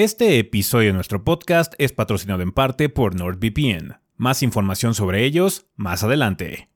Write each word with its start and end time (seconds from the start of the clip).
Este 0.00 0.38
episodio 0.38 0.90
de 0.90 0.92
nuestro 0.92 1.24
podcast 1.24 1.74
es 1.78 1.90
patrocinado 1.90 2.42
en 2.42 2.52
parte 2.52 2.88
por 2.88 3.16
NordVPN. 3.16 3.98
Más 4.16 4.44
información 4.44 4.94
sobre 4.94 5.24
ellos 5.24 5.66
más 5.74 6.04
adelante. 6.04 6.68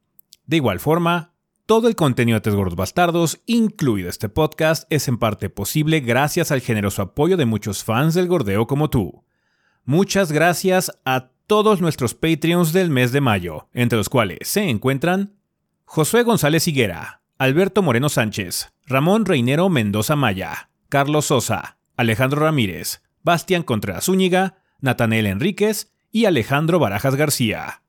De 0.47 0.57
igual 0.57 0.81
forma, 0.81 1.33
todo 1.65 1.87
el 1.87 1.95
contenido 1.95 2.35
de 2.35 2.41
Tres 2.41 2.57
Gordos 2.57 2.75
Bastardos, 2.75 3.41
incluido 3.47 4.09
este 4.09 4.29
podcast, 4.29 4.89
es 4.91 5.07
en 5.07 5.19
parte 5.19 5.51
posible 5.51 6.01
gracias 6.01 6.51
al 6.51 6.63
generoso 6.63 7.01
apoyo 7.01 7.37
de 7.37 7.45
muchos 7.45 7.85
fans 7.85 8.15
del 8.15 8.27
gordeo 8.27 8.67
como 8.67 8.91
tú. 8.91 9.25
Muchas 9.85 10.33
gracias 10.33 10.91
a 11.05 11.31
todos 11.47 11.81
nuestros 11.81 12.15
Patreons 12.15 12.73
del 12.73 12.91
mes 12.91 13.13
de 13.13 13.21
mayo, 13.21 13.69
entre 13.73 13.99
los 13.99 14.09
cuales 14.09 14.39
se 14.49 14.69
encuentran 14.69 15.37
Josué 15.85 16.25
González 16.25 16.67
Higuera, 16.67 17.23
Alberto 17.39 17.83
Moreno 17.83 18.09
Sánchez, 18.09 18.73
Ramón 18.85 19.27
Reinero 19.27 19.69
Mendoza 19.69 20.17
Maya, 20.17 20.71
Carlos 20.89 21.27
Sosa, 21.27 21.79
Alejandro 21.97 22.41
Ramírez, 22.41 23.01
Bastián 23.23 23.63
Contreras 23.63 24.05
Zúñiga, 24.05 24.59
Natanel 24.81 25.27
Enríquez 25.27 25.93
y 26.11 26.25
Alejandro 26.25 26.79
Barajas 26.79 27.15
García. 27.15 27.82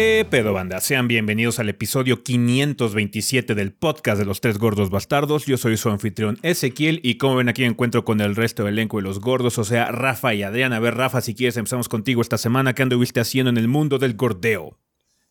¿Qué 0.00 0.24
pedo, 0.30 0.52
banda? 0.52 0.80
Sean 0.80 1.08
bienvenidos 1.08 1.58
al 1.58 1.68
episodio 1.68 2.22
527 2.22 3.56
del 3.56 3.72
podcast 3.72 4.20
de 4.20 4.26
los 4.26 4.40
tres 4.40 4.56
gordos 4.56 4.90
bastardos. 4.90 5.44
Yo 5.44 5.56
soy 5.56 5.76
su 5.76 5.90
anfitrión 5.90 6.38
Ezequiel 6.44 7.00
y 7.02 7.18
como 7.18 7.34
ven 7.34 7.48
aquí 7.48 7.64
encuentro 7.64 8.04
con 8.04 8.20
el 8.20 8.36
resto 8.36 8.62
del 8.62 8.74
elenco 8.74 8.98
de 8.98 9.02
los 9.02 9.18
gordos, 9.18 9.58
o 9.58 9.64
sea, 9.64 9.86
Rafa 9.90 10.34
y 10.34 10.44
Adrián. 10.44 10.72
A 10.72 10.78
ver, 10.78 10.94
Rafa, 10.94 11.20
si 11.20 11.34
quieres 11.34 11.56
empezamos 11.56 11.88
contigo 11.88 12.22
esta 12.22 12.38
semana. 12.38 12.74
¿Qué 12.74 12.82
anduviste 12.82 13.18
haciendo 13.18 13.50
en 13.50 13.56
el 13.56 13.66
mundo 13.66 13.98
del 13.98 14.14
gordeo? 14.14 14.78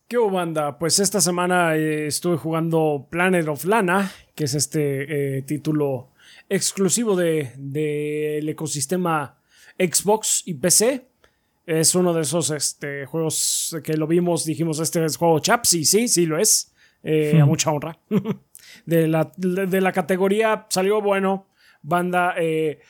¿Qué 0.06 0.18
hubo, 0.18 0.32
banda? 0.32 0.78
Pues 0.78 0.98
esta 0.98 1.22
semana 1.22 1.74
eh, 1.74 2.06
estuve 2.06 2.36
jugando 2.36 3.08
Planet 3.10 3.48
of 3.48 3.64
Lana, 3.64 4.12
que 4.34 4.44
es 4.44 4.52
este 4.52 5.38
eh, 5.38 5.42
título 5.44 6.10
exclusivo 6.50 7.16
del 7.16 7.52
de, 7.56 8.40
ecosistema 8.40 9.38
Xbox 9.78 10.42
y 10.44 10.52
PC. 10.52 11.07
Es 11.68 11.94
uno 11.94 12.14
de 12.14 12.22
esos 12.22 12.48
este, 12.48 13.04
juegos 13.04 13.76
que 13.84 13.94
lo 13.98 14.06
vimos, 14.06 14.46
dijimos, 14.46 14.80
este 14.80 15.04
es 15.04 15.18
juego 15.18 15.38
chaps, 15.38 15.74
y 15.74 15.84
sí, 15.84 16.08
sí 16.08 16.24
lo 16.24 16.38
es, 16.38 16.72
eh, 17.02 17.38
a 17.38 17.44
mucha 17.44 17.70
honra. 17.70 17.98
de, 18.86 19.06
la, 19.06 19.30
de, 19.36 19.80
la, 19.82 19.92
categoría 19.92 20.64
salió 20.70 21.02
bueno, 21.02 21.48
banda, 21.82 22.32
eh, 22.38 22.80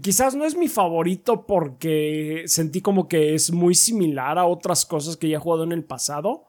quizás 0.00 0.34
no 0.34 0.46
es 0.46 0.56
mi 0.56 0.68
favorito 0.68 1.44
porque 1.44 2.44
sentí 2.46 2.80
como 2.80 3.06
que 3.06 3.34
es 3.34 3.52
muy 3.52 3.74
similar 3.74 4.38
a 4.38 4.46
otras 4.46 4.86
cosas 4.86 5.18
que 5.18 5.28
ya 5.28 5.36
he 5.36 5.40
jugado 5.40 5.64
en 5.64 5.72
el 5.72 5.84
pasado, 5.84 6.46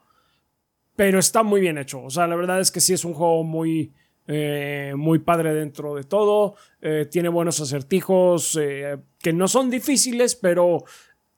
pero 0.96 1.20
está 1.20 1.44
muy 1.44 1.60
bien 1.60 1.78
hecho, 1.78 2.02
o 2.02 2.10
sea, 2.10 2.28
la 2.28 2.38
verdad 2.38 2.62
es 2.62 2.72
que 2.72 2.80
sí 2.80 2.94
es 2.94 3.04
un 3.04 3.14
juego 3.14 3.44
muy... 3.44 3.92
Eh, 4.26 4.94
muy 4.96 5.20
padre 5.20 5.54
dentro 5.54 5.96
de 5.96 6.06
todo, 6.06 6.56
tiene 7.12 7.28
buenos 7.28 7.60
acertijos 7.60 8.58
que 8.58 9.34
no 9.34 9.50
son 9.50 9.70
difíciles, 9.70 10.38
pero 10.38 10.86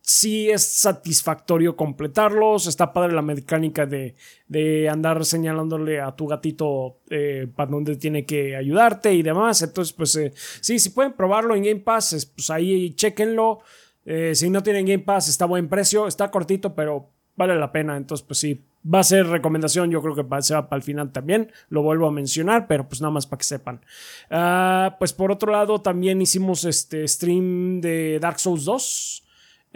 sí 0.05 0.51
es 0.51 0.63
satisfactorio 0.63 1.75
completarlos. 1.75 2.67
Está 2.67 2.93
padre 2.93 3.13
la 3.13 3.23
mecánica 3.23 3.85
de, 3.87 4.15
de 4.47 4.87
andar 4.87 5.25
señalándole 5.25 5.99
a 5.99 6.15
tu 6.15 6.27
gatito 6.27 6.99
eh, 7.09 7.47
para 7.53 7.71
dónde 7.71 7.95
tiene 7.95 8.25
que 8.25 8.55
ayudarte 8.55 9.13
y 9.13 9.23
demás. 9.23 9.61
Entonces, 9.63 9.93
pues 9.93 10.15
eh, 10.15 10.31
sí, 10.61 10.77
si 10.77 10.91
pueden 10.91 11.13
probarlo 11.13 11.55
en 11.55 11.63
Game 11.63 11.79
Pass, 11.79 12.31
pues 12.35 12.49
ahí 12.51 12.93
chequenlo. 12.93 13.59
Eh, 14.05 14.35
si 14.35 14.51
no 14.51 14.61
tienen 14.61 14.85
Game 14.85 15.03
Pass, 15.03 15.27
está 15.27 15.45
a 15.45 15.47
buen 15.47 15.67
precio. 15.67 16.07
Está 16.07 16.29
cortito, 16.29 16.75
pero 16.75 17.09
vale 17.35 17.55
la 17.55 17.71
pena. 17.71 17.97
Entonces, 17.97 18.23
pues 18.27 18.37
sí, 18.37 18.63
va 18.93 18.99
a 18.99 19.03
ser 19.03 19.25
recomendación. 19.25 19.89
Yo 19.89 20.03
creo 20.03 20.13
que 20.13 20.21
va, 20.21 20.39
sea 20.43 20.69
para 20.69 20.77
el 20.77 20.83
final 20.83 21.11
también. 21.11 21.51
Lo 21.69 21.81
vuelvo 21.81 22.07
a 22.07 22.11
mencionar, 22.11 22.67
pero 22.67 22.87
pues 22.87 23.01
nada 23.01 23.11
más 23.11 23.25
para 23.25 23.39
que 23.39 23.45
sepan. 23.45 23.81
Ah, 24.29 24.97
pues 24.99 25.13
por 25.13 25.31
otro 25.31 25.51
lado, 25.51 25.81
también 25.81 26.21
hicimos 26.21 26.63
este 26.63 27.07
stream 27.07 27.81
de 27.81 28.19
Dark 28.19 28.39
Souls 28.39 28.65
2. 28.65 29.24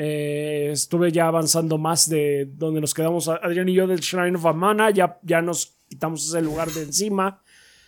Eh, 0.02 0.70
estuve 0.72 1.12
ya 1.12 1.28
avanzando 1.28 1.78
más 1.78 2.08
de 2.08 2.46
donde 2.54 2.80
nos 2.80 2.94
quedamos 2.94 3.28
Adrián 3.28 3.68
y 3.68 3.74
yo 3.74 3.86
del 3.86 4.00
Shrine 4.00 4.38
of 4.38 4.46
Amana. 4.46 4.92
Ya, 4.92 5.20
ya 5.24 5.42
nos 5.42 5.78
quitamos 5.90 6.26
ese 6.26 6.42
lugar 6.42 6.72
de 6.72 6.84
encima. 6.84 7.42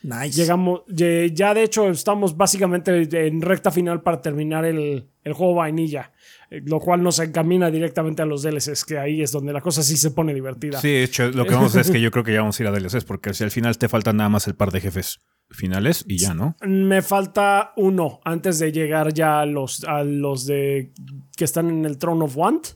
Nice. 0.03 0.31
Llegamos, 0.31 0.81
ya 0.87 1.53
de 1.53 1.63
hecho 1.63 1.89
estamos 1.89 2.35
básicamente 2.35 3.07
en 3.27 3.41
recta 3.41 3.71
final 3.71 4.01
para 4.01 4.21
terminar 4.21 4.65
el, 4.65 5.07
el 5.23 5.33
juego 5.33 5.55
vainilla, 5.55 6.11
eh, 6.49 6.61
lo 6.65 6.79
cual 6.79 7.03
nos 7.03 7.19
encamina 7.19 7.69
directamente 7.69 8.21
a 8.21 8.25
los 8.25 8.41
DLCs, 8.41 8.85
que 8.85 8.97
ahí 8.97 9.21
es 9.21 9.31
donde 9.31 9.53
la 9.53 9.61
cosa 9.61 9.83
sí 9.83 9.97
se 9.97 10.11
pone 10.11 10.33
divertida. 10.33 10.79
Sí, 10.79 10.89
de 10.89 11.03
hecho, 11.03 11.29
lo 11.29 11.45
que 11.45 11.53
vamos 11.53 11.75
a 11.75 11.79
hacer 11.79 11.81
es 11.81 11.91
que 11.91 12.01
yo 12.01 12.11
creo 12.11 12.23
que 12.23 12.33
ya 12.33 12.39
vamos 12.39 12.59
a 12.59 12.63
ir 12.63 12.69
a 12.69 12.71
DLCs, 12.71 13.05
porque 13.05 13.33
si 13.33 13.43
al 13.43 13.51
final 13.51 13.77
te 13.77 13.89
faltan 13.89 14.17
nada 14.17 14.29
más 14.29 14.47
el 14.47 14.55
par 14.55 14.71
de 14.71 14.81
jefes 14.81 15.19
finales 15.51 16.05
y 16.07 16.17
ya, 16.17 16.33
¿no? 16.33 16.55
Me 16.65 17.01
falta 17.01 17.73
uno 17.75 18.21
antes 18.23 18.57
de 18.59 18.71
llegar 18.71 19.13
ya 19.13 19.41
a 19.41 19.45
los, 19.45 19.83
a 19.83 20.03
los 20.03 20.45
de 20.45 20.93
que 21.35 21.43
están 21.43 21.69
en 21.69 21.85
el 21.85 21.97
Throne 21.97 22.23
of 22.23 22.35
Want. 22.35 22.67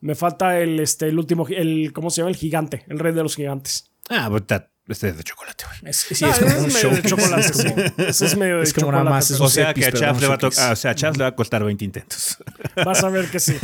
Me 0.00 0.14
falta 0.14 0.58
el, 0.58 0.80
este, 0.80 1.08
el 1.08 1.18
último, 1.18 1.46
el, 1.48 1.92
¿cómo 1.92 2.10
se 2.10 2.20
llama? 2.20 2.30
El 2.30 2.36
gigante, 2.36 2.84
el 2.88 2.98
rey 2.98 3.12
de 3.12 3.22
los 3.22 3.36
gigantes. 3.36 3.90
Ah, 4.08 4.28
but 4.28 4.46
that, 4.46 4.66
este 4.88 5.08
es 5.08 5.16
de 5.16 5.22
chocolate, 5.22 5.64
güey. 5.64 5.90
Es, 5.90 5.96
sí, 5.96 6.24
es, 6.24 6.38
como 6.38 6.56
un 6.58 6.66
medio 6.66 6.72
show. 6.72 6.90
de 6.90 7.02
chocolate. 7.02 7.54
sí. 7.54 7.68
Eso 7.98 8.24
es 8.24 8.36
medio 8.36 8.58
de 8.58 8.64
Es 8.64 8.72
como 8.72 8.86
chocolate. 8.86 9.04
nada 9.04 9.16
más 9.16 9.30
O 9.40 9.48
sea 9.48 9.72
que 9.74 9.86
a 9.86 9.92
Chaps 9.92 10.20
le 10.20 10.26
va 10.26 10.34
a 10.34 10.38
ah, 10.58 10.72
o 10.72 10.76
sea, 10.76 10.90
a 10.90 10.94
Chaps 10.94 11.18
le 11.18 11.22
va 11.24 11.28
a 11.28 11.36
costar 11.36 11.64
20 11.64 11.84
intentos. 11.84 12.38
Vas 12.84 13.04
a 13.04 13.08
ver 13.08 13.30
que 13.30 13.38
sí. 13.38 13.56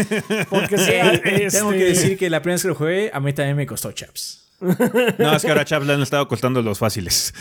Porque 0.49 0.78
sí, 0.78 0.91
Eh, 0.93 1.49
Tengo 1.51 1.73
este, 1.73 1.78
que 1.78 1.84
decir 1.84 2.19
que 2.19 2.31
la 2.31 2.41
primera 2.41 2.55
vez 2.55 2.62
que 2.62 2.69
lo 2.69 2.75
jugué, 2.75 3.11
a 3.12 3.21
mí 3.21 3.33
también 3.33 3.57
me 3.57 3.67
costó 3.67 3.91
chaps. 3.93 4.45
No, 5.19 5.37
es 5.37 5.43
que 5.43 5.49
ahora 5.49 5.62
a 5.62 5.65
Chaps 5.65 5.87
le 5.87 5.93
han 5.93 6.03
estado 6.03 6.27
costando 6.27 6.62
los 6.62 6.78
fáciles. 6.78 7.33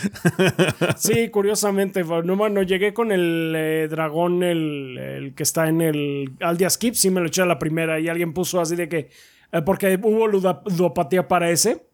Sí, 0.96 1.28
curiosamente, 1.30 2.04
no, 2.04 2.22
no 2.22 2.62
llegué 2.62 2.94
con 2.94 3.10
el 3.10 3.52
eh, 3.56 3.88
dragón, 3.90 4.42
el, 4.42 4.96
el 4.98 5.34
que 5.34 5.42
está 5.42 5.68
en 5.68 5.80
el 5.80 6.32
Aldia 6.40 6.70
Skip, 6.70 6.94
sí 6.94 7.10
me 7.10 7.20
lo 7.20 7.26
eché 7.26 7.42
a 7.42 7.46
la 7.46 7.58
primera 7.58 7.98
y 7.98 8.08
alguien 8.08 8.32
puso 8.32 8.60
así 8.60 8.76
de 8.76 8.88
que, 8.88 9.10
eh, 9.50 9.62
porque 9.62 9.98
hubo 10.00 10.28
ludopatía 10.28 11.26
para 11.26 11.50
ese, 11.50 11.87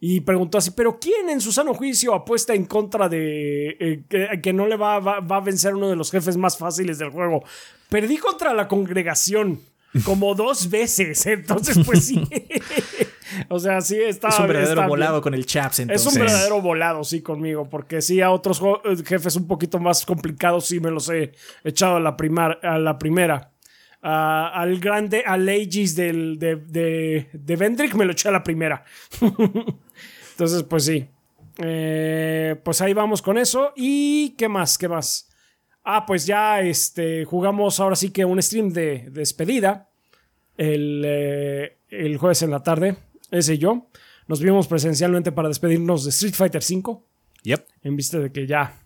y 0.00 0.20
preguntó 0.22 0.58
así, 0.58 0.70
pero 0.70 0.98
¿quién 0.98 1.28
en 1.28 1.40
su 1.40 1.52
sano 1.52 1.74
juicio 1.74 2.14
apuesta 2.14 2.54
en 2.54 2.64
contra 2.64 3.08
de 3.08 3.76
eh, 3.78 4.02
que, 4.08 4.40
que 4.42 4.52
no 4.52 4.66
le 4.66 4.76
va, 4.76 4.98
va- 4.98 5.20
va 5.20 5.36
a 5.36 5.40
vencer 5.40 5.74
uno 5.74 5.88
de 5.90 5.96
los 5.96 6.10
jefes 6.10 6.36
más 6.38 6.56
fáciles 6.56 6.98
del 6.98 7.10
juego? 7.10 7.44
Perdí 7.90 8.16
contra 8.16 8.54
la 8.54 8.66
congregación. 8.66 9.60
Como 10.04 10.34
dos 10.36 10.70
veces, 10.70 11.26
entonces 11.26 11.76
pues 11.84 12.06
sí. 12.06 12.22
o 13.48 13.58
sea, 13.58 13.80
sí 13.80 14.00
está. 14.00 14.28
Es 14.28 14.38
un 14.38 14.46
verdadero 14.46 14.82
bien. 14.82 14.88
volado 14.88 15.20
con 15.20 15.34
el 15.34 15.44
chaps, 15.46 15.80
Es 15.80 15.80
entonces. 15.80 16.12
un 16.14 16.20
verdadero 16.20 16.60
volado, 16.62 17.02
sí, 17.04 17.22
conmigo, 17.22 17.68
porque 17.68 18.00
sí, 18.00 18.20
a 18.20 18.30
otros 18.30 18.62
jefes 19.04 19.34
un 19.36 19.48
poquito 19.48 19.80
más 19.80 20.06
complicados 20.06 20.66
sí 20.66 20.78
me 20.80 20.90
los 20.92 21.08
he 21.10 21.32
echado 21.64 21.96
a 21.96 22.00
la, 22.00 22.16
primar- 22.16 22.60
a 22.62 22.78
la 22.78 22.98
primera. 22.98 23.50
Al 24.02 24.78
grande, 24.80 25.22
al 25.26 25.46
Aegis 25.48 25.94
del, 25.94 26.38
de, 26.38 26.56
de, 26.56 27.28
de 27.32 27.56
Vendrick 27.56 27.94
me 27.94 28.04
lo 28.04 28.12
eché 28.12 28.28
a 28.28 28.32
la 28.32 28.42
primera. 28.42 28.84
Entonces, 30.32 30.62
pues 30.62 30.84
sí. 30.84 31.06
Eh, 31.58 32.56
pues 32.64 32.80
ahí 32.80 32.94
vamos 32.94 33.20
con 33.20 33.36
eso. 33.36 33.72
¿Y 33.76 34.30
qué 34.30 34.48
más? 34.48 34.78
¿Qué 34.78 34.88
más? 34.88 35.28
Ah, 35.84 36.06
pues 36.06 36.24
ya 36.26 36.60
este, 36.60 37.24
jugamos 37.24 37.80
ahora 37.80 37.96
sí 37.96 38.10
que 38.10 38.24
un 38.24 38.40
stream 38.42 38.70
de, 38.70 39.04
de 39.04 39.10
despedida 39.10 39.88
el, 40.56 41.02
eh, 41.06 41.78
el 41.88 42.16
jueves 42.18 42.42
en 42.42 42.50
la 42.50 42.62
tarde, 42.62 42.96
ese 43.30 43.54
y 43.54 43.58
yo. 43.58 43.88
Nos 44.28 44.40
vimos 44.40 44.68
presencialmente 44.68 45.32
para 45.32 45.48
despedirnos 45.48 46.04
de 46.04 46.10
Street 46.10 46.34
Fighter 46.34 46.62
V, 46.62 47.00
Yep. 47.42 47.66
en 47.82 47.96
vista 47.96 48.18
de 48.18 48.30
que 48.30 48.46
ya, 48.46 48.79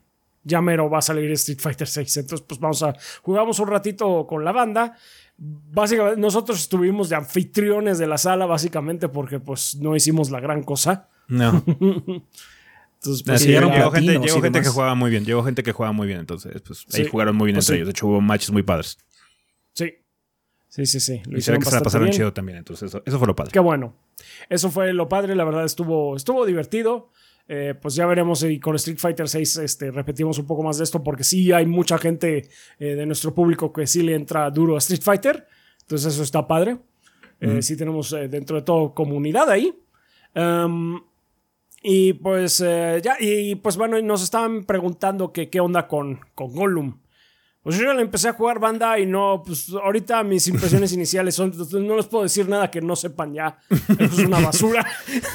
ya 0.44 0.60
mero 0.60 0.88
va 0.88 0.98
a 0.98 1.02
salir 1.02 1.30
Street 1.32 1.58
Fighter 1.60 1.88
VI. 1.88 2.20
Entonces, 2.20 2.40
pues 2.46 2.60
vamos 2.60 2.82
a, 2.82 2.94
jugamos 3.22 3.58
un 3.58 3.68
ratito 3.68 4.26
con 4.26 4.44
la 4.44 4.52
banda. 4.52 4.96
Básicamente, 5.36 6.20
nosotros 6.20 6.60
estuvimos 6.60 7.08
de 7.08 7.16
anfitriones 7.16 7.98
de 7.98 8.06
la 8.06 8.18
sala, 8.18 8.46
básicamente, 8.46 9.08
porque 9.08 9.40
pues 9.40 9.74
no 9.76 9.96
hicimos 9.96 10.30
la 10.30 10.38
gran 10.40 10.62
cosa. 10.62 11.08
No. 11.28 11.64
Entonces, 13.04 13.22
pues, 13.24 13.42
sí, 13.42 13.48
llegó 13.48 13.90
gente, 13.90 14.12
llegó 14.18 14.40
gente 14.40 14.62
que 14.62 14.68
jugaba 14.68 14.94
muy 14.94 15.10
bien. 15.10 15.24
Llegó 15.24 15.44
gente 15.44 15.62
que 15.62 15.72
jugaba 15.72 15.92
muy 15.92 16.06
bien. 16.06 16.20
Entonces, 16.20 16.62
pues 16.66 16.86
ahí 16.94 17.04
Sí. 17.04 17.10
jugaron 17.10 17.36
muy 17.36 17.46
bien 17.46 17.56
Pues 17.56 17.66
entre 17.66 17.74
sí. 17.74 17.78
ellos. 17.78 17.88
De 17.88 17.90
hecho, 17.90 18.06
hubo 18.06 18.20
matches 18.20 18.50
muy 18.50 18.62
padres. 18.62 18.98
sí. 19.72 19.94
Sí, 20.68 20.86
sí, 20.86 20.98
sí. 20.98 21.22
Lo 21.26 21.38
Y 21.38 21.40
se 21.40 21.52
ve 21.52 21.60
que 21.60 21.66
se 21.66 21.74
la 21.76 21.82
pasaron 21.82 22.06
bien. 22.06 22.16
chido 22.16 22.32
también. 22.32 22.58
Entonces, 22.58 22.88
eso, 22.88 23.00
eso 23.06 23.18
fue 23.18 23.28
lo 23.28 23.36
padre. 23.36 23.52
Qué 23.52 23.60
bueno. 23.60 23.94
Eso 24.48 24.70
fue 24.72 24.92
lo 24.92 25.08
padre, 25.08 25.36
la 25.36 25.44
verdad 25.44 25.64
estuvo, 25.64 26.16
estuvo 26.16 26.44
divertido. 26.46 27.12
Eh, 27.46 27.74
pues 27.80 27.94
ya 27.94 28.06
veremos 28.06 28.40
si 28.40 28.58
con 28.58 28.74
Street 28.76 28.98
Fighter 28.98 29.28
6 29.28 29.58
este, 29.58 29.90
repetimos 29.90 30.38
un 30.38 30.46
poco 30.46 30.62
más 30.62 30.78
de 30.78 30.84
esto, 30.84 31.02
porque 31.02 31.24
sí 31.24 31.52
hay 31.52 31.66
mucha 31.66 31.98
gente 31.98 32.48
eh, 32.78 32.94
de 32.94 33.06
nuestro 33.06 33.34
público 33.34 33.72
que 33.72 33.86
sí 33.86 34.02
le 34.02 34.14
entra 34.14 34.50
duro 34.50 34.76
a 34.76 34.78
Street 34.78 35.02
Fighter. 35.02 35.46
Entonces 35.82 36.14
eso 36.14 36.22
está 36.22 36.46
padre. 36.46 36.78
Eh, 37.40 37.60
Sí 37.60 37.76
tenemos 37.76 38.12
eh, 38.12 38.28
dentro 38.28 38.56
de 38.56 38.62
todo 38.62 38.94
comunidad 38.94 39.50
ahí. 39.50 39.78
Um, 40.34 41.00
y 41.82 42.14
pues 42.14 42.58
ya, 42.58 43.16
y 43.20 43.56
pues 43.56 43.76
bueno, 43.76 44.00
nos 44.00 44.22
estaban 44.22 44.64
preguntando 44.64 45.32
que 45.32 45.50
qué 45.50 45.60
onda 45.60 45.86
con, 45.86 46.20
con 46.34 46.54
Gollum. 46.54 46.98
Pues 47.64 47.78
yo 47.78 47.84
ya 47.86 47.94
le 47.94 48.02
empecé 48.02 48.28
a 48.28 48.34
jugar 48.34 48.58
banda 48.60 48.98
y 48.98 49.06
no, 49.06 49.42
pues 49.44 49.70
ahorita 49.70 50.22
mis 50.22 50.46
impresiones 50.48 50.92
iniciales 50.98 51.34
son, 51.34 51.50
no 51.86 51.96
les 51.96 52.06
puedo 52.06 52.22
decir 52.24 52.46
nada 52.48 52.70
que 52.70 52.80
no 52.82 52.94
sepan 52.94 53.32
ya. 53.34 53.56
Eso 53.70 54.04
es 54.04 54.18
una 54.26 54.38
basura. 54.38 54.86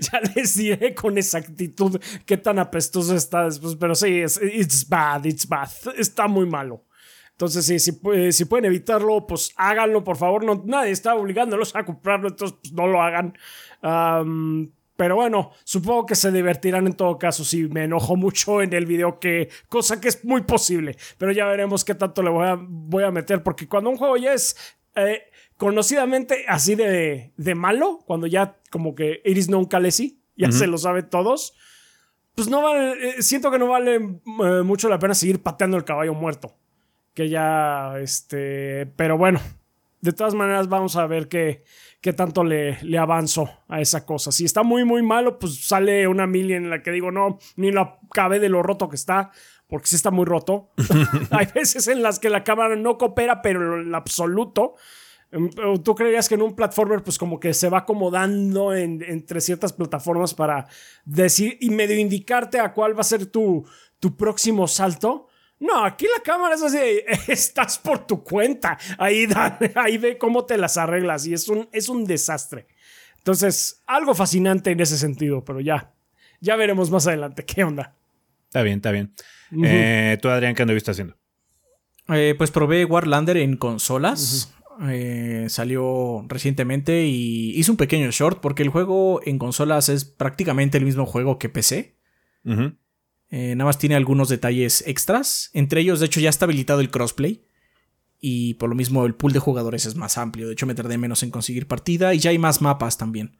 ya 0.00 0.20
les 0.34 0.56
diré 0.56 0.94
con 0.94 1.18
exactitud 1.18 2.00
qué 2.24 2.36
tan 2.36 2.58
apestoso 2.58 3.14
está 3.16 3.44
después, 3.46 3.76
pero 3.76 3.94
sí, 3.94 4.20
es, 4.20 4.40
it's 4.42 4.88
bad, 4.88 5.24
it's 5.24 5.46
bad. 5.48 5.68
Está 5.96 6.28
muy 6.28 6.46
malo. 6.46 6.84
Entonces, 7.32 7.66
sí, 7.66 7.80
si, 7.80 7.90
pu- 7.90 8.30
si 8.30 8.44
pueden 8.44 8.66
evitarlo, 8.66 9.26
pues 9.26 9.52
háganlo, 9.56 10.04
por 10.04 10.16
favor. 10.16 10.44
No, 10.44 10.62
nadie 10.64 10.92
está 10.92 11.16
obligándolos 11.16 11.74
a 11.74 11.84
comprarlo, 11.84 12.28
entonces 12.28 12.56
pues, 12.62 12.72
no 12.72 12.86
lo 12.86 13.02
hagan. 13.02 13.36
Pero 14.96 15.16
bueno, 15.16 15.50
supongo 15.64 16.06
que 16.06 16.14
se 16.14 16.30
divertirán 16.30 16.86
en 16.86 16.94
todo 16.94 17.18
caso 17.18 17.44
si 17.44 17.68
me 17.68 17.84
enojo 17.84 18.16
mucho 18.16 18.62
en 18.62 18.72
el 18.72 18.86
video, 18.86 19.18
que, 19.18 19.48
cosa 19.68 20.00
que 20.00 20.08
es 20.08 20.24
muy 20.24 20.42
posible. 20.42 20.96
Pero 21.18 21.32
ya 21.32 21.46
veremos 21.46 21.84
qué 21.84 21.94
tanto 21.94 22.22
le 22.22 22.30
voy 22.30 22.46
a, 22.46 22.56
voy 22.58 23.04
a 23.04 23.10
meter, 23.10 23.42
porque 23.42 23.68
cuando 23.68 23.90
un 23.90 23.96
juego 23.96 24.16
ya 24.16 24.32
es 24.32 24.56
eh, 24.94 25.24
conocidamente 25.56 26.44
así 26.48 26.76
de, 26.76 27.32
de 27.36 27.54
malo, 27.54 28.00
cuando 28.06 28.26
ya 28.26 28.60
como 28.70 28.94
que 28.94 29.20
Iris 29.24 29.48
non 29.48 29.66
Calesi, 29.66 30.20
ya 30.36 30.50
se 30.50 30.66
lo 30.66 30.78
sabe 30.78 31.02
todos, 31.02 31.54
pues 32.34 32.48
no 32.48 32.62
vale, 32.62 33.18
eh, 33.18 33.22
siento 33.22 33.50
que 33.50 33.58
no 33.58 33.68
vale 33.68 33.94
eh, 33.94 34.62
mucho 34.64 34.88
la 34.88 34.98
pena 34.98 35.14
seguir 35.14 35.42
pateando 35.42 35.76
el 35.76 35.84
caballo 35.84 36.14
muerto. 36.14 36.56
Que 37.14 37.28
ya, 37.28 37.94
este, 38.00 38.86
pero 38.96 39.16
bueno, 39.16 39.40
de 40.00 40.12
todas 40.12 40.34
maneras 40.34 40.68
vamos 40.68 40.96
a 40.96 41.06
ver 41.06 41.28
qué, 41.28 41.64
qué 42.04 42.12
tanto 42.12 42.44
le, 42.44 42.76
le 42.82 42.98
avanzo 42.98 43.48
a 43.66 43.80
esa 43.80 44.04
cosa. 44.04 44.30
Si 44.30 44.44
está 44.44 44.62
muy, 44.62 44.84
muy 44.84 45.02
malo, 45.02 45.38
pues 45.38 45.66
sale 45.66 46.06
una 46.06 46.26
mil 46.26 46.50
en 46.50 46.68
la 46.68 46.82
que 46.82 46.90
digo, 46.90 47.10
no, 47.10 47.38
ni 47.56 47.72
la 47.72 47.98
acabé 48.10 48.40
de 48.40 48.50
lo 48.50 48.62
roto 48.62 48.90
que 48.90 48.96
está, 48.96 49.30
porque 49.66 49.86
sí 49.86 49.96
está 49.96 50.10
muy 50.10 50.26
roto. 50.26 50.68
Hay 51.30 51.46
veces 51.54 51.88
en 51.88 52.02
las 52.02 52.18
que 52.18 52.28
la 52.28 52.44
cámara 52.44 52.76
no 52.76 52.98
coopera, 52.98 53.40
pero 53.40 53.80
en 53.80 53.94
absoluto. 53.94 54.74
Em, 55.32 55.48
Tú 55.82 55.94
creerías 55.94 56.28
que 56.28 56.34
en 56.34 56.42
un 56.42 56.54
platformer, 56.54 57.02
pues 57.02 57.16
como 57.16 57.40
que 57.40 57.54
se 57.54 57.70
va 57.70 57.78
acomodando 57.78 58.74
en- 58.74 59.02
entre 59.02 59.40
ciertas 59.40 59.72
plataformas 59.72 60.34
para 60.34 60.66
decir 61.06 61.56
y 61.62 61.70
medio 61.70 61.96
indicarte 61.98 62.60
a 62.60 62.74
cuál 62.74 62.94
va 62.94 63.00
a 63.00 63.04
ser 63.04 63.24
tu, 63.26 63.64
tu 63.98 64.14
próximo 64.14 64.68
salto. 64.68 65.28
No, 65.66 65.84
aquí 65.84 66.06
la 66.14 66.22
cámara 66.22 66.54
es 66.56 66.62
así, 66.62 66.78
estás 67.28 67.78
por 67.78 68.06
tu 68.06 68.22
cuenta. 68.22 68.76
Ahí, 68.98 69.26
da- 69.26 69.58
ahí 69.76 69.96
ve 69.98 70.18
cómo 70.18 70.44
te 70.44 70.58
las 70.58 70.76
arreglas 70.76 71.26
y 71.26 71.32
es 71.34 71.48
un, 71.48 71.68
es 71.72 71.88
un 71.88 72.04
desastre. 72.04 72.66
Entonces, 73.18 73.82
algo 73.86 74.14
fascinante 74.14 74.70
en 74.70 74.80
ese 74.80 74.98
sentido, 74.98 75.42
pero 75.44 75.60
ya, 75.60 75.92
ya 76.40 76.56
veremos 76.56 76.90
más 76.90 77.06
adelante 77.06 77.44
qué 77.44 77.64
onda. 77.64 77.94
Está 78.46 78.62
bien, 78.62 78.76
está 78.76 78.90
bien. 78.90 79.12
Eh, 79.64 80.18
Tú, 80.20 80.28
Adrián, 80.28 80.54
¿qué 80.54 80.62
anduviste 80.62 80.90
haciendo? 80.90 81.16
Eh, 82.08 82.34
pues 82.36 82.50
probé 82.50 82.84
Warlander 82.84 83.38
en 83.38 83.56
consolas. 83.56 84.52
Eh, 84.88 85.46
salió 85.48 86.24
recientemente 86.28 87.04
y 87.06 87.58
hice 87.58 87.70
un 87.70 87.76
pequeño 87.76 88.10
short 88.10 88.40
porque 88.40 88.62
el 88.62 88.68
juego 88.68 89.20
en 89.24 89.38
consolas 89.38 89.88
es 89.88 90.04
prácticamente 90.04 90.76
el 90.78 90.84
mismo 90.84 91.06
juego 91.06 91.38
que 91.38 91.48
PC. 91.48 91.96
Ujú. 92.44 92.74
Eh, 93.30 93.54
nada 93.56 93.66
más 93.66 93.78
tiene 93.78 93.94
algunos 93.94 94.28
detalles 94.28 94.84
extras. 94.86 95.50
Entre 95.54 95.80
ellos, 95.80 96.00
de 96.00 96.06
hecho, 96.06 96.20
ya 96.20 96.30
está 96.30 96.44
habilitado 96.44 96.80
el 96.80 96.90
crossplay. 96.90 97.44
Y 98.20 98.54
por 98.54 98.68
lo 98.68 98.74
mismo, 98.74 99.04
el 99.06 99.14
pool 99.14 99.32
de 99.32 99.38
jugadores 99.38 99.86
es 99.86 99.96
más 99.96 100.18
amplio. 100.18 100.46
De 100.46 100.52
hecho, 100.52 100.66
me 100.66 100.74
tardé 100.74 100.98
menos 100.98 101.22
en 101.22 101.30
conseguir 101.30 101.66
partida. 101.66 102.14
Y 102.14 102.18
ya 102.18 102.30
hay 102.30 102.38
más 102.38 102.62
mapas 102.62 102.96
también. 102.96 103.38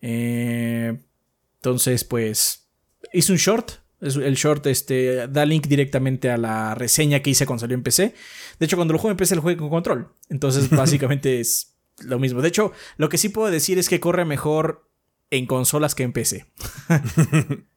Eh, 0.00 0.98
entonces, 1.56 2.04
pues. 2.04 2.70
Hice 3.12 3.32
un 3.32 3.38
short. 3.38 3.72
El 4.00 4.34
short 4.34 4.66
este, 4.66 5.28
da 5.28 5.46
link 5.46 5.68
directamente 5.68 6.28
a 6.28 6.36
la 6.36 6.74
reseña 6.74 7.20
que 7.20 7.30
hice 7.30 7.46
cuando 7.46 7.60
salió 7.60 7.76
en 7.76 7.84
PC. 7.84 8.14
De 8.58 8.66
hecho, 8.66 8.76
cuando 8.76 8.92
lo 8.92 8.98
juego 8.98 9.12
en 9.12 9.16
PC, 9.16 9.36
lo 9.36 9.42
juego 9.42 9.60
con 9.60 9.70
control. 9.70 10.12
Entonces, 10.28 10.70
básicamente 10.70 11.38
es 11.38 11.76
lo 12.00 12.18
mismo. 12.18 12.42
De 12.42 12.48
hecho, 12.48 12.72
lo 12.96 13.08
que 13.08 13.18
sí 13.18 13.28
puedo 13.28 13.50
decir 13.50 13.78
es 13.78 13.88
que 13.88 14.00
corre 14.00 14.24
mejor 14.24 14.90
en 15.30 15.46
consolas 15.46 15.94
que 15.94 16.02
en 16.02 16.12
PC. 16.12 16.46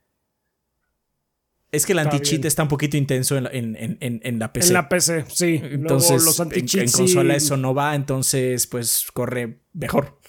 Es 1.76 1.86
que 1.86 1.92
el 1.94 2.00
anti-cheat 2.00 2.46
está 2.46 2.64
un 2.64 2.70
poquito 2.70 2.98
intenso 2.98 3.38
en 3.38 3.44
la, 3.46 3.50
en, 3.52 3.76
en- 3.80 4.20
en- 4.24 4.40
la 4.40 4.52
PC. 4.54 4.68
En 4.68 4.74
la 4.74 4.90
PC, 4.90 5.26
sí. 5.30 5.58
Luego 5.60 5.74
entonces, 5.76 6.24
los 6.24 6.40
en, 6.40 6.52
en 6.54 6.68
sí- 6.68 6.92
consola 6.92 7.36
eso 7.36 7.58
no 7.58 7.74
va, 7.74 7.96
entonces 7.96 8.68
pues 8.68 9.06
corre 9.14 9.60
mejor. 9.74 10.20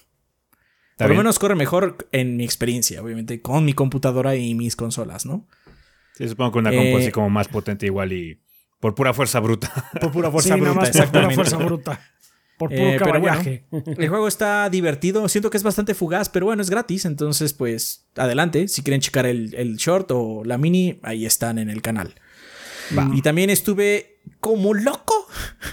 Está 0.93 1.05
Por 1.05 1.11
lo 1.11 1.17
menos 1.19 1.39
corre 1.39 1.55
mejor 1.55 2.09
en 2.13 2.37
mi 2.39 2.45
experiencia, 2.45 3.03
obviamente, 3.03 3.43
con 3.43 3.65
mi 3.65 3.75
computadora 3.75 4.35
y 4.37 4.55
mis 4.55 4.77
consolas, 4.77 5.27
¿no? 5.27 5.47
Sí, 6.15 6.27
supongo 6.29 6.53
que 6.53 6.59
una 6.61 6.71
compu 6.71 6.85
Eh, 6.85 6.97
así 7.03 7.11
como 7.13 7.29
más 7.29 7.49
potente 7.49 7.85
igual 7.85 8.13
y 8.15 8.41
por 8.81 8.95
pura 8.95 9.13
fuerza 9.13 9.41
bruta. 9.41 9.71
Por 10.01 10.11
pura 10.13 10.29
Sí, 10.31 10.33
fuerza 10.33 10.57
nada 10.57 10.73
bruta, 10.73 10.81
más 10.81 10.91
por 10.97 11.11
pura 11.11 11.31
fuerza 11.31 11.57
bruta. 11.59 12.01
Por 12.57 12.71
puro 12.71 12.83
Eh, 12.83 12.97
pero 12.99 13.21
bueno, 13.21 13.27
caballaje. 13.27 13.65
el 13.71 14.09
juego 14.09 14.29
está 14.29 14.69
divertido, 14.71 15.29
siento 15.29 15.51
que 15.51 15.57
es 15.57 15.63
bastante 15.63 15.95
fugaz, 15.95 16.29
pero 16.29 16.47
bueno, 16.47 16.63
es 16.63 16.71
gratis, 16.71 17.05
entonces 17.05 17.53
pues 17.53 18.07
adelante, 18.17 18.69
si 18.69 18.83
quieren 18.83 19.01
checar 19.01 19.27
el, 19.27 19.55
el 19.55 19.77
short 19.77 20.11
o 20.13 20.43
la 20.45 20.59
mini, 20.59 20.99
ahí 21.03 21.27
están 21.27 21.59
en 21.59 21.71
el 21.71 21.83
canal. 21.83 22.15
Y 23.15 23.23
también 23.23 23.51
estuve 23.51 24.21
como 24.41 24.73
loco 24.73 25.27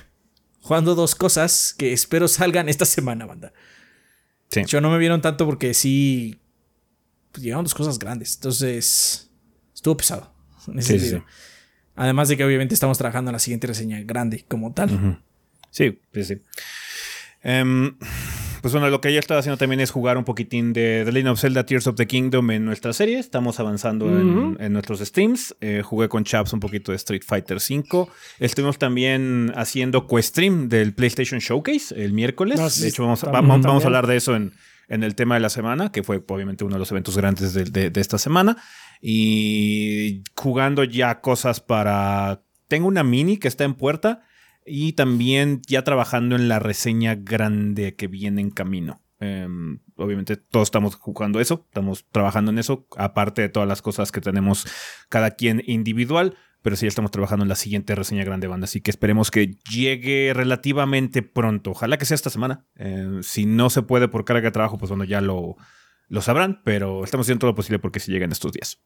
jugando 0.62 0.95
dos 0.95 1.15
cosas 1.15 1.75
que 1.77 1.94
espero 1.94 2.27
salgan 2.27 2.69
esta 2.69 2.85
semana, 2.85 3.25
banda. 3.25 3.53
Sí. 4.50 4.63
Yo 4.65 4.81
no 4.81 4.89
me 4.89 4.97
vieron 4.97 5.21
tanto 5.21 5.45
porque 5.45 5.74
sí 5.74 6.39
pues, 7.31 7.44
llegaron 7.44 7.65
dos 7.65 7.74
cosas 7.74 8.00
grandes, 8.00 8.35
entonces 8.35 9.30
estuvo 9.74 9.97
pesado. 9.97 10.33
en 10.68 10.80
ese 10.80 11.00
Sí, 11.00 11.09
sí. 11.09 11.24
Además 11.95 12.27
de 12.30 12.38
que 12.38 12.44
obviamente 12.44 12.74
estamos 12.74 12.97
trabajando 12.97 13.30
en 13.30 13.33
la 13.33 13.39
siguiente 13.39 13.68
reseña 13.68 14.01
grande 14.01 14.45
como 14.47 14.74
tal. 14.74 15.21
Sí, 15.74 16.00
sí, 16.14 16.24
sí. 16.24 16.38
Em, 17.42 17.98
pues 18.62 18.72
bueno, 18.74 18.90
lo 18.90 19.02
que 19.02 19.12
yo 19.12 19.20
estaba 19.20 19.40
haciendo 19.42 19.58
también 19.58 19.81
es 19.81 19.92
jugar 19.92 20.18
un 20.18 20.24
poquitín 20.24 20.72
de 20.72 21.02
The 21.04 21.12
Legend 21.12 21.31
of 21.31 21.42
Zelda 21.42 21.66
Tears 21.66 21.88
of 21.88 21.96
the 21.96 22.08
Kingdom 22.08 22.52
en 22.52 22.64
nuestra 22.64 22.94
serie. 22.94 23.20
Estamos 23.20 23.60
avanzando 23.60 24.08
en, 24.08 24.56
en 24.62 24.72
nuestros 24.72 25.00
streams. 25.02 25.54
Eh, 25.60 25.81
jugué 25.84 26.08
con 26.08 26.24
Chaps 26.24 26.54
un 26.54 26.62
poquito 26.62 26.92
de 26.94 26.96
Street 26.96 27.24
Fighter 27.25 27.57
V. 27.57 28.07
Estuvimos 28.40 28.78
también 28.78 29.52
haciendo 29.56 30.07
Questream 30.07 30.69
del 30.69 30.94
PlayStation 30.94 31.42
Showcase 31.42 32.02
el 32.02 32.14
miércoles. 32.14 32.59
Ah, 32.62 32.69
sí, 32.69 32.83
de 32.83 32.88
hecho, 32.90 33.04
vamos, 33.04 33.19
también, 33.19 33.45
vamos, 33.47 33.66
vamos 33.66 33.83
a 33.83 33.88
hablar 33.88 34.07
de 34.07 34.16
eso 34.16 34.36
en, 34.38 34.54
en 34.88 35.04
el 35.04 35.16
tema 35.16 35.36
de 35.36 35.42
la 35.42 35.50
semana, 35.50 35.92
que 35.92 36.04
fue 36.04 36.24
obviamente 36.26 36.64
uno 36.64 36.76
de 36.76 36.80
los 36.80 36.92
eventos 36.92 37.18
grandes 37.18 37.54
de, 37.54 37.66
de- 37.66 37.90
de 37.90 38.00
esta 38.00 38.18
semana. 38.18 38.56
Y 39.02 40.24
jugando 40.36 40.83
ya 40.86 41.19
cosas 41.19 41.59
para... 41.59 42.42
Tengo 42.69 42.88
una 42.88 43.04
mini 43.04 43.38
que 43.38 43.50
está 43.50 43.66
en 43.66 43.74
puerta 43.74 44.24
y 44.66 44.94
también 44.94 45.62
ya 45.68 45.84
trabajando 45.84 46.36
en 46.36 46.48
la 46.48 46.60
reseña 46.60 47.16
grande 47.16 47.96
que 47.96 48.08
viene 48.08 48.42
en 48.42 48.52
camino. 48.52 49.02
Em, 49.20 49.80
obviamente 49.96 50.36
todos 50.36 50.68
estamos 50.68 50.96
jugando 50.96 51.40
eso, 51.40 51.66
estamos 51.70 52.06
trabajando 52.12 52.52
en 52.52 52.60
eso, 52.60 52.88
aparte 52.98 53.42
de 53.42 53.50
todas 53.50 53.70
las 53.70 53.82
cosas 53.82 54.12
que 54.12 54.20
tenemos 54.20 54.68
cada 55.08 55.32
quien 55.32 55.64
individual, 55.66 56.36
pero 56.62 56.76
sí 56.76 56.88
estamos 56.88 57.12
trabajando 57.12 57.44
en 57.44 57.50
la 57.50 57.56
siguiente 57.56 57.96
reseña 57.96 58.24
grande 58.24 58.48
banda, 58.48 58.66
así 58.66 58.82
que 58.82 58.92
esperemos 58.92 59.32
que 59.32 59.56
llegue 59.72 60.34
relativamente 60.34 61.22
pronto. 61.22 61.72
Ojalá 61.72 61.98
que 61.98 62.06
sea 62.06 62.16
esta 62.16 62.30
semana. 62.30 62.66
Eh, 62.76 63.20
si 63.22 63.46
no 63.46 63.70
se 63.70 63.82
puede 63.82 64.08
por 64.08 64.26
carga 64.26 64.44
de 64.44 64.52
trabajo, 64.52 64.78
pues 64.78 64.90
bueno, 64.90 65.04
ya 65.04 65.22
lo, 65.22 65.56
lo 66.08 66.22
sabrán, 66.22 66.62
pero 66.64 67.04
estamos 67.04 67.26
haciendo 67.26 67.42
todo 67.42 67.52
lo 67.52 67.56
posible 67.56 67.80
porque 67.80 68.00
se 68.00 68.12
lleguen 68.12 68.32
estos 68.32 68.52
días. 68.52 68.82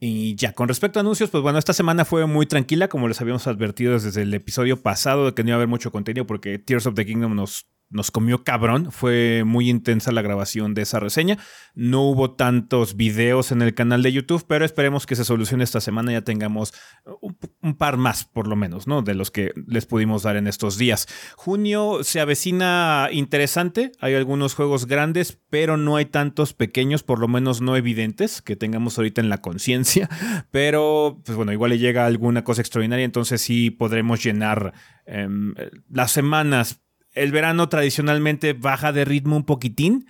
Y 0.00 0.36
ya, 0.36 0.52
con 0.52 0.68
respecto 0.68 0.98
a 0.98 1.02
anuncios, 1.02 1.30
pues 1.30 1.42
bueno, 1.42 1.58
esta 1.58 1.72
semana 1.72 2.04
fue 2.04 2.24
muy 2.26 2.46
tranquila, 2.46 2.88
como 2.88 3.08
les 3.08 3.20
habíamos 3.20 3.46
advertido 3.48 3.94
desde 3.94 4.22
el 4.22 4.32
episodio 4.32 4.80
pasado 4.80 5.26
de 5.26 5.34
que 5.34 5.42
no 5.42 5.48
iba 5.50 5.56
a 5.56 5.58
haber 5.58 5.68
mucho 5.68 5.90
contenido 5.90 6.24
porque 6.24 6.58
Tears 6.58 6.86
of 6.86 6.94
the 6.94 7.04
Kingdom 7.04 7.34
nos, 7.34 7.66
nos 7.90 8.10
comió 8.10 8.44
cabrón. 8.44 8.90
Fue 8.90 9.44
muy 9.44 9.68
intensa 9.68 10.12
la 10.12 10.22
grabación 10.22 10.74
de 10.74 10.82
esa 10.82 11.00
reseña. 11.00 11.38
No 11.74 12.02
hubo 12.02 12.32
tantos 12.32 12.96
videos 12.96 13.52
en 13.52 13.62
el 13.62 13.74
canal 13.74 14.02
de 14.02 14.12
YouTube, 14.12 14.44
pero 14.46 14.64
esperemos 14.64 15.06
que 15.06 15.16
se 15.16 15.24
solucione 15.24 15.64
esta 15.64 15.80
semana. 15.80 16.12
Ya 16.12 16.22
tengamos 16.22 16.74
un, 17.20 17.38
un 17.62 17.76
par 17.76 17.96
más, 17.96 18.24
por 18.24 18.46
lo 18.46 18.56
menos, 18.56 18.86
¿no? 18.86 19.02
De 19.02 19.14
los 19.14 19.30
que 19.30 19.52
les 19.66 19.86
pudimos 19.86 20.22
dar 20.22 20.36
en 20.36 20.46
estos 20.46 20.78
días. 20.78 21.06
Junio 21.36 21.98
se 22.02 22.20
avecina 22.20 23.08
interesante. 23.12 23.92
Hay 24.00 24.14
algunos 24.14 24.54
juegos 24.54 24.86
grandes, 24.86 25.38
pero 25.50 25.76
no 25.76 25.96
hay 25.96 26.06
tantos 26.06 26.54
pequeños, 26.54 27.02
por 27.02 27.18
lo 27.18 27.28
menos 27.28 27.60
no 27.60 27.76
evidentes, 27.76 28.42
que 28.42 28.56
tengamos 28.56 28.98
ahorita 28.98 29.20
en 29.20 29.28
la 29.28 29.38
conciencia. 29.40 30.08
Pero, 30.50 31.20
pues 31.24 31.36
bueno, 31.36 31.52
igual 31.52 31.70
le 31.70 31.78
llega 31.78 32.06
alguna 32.06 32.44
cosa 32.44 32.60
extraordinaria, 32.60 33.04
entonces 33.04 33.40
sí 33.40 33.70
podremos 33.70 34.22
llenar 34.22 34.74
em, 35.06 35.54
las 35.90 36.10
semanas. 36.10 36.82
El 37.22 37.32
verano 37.32 37.68
tradicionalmente 37.68 38.52
baja 38.52 38.92
de 38.92 39.04
ritmo 39.04 39.36
un 39.36 39.44
poquitín. 39.44 40.06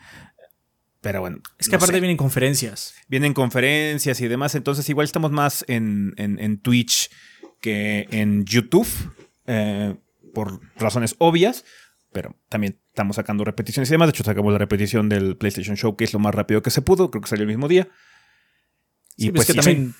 Pero 1.00 1.21
bueno. 1.21 1.38
Es 1.59 1.69
que 1.69 1.77
aparte 1.77 2.00
vienen 2.00 2.17
conferencias. 2.17 2.95
Vienen 3.09 3.35
conferencias 3.35 4.21
y 4.21 4.29
demás. 4.29 4.55
Entonces, 4.55 4.88
igual 4.88 5.05
estamos 5.05 5.31
más 5.31 5.65
en, 5.69 6.15
en, 6.17 6.59
Twitch 6.59 7.11
que 7.61 8.09
en 8.11 8.45
YouTube. 8.45 8.88
Eh, 9.47 9.95
por 10.35 10.61
razones 10.77 11.15
obvias. 11.19 11.65
Pero 12.12 12.37
también 12.49 12.79
estamos 12.88 13.17
sacando 13.17 13.45
repeticiones 13.45 13.88
y 13.91 13.93
demás. 13.93 14.09
De 14.09 14.11
hecho, 14.11 14.25
sacamos 14.25 14.53
la 14.53 14.59
repetición 14.59 15.09
del 15.09 15.37
PlayStation 15.37 15.77
Show, 15.77 15.97
que 15.97 16.05
es 16.05 16.12
lo 16.12 16.19
más 16.19 16.35
rápido 16.35 16.62
que 16.62 16.71
se 16.71 16.83
pudo. 16.83 17.11
Creo 17.11 17.23
que 17.23 17.29
salió 17.29 17.43
el 17.43 17.49
mismo 17.49 17.69
día. 17.69 17.88
Y 19.17 19.31
pues, 19.31 19.47
que 19.47 19.55
también 19.55 19.95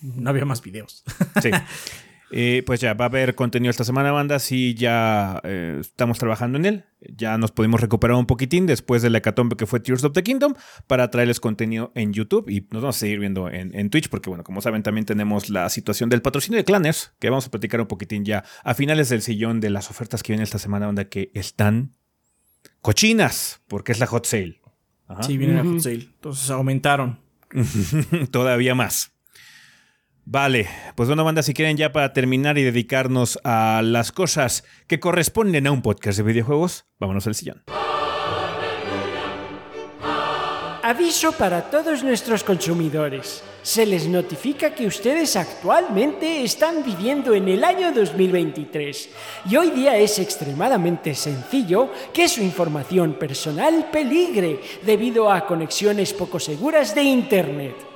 no 0.00 0.30
había 0.30 0.44
más 0.44 0.62
videos. 0.62 1.04
Sí. 1.40 1.50
Eh, 2.32 2.62
pues 2.64 2.80
ya 2.80 2.94
va 2.94 3.04
a 3.04 3.08
haber 3.08 3.34
contenido 3.34 3.70
esta 3.70 3.84
semana, 3.84 4.10
banda. 4.10 4.38
Sí, 4.38 4.74
ya 4.74 5.40
eh, 5.44 5.78
estamos 5.80 6.18
trabajando 6.18 6.58
en 6.58 6.64
él. 6.64 6.84
Ya 7.00 7.36
nos 7.36 7.52
pudimos 7.52 7.80
recuperar 7.80 8.16
un 8.16 8.26
poquitín 8.26 8.66
después 8.66 9.02
de 9.02 9.10
la 9.10 9.18
hecatombe 9.18 9.56
que 9.56 9.66
fue 9.66 9.80
Tears 9.80 10.02
of 10.04 10.12
the 10.12 10.22
Kingdom 10.22 10.54
para 10.86 11.10
traerles 11.10 11.40
contenido 11.40 11.92
en 11.94 12.12
YouTube 12.12 12.48
y 12.48 12.66
nos 12.70 12.82
vamos 12.82 12.96
a 12.96 13.00
seguir 13.00 13.18
viendo 13.18 13.50
en, 13.50 13.90
Twitch 13.90 14.08
porque, 14.08 14.30
bueno, 14.30 14.44
como 14.44 14.62
saben, 14.62 14.82
también 14.82 15.04
tenemos 15.04 15.50
la 15.50 15.68
situación 15.68 16.08
del 16.08 16.22
patrocinio 16.22 16.56
de 16.56 16.64
Clanners 16.64 17.12
que 17.18 17.28
vamos 17.28 17.46
a 17.46 17.50
platicar 17.50 17.80
un 17.80 17.86
poquitín 17.86 18.24
ya 18.24 18.44
a 18.64 18.74
finales 18.74 19.08
del 19.08 19.20
sillón 19.20 19.60
de 19.60 19.70
las 19.70 19.90
ofertas 19.90 20.22
que 20.22 20.32
vienen 20.32 20.44
esta 20.44 20.58
semana, 20.58 20.86
banda, 20.86 21.04
que 21.04 21.30
están 21.34 21.94
cochinas 22.80 23.60
porque 23.68 23.92
es 23.92 24.00
la 24.00 24.06
hot 24.06 24.24
sale. 24.24 24.60
Sí, 25.20 25.36
viene 25.36 25.54
la 25.54 25.64
hot 25.64 25.80
sale. 25.80 26.08
Entonces 26.14 26.48
aumentaron. 26.50 27.20
Todavía 28.30 28.74
más. 28.74 29.11
Vale, 30.24 30.68
pues 30.94 31.08
bueno, 31.08 31.24
banda, 31.24 31.42
si 31.42 31.52
quieren 31.52 31.76
ya 31.76 31.92
para 31.92 32.12
terminar 32.12 32.56
y 32.56 32.62
dedicarnos 32.62 33.38
a 33.44 33.82
las 33.84 34.12
cosas 34.12 34.64
que 34.86 35.00
corresponden 35.00 35.66
a 35.66 35.72
un 35.72 35.82
podcast 35.82 36.18
de 36.18 36.24
videojuegos, 36.24 36.86
vámonos 37.00 37.26
al 37.26 37.34
sillón. 37.34 37.62
Aviso 40.84 41.32
para 41.32 41.70
todos 41.70 42.02
nuestros 42.02 42.42
consumidores. 42.42 43.42
Se 43.62 43.86
les 43.86 44.08
notifica 44.08 44.74
que 44.74 44.86
ustedes 44.86 45.36
actualmente 45.36 46.42
están 46.42 46.84
viviendo 46.84 47.34
en 47.34 47.48
el 47.48 47.62
año 47.62 47.92
2023 47.92 49.10
y 49.48 49.56
hoy 49.56 49.70
día 49.70 49.96
es 49.96 50.18
extremadamente 50.18 51.14
sencillo 51.14 51.90
que 52.12 52.28
su 52.28 52.42
información 52.42 53.14
personal 53.14 53.90
peligre 53.92 54.60
debido 54.84 55.30
a 55.30 55.46
conexiones 55.46 56.12
poco 56.12 56.40
seguras 56.40 56.94
de 56.94 57.02
Internet. 57.04 57.91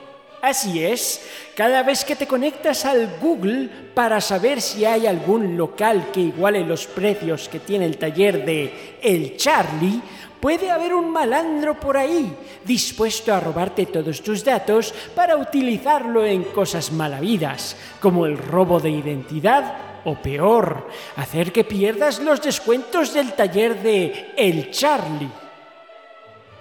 Así 0.46 0.84
es, 0.84 1.20
cada 1.56 1.82
vez 1.82 2.04
que 2.04 2.14
te 2.14 2.28
conectas 2.28 2.84
al 2.84 3.18
Google 3.20 3.68
para 3.92 4.20
saber 4.20 4.60
si 4.60 4.84
hay 4.84 5.04
algún 5.04 5.56
local 5.56 6.12
que 6.12 6.20
iguale 6.20 6.60
los 6.60 6.86
precios 6.86 7.48
que 7.48 7.58
tiene 7.58 7.84
el 7.84 7.98
taller 7.98 8.44
de 8.44 8.98
El 9.02 9.36
Charlie, 9.36 10.00
puede 10.38 10.70
haber 10.70 10.94
un 10.94 11.10
malandro 11.10 11.80
por 11.80 11.96
ahí 11.96 12.32
dispuesto 12.64 13.34
a 13.34 13.40
robarte 13.40 13.86
todos 13.86 14.22
tus 14.22 14.44
datos 14.44 14.94
para 15.16 15.36
utilizarlo 15.36 16.24
en 16.24 16.44
cosas 16.44 16.92
malavidas, 16.92 17.76
como 17.98 18.24
el 18.24 18.38
robo 18.38 18.78
de 18.78 18.90
identidad 18.90 20.02
o 20.04 20.14
peor, 20.14 20.86
hacer 21.16 21.50
que 21.50 21.64
pierdas 21.64 22.20
los 22.20 22.40
descuentos 22.40 23.12
del 23.12 23.32
taller 23.32 23.82
de 23.82 24.32
El 24.36 24.70
Charlie. 24.70 25.45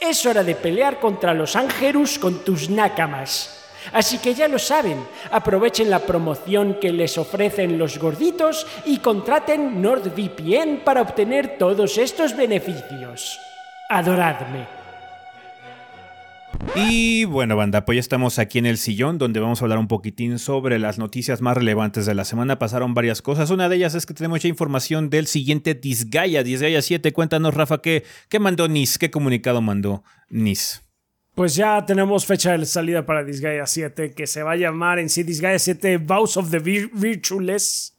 Es 0.00 0.26
hora 0.26 0.42
de 0.42 0.54
pelear 0.54 1.00
contra 1.00 1.34
los 1.34 1.56
ángelus 1.56 2.18
con 2.18 2.44
tus 2.44 2.68
nácamas. 2.68 3.60
Así 3.92 4.18
que 4.18 4.34
ya 4.34 4.48
lo 4.48 4.58
saben, 4.58 5.06
aprovechen 5.30 5.90
la 5.90 5.98
promoción 5.98 6.78
que 6.80 6.92
les 6.92 7.18
ofrecen 7.18 7.78
los 7.78 7.98
gorditos 7.98 8.66
y 8.86 8.98
contraten 8.98 9.82
NordVPN 9.82 10.82
para 10.84 11.02
obtener 11.02 11.58
todos 11.58 11.98
estos 11.98 12.34
beneficios. 12.34 13.38
Adoradme. 13.88 14.83
Y 16.76 17.24
bueno, 17.24 17.56
banda, 17.56 17.84
pues 17.84 17.96
ya 17.96 18.00
estamos 18.00 18.38
aquí 18.38 18.58
en 18.58 18.66
el 18.66 18.78
sillón 18.78 19.18
donde 19.18 19.38
vamos 19.38 19.60
a 19.60 19.64
hablar 19.64 19.78
un 19.78 19.86
poquitín 19.86 20.38
sobre 20.38 20.78
las 20.78 20.98
noticias 20.98 21.40
más 21.40 21.56
relevantes 21.56 22.04
de 22.04 22.14
la 22.14 22.24
semana. 22.24 22.58
Pasaron 22.58 22.94
varias 22.94 23.22
cosas. 23.22 23.50
Una 23.50 23.68
de 23.68 23.76
ellas 23.76 23.94
es 23.94 24.06
que 24.06 24.14
tenemos 24.14 24.36
mucha 24.36 24.48
información 24.48 25.08
del 25.08 25.26
siguiente 25.26 25.74
Disgaea, 25.74 26.42
Disgaea 26.42 26.82
7. 26.82 27.12
Cuéntanos, 27.12 27.54
Rafa, 27.54 27.80
¿qué, 27.80 28.04
qué 28.28 28.40
mandó 28.40 28.66
NIS? 28.66 28.98
¿Qué 28.98 29.10
comunicado 29.10 29.60
mandó 29.60 30.02
NIS? 30.30 30.82
Pues 31.34 31.54
ya 31.54 31.84
tenemos 31.86 32.26
fecha 32.26 32.56
de 32.56 32.66
salida 32.66 33.06
para 33.06 33.22
Disgaea 33.24 33.66
7, 33.66 34.12
que 34.12 34.26
se 34.26 34.42
va 34.42 34.52
a 34.52 34.56
llamar 34.56 34.98
en 34.98 35.08
sí 35.08 35.22
Disgaea 35.22 35.58
7 35.58 35.98
Vows 35.98 36.36
of 36.36 36.50
the 36.50 36.58
Virtueless. 36.58 37.96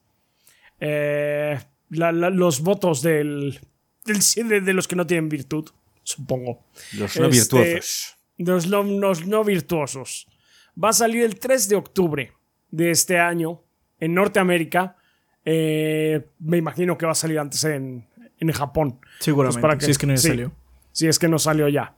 Eh, 0.80 1.58
los 1.90 2.60
votos 2.62 3.02
del, 3.02 3.60
de, 4.06 4.74
los 4.74 4.88
que 4.88 4.96
no 4.96 5.08
tienen 5.08 5.30
virtud, 5.30 5.70
supongo. 6.04 6.66
Los 6.94 7.18
no 7.18 7.28
este, 7.28 7.58
virtuosos 7.58 8.15
los, 8.38 9.26
no 9.26 9.44
virtuosos. 9.44 10.28
Va 10.82 10.90
a 10.90 10.94
salir 10.94 11.24
el 11.24 11.40
3 11.40 11.70
de 11.70 11.76
octubre 11.76 12.34
de 12.70 12.92
este 12.92 13.20
año 13.20 13.64
en 14.00 14.14
Norteamérica. 14.14 14.98
Eh, 15.46 16.26
me 16.40 16.58
imagino 16.58 16.98
que 16.98 17.06
va 17.06 17.14
a 17.14 17.16
salir 17.16 17.40
antes 17.40 17.64
en, 17.64 18.08
en 18.40 18.52
Japón. 18.52 19.00
Seguramente. 19.20 19.86
si 19.86 19.92
es 19.92 19.98
que 19.98 20.08
no 20.08 20.18
salió. 20.18 20.52
Si 20.92 21.08
es 21.08 21.20
que 21.20 21.28
no 21.28 21.40
salió 21.40 21.68
ya. 21.68 21.96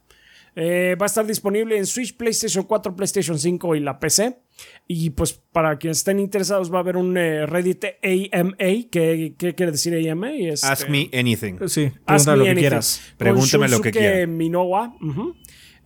Eh, 0.59 0.95
va 0.99 1.05
a 1.05 1.07
estar 1.07 1.23
disponible 1.23 1.77
en 1.77 1.85
Switch, 1.85 2.17
PlayStation 2.17 2.63
4, 2.63 2.95
PlayStation 2.95 3.37
5 3.37 3.75
y 3.75 3.79
la 3.79 3.99
PC. 3.99 4.39
Y 4.87 5.11
pues 5.11 5.33
para 5.33 5.77
quienes 5.77 5.99
estén 5.99 6.19
interesados 6.19 6.73
va 6.73 6.77
a 6.77 6.79
haber 6.79 6.97
un 6.97 7.15
eh, 7.15 7.45
Reddit 7.45 7.85
AMA. 8.33 8.55
¿Qué, 8.89 9.35
quiere 9.37 9.71
decir 9.71 10.09
AMA? 10.09 10.31
Este, 10.33 10.65
Ask 10.65 10.89
me 10.89 11.11
anything. 11.13 11.59
Sí, 11.67 11.91
pregúntame 12.03 12.37
lo 12.37 12.45
que 12.45 12.55
quieras. 12.55 13.01
Pregúntame 13.17 13.67
lo 13.67 13.81
que 13.81 13.91
quieras. 13.91 14.27
Minowa. 14.27 14.95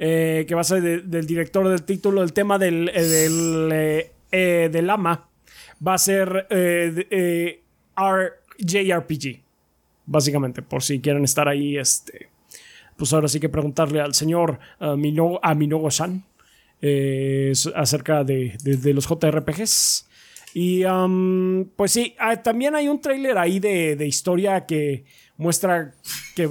Eh, 0.04 0.46
que 0.48 0.56
va 0.56 0.62
a 0.62 0.64
ser 0.64 1.04
del 1.04 1.28
director 1.28 1.70
del 1.70 1.84
título, 1.84 2.24
el 2.24 2.34
tema 2.34 2.58
del, 2.58 2.90
eh, 2.90 3.04
del, 3.04 4.08
eh, 4.32 4.70
del 4.72 4.90
ama, 4.90 5.30
va 5.86 5.94
a 5.94 6.00
ser 6.00 6.48
JRPG, 8.58 9.44
básicamente, 10.08 10.64
por 10.64 10.82
si 10.82 11.00
quieren 11.02 11.24
estar 11.24 11.48
ahí, 11.48 11.78
este, 11.78 12.30
pues 12.98 13.14
ahora 13.14 13.28
sí 13.28 13.40
que 13.40 13.48
preguntarle 13.48 14.02
al 14.02 14.16
señor 14.16 14.58
Mino, 14.98 15.40
a 15.44 15.54
Minogo-san 15.54 16.24
acerca 17.76 18.24
de, 18.24 18.58
los 18.96 19.08
JRPGs. 19.08 20.08
Y 20.56 20.82
pues 21.76 21.92
sí, 21.92 22.16
ah, 22.18 22.42
también 22.42 22.74
hay 22.74 22.88
un 22.88 23.00
tráiler 23.00 23.38
ahí 23.38 23.60
de, 23.60 24.08
historia 24.08 24.66
que 24.66 25.06
muestra 25.38 25.94
que 26.36 26.48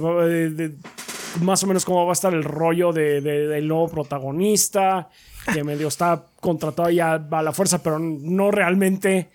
más 1.41 1.63
o 1.63 1.67
menos 1.67 1.85
cómo 1.85 2.05
va 2.05 2.11
a 2.11 2.13
estar 2.13 2.33
el 2.33 2.43
rollo 2.43 2.91
de, 2.91 3.21
del 3.21 3.67
nuevo 3.67 3.87
protagonista, 3.89 5.09
que 5.53 5.63
medio 5.63 5.87
está 5.87 6.25
contratado 6.39 6.89
ya 6.89 7.13
a 7.13 7.41
la 7.43 7.51
fuerza, 7.53 7.81
pero 7.81 7.99
no 7.99 8.51
realmente. 8.51 9.29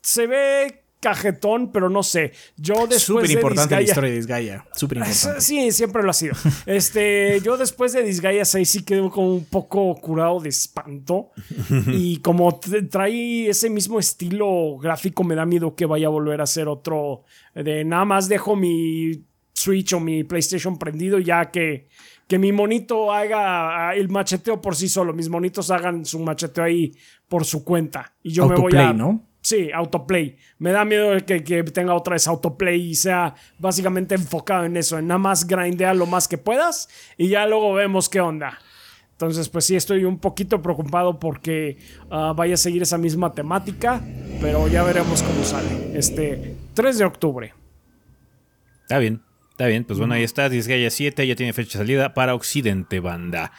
se 0.00 0.26
ve 0.26 0.78
cajetón, 1.00 1.72
pero 1.72 1.90
no 1.90 2.04
sé. 2.04 2.32
Yo 2.56 2.74
después 2.86 3.02
Súper 3.02 3.26
de 3.26 3.32
importante 3.32 3.74
la 3.74 3.80
Disgaea- 3.80 3.88
historia 3.88 4.10
de 4.10 4.16
Disgaea. 4.16 4.66
Súper 4.76 4.98
importante. 4.98 5.40
Sí, 5.40 5.72
siempre 5.72 6.02
lo 6.04 6.10
ha 6.10 6.12
sido. 6.12 6.34
Este, 6.64 7.40
yo 7.40 7.56
después 7.56 7.92
de 7.92 8.04
Disgaea 8.04 8.44
6 8.44 8.70
sí 8.70 8.84
quedé 8.84 9.00
como 9.10 9.34
un 9.34 9.44
poco 9.44 9.96
curado 9.96 10.38
de 10.38 10.50
espanto. 10.50 11.30
y 11.88 12.18
como 12.18 12.60
tra- 12.60 12.88
trae 12.88 13.48
ese 13.48 13.68
mismo 13.68 13.98
estilo 13.98 14.78
gráfico, 14.78 15.24
me 15.24 15.34
da 15.34 15.44
miedo 15.44 15.74
que 15.74 15.86
vaya 15.86 16.06
a 16.06 16.10
volver 16.10 16.40
a 16.40 16.46
ser 16.46 16.68
otro. 16.68 17.24
De 17.52 17.84
nada 17.84 18.04
más 18.04 18.28
dejo 18.28 18.54
mi 18.54 19.24
Switch 19.62 19.92
o 19.92 20.00
mi 20.00 20.24
PlayStation 20.24 20.78
prendido 20.78 21.18
ya 21.18 21.50
que, 21.50 21.88
que 22.26 22.38
mi 22.38 22.52
monito 22.52 23.12
haga 23.12 23.88
ah, 23.88 23.94
el 23.94 24.08
macheteo 24.08 24.60
por 24.60 24.76
sí 24.76 24.88
solo. 24.88 25.12
Mis 25.12 25.28
monitos 25.28 25.70
hagan 25.70 26.04
su 26.04 26.18
macheteo 26.18 26.64
ahí 26.64 26.92
por 27.28 27.44
su 27.44 27.64
cuenta. 27.64 28.12
Y 28.22 28.32
yo 28.32 28.46
me 28.46 28.56
voy 28.56 28.74
a. 28.76 28.92
¿no? 28.92 29.26
Sí, 29.40 29.70
autoplay. 29.72 30.36
Me 30.58 30.70
da 30.70 30.84
miedo 30.84 31.16
que, 31.26 31.42
que 31.42 31.64
tenga 31.64 31.94
otra 31.94 32.14
vez 32.14 32.28
autoplay 32.28 32.80
y 32.80 32.94
sea 32.94 33.34
básicamente 33.58 34.14
enfocado 34.14 34.64
en 34.64 34.76
eso, 34.76 34.98
en 34.98 35.08
nada 35.08 35.18
más 35.18 35.46
grindea 35.46 35.94
lo 35.94 36.06
más 36.06 36.28
que 36.28 36.38
puedas 36.38 36.88
y 37.18 37.28
ya 37.28 37.46
luego 37.46 37.74
vemos 37.74 38.08
qué 38.08 38.20
onda. 38.20 38.58
Entonces, 39.10 39.48
pues 39.48 39.64
sí, 39.64 39.76
estoy 39.76 40.04
un 40.04 40.18
poquito 40.18 40.62
preocupado 40.62 41.18
porque 41.18 41.76
ah, 42.10 42.32
vaya 42.36 42.54
a 42.54 42.56
seguir 42.56 42.82
esa 42.82 42.98
misma 42.98 43.32
temática, 43.32 44.00
pero 44.40 44.68
ya 44.68 44.82
veremos 44.84 45.22
cómo 45.22 45.44
sale. 45.44 45.96
Este 45.96 46.56
3 46.74 46.98
de 46.98 47.04
octubre. 47.04 47.54
Está 48.82 48.98
bien, 48.98 49.22
está 49.62 49.68
bien. 49.68 49.84
Pues 49.84 49.98
bueno, 50.00 50.14
ahí 50.14 50.24
está. 50.24 50.48
Disgaea 50.48 50.90
7 50.90 51.24
ya 51.24 51.36
tiene 51.36 51.52
fecha 51.52 51.78
de 51.78 51.84
salida 51.84 52.14
para 52.14 52.34
Occidente, 52.34 52.98
banda. 52.98 53.52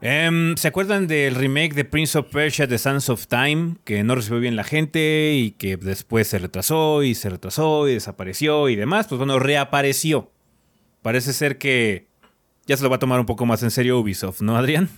Em, 0.00 0.56
¿Se 0.56 0.68
acuerdan 0.68 1.08
del 1.08 1.34
remake 1.34 1.74
de 1.74 1.84
Prince 1.84 2.16
of 2.16 2.30
Persia 2.30 2.68
The 2.68 2.78
Sands 2.78 3.08
of 3.08 3.26
Time? 3.26 3.76
Que 3.82 4.04
no 4.04 4.14
recibió 4.14 4.38
bien 4.38 4.54
la 4.54 4.62
gente 4.62 5.34
y 5.34 5.50
que 5.52 5.76
después 5.76 6.28
se 6.28 6.38
retrasó 6.38 7.02
y 7.02 7.16
se 7.16 7.30
retrasó 7.30 7.88
y 7.88 7.94
desapareció 7.94 8.68
y 8.68 8.76
demás. 8.76 9.08
Pues 9.08 9.18
bueno, 9.18 9.40
reapareció. 9.40 10.30
Parece 11.02 11.32
ser 11.32 11.58
que 11.58 12.06
ya 12.66 12.76
se 12.76 12.84
lo 12.84 12.90
va 12.90 12.96
a 12.96 13.00
tomar 13.00 13.18
un 13.18 13.26
poco 13.26 13.44
más 13.44 13.62
en 13.64 13.72
serio 13.72 13.98
Ubisoft, 13.98 14.40
¿no, 14.40 14.56
Adrián? 14.56 14.88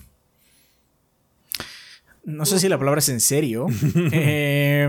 No 2.24 2.44
sé 2.44 2.58
si 2.58 2.68
la 2.68 2.76
palabra 2.76 2.98
es 2.98 3.08
en 3.08 3.20
serio. 3.20 3.68
Eh, 4.12 4.88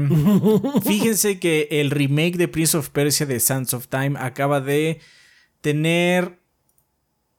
fíjense 0.85 1.39
que 1.39 1.67
el 1.71 1.91
remake 1.91 2.35
de 2.35 2.47
Prince 2.49 2.75
of 2.75 2.89
Persia 2.89 3.25
de 3.25 3.39
Sands 3.39 3.73
of 3.73 3.87
Time 3.87 4.15
acaba 4.19 4.59
de 4.59 4.99
tener 5.67 6.39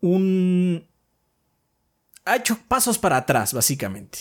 un... 0.03 0.87
Ha 2.27 2.37
hecho 2.37 2.59
pasos 2.69 2.99
para 2.99 3.17
atrás, 3.17 3.55
básicamente. 3.55 4.19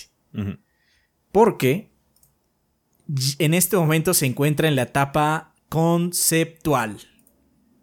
Porque 1.34 1.92
en 3.38 3.54
este 3.54 3.76
momento 3.76 4.14
se 4.14 4.26
encuentra 4.26 4.70
en 4.70 4.78
la 4.78 4.84
etapa 4.84 5.54
conceptual. 5.68 7.02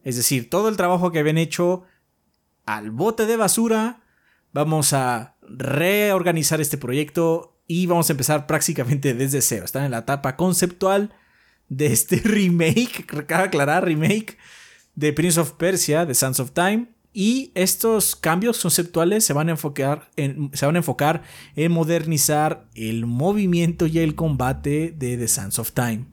Es 0.03 0.17
decir, 0.17 0.49
todo 0.49 0.71
el 0.71 0.79
trabajo 0.79 1.13
que 1.13 1.19
habían 1.19 1.37
hecho 1.37 1.83
al 2.65 2.91
bote 2.91 3.27
de 3.27 3.37
basura, 3.37 4.03
vamos 4.55 4.95
a 4.95 5.37
reorganizar 5.43 6.59
este 6.63 6.79
proyecto 6.79 7.61
y 7.67 7.85
vamos 7.85 8.09
a 8.09 8.15
empezar 8.15 8.47
prácticamente 8.47 9.13
desde 9.13 9.43
cero. 9.43 9.67
Están 9.67 9.85
en 9.85 9.91
la 9.91 9.99
etapa 9.99 10.37
conceptual 10.37 11.15
de 11.69 11.93
este 11.93 12.17
remake, 12.25 13.05
cabe 13.27 13.45
aclarar, 13.45 13.85
remake 13.85 14.39
de 14.95 15.13
Prince 15.13 15.41
of 15.41 15.53
Persia, 15.53 16.07
de 16.07 16.15
Sands 16.15 16.41
of 16.41 16.53
Time. 16.53 16.89
Y 17.13 17.53
estos 17.55 18.17
cambios 18.17 18.61
conceptuales 18.61 19.25
se 19.25 19.33
van 19.33 19.49
a 19.49 19.53
enfocar 19.53 20.11
en, 20.17 20.51
se 20.53 20.67
van 20.67 20.75
a 20.75 20.79
enfocar 20.79 21.23
en 21.55 21.71
modernizar 21.71 22.69
el 22.75 23.07
movimiento 23.07 23.87
y 23.87 24.01
el 24.01 24.17
combate 24.17 24.93
de 24.97 25.17
The 25.17 25.29
Sands 25.29 25.61
of 25.61 25.73
Time. 25.73 26.07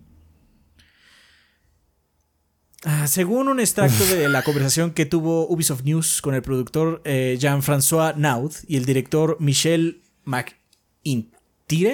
Ah, 2.84 3.08
según 3.08 3.48
un 3.48 3.60
extracto 3.60 4.04
de 4.06 4.28
la 4.28 4.42
conversación 4.42 4.92
que 4.92 5.06
tuvo 5.06 5.48
Ubisoft 5.48 5.84
News 5.84 6.20
con 6.22 6.34
el 6.34 6.42
productor 6.42 7.02
eh, 7.06 7.38
Jean-François 7.40 8.16
Naud 8.16 8.54
y 8.68 8.78
el 8.78 8.86
director 8.86 9.38
Michel 9.40 10.02
McIntyre, 10.24 11.41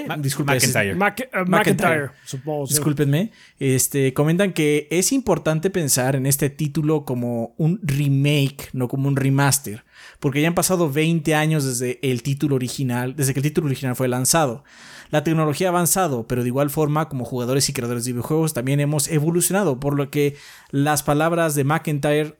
Ma- 0.08 0.18
disculpe, 0.18 0.56
ese- 0.58 0.68
McIntyre. 0.68 0.96
Mac- 0.96 1.30
McIntyre. 1.34 1.50
McIntyre, 1.50 2.10
supongo. 2.26 2.68
sí. 2.68 2.74
Discúlpenme. 2.74 3.32
Este, 3.60 4.14
comentan 4.14 4.54
que 4.54 4.88
es 4.92 5.12
importante 5.12 5.70
pensar 5.70 6.16
en 6.16 6.26
este 6.26 6.50
título 6.50 7.06
como 7.06 7.54
un 7.58 7.80
remake, 7.84 8.70
no 8.74 8.88
como 8.88 9.08
un 9.08 9.16
remaster. 9.16 9.84
Porque 10.20 10.42
ya 10.42 10.48
han 10.48 10.56
pasado 10.56 10.92
20 10.92 11.36
años 11.36 11.64
desde 11.66 12.00
el 12.02 12.24
título 12.24 12.56
original, 12.56 13.16
desde 13.16 13.34
que 13.34 13.40
el 13.40 13.44
título 13.44 13.68
original 13.68 13.96
fue 13.96 14.08
lanzado. 14.08 14.64
La 15.10 15.24
tecnología 15.24 15.68
ha 15.68 15.72
avanzado, 15.72 16.28
pero 16.28 16.42
de 16.44 16.50
igual 16.50 16.70
forma, 16.70 17.08
como 17.08 17.24
jugadores 17.24 17.70
y 17.70 17.74
creadores 17.74 18.04
de 18.04 18.12
videojuegos, 18.12 18.54
también 18.54 18.80
hemos 18.82 19.08
evolucionado. 19.08 19.80
Por 19.80 19.96
lo 19.96 20.12
que 20.12 20.36
las 20.70 21.02
palabras 21.02 21.56
de 21.56 21.64
McIntyre, 21.64 22.36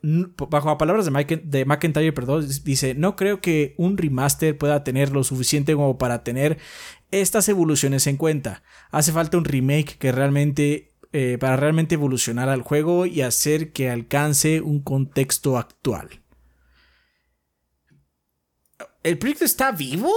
bajo 0.50 0.68
las 0.68 0.76
palabras 0.78 1.06
de, 1.06 1.12
Mike- 1.12 1.42
de 1.46 1.64
McIntyre, 1.66 2.12
perdón, 2.12 2.46
dice: 2.66 2.94
No 2.94 3.16
creo 3.16 3.40
que 3.40 3.74
un 3.78 3.98
remaster 3.98 4.58
pueda 4.58 4.84
tener 4.84 5.12
lo 5.12 5.24
suficiente 5.24 5.74
como 5.76 5.98
para 5.98 6.24
tener 6.24 6.58
estas 7.12 7.50
evoluciones 7.50 8.08
en 8.08 8.18
cuenta. 8.18 8.64
Hace 8.92 9.12
falta 9.12 9.38
un 9.38 9.46
remake 9.46 9.98
que 9.98 10.12
realmente 10.12 10.94
eh, 11.14 11.38
para 11.40 11.56
realmente 11.56 11.96
evolucionar 11.96 12.50
al 12.50 12.62
juego 12.62 13.06
y 13.06 13.22
hacer 13.22 13.72
que 13.72 13.90
alcance 13.90 14.62
un 14.62 14.82
contexto 14.82 15.58
actual. 15.58 16.22
¿El 19.04 19.18
proyecto 19.18 19.46
está 19.46 19.72
vivo? 19.72 20.12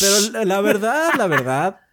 Pero 0.00 0.30
la, 0.32 0.44
la 0.44 0.60
verdad, 0.60 1.14
la 1.16 1.26
verdad. 1.26 1.80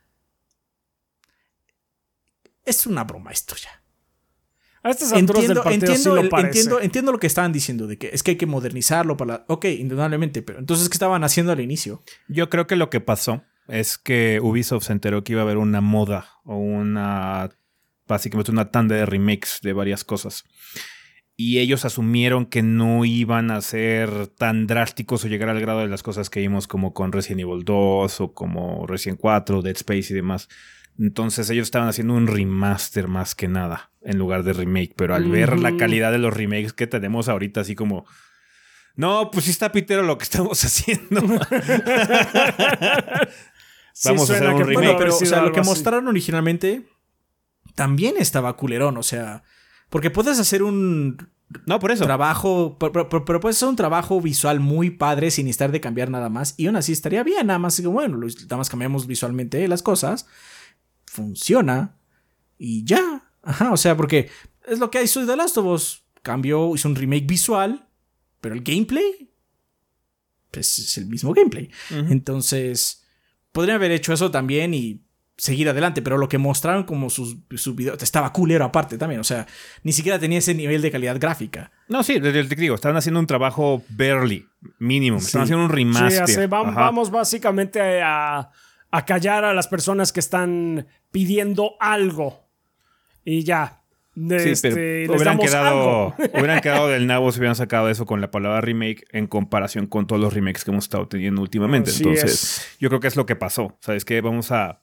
Es 2.66 2.88
una 2.88 3.04
broma 3.04 3.32
esto 3.32 3.56
ya. 3.56 3.85
A 4.86 4.92
estas 4.92 5.12
alturas 5.14 5.42
del 5.48 5.58
Entiendo, 5.58 5.64
partido 5.64 5.92
entiendo, 5.94 6.10
sí 6.12 6.16
lo 6.16 6.22
el- 6.22 6.30
parece. 6.30 6.48
entiendo, 6.60 6.82
entiendo 6.82 7.12
lo 7.12 7.20
que 7.20 7.28
estaban 7.28 7.52
diciendo, 7.52 7.88
de 7.88 7.98
que 7.98 8.10
es 8.14 8.24
que 8.24 8.32
hay 8.32 8.38
que 8.38 8.46
modernizarlo 8.46 9.18
para... 9.18 9.44
Ok, 9.48 9.66
indudablemente, 9.66 10.42
pero 10.42 10.60
entonces, 10.60 10.88
¿qué 10.90 10.96
estaban 10.96 11.24
haciendo 11.24 11.52
al 11.52 11.60
inicio? 11.60 12.04
Yo 12.28 12.50
creo 12.50 12.68
que 12.68 12.76
lo 12.76 12.90
que 12.90 13.02
pasó 13.02 13.44
es 13.68 13.98
que 13.98 14.40
Ubisoft 14.42 14.86
se 14.86 14.94
enteró 14.94 15.24
que 15.24 15.34
iba 15.34 15.42
a 15.42 15.44
haber 15.44 15.58
una 15.58 15.82
moda 15.82 16.28
o 16.44 16.56
una. 16.58 17.50
básicamente 18.08 18.52
una 18.52 18.70
tanda 18.72 18.96
de 18.96 19.06
remakes 19.06 19.60
de 19.64 19.74
varias 19.74 20.04
cosas. 20.04 20.44
Y 21.38 21.58
ellos 21.60 21.84
asumieron 21.84 22.46
que 22.46 22.62
no 22.62 23.04
iban 23.04 23.52
a 23.52 23.60
ser 23.62 24.28
tan 24.28 24.68
drásticos 24.68 25.26
o 25.26 25.28
llegar 25.28 25.50
al 25.50 25.60
grado 25.60 25.80
de 25.80 25.88
las 25.88 26.02
cosas 26.04 26.30
que 26.30 26.40
vimos 26.40 26.66
como 26.68 26.94
con 26.94 27.12
Resident 27.12 27.42
Evil 27.42 27.66
2 27.66 28.22
o 28.22 28.34
como 28.34 28.86
Resident 28.88 29.20
4, 29.20 29.62
Dead 29.62 29.76
Space 29.76 30.14
y 30.14 30.16
demás. 30.16 30.48
Entonces 30.98 31.50
ellos 31.50 31.68
estaban 31.68 31.88
haciendo 31.90 32.14
un 32.14 32.28
remaster 32.28 33.08
más 33.08 33.36
que 33.36 33.48
nada 33.48 33.92
en 34.02 34.18
lugar 34.18 34.44
de 34.44 34.54
remake. 34.54 34.94
Pero 34.96 35.14
al 35.16 35.30
ver 35.30 35.60
la 35.60 35.76
calidad 35.78 36.12
de 36.12 36.20
los 36.20 36.34
remakes 36.34 36.74
que 36.74 36.88
tenemos 36.88 37.28
ahorita, 37.30 37.62
así 37.62 37.76
como... 37.76 38.06
No, 38.96 39.30
pues 39.30 39.44
sí 39.46 39.52
está 39.52 39.74
pitero 39.74 40.04
lo 40.04 40.18
que 40.18 40.24
estamos 40.24 40.64
haciendo. 40.64 41.22
Sí 43.94 44.10
Vamos 44.10 44.30
a 44.30 44.34
hacer 44.36 44.48
un 44.50 44.58
que 44.58 44.64
remake, 44.64 44.86
haber 44.88 44.98
pero 44.98 45.16
o 45.16 45.20
sea, 45.20 45.42
lo 45.42 45.52
que 45.54 45.60
así. 45.62 45.70
mostraron 45.70 46.08
originalmente 46.08 46.86
también 47.76 48.16
estaba 48.18 48.56
culerón, 48.58 48.98
o 48.98 49.04
sea, 49.04 49.44
porque 49.90 50.10
puedes 50.12 50.38
hacer 50.40 50.64
un 50.64 51.30
No, 51.66 51.80
por 51.80 51.92
eso. 51.92 52.04
trabajo, 52.06 52.78
pero, 52.80 53.08
pero- 53.10 53.24
pero 53.26 53.40
puedes 53.40 53.58
hacer 53.58 53.70
un 53.70 53.76
trabajo 53.78 54.20
visual 54.22 54.60
muy 54.60 54.90
padre 54.92 55.32
sin 55.32 55.46
necesitar 55.46 55.72
de 55.72 55.80
cambiar 55.82 56.10
nada 56.10 56.28
más 56.30 56.56
y 56.58 56.68
aún 56.68 56.76
así 56.76 56.92
estaría 56.92 57.24
bien, 57.24 57.48
nada 57.48 57.60
más 57.60 57.82
bueno, 57.84 58.18
nada 58.18 58.58
más 58.58 58.70
cambiamos 58.70 59.08
visualmente 59.08 59.66
las 59.68 59.82
cosas, 59.82 60.28
funciona 61.16 61.96
y 62.58 62.84
ya, 62.86 63.24
ajá, 63.42 63.72
o 63.72 63.78
sea, 63.78 63.96
porque 63.98 64.30
es 64.68 64.80
lo 64.80 64.90
que 64.92 65.02
hizo 65.04 65.26
The 65.26 65.36
Last 65.36 65.58
of 65.58 65.66
Us, 65.66 66.04
cambió, 66.22 66.74
hizo 66.76 66.88
un 66.90 66.96
remake 66.96 67.26
visual, 67.26 67.88
pero 68.42 68.54
el 68.56 68.62
gameplay 68.62 69.32
pues 70.52 70.80
es 70.80 70.98
el 70.98 71.08
mismo 71.08 71.34
gameplay. 71.34 71.70
Entonces, 71.90 73.04
podrían 73.52 73.76
haber 73.76 73.92
hecho 73.92 74.14
eso 74.14 74.32
también 74.32 74.74
y 74.74 75.02
seguir 75.38 75.68
adelante, 75.68 76.02
pero 76.02 76.18
lo 76.18 76.30
que 76.30 76.38
mostraron 76.38 76.86
como 76.86 77.10
sus, 77.10 77.36
sus 77.58 77.76
videos 77.76 78.02
estaba 78.02 78.32
culero 78.32 78.64
aparte 78.64 78.98
también, 78.98 79.20
o 79.20 79.26
sea, 79.26 79.46
ni 79.84 79.92
siquiera 79.92 80.18
tenía 80.18 80.38
ese 80.40 80.54
nivel 80.54 80.82
de 80.82 80.92
calidad 80.92 81.20
gráfica. 81.20 81.74
No, 81.90 82.04
sí, 82.04 82.22
te 82.22 82.32
te 82.32 82.56
digo, 82.56 82.76
estaban 82.76 82.96
haciendo 82.96 83.20
un 83.20 83.28
trabajo 83.28 83.84
barely, 83.90 84.48
mínimo. 84.80 85.20
Sí. 85.20 85.26
Estaban 85.26 85.44
haciendo 85.44 85.66
un 85.66 85.72
Sí, 85.72 85.76
remaster. 85.76 86.50
vam- 86.50 86.70
Ajá. 86.70 86.80
vamos 86.80 87.12
básicamente 87.12 88.02
a, 88.02 88.50
a 88.92 89.06
callar 89.06 89.44
a 89.44 89.54
las 89.54 89.68
personas 89.68 90.14
que 90.14 90.22
están 90.22 90.88
pidiendo 91.16 91.76
algo. 91.80 92.46
Y 93.24 93.44
ya. 93.46 93.82
Sí, 94.16 94.50
este, 94.50 94.70
pero 94.72 95.14
hubieran 95.16 95.38
quedado, 95.38 96.14
hubieran 96.34 96.60
quedado 96.62 96.90
del 96.90 97.08
nabo 97.08 97.32
si 97.32 97.40
hubieran 97.40 97.56
sacado 97.56 97.90
eso 97.90 98.06
con 98.06 98.20
la 98.22 98.32
palabra 98.32 98.60
remake 98.62 99.06
en 99.12 99.28
comparación 99.28 99.88
con 99.88 100.08
todos 100.08 100.22
los 100.22 100.34
remakes 100.34 100.64
que 100.66 100.72
hemos 100.72 100.86
estado 100.86 101.08
teniendo 101.08 101.42
últimamente. 101.42 101.90
Así 101.92 102.04
Entonces, 102.04 102.34
es. 102.34 102.78
yo 102.80 102.90
creo 102.90 103.00
que 103.00 103.08
es 103.08 103.16
lo 103.16 103.26
que 103.26 103.36
pasó. 103.38 103.78
¿Sabes 103.82 104.04
qué? 104.04 104.20
Vamos 104.22 104.52
a 104.52 104.82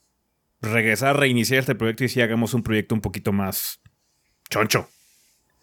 regresar, 0.63 1.19
reiniciar 1.19 1.61
este 1.61 1.75
proyecto 1.75 2.05
y 2.05 2.09
si 2.09 2.21
hagamos 2.23 2.55
un 2.55 2.63
proyecto 2.63 2.95
un 2.95 3.01
poquito 3.03 3.33
más 3.33 3.81
choncho. 4.49 4.89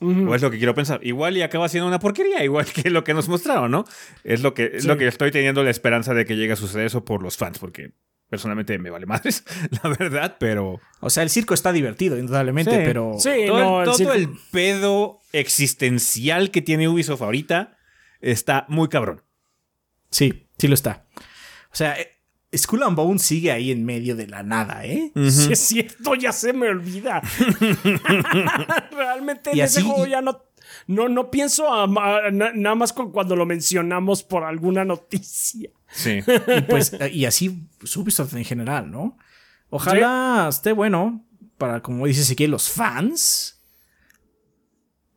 O 0.01 0.33
es 0.33 0.41
lo 0.41 0.49
que 0.49 0.57
quiero 0.57 0.73
pensar. 0.75 0.99
Igual 1.03 1.35
y 1.37 1.41
acaba 1.41 1.67
siendo 1.67 1.87
una 1.87 1.99
porquería, 1.99 2.43
igual 2.43 2.65
que 2.73 2.89
lo 2.91 3.03
que 3.03 3.13
nos 3.15 3.27
mostraron, 3.27 3.69
¿no? 3.71 3.85
Es 4.23 4.41
lo 4.43 4.53
que, 4.53 4.71
es 4.75 4.83
Sí. 4.83 4.87
lo 4.87 4.97
que 4.97 5.07
estoy 5.07 5.29
teniendo 5.31 5.63
la 5.63 5.71
esperanza 5.71 6.13
de 6.13 6.25
que 6.25 6.35
llegue 6.37 6.53
a 6.53 6.55
suceder 6.55 6.85
eso 6.85 7.03
por 7.05 7.21
los 7.23 7.37
fans, 7.37 7.59
porque 7.59 7.91
personalmente 8.29 8.77
me 8.77 8.89
vale 8.89 9.05
madres, 9.05 9.43
la 9.83 9.89
verdad, 9.97 10.37
pero... 10.39 10.79
O 11.01 11.09
sea, 11.09 11.23
el 11.23 11.29
circo 11.29 11.53
está 11.53 11.71
divertido, 11.71 12.17
indudablemente, 12.17 12.71
Sí. 12.71 12.81
pero... 12.85 13.13
Sí, 13.17 13.29
todo 13.47 13.59
no, 13.59 13.79
el, 13.81 13.85
todo 13.85 13.97
circo- 13.97 14.13
el 14.13 14.29
pedo 14.51 15.19
existencial 15.33 16.51
que 16.51 16.61
tiene 16.61 16.87
Ubisoft 16.87 17.21
ahorita 17.21 17.77
está 18.21 18.65
muy 18.69 18.87
cabrón. 18.89 19.23
Sí, 20.11 20.47
sí 20.57 20.67
lo 20.67 20.73
está. 20.73 21.07
O 21.71 21.75
sea, 21.75 21.99
eh, 21.99 22.07
Skull 22.55 22.83
and 22.83 22.95
Bones 22.95 23.21
sigue 23.21 23.51
ahí 23.51 23.71
en 23.71 23.85
medio 23.85 24.15
de 24.15 24.25
la 24.27 24.41
nada, 24.43 24.83
¿eh? 24.85 25.11
Sí, 25.29 25.51
es 25.53 25.59
cierto, 25.59 26.15
ya 26.15 26.31
se 26.31 26.51
me 26.53 26.67
olvida. 26.69 27.21
Realmente 28.91 29.51
en 29.51 29.57
Y 29.57 29.61
ese 29.61 29.79
así- 29.79 29.87
juego 29.87 30.05
ya 30.05 30.21
no, 30.21 30.43
no, 30.87 31.09
no 31.09 31.29
pienso 31.31 31.71
a- 31.71 31.83
a- 31.83 32.31
na- 32.31 32.51
nada 32.53 32.75
más 32.75 32.93
con 32.93 33.11
cuando 33.11 33.35
lo 33.35 33.45
mencionamos 33.45 34.23
por 34.23 34.43
alguna 34.43 34.83
noticia. 34.85 35.69
Sí. 35.91 36.19
Y 36.57 36.61
pues, 36.61 36.93
eh, 36.93 37.09
y 37.11 37.25
así 37.25 37.67
Ubisoft 37.95 38.33
en 38.35 38.45
general, 38.45 38.91
¿no? 38.91 39.17
Ojalá 39.69 40.47
esté 40.49 40.71
bueno 40.71 41.25
para, 41.57 41.81
como 41.81 42.05
dice 42.07 42.21
Ezequiel, 42.21 42.51
los 42.51 42.69
fans. 42.69 43.61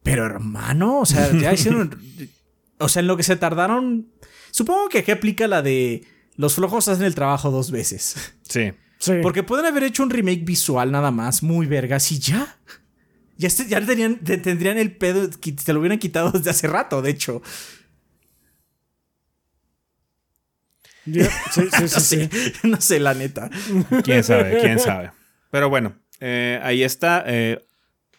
Pero 0.02 0.24
hermano, 0.26 1.00
o 1.00 1.06
sea, 1.06 1.30
ya 1.32 1.52
hicieron. 1.54 2.00
o 2.78 2.88
sea, 2.88 3.00
en 3.00 3.06
lo 3.06 3.16
que 3.16 3.22
se 3.22 3.36
tardaron. 3.36 4.08
Supongo 4.50 4.88
que 4.88 4.98
aquí 4.98 5.10
aplica 5.10 5.46
la 5.48 5.62
de 5.62 6.04
los 6.36 6.54
flojos 6.56 6.88
hacen 6.88 7.04
el 7.04 7.14
trabajo 7.14 7.50
dos 7.50 7.70
veces. 7.70 8.34
Sí. 8.48 8.72
Sí. 8.98 9.14
Porque 9.22 9.42
pueden 9.42 9.66
haber 9.66 9.82
hecho 9.84 10.02
un 10.02 10.10
remake 10.10 10.44
visual 10.44 10.92
nada 10.92 11.10
más, 11.10 11.42
muy 11.42 11.66
vergas, 11.66 12.10
y 12.12 12.18
ya. 12.18 12.56
Ya, 13.36 13.48
este- 13.48 13.66
ya 13.66 13.84
tenían, 13.84 14.16
te- 14.22 14.38
tendrían 14.38 14.78
el 14.78 14.94
pedo, 14.96 15.28
que 15.40 15.52
te 15.52 15.72
lo 15.72 15.80
hubieran 15.80 15.98
quitado 15.98 16.30
desde 16.30 16.50
hace 16.50 16.66
rato, 16.68 17.02
de 17.02 17.10
hecho. 17.10 17.42
Sí, 21.04 21.20
sí, 21.52 21.60
No 21.80 21.88
sí, 21.88 22.00
sé, 22.00 22.28
sí. 22.30 22.52
no 22.68 22.80
sé, 22.80 23.00
la 23.00 23.14
neta. 23.14 23.50
Quién 24.04 24.22
sabe, 24.24 24.58
quién 24.60 24.78
sabe. 24.78 25.10
Pero 25.50 25.68
bueno, 25.68 25.94
eh, 26.20 26.60
ahí 26.62 26.82
está. 26.82 27.24
eh, 27.26 27.64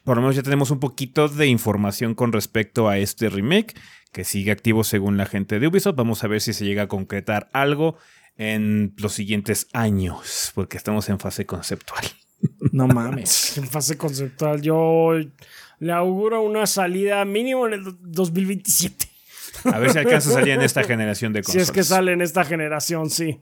por 0.03 0.17
lo 0.17 0.21
menos 0.21 0.35
ya 0.35 0.43
tenemos 0.43 0.69
un 0.71 0.79
poquito 0.79 1.29
de 1.29 1.47
información 1.47 2.13
con 2.13 2.33
respecto 2.33 2.89
a 2.89 2.97
este 2.97 3.29
remake, 3.29 3.73
que 4.11 4.23
sigue 4.25 4.51
activo 4.51 4.83
según 4.83 5.15
la 5.17 5.25
gente 5.25 5.59
de 5.59 5.67
Ubisoft. 5.67 5.95
Vamos 5.95 6.23
a 6.23 6.27
ver 6.27 6.41
si 6.41 6.51
se 6.53 6.65
llega 6.65 6.83
a 6.83 6.87
concretar 6.87 7.49
algo 7.53 7.97
en 8.37 8.93
los 8.97 9.13
siguientes 9.13 9.67
años, 9.73 10.51
porque 10.55 10.75
estamos 10.77 11.07
en 11.09 11.19
fase 11.19 11.45
conceptual. 11.45 12.03
No 12.73 12.87
mames. 12.87 13.57
En 13.57 13.67
fase 13.67 13.97
conceptual, 13.97 14.61
yo 14.61 15.11
le 15.79 15.91
auguro 15.93 16.41
una 16.41 16.65
salida 16.67 17.23
mínimo 17.23 17.65
en 17.67 17.73
el 17.73 17.83
do- 17.85 17.97
2027. 18.01 19.07
A 19.65 19.79
ver 19.79 19.91
si 19.91 19.97
alcanza 19.99 20.29
a 20.29 20.33
salir 20.33 20.53
en 20.53 20.61
esta 20.61 20.83
generación 20.83 21.33
de 21.33 21.39
Si 21.43 21.45
consolas. 21.45 21.69
es 21.69 21.71
que 21.71 21.83
sale 21.83 22.13
en 22.13 22.21
esta 22.21 22.43
generación, 22.43 23.09
sí. 23.09 23.39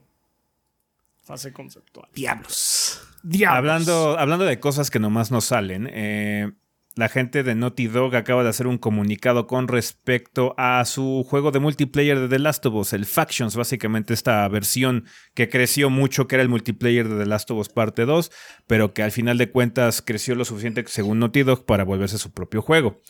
Fase 1.22 1.52
conceptual. 1.52 2.08
Diablos. 2.14 3.00
Diablos. 3.22 3.58
Hablando, 3.58 4.18
hablando 4.18 4.44
de 4.44 4.58
cosas 4.58 4.90
que 4.90 4.98
nomás 4.98 5.30
no 5.30 5.40
salen, 5.40 5.88
eh, 5.92 6.50
la 6.94 7.08
gente 7.08 7.42
de 7.42 7.54
Naughty 7.54 7.86
Dog 7.86 8.14
acaba 8.16 8.42
de 8.42 8.50
hacer 8.50 8.66
un 8.66 8.76
comunicado 8.76 9.46
con 9.46 9.68
respecto 9.68 10.54
a 10.58 10.84
su 10.84 11.24
juego 11.26 11.50
de 11.50 11.60
multiplayer 11.60 12.18
de 12.18 12.28
The 12.28 12.38
Last 12.38 12.66
of 12.66 12.74
Us, 12.74 12.92
el 12.92 13.06
Factions, 13.06 13.56
básicamente 13.56 14.12
esta 14.12 14.46
versión 14.48 15.06
que 15.34 15.48
creció 15.48 15.88
mucho, 15.88 16.26
que 16.26 16.34
era 16.36 16.42
el 16.42 16.48
multiplayer 16.48 17.08
de 17.08 17.18
The 17.18 17.26
Last 17.26 17.50
of 17.50 17.58
Us 17.60 17.68
parte 17.68 18.04
2, 18.04 18.30
pero 18.66 18.92
que 18.92 19.02
al 19.02 19.12
final 19.12 19.38
de 19.38 19.50
cuentas 19.50 20.02
creció 20.02 20.34
lo 20.34 20.44
suficiente 20.44 20.84
según 20.86 21.20
Naughty 21.20 21.44
Dog 21.44 21.64
para 21.64 21.84
volverse 21.84 22.18
su 22.18 22.32
propio 22.32 22.60
juego. 22.60 23.00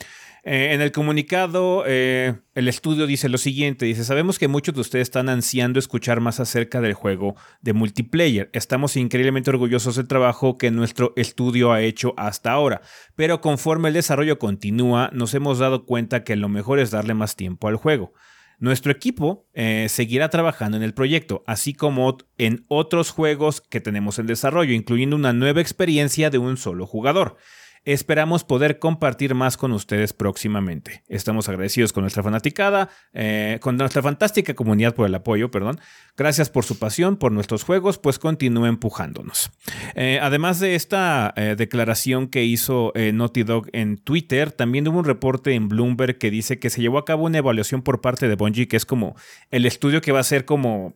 Eh, 0.45 0.75
en 0.75 0.81
el 0.81 0.91
comunicado, 0.91 1.85
eh, 1.87 2.35
el 2.57 2.67
estudio 2.67 3.07
dice 3.07 3.29
lo 3.29 3.39
siguiente, 3.39 3.87
dice, 3.87 4.03
sabemos 4.03 4.41
que 4.41 4.49
muchos 4.49 4.75
de 4.75 4.81
ustedes 4.81 5.05
están 5.05 5.29
ansiando 5.29 5.79
escuchar 5.79 6.19
más 6.21 6.41
acerca 6.41 6.81
del 6.81 6.95
juego 6.95 7.37
de 7.61 7.73
multiplayer. 7.75 8.51
Estamos 8.53 8.97
increíblemente 8.97 9.51
orgullosos 9.51 9.95
del 9.95 10.09
trabajo 10.09 10.59
que 10.59 10.73
nuestro 10.73 11.13
estudio 11.15 11.71
ha 11.71 11.83
hecho 11.83 12.13
hasta 12.17 12.51
ahora, 12.51 12.81
pero 13.15 13.41
conforme 13.41 13.89
el 13.89 13.95
desarrollo 13.95 14.41
continúa, 14.41 15.11
nos 15.13 15.33
hemos 15.35 15.61
dado 15.61 15.87
cuenta 15.87 16.25
que 16.25 16.35
lo 16.35 16.49
mejor 16.49 16.81
es 16.81 16.91
darle 16.91 17.15
más 17.15 17.37
tiempo 17.37 17.69
al 17.69 17.77
juego. 17.77 18.13
Nuestro 18.59 18.91
equipo 18.91 19.49
eh, 19.55 19.87
seguirá 19.89 20.29
trabajando 20.29 20.77
en 20.77 20.83
el 20.83 20.95
proyecto, 20.95 21.45
así 21.47 21.73
como 21.73 22.17
en 22.39 22.65
otros 22.67 23.11
juegos 23.11 23.61
que 23.61 23.81
tenemos 23.81 24.19
en 24.19 24.27
desarrollo, 24.27 24.73
incluyendo 24.73 25.15
una 25.15 25.33
nueva 25.33 25.61
experiencia 25.61 26.31
de 26.31 26.39
un 26.39 26.57
solo 26.57 26.87
jugador. 26.87 27.37
Esperamos 27.85 28.45
poder 28.45 28.79
compartir 28.79 29.35
más 29.35 29.57
con 29.57 29.73
ustedes 29.73 30.13
próximamente. 30.13 31.03
Estamos 31.09 31.49
agradecidos 31.49 31.93
con 31.93 32.03
nuestra 32.03 32.23
fanaticada, 32.23 32.91
eh, 33.13 33.59
con 33.61 33.77
nuestra 33.77 34.03
fantástica 34.03 34.55
comunidad 34.55 34.95
por 34.95 35.09
el 35.09 35.15
apoyo, 35.17 35.51
perdón. 35.51 35.81
Gracias 36.17 36.49
por 36.49 36.65
su 36.65 36.79
pasión, 36.79 37.17
por 37.17 37.33
nuestros 37.33 37.65
juegos, 37.65 37.99
pues 37.99 38.21
continúe 38.21 38.67
empujándonos. 38.67 39.51
Eh, 39.97 40.21
además 40.23 40.61
de 40.61 40.77
esta 40.77 41.35
eh, 41.35 41.57
declaración 41.59 42.29
que 42.29 42.45
hizo 42.45 42.93
Naughty 42.95 43.43
Dog 43.43 43.67
en 43.73 43.99
Twitter, 43.99 44.53
también 44.53 44.87
hubo 44.87 45.01
un 45.01 45.05
reporte 45.05 45.55
en 45.55 45.69
Bloomberg 45.69 46.19
que 46.19 46.31
dice 46.31 46.61
que 46.61 46.71
se 46.71 46.83
llevó 46.83 46.99
a 46.99 47.05
cabo 47.05 47.25
una 47.25 47.39
evaluación 47.39 47.83
por 47.83 48.01
parte 48.01 48.29
de 48.29 48.37
Bungie, 48.37 48.69
que 48.69 48.77
es 48.77 48.87
como 48.87 49.17
el 49.51 49.67
estudio 49.67 50.01
que 50.01 50.13
va 50.13 50.21
a 50.21 50.25
ser 50.25 50.45
como 50.45 50.95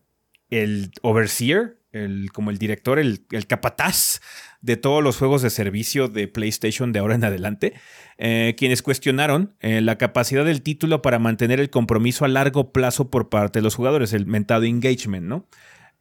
el 0.51 0.92
overseer, 1.03 1.81
el, 1.90 2.31
como 2.33 2.51
el 2.51 2.59
director, 2.59 3.01
el, 3.01 3.27
el 3.33 3.49
capataz 3.49 4.20
de 4.66 4.76
todos 4.76 5.02
los 5.02 5.16
juegos 5.16 5.42
de 5.42 5.50
servicio 5.50 6.09
de 6.09 6.26
PlayStation 6.26 6.92
de 6.92 6.98
ahora 6.98 7.14
en 7.14 7.24
adelante, 7.24 7.72
eh, 8.18 8.57
quienes 8.59 8.83
cuestionaron 8.83 9.55
eh, 9.61 9.81
la 9.81 9.96
capacidad 9.96 10.44
del 10.44 10.61
título 10.62 11.02
para 11.02 11.20
mantener 11.20 11.61
el 11.61 11.70
compromiso 11.70 12.24
a 12.24 12.29
largo 12.29 12.72
plazo 12.72 13.09
por 13.09 13.29
parte 13.29 13.61
de 13.61 13.62
los 13.62 13.76
jugadores, 13.76 14.12
el 14.12 14.26
mentado 14.26 14.64
engagement, 14.64 15.24
¿no? 15.26 15.46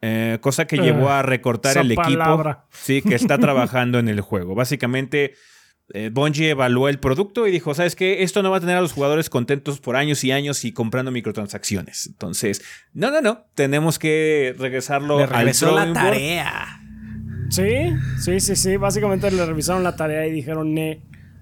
Eh, 0.01 0.39
cosa 0.41 0.65
que 0.65 0.77
Ah, 0.79 0.83
llevó 0.83 1.09
a 1.09 1.21
recortar 1.21 1.77
el 1.77 1.91
equipo 1.91 2.19
palabra. 2.19 2.65
sí, 2.71 3.01
que 3.03 3.13
está 3.15 3.37
trabajando 3.47 3.99
en 3.99 4.09
el 4.09 4.21
juego. 4.21 4.55
Básicamente, 4.55 5.35
eh, 5.93 6.09
Bungie 6.11 6.49
evaluó 6.49 6.89
el 6.89 6.99
producto 6.99 7.47
y 7.47 7.51
dijo, 7.51 7.73
¿sabes 7.75 7.95
qué? 7.95 8.23
Esto 8.23 8.41
no 8.41 8.49
va 8.49 8.57
a 8.57 8.59
tener 8.61 8.77
a 8.77 8.81
los 8.81 8.93
jugadores 8.93 9.29
contentos 9.29 9.79
por 9.79 9.95
años 9.95 10.23
y 10.23 10.31
años 10.31 10.65
y 10.65 10.73
comprando 10.73 11.11
microtransacciones. 11.11 12.07
Entonces, 12.07 12.63
no, 12.93 13.11
no, 13.11 13.21
no. 13.21 13.45
Tenemos 13.53 13.99
que 13.99 14.55
regresarlo 14.57 15.17
Le 15.17 15.23
al 15.25 15.29
regresó 15.29 15.75
la 15.75 15.93
tarea. 15.93 16.81
Sí, 17.49 17.93
sí, 18.19 18.39
sí, 18.39 18.55
sí. 18.55 18.77
Básicamente 18.77 19.29
le 19.31 19.45
revisaron 19.45 19.83
la 19.83 19.95
tarea 19.95 20.25
y 20.27 20.31
dijeron, 20.31 20.73
ne, 20.73 21.01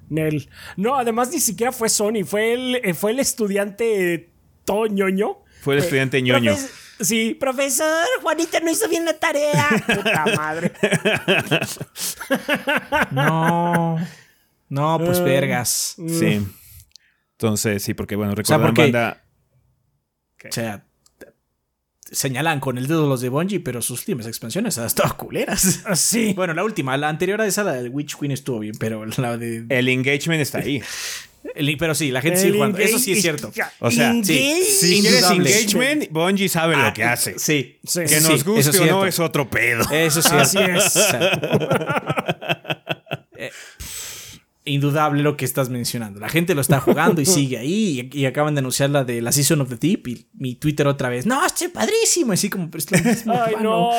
Nel. 0.09 0.49
No, 0.77 0.95
además 0.95 1.31
ni 1.31 1.39
siquiera 1.39 1.71
fue 1.71 1.89
Sony, 1.89 2.23
fue 2.25 2.53
el, 2.53 2.75
eh, 2.83 2.93
fue 2.93 3.11
el 3.11 3.19
estudiante 3.19 4.29
todo 4.65 4.87
ñoño. 4.87 5.39
Fue 5.61 5.75
el 5.75 5.79
Eh, 5.79 5.83
estudiante 5.83 6.21
ñoño. 6.21 6.51
"Profes- 6.53 6.79
Sí, 6.99 7.33
profesor, 7.37 8.05
Juanita 8.21 8.59
no 8.59 8.69
hizo 8.69 8.87
bien 8.87 9.03
la 9.03 9.13
tarea. 9.17 9.67
Puta 9.87 10.25
madre. 10.37 10.71
No. 13.11 13.97
No, 14.69 14.99
pues 15.03 15.19
Eh, 15.19 15.23
vergas. 15.23 15.95
Sí. 15.97 16.45
Entonces, 17.33 17.83
sí, 17.83 17.93
porque 17.93 18.15
bueno, 18.15 18.31
sea, 18.31 18.35
recuerdan 18.35 18.67
porque- 18.67 18.81
banda. 18.83 19.23
O 20.45 20.51
sea, 20.51 20.85
señalan 22.13 22.59
con 22.61 22.77
el 22.77 22.87
dedo 22.87 23.07
los 23.09 23.19
de 23.21 23.27
Bungie, 23.29 23.59
pero 23.59 23.81
sus 23.81 23.99
últimas 23.99 24.25
expansiones 24.27 24.77
han 24.77 24.85
estado 24.85 25.17
culeras. 25.17 25.81
Sí. 25.95 26.33
Bueno, 26.35 26.53
la 26.53 26.63
última, 26.63 26.95
la 26.97 27.09
anterior 27.09 27.41
a 27.41 27.45
esa, 27.47 27.63
la 27.63 27.73
de 27.73 27.89
Witch 27.89 28.15
Queen 28.17 28.31
estuvo 28.31 28.59
bien, 28.59 28.75
pero 28.79 29.05
la 29.17 29.37
de. 29.37 29.65
El 29.69 29.89
engagement 29.89 30.41
está 30.41 30.59
ahí. 30.59 30.81
el- 31.55 31.75
pero 31.77 31.93
sí, 31.93 32.09
la 32.11 32.21
gente 32.21 32.39
sigue 32.39 32.53
jugando. 32.53 32.77
Eso 32.77 32.97
sí 32.99 33.11
es 33.11 33.21
cierto. 33.21 33.51
O 33.79 33.91
sea, 33.91 34.11
Engage- 34.13 34.63
Si 34.63 35.01
quieres 35.01 35.23
engagement, 35.29 36.09
Bungie 36.11 36.47
sabe 36.49 36.75
lo 36.77 36.93
que 36.93 37.03
hace. 37.03 37.37
Sí. 37.37 37.79
Sí. 37.85 37.99
Que 38.01 38.07
Sí, 38.07 38.15
nos 38.15 38.25
eso 38.41 38.45
guste 38.51 38.79
o 38.79 38.85
no 38.85 39.05
es 39.05 39.19
otro 39.19 39.49
pedo. 39.49 39.83
Eso 39.91 40.21
sí. 40.21 40.29
Así 40.33 40.57
es. 40.59 40.93
Eh, 43.35 43.49
indudable 44.65 45.23
lo 45.23 45.37
que 45.37 45.45
estás 45.45 45.69
mencionando. 45.69 46.19
La 46.19 46.29
gente 46.29 46.55
lo 46.55 46.61
está 46.61 46.79
jugando 46.79 47.21
y 47.21 47.25
sigue 47.27 47.57
ahí. 47.57 48.09
Y, 48.11 48.19
y 48.19 48.25
acaban 48.25 48.55
de 48.55 48.59
anunciar 48.59 48.89
la 48.89 49.03
de 49.03 49.21
la 49.21 49.31
Season 49.31 49.61
of 49.61 49.69
the 49.69 49.75
Deep. 49.75 50.07
Y 50.07 50.27
mi 50.33 50.55
Twitter 50.55 50.87
otra 50.87 51.09
vez. 51.09 51.25
No, 51.25 51.45
estoy 51.45 51.67
padrísimo. 51.69 52.33
Así 52.33 52.49
como, 52.49 52.69
pero 52.69 52.83
es 52.83 52.91
lo 52.91 53.11
mismo, 53.11 53.33
Ay, 53.33 53.55
no. 53.61 53.89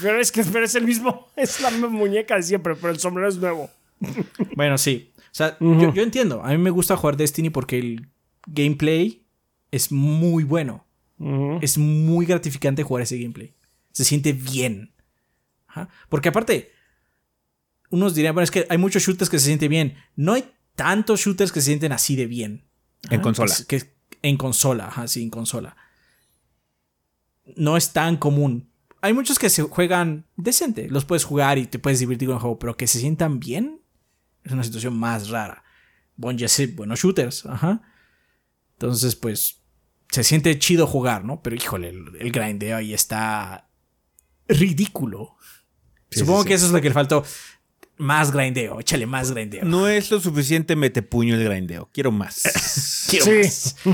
Pero 0.00 0.20
es 0.20 0.32
que 0.32 0.44
pero 0.44 0.64
es 0.64 0.74
el 0.74 0.84
mismo. 0.84 1.28
Es 1.36 1.60
la 1.60 1.70
misma 1.70 1.88
muñeca 1.88 2.36
de 2.36 2.42
siempre, 2.42 2.74
pero 2.76 2.92
el 2.92 2.98
sombrero 2.98 3.28
es 3.28 3.36
nuevo. 3.36 3.70
Bueno, 4.56 4.78
sí. 4.78 5.12
O 5.16 5.34
sea, 5.34 5.56
yo, 5.60 5.94
yo 5.94 6.02
entiendo. 6.02 6.42
A 6.44 6.50
mí 6.50 6.58
me 6.58 6.70
gusta 6.70 6.96
jugar 6.96 7.16
Destiny 7.16 7.48
porque 7.50 7.78
el 7.78 8.08
gameplay 8.46 9.24
es 9.70 9.90
muy 9.90 10.44
bueno. 10.44 10.86
Es 11.60 11.78
muy 11.78 12.26
gratificante 12.26 12.82
jugar 12.82 13.04
ese 13.04 13.16
gameplay. 13.16 13.54
Se 13.92 14.04
siente 14.04 14.32
bien. 14.32 14.92
Ajá. 15.68 15.88
Porque 16.08 16.28
aparte, 16.30 16.72
unos 17.92 18.14
dirían, 18.16 18.34
bueno, 18.34 18.42
es 18.44 18.50
que 18.50 18.66
hay 18.68 18.78
muchos 18.78 19.02
shooters 19.04 19.30
que 19.30 19.38
se 19.38 19.46
sienten 19.46 19.70
bien. 19.70 19.94
No 20.16 20.32
hay 20.32 20.50
tantos 20.74 21.20
shooters 21.20 21.52
que 21.52 21.60
se 21.60 21.66
sienten 21.66 21.92
así 21.92 22.16
de 22.16 22.26
bien. 22.26 22.64
En 23.10 23.20
consola. 23.20 23.54
que- 23.68 23.78
que- 23.78 23.92
en 24.22 24.36
consola, 24.36 24.86
ajá, 24.88 25.06
sí, 25.08 25.22
en 25.22 25.30
consola. 25.30 25.76
No 27.56 27.76
es 27.76 27.92
tan 27.92 28.16
común. 28.16 28.70
Hay 29.00 29.12
muchos 29.14 29.38
que 29.38 29.50
se 29.50 29.62
juegan 29.62 30.26
decente. 30.36 30.88
Los 30.88 31.04
puedes 31.04 31.24
jugar 31.24 31.58
y 31.58 31.66
te 31.66 31.78
puedes 31.78 31.98
divertir 31.98 32.28
con 32.28 32.36
el 32.36 32.40
juego, 32.40 32.58
pero 32.58 32.76
que 32.76 32.86
se 32.86 33.00
sientan 33.00 33.40
bien 33.40 33.80
es 34.44 34.52
una 34.52 34.62
situación 34.64 34.96
más 34.96 35.28
rara. 35.28 35.64
Bungie 36.16 36.46
hace 36.46 36.66
buenos 36.68 37.00
shooters, 37.00 37.46
ajá. 37.46 37.82
Entonces, 38.74 39.16
pues, 39.16 39.60
se 40.10 40.22
siente 40.24 40.56
chido 40.58 40.86
jugar, 40.86 41.24
¿no? 41.24 41.42
Pero 41.42 41.56
híjole, 41.56 41.88
el, 41.88 42.04
el 42.20 42.30
grindeo 42.32 42.76
ahí 42.76 42.94
está 42.94 43.68
ridículo. 44.48 45.36
Supongo 46.10 46.44
que 46.44 46.54
eso 46.54 46.66
es 46.66 46.72
lo 46.72 46.80
que 46.80 46.88
le 46.88 46.94
faltó. 46.94 47.24
Más 48.02 48.32
grindeo, 48.32 48.80
échale 48.80 49.06
más 49.06 49.30
grindeo. 49.30 49.64
No 49.64 49.86
es 49.86 50.10
lo 50.10 50.18
suficiente 50.18 50.74
mete 50.74 51.02
puño 51.02 51.36
el 51.36 51.44
grindeo. 51.44 51.88
Quiero 51.92 52.10
más. 52.10 53.06
Quiero 53.08 53.26
más. 53.38 53.76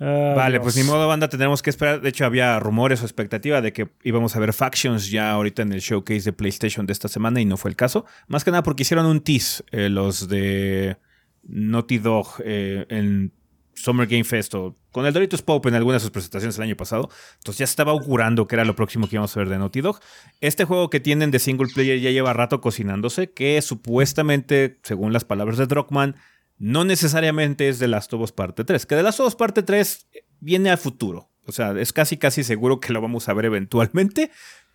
Ah, 0.00 0.34
Vale, 0.36 0.58
Dios. 0.58 0.62
pues 0.62 0.76
ni 0.76 0.84
modo, 0.84 1.08
banda, 1.08 1.28
tendremos 1.28 1.60
que 1.60 1.70
esperar. 1.70 2.00
De 2.00 2.08
hecho, 2.10 2.24
había 2.24 2.60
rumores 2.60 3.02
o 3.02 3.04
expectativa 3.04 3.60
de 3.60 3.72
que 3.72 3.88
íbamos 4.04 4.36
a 4.36 4.38
ver 4.38 4.52
Factions 4.52 5.10
ya 5.10 5.32
ahorita 5.32 5.62
en 5.62 5.72
el 5.72 5.80
showcase 5.80 6.20
de 6.22 6.32
PlayStation 6.32 6.86
de 6.86 6.92
esta 6.92 7.08
semana 7.08 7.40
y 7.40 7.44
no 7.44 7.56
fue 7.56 7.72
el 7.72 7.76
caso. 7.76 8.06
Más 8.28 8.44
que 8.44 8.52
nada 8.52 8.62
porque 8.62 8.82
hicieron 8.82 9.06
un 9.06 9.22
tease 9.22 9.64
eh, 9.72 9.88
los 9.88 10.28
de 10.28 10.98
Naughty 11.42 11.98
Dog 11.98 12.28
eh, 12.44 12.86
en 12.90 13.32
Summer 13.82 14.06
Game 14.06 14.24
Fest 14.24 14.54
o 14.54 14.76
con 14.90 15.06
el 15.06 15.12
Doritos 15.12 15.42
Pop 15.42 15.64
en 15.66 15.74
algunas 15.74 16.02
de 16.02 16.06
sus 16.06 16.10
presentaciones 16.10 16.56
el 16.56 16.64
año 16.64 16.76
pasado. 16.76 17.08
Entonces 17.38 17.58
ya 17.58 17.64
estaba 17.64 17.92
augurando 17.92 18.46
que 18.46 18.56
era 18.56 18.64
lo 18.64 18.74
próximo 18.74 19.08
que 19.08 19.16
íbamos 19.16 19.36
a 19.36 19.40
ver 19.40 19.48
de 19.48 19.58
Naughty 19.58 19.80
Dog. 19.80 20.00
Este 20.40 20.64
juego 20.64 20.90
que 20.90 21.00
tienen 21.00 21.30
de 21.30 21.38
single 21.38 21.68
player 21.72 22.00
ya 22.00 22.10
lleva 22.10 22.32
rato 22.32 22.60
cocinándose, 22.60 23.30
que 23.30 23.60
supuestamente, 23.62 24.78
según 24.82 25.12
las 25.12 25.24
palabras 25.24 25.58
de 25.58 25.66
Druckmann, 25.66 26.16
no 26.58 26.84
necesariamente 26.84 27.68
es 27.68 27.78
The 27.78 27.88
Last 27.88 28.12
of 28.12 28.22
Us 28.22 28.32
Parte 28.32 28.64
3. 28.64 28.86
Que 28.86 28.96
The 28.96 29.02
Last 29.02 29.20
of 29.20 29.28
Us 29.28 29.36
Parte 29.36 29.62
3 29.62 30.08
viene 30.40 30.70
al 30.70 30.78
futuro. 30.78 31.30
O 31.46 31.52
sea, 31.52 31.72
es 31.78 31.92
casi 31.92 32.16
casi 32.16 32.44
seguro 32.44 32.80
que 32.80 32.92
lo 32.92 33.00
vamos 33.00 33.28
a 33.28 33.34
ver 33.34 33.46
eventualmente. 33.46 34.30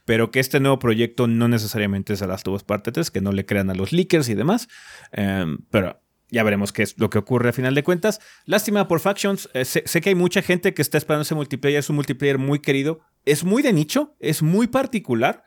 Pero 0.05 0.31
que 0.31 0.41
este 0.41 0.59
nuevo 0.59 0.79
proyecto 0.79 1.27
no 1.27 1.47
necesariamente 1.47 2.11
es 2.11 2.19
The 2.19 2.27
Last 2.27 2.47
of 2.47 2.55
Us 2.55 2.63
Parte 2.63 2.91
3, 2.91 3.09
que 3.09 3.21
no 3.21 3.31
le 3.31 3.45
crean 3.45 3.69
a 3.69 3.73
los 3.73 3.93
leakers 3.93 4.27
y 4.27 4.33
demás. 4.33 4.67
Em, 5.13 5.59
pero 5.69 6.02
ya 6.29 6.43
veremos 6.43 6.71
qué 6.71 6.83
es 6.83 6.97
lo 6.97 7.09
que 7.09 7.17
ocurre 7.17 7.49
a 7.49 7.53
final 7.53 7.75
de 7.75 7.83
cuentas. 7.83 8.19
Lástima 8.45 8.87
por 8.87 8.99
Factions. 8.99 9.49
eh, 9.53 9.65
sé, 9.65 9.83
sé 9.85 10.01
que 10.01 10.09
hay 10.09 10.15
mucha 10.15 10.41
gente 10.41 10.73
que 10.73 10.81
está 10.81 10.97
esperando 10.97 11.23
ese 11.23 11.35
multiplayer. 11.35 11.79
Es 11.79 11.89
un 11.89 11.95
multiplayer 11.95 12.37
muy 12.37 12.59
querido. 12.59 13.01
Es 13.25 13.43
muy 13.43 13.61
de 13.61 13.73
nicho, 13.73 14.15
es 14.19 14.41
muy 14.41 14.67
particular. 14.67 15.43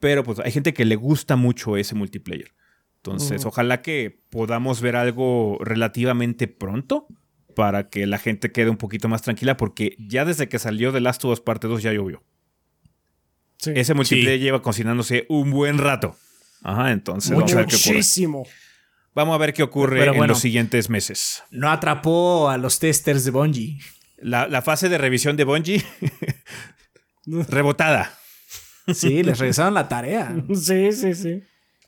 Pero 0.00 0.24
pues 0.24 0.40
hay 0.40 0.52
gente 0.52 0.74
que 0.74 0.84
le 0.84 0.96
gusta 0.96 1.36
mucho 1.36 1.76
ese 1.76 1.94
multiplayer. 1.94 2.52
Entonces, 2.96 3.44
ojalá 3.44 3.82
que 3.82 4.22
podamos 4.30 4.80
ver 4.80 4.96
algo 4.96 5.58
relativamente 5.60 6.48
pronto 6.48 7.06
para 7.54 7.90
que 7.90 8.06
la 8.06 8.18
gente 8.18 8.50
quede 8.50 8.70
un 8.70 8.78
poquito 8.78 9.08
más 9.08 9.20
tranquila, 9.20 9.56
porque 9.58 9.94
ya 9.98 10.24
desde 10.24 10.48
que 10.48 10.58
salió 10.58 10.90
The 10.90 11.00
Last 11.00 11.24
of 11.24 11.32
Us 11.32 11.40
Parte 11.40 11.68
2 11.68 11.82
ya 11.82 11.92
llovió. 11.92 12.22
Sí. 13.58 13.72
Ese 13.74 13.94
multiplayer 13.94 14.40
lleva 14.40 14.62
cocinándose 14.62 15.26
un 15.28 15.50
buen 15.50 15.78
rato. 15.78 16.16
Ajá, 16.62 16.92
entonces 16.92 17.30
Mucho, 17.30 17.40
vamos 17.40 17.52
a 17.52 17.56
ver 17.56 17.66
qué 17.66 17.76
ocurre. 17.76 17.92
Muchísimo. 17.92 18.46
Vamos 19.14 19.34
a 19.34 19.38
ver 19.38 19.52
qué 19.54 19.62
ocurre 19.62 19.98
Pero 20.00 20.12
en 20.12 20.18
bueno. 20.18 20.32
los 20.32 20.40
siguientes 20.40 20.90
meses. 20.90 21.42
No 21.50 21.70
atrapó 21.70 22.48
a 22.50 22.58
los 22.58 22.78
testers 22.80 23.24
de 23.24 23.30
Bungie. 23.30 23.78
La, 24.18 24.48
la 24.48 24.60
fase 24.62 24.88
de 24.88 24.98
revisión 24.98 25.36
de 25.36 25.44
Bungie 25.44 25.84
rebotada. 27.26 28.18
Sí, 28.92 29.22
les 29.22 29.38
regresaron 29.38 29.74
la 29.74 29.88
tarea. 29.88 30.34
Sí, 30.54 30.92
sí, 30.92 31.14
sí. 31.14 31.42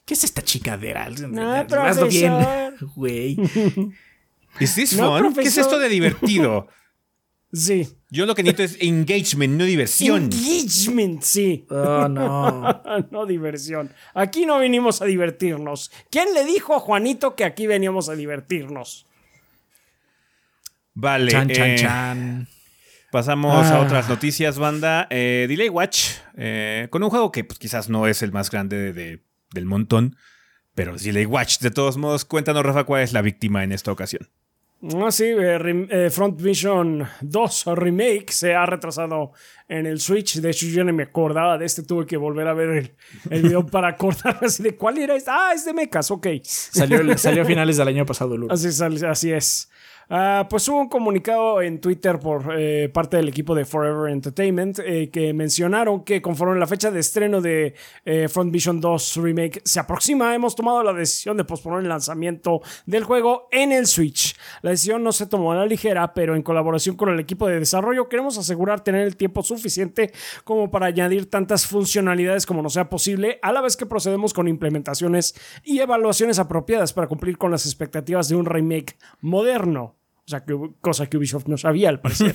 ¿Qué 0.04 0.14
es 0.14 0.22
esta 0.24 0.42
chicadera? 0.42 1.08
No, 1.10 1.52
Hazlo 1.52 2.06
bien, 2.06 2.32
profesor. 2.32 2.74
güey. 2.94 3.36
¿Is 4.60 4.74
this 4.76 4.96
No, 4.96 5.18
fun? 5.18 5.34
¿Qué 5.34 5.42
es 5.42 5.58
esto 5.58 5.78
de 5.80 5.88
divertido? 5.88 6.68
Sí. 7.52 7.88
Yo 8.08 8.24
lo 8.24 8.34
que 8.36 8.42
necesito 8.44 8.62
es 8.62 8.76
engagement, 8.82 9.54
no 9.58 9.64
diversión. 9.64 10.24
Engagement, 10.32 11.22
sí. 11.22 11.66
Oh, 11.70 12.08
no. 12.08 12.82
no 13.10 13.26
diversión. 13.26 13.92
Aquí 14.14 14.46
no 14.46 14.60
vinimos 14.60 15.02
a 15.02 15.06
divertirnos. 15.06 15.90
¿Quién 16.10 16.32
le 16.34 16.44
dijo 16.44 16.74
a 16.76 16.80
Juanito 16.80 17.34
que 17.34 17.44
aquí 17.44 17.66
veníamos 17.66 18.08
a 18.08 18.14
divertirnos? 18.14 19.06
Vale. 20.94 21.30
Chan, 21.30 21.48
chan, 21.50 21.70
eh, 21.70 21.76
chan. 21.76 22.48
Pasamos 23.10 23.66
a 23.66 23.76
Ah. 23.78 23.80
otras 23.82 24.08
noticias, 24.08 24.58
banda. 24.58 25.06
Eh, 25.10 25.46
Delay 25.48 25.68
Watch, 25.68 26.10
eh, 26.36 26.88
con 26.90 27.02
un 27.02 27.10
juego 27.10 27.32
que 27.32 27.44
pues, 27.44 27.58
quizás 27.58 27.88
no 27.88 28.06
es 28.06 28.22
el 28.22 28.32
más 28.32 28.50
grande 28.50 28.76
de- 28.76 28.92
de- 28.92 29.22
del 29.52 29.64
montón, 29.64 30.16
pero 30.74 30.94
es 30.94 31.02
Delay 31.02 31.24
Watch. 31.26 31.58
De 31.60 31.70
todos 31.70 31.96
modos, 31.96 32.24
cuéntanos, 32.24 32.64
Rafa, 32.64 32.84
cuál 32.84 33.02
es 33.02 33.12
la 33.12 33.22
víctima 33.22 33.64
en 33.64 33.72
esta 33.72 33.92
ocasión. 33.92 34.28
Ah, 34.82 35.10
sí, 35.10 35.24
eh, 35.24 35.86
eh, 35.90 36.10
Front 36.10 36.40
Mission 36.40 37.06
2 37.22 37.64
Remake 37.74 38.26
se 38.30 38.54
ha 38.54 38.66
retrasado 38.66 39.32
en 39.68 39.86
el 39.86 40.00
Switch. 40.00 40.38
De 40.40 40.50
hecho, 40.50 40.66
yo 40.66 40.84
ni 40.84 40.92
me 40.92 41.04
acordaba 41.04 41.56
de 41.56 41.64
este. 41.64 41.82
Tuve 41.82 42.04
que 42.06 42.16
volver 42.16 42.46
a 42.46 42.54
ver 42.54 42.68
el, 42.70 42.94
el 43.30 43.42
video 43.42 43.66
para 43.70 43.88
acordarme 43.88 44.46
así 44.46 44.62
de 44.62 44.76
cuál 44.76 44.98
era 44.98 45.16
este. 45.16 45.30
Ah, 45.32 45.52
es 45.54 45.64
de 45.64 45.72
mechas, 45.72 46.10
ok. 46.10 46.26
Salió, 46.42 47.16
salió 47.16 47.42
a 47.42 47.46
finales 47.46 47.78
del 47.78 47.88
año 47.88 48.04
pasado, 48.04 48.34
uno. 48.34 48.48
Así. 48.50 48.68
Así 49.06 49.32
es. 49.32 49.70
Ah, 50.08 50.46
pues 50.48 50.68
hubo 50.68 50.78
un 50.78 50.88
comunicado 50.88 51.60
en 51.60 51.80
Twitter 51.80 52.20
por 52.20 52.54
eh, 52.56 52.88
parte 52.88 53.16
del 53.16 53.28
equipo 53.28 53.56
de 53.56 53.64
Forever 53.64 54.12
Entertainment 54.12 54.78
eh, 54.78 55.10
que 55.10 55.34
mencionaron 55.34 56.04
que 56.04 56.22
conforme 56.22 56.60
la 56.60 56.68
fecha 56.68 56.92
de 56.92 57.00
estreno 57.00 57.40
de 57.40 57.74
eh, 58.04 58.28
Front 58.28 58.52
Vision 58.52 58.80
2 58.80 59.16
Remake 59.16 59.62
se 59.64 59.80
aproxima, 59.80 60.32
hemos 60.32 60.54
tomado 60.54 60.84
la 60.84 60.92
decisión 60.92 61.36
de 61.36 61.42
posponer 61.42 61.80
el 61.80 61.88
lanzamiento 61.88 62.60
del 62.86 63.02
juego 63.02 63.48
en 63.50 63.72
el 63.72 63.88
Switch. 63.88 64.36
La 64.62 64.70
decisión 64.70 65.02
no 65.02 65.10
se 65.10 65.26
tomó 65.26 65.50
a 65.50 65.56
la 65.56 65.66
ligera, 65.66 66.14
pero 66.14 66.36
en 66.36 66.42
colaboración 66.42 66.94
con 66.94 67.08
el 67.08 67.18
equipo 67.18 67.48
de 67.48 67.58
desarrollo 67.58 68.08
queremos 68.08 68.38
asegurar 68.38 68.84
tener 68.84 69.04
el 69.08 69.16
tiempo 69.16 69.42
suficiente 69.42 70.12
como 70.44 70.70
para 70.70 70.86
añadir 70.86 71.28
tantas 71.28 71.66
funcionalidades 71.66 72.46
como 72.46 72.62
nos 72.62 72.74
sea 72.74 72.88
posible, 72.88 73.40
a 73.42 73.50
la 73.50 73.60
vez 73.60 73.76
que 73.76 73.86
procedemos 73.86 74.32
con 74.32 74.46
implementaciones 74.46 75.34
y 75.64 75.80
evaluaciones 75.80 76.38
apropiadas 76.38 76.92
para 76.92 77.08
cumplir 77.08 77.38
con 77.38 77.50
las 77.50 77.66
expectativas 77.66 78.28
de 78.28 78.36
un 78.36 78.46
remake 78.46 78.96
moderno. 79.20 79.95
O 80.26 80.28
sea, 80.28 80.44
que, 80.44 80.58
cosa 80.80 81.06
que 81.06 81.18
Ubisoft 81.18 81.46
no 81.46 81.56
sabía 81.56 81.88
al 81.88 82.00
parecer. 82.00 82.34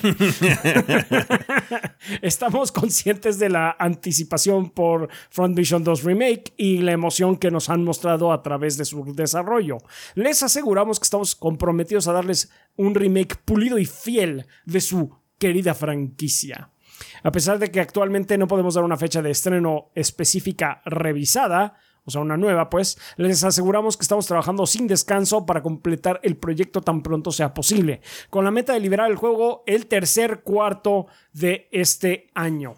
Estamos 2.22 2.72
conscientes 2.72 3.38
de 3.38 3.50
la 3.50 3.76
anticipación 3.78 4.70
por 4.70 5.10
Front 5.28 5.54
Vision 5.54 5.84
2 5.84 6.02
Remake 6.04 6.54
y 6.56 6.78
la 6.78 6.92
emoción 6.92 7.36
que 7.36 7.50
nos 7.50 7.68
han 7.68 7.84
mostrado 7.84 8.32
a 8.32 8.42
través 8.42 8.78
de 8.78 8.86
su 8.86 9.04
desarrollo. 9.14 9.76
Les 10.14 10.42
aseguramos 10.42 10.98
que 10.98 11.04
estamos 11.04 11.36
comprometidos 11.36 12.08
a 12.08 12.14
darles 12.14 12.50
un 12.76 12.94
remake 12.94 13.36
pulido 13.44 13.76
y 13.76 13.84
fiel 13.84 14.46
de 14.64 14.80
su 14.80 15.14
querida 15.36 15.74
franquicia. 15.74 16.70
A 17.22 17.30
pesar 17.30 17.58
de 17.58 17.70
que 17.70 17.80
actualmente 17.80 18.38
no 18.38 18.48
podemos 18.48 18.72
dar 18.72 18.84
una 18.84 18.96
fecha 18.96 19.20
de 19.20 19.32
estreno 19.32 19.90
específica 19.94 20.80
revisada, 20.86 21.74
o 22.04 22.10
sea, 22.10 22.20
una 22.20 22.36
nueva, 22.36 22.68
pues, 22.70 22.98
les 23.16 23.44
aseguramos 23.44 23.96
que 23.96 24.02
estamos 24.02 24.26
trabajando 24.26 24.66
sin 24.66 24.86
descanso 24.88 25.46
para 25.46 25.62
completar 25.62 26.18
el 26.22 26.36
proyecto 26.36 26.80
tan 26.80 27.02
pronto 27.02 27.30
sea 27.30 27.54
posible, 27.54 28.00
con 28.30 28.44
la 28.44 28.50
meta 28.50 28.72
de 28.72 28.80
liberar 28.80 29.10
el 29.10 29.16
juego 29.16 29.62
el 29.66 29.86
tercer 29.86 30.40
cuarto 30.42 31.06
de 31.32 31.68
este 31.72 32.30
año. 32.34 32.74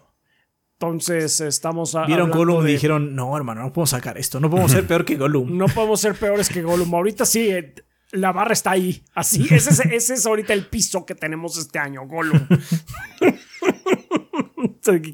Entonces, 0.79 1.39
estamos 1.41 1.95
a- 1.95 2.05
Vieron 2.05 2.29
Gollum 2.31 2.67
y 2.67 2.71
dijeron, 2.73 3.15
no, 3.15 3.35
hermano, 3.37 3.61
no 3.61 3.71
podemos 3.71 3.91
sacar 3.91 4.17
esto. 4.17 4.39
No 4.41 4.49
podemos 4.49 4.71
ser 4.71 4.85
peor 4.87 5.05
que 5.05 5.15
Gollum. 5.15 5.57
no 5.57 5.67
podemos 5.67 5.99
ser 6.01 6.15
peores 6.15 6.49
que 6.49 6.61
Gollum. 6.61 6.93
Ahorita 6.93 7.25
sí, 7.25 7.49
eh, 7.49 7.73
la 8.11 8.31
barra 8.33 8.51
está 8.53 8.71
ahí. 8.71 9.03
Así, 9.15 9.47
ese 9.49 9.69
es, 9.71 9.79
ese 9.79 10.13
es 10.15 10.25
ahorita 10.25 10.53
el 10.53 10.67
piso 10.67 11.05
que 11.05 11.15
tenemos 11.15 11.57
este 11.57 11.79
año, 11.79 12.05
Gollum. 12.07 12.45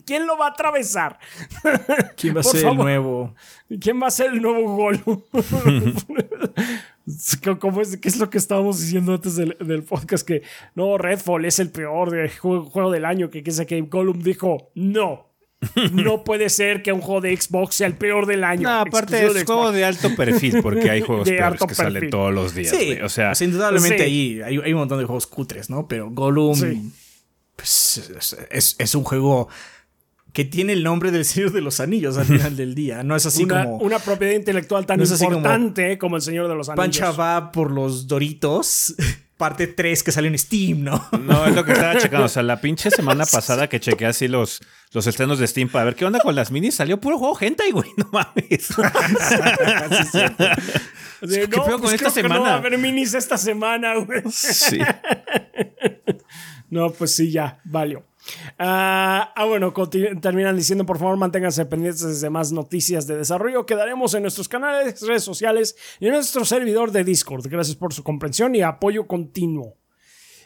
¿Quién 0.06 0.28
lo 0.28 0.38
va 0.38 0.48
a 0.48 0.50
atravesar? 0.50 1.18
¿Quién 2.18 2.36
va 2.36 2.42
a 2.42 2.44
ser 2.44 2.66
el 2.66 2.76
nuevo? 2.76 3.34
¿Quién 3.80 4.02
va 4.02 4.08
a 4.08 4.12
ser 4.12 4.34
el 4.34 4.42
nuevo 4.42 4.76
Gollum? 4.76 5.22
¿Cómo 7.60 7.82
es, 7.82 7.98
¿Qué 7.98 8.10
es 8.10 8.18
lo 8.18 8.30
que 8.30 8.38
estábamos 8.38 8.80
diciendo 8.80 9.14
antes 9.14 9.36
del, 9.36 9.58
del 9.60 9.84
podcast? 9.84 10.28
Que 10.28 10.44
no, 10.76 10.98
Redfall 10.98 11.46
es 11.46 11.60
el 11.60 11.72
peor 11.72 12.12
de 12.12 12.30
juego, 12.30 12.66
juego 12.66 12.92
del 12.92 13.06
año. 13.06 13.30
Que, 13.30 13.44
que, 13.44 13.66
que 13.66 13.82
Gollum 13.82 14.22
dijo, 14.22 14.72
no. 14.76 15.32
No 15.92 16.24
puede 16.24 16.50
ser 16.50 16.82
que 16.82 16.92
un 16.92 17.02
juego 17.02 17.22
de 17.22 17.38
Xbox 17.38 17.76
sea 17.76 17.88
el 17.88 17.94
peor 17.94 18.26
del 18.26 18.44
año. 18.44 18.64
No, 18.64 18.80
aparte 18.80 19.26
es 19.26 19.46
juego 19.46 19.72
de 19.72 19.86
alto 19.86 20.16
perfil, 20.16 20.60
porque 20.62 20.90
hay 20.90 21.02
juegos 21.02 21.26
De 21.26 21.34
peores 21.34 21.62
que 21.64 21.76
salen 21.76 22.10
todos 22.10 22.34
los 22.34 22.56
días. 22.56 22.76
Sí. 22.76 22.98
O 23.02 23.10
sea, 23.10 23.30
pues, 23.30 23.42
indudablemente 23.42 24.00
sí. 24.00 24.04
ahí 24.04 24.42
hay, 24.42 24.58
hay 24.58 24.74
un 24.74 24.80
montón 24.80 25.00
de 25.00 25.06
juegos 25.06 25.28
cutres, 25.28 25.70
¿no? 25.70 25.88
Pero 25.88 26.10
Gollum 26.10 26.56
Sí. 26.56 26.92
Pues, 27.62 27.98
es, 28.18 28.38
es- 28.50 28.76
es 28.78 28.96
un 28.96 29.04
juego 29.04 29.48
que 30.34 30.46
tiene 30.46 30.72
el 30.74 30.84
nombre 30.84 31.12
del 31.12 31.26
Señor 31.26 31.52
de 31.52 31.60
los 31.62 31.80
Anillos 31.82 32.18
al 32.18 32.26
final 32.26 32.56
del 32.56 32.74
día. 32.74 33.04
No 33.04 33.16
es 33.18 33.26
así 33.26 33.44
una, 33.44 33.64
como 33.66 33.78
una 33.80 34.00
propiedad 34.00 34.34
intelectual 34.34 34.86
tan 34.86 34.98
No 35.00 35.06
como 35.06 35.24
importante 35.36 35.98
como, 35.98 36.16
El 36.16 36.22
Señor 36.22 36.48
de 36.48 36.56
los 36.56 36.70
Anillos. 36.70 36.78
Pancha 36.86 37.12
va 37.12 37.52
por 37.52 37.70
los 37.70 38.08
Doritos, 38.08 38.96
parte 39.38 39.68
3 39.68 40.04
que 40.04 40.12
salió 40.14 40.30
en 40.32 40.38
Steam, 40.40 40.84
¿no? 40.84 41.06
No, 41.24 41.46
es 41.48 41.54
lo 41.54 41.66
que 41.66 41.74
estaba 41.74 41.98
checando. 42.00 42.26
O 42.28 42.30
sea, 42.30 42.44
la 42.44 42.62
pinche 42.62 42.90
semana 42.92 43.26
pasada 43.26 43.68
que 43.68 43.82
chequé 43.82 44.06
así 44.06 44.30
los, 44.30 44.62
los 44.94 45.06
estrenos 45.06 45.38
de 45.38 45.48
Steam 45.48 45.68
para 45.68 45.84
ver 45.86 45.96
qué 45.96 46.06
onda 46.06 46.20
con 46.20 46.34
las 46.34 46.50
minis, 46.50 46.76
salió 46.76 46.98
puro 47.02 47.18
juego 47.20 47.38
hentai, 47.38 47.72
güey. 47.72 47.90
No 47.98 48.08
mames. 48.14 48.68
De, 51.22 51.42
¿Qué 51.42 51.48
pedo 51.50 51.64
con 51.74 51.82
pues 51.82 51.94
esta 51.96 52.10
creo 52.10 52.24
que 52.24 52.30
No 52.30 52.36
semana? 52.36 52.40
va 52.50 52.56
a 52.56 52.58
haber 52.58 52.78
minis 52.80 53.14
esta 53.14 53.38
semana, 53.38 53.94
güey. 53.96 54.24
Sí. 54.32 54.80
No, 56.72 56.90
pues 56.90 57.16
sí, 57.16 57.32
ya, 57.32 57.60
valió. 57.66 58.04
Ah, 58.58 59.34
ah, 59.36 59.46
bueno, 59.46 59.74
terminan 60.22 60.56
diciendo, 60.56 60.86
por 60.86 60.98
favor, 60.98 61.18
manténganse 61.18 61.66
pendientes 61.66 62.22
de 62.22 62.30
más 62.30 62.52
noticias 62.52 63.06
de 63.08 63.18
desarrollo 63.18 63.66
que 63.66 63.76
daremos 63.76 64.14
en 64.14 64.22
nuestros 64.22 64.48
canales, 64.48 65.02
redes 65.02 65.24
sociales 65.24 65.76
y 66.00 66.08
en 66.08 66.14
nuestro 66.14 66.46
servidor 66.46 66.92
de 66.92 67.04
Discord. 67.04 67.48
Gracias 67.48 67.76
por 67.76 67.94
su 67.94 68.04
comprensión 68.04 68.56
y 68.56 68.62
apoyo 68.62 69.06
continuo. 69.06 69.76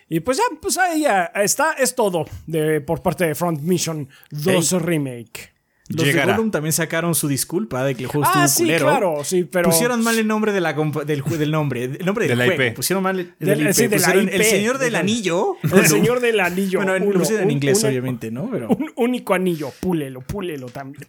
Y 0.10 0.20
pues 0.20 0.38
ya, 0.38 0.44
pues 0.62 0.78
ahí 0.78 1.02
ya 1.02 1.26
está, 1.36 1.74
es 1.74 1.96
todo 1.96 2.26
de, 2.48 2.82
por 2.82 3.02
parte 3.02 3.26
de 3.28 3.36
Front 3.36 3.62
Mission 3.62 4.10
2 4.32 4.82
Remake. 4.82 5.55
Los 5.88 6.04
Llegará. 6.04 6.32
de 6.32 6.38
Gollum 6.38 6.50
también 6.50 6.74
sacaron 6.74 7.14
su 7.14 7.28
disculpa 7.28 7.84
de 7.86 7.94
que 7.94 8.04
el 8.04 8.10
juego 8.10 8.26
Ah, 8.28 8.46
estuvo 8.46 8.48
sí, 8.48 8.64
culero. 8.64 8.86
claro, 8.88 9.24
sí, 9.24 9.44
pero. 9.44 9.70
Pusieron 9.70 10.04
mal 10.04 10.18
el 10.18 10.26
nombre 10.26 10.52
de 10.52 10.60
la 10.60 10.74
del, 10.74 11.22
del 11.24 11.52
nombre. 11.52 11.84
El 11.84 12.06
nombre 12.06 12.28
del 12.28 12.38
De 12.40 12.44
la 12.48 12.56
juego. 12.56 12.70
IP. 12.72 12.76
Pusieron 12.76 13.04
mal 13.04 13.20
el, 13.20 13.34
Del- 13.38 13.60
del 13.60 13.68
IP. 13.68 13.74
sí, 13.74 13.82
de 13.88 13.90
la 14.00 14.06
Pusieron 14.08 14.24
IP. 14.28 14.34
El 14.34 14.44
señor 14.46 14.78
del 14.80 14.96
anillo. 14.96 15.56
El 15.62 15.86
señor 15.88 16.20
del 16.22 16.40
anillo. 16.40 16.80
Bueno, 16.80 16.94
uno, 16.96 17.12
lo 17.14 17.20
pusieron 17.20 17.42
en 17.44 17.48
un- 17.48 17.52
inglés, 17.52 17.84
un- 17.84 17.90
obviamente, 17.90 18.32
¿no? 18.32 18.50
Pero. 18.52 18.70
Un 18.70 18.92
único 18.96 19.36
anillo, 19.36 19.72
púlelo, 19.80 20.22
púlelo 20.22 20.68
también. 20.70 21.08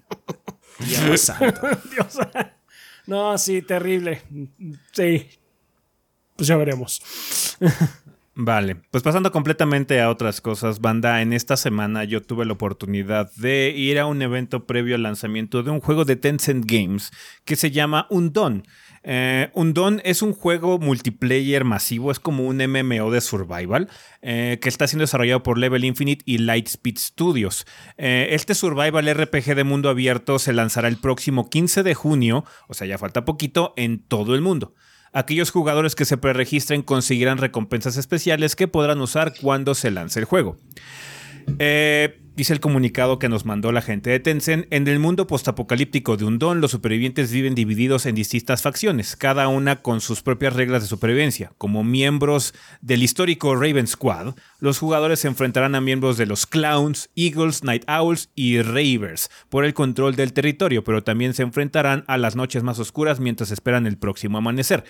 Dios 0.78 1.20
santo. 1.22 1.58
Dios. 1.90 2.18
No, 3.06 3.38
sí, 3.38 3.62
terrible. 3.62 4.20
Sí. 4.92 5.26
Pues 6.36 6.48
ya 6.48 6.56
veremos. 6.56 7.00
Vale, 8.38 8.76
pues 8.90 9.02
pasando 9.02 9.32
completamente 9.32 9.98
a 10.02 10.10
otras 10.10 10.42
cosas, 10.42 10.82
banda, 10.82 11.22
en 11.22 11.32
esta 11.32 11.56
semana 11.56 12.04
yo 12.04 12.20
tuve 12.20 12.44
la 12.44 12.52
oportunidad 12.52 13.32
de 13.36 13.70
ir 13.74 13.98
a 13.98 14.04
un 14.04 14.20
evento 14.20 14.66
previo 14.66 14.94
al 14.94 15.04
lanzamiento 15.04 15.62
de 15.62 15.70
un 15.70 15.80
juego 15.80 16.04
de 16.04 16.16
Tencent 16.16 16.70
Games 16.70 17.12
que 17.46 17.56
se 17.56 17.70
llama 17.70 18.06
Undone. 18.10 18.64
Eh, 19.04 19.48
Undone 19.54 20.02
es 20.04 20.20
un 20.20 20.34
juego 20.34 20.78
multiplayer 20.78 21.64
masivo, 21.64 22.10
es 22.10 22.20
como 22.20 22.44
un 22.46 22.58
MMO 22.58 23.10
de 23.10 23.22
survival 23.22 23.88
eh, 24.20 24.58
que 24.60 24.68
está 24.68 24.86
siendo 24.86 25.04
desarrollado 25.04 25.42
por 25.42 25.56
Level 25.56 25.86
Infinite 25.86 26.22
y 26.26 26.36
Lightspeed 26.36 26.98
Studios. 26.98 27.64
Eh, 27.96 28.28
este 28.32 28.54
survival 28.54 29.08
RPG 29.14 29.54
de 29.54 29.64
mundo 29.64 29.88
abierto 29.88 30.38
se 30.38 30.52
lanzará 30.52 30.88
el 30.88 30.98
próximo 30.98 31.48
15 31.48 31.82
de 31.82 31.94
junio, 31.94 32.44
o 32.68 32.74
sea, 32.74 32.86
ya 32.86 32.98
falta 32.98 33.24
poquito, 33.24 33.72
en 33.78 33.98
todo 34.00 34.34
el 34.34 34.42
mundo. 34.42 34.74
Aquellos 35.16 35.50
jugadores 35.50 35.94
que 35.94 36.04
se 36.04 36.18
preregistren 36.18 36.82
conseguirán 36.82 37.38
recompensas 37.38 37.96
especiales 37.96 38.54
que 38.54 38.68
podrán 38.68 39.00
usar 39.00 39.32
cuando 39.40 39.74
se 39.74 39.90
lance 39.90 40.20
el 40.20 40.26
juego. 40.26 40.58
Eh, 41.58 42.20
dice 42.36 42.52
el 42.52 42.60
comunicado 42.60 43.18
que 43.18 43.28
nos 43.28 43.46
mandó 43.46 43.72
la 43.72 43.80
gente 43.80 44.10
de 44.10 44.20
Tencent. 44.20 44.66
En 44.70 44.86
el 44.88 44.98
mundo 44.98 45.26
postapocalíptico 45.26 46.16
de 46.16 46.26
Undon, 46.26 46.60
los 46.60 46.70
supervivientes 46.70 47.32
viven 47.32 47.54
divididos 47.54 48.04
en 48.04 48.14
distintas 48.14 48.62
facciones, 48.62 49.16
cada 49.16 49.48
una 49.48 49.82
con 49.82 50.00
sus 50.00 50.22
propias 50.22 50.54
reglas 50.54 50.82
de 50.82 50.88
supervivencia. 50.88 51.52
Como 51.56 51.82
miembros 51.82 52.52
del 52.82 53.02
histórico 53.02 53.56
Raven 53.56 53.86
Squad, 53.86 54.34
los 54.60 54.78
jugadores 54.78 55.20
se 55.20 55.28
enfrentarán 55.28 55.74
a 55.74 55.80
miembros 55.80 56.18
de 56.18 56.26
los 56.26 56.46
Clowns, 56.46 57.08
Eagles, 57.16 57.64
Night 57.64 57.84
Owls 57.88 58.30
y 58.34 58.60
Ravers 58.60 59.30
por 59.48 59.64
el 59.64 59.72
control 59.72 60.14
del 60.14 60.34
territorio, 60.34 60.84
pero 60.84 61.02
también 61.02 61.32
se 61.32 61.42
enfrentarán 61.42 62.04
a 62.06 62.18
las 62.18 62.36
noches 62.36 62.62
más 62.62 62.78
oscuras 62.78 63.18
mientras 63.18 63.50
esperan 63.50 63.86
el 63.86 63.96
próximo 63.96 64.38
amanecer. 64.38 64.84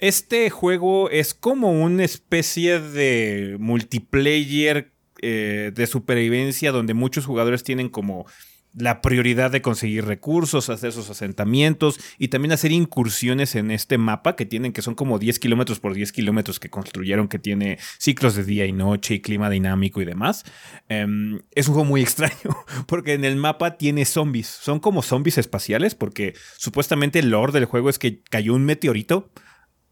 Este 0.00 0.48
juego 0.48 1.10
es 1.10 1.34
como 1.34 1.72
una 1.72 2.04
especie 2.04 2.80
de 2.80 3.56
multiplayer 3.60 4.92
eh, 5.22 5.72
de 5.74 5.86
supervivencia 5.86 6.72
donde 6.72 6.94
muchos 6.94 7.26
jugadores 7.26 7.62
tienen 7.62 7.88
como 7.88 8.26
la 8.74 9.00
prioridad 9.00 9.50
de 9.50 9.62
conseguir 9.62 10.04
recursos, 10.04 10.70
hacer 10.70 10.92
sus 10.92 11.10
asentamientos 11.10 11.98
y 12.18 12.28
también 12.28 12.52
hacer 12.52 12.70
incursiones 12.72 13.56
en 13.56 13.70
este 13.70 13.98
mapa 13.98 14.36
que 14.36 14.46
tienen, 14.46 14.72
que 14.72 14.82
son 14.82 14.94
como 14.94 15.18
10 15.18 15.38
kilómetros 15.38 15.80
por 15.80 15.94
10 15.94 16.12
kilómetros 16.12 16.60
que 16.60 16.70
construyeron, 16.70 17.28
que 17.28 17.38
tiene 17.38 17.78
ciclos 17.98 18.36
de 18.36 18.44
día 18.44 18.66
y 18.66 18.72
noche 18.72 19.14
y 19.14 19.20
clima 19.20 19.50
dinámico 19.50 20.00
y 20.00 20.04
demás. 20.04 20.44
Em, 20.88 21.40
es 21.52 21.68
un 21.68 21.74
juego 21.74 21.88
muy 21.88 22.00
extraño 22.02 22.56
porque 22.86 23.14
en 23.14 23.24
el 23.24 23.36
mapa 23.36 23.76
tiene 23.76 24.04
zombies. 24.04 24.46
Son 24.46 24.78
como 24.78 25.02
zombies 25.02 25.38
espaciales 25.38 25.94
porque 25.94 26.34
supuestamente 26.56 27.18
el 27.18 27.30
lore 27.30 27.52
del 27.52 27.64
juego 27.64 27.90
es 27.90 27.98
que 27.98 28.22
cayó 28.22 28.54
un 28.54 28.64
meteorito 28.64 29.30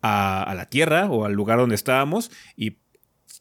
a, 0.03 0.45
a 0.45 0.55
la 0.55 0.67
Tierra 0.67 1.11
o 1.11 1.25
al 1.25 1.33
lugar 1.33 1.59
donde 1.59 1.75
estábamos 1.75 2.31
y 2.57 2.79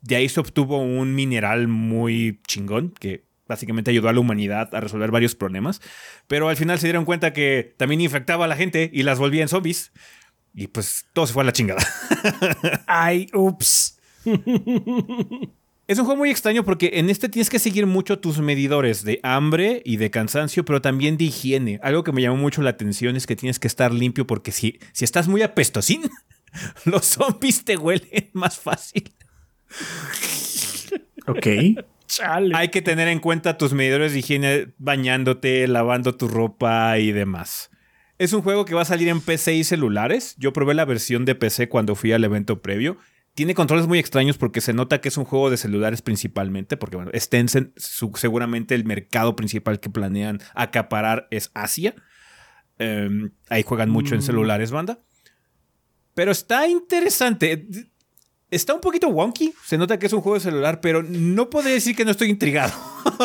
de 0.08 0.16
ahí 0.16 0.30
se 0.30 0.40
obtuvo 0.40 0.78
un 0.80 1.14
mineral 1.14 1.68
muy 1.68 2.40
chingón 2.48 2.94
que 2.98 3.26
básicamente 3.46 3.92
ayudó 3.92 4.08
a 4.08 4.14
la 4.14 4.22
humanidad 4.22 4.74
a 4.74 4.80
resolver 4.80 5.12
varios 5.12 5.36
problemas, 5.36 5.82
pero 6.28 6.48
al 6.48 6.56
final 6.56 6.80
se 6.80 6.88
dieron 6.88 7.06
cuenta 7.06 7.34
que 7.34 7.76
también 7.78 8.02
infectaba 8.02 8.46
a 8.46 8.48
la 8.48 8.56
gente 8.56 8.90
y 8.94 9.04
las 9.04 9.20
volvía 9.20 9.42
en 9.42 9.50
zombies 9.50 9.92
y 10.54 10.68
pues 10.68 11.06
todo 11.14 11.28
se 11.28 11.34
fue 11.34 11.44
a 11.44 11.46
la 11.46 11.52
chingada. 11.52 11.86
Ay, 12.88 13.28
ups. 13.34 14.00
Es 15.88 15.98
un 16.00 16.04
juego 16.04 16.18
muy 16.18 16.30
extraño 16.30 16.66
porque 16.66 16.92
en 16.96 17.10
este 17.10 17.30
tienes 17.30 17.50
que 17.50 17.60
seguir 17.60 17.86
mucho 17.86 18.20
tus 18.20 18.40
medidores 18.40 19.06
de 19.06 19.22
hambre 19.24 19.82
y 19.86 19.96
de 19.96 20.12
cansancio, 20.12 20.66
pero 20.66 20.82
también 20.82 21.16
de 21.16 21.24
higiene. 21.24 21.80
Algo 21.82 22.04
que 22.04 22.12
me 22.12 22.22
llamó 22.22 22.36
mucho 22.36 22.62
la 22.62 22.72
atención 22.72 23.16
es 23.16 23.26
que 23.26 23.38
tienes 23.38 23.58
que 23.58 23.70
estar 23.70 23.94
limpio 23.94 24.28
porque 24.28 24.52
si, 24.52 24.80
si 24.92 25.06
estás 25.06 25.30
muy 25.30 25.44
apestosín, 25.44 26.02
los 26.84 27.06
zombies 27.06 27.64
te 27.64 27.78
huelen 27.78 28.30
más 28.34 28.60
fácil. 28.60 29.14
Ok. 31.28 31.48
Chale. 32.08 32.56
Hay 32.56 32.70
que 32.70 32.82
tener 32.82 33.08
en 33.10 33.20
cuenta 33.20 33.58
tus 33.58 33.74
medidores 33.74 34.14
de 34.14 34.20
higiene 34.20 34.74
bañándote, 34.78 35.68
lavando 35.68 36.16
tu 36.16 36.28
ropa 36.30 36.98
y 37.00 37.12
demás. 37.12 37.70
Es 38.18 38.32
un 38.34 38.42
juego 38.42 38.66
que 38.66 38.74
va 38.74 38.84
a 38.84 38.86
salir 38.86 39.10
en 39.10 39.20
PC 39.22 39.56
y 39.56 39.64
celulares. 39.64 40.36
Yo 40.40 40.54
probé 40.54 40.74
la 40.74 40.86
versión 40.86 41.26
de 41.26 41.36
PC 41.36 41.68
cuando 41.70 41.96
fui 41.96 42.14
al 42.14 42.24
evento 42.24 42.62
previo. 42.62 42.98
Tiene 43.36 43.54
controles 43.54 43.86
muy 43.88 44.00
extraños 44.00 44.38
porque 44.38 44.62
se 44.62 44.74
nota 44.74 45.00
que 45.02 45.10
es 45.10 45.18
un 45.18 45.26
juego 45.26 45.52
de 45.52 45.58
celulares 45.58 46.02
principalmente, 46.02 46.76
porque 46.78 46.96
bueno, 46.96 47.12
es 47.14 47.30
Tencent, 47.30 47.78
su- 47.78 48.12
seguramente 48.16 48.74
el 48.74 48.86
mercado 48.86 49.36
principal 49.36 49.80
que 49.80 49.92
planean 49.92 50.40
acaparar 50.56 51.28
es 51.30 51.52
Asia. 51.54 51.94
Em, 52.80 53.32
ahí 53.50 53.62
juegan 53.64 53.90
mucho 53.92 54.16
en 54.16 54.22
celulares, 54.24 54.72
banda. 54.72 55.00
Pero 56.16 56.32
está 56.32 56.68
interesante. 56.68 57.68
Está 58.50 58.74
un 58.74 58.82
poquito 58.82 59.10
wonky. 59.10 59.54
Se 59.66 59.78
nota 59.78 60.00
que 60.00 60.06
es 60.06 60.14
un 60.14 60.22
juego 60.22 60.36
de 60.36 60.40
celular, 60.42 60.80
pero 60.80 61.04
no 61.04 61.50
podría 61.50 61.74
decir 61.74 61.96
que 61.96 62.06
no 62.06 62.12
estoy 62.12 62.30
intrigado. 62.30 62.74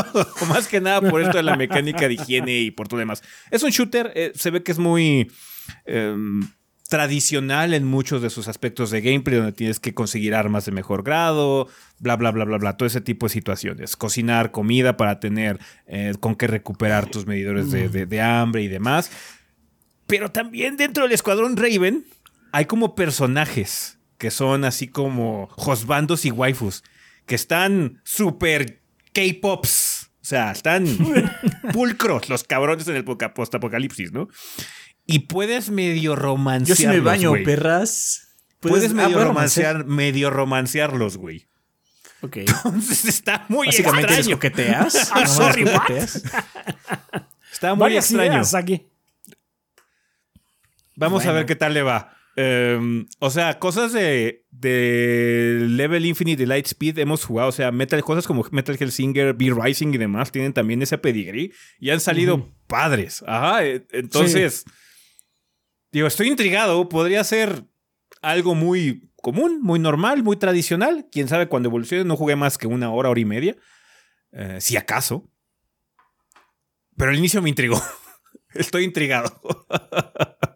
más 0.49 0.67
que 0.67 0.81
nada 0.81 1.01
por 1.01 1.21
esto 1.23 1.37
de 1.37 1.43
la 1.45 1.57
mecánica 1.57 2.09
de 2.09 2.15
higiene 2.15 2.59
y 2.61 2.71
por 2.73 2.89
todo 2.89 2.99
demás. 2.99 3.23
Es 3.51 3.63
un 3.63 3.71
shooter. 3.71 4.13
eh, 4.17 4.33
se 4.35 4.51
ve 4.51 4.63
que 4.65 4.73
es 4.73 4.79
muy 4.79 5.31
em, 5.85 6.41
tradicional 6.89 7.73
en 7.73 7.85
muchos 7.87 8.21
de 8.21 8.31
sus 8.31 8.49
aspectos 8.49 8.91
de 8.91 9.01
gameplay, 9.01 9.37
donde 9.39 9.53
tienes 9.53 9.79
que 9.81 9.95
conseguir 9.95 10.35
armas 10.35 10.65
de 10.65 10.73
mejor 10.73 11.05
grado, 11.05 11.69
bla, 12.01 12.17
bla, 12.17 12.33
bla, 12.33 12.45
bla, 12.45 12.59
bla. 12.59 12.77
Todo 12.77 12.89
ese 12.89 13.01
tipo 13.01 13.27
de 13.27 13.31
situaciones. 13.33 13.97
Cocinar 13.97 14.51
comida 14.51 14.97
para 14.97 15.21
tener 15.21 15.59
eh, 15.87 16.15
con 16.19 16.35
qué 16.35 16.49
recuperar 16.49 17.09
tus 17.09 17.27
medidores 17.27 17.71
de- 17.71 17.89
de 18.07 18.21
hambre 18.21 18.63
y 18.63 18.69
demás. 18.69 19.11
Pero 20.09 20.33
también 20.33 20.77
dentro 20.77 21.05
del 21.05 21.13
escuadrón 21.13 21.57
Raven 21.57 22.05
hay 22.51 22.65
como 22.67 22.95
personajes 22.97 23.99
que 24.23 24.31
son 24.31 24.65
así 24.65 24.87
como 24.87 25.49
josbandos 25.49 26.25
y 26.25 26.31
waifus, 26.31 26.85
que 27.27 27.35
están 27.35 28.01
súper 28.05 28.81
K-pops. 29.13 30.11
O 30.23 30.25
sea, 30.25 30.53
están 30.53 30.87
pulcros 31.73 32.29
los 32.29 32.45
cabrones 32.45 32.87
en 32.87 32.95
el 32.95 33.05
poca- 33.05 33.35
postapocalipsis, 33.35 34.13
¿no? 34.13 34.29
Y 35.07 35.27
puedes 35.27 35.71
medio 35.71 36.15
romancearlos, 36.15 36.69
Yo 36.69 36.77
sí 36.77 36.87
me 36.87 37.01
baño, 37.01 37.33
perras. 37.45 38.29
Puedes 38.61 38.93
ah, 38.93 38.95
medio 38.95 39.15
¿puedo 39.15 39.27
romancear, 39.27 39.87
medio 39.87 40.31
romancearlos, 40.31 41.17
güey. 41.17 41.49
Ok. 42.21 42.37
Entonces 42.47 43.05
está 43.07 43.45
muy 43.49 43.67
Básicamente 43.67 44.15
extraño. 44.15 44.37
coqueteas. 44.37 44.95
I'm 45.17 45.25
Nomás 45.25 45.35
sorry, 45.35 45.65
coqueteas. 45.65 46.23
Está 47.53 47.75
muy 47.75 47.81
Varias 47.81 48.09
extraño. 48.09 48.41
aquí. 48.57 48.87
Vamos 50.95 51.27
a 51.27 51.33
ver 51.33 51.45
qué 51.45 51.57
tal 51.57 51.75
le 51.75 51.83
va. 51.83 52.17
Em, 52.35 53.07
o 53.19 53.29
sea, 53.31 53.59
cosas 53.59 53.93
de, 53.93 54.47
de 54.51 55.59
Level 55.69 56.07
Infinite 56.07 56.43
y 56.43 56.47
Lightspeed 56.47 56.99
hemos 56.99 57.25
jugado. 57.25 57.49
O 57.51 57.53
sea, 57.53 57.71
metal, 57.73 58.03
cosas 58.03 58.27
como 58.27 58.47
Metal 58.51 58.77
Hellsinger, 58.79 59.35
B-Rising 59.35 59.89
y 59.95 59.99
demás 59.99 60.33
tienen 60.33 60.53
también 60.53 60.81
ese 60.83 60.97
pedigrí 60.99 61.53
y 61.79 61.91
han 61.91 62.01
salido 62.01 62.49
padres. 62.67 63.23
Ajá. 63.27 63.65
e- 63.67 63.87
Entonces, 63.93 64.65
digo, 65.91 66.07
estoy 66.07 66.29
intrigado. 66.29 66.89
Podría 66.89 67.23
ser 67.25 67.65
algo 68.23 68.55
muy 68.55 69.11
común, 69.17 69.61
muy 69.63 69.79
normal, 69.79 70.23
muy 70.23 70.37
tradicional. 70.37 71.07
Quién 71.13 71.29
sabe 71.29 71.49
cuando 71.49 71.69
evolucione. 71.69 72.05
No 72.05 72.17
jugué 72.17 72.37
más 72.37 72.57
que 72.57 72.67
una 72.67 72.91
hora, 72.91 73.11
hora 73.11 73.21
y 73.21 73.25
media. 73.27 73.57
Eh, 74.33 74.57
si 74.61 74.77
acaso. 74.79 75.29
Pero 76.97 77.11
el 77.11 77.19
inicio 77.19 77.43
me 77.43 77.51
intrigó. 77.51 77.81
Estoy 78.55 78.85
intrigado. 78.85 79.31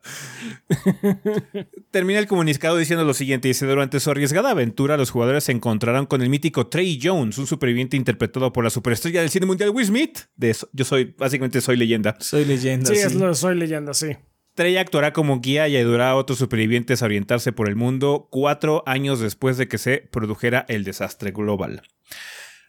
Termina 1.90 2.18
el 2.18 2.26
comunicado 2.26 2.76
diciendo 2.76 3.04
lo 3.04 3.14
siguiente: 3.14 3.48
dice, 3.48 3.66
durante 3.66 4.00
su 4.00 4.10
arriesgada 4.10 4.50
aventura, 4.50 4.96
los 4.96 5.10
jugadores 5.10 5.44
se 5.44 5.52
encontrarán 5.52 6.06
con 6.06 6.22
el 6.22 6.28
mítico 6.28 6.66
Trey 6.68 6.98
Jones, 7.02 7.38
un 7.38 7.46
superviviente 7.46 7.96
interpretado 7.96 8.52
por 8.52 8.64
la 8.64 8.70
superestrella 8.70 9.20
del 9.20 9.30
cine 9.30 9.46
mundial 9.46 9.70
Will 9.70 9.86
Smith. 9.86 10.18
De 10.36 10.50
eso- 10.50 10.68
yo 10.72 10.84
soy, 10.84 11.14
básicamente 11.18 11.60
soy 11.60 11.76
leyenda. 11.76 12.16
Soy 12.20 12.44
leyenda. 12.44 12.86
Sí, 12.88 12.96
sí. 12.96 13.02
es 13.02 13.14
lo 13.14 13.34
soy 13.34 13.56
leyenda, 13.56 13.94
sí. 13.94 14.16
Trey 14.54 14.76
actuará 14.78 15.12
como 15.12 15.40
guía 15.40 15.68
y 15.68 15.76
ayudará 15.76 16.10
a 16.10 16.14
otros 16.16 16.38
supervivientes 16.38 17.02
a 17.02 17.04
orientarse 17.04 17.52
por 17.52 17.68
el 17.68 17.76
mundo 17.76 18.28
cuatro 18.30 18.82
años 18.86 19.20
después 19.20 19.58
de 19.58 19.68
que 19.68 19.76
se 19.76 19.98
produjera 20.10 20.64
el 20.68 20.82
desastre 20.82 21.30
global. 21.30 21.82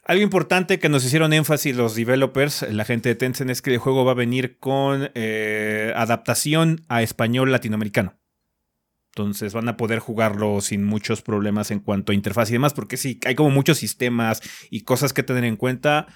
Algo 0.08 0.22
importante 0.22 0.78
que 0.78 0.88
nos 0.88 1.04
hicieron 1.04 1.34
énfasis 1.34 1.76
los 1.76 1.94
developers, 1.94 2.62
la 2.72 2.86
gente 2.86 3.10
de 3.10 3.14
Tencent, 3.14 3.50
es 3.50 3.60
que 3.60 3.74
el 3.74 3.76
juego 3.76 4.06
va 4.06 4.12
a 4.12 4.14
venir 4.14 4.58
con 4.58 5.10
eh, 5.14 5.92
adaptación 5.94 6.82
a 6.88 7.02
español 7.02 7.52
latinoamericano. 7.52 8.18
Entonces 9.12 9.52
van 9.52 9.68
a 9.68 9.76
poder 9.76 9.98
jugarlo 9.98 10.62
sin 10.62 10.82
muchos 10.82 11.20
problemas 11.20 11.70
en 11.70 11.80
cuanto 11.80 12.12
a 12.12 12.14
interfaz 12.14 12.48
y 12.48 12.54
demás, 12.54 12.72
porque 12.72 12.96
sí, 12.96 13.20
hay 13.26 13.34
como 13.34 13.50
muchos 13.50 13.76
sistemas 13.76 14.40
y 14.70 14.80
cosas 14.84 15.12
que 15.12 15.22
tener 15.22 15.44
en 15.44 15.56
cuenta. 15.56 16.06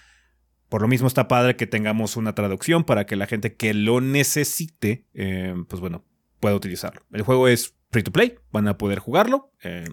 Por 0.70 0.80
lo 0.80 0.88
mismo 0.88 1.06
está 1.06 1.28
padre 1.28 1.56
que 1.56 1.66
tengamos 1.66 2.16
una 2.16 2.34
traducción 2.34 2.84
para 2.84 3.04
que 3.04 3.16
la 3.16 3.26
gente 3.26 3.56
que 3.56 3.74
lo 3.74 4.00
necesite, 4.00 5.06
eh, 5.12 5.54
pues 5.68 5.80
bueno, 5.80 6.06
pueda 6.40 6.54
utilizarlo. 6.54 7.02
El 7.12 7.24
juego 7.24 7.46
es 7.46 7.74
free 7.90 8.02
to 8.02 8.10
play, 8.10 8.36
van 8.52 8.68
a 8.68 8.78
poder 8.78 9.00
jugarlo 9.00 9.52
eh, 9.62 9.84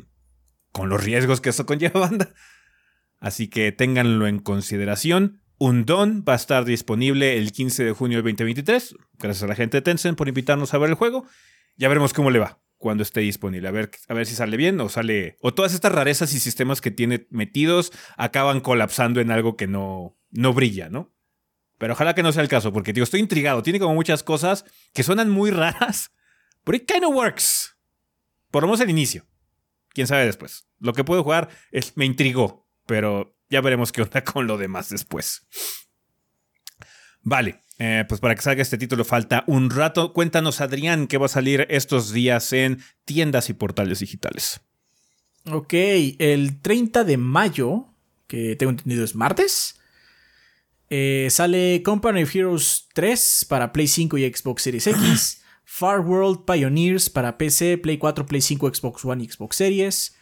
con 0.72 0.88
los 0.88 1.04
riesgos 1.04 1.42
que 1.42 1.50
eso 1.50 1.66
conlleva, 1.66 2.00
banda. 2.00 2.34
Así 3.20 3.48
que 3.48 3.72
ténganlo 3.72 4.28
en 4.28 4.40
consideración. 4.40 5.42
Un 5.58 5.86
don 5.86 6.24
va 6.28 6.34
a 6.34 6.38
estar 6.38 6.64
disponible 6.64 7.38
el 7.38 7.52
15 7.52 7.84
de 7.84 7.92
junio 7.92 8.18
del 8.18 8.24
2023. 8.24 8.96
Gracias 9.18 9.44
a 9.44 9.48
la 9.48 9.56
gente 9.56 9.78
de 9.78 9.82
Tencent 9.82 10.18
por 10.18 10.28
invitarnos 10.28 10.74
a 10.74 10.78
ver 10.78 10.90
el 10.90 10.96
juego. 10.96 11.26
Ya 11.76 11.90
veremos 11.90 12.14
cómo 12.14 12.32
le 12.32 12.40
va 12.40 12.60
cuando 12.78 13.04
esté 13.04 13.20
disponible. 13.20 13.68
A 13.68 13.72
ver, 13.72 13.92
a 14.08 14.14
ver 14.14 14.26
si 14.26 14.36
sale 14.36 14.56
bien 14.58 14.80
o 14.80 14.90
sale. 14.90 15.38
O 15.42 15.54
todas 15.54 15.74
estas 15.74 15.92
rarezas 15.92 16.34
y 16.34 16.40
sistemas 16.40 16.80
que 16.82 16.92
tiene 16.92 17.28
metidos 17.30 17.92
acaban 18.16 18.62
colapsando 18.62 19.20
en 19.20 19.32
algo 19.32 19.58
que 19.58 19.68
no, 19.68 20.18
no 20.32 20.54
brilla, 20.54 20.90
¿no? 20.90 21.14
Pero 21.78 21.94
ojalá 21.94 22.16
que 22.16 22.24
no 22.24 22.32
sea 22.32 22.44
el 22.44 22.50
caso, 22.50 22.74
porque 22.74 22.94
digo, 22.94 23.04
estoy 23.04 23.20
intrigado. 23.20 23.64
Tiene 23.64 23.80
como 23.80 23.96
muchas 23.96 24.24
cosas 24.24 24.66
que 24.94 25.04
suenan 25.04 25.30
muy 25.30 25.52
raras, 25.52 26.12
pero 26.64 26.78
it 26.78 26.90
kind 26.90 27.04
of 27.06 27.14
works. 27.14 27.78
Por 28.52 28.64
lo 28.64 28.68
menos 28.68 28.82
el 28.82 28.90
inicio. 28.90 29.26
Quién 29.90 30.08
sabe 30.08 30.26
después. 30.26 30.68
Lo 30.80 30.94
que 30.94 31.04
puedo 31.04 31.24
jugar 31.24 31.50
es, 31.72 31.96
me 31.96 32.06
intrigó, 32.06 32.69
pero 32.90 33.38
ya 33.52 33.62
veremos 33.62 33.92
qué 33.92 34.02
onda 34.02 34.24
con 34.24 34.48
lo 34.48 34.58
demás 34.58 34.90
después. 34.90 35.48
Vale, 37.22 37.62
eh, 37.78 38.04
pues 38.10 38.20
para 38.20 38.34
que 38.34 38.42
salga 38.42 38.64
este 38.64 38.80
título 38.80 39.06
falta 39.06 39.44
un 39.46 39.70
rato. 39.70 40.12
Cuéntanos, 40.12 40.60
Adrián, 40.60 41.06
qué 41.06 41.20
va 41.20 41.28
a 41.28 41.30
salir 41.30 41.68
estos 41.70 42.12
días 42.14 42.52
en 42.52 42.82
tiendas 43.06 43.52
y 43.52 43.54
portales 43.54 44.00
digitales. 44.00 44.62
Ok, 45.46 45.72
el 45.72 46.62
30 46.62 47.04
de 47.04 47.18
mayo, 47.18 47.94
que 48.26 48.56
tengo 48.56 48.72
entendido 48.72 49.04
es 49.04 49.14
martes, 49.14 49.80
eh, 50.90 51.28
sale 51.30 51.84
Company 51.84 52.24
of 52.24 52.36
Heroes 52.36 52.88
3 52.96 53.46
para 53.48 53.72
Play 53.72 53.88
5 53.88 54.18
y 54.18 54.34
Xbox 54.34 54.64
Series 54.64 54.88
X, 54.88 55.44
Far 55.64 56.00
World 56.00 56.44
Pioneers 56.52 57.08
para 57.12 57.38
PC, 57.38 57.78
Play 57.78 58.00
4, 58.00 58.26
Play 58.26 58.42
5, 58.42 58.74
Xbox 58.74 59.06
One 59.06 59.24
y 59.24 59.30
Xbox 59.30 59.58
Series, 59.58 60.16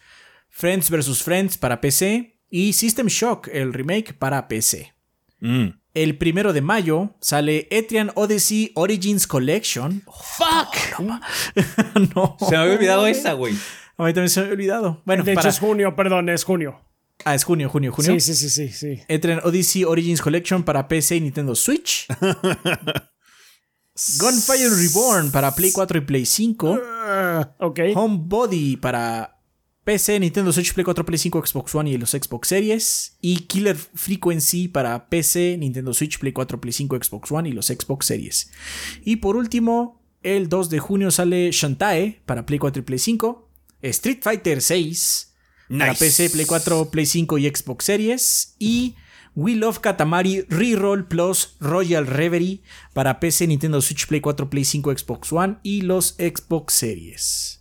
Friends 0.50 0.90
vs. 0.90 1.22
Friends 1.22 1.56
para 1.56 1.80
PC 1.80 2.37
y 2.50 2.72
System 2.72 3.06
Shock, 3.06 3.48
el 3.52 3.72
remake 3.72 4.14
para 4.14 4.48
PC. 4.48 4.94
Mm. 5.40 5.68
El 5.94 6.16
primero 6.18 6.52
de 6.52 6.60
mayo 6.60 7.16
sale 7.20 7.66
Etrian 7.70 8.12
Odyssey 8.14 8.72
Origins 8.74 9.26
Collection. 9.26 10.02
¡Fuck! 10.06 11.00
no. 12.14 12.36
Se 12.38 12.50
me 12.52 12.56
había 12.56 12.74
olvidado 12.74 13.06
esa, 13.06 13.32
güey. 13.32 13.54
A 13.96 14.04
mí 14.04 14.12
también 14.12 14.30
se 14.30 14.40
me 14.40 14.44
había 14.46 14.54
olvidado. 14.54 15.02
Bueno, 15.04 15.24
de 15.24 15.32
hecho 15.32 15.40
para- 15.40 15.50
es 15.50 15.58
junio, 15.58 15.96
perdón, 15.96 16.28
es 16.28 16.44
junio. 16.44 16.80
Ah, 17.24 17.34
es 17.34 17.42
junio, 17.42 17.68
junio, 17.68 17.90
junio. 17.90 18.12
Sí, 18.12 18.20
sí, 18.20 18.34
sí, 18.34 18.48
sí, 18.48 18.68
sí. 18.72 19.02
Etrian 19.08 19.40
Odyssey 19.42 19.82
Origins 19.84 20.22
Collection 20.22 20.62
para 20.62 20.86
PC 20.86 21.16
y 21.16 21.20
Nintendo 21.22 21.56
Switch. 21.56 22.06
Gunfire 24.20 24.68
Reborn 24.70 25.32
para 25.32 25.52
Play 25.52 25.72
4 25.72 25.98
y 25.98 26.00
Play 26.02 26.24
5. 26.26 26.78
Ah, 26.84 27.56
ok. 27.58 27.80
Homebody 27.96 28.76
para 28.76 29.37
PC, 29.88 30.20
Nintendo 30.20 30.52
Switch, 30.52 30.74
Play 30.74 30.84
4, 30.84 31.06
Play 31.06 31.16
5, 31.16 31.46
Xbox 31.46 31.74
One 31.74 31.88
y 31.88 31.96
los 31.96 32.10
Xbox 32.10 32.48
Series. 32.48 33.16
Y 33.22 33.38
Killer 33.46 33.74
Frequency 33.74 34.68
para 34.68 35.08
PC, 35.08 35.56
Nintendo 35.56 35.94
Switch, 35.94 36.18
Play 36.18 36.34
4, 36.34 36.60
Play 36.60 36.72
5, 36.72 36.98
Xbox 37.02 37.32
One 37.32 37.48
y 37.48 37.52
los 37.52 37.68
Xbox 37.68 38.04
Series. 38.04 38.50
Y 39.02 39.16
por 39.16 39.36
último, 39.36 40.02
el 40.22 40.50
2 40.50 40.68
de 40.68 40.78
junio 40.78 41.10
sale 41.10 41.50
Shantae 41.52 42.20
para 42.26 42.44
Play 42.44 42.58
4 42.58 42.80
y 42.80 42.84
Play 42.84 42.98
5. 42.98 43.48
Street 43.80 44.18
Fighter 44.20 44.60
6 44.60 45.34
para. 45.70 45.98
PC, 45.98 46.28
Play 46.28 46.44
4, 46.44 46.90
Play 46.90 47.06
5 47.06 47.38
y 47.38 47.48
Xbox 47.48 47.86
Series. 47.86 48.56
Y 48.58 48.94
We 49.34 49.54
Love 49.54 49.78
Katamari 49.78 50.42
Reroll 50.50 51.08
Plus 51.08 51.56
Royal 51.60 52.06
Reverie 52.06 52.60
para 52.92 53.20
PC, 53.20 53.46
Nintendo 53.46 53.80
Switch, 53.80 54.06
Play 54.06 54.20
4, 54.20 54.50
Play 54.50 54.66
5, 54.66 54.98
Xbox 54.98 55.32
One 55.32 55.56
y 55.62 55.80
los 55.80 56.14
Xbox 56.18 56.74
Series. 56.74 57.57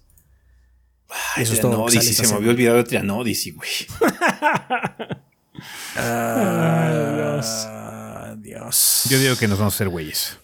Eso 1.37 1.53
es 1.53 1.61
todo. 1.61 1.89
se 1.89 2.27
me 2.27 2.33
había 2.35 2.49
olvidado 2.51 2.77
de 2.77 2.83
Trianodyssey, 2.83 3.53
güey. 3.53 3.69
Ah, 5.99 8.35
Dios. 8.37 9.03
Yo 9.09 9.19
digo 9.19 9.35
que 9.35 9.47
nos 9.47 9.59
vamos 9.59 9.73
a 9.73 9.77
hacer 9.77 9.89
güeyes. 9.89 10.37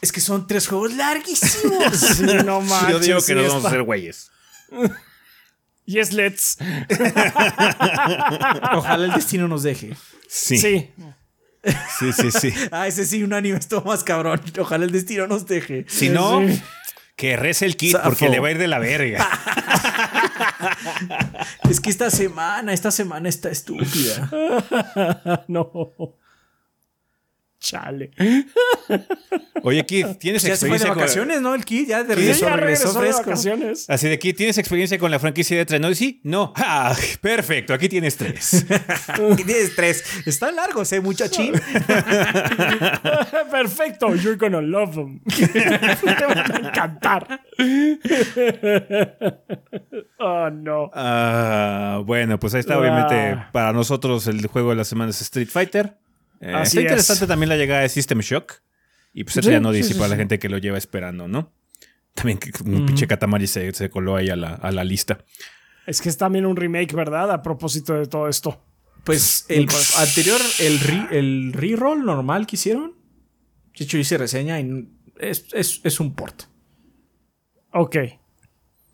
Es 0.00 0.12
que 0.12 0.20
son 0.20 0.46
tres 0.46 0.66
juegos 0.66 0.94
larguísimos. 0.94 2.20
No 2.44 2.60
manches. 2.60 2.90
Yo 2.90 2.98
digo 2.98 3.22
que 3.22 3.34
nos 3.34 3.48
vamos 3.48 3.64
a 3.64 3.68
hacer 3.68 3.82
güeyes. 3.82 4.30
Yes, 5.84 6.12
let's. 6.12 6.58
Ojalá 8.72 9.04
el 9.04 9.12
destino 9.12 9.48
nos 9.48 9.64
deje. 9.64 9.96
Sí. 10.28 10.56
Sí, 10.56 10.90
Sí. 11.98 12.12
sí, 12.12 12.30
sí. 12.30 12.54
Ah, 12.70 12.86
ese 12.86 13.04
sí, 13.04 13.24
un 13.24 13.32
anime 13.32 13.58
estuvo 13.58 13.82
más 13.82 14.04
cabrón. 14.04 14.40
Ojalá 14.60 14.84
el 14.84 14.92
destino 14.92 15.26
nos 15.26 15.44
deje. 15.46 15.84
Si 15.88 16.08
no, 16.08 16.40
Sí. 16.46 16.62
Que 17.16 17.36
rece 17.36 17.66
el 17.66 17.76
kit 17.76 17.92
Zafo. 17.92 18.08
porque 18.10 18.28
le 18.28 18.40
va 18.40 18.48
a 18.48 18.50
ir 18.52 18.58
de 18.58 18.68
la 18.68 18.78
verga. 18.78 19.26
Es 21.68 21.80
que 21.80 21.90
esta 21.90 22.10
semana, 22.10 22.72
esta 22.72 22.90
semana 22.90 23.28
está 23.28 23.50
estúpida. 23.50 24.30
No. 25.48 25.92
Chale. 27.62 28.10
Oye, 29.62 29.86
Kid, 29.86 30.06
¿tienes 30.18 30.42
Ya 30.42 30.56
se 30.56 30.66
fue 30.66 30.70
de 30.70 30.74
experiencia 30.84 30.88
con... 30.88 30.98
vacaciones, 30.98 31.40
¿no? 31.40 31.54
El 31.54 31.64
Kid 31.64 31.86
ya 31.86 32.02
de 32.02 32.14
Sí, 32.16 32.20
regreso, 32.20 32.40
ya 32.46 32.56
regresó 32.56 32.92
regresó 32.98 33.00
de 33.00 33.12
vacaciones. 33.12 33.88
Así 33.88 34.08
de 34.08 34.14
aquí, 34.14 34.32
¿tienes 34.32 34.58
experiencia 34.58 34.98
con 34.98 35.12
la 35.12 35.20
franquicia 35.20 35.56
de 35.56 35.64
Trianodyssey? 35.64 36.20
No. 36.24 36.52
Ah, 36.74 36.96
perfecto, 37.20 37.72
aquí 37.72 37.88
tienes 37.88 38.16
tres. 38.16 38.66
Aquí 39.08 39.44
tienes 39.44 39.76
tres. 39.76 40.02
Están 40.26 40.56
largos, 40.56 40.90
¿eh, 40.92 41.00
muchachín? 41.00 41.52
Perfecto. 43.50 44.14
You're 44.16 44.36
gonna 44.36 44.60
love 44.60 44.94
them. 44.94 45.20
Te 45.24 46.26
van 46.26 46.38
a 46.38 46.68
encantar. 46.68 47.40
oh, 50.18 50.50
no. 50.50 50.90
Ah, 50.94 52.00
bueno, 52.04 52.38
pues 52.38 52.54
ahí 52.54 52.60
está, 52.60 52.74
Ah. 52.74 52.78
obviamente, 52.78 53.44
para 53.52 53.72
nosotros 53.72 54.26
el 54.26 54.46
juego 54.46 54.70
de 54.70 54.76
la 54.76 54.84
semana 54.84 55.10
es 55.10 55.20
Street 55.22 55.48
Fighter. 55.48 55.96
Eh, 56.42 56.52
Así 56.54 56.78
está 56.78 56.80
interesante 56.82 57.24
es. 57.24 57.28
también 57.28 57.48
la 57.48 57.56
llegada 57.56 57.80
de 57.80 57.88
System 57.88 58.18
Shock. 58.20 58.60
Y 59.14 59.24
pues 59.24 59.34
Sí, 59.34 59.40
Trianodyssey 59.40 59.88
sí, 59.88 59.92
sí, 59.94 59.98
para 59.98 60.08
la 60.10 60.16
gente 60.16 60.38
que 60.38 60.48
lo 60.50 60.58
lleva 60.58 60.76
esperando, 60.76 61.28
¿no? 61.28 61.52
También 62.14 62.38
que 62.38 62.50
un 62.64 62.84
pinche 62.84 63.06
Katamari 63.06 63.46
se, 63.46 63.72
se 63.72 63.88
coló 63.88 64.16
ahí 64.16 64.28
a 64.28 64.36
la, 64.36 64.54
a 64.54 64.70
la 64.70 64.84
lista. 64.84 65.24
Es 65.86 66.00
que 66.02 66.08
es 66.10 66.16
también 66.18 66.44
un 66.46 66.56
remake, 66.56 66.92
¿verdad? 66.94 67.30
A 67.30 67.42
propósito 67.42 67.94
de 67.94 68.06
todo 68.06 68.28
esto. 68.28 68.62
Pues 69.04 69.46
el 69.48 69.66
anterior, 69.98 70.40
el, 70.60 70.78
re- 70.80 71.18
el 71.18 71.52
reroll 71.52 72.04
normal 72.04 72.46
que 72.46 72.56
hicieron. 72.56 72.94
De 73.76 73.84
hecho, 73.84 73.98
hice 73.98 74.18
reseña 74.18 74.60
y 74.60 74.88
es, 75.18 75.46
es, 75.52 75.80
es 75.84 76.00
un 76.00 76.14
port. 76.14 76.42
Ok. 77.72 77.96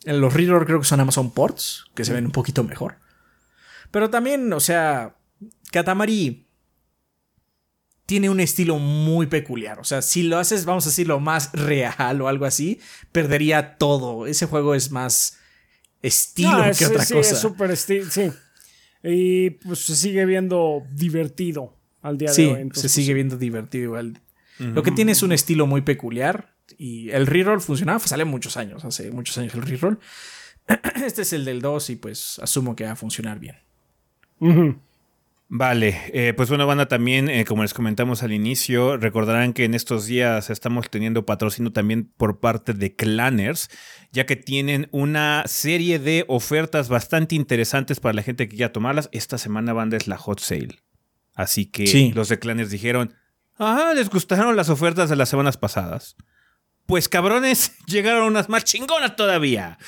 En 0.04 0.20
los 0.20 0.32
reroll 0.32 0.64
creo 0.64 0.78
que 0.80 0.86
son 0.86 1.00
Amazon 1.00 1.32
Ports, 1.32 1.84
que 1.94 2.04
se 2.04 2.12
ven 2.12 2.26
un 2.26 2.32
poquito 2.32 2.62
mejor. 2.64 2.96
Pero 3.90 4.08
también, 4.10 4.52
o 4.52 4.60
sea, 4.60 5.16
Katamari 5.72 6.47
tiene 8.08 8.30
un 8.30 8.40
estilo 8.40 8.78
muy 8.78 9.26
peculiar. 9.26 9.78
O 9.80 9.84
sea, 9.84 10.00
si 10.00 10.22
lo 10.22 10.38
haces, 10.38 10.64
vamos 10.64 10.86
a 10.86 10.88
decirlo, 10.88 11.20
más 11.20 11.52
real 11.52 12.22
o 12.22 12.28
algo 12.28 12.46
así, 12.46 12.80
perdería 13.12 13.76
todo. 13.76 14.26
Ese 14.26 14.46
juego 14.46 14.74
es 14.74 14.90
más 14.90 15.36
estilo 16.00 16.52
No, 16.64 16.72
que 16.72 16.86
otra 16.86 17.04
sí, 17.04 17.12
cosa. 17.12 17.34
es 17.34 17.38
súper 17.38 17.70
esti- 17.70 18.08
sí. 18.08 18.30
Y 19.02 19.50
pues 19.50 19.80
se 19.80 19.94
sigue 19.94 20.24
viendo 20.24 20.84
divertido 20.92 21.76
al 22.00 22.16
día 22.16 22.28
Sí, 22.32 22.46
de 22.46 22.52
hoy. 22.54 22.60
entonces, 22.62 22.90
se 22.90 23.00
sigue 23.02 23.12
viendo 23.12 23.36
divertido 23.36 23.84
igual. 23.84 24.20
Lo 24.58 24.82
que 24.82 24.90
tiene 24.90 25.12
es 25.12 25.22
un 25.22 25.32
estilo 25.32 25.66
muy 25.66 25.82
peculiar. 25.82 26.54
Y 26.78 27.10
el 27.10 27.26
reroll 27.26 27.60
funcionaba, 27.60 27.98
pues, 27.98 28.08
sale 28.10 28.24
muchos 28.24 28.56
años, 28.56 28.84
hace 28.86 29.10
muchos 29.10 29.36
años 29.38 29.54
el 29.54 29.62
reroll. 29.62 29.98
Este 31.04 31.22
es 31.22 31.32
el 31.34 31.44
del 31.44 31.60
2 31.60 31.90
y 31.90 31.96
pues 31.96 32.38
asumo 32.40 32.74
que 32.74 32.84
va 32.84 32.92
a 32.92 32.96
funcionar 32.96 33.38
bien. 33.38 33.56
Ujú. 34.40 34.78
Vale, 35.50 35.98
eh, 36.12 36.34
pues 36.34 36.50
bueno, 36.50 36.66
banda, 36.66 36.88
también, 36.88 37.30
eh, 37.30 37.46
como 37.46 37.62
les 37.62 37.72
comentamos 37.72 38.22
al 38.22 38.32
inicio, 38.34 38.98
recordarán 38.98 39.54
que 39.54 39.64
en 39.64 39.72
estos 39.72 40.04
días 40.04 40.50
estamos 40.50 40.90
teniendo 40.90 41.24
patrocinio 41.24 41.72
también 41.72 42.12
por 42.18 42.38
parte 42.38 42.74
de 42.74 42.94
Clanners, 42.94 43.70
ya 44.12 44.26
que 44.26 44.36
tienen 44.36 44.88
una 44.92 45.44
serie 45.46 45.98
de 45.98 46.26
ofertas 46.28 46.90
bastante 46.90 47.34
interesantes 47.34 47.98
para 47.98 48.12
la 48.12 48.22
gente 48.22 48.46
que 48.46 48.56
quiera 48.56 48.72
tomarlas. 48.74 49.08
Esta 49.10 49.38
semana, 49.38 49.72
banda, 49.72 49.96
es 49.96 50.06
la 50.06 50.18
hot 50.18 50.38
sale. 50.40 50.80
Así 51.34 51.64
que 51.64 51.86
Sí. 51.86 52.12
los 52.14 52.28
de 52.28 52.38
Clanners 52.38 52.70
dijeron, 52.70 53.14
ah, 53.58 53.92
les 53.94 54.10
gustaron 54.10 54.54
las 54.54 54.68
ofertas 54.68 55.08
de 55.08 55.16
las 55.16 55.30
semanas 55.30 55.56
pasadas. 55.56 56.14
Pues 56.84 57.08
cabrones, 57.08 57.72
llegaron 57.86 58.24
unas 58.24 58.50
más 58.50 58.64
chingonas 58.64 59.16
todavía. 59.16 59.78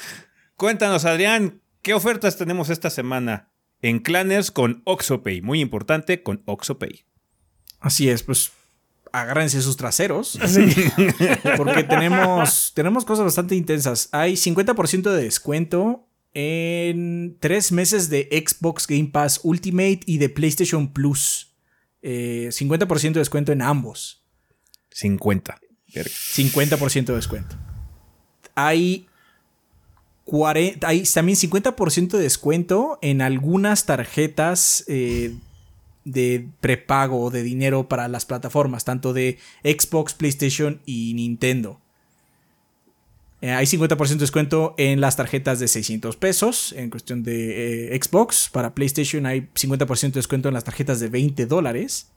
Cuéntanos, 0.57 1.05
Adrián, 1.05 1.61
¿qué 1.83 1.93
ofertas 1.93 2.39
tenemos 2.39 2.71
esta 2.71 2.89
semana? 2.89 3.51
En 3.83 4.01
Clanners 4.01 4.51
con 4.51 4.83
OxoPay, 4.85 5.43
muy 5.43 5.61
importante 5.61 6.23
con 6.23 6.43
OxoPay. 6.45 7.05
Así 7.81 8.09
es, 8.09 8.23
pues 8.23 8.53
agárrense 9.13 9.61
sus 9.63 9.77
traseros. 9.77 10.39
Porque 11.57 11.85
tenemos, 11.85 12.73
tenemos 12.75 13.05
cosas 13.05 13.25
bastante 13.25 13.55
intensas. 13.55 14.09
Hay 14.13 14.35
50% 14.35 15.11
de 15.11 15.23
descuento 15.23 16.09
en 16.35 17.37
tres 17.41 17.73
meses 17.73 18.09
de 18.09 18.29
Xbox 18.31 18.87
Game 18.87 19.11
Pass 19.13 19.41
Ultimate 19.43 20.01
y 20.07 20.19
de 20.19 20.29
PlayStation 20.29 20.93
Plus. 20.93 21.55
50% 22.03 23.13
de 23.13 23.21
descuento 23.21 23.53
en 23.53 23.63
ambos. 23.63 24.25
50. 24.91 25.61
50% 25.93 27.05
de 27.05 27.15
descuento. 27.15 27.57
Hay, 28.55 29.07
hay 30.83 31.03
también 31.03 31.37
50% 31.37 32.11
de 32.11 32.23
descuento 32.23 32.99
en 33.03 33.21
algunas 33.23 33.87
tarjetas 33.87 34.85
eh, 34.87 35.35
de 36.05 36.49
prepago 36.61 37.31
de 37.31 37.43
dinero 37.43 37.89
para 37.89 38.09
las 38.09 38.27
plataformas, 38.27 38.85
tanto 38.85 39.13
de 39.13 39.39
Xbox, 39.65 40.15
PlayStation 40.15 40.81
y 40.87 41.15
Nintendo. 41.15 41.81
Eh, 43.43 43.51
hay 43.51 43.67
50% 43.67 44.09
de 44.09 44.17
descuento 44.17 44.75
en 44.77 45.01
las 45.01 45.17
tarjetas 45.17 45.61
de 45.61 45.69
600 45.69 46.17
pesos 46.17 46.75
en 46.77 46.91
cuestión 46.91 47.23
de 47.23 47.95
eh, 47.95 48.01
Xbox. 48.01 48.51
Para 48.53 48.75
PlayStation 48.75 49.25
hay 49.27 49.49
50% 49.55 50.01
de 50.01 50.11
descuento 50.11 50.49
en 50.49 50.55
las 50.55 50.65
tarjetas 50.65 51.01
de 51.01 51.09
20 51.09 51.47
dólares. 51.47 52.09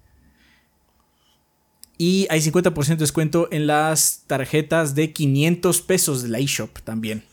Y 1.97 2.27
hay 2.29 2.41
50% 2.41 2.87
de 2.87 2.95
descuento 2.97 3.47
en 3.51 3.67
las 3.67 4.23
tarjetas 4.27 4.95
de 4.95 5.13
500 5.13 5.81
pesos 5.81 6.23
de 6.23 6.29
la 6.29 6.39
eShop 6.39 6.79
también. 6.83 7.23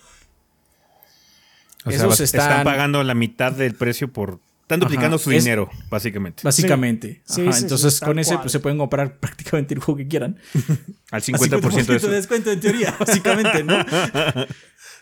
O 1.85 1.91
sea, 1.91 2.25
están... 2.25 2.65
pagando 2.65 3.03
la 3.03 3.15
mitad 3.15 3.53
del 3.53 3.75
precio 3.75 4.13
por 4.13 4.41
están 4.71 4.81
duplicando 4.81 5.19
su 5.19 5.31
dinero, 5.31 5.69
básicamente. 5.91 6.43
Básicamente. 6.45 7.23
entonces, 7.37 7.99
con 7.99 8.21
ese 8.21 8.39
pues, 8.39 8.53
se 8.53 8.61
pueden 8.61 8.79
comprar 8.79 9.17
prácticamente 9.21 9.75
el 9.75 9.81
juego 9.81 9.99
que 9.99 10.07
quieran. 10.07 10.39
Al 11.11 11.23
50%, 11.23 12.01
de, 12.01 12.09
descuento, 12.09 12.53
en 12.53 12.61
teoría, 12.61 12.95
básicamente, 13.01 13.65
¿no? 13.65 13.85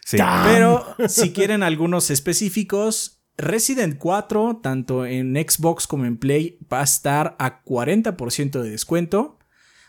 sí. 0.07 0.17
Pero 0.45 0.87
si 1.07 1.33
quieren 1.33 1.63
algunos 1.63 2.11
específicos, 2.11 3.21
Resident 3.37 3.99
4, 3.99 4.61
tanto 4.63 5.05
en 5.05 5.35
Xbox 5.35 5.87
como 5.87 6.07
en 6.07 6.17
Play, 6.17 6.59
va 6.73 6.81
a 6.81 6.85
estar 6.85 7.37
a 7.39 7.63
40% 7.63 8.63
de 8.63 8.71
descuento. 8.71 9.39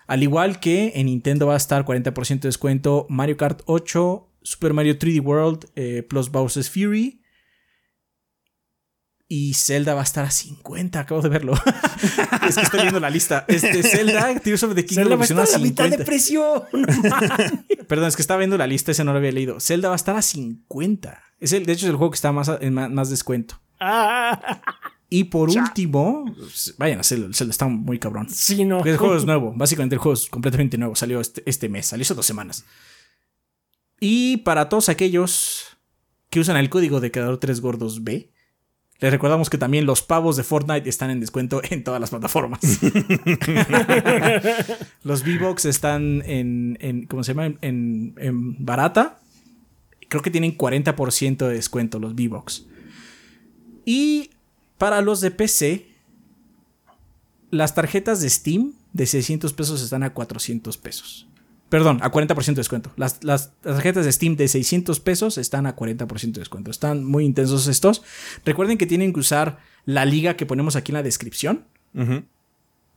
Al 0.08 0.24
igual 0.24 0.60
que 0.60 0.92
en 0.96 1.06
Nintendo 1.06 1.48
va 1.48 1.54
a 1.54 1.58
estar 1.58 1.86
40% 1.86 2.42
de 2.42 2.50
descuento 2.50 3.06
Mario 3.10 3.38
Kart 3.38 3.62
8, 3.66 4.28
Super 4.42 4.74
Mario 4.74 4.98
3D 4.98 5.22
World 5.22 5.66
eh, 5.76 6.04
plus 6.04 6.30
Bowser's 6.30 6.70
Fury, 6.70 7.20
y 9.32 9.54
Zelda 9.54 9.94
va 9.94 10.02
a 10.02 10.04
estar 10.04 10.26
a 10.26 10.32
50, 10.32 11.00
acabo 11.00 11.22
de 11.22 11.30
verlo. 11.30 11.54
es 12.48 12.56
que 12.56 12.62
estoy 12.64 12.82
viendo 12.82 13.00
la 13.00 13.12
lista. 13.12 13.46
Este, 13.48 13.84
Zelda, 13.84 14.40
Tears 14.40 14.64
of 14.64 14.74
the 14.74 14.84
Kingdom 14.84 15.04
Zelda 15.04 15.16
va 15.16 15.22
a 15.22 15.26
estar 15.26 15.56
a, 15.56 15.60
la 15.60 15.64
mitad 15.64 15.88
de 15.88 16.04
precio. 16.04 16.66
Perdón, 17.88 18.08
es 18.08 18.16
que 18.16 18.24
estaba 18.24 18.40
viendo 18.40 18.58
la 18.58 18.66
lista, 18.66 18.92
ese 18.92 19.04
no 19.04 19.12
lo 19.12 19.20
había 19.20 19.32
leído. 19.32 19.60
Zelda 19.60 19.90
va 19.90 19.94
a 19.94 19.98
estar 19.98 20.16
a 20.16 20.24
50. 20.24 21.24
Es 21.40 21.54
el, 21.54 21.68
de 21.68 21.74
hecho, 21.74 21.86
es 21.86 21.92
el 21.92 21.96
juego 21.96 22.10
que 22.10 22.16
está 22.16 22.32
más, 22.32 22.52
en 22.60 22.74
más, 22.74 23.10
descuento. 23.12 23.62
Ah. 23.80 24.62
Y 25.12 25.26
por 25.26 25.52
último, 25.52 26.26
vayan 26.80 27.00
a 27.00 27.04
Zelda, 27.04 27.30
Zelda 27.32 27.52
está 27.52 27.68
muy 27.68 28.00
cabrón. 28.00 28.28
Sí, 28.32 28.66
no. 28.66 28.84
el 28.84 28.98
juego 28.98 29.16
es 29.16 29.26
nuevo. 29.26 29.54
Básicamente 29.56 29.94
el 29.94 30.00
juego 30.00 30.16
es 30.16 30.28
completamente 30.28 30.76
nuevo. 30.80 30.96
Salió 30.96 31.22
este, 31.22 31.44
este 31.46 31.70
mes, 31.70 31.86
salió 31.86 32.02
hace 32.02 32.16
dos 32.16 32.26
semanas. 32.26 32.66
Y 34.00 34.38
para 34.38 34.70
todos 34.70 34.89
aquellos 34.89 35.78
que 36.30 36.39
usan 36.39 36.58
el 36.58 36.70
código 36.70 37.00
de 37.00 37.12
creador 37.12 37.38
3 37.38 37.62
gordos 37.62 38.04
B, 38.04 38.30
les 39.00 39.12
recordamos 39.12 39.50
que 39.50 39.58
también 39.58 39.86
los 39.86 40.02
pavos 40.02 40.36
de 40.36 40.43
Fortnite 40.43 40.89
están 40.89 41.10
en 41.10 41.22
descuento 41.22 41.62
en 41.70 41.84
todas 41.86 42.02
las 42.02 42.10
plataformas. 42.10 42.60
los 45.04 45.24
V-Box 45.24 45.66
están 45.66 46.22
en, 46.26 47.06
¿cómo 47.10 47.24
se 47.24 47.34
llama? 47.34 47.56
En, 47.62 48.14
barata. 48.66 49.20
Creo 50.10 50.22
que 50.22 50.32
tienen 50.32 50.58
40% 50.58 51.38
de 51.38 51.54
descuento 51.54 52.00
los 52.00 52.14
V-Box. 52.14 52.66
Y 53.86 54.32
para 54.78 55.02
los 55.02 55.22
de 55.22 55.32
PC, 55.32 55.88
las 57.52 57.76
tarjetas 57.76 58.20
de 58.20 58.30
Steam 58.30 58.74
de 58.91 59.06
600 59.06 59.54
pesos 59.54 59.82
están 59.82 60.04
a 60.04 60.14
400 60.14 60.78
pesos. 60.78 61.26
Perdón, 61.70 61.99
a 62.01 62.11
40% 62.11 62.45
de 62.45 62.53
descuento. 62.55 62.91
Las, 62.95 63.20
tarjetas 63.61 64.05
de 64.05 64.11
Steam 64.11 64.36
de 64.36 64.47
600 64.47 64.99
pesos 64.99 65.38
están 65.38 65.67
a 65.67 65.76
40% 65.76 66.34
de 66.34 66.39
descuento. 66.39 66.72
Están 66.72 67.05
muy 67.05 67.26
intensos 67.26 67.67
estos. 67.67 68.03
Recuerden 68.43 68.78
que 68.78 68.88
tienen 68.88 69.13
que 69.13 69.20
usar 69.20 69.59
la 69.86 70.05
liga 70.05 70.36
que 70.36 70.45
ponemos 70.45 70.76
aquí 70.76 70.91
en 70.91 70.95
la 70.95 71.03
descripción. 71.03 71.65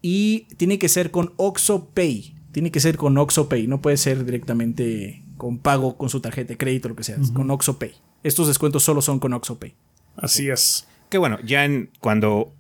Y 0.01 0.47
tiene 0.57 0.79
que 0.79 0.89
ser 0.89 1.11
con 1.11 1.35
OxoPay. 1.37 2.35
Tiene 2.53 2.71
que 2.71 2.81
ser 2.81 2.97
con 2.97 3.17
OxoPay. 3.17 3.67
No 3.67 3.81
puede 3.81 3.97
ser 3.97 4.25
directamente 4.25 5.23
con 5.37 5.59
pago 5.59 5.97
con 5.97 6.09
su 6.09 6.21
tarjeta 6.21 6.49
de 6.49 6.57
crédito 6.57 6.89
o 6.89 6.91
lo 6.91 6.97
que 6.97 7.05
sea. 7.05 7.17
Con 7.35 7.51
OxoPay. 7.51 7.93
Estos 8.23 8.49
descuentos 8.49 8.83
solo 8.83 9.03
son 9.03 9.19
con 9.19 9.33
OxoPay. 9.35 9.75
Así 10.17 10.49
es. 10.49 10.87
Que 11.11 11.19
bueno, 11.19 11.39
ya 11.45 11.65
en, 11.65 11.91
cuando 12.01 12.55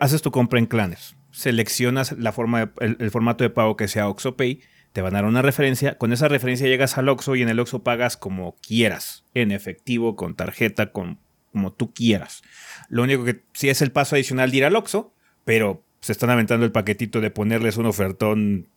haces 0.00 0.22
tu 0.22 0.30
compra 0.30 0.58
en 0.58 0.66
clanes, 0.66 1.14
seleccionas 1.30 2.12
la 2.12 2.32
forma 2.32 2.72
el, 2.80 3.10
formato 3.10 3.44
de 3.44 3.50
pago 3.50 3.76
que 3.76 3.88
sea 3.88 4.08
OxoPay 4.08 4.60
te 4.92 5.02
van 5.02 5.14
a 5.14 5.18
dar 5.18 5.24
una 5.24 5.42
referencia. 5.42 5.98
Con 5.98 6.12
esa 6.12 6.28
referencia 6.28 6.66
llegas 6.66 6.98
al 6.98 7.08
Oxxo 7.08 7.36
y 7.36 7.42
en 7.42 7.48
el 7.48 7.60
Oxxo 7.60 7.82
pagas 7.82 8.16
como 8.16 8.56
quieras, 8.56 9.24
en 9.34 9.52
efectivo, 9.52 10.16
con 10.16 10.34
tarjeta, 10.34 10.92
con 10.92 11.18
como 11.52 11.72
tú 11.72 11.92
quieras. 11.92 12.42
Lo 12.88 13.02
único 13.02 13.24
que 13.24 13.42
sí 13.52 13.68
es 13.68 13.82
el 13.82 13.90
paso 13.90 14.16
adicional 14.16 14.50
de 14.50 14.58
ir 14.58 14.64
al 14.64 14.76
Oxxo, 14.76 15.14
pero 15.44 15.82
se 16.00 16.12
están 16.12 16.30
aventando 16.30 16.64
el 16.64 16.72
paquetito 16.72 17.20
de 17.20 17.30
ponerles 17.30 17.76
un 17.76 17.86
ofertón 17.86 18.68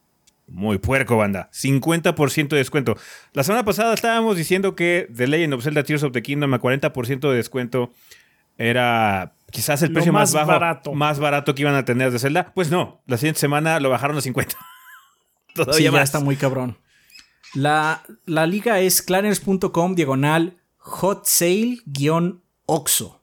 muy 0.48 0.80
puerco, 0.80 1.18
banda. 1.18 1.50
50% 1.54 2.50
de 2.50 2.58
descuento. 2.58 2.98
La 3.34 3.44
semana 3.44 3.64
pasada 3.64 3.94
estábamos 3.94 4.38
diciendo 4.38 4.76
que 4.76 5.08
The 5.16 5.28
Legend 5.28 5.54
of 5.54 5.64
Zelda 5.64 5.84
Tears 5.84 6.04
of 6.04 6.12
the 6.12 6.22
Kingdom 6.22 6.54
a 6.54 6.60
40% 6.60 7.30
de 7.30 7.36
descuento 7.36 7.92
era 8.58 9.34
quizás 9.50 9.82
el 9.82 9.92
precio 9.92 10.14
más, 10.14 10.34
bajo, 10.34 10.48
barato. 10.48 10.94
más 10.94 11.20
barato 11.20 11.56
que 11.56 11.62
iban 11.62 11.76
a 11.76 11.86
tener 11.86 12.12
de 12.12 12.20
Zelda. 12.20 12.52
Pues 12.54 12.70
no, 12.70 13.02
la 13.06 13.18
siguiente 13.18 13.40
semana 13.40 13.80
lo 13.80 13.90
bajaron 13.90 14.18
a 14.18 14.22
50. 14.22 14.56
Todavía 15.54 15.92
ya 15.92 16.02
está 16.02 16.20
muy 16.20 16.36
cabrón. 16.36 16.78
La, 17.54 18.04
la 18.26 18.46
liga 18.46 18.80
es 18.80 19.02
clanners.com 19.02 19.96
diagonal 19.96 20.58
hot 20.78 21.26
sale-oxo. 21.26 23.18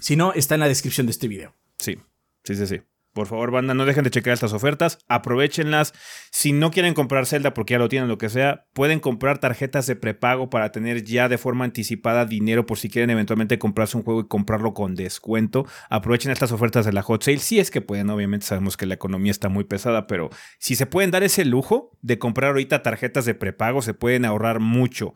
Si 0.00 0.14
no, 0.14 0.32
está 0.32 0.54
en 0.54 0.60
la 0.60 0.68
descripción 0.68 1.06
de 1.08 1.10
este 1.10 1.26
video. 1.26 1.52
Sí, 1.78 1.98
sí, 2.44 2.54
sí, 2.54 2.66
sí. 2.68 2.80
Por 3.16 3.28
favor, 3.28 3.50
banda, 3.50 3.72
no 3.72 3.86
dejen 3.86 4.04
de 4.04 4.10
checar 4.10 4.34
estas 4.34 4.52
ofertas, 4.52 4.98
aprovechenlas. 5.08 5.94
Si 6.30 6.52
no 6.52 6.70
quieren 6.70 6.92
comprar 6.92 7.24
Zelda 7.24 7.54
porque 7.54 7.72
ya 7.72 7.78
lo 7.78 7.88
tienen, 7.88 8.10
lo 8.10 8.18
que 8.18 8.28
sea, 8.28 8.66
pueden 8.74 9.00
comprar 9.00 9.38
tarjetas 9.38 9.86
de 9.86 9.96
prepago 9.96 10.50
para 10.50 10.70
tener 10.70 11.02
ya 11.02 11.26
de 11.30 11.38
forma 11.38 11.64
anticipada 11.64 12.26
dinero 12.26 12.66
por 12.66 12.76
si 12.76 12.90
quieren 12.90 13.08
eventualmente 13.08 13.58
comprarse 13.58 13.96
un 13.96 14.02
juego 14.02 14.20
y 14.20 14.28
comprarlo 14.28 14.74
con 14.74 14.94
descuento. 14.94 15.64
Aprovechen 15.88 16.30
estas 16.30 16.52
ofertas 16.52 16.84
de 16.84 16.92
la 16.92 17.00
hot 17.00 17.22
sale, 17.22 17.38
si 17.38 17.58
es 17.58 17.70
que 17.70 17.80
pueden, 17.80 18.10
obviamente 18.10 18.44
sabemos 18.44 18.76
que 18.76 18.84
la 18.84 18.92
economía 18.92 19.30
está 19.30 19.48
muy 19.48 19.64
pesada, 19.64 20.06
pero 20.06 20.28
si 20.58 20.76
se 20.76 20.84
pueden 20.84 21.10
dar 21.10 21.22
ese 21.22 21.46
lujo 21.46 21.96
de 22.02 22.18
comprar 22.18 22.50
ahorita 22.50 22.82
tarjetas 22.82 23.24
de 23.24 23.34
prepago, 23.34 23.80
se 23.80 23.94
pueden 23.94 24.26
ahorrar 24.26 24.60
mucho. 24.60 25.14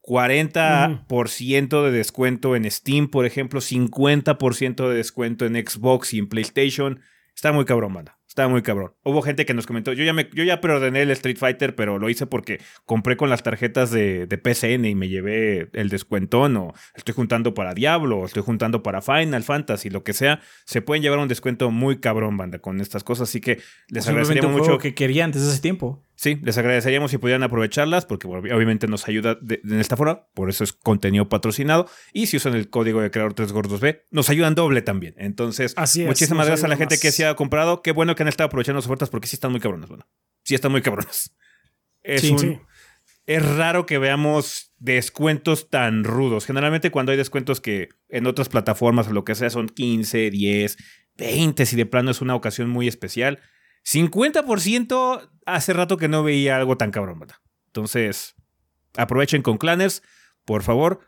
40% 0.00 1.84
de 1.84 1.90
descuento 1.90 2.56
en 2.56 2.70
Steam, 2.70 3.08
por 3.08 3.26
ejemplo, 3.26 3.60
50% 3.60 4.88
de 4.88 4.94
descuento 4.94 5.44
en 5.44 5.56
Xbox 5.56 6.14
y 6.14 6.20
en 6.20 6.28
PlayStation. 6.30 7.02
Está 7.34 7.52
muy 7.52 7.64
cabrón, 7.64 7.94
banda. 7.94 8.18
Está 8.34 8.48
muy 8.48 8.62
cabrón. 8.62 8.92
Hubo 9.04 9.22
gente 9.22 9.46
que 9.46 9.54
nos 9.54 9.64
comentó, 9.64 9.92
yo 9.92 10.02
ya, 10.02 10.12
me, 10.12 10.28
yo 10.32 10.42
ya 10.42 10.60
preordené 10.60 11.02
el 11.02 11.12
Street 11.12 11.36
Fighter, 11.36 11.76
pero 11.76 12.00
lo 12.00 12.08
hice 12.08 12.26
porque 12.26 12.60
compré 12.84 13.16
con 13.16 13.30
las 13.30 13.44
tarjetas 13.44 13.92
de, 13.92 14.26
de 14.26 14.38
PCN 14.38 14.86
y 14.86 14.96
me 14.96 15.08
llevé 15.08 15.68
el 15.72 15.88
descuentón 15.88 16.56
o 16.56 16.74
estoy 16.96 17.14
juntando 17.14 17.54
para 17.54 17.74
Diablo 17.74 18.18
o 18.18 18.26
estoy 18.26 18.42
juntando 18.42 18.82
para 18.82 19.02
Final 19.02 19.44
Fantasy, 19.44 19.88
lo 19.88 20.02
que 20.02 20.14
sea. 20.14 20.40
Se 20.64 20.82
pueden 20.82 21.04
llevar 21.04 21.20
un 21.20 21.28
descuento 21.28 21.70
muy 21.70 22.00
cabrón, 22.00 22.36
banda, 22.36 22.58
con 22.58 22.80
estas 22.80 23.04
cosas. 23.04 23.28
Así 23.28 23.40
que 23.40 23.60
les 23.88 24.08
agradecería 24.08 24.48
mucho. 24.48 24.78
que 24.78 24.94
quería 24.94 25.24
antes 25.24 25.42
de 25.42 25.52
ese 25.52 25.62
tiempo. 25.62 26.02
Sí, 26.24 26.38
les 26.42 26.56
agradeceríamos 26.56 27.10
si 27.10 27.18
pudieran 27.18 27.42
aprovecharlas 27.42 28.06
porque 28.06 28.26
obviamente 28.26 28.86
nos 28.86 29.06
ayuda 29.08 29.36
de, 29.42 29.60
esta 29.78 29.94
forma, 29.94 30.26
por 30.32 30.48
eso 30.48 30.64
es 30.64 30.72
contenido 30.72 31.28
patrocinado. 31.28 31.86
Y 32.14 32.28
si 32.28 32.38
usan 32.38 32.54
el 32.54 32.70
código 32.70 33.02
de 33.02 33.10
creador 33.10 33.34
3 33.34 33.52
gordos 33.52 33.78
B, 33.80 34.06
nos 34.10 34.30
ayudan 34.30 34.54
doble 34.54 34.80
también. 34.80 35.14
Entonces, 35.18 35.74
muchísimas 35.76 36.46
gracias 36.46 36.64
a 36.64 36.68
la 36.68 36.78
gente 36.78 36.98
que 36.98 37.12
se 37.12 37.26
ha 37.26 37.34
comprado. 37.34 37.82
Qué 37.82 37.92
bueno 37.92 38.14
que 38.14 38.22
han 38.22 38.30
estado 38.30 38.46
aprovechando 38.46 38.78
las 38.78 38.86
ofertas 38.86 39.10
porque 39.10 39.26
sí 39.26 39.36
están 39.36 39.50
muy 39.50 39.60
cabronas. 39.60 39.90
Bueno, 39.90 40.08
sí 40.44 40.54
están 40.54 40.72
muy 40.72 40.80
cabronas. 40.80 41.36
Es, 42.02 42.32
es 43.26 43.56
raro 43.56 43.84
que 43.84 43.98
veamos 43.98 44.72
descuentos 44.78 45.68
tan 45.68 46.04
rudos. 46.04 46.46
Generalmente 46.46 46.90
cuando 46.90 47.12
hay 47.12 47.18
descuentos 47.18 47.60
que 47.60 47.90
en 48.08 48.26
otras 48.26 48.48
plataformas 48.48 49.08
o 49.08 49.12
lo 49.12 49.24
que 49.24 49.34
sea 49.34 49.50
son 49.50 49.68
15, 49.68 50.30
10, 50.30 50.78
20, 51.18 51.66
si 51.66 51.76
de 51.76 51.84
plano 51.84 52.10
es 52.10 52.22
una 52.22 52.34
ocasión 52.34 52.70
muy 52.70 52.88
especial 52.88 53.40
50% 53.86 55.30
hace 55.46 55.72
rato 55.72 55.96
que 55.96 56.08
no 56.08 56.22
veía 56.22 56.56
algo 56.56 56.76
tan 56.76 56.90
cabrón, 56.90 57.18
¿verdad? 57.20 57.36
Entonces, 57.66 58.34
aprovechen 58.96 59.42
con 59.42 59.58
Clanners, 59.58 60.02
por 60.44 60.62
favor. 60.62 61.00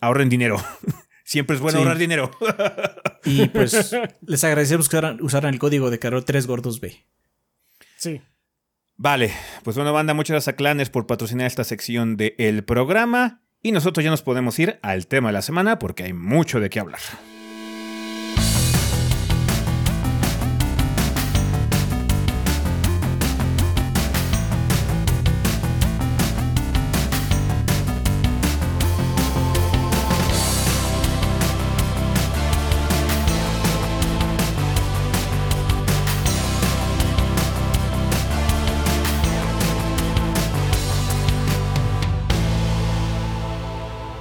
ahorren 0.00 0.28
dinero. 0.28 0.56
Siempre 1.24 1.54
es 1.54 1.62
bueno 1.62 1.78
Sí. 1.78 1.82
ahorrar 1.82 1.98
dinero. 1.98 2.30
Y 3.24 3.48
pues 3.48 3.94
les 4.26 4.44
agradecemos 4.44 4.88
que 4.88 4.96
usaran, 5.20 5.52
el 5.52 5.60
código 5.60 5.90
de 5.90 5.98
Carol 5.98 6.24
3 6.24 6.46
Gordos 6.46 6.80
B. 6.80 7.04
Sí. 7.96 8.22
Vale, 8.96 9.30
pues 9.62 9.76
bueno, 9.76 9.92
banda, 9.92 10.14
muchas 10.14 10.34
gracias 10.34 10.54
a 10.54 10.56
Clanes 10.56 10.88
por 10.88 11.06
patrocinar 11.06 11.46
esta 11.46 11.64
sección 11.64 12.16
del 12.16 12.64
programa. 12.64 13.42
Y 13.62 13.72
nosotros 13.72 14.02
ya 14.02 14.10
nos 14.10 14.22
podemos 14.22 14.58
ir 14.58 14.78
al 14.82 15.06
tema 15.06 15.28
de 15.28 15.34
la 15.34 15.42
semana 15.42 15.78
porque 15.78 16.04
hay 16.04 16.14
mucho 16.14 16.60
de 16.60 16.70
qué 16.70 16.80
hablar. 16.80 17.00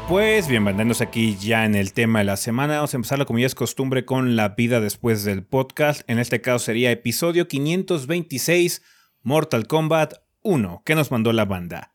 Pues 0.10 0.47
bien, 0.47 0.64
manteniéndose 0.64 1.03
aquí 1.03 1.38
ya 1.39 1.66
en 1.66 1.76
el 1.76 1.93
tema 1.93 2.18
de 2.18 2.26
la 2.26 2.36
semana, 2.36 2.78
vamos 2.78 2.95
a 2.95 2.97
empezarlo 2.97 3.28
como 3.28 3.38
ya 3.38 3.45
es 3.45 3.53
costumbre 3.53 4.05
con 4.05 4.36
la 4.36 4.49
vida 4.49 4.82
después 4.82 5.24
del 5.24 5.43
podcast. 5.43 6.01
En 6.10 6.18
este 6.18 6.41
caso 6.41 6.57
sería 6.57 6.89
episodio 6.89 7.47
526, 7.47 8.82
Mortal 9.22 9.68
Kombat 9.68 10.16
1, 10.41 10.82
que 10.84 10.95
nos 10.95 11.12
mandó 11.12 11.32
la 11.32 11.45
banda. 11.45 11.93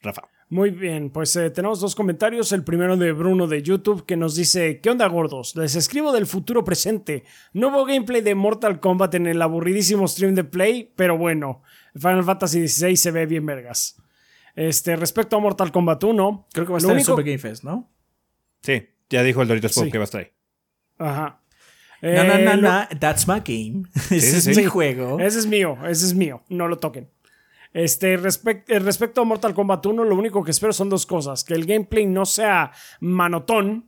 Rafa. 0.00 0.22
Muy 0.48 0.70
bien, 0.70 1.10
pues 1.10 1.34
eh, 1.34 1.50
tenemos 1.50 1.80
dos 1.80 1.96
comentarios. 1.96 2.52
El 2.52 2.62
primero 2.62 2.96
de 2.96 3.10
Bruno 3.10 3.48
de 3.48 3.60
YouTube 3.60 4.06
que 4.06 4.16
nos 4.16 4.36
dice: 4.36 4.80
¿Qué 4.80 4.90
onda, 4.90 5.08
gordos? 5.08 5.56
Les 5.56 5.74
escribo 5.74 6.12
del 6.12 6.28
futuro 6.28 6.62
presente. 6.62 7.24
Nuevo 7.52 7.84
gameplay 7.84 8.20
de 8.20 8.36
Mortal 8.36 8.78
Kombat 8.78 9.16
en 9.16 9.26
el 9.26 9.42
aburridísimo 9.42 10.06
stream 10.06 10.36
de 10.36 10.44
Play, 10.44 10.92
pero 10.94 11.18
bueno, 11.18 11.62
Final 11.96 12.22
Fantasy 12.22 12.68
XVI 12.68 12.96
se 12.96 13.10
ve 13.10 13.26
bien 13.26 13.44
vergas. 13.44 13.96
Este, 14.58 14.96
respecto 14.96 15.36
a 15.36 15.38
Mortal 15.38 15.70
Kombat 15.70 16.02
1, 16.02 16.48
Creo 16.52 16.66
que 16.66 16.72
va 16.72 16.76
a 16.76 16.78
estar 16.78 16.90
en 16.90 16.96
único- 16.96 17.12
Super 17.12 17.24
Game 17.24 17.38
Fest, 17.38 17.62
¿no? 17.62 17.88
Sí, 18.62 18.88
ya 19.08 19.22
dijo 19.22 19.40
el 19.42 19.48
Doritos 19.48 19.72
Pop 19.72 19.84
Sí. 19.84 19.90
que 19.92 19.98
va 19.98 20.02
a 20.02 20.06
estar 20.06 20.20
ahí. 20.22 20.32
Ajá. 20.98 21.40
No, 22.02 22.24
no, 22.24 22.38
no, 22.38 22.56
lo- 22.56 22.62
no, 22.62 22.88
that's 22.98 23.28
my 23.28 23.40
game. 23.44 23.82
Ese 24.10 24.40
sí, 24.40 24.50
es 24.50 24.56
sí. 24.56 24.60
mi 24.62 24.66
juego. 24.66 25.20
Ese 25.20 25.38
es 25.38 25.46
mío, 25.46 25.76
ese 25.86 26.06
es 26.06 26.14
mío, 26.14 26.42
no 26.48 26.66
lo 26.68 26.76
toquen. 26.78 27.08
Este, 27.72 28.18
respec- 28.18 28.64
eh, 28.66 28.78
respecto 28.78 29.20
a 29.20 29.24
Mortal 29.24 29.54
Kombat 29.54 29.84
1, 29.86 30.02
lo 30.04 30.16
único 30.16 30.42
que 30.42 30.50
espero 30.50 30.72
son 30.72 30.88
dos 30.88 31.06
cosas: 31.06 31.44
que 31.44 31.54
el 31.54 31.64
gameplay 31.66 32.06
no 32.06 32.24
sea 32.26 32.72
manotón. 33.00 33.87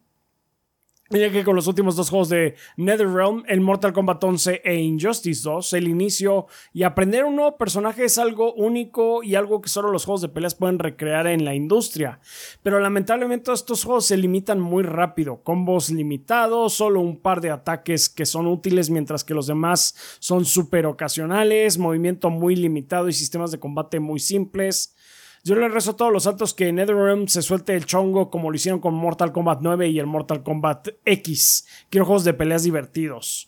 Ya 1.12 1.28
que 1.32 1.42
con 1.42 1.56
los 1.56 1.66
últimos 1.66 1.96
dos 1.96 2.08
juegos 2.08 2.28
de 2.28 2.54
NetherRealm, 2.76 3.42
el 3.48 3.61
Mortal 3.61 3.92
Kombat 3.92 4.22
11 4.22 4.62
e 4.64 4.76
Injustice 4.76 5.42
2, 5.42 5.72
el 5.72 5.88
inicio 5.88 6.46
y 6.72 6.84
aprender 6.84 7.24
un 7.24 7.34
nuevo 7.34 7.56
personaje 7.56 8.04
es 8.04 8.16
algo 8.16 8.54
único 8.54 9.24
y 9.24 9.34
algo 9.34 9.61
que 9.61 9.68
solo 9.68 9.90
los 9.90 10.04
juegos 10.04 10.20
de 10.20 10.28
peleas 10.28 10.54
pueden 10.54 10.78
recrear 10.78 11.26
en 11.26 11.44
la 11.44 11.52
industria. 11.52 12.20
Pero 12.62 12.78
lamentablemente 12.78 13.52
estos 13.52 13.82
juegos 13.82 14.06
se 14.06 14.16
limitan 14.16 14.61
muy 14.61 14.84
rápido, 14.84 15.42
combos 15.42 15.90
limitados, 15.90 16.74
solo 16.74 17.00
un 17.00 17.16
par 17.16 17.40
de 17.40 17.50
ataques 17.50 18.08
que 18.08 18.24
son 18.24 18.46
útiles 18.46 18.88
mientras 18.88 19.24
que 19.24 19.34
los 19.34 19.48
demás 19.48 19.96
son 20.20 20.44
súper 20.44 20.86
ocasionales, 20.86 21.76
movimiento 21.76 22.30
muy 22.30 22.54
limitado 22.54 23.08
y 23.08 23.12
sistemas 23.14 23.50
de 23.50 23.58
combate 23.58 23.98
muy 23.98 24.20
simples. 24.20 24.94
Yo 25.43 25.55
le 25.55 25.68
rezo 25.68 25.93
a 25.93 25.97
todos 25.97 26.12
los 26.12 26.24
santos 26.24 26.53
que 26.53 26.70
NetherRealm 26.70 27.26
se 27.26 27.41
suelte 27.41 27.74
el 27.74 27.86
chongo 27.86 28.28
como 28.30 28.51
lo 28.51 28.57
hicieron 28.57 28.78
con 28.78 28.93
Mortal 28.93 29.32
Kombat 29.32 29.61
9 29.62 29.88
y 29.88 29.99
el 29.99 30.07
Mortal 30.07 30.43
Kombat 30.43 30.88
X. 31.07 31.66
Quiero 31.88 32.05
juegos 32.05 32.24
de 32.24 32.34
peleas 32.34 32.62
divertidos. 32.62 33.47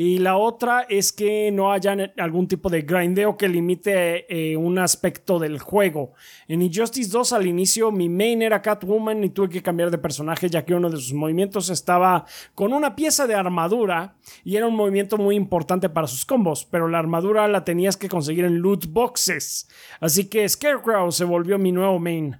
Y 0.00 0.18
la 0.18 0.36
otra 0.36 0.82
es 0.88 1.10
que 1.10 1.50
no 1.50 1.72
haya 1.72 1.96
algún 2.18 2.46
tipo 2.46 2.70
de 2.70 2.82
grindeo 2.82 3.36
que 3.36 3.48
limite 3.48 4.32
eh, 4.32 4.56
un 4.56 4.78
aspecto 4.78 5.40
del 5.40 5.58
juego. 5.58 6.12
En 6.46 6.62
Injustice 6.62 7.10
2 7.10 7.32
al 7.32 7.48
inicio 7.48 7.90
mi 7.90 8.08
main 8.08 8.40
era 8.40 8.62
Catwoman 8.62 9.24
y 9.24 9.30
tuve 9.30 9.48
que 9.48 9.60
cambiar 9.60 9.90
de 9.90 9.98
personaje 9.98 10.48
ya 10.48 10.64
que 10.64 10.72
uno 10.72 10.88
de 10.88 10.98
sus 10.98 11.14
movimientos 11.14 11.68
estaba 11.68 12.26
con 12.54 12.72
una 12.72 12.94
pieza 12.94 13.26
de 13.26 13.34
armadura 13.34 14.14
y 14.44 14.54
era 14.54 14.68
un 14.68 14.76
movimiento 14.76 15.18
muy 15.18 15.34
importante 15.34 15.88
para 15.88 16.06
sus 16.06 16.24
combos, 16.24 16.64
pero 16.64 16.86
la 16.86 17.00
armadura 17.00 17.48
la 17.48 17.64
tenías 17.64 17.96
que 17.96 18.08
conseguir 18.08 18.44
en 18.44 18.60
loot 18.60 18.86
boxes. 18.86 19.68
Así 19.98 20.28
que 20.28 20.48
Scarecrow 20.48 21.10
se 21.10 21.24
volvió 21.24 21.58
mi 21.58 21.72
nuevo 21.72 21.98
main. 21.98 22.36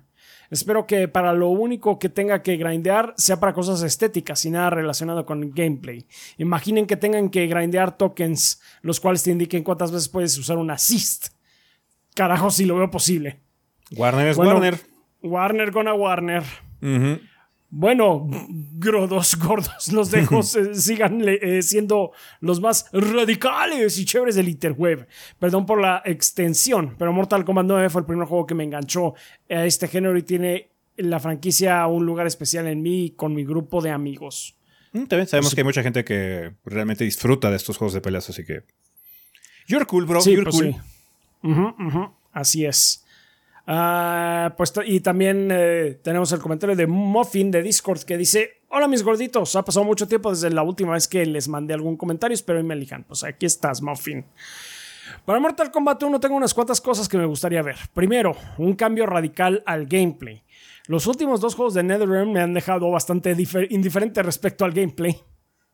Espero 0.50 0.86
que 0.86 1.08
para 1.08 1.32
lo 1.32 1.48
único 1.48 1.98
que 1.98 2.08
tenga 2.08 2.42
que 2.42 2.56
grindear 2.56 3.14
sea 3.16 3.38
para 3.38 3.52
cosas 3.52 3.82
estéticas 3.82 4.44
y 4.44 4.50
nada 4.50 4.70
relacionado 4.70 5.26
con 5.26 5.50
gameplay. 5.50 6.06
Imaginen 6.38 6.86
que 6.86 6.96
tengan 6.96 7.28
que 7.28 7.46
grindear 7.46 7.96
tokens, 7.96 8.60
los 8.82 9.00
cuales 9.00 9.22
te 9.22 9.30
indiquen 9.30 9.62
cuántas 9.62 9.92
veces 9.92 10.08
puedes 10.08 10.36
usar 10.38 10.56
un 10.56 10.70
assist. 10.70 11.28
Carajo, 12.14 12.50
si 12.50 12.64
lo 12.64 12.76
veo 12.76 12.90
posible. 12.90 13.40
Warner 13.96 14.28
es 14.28 14.36
Bueno, 14.36 14.52
Warner. 14.54 14.80
Warner 15.22 15.72
con 15.72 15.88
a 15.88 15.94
Warner. 15.94 16.42
Ujú. 16.82 17.20
Bueno, 17.70 18.26
grodos 18.78 19.36
gordos, 19.36 19.92
los 19.92 20.10
dejo 20.10 20.40
eh, 20.56 20.74
sigan 20.74 21.22
eh, 21.26 21.60
siendo 21.62 22.12
los 22.40 22.60
más 22.60 22.86
radicales 22.92 23.98
y 23.98 24.06
chéveres 24.06 24.36
del 24.36 24.48
interweb. 24.48 25.06
Perdón 25.38 25.66
por 25.66 25.80
la 25.80 26.02
extensión, 26.06 26.96
pero 26.98 27.12
Mortal 27.12 27.44
Kombat 27.44 27.66
9 27.66 27.90
fue 27.90 28.00
el 28.00 28.06
primer 28.06 28.26
juego 28.26 28.46
que 28.46 28.54
me 28.54 28.64
enganchó 28.64 29.14
a 29.50 29.66
este 29.66 29.86
género 29.86 30.16
y 30.16 30.22
tiene 30.22 30.70
la 30.96 31.20
franquicia 31.20 31.86
un 31.86 32.06
lugar 32.06 32.26
especial 32.26 32.66
en 32.66 32.80
mí 32.82 33.04
y 33.04 33.10
con 33.10 33.34
mi 33.34 33.44
grupo 33.44 33.82
de 33.82 33.90
amigos. 33.90 34.56
Mm, 34.92 35.04
También 35.04 35.26
sabemos 35.28 35.54
que 35.54 35.60
hay 35.60 35.64
mucha 35.66 35.82
gente 35.82 36.04
que 36.04 36.54
realmente 36.64 37.04
disfruta 37.04 37.50
de 37.50 37.56
estos 37.56 37.76
juegos 37.76 37.92
de 37.92 38.00
peleas, 38.00 38.30
así 38.30 38.44
que. 38.44 38.64
You're 39.66 39.84
cool, 39.84 40.06
bro. 40.06 40.22
Sí, 40.22 40.32
You're 40.32 40.44
pues 40.50 40.56
cool. 40.56 40.74
sí. 41.42 41.88
Así 42.32 42.64
es. 42.64 43.04
Ah, 43.70 44.54
pues 44.56 44.72
y 44.86 45.00
también 45.00 45.50
eh, 45.52 46.00
tenemos 46.02 46.32
el 46.32 46.40
comentario 46.40 46.74
de 46.74 46.86
Muffin 46.86 47.50
de 47.50 47.62
Discord 47.62 48.00
que 48.04 48.16
dice: 48.16 48.62
Hola 48.70 48.88
mis 48.88 49.02
gorditos, 49.02 49.54
ha 49.56 49.62
pasado 49.64 49.84
mucho 49.84 50.08
tiempo 50.08 50.30
desde 50.30 50.48
la 50.48 50.62
última 50.62 50.94
vez 50.94 51.06
que 51.06 51.26
les 51.26 51.48
mandé 51.48 51.74
algún 51.74 51.98
comentario, 51.98 52.34
espero 52.34 52.58
y 52.60 52.62
me 52.62 52.72
elijan. 52.72 53.04
Pues 53.04 53.24
aquí 53.24 53.44
estás, 53.44 53.82
Muffin. 53.82 54.24
Para 55.26 55.38
Mortal 55.38 55.70
Kombat 55.70 56.02
1 56.02 56.18
tengo 56.18 56.34
unas 56.36 56.54
cuantas 56.54 56.80
cosas 56.80 57.10
que 57.10 57.18
me 57.18 57.26
gustaría 57.26 57.60
ver. 57.60 57.76
Primero, 57.92 58.34
un 58.56 58.74
cambio 58.74 59.04
radical 59.04 59.62
al 59.66 59.84
gameplay. 59.86 60.42
Los 60.86 61.06
últimos 61.06 61.40
dos 61.42 61.54
juegos 61.54 61.74
de 61.74 61.82
NetherRealm 61.82 62.32
me 62.32 62.40
han 62.40 62.54
dejado 62.54 62.90
bastante 62.90 63.36
difer- 63.36 63.66
indiferente 63.68 64.22
respecto 64.22 64.64
al 64.64 64.72
gameplay. 64.72 65.14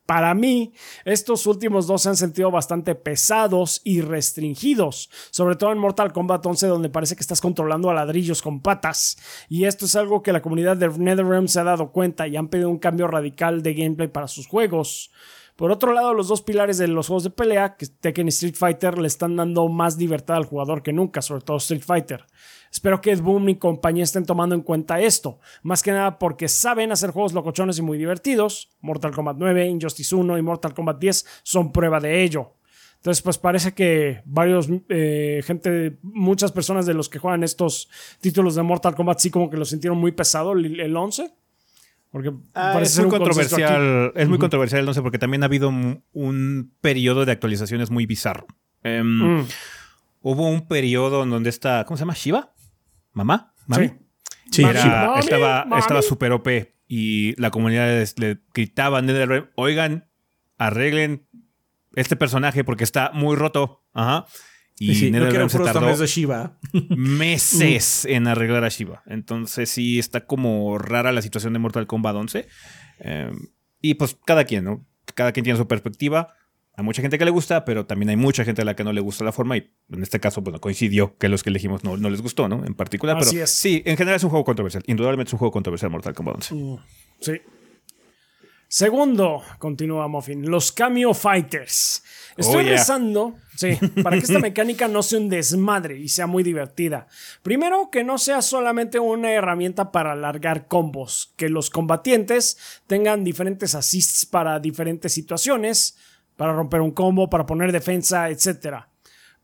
Para 0.06 0.34
mí, 0.34 0.74
estos 1.06 1.46
últimos 1.46 1.86
dos 1.86 2.02
se 2.02 2.10
han 2.10 2.16
sentido 2.16 2.50
bastante 2.50 2.94
pesados 2.94 3.80
y 3.84 4.02
restringidos, 4.02 5.08
sobre 5.30 5.56
todo 5.56 5.72
en 5.72 5.78
Mortal 5.78 6.12
Kombat 6.12 6.44
11 6.44 6.66
donde 6.66 6.90
parece 6.90 7.16
que 7.16 7.22
estás 7.22 7.40
controlando 7.40 7.88
a 7.88 7.94
ladrillos 7.94 8.42
con 8.42 8.60
patas. 8.60 9.16
Y 9.48 9.64
esto 9.64 9.86
es 9.86 9.96
algo 9.96 10.22
que 10.22 10.32
la 10.32 10.42
comunidad 10.42 10.76
de 10.76 10.88
NetherRealm 10.88 11.48
se 11.48 11.60
ha 11.60 11.64
dado 11.64 11.90
cuenta 11.90 12.28
y 12.28 12.36
han 12.36 12.48
pedido 12.48 12.68
un 12.68 12.78
cambio 12.78 13.06
radical 13.06 13.62
de 13.62 13.72
gameplay 13.72 14.08
para 14.08 14.28
sus 14.28 14.46
juegos. 14.46 15.10
Por 15.56 15.70
otro 15.70 15.92
lado, 15.92 16.14
los 16.14 16.26
dos 16.26 16.42
pilares 16.42 16.78
de 16.78 16.88
los 16.88 17.06
juegos 17.06 17.22
de 17.22 17.30
pelea, 17.30 17.76
que 17.76 17.86
Tekken 17.86 18.26
y 18.26 18.30
Street 18.30 18.56
Fighter, 18.56 18.98
le 18.98 19.06
están 19.06 19.36
dando 19.36 19.68
más 19.68 19.96
libertad 19.96 20.36
al 20.36 20.46
jugador 20.46 20.82
que 20.82 20.92
nunca, 20.92 21.22
sobre 21.22 21.42
todo 21.42 21.58
Street 21.58 21.82
Fighter. 21.82 22.26
Espero 22.74 23.00
que 23.00 23.12
Ed 23.12 23.20
Boon 23.20 23.48
y 23.48 23.54
compañía 23.54 24.02
estén 24.02 24.26
tomando 24.26 24.56
en 24.56 24.60
cuenta 24.62 24.98
esto, 25.00 25.38
más 25.62 25.80
que 25.80 25.92
nada 25.92 26.18
porque 26.18 26.48
saben 26.48 26.90
hacer 26.90 27.12
juegos 27.12 27.32
locochones 27.32 27.78
y 27.78 27.82
muy 27.82 27.98
divertidos. 27.98 28.68
Mortal 28.80 29.12
Kombat 29.14 29.36
9, 29.38 29.68
Injustice 29.68 30.12
1 30.12 30.36
y 30.38 30.42
Mortal 30.42 30.74
Kombat 30.74 30.98
10 30.98 31.24
son 31.44 31.70
prueba 31.70 32.00
de 32.00 32.24
ello. 32.24 32.54
Entonces, 32.96 33.22
pues 33.22 33.38
parece 33.38 33.74
que 33.74 34.22
varios, 34.24 34.68
eh, 34.88 35.40
gente, 35.44 35.98
muchas 36.02 36.50
personas 36.50 36.84
de 36.84 36.94
los 36.94 37.08
que 37.08 37.20
juegan 37.20 37.44
estos 37.44 37.88
títulos 38.20 38.56
de 38.56 38.64
Mortal 38.64 38.96
Kombat 38.96 39.20
sí 39.20 39.30
como 39.30 39.48
que 39.48 39.56
lo 39.56 39.64
sintieron 39.66 39.96
muy 39.98 40.10
pesado 40.10 40.50
el, 40.50 40.80
el 40.80 40.96
11. 40.96 41.30
Porque 42.10 42.30
Ah, 42.54 42.72
parece 42.74 42.82
es 42.90 42.92
ser 42.96 43.04
muy 43.06 43.12
un 43.12 43.18
controversial. 43.18 44.12
Es 44.16 44.28
muy 44.28 44.38
controversial 44.38 44.80
el 44.80 44.88
11 44.88 45.00
porque 45.00 45.20
también 45.20 45.44
ha 45.44 45.46
habido 45.46 45.68
un, 45.68 46.02
un 46.12 46.72
periodo 46.80 47.24
de 47.24 47.30
actualizaciones 47.30 47.92
muy 47.92 48.04
bizarro. 48.04 48.48
Em, 48.82 49.42
Mm. 49.42 49.46
Hubo 50.26 50.48
un 50.48 50.66
periodo 50.66 51.22
en 51.22 51.28
donde 51.28 51.50
está. 51.50 51.84
¿Cómo 51.84 51.98
se 51.98 52.00
llama? 52.00 52.14
¿Shiva? 52.14 52.53
¿Mamá? 53.14 53.54
¿Mami? 53.66 53.88
Sí. 53.88 53.94
Sí, 54.50 54.62
Mami. 54.62 54.78
Era- 54.78 55.06
Mami, 55.08 55.20
estaba, 55.20 55.64
mami. 55.64 55.80
estaba 55.80 56.02
super 56.02 56.32
OP 56.32 56.74
y 56.86 57.40
la 57.40 57.50
comunidad 57.50 57.86
les- 57.88 58.18
le 58.18 58.38
gritaba 58.52 58.98
a 58.98 59.02
NetherRealm, 59.02 59.46
oigan, 59.56 60.08
arreglen 60.58 61.26
este 61.96 62.16
personaje 62.16 62.62
porque 62.64 62.84
está 62.84 63.10
muy 63.14 63.36
roto. 63.36 63.82
Ajá. 63.94 64.26
Y 64.78 64.96
sí, 64.96 65.10
no 65.12 65.48
se 65.48 65.58
tardó 65.60 65.96
de 65.96 66.06
Shiva. 66.08 66.58
meses 66.90 68.04
en 68.06 68.26
arreglar 68.26 68.64
a 68.64 68.68
Shiva. 68.68 69.02
Entonces 69.06 69.70
sí 69.70 69.98
está 69.98 70.26
como 70.26 70.78
rara 70.78 71.12
la 71.12 71.22
situación 71.22 71.52
de 71.52 71.58
Mortal 71.60 71.86
Kombat 71.86 72.16
11. 72.16 72.48
Eh, 72.98 73.30
y 73.80 73.94
pues 73.94 74.16
cada 74.26 74.44
quien, 74.44 74.64
¿no? 74.64 74.84
Cada 75.14 75.32
quien 75.32 75.44
tiene 75.44 75.58
su 75.58 75.68
perspectiva. 75.68 76.34
Hay 76.76 76.82
mucha 76.84 77.02
gente 77.02 77.18
que 77.18 77.24
le 77.24 77.30
gusta, 77.30 77.64
pero 77.64 77.86
también 77.86 78.08
hay 78.10 78.16
mucha 78.16 78.44
gente 78.44 78.62
a 78.62 78.64
la 78.64 78.74
que 78.74 78.82
no 78.84 78.92
le 78.92 79.00
gusta 79.00 79.22
la 79.24 79.30
forma 79.32 79.56
y 79.56 79.70
en 79.92 80.02
este 80.02 80.18
caso, 80.18 80.40
bueno, 80.40 80.60
coincidió 80.60 81.16
que 81.18 81.28
los 81.28 81.42
que 81.44 81.50
elegimos 81.50 81.84
no, 81.84 81.96
no 81.96 82.10
les 82.10 82.20
gustó, 82.20 82.48
¿no? 82.48 82.64
En 82.66 82.74
particular, 82.74 83.16
pero 83.16 83.28
Así 83.28 83.38
es. 83.38 83.50
sí, 83.50 83.82
en 83.86 83.96
general 83.96 84.16
es 84.16 84.24
un 84.24 84.30
juego 84.30 84.44
controversial. 84.44 84.82
Indudablemente 84.88 85.28
es 85.30 85.32
un 85.34 85.38
juego 85.38 85.52
controversial 85.52 85.90
Mortal 85.90 86.14
Kombat 86.14 86.36
11. 86.36 86.54
Mm, 86.54 86.76
Sí. 87.20 87.32
Segundo, 88.66 89.42
continúa 89.60 90.08
Muffin, 90.08 90.50
los 90.50 90.72
Cameo 90.72 91.14
Fighters. 91.14 92.02
Estoy 92.36 92.56
Oh, 92.56 92.62
yeah. 92.62 92.72
rezando, 92.72 93.36
sí, 93.56 93.78
para 94.02 94.16
que 94.18 94.24
esta 94.24 94.38
mecánica 94.40 94.88
no 94.88 95.02
sea 95.04 95.20
un 95.20 95.28
desmadre 95.28 95.98
y 96.00 96.08
sea 96.08 96.26
muy 96.26 96.42
divertida. 96.42 97.06
Primero, 97.44 97.88
que 97.92 98.02
no 98.02 98.18
sea 98.18 98.42
solamente 98.42 98.98
una 98.98 99.30
herramienta 99.30 99.92
para 99.92 100.12
alargar 100.12 100.66
combos, 100.66 101.32
que 101.36 101.48
los 101.50 101.70
combatientes 101.70 102.58
tengan 102.88 103.22
diferentes 103.22 103.76
assists 103.76 104.26
para 104.26 104.58
diferentes 104.58 105.12
situaciones, 105.12 105.96
para 106.36 106.52
romper 106.52 106.80
un 106.80 106.90
combo, 106.90 107.30
para 107.30 107.46
poner 107.46 107.72
defensa, 107.72 108.30
etc. 108.30 108.84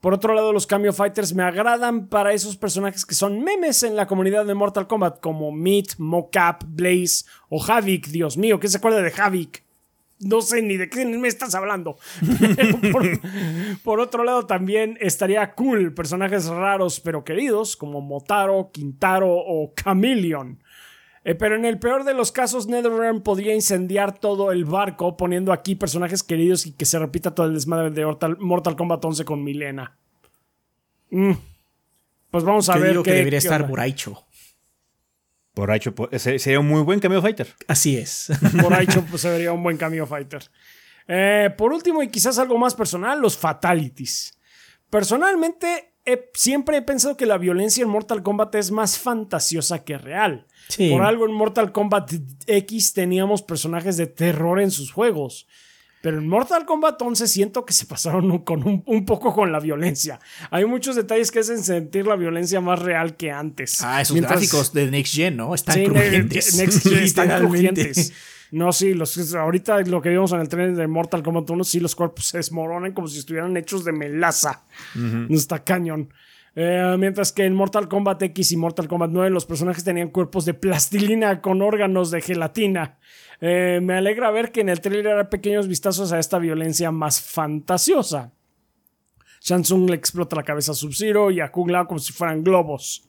Por 0.00 0.14
otro 0.14 0.34
lado, 0.34 0.52
los 0.52 0.66
Cameo 0.66 0.94
Fighters 0.94 1.34
me 1.34 1.42
agradan 1.42 2.08
para 2.08 2.32
esos 2.32 2.56
personajes 2.56 3.04
que 3.04 3.14
son 3.14 3.44
memes 3.44 3.82
en 3.82 3.96
la 3.96 4.06
comunidad 4.06 4.46
de 4.46 4.54
Mortal 4.54 4.86
Kombat, 4.86 5.20
como 5.20 5.52
Meat, 5.52 5.98
Mocap, 5.98 6.64
Blaze 6.66 7.26
o 7.50 7.62
Havik. 7.62 8.08
Dios 8.08 8.38
mío, 8.38 8.58
¿qué 8.58 8.68
se 8.68 8.78
acuerda 8.78 9.02
de 9.02 9.12
Havik? 9.14 9.62
No 10.20 10.42
sé 10.42 10.62
ni 10.62 10.76
de 10.76 10.88
qué 10.88 11.04
me 11.04 11.28
estás 11.28 11.54
hablando. 11.54 11.96
Por, 12.92 13.20
por 13.82 14.00
otro 14.00 14.22
lado, 14.22 14.46
también 14.46 14.98
estaría 15.00 15.54
cool 15.54 15.94
personajes 15.94 16.46
raros 16.46 17.00
pero 17.00 17.24
queridos, 17.24 17.74
como 17.76 18.02
Motaro, 18.02 18.70
Quintaro 18.70 19.30
o 19.30 19.72
Chameleon. 19.74 20.62
Eh, 21.24 21.34
pero 21.34 21.54
en 21.54 21.66
el 21.66 21.78
peor 21.78 22.04
de 22.04 22.14
los 22.14 22.32
casos, 22.32 22.66
NetherRealm 22.66 23.20
podría 23.22 23.54
incendiar 23.54 24.18
todo 24.18 24.52
el 24.52 24.64
barco 24.64 25.16
poniendo 25.16 25.52
aquí 25.52 25.74
personajes 25.74 26.22
queridos 26.22 26.64
y 26.66 26.72
que 26.72 26.86
se 26.86 26.98
repita 26.98 27.34
todo 27.34 27.46
el 27.46 27.54
desmadre 27.54 27.90
de 27.90 28.06
Mortal, 28.38 28.76
Kombat 28.76 29.04
11 29.04 29.24
con 29.26 29.44
Milena. 29.44 29.98
Mm. 31.10 31.32
Pues 32.30 32.44
vamos 32.44 32.68
a 32.70 32.74
Yo 32.76 32.80
ver 32.80 32.90
digo 32.92 33.02
qué, 33.02 33.10
que 33.10 33.16
debería 33.18 33.38
qué 33.40 33.46
estar 33.46 33.60
po- 35.92 36.08
ese 36.10 36.38
sería 36.38 36.60
un 36.60 36.68
muy 36.68 36.80
buen 36.82 37.00
cameo 37.00 37.20
fighter. 37.20 37.48
Así 37.68 37.96
es. 37.98 38.30
Por 38.62 38.72
ahí 38.72 38.86
pues, 39.10 39.20
se 39.20 39.30
vería 39.30 39.52
un 39.52 39.62
buen 39.62 39.76
cameo 39.76 40.06
fighter. 40.06 40.42
Eh, 41.12 41.50
por 41.56 41.72
último, 41.72 42.04
y 42.04 42.08
quizás 42.08 42.38
algo 42.38 42.56
más 42.56 42.74
personal, 42.76 43.20
los 43.20 43.36
fatalities. 43.36 44.38
Personalmente, 44.88 45.94
he- 46.12 46.30
siempre 46.34 46.76
he 46.76 46.82
pensado 46.82 47.16
que 47.16 47.26
la 47.26 47.38
violencia 47.38 47.82
en 47.82 47.88
Mortal 47.88 48.22
Kombat 48.22 48.54
es 48.56 48.70
más 48.70 48.98
fantasiosa 48.98 49.84
que 49.84 49.98
real. 49.98 50.46
Sí. 50.68 50.90
Por 50.90 51.02
algo 51.02 51.26
en 51.26 51.32
Mortal 51.32 51.72
Kombat 51.72 52.12
X 52.46 52.92
teníamos 52.92 53.42
personajes 53.42 53.96
de 53.96 54.06
terror 54.06 54.60
en 54.60 54.70
sus 54.70 54.92
juegos. 54.92 55.46
Pero 56.02 56.16
en 56.18 56.28
Mortal 56.28 56.64
Kombat 56.64 57.00
11 57.02 57.26
siento 57.26 57.66
que 57.66 57.74
se 57.74 57.84
pasaron 57.84 58.30
un- 58.30 58.38
con 58.44 58.66
un, 58.66 58.82
un 58.86 59.04
poco 59.04 59.34
con 59.34 59.52
la 59.52 59.60
violencia. 59.60 60.18
Hay 60.50 60.64
muchos 60.64 60.96
detalles 60.96 61.30
que 61.30 61.40
hacen 61.40 61.62
sentir 61.62 62.06
la 62.06 62.16
violencia 62.16 62.60
más 62.62 62.78
real 62.78 63.16
que 63.18 63.30
antes. 63.30 63.82
Ah, 63.82 64.00
esos 64.00 64.14
Mientras- 64.14 64.40
gráficos 64.40 64.72
de 64.72 64.90
Next 64.90 65.14
Gen, 65.14 65.36
¿no? 65.36 65.54
Están 65.54 65.74
Sí, 65.74 65.84
crujientes. 65.84 66.54
ne- 66.56 66.62
Next 66.64 66.88
Gen 66.88 66.98
están 67.04 67.38
crujientes. 67.40 68.12
No, 68.52 68.72
sí, 68.72 68.94
los, 68.94 69.34
ahorita 69.34 69.80
lo 69.82 70.02
que 70.02 70.08
vimos 70.08 70.32
en 70.32 70.40
el 70.40 70.48
tren 70.48 70.74
de 70.74 70.86
Mortal 70.86 71.22
Kombat 71.22 71.48
1, 71.48 71.64
sí, 71.64 71.80
los 71.80 71.94
cuerpos 71.94 72.26
se 72.26 72.38
desmoronan 72.38 72.92
como 72.92 73.06
si 73.06 73.18
estuvieran 73.18 73.56
hechos 73.56 73.84
de 73.84 73.92
melaza. 73.92 74.64
Está 75.28 75.62
cañón. 75.62 76.12
Eh, 76.56 76.96
mientras 76.98 77.32
que 77.32 77.44
en 77.44 77.54
Mortal 77.54 77.88
Kombat 77.88 78.22
X 78.22 78.52
y 78.52 78.56
Mortal 78.56 78.88
Kombat 78.88 79.10
9 79.12 79.30
los 79.30 79.46
personajes 79.46 79.84
tenían 79.84 80.08
cuerpos 80.08 80.44
de 80.44 80.54
plastilina 80.54 81.40
con 81.40 81.62
órganos 81.62 82.10
de 82.10 82.20
gelatina. 82.20 82.98
Eh, 83.40 83.80
me 83.82 83.94
alegra 83.94 84.30
ver 84.30 84.50
que 84.50 84.60
en 84.60 84.68
el 84.68 84.80
trailer 84.80 85.16
hay 85.16 85.24
pequeños 85.26 85.68
vistazos 85.68 86.12
a 86.12 86.18
esta 86.18 86.38
violencia 86.38 86.90
más 86.90 87.22
fantasiosa. 87.22 88.32
Shansung 89.40 89.88
le 89.88 89.96
explota 89.96 90.36
la 90.36 90.42
cabeza 90.42 90.72
a 90.72 90.74
Sub-Zero 90.74 91.30
y 91.30 91.40
a 91.40 91.50
Kung 91.50 91.70
Lao 91.70 91.86
como 91.86 92.00
si 92.00 92.12
fueran 92.12 92.42
globos. 92.44 93.08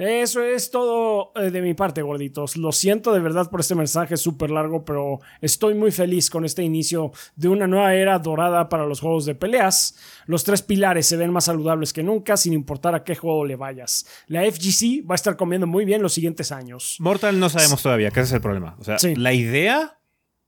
Eso 0.00 0.42
es 0.42 0.70
todo 0.70 1.32
eh, 1.36 1.50
de 1.50 1.60
mi 1.60 1.74
parte, 1.74 2.00
gorditos. 2.00 2.56
Lo 2.56 2.72
siento 2.72 3.12
de 3.12 3.20
verdad 3.20 3.50
por 3.50 3.60
este 3.60 3.74
mensaje 3.74 4.16
súper 4.16 4.50
largo, 4.50 4.84
pero 4.84 5.20
estoy 5.42 5.74
muy 5.74 5.90
feliz 5.92 6.30
con 6.30 6.44
este 6.46 6.62
inicio 6.62 7.12
de 7.36 7.48
una 7.48 7.66
nueva 7.66 7.94
era 7.94 8.18
dorada 8.18 8.68
para 8.70 8.86
los 8.86 9.00
juegos 9.00 9.26
de 9.26 9.34
peleas. 9.34 9.96
Los 10.26 10.44
tres 10.44 10.62
pilares 10.62 11.06
se 11.06 11.16
ven 11.18 11.30
más 11.32 11.44
saludables 11.44 11.92
que 11.92 12.02
nunca, 12.02 12.36
sin 12.38 12.52
importar 12.54 12.94
a 12.94 13.04
qué 13.04 13.14
juego 13.14 13.44
le 13.44 13.56
vayas. 13.56 14.06
La 14.26 14.42
FGC 14.50 15.04
va 15.08 15.14
a 15.14 15.16
estar 15.16 15.36
comiendo 15.36 15.66
muy 15.66 15.84
bien 15.84 16.00
los 16.02 16.14
siguientes 16.14 16.50
años. 16.50 16.96
Mortal 16.98 17.38
no 17.38 17.50
sabemos 17.50 17.82
todavía, 17.82 18.10
que 18.10 18.20
ese 18.20 18.28
es 18.28 18.32
el 18.34 18.40
problema. 18.40 18.76
O 18.80 18.84
sea, 18.84 18.98
Sí. 18.98 19.14
la 19.16 19.34
idea 19.34 19.98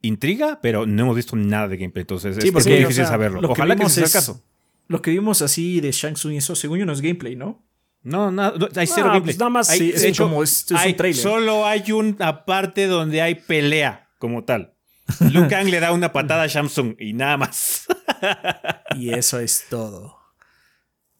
intriga, 0.00 0.60
pero 0.62 0.86
no 0.86 1.02
hemos 1.02 1.16
visto 1.16 1.36
nada 1.36 1.68
de 1.68 1.76
gameplay. 1.76 2.02
Entonces 2.02 2.36
Sí, 2.40 2.48
es 2.48 2.52
porque, 2.52 2.70
muy 2.70 2.76
o 2.78 2.80
difícil 2.80 3.04
sea, 3.04 3.12
saberlo. 3.12 3.40
Lo 3.40 3.48
que 3.48 3.52
Ojalá 3.52 3.74
que 3.74 3.80
vimos 3.80 3.92
ese 3.92 4.00
sea 4.00 4.04
el 4.04 4.06
es- 4.08 4.12
caso. 4.14 4.42
Lo 4.88 5.00
que 5.02 5.10
vimos 5.10 5.42
así 5.42 5.80
de 5.80 5.92
Shang 5.92 6.14
Tsung 6.14 6.32
y 6.32 6.36
eso, 6.38 6.54
según 6.54 6.78
yo, 6.78 6.86
no 6.86 6.92
es 6.92 7.00
gameplay, 7.00 7.36
¿no? 7.36 7.62
No, 8.04 8.30
nada, 8.32 8.54
no, 8.58 8.68
hay 8.76 8.86
cero 8.86 9.06
gameplay. 9.08 9.22
pues 9.22 9.38
nada 9.38 9.50
más- 9.50 9.70
Hay- 9.70 9.78
Sí, 9.78 9.92
es 9.94 10.02
hecho, 10.04 10.24
como 10.24 10.42
es- 10.42 10.62
es 10.64 10.70
un 10.72 10.76
hay- 10.78 10.94
trailer. 10.94 11.22
Solo 11.22 11.66
hay 11.66 11.92
una 11.92 12.44
parte 12.44 12.86
donde 12.86 13.22
hay 13.22 13.36
pelea 13.36 14.08
como 14.18 14.44
tal. 14.44 14.74
Liu 15.20 15.46
Kang 15.48 15.68
le 15.68 15.78
da 15.80 15.92
una 15.92 16.12
patada 16.12 16.42
a 16.44 16.46
Shamsung 16.46 16.94
y 16.98 17.12
nada 17.12 17.36
más. 17.36 17.86
Y 18.96 19.10
eso 19.12 19.38
es 19.40 19.64
todo. 19.70 20.16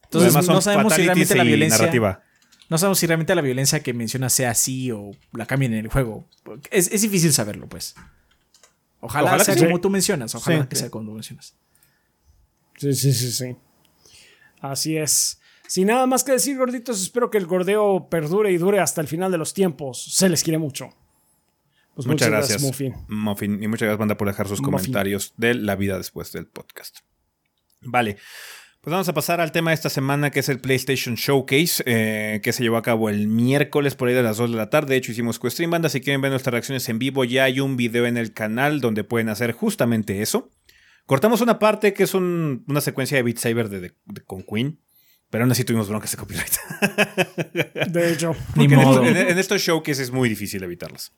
Entonces, 0.05 0.35
no 0.47 0.61
sabemos 0.61 0.93
si 0.95 1.03
realmente 1.05 1.35
la 1.35 1.43
violencia. 1.45 1.79
narrativa. 1.79 2.23
No 2.69 2.79
sabemos 2.79 2.99
si 2.99 3.07
realmente 3.07 3.35
la 3.35 3.43
violencia 3.43 3.81
que 3.83 3.93
menciona 3.95 4.29
sea 4.29 4.51
así 4.51 4.91
o 4.91 5.11
la 5.33 5.47
cambien 5.47 5.73
en 5.75 5.81
el 5.81 5.89
juego. 5.89 6.29
Es, 6.71 6.91
es 6.93 7.03
difícil 7.03 7.33
saberlo, 7.33 7.69
pues. 7.69 7.95
Ojalá, 9.01 9.29
Ojalá 9.31 9.45
sea 9.45 9.55
que 9.55 9.61
sí. 9.61 9.67
como 9.67 9.81
tú 9.81 9.91
mencionas. 9.91 10.35
Ojalá 10.35 10.63
Sí. 10.63 10.69
que 10.69 10.77
sea 10.77 10.91
como 10.91 11.07
tú 11.07 11.13
mencionas. 11.15 11.55
Sí, 12.79 12.95
sí, 12.95 13.13
sí, 13.13 13.33
sí. 13.33 13.57
Así 14.61 14.97
es. 14.97 15.41
Sin 15.73 15.87
nada 15.87 16.07
más 16.07 16.23
que 16.23 16.33
decir, 16.33 16.59
gorditos, 16.59 17.01
espero 17.01 17.31
que 17.31 17.39
el 17.39 17.47
gordeo 17.47 18.09
perdure 18.11 18.53
y 18.53 18.59
dure 18.59 18.79
hasta 18.79 19.01
el 19.01 19.09
final 19.09 19.33
de 19.33 19.39
los 19.39 19.55
tiempos. 19.55 20.05
Se 20.15 20.29
les 20.29 20.43
quiere 20.43 20.59
mucho. 20.59 20.91
Pues 21.95 22.07
Muchas 22.07 22.29
gracias, 22.29 22.61
Muffin. 22.61 22.95
Muffin. 23.09 23.63
Y 23.63 23.69
muchas 23.69 23.87
gracias, 23.87 23.99
banda, 23.99 24.19
por 24.19 24.29
dejar 24.29 24.49
sus 24.49 24.61
Muffin. 24.61 24.75
comentarios 24.77 25.33
de 25.39 25.55
la 25.55 25.75
vida 25.75 25.97
después 25.97 26.31
del 26.31 26.47
podcast. 26.47 26.99
Vale. 27.81 28.19
Pues 28.83 28.91
vamos 28.93 29.09
a 29.09 29.15
pasar 29.15 29.41
al 29.41 29.51
tema 29.51 29.71
de 29.71 29.77
esta 29.77 29.89
semana, 29.89 30.31
que 30.31 30.41
es 30.41 30.51
el 30.51 30.61
PlayStation 30.61 31.15
Showcase, 31.15 31.83
eh, 31.87 32.41
que 32.43 32.53
se 32.53 32.63
llevó 32.65 32.77
a 32.77 32.83
cabo 32.83 33.09
el 33.09 33.29
miércoles 33.29 33.95
por 33.95 34.09
ahí 34.09 34.15
de 34.15 34.23
las 34.23 34.37
2 34.37 34.51
de 34.51 34.57
la 34.59 34.69
tarde. 34.69 34.91
De 34.91 34.97
hecho, 34.99 35.13
hicimos 35.13 35.41
Stream 35.43 35.71
Banda. 35.71 35.89
Si 35.89 36.03
quieren 36.03 36.21
ver 36.21 36.33
nuestras 36.33 36.53
reacciones 36.53 36.87
en 36.91 36.99
vivo, 36.99 37.25
ya 37.25 37.45
hay 37.45 37.61
un 37.61 37.79
video 37.79 38.05
en 38.05 38.19
el 38.19 38.35
canal 38.35 38.83
donde 38.83 39.05
pueden 39.05 39.31
hacer 39.31 39.53
justamente 39.53 40.21
eso. 40.21 40.51
Cortamos 41.07 41.41
una 41.41 41.59
parte 41.59 41.95
que 41.95 42.03
es 42.03 42.13
un- 42.13 42.63
una 42.69 42.83
secuencia 42.83 43.17
de 43.17 43.23
Beat 43.23 43.39
Saber 43.39 43.71
de, 43.71 43.81
de- 43.81 43.95
de- 44.05 44.21
con 44.25 44.43
Queen, 44.43 44.79
pero 45.33 45.45
aún 45.45 45.51
así 45.51 45.65
tuvimos 45.65 45.89
broncas 45.89 46.11
de 46.11 46.19
copyright. 46.19 46.53
De 47.91 48.13
hecho, 48.13 48.37
Ni 48.55 48.67
en, 48.67 48.75
modo. 48.75 49.03
esto- 49.03 49.19
en- 49.21 49.29
en 49.31 49.39
estos 49.39 49.63
showcases 49.63 49.99
es 50.01 50.11
muy 50.11 50.29
difícil 50.29 50.63
evitarlas. 50.63 51.11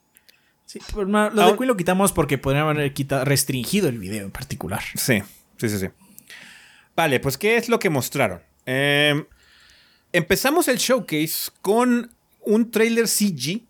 Sí, 0.67 0.79
ma- 1.07 1.29
lo 1.31 1.43
Ahora- 1.43 1.53
de 1.53 1.59
Queen 1.59 1.69
lo 1.69 1.77
quitamos 1.77 2.13
porque 2.13 2.39
podrían 2.39 2.69
haber 2.69 2.95
quita- 2.95 3.25
restringido 3.25 3.89
el 3.89 3.99
video 3.99 4.25
en 4.25 4.31
particular. 4.31 4.83
Sí, 4.95 5.21
sí, 5.59 5.69
sí, 5.69 5.79
sí. 5.79 5.89
Vale, 6.97 7.19
pues 7.19 7.37
¿qué 7.37 7.57
es 7.57 7.69
lo 7.69 7.79
que 7.81 7.91
mostraron? 7.91 8.41
Eh, 8.67 9.27
empezamos 10.13 10.69
el 10.69 10.79
showcase 10.79 11.51
con 11.61 12.11
un 12.41 12.71
trailer 12.71 13.09
CG 13.09 13.63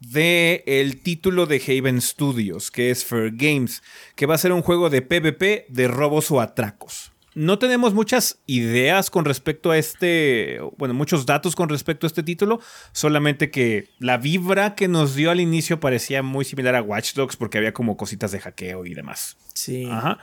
de 0.00 0.64
el 0.66 1.00
título 1.00 1.46
de 1.46 1.62
Haven 1.64 2.00
Studios, 2.02 2.72
que 2.72 2.90
es 2.90 3.04
Fair 3.04 3.30
Games, 3.36 3.82
que 4.16 4.26
va 4.26 4.34
a 4.34 4.38
ser 4.38 4.50
un 4.52 4.62
juego 4.62 4.90
de 4.90 5.00
PvP 5.00 5.66
de 5.68 5.86
robos 5.86 6.28
o 6.32 6.40
atracos. 6.40 7.11
No 7.34 7.58
tenemos 7.58 7.94
muchas 7.94 8.38
ideas 8.46 9.10
con 9.10 9.24
respecto 9.24 9.70
a 9.70 9.78
este, 9.78 10.60
bueno, 10.76 10.94
muchos 10.94 11.24
datos 11.24 11.56
con 11.56 11.68
respecto 11.68 12.06
a 12.06 12.08
este 12.08 12.22
título, 12.22 12.60
solamente 12.92 13.50
que 13.50 13.88
la 13.98 14.18
vibra 14.18 14.74
que 14.74 14.88
nos 14.88 15.14
dio 15.14 15.30
al 15.30 15.40
inicio 15.40 15.80
parecía 15.80 16.22
muy 16.22 16.44
similar 16.44 16.74
a 16.74 16.82
Watch 16.82 17.14
Dogs 17.14 17.36
porque 17.36 17.58
había 17.58 17.72
como 17.72 17.96
cositas 17.96 18.32
de 18.32 18.40
hackeo 18.40 18.84
y 18.84 18.94
demás. 18.94 19.36
Sí. 19.54 19.88
Ajá. 19.90 20.18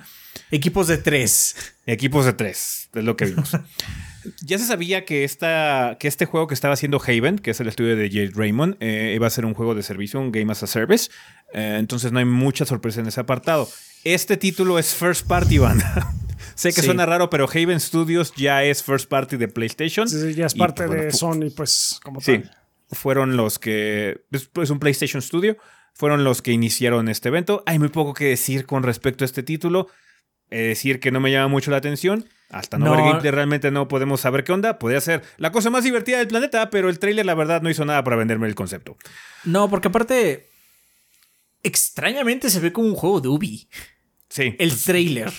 Equipos 0.51 0.87
de 0.87 0.97
tres. 0.97 1.75
Equipos 1.85 2.25
de 2.25 2.33
tres, 2.33 2.89
es 2.93 3.03
lo 3.03 3.17
que 3.17 3.25
vimos. 3.25 3.51
ya 4.41 4.57
se 4.57 4.65
sabía 4.65 5.05
que, 5.05 5.23
esta, 5.23 5.97
que 5.99 6.07
este 6.07 6.25
juego 6.25 6.47
que 6.47 6.53
estaba 6.53 6.73
haciendo 6.73 7.01
Haven, 7.01 7.39
que 7.39 7.51
es 7.51 7.59
el 7.59 7.67
estudio 7.67 7.95
de 7.95 8.09
Jade 8.09 8.31
Raymond, 8.35 8.77
eh, 8.79 9.13
iba 9.15 9.27
a 9.27 9.29
ser 9.29 9.45
un 9.45 9.53
juego 9.53 9.75
de 9.75 9.83
servicio, 9.83 10.19
un 10.19 10.31
Game 10.31 10.51
as 10.51 10.63
a 10.63 10.67
Service. 10.67 11.09
Eh, 11.53 11.77
entonces 11.79 12.11
no 12.11 12.19
hay 12.19 12.25
mucha 12.25 12.65
sorpresa 12.65 12.99
en 13.01 13.07
ese 13.07 13.19
apartado. 13.19 13.67
Este 14.03 14.37
título 14.37 14.79
es 14.79 14.93
First 14.93 15.27
Party 15.27 15.57
banda. 15.57 16.13
Sé 16.59 16.69
que 16.73 16.81
Sí. 16.81 16.85
suena 16.85 17.05
raro, 17.05 17.29
pero 17.29 17.45
Haven 17.49 17.79
Studios 17.79 18.33
ya 18.35 18.63
es 18.63 18.83
First 18.83 19.07
Party 19.09 19.37
de 19.37 19.47
PlayStation. 19.47 20.07
sí, 20.07 20.19
sí, 20.21 20.33
ya 20.35 20.45
es 20.45 20.53
parte 20.55 20.83
pues, 20.83 20.87
bueno, 20.89 21.03
de 21.03 21.11
Sony, 21.11 21.49
pues, 21.55 21.99
como 22.03 22.21
Sí, 22.21 22.39
tal. 22.39 22.51
fueron 22.91 23.37
los 23.37 23.59
que. 23.59 24.21
Es 24.31 24.49
es 24.61 24.69
un 24.69 24.79
PlayStation 24.79 25.21
Studio. 25.21 25.57
Fueron 25.93 26.23
los 26.23 26.41
que 26.41 26.51
iniciaron 26.51 27.09
este 27.09 27.27
evento. 27.29 27.61
Hay 27.65 27.77
muy 27.79 27.89
poco 27.89 28.13
que 28.13 28.25
decir 28.25 28.65
con 28.65 28.83
respecto 28.83 29.23
a 29.23 29.25
este 29.25 29.43
título. 29.43 29.87
Eh, 30.51 30.61
decir 30.69 30.99
que 30.99 31.11
no 31.11 31.19
me 31.19 31.31
llama 31.31 31.47
mucho 31.49 31.69
la 31.71 31.77
atención. 31.77 32.25
Hasta 32.49 32.77
no, 32.79 32.85
No. 32.85 32.91
ver 32.93 33.01
gameplay 33.01 33.31
realmente 33.31 33.69
no 33.69 33.87
podemos 33.87 34.21
saber 34.21 34.43
qué 34.43 34.51
onda. 34.51 34.79
Podría 34.79 35.01
ser 35.01 35.21
la 35.37 35.51
cosa 35.51 35.69
más 35.69 35.83
divertida 35.83 36.17
del 36.17 36.27
planeta, 36.27 36.69
pero 36.71 36.89
el 36.89 36.97
trailer 36.99 37.25
la 37.25 37.35
verdad 37.35 37.61
no 37.61 37.69
hizo 37.69 37.85
nada 37.85 38.03
para 38.03 38.15
venderme 38.15 38.47
el 38.47 38.55
concepto. 38.55 38.97
No, 39.43 39.69
porque 39.69 39.89
aparte. 39.89 40.49
Extrañamente 41.63 42.49
se 42.49 42.59
ve 42.61 42.71
como 42.71 42.87
un 42.87 42.95
juego 42.95 43.19
de 43.21 43.27
Ubi. 43.27 43.67
Sí, 44.29 44.55
El 44.59 44.75
trailer. 44.81 45.31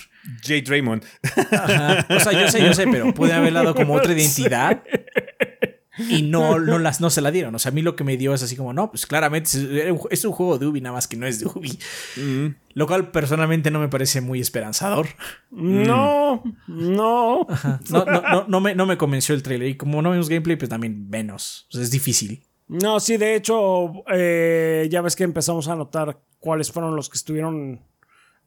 Jade 0.43 0.63
Raymond. 0.67 1.03
Ajá. 1.51 2.05
O 2.09 2.19
sea, 2.19 2.31
yo 2.33 2.47
sé, 2.49 2.63
yo 2.63 2.73
sé, 2.73 2.87
pero 2.87 3.13
puede 3.13 3.33
haber 3.33 3.53
dado 3.53 3.73
como 3.75 3.93
otra 3.95 4.13
identidad. 4.13 4.83
y 6.09 6.21
no, 6.23 6.57
no, 6.59 6.79
las, 6.79 7.01
no 7.01 7.09
se 7.09 7.21
la 7.21 7.31
dieron. 7.31 7.53
O 7.53 7.59
sea, 7.59 7.71
a 7.71 7.73
mí 7.75 7.81
lo 7.81 7.95
que 7.95 8.03
me 8.03 8.17
dio 8.17 8.33
es 8.33 8.41
así 8.41 8.55
como, 8.55 8.71
no, 8.73 8.89
pues 8.91 9.05
claramente 9.05 9.49
es, 10.09 10.25
un- 10.25 10.31
juego 10.31 10.57
de 10.57 10.65
Ubi, 10.65 10.81
nada 10.81 10.95
más 10.95 11.07
que 11.07 11.17
no 11.17 11.27
es 11.27 11.39
de 11.39 11.47
Ubi. 11.47 11.77
Mm. 12.17 12.55
Lo 12.73 12.87
cual 12.87 13.11
personalmente 13.11 13.71
no 13.71 13.79
me 13.79 13.89
parece 13.89 14.21
muy 14.21 14.39
esperanzador. 14.39 15.07
No, 15.51 16.43
no. 16.67 17.45
No, 17.89 18.05
no, 18.05 18.21
no, 18.21 18.45
no 18.47 18.59
me, 18.61 18.73
no 18.75 18.85
me 18.85 18.97
convenció 18.97 19.35
el 19.35 19.43
trailer. 19.43 19.67
Y 19.67 19.75
como 19.77 20.01
no 20.01 20.11
vimos 20.11 20.29
gameplay, 20.29 20.55
pues 20.55 20.69
también 20.69 21.09
menos. 21.09 21.67
O 21.69 21.73
sea, 21.73 21.81
es 21.83 21.91
difícil. 21.91 22.43
No, 22.67 23.01
sí, 23.01 23.17
de 23.17 23.35
hecho, 23.35 23.91
eh, 24.13 24.87
ya 24.89 25.01
ves 25.01 25.17
que 25.17 25.25
empezamos 25.25 25.67
a 25.67 25.75
notar 25.75 26.21
cuáles 26.39 26.71
fueron 26.71 26.95
los 26.95 27.09
que 27.09 27.17
estuvieron 27.17 27.81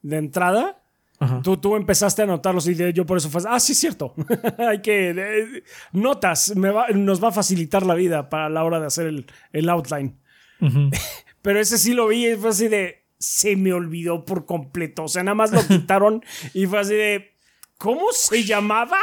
de 0.01 0.17
entrada. 0.17 0.81
Ajá. 1.19 1.41
Tú, 1.41 1.57
tú 1.57 1.75
empezaste 1.75 2.21
a 2.23 2.25
notarlos 2.25 2.67
y 2.67 2.75
yo 2.93 3.05
por 3.05 3.17
eso 3.17 3.29
fue, 3.29 3.41
ah, 3.47 3.59
sí, 3.59 3.71
es 3.71 3.79
cierto. 3.79 4.13
Hay 4.57 4.81
que, 4.81 5.11
eh, 5.11 5.63
notas, 5.93 6.55
me 6.55 6.69
va- 6.71 6.89
nos 6.89 7.23
va 7.23 7.29
a 7.29 7.31
facilitar 7.31 7.85
la 7.85 7.93
vida 7.95 8.29
para 8.29 8.49
la 8.49 8.63
hora 8.63 8.79
de 8.79 8.87
hacer 8.87 9.07
el, 9.07 9.25
el 9.53 9.69
outline. 9.69 10.17
Pero 11.41 11.59
ese 11.59 11.77
sí 11.77 11.93
lo 11.93 12.07
vi 12.07 12.27
y 12.27 12.35
fue 12.35 12.49
así 12.49 12.67
de, 12.67 13.05
se 13.17 13.55
me 13.55 13.71
olvidó 13.73 14.25
por 14.25 14.45
completo. 14.45 15.03
O 15.03 15.07
sea, 15.07 15.23
nada 15.23 15.35
más 15.35 15.51
lo 15.51 15.61
quitaron 15.67 16.23
y 16.53 16.65
fue 16.65 16.79
así 16.79 16.95
de, 16.95 17.33
¿cómo 17.77 18.11
se 18.11 18.43
llamaba? 18.43 18.97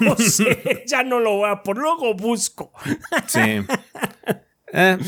No 0.00 0.16
sé, 0.16 0.84
ya 0.86 1.02
no 1.02 1.20
lo 1.20 1.36
voy 1.38 1.50
a 1.50 1.62
por 1.62 1.76
luego 1.78 2.14
busco. 2.14 2.72
Sí. 3.26 3.40
Eh, 4.72 4.98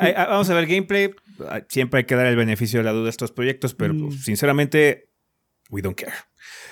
hay- 0.00 0.14
vamos 0.14 0.48
a 0.50 0.54
ver 0.54 0.66
gameplay. 0.66 1.10
Ah, 1.48 1.60
Siempre 1.68 1.98
hay 1.98 2.04
que 2.04 2.14
dar 2.14 2.26
el 2.26 2.36
beneficio 2.36 2.80
de 2.80 2.84
la 2.84 2.92
duda 2.92 3.06
a 3.06 3.10
estos 3.10 3.32
proyectos, 3.32 3.74
pero 3.74 3.94
Mm. 3.94 4.08
pues, 4.08 4.24
sinceramente, 4.24 5.07
we 5.70 5.80
don't 5.82 5.96
care. 5.96 6.14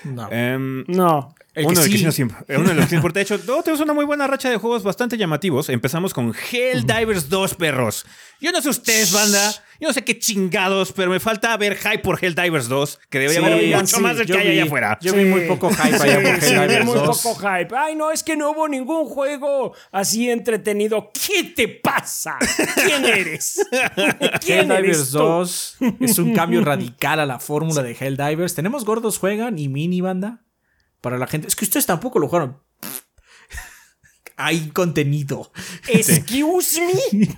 No. 0.05 0.29
Em, 0.31 0.85
No. 0.89 1.35
El 1.57 1.65
que 1.65 1.73
uno, 1.73 1.81
de 1.81 1.87
los 1.87 1.87
que 1.87 1.93
sí. 1.93 1.99
sí 1.99 2.05
nos 2.05 2.19
imp- 2.21 2.45
eh, 2.49 2.57
uno 2.59 2.69
de 2.69 2.75
los 2.75 2.85
que 2.85 2.91
sí 2.91 2.97
importa. 2.97 3.19
De 3.19 3.23
hecho, 3.25 3.39
no, 3.47 3.63
tenemos 3.63 3.81
una 3.81 3.95
muy 3.95 4.05
buena 4.05 4.27
racha 4.27 4.51
de 4.51 4.59
juegos 4.59 4.83
bastante 4.83 5.17
llamativos. 5.17 5.69
Empezamos 5.71 6.13
con 6.13 6.35
Helldivers 6.53 7.29
2, 7.31 7.55
perros. 7.55 8.05
Yo 8.41 8.53
no 8.53 8.61
sé 8.61 8.69
ustedes, 8.69 9.11
banda. 9.13 9.53
Yo 9.81 9.89
no 9.89 9.95
sé 9.95 10.05
qué 10.05 10.19
chingados, 10.19 10.93
pero 10.93 11.11
me 11.11 11.19
falta 11.21 11.55
ver 11.57 11.77
hype 11.77 11.99
por 12.01 12.23
Helldivers 12.23 12.69
2, 12.69 12.99
que 13.11 13.19
debería 13.19 13.41
Sí, 13.41 13.47
haber 13.47 13.77
mucho 13.77 13.97
sí, 13.97 14.03
más 14.03 14.17
del 14.17 14.27
que 14.27 14.37
hay 14.39 14.49
allá 14.51 14.65
afuera. 14.65 14.99
Yo 15.03 15.13
vi 15.15 15.25
muy 15.25 15.43
poco 15.43 15.71
hype 15.71 15.97
allá 15.97 16.15
por 16.23 16.45
Helldivers 16.45 16.85
muy 16.85 16.95
2. 16.95 17.23
poco 17.23 17.35
hype. 17.41 17.75
Ay, 17.77 17.95
no, 17.95 18.11
es 18.11 18.23
que 18.23 18.37
no 18.37 18.51
hubo 18.53 18.69
ningún 18.69 19.07
juego 19.07 19.75
así 19.93 20.31
entretenido. 20.31 21.11
¿Qué 21.27 21.45
te 21.45 21.69
pasa? 21.69 22.39
¿Quién 22.87 23.05
eres? 23.05 23.61
¿Quién 24.45 24.71
eres 24.71 24.99
Helldivers 24.99 25.11
tú? 25.11 25.19
2 25.19 25.77
es 26.01 26.19
un 26.19 26.35
cambio 26.35 26.61
radical 26.65 27.21
a 27.21 27.27
la 27.27 27.39
fórmula 27.39 27.83
de 27.83 27.97
Helldivers. 27.99 28.55
Tenemos 28.55 28.85
gordos 28.85 29.19
juegan 29.19 29.59
y 29.59 29.69
mini 29.69 30.01
banda 30.01 30.41
para 31.07 31.19
la 31.19 31.29
gente. 31.29 31.47
Es 31.47 31.55
que 31.55 31.65
ustedes 31.65 31.87
tampoco 31.87 32.19
lo 32.19 32.27
jugaron. 32.27 32.57
Hay 34.37 34.71
contenido. 34.71 35.53
Excuse 35.87 36.81
me. 36.81 37.29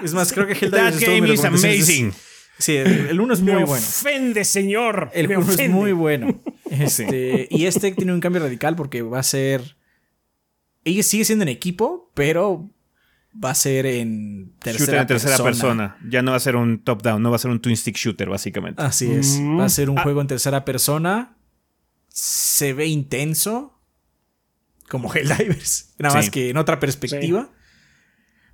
Es 0.02 0.14
más, 0.14 0.32
creo 0.32 0.46
que 0.46 0.54
That 0.70 0.94
Helldivers 0.94 0.96
es 0.96 1.04
todo 1.04 1.14
mi 1.16 1.20
game 1.20 1.34
is 1.34 1.44
amazing. 1.44 2.12
Sí, 2.56 2.76
el 2.76 3.20
1 3.20 3.34
es 3.34 3.40
muy 3.42 3.52
me 3.52 3.64
bueno. 3.66 3.86
ofende, 3.86 4.42
señor. 4.46 5.10
El 5.12 5.28
me 5.28 5.34
juego 5.34 5.50
es 5.50 5.56
ofende. 5.56 5.76
muy 5.76 5.92
bueno. 5.92 6.40
Este, 6.70 7.46
y 7.50 7.66
este 7.66 7.92
tiene 7.92 8.12
un 8.14 8.20
cambio 8.20 8.42
radical 8.42 8.74
porque 8.74 9.02
va 9.02 9.18
a 9.18 9.22
ser. 9.22 9.76
Ella 10.84 11.02
sigue 11.02 11.26
siendo 11.26 11.42
en 11.42 11.48
equipo, 11.50 12.10
pero 12.14 12.70
va 13.32 13.50
a 13.50 13.54
ser 13.54 13.84
en 13.84 14.54
tercera, 14.60 14.78
Shooter 14.78 15.00
en 15.00 15.06
tercera 15.08 15.36
persona. 15.36 15.94
persona. 15.94 16.10
Ya 16.10 16.22
no 16.22 16.30
va 16.30 16.38
a 16.38 16.40
ser 16.40 16.56
un 16.56 16.82
top-down, 16.82 17.22
no 17.22 17.28
va 17.30 17.36
a 17.36 17.38
ser 17.38 17.50
un 17.50 17.60
twin 17.60 17.76
stick 17.76 17.96
shooter, 17.96 18.30
básicamente. 18.30 18.82
Así 18.82 19.10
es. 19.10 19.38
Mm. 19.40 19.60
Va 19.60 19.64
a 19.66 19.68
ser 19.68 19.90
un 19.90 19.98
juego 19.98 20.22
en 20.22 20.26
tercera 20.26 20.64
persona. 20.64 21.37
Se 22.20 22.72
ve 22.72 22.86
intenso. 22.86 23.78
Como 24.88 25.08
Helldivers. 25.14 25.94
Nada 25.98 26.12
Sí. 26.12 26.16
más 26.18 26.30
que 26.30 26.50
en 26.50 26.56
otra 26.56 26.80
perspectiva. 26.80 27.48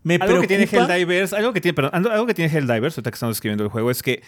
Me 0.03 0.17
Algo 0.17 0.43
que 0.43 0.47
tiene 0.49 0.65
Helldivers, 0.71 1.33
algo 1.33 1.55
que 1.55 1.62
tiene, 1.62 1.75
perdón, 1.75 2.07
algo- 2.07 2.27
que 2.27 2.35
tiene 2.35 2.53
Helldivers, 2.55 2.99
ahorita 2.99 3.11
que 3.11 3.15
estamos 3.15 3.37
escribiendo 3.37 3.65
el 3.65 3.71
juego, 3.71 3.91
es 3.91 4.03
que 4.03 4.23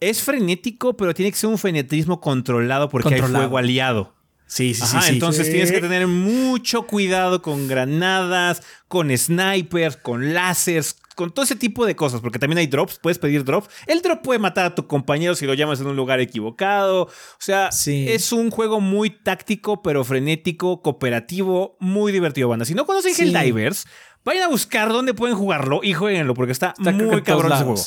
es 0.00 0.20
frenético, 0.22 0.96
pero 0.98 1.14
tiene 1.14 1.30
que 1.32 1.38
ser 1.38 1.48
un 1.48 1.56
frenetismo 1.56 2.20
controlado 2.20 2.90
porque 2.90 3.14
hay 3.14 3.22
fuego 3.22 3.56
aliado. 3.56 4.14
Sí, 4.46 4.74
sí, 4.74 4.82
sí. 4.84 4.96
Entonces 5.08 5.46
Sí. 5.46 5.52
tienes 5.52 5.72
que 5.72 5.80
tener 5.80 6.06
mucho 6.06 6.86
cuidado 6.86 7.40
con 7.40 7.66
granadas, 7.68 8.60
con 8.88 9.16
snipers, 9.16 9.96
con 9.96 10.34
láseres, 10.34 10.98
con 11.14 11.32
todo 11.32 11.44
ese 11.44 11.56
tipo 11.56 11.86
de 11.86 11.94
cosas, 11.96 12.20
porque 12.20 12.38
también 12.38 12.58
hay 12.58 12.66
drops, 12.66 12.98
puedes 13.02 13.18
pedir 13.18 13.44
drops. 13.44 13.68
El 13.86 14.02
drop 14.02 14.22
puede 14.22 14.38
matar 14.38 14.66
a 14.66 14.74
tu 14.74 14.86
compañero 14.86 15.34
si 15.34 15.46
lo 15.46 15.54
llamas 15.54 15.80
en 15.80 15.86
un 15.86 15.96
lugar 15.96 16.20
equivocado. 16.20 17.02
O 17.04 17.10
sea, 17.38 17.70
Sí. 17.72 18.06
es 18.08 18.32
un 18.32 18.50
juego 18.50 18.80
muy 18.80 19.10
táctico, 19.10 19.82
pero 19.82 20.04
frenético, 20.04 20.82
cooperativo, 20.82 21.76
muy 21.80 22.12
divertido, 22.12 22.48
banda. 22.48 22.64
Si 22.64 22.74
no 22.74 22.86
conocen 22.86 23.14
Sí. 23.14 23.22
Helldivers, 23.22 23.86
vayan 24.24 24.44
a 24.44 24.48
buscar 24.48 24.88
dónde 24.90 25.14
pueden 25.14 25.36
jugarlo 25.36 25.80
y 25.82 25.92
jueguenlo, 25.94 26.34
porque 26.34 26.52
está, 26.52 26.74
Está 26.78 26.92
muy 26.92 27.22
cabrón 27.22 27.52
ese 27.52 27.64
juego. 27.64 27.82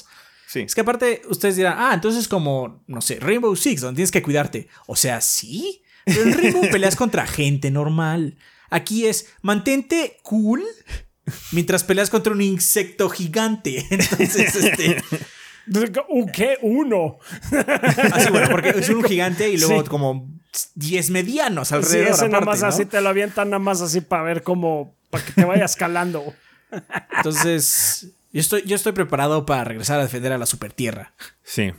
Sí. 0.47 0.61
Es 0.61 0.73
que 0.75 0.81
aparte, 0.81 1.21
ustedes 1.29 1.57
dirán, 1.57 1.75
ah, 1.77 1.91
entonces 1.93 2.27
como, 2.29 2.83
no 2.87 3.01
sé, 3.01 3.19
Rainbow 3.19 3.53
Six, 3.55 3.81
donde 3.81 3.97
tienes 3.97 4.11
que 4.11 4.21
cuidarte. 4.23 4.69
O 4.85 4.95
sea, 4.95 5.19
sí. 5.19 5.83
Pero 6.05 6.21
en 6.23 6.33
Rainbow 6.33 6.61
peleas 6.71 6.95
contra 6.95 7.27
gente 7.27 7.69
normal. 7.69 8.37
Aquí 8.69 9.05
es, 9.07 9.27
mantente 9.41 10.17
cool 10.23 10.63
mientras 11.51 11.83
peleas 11.83 12.09
contra 12.09 12.33
un 12.33 12.41
insecto 12.41 13.09
gigante. 13.09 13.85
Entonces, 13.91 14.55
este. 14.55 15.03
¿Un 16.09 16.31
¿Qué? 16.31 16.57
Uno. 16.61 17.17
Así, 18.13 18.29
bueno, 18.31 18.47
porque 18.49 18.69
es 18.69 18.87
un 18.89 19.03
gigante 19.07 19.49
y 19.49 19.57
luego 19.57 19.83
Sí. 19.83 19.89
como 19.89 20.29
10 20.75 21.09
medianos 21.09 21.67
Sí, 21.67 21.75
alrededor. 21.75 22.11
ese 22.13 22.29
nada 22.29 22.45
más 22.45 22.61
¿no? 22.61 22.67
así 22.67 22.85
te 22.85 23.01
lo 23.01 23.09
avientan 23.09 23.49
nada 23.49 23.59
más 23.59 23.81
así 23.81 23.99
para 24.01 24.23
ver 24.23 24.43
cómo. 24.43 24.95
para 25.09 25.25
que 25.25 25.33
te 25.33 25.43
vayas 25.45 25.75
calando. 25.75 26.33
Entonces, 27.17 28.07
yo 28.31 28.39
estoy, 28.41 28.63
yo 28.63 28.75
estoy 28.75 28.91
preparado 28.93 29.45
para 29.45 29.63
regresar 29.65 29.99
a 29.99 30.03
defender 30.03 30.31
a 30.33 30.37
la 30.37 30.45
Super 30.45 30.71
Tierra. 30.73 31.13
Sí. 31.43 31.73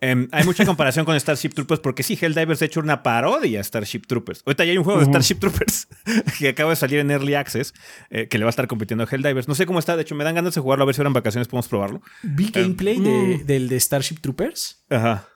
Em, 0.00 0.28
hay 0.30 0.44
mucha 0.44 0.64
comparación 0.64 1.04
con 1.04 1.18
Starship 1.18 1.48
Troopers 1.50 1.80
porque 1.80 2.04
sí, 2.04 2.16
Helldivers 2.20 2.62
ha 2.62 2.66
hecho 2.66 2.78
una 2.78 3.02
parodia 3.02 3.58
a 3.60 3.64
Starship 3.64 4.02
Troopers. 4.06 4.42
Ahorita 4.46 4.64
ya 4.64 4.70
hay 4.70 4.78
un 4.78 4.84
juego 4.84 5.00
de 5.00 5.06
Starship 5.06 5.36
Troopers 5.40 5.88
que 6.38 6.48
acaba 6.50 6.70
de 6.70 6.76
salir 6.76 7.00
en 7.00 7.10
Early 7.10 7.34
Access 7.34 7.74
eh, 8.10 8.28
que 8.28 8.38
le 8.38 8.44
va 8.44 8.48
a 8.48 8.50
estar 8.50 8.68
compitiendo 8.68 9.02
a 9.04 9.08
Helldivers. 9.10 9.48
No 9.48 9.56
sé 9.56 9.66
cómo 9.66 9.80
está, 9.80 9.96
de 9.96 10.02
hecho 10.02 10.14
me 10.14 10.22
dan 10.22 10.36
ganas 10.36 10.54
de 10.54 10.60
jugarlo 10.60 10.84
a 10.84 10.86
ver 10.86 10.94
si 10.94 11.00
ahora 11.00 11.08
en 11.08 11.14
vacaciones 11.14 11.48
podemos 11.48 11.66
probarlo. 11.66 12.00
Vi 12.22 12.50
gameplay 12.50 13.00
de- 13.00 13.42
del 13.44 13.68
de 13.68 13.80
Starship 13.80 14.20
Troopers. 14.20 14.84
Ajá. 14.88 15.26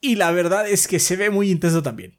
Y 0.00 0.14
la 0.16 0.30
verdad 0.32 0.68
es 0.68 0.86
que 0.86 0.98
se 0.98 1.16
ve 1.16 1.30
muy 1.30 1.50
intenso 1.50 1.82
también. 1.82 2.18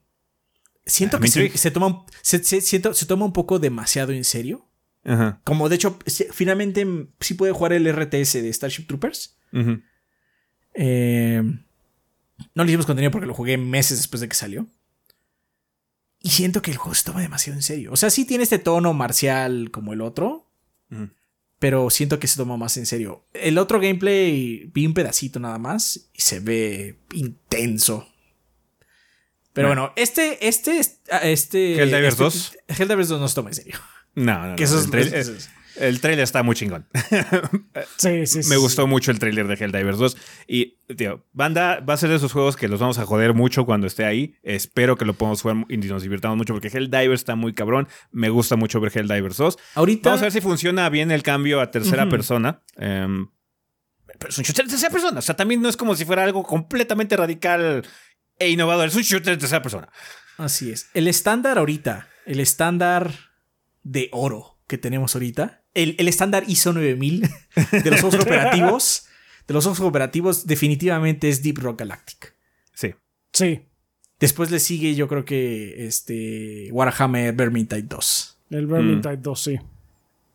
Siento 0.86 1.18
Ah, 1.18 1.20
que 1.20 1.28
se, 1.58 1.70
toma, 1.70 1.86
un- 1.86 2.04
se, 2.22 2.42
se- 2.42 2.60
siento- 2.60 2.94
se 2.94 3.06
toma 3.06 3.24
un 3.24 3.32
poco 3.32 3.58
demasiado 3.58 4.12
en 4.12 4.24
serio. 4.24 4.66
Ajá. 5.04 5.40
Como 5.44 5.68
de 5.68 5.76
hecho, 5.76 5.98
se- 6.06 6.30
finalmente 6.32 6.84
mm, 6.84 7.12
sí 7.20 7.34
puede 7.34 7.52
jugar 7.52 7.72
el 7.72 7.86
RTS 7.86 8.42
de 8.42 8.52
Starship 8.52 8.86
Troopers. 8.86 9.38
Ujú. 9.52 9.80
Eh, 10.74 11.42
no 12.54 12.64
le 12.64 12.70
hicimos 12.70 12.86
contenido 12.86 13.10
porque 13.10 13.26
lo 13.26 13.34
jugué 13.34 13.56
meses 13.58 13.98
después 13.98 14.20
de 14.20 14.28
que 14.28 14.34
salió. 14.36 14.66
Y 16.22 16.30
siento 16.30 16.60
que 16.62 16.70
el 16.70 16.76
juego 16.76 16.94
se 16.94 17.04
toma 17.04 17.20
demasiado 17.22 17.56
en 17.58 17.62
serio. 17.62 17.92
O 17.92 17.96
sea, 17.96 18.10
sí 18.10 18.24
tiene 18.24 18.44
este 18.44 18.58
tono 18.58 18.92
marcial 18.92 19.70
como 19.70 19.92
el 19.92 20.00
otro. 20.02 20.50
Ujú. 20.90 21.08
Pero 21.58 21.90
siento 21.90 22.18
que 22.18 22.26
se 22.26 22.36
toma 22.36 22.56
más 22.56 22.76
en 22.78 22.86
serio. 22.86 23.26
El 23.34 23.58
otro 23.58 23.80
gameplay 23.80 24.70
vi 24.72 24.86
un 24.86 24.94
pedacito 24.94 25.38
nada 25.40 25.58
más 25.58 26.08
y 26.14 26.22
se 26.22 26.40
ve 26.40 26.98
intenso. 27.12 28.06
Pero 29.52 29.68
Bueno. 29.68 29.82
bueno, 29.82 29.94
este, 29.96 30.46
este, 30.48 30.78
este. 30.78 31.74
Helldivers 31.82 32.14
este- 32.14 32.22
2. 32.24 32.56
Helldivers 32.68 33.08
2 33.08 33.20
no 33.20 33.28
se 33.28 33.34
toma 33.34 33.50
en 33.50 33.54
serio. 33.56 33.74
No, 34.14 34.46
no, 34.48 34.56
Que 34.56 34.62
no, 34.62 34.68
eso 34.68 34.78
es- 34.78 34.84
el, 34.86 34.90
trail- 34.90 35.14
es- 35.14 35.28
es- 35.28 35.50
el 35.80 36.00
trailer 36.00 36.22
está 36.22 36.42
muy 36.42 36.54
chingón. 36.54 36.86
Sí, 37.96 38.26
sí, 38.26 38.42
sí. 38.42 38.48
Me 38.48 38.56
gustó 38.56 38.86
mucho 38.86 39.10
el 39.10 39.18
trailer 39.18 39.48
de 39.48 39.54
Helldivers 39.54 39.98
2. 39.98 40.16
Y, 40.46 40.76
tío, 40.96 41.24
banda 41.32 41.80
va 41.80 41.94
a 41.94 41.96
ser 41.96 42.10
de 42.10 42.16
esos 42.16 42.32
juegos 42.32 42.56
que 42.56 42.68
los 42.68 42.80
vamos 42.80 42.98
a 42.98 43.06
joder 43.06 43.34
mucho 43.34 43.64
cuando 43.64 43.86
esté 43.86 44.04
ahí. 44.04 44.36
Espero 44.42 44.96
que 44.96 45.04
lo 45.04 45.14
podamos 45.14 45.42
jugar 45.42 45.64
y 45.68 45.76
nos 45.78 46.02
divirtamos 46.02 46.36
mucho 46.36 46.52
porque 46.52 46.68
Helldivers 46.68 47.20
está 47.20 47.34
muy 47.34 47.54
cabrón. 47.54 47.88
Me 48.12 48.28
gusta 48.28 48.56
mucho 48.56 48.80
ver 48.80 48.92
Helldivers 48.96 49.36
2. 49.36 49.58
Ahorita. 49.74 50.10
Vamos 50.10 50.22
a 50.22 50.24
ver 50.26 50.32
si 50.32 50.40
funciona 50.40 50.88
bien 50.88 51.10
el 51.10 51.22
cambio 51.22 51.60
a 51.60 51.70
tercera 51.70 52.08
persona. 52.08 52.62
Em, 52.76 53.28
pero 54.18 54.30
es 54.30 54.38
un 54.38 54.44
shooter 54.44 54.66
de 54.66 54.70
tercera 54.70 54.92
persona. 54.92 55.18
O 55.18 55.22
sea, 55.22 55.36
también 55.36 55.62
no 55.62 55.68
es 55.68 55.76
como 55.76 55.94
si 55.96 56.04
fuera 56.04 56.24
algo 56.24 56.42
completamente 56.42 57.16
radical 57.16 57.82
e 58.38 58.50
innovador. 58.50 58.88
Es 58.88 58.96
un 58.96 59.02
shooter 59.02 59.34
de 59.34 59.38
tercera 59.38 59.62
persona. 59.62 59.88
Así 60.36 60.70
es. 60.70 60.90
El 60.94 61.08
estándar 61.08 61.58
ahorita, 61.58 62.08
el 62.26 62.40
estándar 62.40 63.12
de 63.82 64.08
oro 64.12 64.58
que 64.66 64.78
tenemos 64.78 65.14
ahorita, 65.14 65.59
el, 65.74 65.96
el 65.98 66.08
estándar 66.08 66.44
ISO 66.46 66.72
9000 66.72 67.22
de 67.84 67.90
los 67.90 68.00
juegos 68.00 68.20
operativos, 68.22 69.06
de 69.46 69.54
los 69.54 69.64
juegos 69.64 69.80
operativos 69.80 70.46
definitivamente 70.46 71.28
es 71.28 71.42
Deep 71.42 71.58
Rock 71.58 71.80
Galactic. 71.80 72.34
Sí. 72.74 72.94
Sí. 73.32 73.66
Después 74.18 74.50
le 74.50 74.60
sigue 74.60 74.94
yo 74.94 75.08
creo 75.08 75.24
que 75.24 75.86
este 75.86 76.68
Warhammer 76.72 77.32
Vermintide 77.34 77.82
2. 77.82 78.38
El 78.50 78.66
Mm. 78.66 78.70
Vermintide 78.70 79.16
2, 79.16 79.40
sí. 79.42 79.58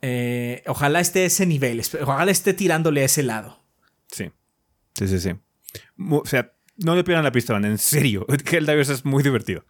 Eh, 0.01 0.63
ojalá 0.67 0.99
esté 0.99 1.21
a 1.21 1.25
ese 1.25 1.45
nivel, 1.45 1.81
ojalá 2.01 2.31
esté 2.31 2.53
tirándole 2.53 3.01
a 3.01 3.05
ese 3.05 3.23
lado. 3.23 3.63
Sí. 4.11 4.31
Sí, 4.97 5.07
sí, 5.07 5.19
sí. 5.19 5.31
O 6.11 6.25
sea, 6.25 6.53
no 6.77 6.95
le 6.95 7.03
pierdan 7.03 7.23
la 7.23 7.31
pista, 7.31 7.53
banda, 7.53 7.67
en 7.69 7.77
serio. 7.77 8.25
Helldivers 8.51 8.89
es 8.89 9.05
muy 9.05 9.23
divertido. 9.23 9.65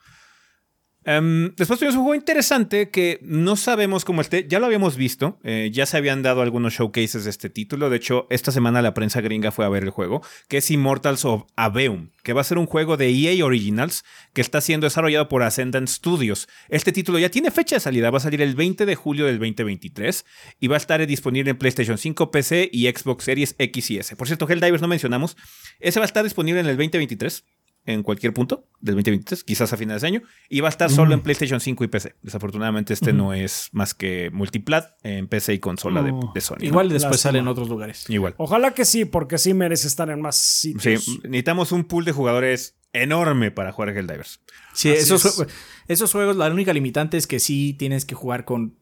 Em, 1.07 1.53
después 1.55 1.79
tuvimos 1.79 1.95
un 1.95 2.03
juego 2.03 2.15
interesante 2.15 2.89
que 2.89 3.19
no 3.21 3.55
sabemos 3.55 4.03
cómo 4.03 4.21
esté. 4.21 4.47
Ya 4.47 4.59
lo 4.59 4.65
habíamos 4.65 4.97
visto. 4.97 5.37
eh, 5.43 5.69
ya 5.71 5.85
se 5.85 5.97
habían 5.97 6.23
dado 6.23 6.41
algunos 6.41 6.73
showcases 6.73 7.25
de 7.25 7.29
este 7.29 7.49
título. 7.49 7.91
De 7.91 7.97
hecho, 7.97 8.25
esta 8.31 8.51
semana 8.51 8.81
la 8.81 8.95
prensa 8.95 9.21
gringa 9.21 9.51
fue 9.51 9.65
a 9.65 9.69
ver 9.69 9.83
el 9.83 9.91
juego, 9.91 10.21
que 10.47 10.57
es 10.57 10.71
Immortals 10.71 11.23
of 11.25 11.43
Aveum, 11.55 12.09
que 12.23 12.33
va 12.33 12.41
a 12.41 12.43
ser 12.43 12.57
un 12.57 12.65
juego 12.65 12.97
de 12.97 13.09
EA 13.09 13.45
Originals 13.45 14.03
que 14.33 14.41
está 14.41 14.61
siendo 14.61 14.85
desarrollado 14.85 15.29
por 15.29 15.43
Ascendant 15.43 15.87
Studios. 15.87 16.47
Este 16.69 16.91
título 16.91 17.19
ya 17.19 17.29
tiene 17.29 17.51
fecha 17.51 17.75
de 17.75 17.81
salida. 17.81 18.09
Va 18.09 18.17
a 18.17 18.21
salir 18.21 18.41
el 18.41 18.55
20 18.55 18.87
de 18.87 18.95
julio 18.95 19.27
del 19.27 19.37
2023 19.37 20.25
y 20.59 20.67
va 20.67 20.75
a 20.75 20.77
estar 20.77 21.05
disponible 21.05 21.51
en 21.51 21.57
PlayStation 21.57 21.99
5, 21.99 22.31
PC 22.31 22.69
y 22.73 22.87
Xbox 22.87 23.25
Series 23.25 23.55
X 23.59 23.91
y 23.91 23.97
S. 23.99 24.15
Por 24.15 24.25
cierto, 24.25 24.47
Helldivers 24.49 24.81
no 24.81 24.87
mencionamos. 24.87 25.37
Ese 25.79 25.99
va 25.99 26.05
a 26.05 26.07
estar 26.07 26.23
disponible 26.23 26.61
en 26.61 26.65
el 26.65 26.77
2023 26.77 27.43
en 27.85 28.01
cualquier 28.03 28.33
punto 28.33 28.67
del 28.81 28.95
2023, 28.95 29.43
quizás 29.43 29.71
a 29.73 29.77
finales 29.77 30.01
de 30.01 30.07
año, 30.07 30.21
y 30.49 30.59
va 30.61 30.67
a 30.67 30.71
estar 30.71 30.89
solo 30.89 31.13
en 31.13 31.21
PlayStation 31.21 31.59
5 31.59 31.83
y 31.83 31.87
PC. 31.87 32.15
Desafortunadamente 32.23 32.93
este 32.93 33.13
no 33.13 33.33
es 33.33 33.69
más 33.73 33.93
que 33.93 34.29
multiplat 34.31 34.93
en 35.03 35.27
PC 35.27 35.53
y 35.53 35.59
consola 35.59 36.01
de, 36.01 36.11
Oh. 36.11 36.31
de 36.33 36.41
Sony. 36.41 36.57
¿no? 36.59 36.65
Igual 36.65 36.89
después 36.89 37.03
Lástima. 37.11 37.17
sale 37.29 37.39
en 37.39 37.47
otros 37.47 37.69
lugares. 37.69 38.09
Igual. 38.09 38.33
Ojalá 38.37 38.71
que 38.71 38.85
sí, 38.85 39.05
porque 39.05 39.37
sí 39.37 39.53
merece 39.53 39.87
estar 39.87 40.09
en 40.09 40.21
más 40.21 40.35
Sí, 40.35 40.73
sitios. 40.73 41.07
necesitamos 41.23 41.71
un 41.71 41.83
pool 41.83 42.05
de 42.05 42.11
jugadores 42.11 42.75
enorme 42.93 43.51
para 43.51 43.71
jugar 43.71 43.89
a 43.89 43.91
Helldivers. 43.99 44.39
Sí, 44.73 44.89
Así 44.91 44.99
esos, 45.03 45.25
es. 45.25 45.47
esos 45.87 46.11
juegos, 46.11 46.35
la 46.37 46.47
única 46.47 46.73
limitante 46.73 47.17
es 47.17 47.27
que 47.27 47.39
sí 47.39 47.73
tienes 47.77 48.05
que 48.05 48.15
jugar 48.15 48.45
con 48.45 48.77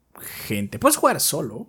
gente. 0.48 0.80
Puedes 0.80 0.96
jugar 0.98 1.20
solo. 1.20 1.68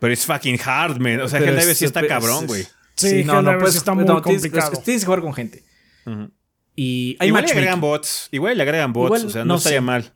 Pero 0.00 0.12
es 0.12 0.26
fucking 0.26 0.58
hard, 0.64 0.98
man. 0.98 1.20
O 1.20 1.28
sea, 1.28 1.38
Helldivers 1.38 1.78
sí 1.78 1.84
está 1.84 2.04
cabrón, 2.06 2.46
güey. 2.46 2.66
Sí, 2.96 3.06
Helldivers 3.20 3.76
está 3.76 3.94
muy 3.94 4.04
tienes- 4.04 4.22
complicado. 4.22 4.72
es- 4.72 4.82
Tienes 4.82 5.02
que 5.02 5.06
jugar 5.06 5.20
con 5.20 5.32
gente. 5.34 5.62
Y 6.74 7.16
hay 7.20 7.28
Igual 7.28 7.44
le 7.44 7.52
agregan 7.52 7.80
bots. 7.80 8.28
Igual 8.32 8.56
le 8.56 8.62
agregan 8.62 8.92
bots. 8.92 9.06
Igual, 9.08 9.26
o 9.26 9.30
sea, 9.30 9.42
no, 9.44 9.48
no 9.54 9.56
estaría 9.56 9.78
sé. 9.78 9.82
mal. 9.82 10.12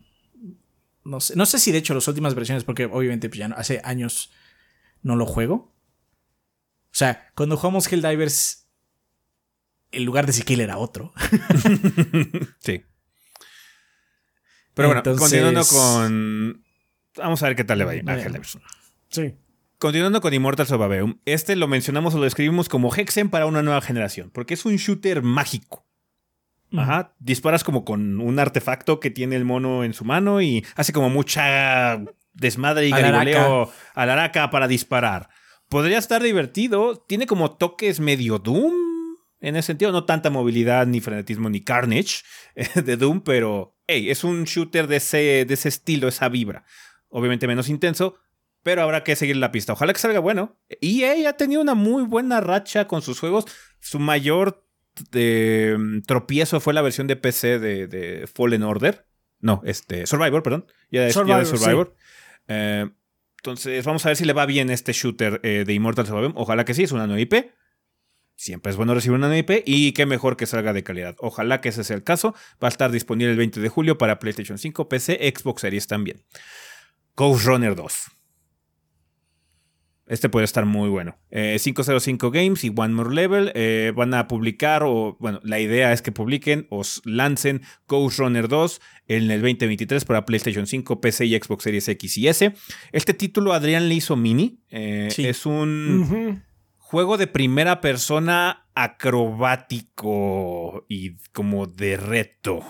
No 1.04 1.20
sé, 1.20 1.36
no 1.36 1.46
sé 1.46 1.58
si 1.58 1.70
de 1.70 1.78
hecho 1.78 1.94
las 1.94 2.08
últimas 2.08 2.34
versiones, 2.34 2.64
porque 2.64 2.86
obviamente 2.86 3.28
pues, 3.28 3.38
ya 3.38 3.48
no- 3.48 3.56
hace 3.56 3.80
años 3.84 4.32
no 5.02 5.14
lo 5.16 5.26
juego. 5.26 5.72
O 6.86 6.98
sea, 6.98 7.30
cuando 7.34 7.56
jugamos 7.56 7.86
Helldivers, 7.92 8.66
el 9.92 10.04
lugar 10.04 10.24
de 10.26 10.32
Ezequiel 10.32 10.60
era 10.60 10.78
otro. 10.78 11.12
Sí. 12.60 12.82
Pero 14.74 14.88
bueno, 14.88 14.98
Entonces- 15.00 15.20
continuando 15.20 15.64
con. 15.66 16.64
Vamos 17.16 17.42
a 17.42 17.46
ver 17.46 17.56
qué 17.56 17.64
tal 17.64 17.78
le 17.78 17.84
va 17.84 17.92
a 17.92 17.94
Bueno. 18.02 18.12
Helldivers. 18.20 18.58
Sí. 19.10 19.34
Continuando 19.78 20.22
con 20.22 20.32
Immortals 20.32 20.72
of 20.72 20.80
Aveum, 20.80 21.18
este 21.26 21.54
lo 21.54 21.68
mencionamos 21.68 22.14
o 22.14 22.18
lo 22.18 22.26
escribimos 22.26 22.70
como 22.70 22.94
Hexen 22.94 23.28
para 23.28 23.44
una 23.44 23.62
nueva 23.62 23.82
generación, 23.82 24.30
porque 24.32 24.54
es 24.54 24.64
un 24.64 24.76
shooter 24.76 25.22
mágico. 25.22 25.84
Ajá, 26.72 27.14
disparas 27.18 27.62
como 27.62 27.84
con 27.84 28.20
un 28.20 28.38
artefacto 28.38 29.00
que 29.00 29.10
tiene 29.10 29.36
el 29.36 29.44
mono 29.44 29.84
en 29.84 29.92
su 29.92 30.06
mano 30.06 30.40
y 30.40 30.64
hace 30.76 30.94
como 30.94 31.10
mucha 31.10 32.02
desmadre 32.32 32.88
y 32.88 32.90
garigoleo 32.90 33.70
a 33.94 34.06
la 34.06 34.14
araca 34.14 34.50
para 34.50 34.66
disparar. 34.66 35.28
Podría 35.68 35.98
estar 35.98 36.22
divertido, 36.22 37.04
tiene 37.06 37.26
como 37.26 37.52
toques 37.52 38.00
medio 38.00 38.38
Doom 38.38 38.72
en 39.40 39.56
ese 39.56 39.66
sentido, 39.66 39.92
no 39.92 40.04
tanta 40.04 40.30
movilidad 40.30 40.86
ni 40.86 41.00
frenetismo 41.02 41.50
ni 41.50 41.60
carnage 41.60 42.22
eh, 42.54 42.80
de 42.82 42.96
Doom, 42.96 43.20
pero 43.20 43.76
hey, 43.86 44.10
es 44.10 44.24
un 44.24 44.44
shooter 44.44 44.86
de 44.86 44.96
ese, 44.96 45.44
de 45.44 45.54
ese 45.54 45.68
estilo, 45.68 46.08
esa 46.08 46.30
vibra. 46.30 46.64
Obviamente 47.08 47.46
menos 47.46 47.68
intenso, 47.68 48.18
pero 48.66 48.82
habrá 48.82 49.04
que 49.04 49.14
seguir 49.14 49.36
la 49.36 49.52
pista. 49.52 49.74
Ojalá 49.74 49.92
que 49.92 50.00
salga 50.00 50.18
bueno. 50.18 50.58
EA 50.80 51.28
ha 51.30 51.34
tenido 51.34 51.60
una 51.62 51.76
muy 51.76 52.02
buena 52.02 52.40
racha 52.40 52.88
con 52.88 53.00
sus 53.00 53.20
juegos. 53.20 53.44
Su 53.78 54.00
mayor 54.00 54.66
eh, 55.12 55.76
tropiezo 56.04 56.58
fue 56.58 56.74
la 56.74 56.82
versión 56.82 57.06
de 57.06 57.14
PC 57.14 57.60
de, 57.60 57.86
de 57.86 58.26
Fallen 58.26 58.64
Order. 58.64 59.06
No, 59.38 59.62
este, 59.64 60.04
Survivor, 60.08 60.42
perdón. 60.42 60.66
Ya 60.90 61.08
Survivor, 61.12 61.38
de 61.38 61.46
Survivor. 61.46 61.94
Eh, 62.48 62.90
entonces, 63.36 63.84
vamos 63.84 64.04
a 64.04 64.08
ver 64.08 64.16
si 64.16 64.24
le 64.24 64.32
va 64.32 64.46
bien 64.46 64.68
este 64.70 64.92
shooter 64.92 65.38
eh, 65.44 65.62
de 65.64 65.72
Immortals 65.72 66.10
of 66.10 66.16
Aveum. 66.16 66.32
Ojalá 66.34 66.64
que 66.64 66.74
sí, 66.74 66.82
es 66.82 66.90
una 66.90 67.06
nueva 67.06 67.20
IP. 67.20 67.52
Siempre 68.34 68.70
es 68.70 68.76
bueno 68.76 68.94
recibir 68.94 69.16
una 69.16 69.28
nueva 69.28 69.38
IP 69.38 69.62
y 69.64 69.92
qué 69.92 70.06
mejor 70.06 70.36
que 70.36 70.46
salga 70.46 70.72
de 70.72 70.82
calidad. 70.82 71.14
Ojalá 71.20 71.60
que 71.60 71.68
ese 71.68 71.84
sea 71.84 71.94
el 71.94 72.02
caso. 72.02 72.34
Va 72.60 72.66
a 72.66 72.68
estar 72.68 72.90
disponible 72.90 73.30
el 73.30 73.38
20 73.38 73.60
de 73.60 73.68
julio 73.68 73.96
para 73.96 74.18
PlayStation 74.18 74.58
5, 74.58 74.88
PC, 74.88 75.32
Xbox 75.32 75.60
Series 75.60 75.86
también. 75.86 76.24
Ghost 77.14 77.46
Runner 77.46 77.76
2. 77.76 78.15
Este 80.08 80.28
puede 80.28 80.44
estar 80.44 80.66
muy 80.66 80.88
bueno. 80.88 81.16
Eh, 81.32 81.58
505 81.60 82.30
Games 82.30 82.62
y 82.62 82.72
One 82.74 82.94
More 82.94 83.12
Level 83.12 83.50
eh, 83.56 83.92
van 83.96 84.14
a 84.14 84.28
publicar, 84.28 84.84
o 84.84 85.16
bueno, 85.18 85.40
la 85.42 85.58
idea 85.58 85.92
es 85.92 86.00
que 86.00 86.12
publiquen 86.12 86.68
o 86.70 86.82
lancen 87.04 87.62
Ghost 87.88 88.20
Runner 88.20 88.46
2 88.46 88.80
en 89.08 89.30
el 89.30 89.40
2023 89.42 90.04
para 90.04 90.24
PlayStation 90.24 90.66
5, 90.68 91.00
PC 91.00 91.26
y 91.26 91.36
Xbox 91.36 91.64
Series 91.64 91.88
X 91.88 92.18
y 92.18 92.28
S. 92.28 92.54
Este 92.92 93.14
título 93.14 93.52
Adrián 93.52 93.88
le 93.88 93.96
hizo 93.96 94.14
mini. 94.14 94.60
eh, 94.70 95.08
Sí. 95.10 95.26
Es 95.26 95.44
un 95.44 96.42
juego 96.78 97.16
de 97.18 97.26
primera 97.26 97.80
persona 97.80 98.66
acrobático 99.66 100.84
y 100.88 101.12
como 101.32 101.66
de 101.66 101.96
reto. 101.96 102.60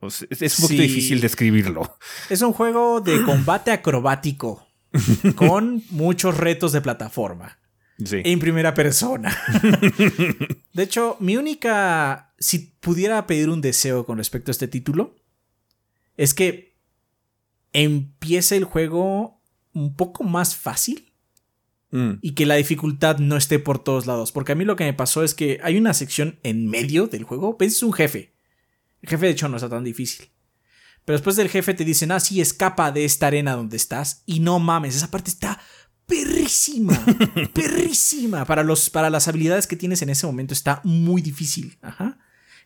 O 0.00 0.10
sea, 0.10 0.28
es, 0.30 0.42
es 0.42 0.58
un 0.58 0.64
poquito 0.66 0.82
Sí. 0.82 0.88
difícil 0.88 1.20
describirlo. 1.20 1.96
Es 2.30 2.42
un 2.42 2.52
juego 2.52 3.00
de 3.00 3.22
combate 3.24 3.70
acrobático 3.70 4.65
con 5.36 5.82
muchos 5.90 6.36
retos 6.36 6.72
de 6.72 6.80
plataforma 6.80 7.58
Sí. 8.04 8.20
en 8.24 8.38
primera 8.38 8.74
persona. 8.74 9.34
De 10.74 10.82
hecho, 10.82 11.16
mi 11.20 11.36
única, 11.36 12.34
si 12.38 12.58
pudiera 12.80 13.26
pedir 13.26 13.48
un 13.48 13.60
deseo 13.62 14.04
con 14.04 14.18
respecto 14.18 14.50
a 14.50 14.52
este 14.52 14.68
título, 14.68 15.16
es 16.16 16.34
que 16.34 16.76
empiece 17.72 18.56
el 18.56 18.64
juego 18.64 19.40
un 19.72 19.96
poco 19.96 20.24
más 20.24 20.56
fácil 20.56 21.06
Mm, 21.92 22.18
y 22.20 22.34
que 22.34 22.46
la 22.46 22.56
dificultad 22.56 23.18
no 23.18 23.36
esté 23.36 23.60
por 23.60 23.78
todos 23.82 24.06
lados. 24.06 24.32
Porque 24.32 24.52
a 24.52 24.54
mí 24.56 24.64
lo 24.64 24.74
que 24.74 24.84
me 24.84 24.92
pasó 24.92 25.22
es 25.22 25.34
que 25.34 25.60
hay 25.62 25.78
una 25.78 25.94
sección 25.94 26.38
en 26.42 26.66
medio 26.68 27.06
del 27.06 27.22
juego. 27.22 27.56
Ves, 27.58 27.76
es 27.76 27.82
un 27.84 27.92
jefe. 27.92 28.34
El 29.02 29.08
jefe, 29.08 29.26
de 29.26 29.32
hecho, 29.32 29.48
no 29.48 29.56
está 29.56 29.68
tan 29.68 29.84
difícil. 29.84 30.28
Pero 31.06 31.16
después 31.16 31.36
del 31.36 31.48
jefe 31.48 31.72
te 31.72 31.84
dicen, 31.84 32.10
ah, 32.12 32.20
sí, 32.20 32.40
escapa 32.40 32.90
de 32.92 33.04
esta 33.06 33.28
arena 33.28 33.54
donde 33.54 33.76
estás. 33.78 34.22
Y 34.26 34.40
no 34.40 34.58
mames, 34.58 34.96
esa 34.96 35.10
parte 35.10 35.30
está 35.30 35.58
perrísima. 36.04 37.00
perrísima. 37.54 38.44
Para, 38.44 38.62
los, 38.64 38.90
para 38.90 39.08
las 39.08 39.28
habilidades 39.28 39.66
que 39.66 39.76
tienes 39.76 40.02
en 40.02 40.10
ese 40.10 40.26
momento 40.26 40.52
está 40.52 40.80
muy 40.84 41.22
difícil. 41.22 41.78
Ajá. 41.80 42.18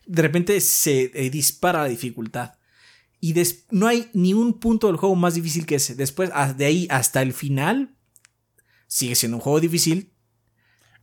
De 0.07 0.21
repente 0.23 0.59
se 0.59 1.11
eh, 1.13 1.29
dispara 1.29 1.83
la 1.83 1.87
dificultad. 1.87 2.55
Y 3.19 3.33
des- 3.33 3.65
no 3.69 3.85
hay 3.85 4.09
ni 4.13 4.33
un 4.33 4.59
punto 4.59 4.87
del 4.87 4.97
juego 4.97 5.15
más 5.15 5.35
difícil 5.35 5.67
que 5.67 5.75
ese. 5.75 5.93
Después, 5.93 6.31
ah, 6.33 6.51
de 6.53 6.65
ahí 6.65 6.87
hasta 6.89 7.21
el 7.21 7.33
final, 7.33 7.95
sigue 8.87 9.13
siendo 9.13 9.37
un 9.37 9.41
juego 9.41 9.59
difícil. 9.59 10.13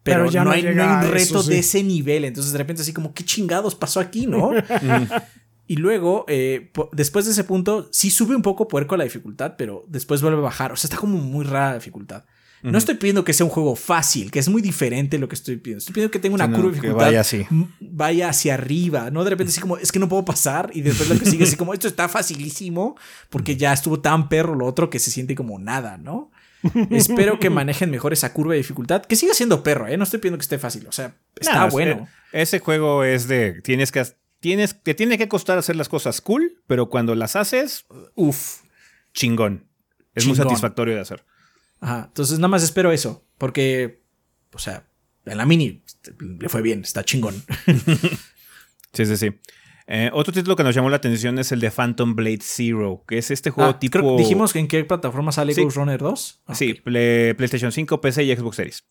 Pero, 0.03 0.23
Pero 0.25 0.31
ya 0.33 0.41
no, 0.43 0.51
no 0.51 0.57
hay, 0.57 0.63
no 0.65 0.83
hay 0.83 0.89
un 0.89 1.03
eso, 1.05 1.35
reto 1.35 1.43
sí. 1.45 1.51
de 1.51 1.59
ese 1.61 1.85
nivel. 1.85 2.25
Entonces, 2.25 2.51
de 2.51 2.59
repente, 2.59 2.83
así 2.83 2.93
como, 2.93 3.15
¿qué 3.15 3.25
chingados 3.25 3.77
pasó 3.77 4.01
aquí, 4.01 4.27
no? 4.27 4.51
y 5.69 5.77
luego, 5.77 6.25
eh, 6.27 6.73
después 6.93 7.27
de 7.27 7.31
ese 7.33 7.45
punto, 7.45 7.89
sí 7.93 8.11
sube 8.11 8.35
un 8.35 8.43
poco 8.43 8.67
puerco 8.67 8.97
la 8.97 9.05
dificultad, 9.05 9.55
pero 9.57 9.85
después 9.87 10.21
vuelve 10.23 10.39
a 10.39 10.43
bajar. 10.43 10.73
O 10.73 10.77
sea, 10.77 10.89
está 10.89 10.97
como 10.97 11.19
muy 11.19 11.45
rara 11.45 11.69
la 11.69 11.75
dificultad. 11.75 12.25
No 12.61 12.77
estoy 12.77 12.97
pidiendo 12.97 13.23
que 13.23 13.33
sea 13.35 13.47
un 13.47 13.51
juego 13.53 13.77
fácil, 13.77 14.33
que 14.33 14.41
es 14.41 14.49
muy 14.49 14.61
diferente 14.61 15.17
lo 15.19 15.29
que 15.29 15.37
estoy 15.37 15.59
pidiendo. 15.59 15.79
Estoy 15.79 15.93
pidiendo 15.95 16.11
que 16.11 16.19
tenga 16.19 16.35
una 16.35 16.47
Sí, 16.47 16.51
no, 16.51 16.57
curva 16.57 16.71
de 16.71 16.75
que 16.75 16.81
dificultad. 16.81 17.07
vaya 17.07 17.21
así. 17.21 17.47
Vaya 17.79 18.29
hacia 18.31 18.55
arriba, 18.55 19.13
¿no? 19.13 19.23
De 19.23 19.31
repente 19.31 19.53
así 19.53 19.61
como, 19.61 19.77
es 19.77 19.93
que 19.93 20.01
no 20.01 20.09
puedo 20.09 20.25
pasar. 20.25 20.71
Y 20.75 20.81
después 20.81 21.09
lo 21.09 21.17
que 21.17 21.25
sigue 21.25 21.45
así 21.45 21.55
como, 21.55 21.73
esto 21.73 21.87
está 21.87 22.09
facilísimo. 22.09 22.97
Porque 23.31 23.57
ya 23.57 23.73
estuvo 23.73 24.01
tan 24.01 24.29
perro 24.29 24.57
lo 24.57 24.67
otro 24.67 24.91
que 24.91 24.99
se 24.99 25.13
siente 25.13 25.37
como 25.37 25.61
nada, 25.61 25.99
¿no? 25.99 26.33
Espero 26.91 27.39
que 27.39 27.49
manejen 27.49 27.91
mejor 27.93 28.13
esa 28.13 28.33
curva 28.33 28.55
de 28.55 28.59
dificultad. 28.59 29.03
Que 29.05 29.15
siga 29.15 29.35
siendo 29.35 29.63
perro, 29.63 29.87
¿eh? 29.87 29.97
No 29.97 30.03
estoy 30.03 30.19
pidiendo 30.19 30.39
que 30.39 30.43
esté 30.43 30.59
fácil. 30.59 30.85
O 30.89 30.93
sea, 30.93 31.15
está 31.39 31.67
bueno. 31.67 32.09
eh, 32.33 32.43
Ese 32.43 32.59
juego 32.59 33.05
es 33.05 33.29
de. 33.29 33.61
Tienes 33.63 33.93
que. 33.93 34.05
Tienes, 34.41 34.83
te 34.83 34.95
tiene 34.95 35.19
que 35.19 35.29
costar 35.29 35.59
hacer 35.59 35.75
las 35.77 35.89
cosas 35.89 36.21
cool, 36.21 36.63
pero 36.67 36.89
cuando 36.89 37.15
las 37.15 37.35
haces, 37.37 37.87
uff, 38.15 38.61
chingón. 39.13 39.67
Es 40.15 40.27
muy 40.27 40.37
satisfactorio 40.37 40.95
de 40.95 41.01
hacer. 41.01 41.25
Ajá. 41.81 42.05
Entonces 42.09 42.39
nada 42.39 42.49
más 42.49 42.63
espero 42.63 42.93
eso. 42.93 43.25
Porque, 43.39 44.03
o 44.53 44.59
sea, 44.59 44.89
en 45.25 45.37
la 45.39 45.47
mini 45.47 45.83
este, 45.87 46.13
le 46.21 46.49
fue 46.49 46.63
bien, 46.63 46.81
está 46.83 47.05
chingón. 47.05 47.35
Sí, 48.93 49.05
sí, 49.05 49.17
sí. 49.19 49.31
Eh, 49.87 50.11
otro 50.13 50.33
título 50.33 50.57
que 50.57 50.63
nos 50.65 50.75
llamó 50.75 50.89
la 50.91 50.97
atención 50.97 51.39
es 51.39 51.53
el 51.53 51.61
de 51.61 51.71
Phantom 51.71 52.15
Blade 52.17 52.41
Zero, 52.43 53.05
que 53.07 53.19
es 53.19 53.31
este 53.31 53.51
juego 53.51 53.71
Ah, 53.71 53.79
tipo. 53.79 53.99
creo- 53.99 54.17
dijimos 54.17 54.53
que 54.53 54.59
en 54.59 54.67
qué 54.69 54.83
plataforma 54.85 55.31
sale 55.31 55.55
Sí. 55.55 55.63
Ghost 55.63 55.77
Runner 55.77 55.99
2. 56.01 56.43
Ah, 56.47 56.55
Sí, 56.55 56.75
Play- 56.75 57.35
PlayStation 57.35 57.71
5, 57.71 58.01
PC 58.01 58.25
y 58.25 58.35
Xbox 58.35 58.57
Series. 58.57 58.85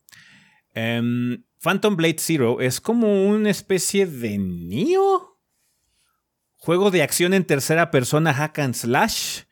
Em, 0.74 1.44
Phantom 1.60 1.96
Blade 1.96 2.18
Zero 2.20 2.62
es 2.62 2.80
como 2.80 3.26
una 3.28 3.50
especie 3.50 4.06
de 4.06 4.38
Neo. 4.38 5.37
Juego 6.68 6.92
de 6.92 7.02
acción 7.02 7.34
en 7.34 7.46
tercera 7.46 7.92
persona 7.92 8.34
hack 8.34 8.60
and 8.60 8.74
slash. 8.74 9.44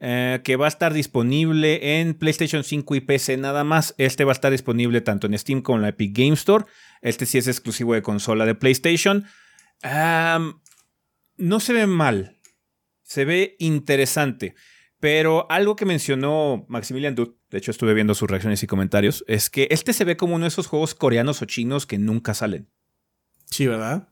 eh, 0.00 0.40
que 0.42 0.56
va 0.56 0.64
a 0.64 0.68
estar 0.68 0.92
disponible 0.92 2.00
en 2.00 2.14
PlayStation 2.14 2.64
5 2.64 2.96
y 2.96 3.00
PC 3.00 3.36
nada 3.36 3.62
más. 3.62 3.94
Este 3.96 4.24
va 4.24 4.32
a 4.32 4.34
estar 4.34 4.50
disponible 4.50 5.00
tanto 5.00 5.28
en 5.28 5.38
Steam 5.38 5.62
como 5.62 5.76
en 5.76 5.82
la 5.82 5.90
Epic 5.90 6.18
Game 6.18 6.32
Store. 6.32 6.64
Este 7.00 7.26
sí 7.26 7.38
es 7.38 7.46
exclusivo 7.46 7.94
de 7.94 8.02
consola 8.02 8.44
de 8.44 8.56
PlayStation. 8.56 9.24
No 9.84 11.60
se 11.60 11.72
ve 11.74 11.86
mal. 11.86 12.40
Se 13.04 13.24
ve 13.24 13.54
interesante. 13.60 14.56
Pero 14.98 15.48
algo 15.52 15.76
que 15.76 15.86
mencionó 15.86 16.66
Maximilian 16.68 17.14
Dutt, 17.14 17.38
de 17.50 17.58
hecho 17.58 17.70
estuve 17.70 17.94
viendo 17.94 18.16
sus 18.16 18.28
reacciones 18.28 18.64
y 18.64 18.66
comentarios, 18.66 19.24
es 19.28 19.48
que 19.48 19.68
este 19.70 19.92
se 19.92 20.02
ve 20.02 20.16
como 20.16 20.34
uno 20.34 20.46
de 20.46 20.48
esos 20.48 20.66
juegos 20.66 20.96
coreanos 20.96 21.40
o 21.40 21.44
chinos 21.44 21.86
que 21.86 21.98
nunca 21.98 22.34
salen. 22.34 22.68
Sí, 23.44 23.68
¿verdad? 23.68 24.08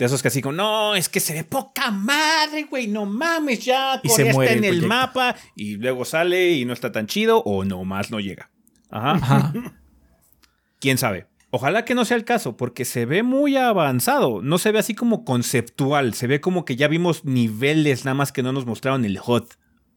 De 0.00 0.06
esos 0.06 0.22
que 0.22 0.28
así 0.28 0.40
como, 0.40 0.54
no, 0.54 0.94
es 0.96 1.08
que 1.10 1.20
se 1.20 1.34
ve 1.34 1.44
poca 1.44 1.90
madre, 1.90 2.64
güey, 2.70 2.86
no 2.88 3.04
mames, 3.04 3.64
ya 3.64 4.00
Y 4.02 4.08
se 4.08 4.16
Corea 4.22 4.32
muere 4.32 4.54
está 4.54 4.66
en 4.66 4.74
el 4.74 4.86
mapa 4.86 5.36
y 5.54 5.76
luego 5.76 6.04
sale 6.06 6.52
y 6.52 6.64
no 6.64 6.72
está 6.72 6.90
tan 6.90 7.06
chido 7.06 7.42
o 7.44 7.64
nomás 7.64 8.10
no 8.10 8.18
llega. 8.18 8.50
Ajá. 8.90 9.12
Ajá. 9.12 9.52
Quién 10.80 10.96
sabe. 10.98 11.26
Ojalá 11.50 11.84
que 11.84 11.94
no 11.94 12.04
sea 12.04 12.16
el 12.16 12.24
caso, 12.24 12.56
porque 12.56 12.84
se 12.84 13.04
ve 13.04 13.22
muy 13.22 13.56
avanzado. 13.56 14.40
No 14.40 14.56
se 14.58 14.72
ve 14.72 14.78
así 14.78 14.94
como 14.94 15.24
conceptual. 15.24 16.14
Se 16.14 16.26
ve 16.26 16.40
como 16.40 16.64
que 16.64 16.76
ya 16.76 16.88
vimos 16.88 17.24
niveles, 17.24 18.04
nada 18.04 18.14
más 18.14 18.32
que 18.32 18.42
no 18.42 18.52
nos 18.52 18.64
mostraron 18.66 19.04
el 19.04 19.18
HUD. 19.18 19.44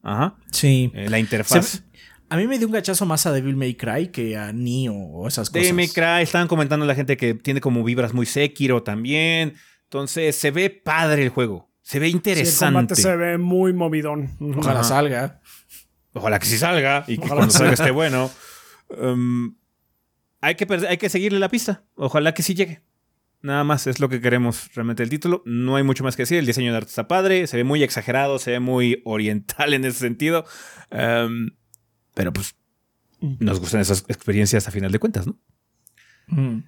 Ajá. 0.02 0.34
Sí. 0.50 0.90
Eh, 0.94 1.08
la 1.08 1.18
interfaz. 1.18 1.66
Se- 1.66 1.82
A 2.28 2.36
mí 2.36 2.46
me 2.46 2.58
dio 2.58 2.66
un 2.66 2.72
gachazo 2.74 3.06
más 3.06 3.24
a 3.26 3.32
Devil 3.32 3.56
May 3.56 3.74
Cry 3.76 4.08
que 4.08 4.36
a 4.36 4.52
Neo 4.52 4.94
o 4.94 5.28
esas 5.28 5.48
cosas. 5.48 5.62
Devil 5.62 5.74
May 5.74 5.88
Cry, 5.88 6.22
estaban 6.24 6.48
comentando 6.48 6.84
la 6.84 6.94
gente 6.94 7.16
que 7.16 7.32
tiene 7.34 7.60
como 7.62 7.82
vibras 7.84 8.12
muy 8.12 8.26
Sekiro 8.26 8.82
también. 8.82 9.54
Entonces, 9.84 10.36
se 10.36 10.50
ve 10.50 10.70
padre 10.70 11.22
el 11.22 11.28
juego. 11.28 11.70
Se 11.82 11.98
ve 11.98 12.06
Sí, 12.06 12.10
el 12.12 12.16
interesante. 12.16 12.74
combate 12.74 12.96
se 12.96 13.16
ve 13.16 13.38
muy 13.38 13.72
movidón. 13.72 14.30
Ojalá 14.56 14.80
Ajá. 14.80 14.88
salga. 14.88 15.40
Ojalá 16.12 16.38
que 16.38 16.46
sí 16.46 16.56
salga 16.58 17.04
y 17.06 17.16
que 17.18 17.24
Ojalá 17.24 17.36
cuando 17.40 17.52
salga 17.54 17.72
esté 17.74 17.90
bueno. 17.90 18.30
Um, 18.88 19.56
hay, 20.40 20.54
que, 20.54 20.66
hay 20.88 20.96
que 20.96 21.08
seguirle 21.08 21.38
la 21.38 21.48
pista. 21.48 21.84
Ojalá 21.94 22.32
que 22.34 22.42
sí 22.42 22.54
llegue. 22.54 22.82
Nada 23.42 23.62
más 23.64 23.86
es 23.86 24.00
lo 24.00 24.08
que 24.08 24.20
queremos 24.22 24.70
realmente 24.74 25.02
el 25.02 25.10
título. 25.10 25.42
No 25.44 25.76
hay 25.76 25.82
mucho 25.82 26.02
más 26.04 26.16
que 26.16 26.22
decir. 26.22 26.38
El 26.38 26.46
diseño 26.46 26.70
de 26.70 26.78
arte 26.78 26.88
está 26.88 27.06
padre. 27.08 27.46
Se 27.46 27.56
ve 27.58 27.64
muy 27.64 27.82
exagerado. 27.82 28.38
Se 28.38 28.52
ve 28.52 28.60
muy 28.60 29.02
oriental 29.04 29.74
en 29.74 29.84
ese 29.84 29.98
sentido. 29.98 30.46
Um, 30.90 31.50
pero 32.14 32.32
pues 32.32 32.54
nos 33.20 33.60
gustan 33.60 33.80
esas 33.80 34.04
experiencias 34.08 34.66
a 34.68 34.70
final 34.70 34.92
de 34.92 34.98
cuentas, 34.98 35.26
¿no? 35.26 35.38
Mm. 36.28 36.64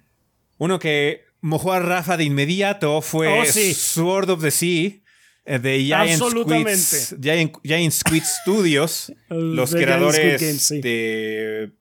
Uno 0.59 0.77
que 0.79 1.21
mojó 1.41 1.73
a 1.73 1.79
Rafa 1.79 2.17
de 2.17 2.23
inmediato 2.25 3.01
fue 3.01 3.27
Oh, 3.41 3.45
sí. 3.45 3.73
Sword 3.73 4.29
of 4.31 4.41
the 4.41 4.51
Sea 4.51 4.91
eh, 5.45 5.59
de 5.59 5.79
Giant. 5.79 6.21
Squid, 6.21 7.19
Giant, 7.21 7.53
Giant 7.63 7.93
Squid 7.93 8.23
Studios, 8.23 9.13
los 9.29 9.73
creadores 9.73 10.61
sí. 10.61 10.81
de 10.81 11.71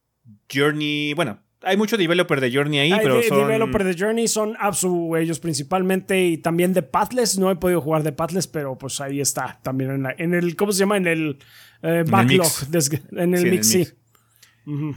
Journey. 0.52 1.14
Bueno, 1.14 1.40
hay 1.62 1.76
mucho 1.76 1.96
developer 1.96 2.40
de 2.40 2.52
Journey 2.52 2.78
ahí, 2.78 2.92
Hay 2.92 3.00
pero 3.02 3.16
de- 3.16 3.24
son. 3.24 3.38
developer 3.38 3.82
de 3.84 3.94
Journey 3.98 4.28
son 4.28 4.56
Absu 4.60 5.16
ellos 5.16 5.40
principalmente 5.40 6.24
y 6.26 6.38
también 6.38 6.72
de 6.72 6.82
Pathless. 6.82 7.38
No 7.38 7.50
he 7.50 7.56
podido 7.56 7.80
jugar 7.80 8.02
de 8.04 8.12
Pathless, 8.12 8.46
pero 8.46 8.78
pues 8.78 9.00
ahí 9.00 9.20
está. 9.20 9.58
También 9.62 9.90
en, 9.90 10.02
la- 10.04 10.14
en 10.16 10.34
el, 10.34 10.54
¿cómo 10.54 10.70
se 10.72 10.78
llama? 10.80 10.96
En 10.96 11.06
el 11.08 11.38
eh, 11.82 12.04
backlog. 12.06 12.46
en 13.12 13.34
el 13.34 13.50
mix, 13.50 13.68
sí. 13.68 13.88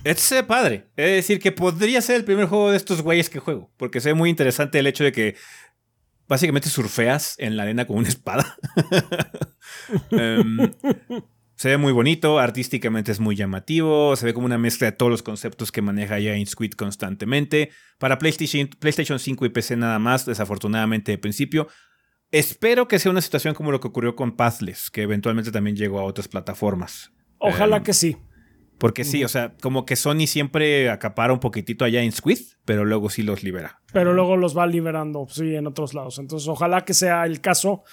Este 0.03 0.22
se 0.22 0.36
ve 0.36 0.43
padre. 0.43 0.88
Es 0.95 1.11
decir, 1.11 1.39
que 1.39 1.51
podría 1.51 2.01
ser 2.01 2.15
el 2.15 2.26
primer 2.26 2.47
juego 2.47 2.72
de 2.72 2.78
estos 2.78 3.01
güeyes 3.01 3.30
que 3.30 3.39
juego. 3.39 3.72
Porque 3.78 4.01
se 4.01 4.09
ve 4.09 4.13
muy 4.15 4.30
interesante 4.30 4.80
el 4.80 4.88
hecho 4.88 5.03
de 5.03 5.11
que 5.11 5.36
básicamente 6.28 6.70
surfeas 6.70 7.36
en 7.39 7.57
la 7.57 7.63
arena 7.63 7.86
con 7.86 7.97
una 7.97 8.07
espada. 8.07 8.57
Em, 10.11 10.72
se 11.55 11.70
ve 11.70 11.78
muy 11.78 11.91
bonito, 11.91 12.39
artísticamente 12.39 13.11
es 13.11 13.20
muy 13.20 13.36
llamativo, 13.36 14.15
se 14.15 14.26
ve 14.26 14.34
como 14.34 14.45
una 14.45 14.57
mezcla 14.57 14.86
de 14.86 14.91
todos 14.93 15.11
los 15.11 15.24
conceptos 15.24 15.72
que 15.72 15.82
maneja 15.82 16.20
Giant 16.20 16.47
Squid 16.47 16.72
constantemente. 16.72 17.72
Para 17.97 18.17
PlayStation, 18.17 18.67
PlayStation 18.67 19.20
5 19.20 19.45
y 19.45 19.49
PC 19.49 19.78
nada 19.78 19.99
más, 19.99 20.26
desafortunadamente 20.26 21.11
de 21.11 21.17
principio. 21.17 21.67
Espero 22.32 22.88
que 22.88 22.99
sea 22.99 23.11
una 23.11 23.22
situación 23.22 23.55
como 23.55 23.72
lo 23.72 23.80
que 23.80 23.88
ocurrió 23.88 24.15
con 24.15 24.36
Pathless, 24.36 24.89
que 24.89 25.01
eventualmente 25.01 25.51
también 25.51 25.76
llegó 25.76 25.99
a 25.99 26.03
otras 26.03 26.28
plataformas. 26.28 27.11
Ojalá 27.39 27.78
Em, 27.78 27.84
que 27.84 27.93
sí. 27.93 28.17
Porque 28.80 29.03
sí, 29.03 29.23
o 29.23 29.27
sea, 29.27 29.53
como 29.61 29.86
que 29.86 29.95
Sony 29.95 30.25
siempre 30.27 30.89
acapara 30.89 31.32
un 31.34 31.39
poquitito 31.39 31.86
allá 31.86 32.01
en 32.01 32.11
Squid, 32.11 32.39
pero 32.65 32.86
luego 32.86 33.09
sí 33.09 33.21
los 33.21 33.43
libera. 33.43 33.82
Pero 33.93 34.13
luego 34.13 34.38
los 34.38 34.57
va 34.57 34.65
liberando, 34.65 35.27
sí, 35.30 35.55
en 35.55 35.67
otros 35.67 35.93
lados. 35.93 36.17
Entonces, 36.17 36.47
ojalá 36.47 36.86
que 36.86 36.93
sea 36.93 37.25
el 37.25 37.41
caso. 37.41 37.84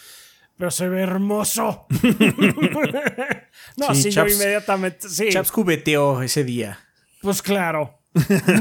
Pero 0.57 0.71
se 0.71 0.89
ve 0.89 1.03
hermoso. 1.03 1.87
no, 3.77 3.95
Sí, 3.95 4.03
sí, 4.05 4.11
yo 4.11 4.27
inmediatamente. 4.27 5.09
Sí, 5.09 5.29
Chaps 5.31 5.51
jugueteó 5.51 6.23
ese 6.23 6.45
día. 6.45 6.79
pues 7.21 7.43
claro. 7.43 8.01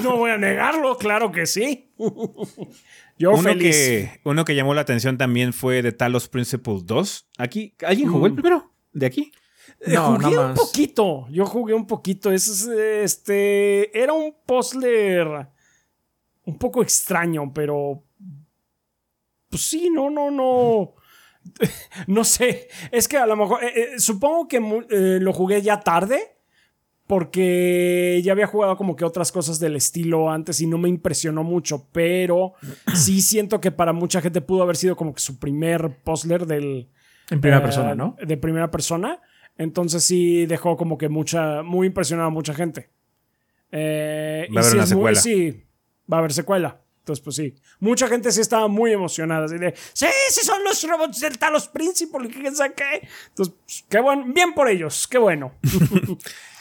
No 0.03 0.17
voy 0.17 0.31
a 0.31 0.37
negarlo, 0.37 0.97
claro 0.97 1.31
que 1.31 1.45
sí. 1.45 1.93
Yo 3.17 3.31
Uno 3.31 3.43
feliz. 3.43 3.73
que, 3.73 4.19
uno 4.25 4.43
que 4.43 4.53
llamó 4.55 4.73
la 4.73 4.81
atención 4.81 5.17
también 5.17 5.53
fue 5.53 5.81
de 5.81 5.93
Talos 5.93 6.27
Principle 6.27 6.79
2. 6.83 7.29
Aquí, 7.37 7.73
¿alguien 7.87 8.11
jugó 8.11 8.25
el 8.25 8.33
Mm. 8.33 8.35
primero? 8.35 8.73
¿De 8.91 9.05
aquí? 9.05 9.31
Eh, 9.85 9.93
No, 9.93 10.15
jugué 10.19 10.37
un 10.37 10.53
poquito. 10.53 11.27
Yo 11.29 11.45
jugué 11.45 11.73
un 11.73 11.87
poquito. 11.87 12.31
Es, 12.31 12.47
es, 12.47 12.67
este. 12.67 13.97
Era 13.97 14.13
un 14.13 14.35
puzzler 14.45 15.47
un 16.45 16.57
poco 16.57 16.81
extraño, 16.81 17.51
pero. 17.53 18.03
Pues 19.49 19.61
sí, 19.63 19.89
no, 19.89 20.09
no, 20.09 20.31
no. 20.31 20.93
No 22.07 22.23
sé. 22.23 22.67
Es 22.91 23.07
que 23.07 23.17
a 23.17 23.25
lo 23.25 23.35
mejor. 23.35 23.63
eh, 23.63 23.73
eh, 23.75 23.99
supongo 23.99 24.47
que 24.47 24.57
eh, 24.57 25.19
lo 25.21 25.33
jugué 25.33 25.61
ya 25.61 25.79
tarde. 25.79 26.31
Porque 27.07 28.19
ya 28.23 28.31
había 28.31 28.47
jugado 28.47 28.75
como 28.77 28.95
que 28.95 29.05
otras 29.05 29.31
cosas 29.31 29.59
del 29.59 29.75
estilo 29.75 30.31
antes 30.31 30.59
y 30.59 30.65
no 30.65 30.79
me 30.79 30.89
impresionó 30.89 31.43
mucho. 31.43 31.87
Pero 31.91 32.53
sí 32.95 33.21
siento 33.21 33.61
que 33.61 33.69
para 33.71 33.93
mucha 33.93 34.21
gente 34.21 34.41
pudo 34.41 34.63
haber 34.63 34.75
sido 34.75 34.95
como 34.95 35.13
que 35.13 35.19
su 35.21 35.37
primer 35.37 35.99
puzzler 36.03 36.47
del. 36.47 36.89
En 37.29 37.41
primera 37.41 37.61
persona, 37.61 37.93
¿no? 37.93 38.15
De 38.25 38.37
primera 38.37 38.71
persona. 38.71 39.21
Entonces 39.57 40.03
sí 40.03 40.45
dejó 40.45 40.75
como 40.77 40.97
que 40.97 41.09
mucha, 41.09 41.63
muy 41.63 41.87
impresionada 41.87 42.27
a 42.27 42.31
mucha 42.31 42.53
gente. 42.53 42.89
Eh, 43.71 44.47
Va 44.55 44.61
a 44.61 44.63
haber 44.63 44.71
sí 44.71 44.75
una 44.77 44.83
muy- 44.83 44.89
secuela. 45.15 45.19
sí, 45.21 45.63
va 46.11 46.17
a 46.17 46.19
haber 46.19 46.33
secuela. 46.33 46.81
Entonces, 46.99 47.23
pues 47.23 47.35
sí. 47.35 47.53
Mucha 47.79 48.07
gente 48.07 48.31
sí 48.31 48.41
estaba 48.41 48.67
muy 48.67 48.91
emocionada. 48.91 49.45
Así 49.45 49.57
de, 49.59 49.75
sí, 49.93 50.07
sí 50.29 50.43
son 50.45 50.63
los 50.63 50.81
robots 50.89 51.19
del 51.19 51.37
Talos 51.37 51.67
Principal. 51.67 52.25
y 52.25 52.29
quién 52.29 52.55
sabe 52.55 52.73
qué. 52.75 53.07
Entonces, 53.29 53.53
pues, 53.63 53.85
qué 53.87 53.99
bueno. 53.99 54.25
Bien 54.33 54.53
por 54.53 54.67
ellos. 54.69 55.07
Qué 55.07 55.17
bueno. 55.17 55.53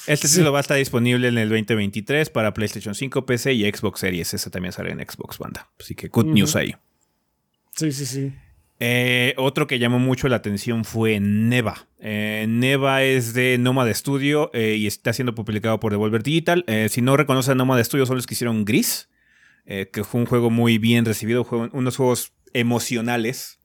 Este 0.07 0.29
título 0.29 0.53
va 0.53 0.59
a 0.59 0.61
estar 0.61 0.77
disponible 0.77 1.29
en 1.29 1.39
el 1.39 1.49
2023 1.49 2.29
para 2.29 2.53
PlayStation 2.53 2.95
5, 2.95 3.25
PC 3.25 3.55
y 3.55 3.65
Xbox 3.73 4.01
Series. 4.01 4.35
Ese 4.35 4.51
también 4.51 4.73
sale 4.73 4.91
en 4.91 4.99
Xbox 4.99 5.39
Banda. 5.39 5.71
Así 5.81 5.95
que 5.95 6.09
good 6.09 6.27
news 6.27 6.55
ahí. 6.57 6.75
Sí, 7.75 7.91
sí, 7.91 8.05
sí. 8.05 8.35
Eh, 8.81 9.35
otro 9.37 9.67
que 9.67 9.79
llamó 9.79 9.99
mucho 9.99 10.29
la 10.29 10.37
atención 10.37 10.85
fue 10.85 11.21
Neva. 11.21 11.87
Eh, 12.01 12.47
Neva 12.49 13.03
es 13.03 13.35
de 13.35 13.57
Nomad 13.59 13.93
Studio 13.93 14.51
eh, 14.53 14.77
y 14.77 14.87
está 14.87 15.13
siendo 15.13 15.35
publicado 15.35 15.79
por 15.81 15.93
Devolver 15.93 16.23
Digital. 16.23 16.65
Si 16.89 17.01
no 17.03 17.17
reconocen 17.17 17.57
Nomad 17.57 17.83
Studio, 17.83 18.07
son 18.07 18.17
los 18.17 18.27
que 18.27 18.35
hicieron 18.35 18.65
Gris, 18.65 19.09
que 19.65 20.05
fue 20.05 20.21
un 20.21 20.27
juego 20.27 20.51
muy 20.51 20.79
bien 20.79 21.05
recibido, 21.05 21.47
unos 21.73 21.97
juegos 21.97 22.33
emocionales 22.53 23.59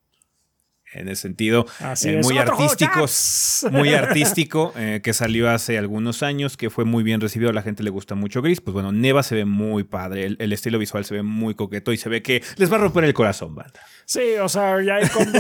en 0.94 1.08
el 1.08 1.16
sentido 1.16 1.66
Así 1.80 2.10
eh, 2.10 2.20
es. 2.20 2.26
muy 2.26 2.36
Chaps. 2.76 3.68
muy 3.72 3.90
artístico, 3.94 4.74
eh, 4.76 5.02
que 5.04 5.14
salió 5.14 5.50
hace 5.50 5.78
algunos 5.78 6.24
años, 6.24 6.58
que 6.58 6.70
fue 6.70 6.86
muy 6.86 7.04
bien 7.04 7.22
recibido, 7.22 7.50
a 7.50 7.54
la 7.54 7.62
gente 7.62 7.84
le 7.84 7.90
gusta 7.90 8.16
mucho 8.16 8.42
Gris, 8.42 8.62
pues 8.62 8.74
bueno, 8.74 8.92
Neva 8.92 9.24
se 9.24 9.36
ve 9.36 9.46
muy 9.46 9.84
padre, 9.84 10.26
el, 10.26 10.38
el 10.40 10.54
estilo 10.54 10.80
visual 10.80 11.06
se 11.06 11.16
ve 11.16 11.24
muy 11.24 11.56
coqueto 11.56 11.94
y 11.94 11.98
se 11.98 12.10
ve 12.10 12.22
que 12.22 12.44
les 12.58 12.72
va 12.72 12.76
a 12.78 12.80
romper 12.80 13.04
el 13.04 13.14
corazón, 13.14 13.56
banda. 13.56 13.80
Sí, 14.06 14.38
o 14.42 14.50
sea, 14.50 14.82
ya 14.82 14.98
es 14.98 15.12
cuando 15.16 15.40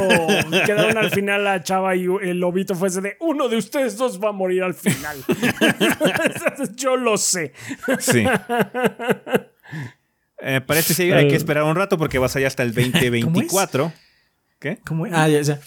quedaron 0.65 0.97
al 0.97 1.09
final 1.09 1.43
la 1.43 1.63
chava 1.63 1.95
y 1.95 2.05
el 2.21 2.39
lobito 2.39 2.75
fue 2.75 2.89
ese 2.89 3.01
de 3.01 3.17
uno 3.19 3.49
de 3.49 3.57
ustedes 3.57 3.97
dos 3.97 4.23
va 4.23 4.29
a 4.29 4.31
morir 4.31 4.61
al 4.61 4.75
final. 4.75 5.17
Yo 6.75 6.95
lo 6.95 7.17
sé. 7.17 7.53
Sí. 7.99 8.25
Eh, 10.41 10.61
este 10.69 10.93
sí 10.93 11.11
hay 11.11 11.27
que 11.27 11.35
esperar 11.35 11.63
un 11.63 11.75
rato 11.75 11.97
porque 11.97 12.19
va 12.19 12.27
a 12.27 12.29
salir 12.29 12.47
hasta 12.47 12.63
el 12.63 12.73
2024. 12.73 13.91
¿Qué? 14.59 14.79
¿Cómo? 14.85 15.05
Ah, 15.11 15.27
ya, 15.27 15.41
ya. 15.41 15.59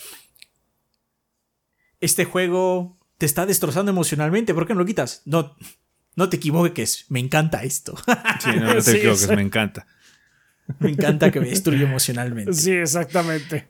Este 2.00 2.24
juego 2.24 2.98
te 3.18 3.26
está 3.26 3.46
destrozando 3.46 3.90
emocionalmente. 3.90 4.54
¿Por 4.54 4.66
qué 4.66 4.74
no 4.74 4.80
lo 4.80 4.86
quitas? 4.86 5.22
No, 5.24 5.56
no 6.16 6.28
te 6.28 6.36
equivoques. 6.36 7.06
Me 7.08 7.20
encanta 7.20 7.62
esto. 7.62 7.96
Sí, 8.40 8.50
no, 8.56 8.66
no 8.66 8.74
te 8.74 8.82
Sí, 8.90 8.96
equivoques, 8.98 9.28
me 9.28 9.42
encanta. 9.42 9.86
me 10.80 10.90
encanta 10.90 11.30
que 11.30 11.40
me 11.40 11.48
destruya 11.48 11.82
emocionalmente. 11.84 12.52
Sí, 12.52 12.72
exactamente. 12.72 13.68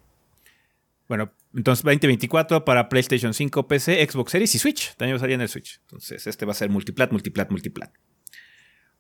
Bueno, 1.09 1.33
entonces 1.55 1.85
2024 1.85 2.65
para 2.65 2.89
PlayStation 2.89 3.35
5, 3.35 3.69
PC, 3.69 4.09
Xbox 4.11 4.33
Series 4.33 4.55
y 4.55 4.59
Switch. 4.59 4.95
También 4.97 5.15
va 5.15 5.19
a 5.19 5.21
salir 5.21 5.35
en 5.35 5.43
el 5.43 5.49
Switch. 5.49 5.79
Entonces 5.83 6.27
este 6.27 6.47
va 6.47 6.53
a 6.53 6.55
ser 6.55 6.71
multiplat, 6.71 7.13
multiplat, 7.13 7.51
multiplat. 7.51 7.93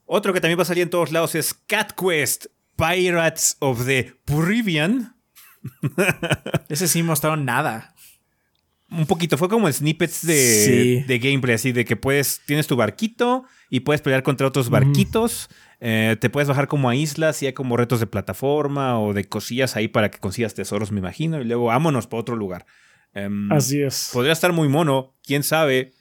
Otro 0.04 0.34
que 0.34 0.40
también 0.42 0.58
va 0.58 0.62
a 0.62 0.66
salir 0.66 0.82
en 0.82 0.90
todos 0.90 1.10
lados 1.10 1.34
es 1.34 1.54
Cat 1.54 1.92
Quest 1.98 2.46
Pirates 2.76 3.56
of 3.60 3.86
the 3.86 4.14
Caribbean. 4.26 5.16
Ese 6.68 6.88
sí 6.88 7.02
mostraron 7.02 7.44
nada. 7.44 7.94
Un 8.90 9.06
poquito, 9.06 9.38
fue 9.38 9.48
como 9.48 9.72
snippets 9.72 10.26
de, 10.26 10.34
Sí. 10.34 11.04
de 11.06 11.18
gameplay, 11.18 11.54
así 11.54 11.72
de 11.72 11.84
que 11.86 11.96
puedes, 11.96 12.42
tienes 12.44 12.66
tu 12.66 12.76
barquito 12.76 13.44
y 13.70 13.80
puedes 13.80 14.02
pelear 14.02 14.22
contra 14.22 14.46
otros 14.46 14.68
barquitos. 14.68 15.48
Eh, 15.80 16.16
te 16.20 16.28
puedes 16.28 16.48
bajar 16.48 16.68
como 16.68 16.90
a 16.90 16.94
islas 16.94 17.42
y 17.42 17.46
hay 17.46 17.54
como 17.54 17.76
retos 17.78 18.00
de 18.00 18.06
plataforma 18.06 19.00
o 19.00 19.14
de 19.14 19.24
cosillas 19.24 19.76
ahí 19.76 19.88
para 19.88 20.10
que 20.10 20.18
consigas 20.18 20.52
tesoros, 20.54 20.92
me 20.92 20.98
imagino. 21.00 21.40
Y 21.40 21.44
luego 21.44 21.64
vámonos 21.66 22.06
para 22.06 22.20
otro 22.20 22.36
lugar. 22.36 22.66
Em, 23.14 23.50
Así 23.50 23.80
es. 23.80 24.10
Podría 24.12 24.32
estar 24.32 24.52
muy 24.52 24.68
mono, 24.68 25.14
quién 25.24 25.42
sabe. 25.42 25.92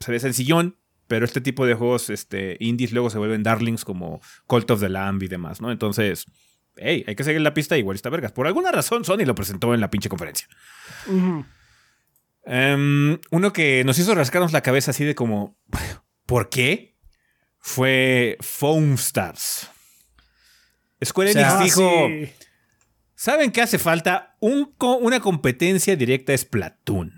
Se 0.00 0.10
ve 0.10 0.18
sencillón, 0.18 0.76
pero 1.08 1.26
este 1.26 1.42
tipo 1.42 1.66
de 1.66 1.74
juegos 1.74 2.08
este, 2.08 2.56
indies 2.60 2.92
luego 2.92 3.10
se 3.10 3.18
vuelven 3.18 3.42
darlings 3.42 3.84
como 3.84 4.20
Cult 4.46 4.70
of 4.70 4.80
the 4.80 4.88
Lamb 4.88 5.22
y 5.22 5.28
demás, 5.28 5.60
¿no? 5.60 5.70
Entonces, 5.70 6.24
hey, 6.76 7.04
hay 7.06 7.14
que 7.14 7.24
seguir 7.24 7.40
la 7.40 7.54
pista 7.54 7.76
igual 7.78 7.94
está 7.96 8.08
vergas. 8.10 8.32
Por 8.32 8.46
alguna 8.46 8.70
razón 8.72 9.04
Sony 9.04 9.24
lo 9.24 9.34
presentó 9.34 9.74
en 9.74 9.80
la 9.80 9.90
pinche 9.90 10.08
conferencia. 10.08 10.48
Em, 12.44 13.18
uno 13.30 13.52
que 13.52 13.84
nos 13.84 13.98
hizo 13.98 14.14
rascarnos 14.14 14.52
la 14.52 14.62
cabeza 14.62 14.90
así 14.90 15.04
de 15.04 15.14
como, 15.14 15.56
¿por 16.26 16.48
qué? 16.50 16.96
Fue 17.58 18.36
Foam 18.40 18.94
Stars. 18.94 19.70
Square 21.04 21.30
O 21.30 21.32
sea, 21.32 21.50
Enix 21.56 21.64
dijo, 21.64 22.06
sí. 22.08 22.32
¿saben 23.14 23.50
qué 23.52 23.62
hace 23.62 23.78
falta? 23.78 24.36
Un 24.40 24.72
co- 24.76 24.96
una 24.96 25.20
competencia 25.20 25.94
directa 25.96 26.32
es 26.32 26.44
Platoon. 26.44 27.12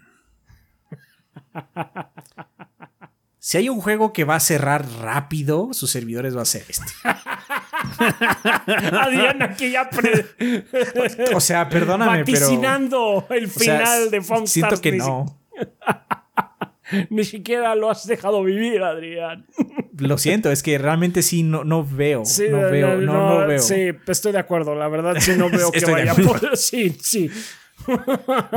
Si 3.39 3.59
hay 3.59 3.69
un 3.69 3.81
juego 3.81 4.13
que 4.13 4.25
va 4.25 4.37
a 4.37 4.41
cerrar 4.41 4.87
rápido, 5.01 5.73
sus 5.73 5.91
servidores 5.91 6.37
va 6.37 6.43
a 6.43 6.47
ser 6.47 6.65
este. 6.69 6.87
Adriana 9.01 9.55
que 9.55 9.71
ya 9.71 9.89
pre- 9.91 10.27
O 11.35 11.41
sea, 11.41 11.69
perdóname, 11.69 12.25
pero. 12.25 12.41
vaticinando 12.41 13.27
el 13.31 13.45
o 13.47 13.49
sea, 13.49 13.79
final 13.79 14.11
de 14.11 14.47
Siento 14.47 14.81
que 14.81 14.93
no. 14.93 15.39
Ni 17.11 17.25
siquiera 17.25 17.75
lo 17.75 17.91
has 17.91 18.07
dejado 18.07 18.45
vivir, 18.45 18.83
Adrián. 18.83 19.47
Lo 19.99 20.19
siento, 20.19 20.51
es 20.53 20.63
que 20.63 20.77
realmente 20.79 21.23
sí 21.23 21.43
no, 21.43 21.65
no 21.65 21.85
veo. 21.85 22.25
Sí, 22.25 22.45
no 22.51 22.59
veo, 22.71 22.99
no, 22.99 23.41
no 23.41 23.47
veo. 23.47 23.59
Sí, 23.59 23.91
estoy 24.07 24.33
de 24.33 24.39
acuerdo. 24.39 24.75
La 24.75 24.89
verdad, 24.89 25.17
sí, 25.19 25.33
no 25.37 25.49
veo 25.51 25.73
que 25.73 25.85
vaya 25.87 26.15
por. 26.15 26.57
Sí, 26.57 26.97
sí. 27.01 27.31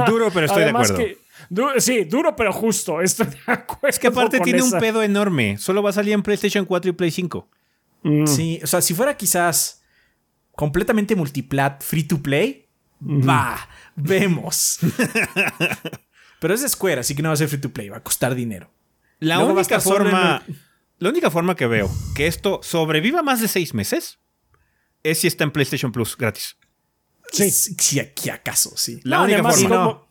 Duro, 0.08 0.30
pero 0.34 0.46
estoy 0.46 0.64
Además 0.64 0.90
de 0.90 0.94
acuerdo. 0.94 1.16
que- 1.16 1.18
du- 1.50 1.70
sí, 1.80 2.04
duro 2.04 2.36
pero 2.36 2.52
justo. 2.52 3.02
Estoy 3.02 3.28
de 3.28 3.38
acuerdo. 3.48 3.88
Es 3.88 3.98
que 3.98 4.08
aparte 4.08 4.40
tiene 4.42 4.62
un 4.62 4.72
pedo 4.72 5.02
enorme. 5.04 5.58
Solo 5.58 5.82
va 5.82 5.92
a 5.92 5.94
salir 5.94 6.14
en 6.14 6.22
PlayStation 6.22 6.66
4 6.66 6.90
y 6.90 6.94
Play 6.94 7.12
5. 7.12 7.48
Sí, 8.28 8.60
o 8.64 8.68
sea, 8.68 8.82
si 8.82 8.94
fuera 8.94 9.16
quizás 9.18 9.82
completamente 10.56 11.16
multiplat, 11.16 11.82
free 11.84 12.04
to 12.04 12.22
play, 12.22 12.68
va, 13.02 13.68
vemos. 13.96 14.80
Pero 16.40 16.54
es 16.54 16.62
de 16.62 16.70
Square, 16.70 17.00
así 17.02 17.16
que 17.16 17.22
no 17.22 17.30
va 17.30 17.34
a 17.34 17.38
ser 17.38 17.48
free 17.48 17.60
to 17.62 17.72
play, 17.72 17.90
va 17.90 17.98
a 17.98 18.04
costar 18.04 18.36
dinero. 18.36 18.72
La 19.20 19.38
Luego 19.38 19.54
única 19.54 19.80
forma. 19.80 20.44
La 21.00 21.10
única 21.10 21.30
forma 21.30 21.56
que 21.56 21.68
veo 21.68 21.90
que 22.16 22.26
esto 22.28 22.60
sobreviva 22.64 23.22
más 23.24 23.40
de 23.42 23.48
seis 23.48 23.74
meses 23.74 24.20
es 25.04 25.20
si 25.20 25.28
está 25.28 25.44
en 25.44 25.52
PlayStation 25.52 25.92
Plus 25.92 26.18
gratis. 26.18 26.58
Sí. 27.32 27.52
Si, 27.52 27.76
si 27.78 28.00
aquí 28.00 28.30
acaso, 28.30 28.76
sí. 28.78 29.00
La 29.04 29.18
No, 29.18 29.24
única 29.24 29.36
además, 29.40 29.60
forma. 29.62 29.76
como- 29.78 30.08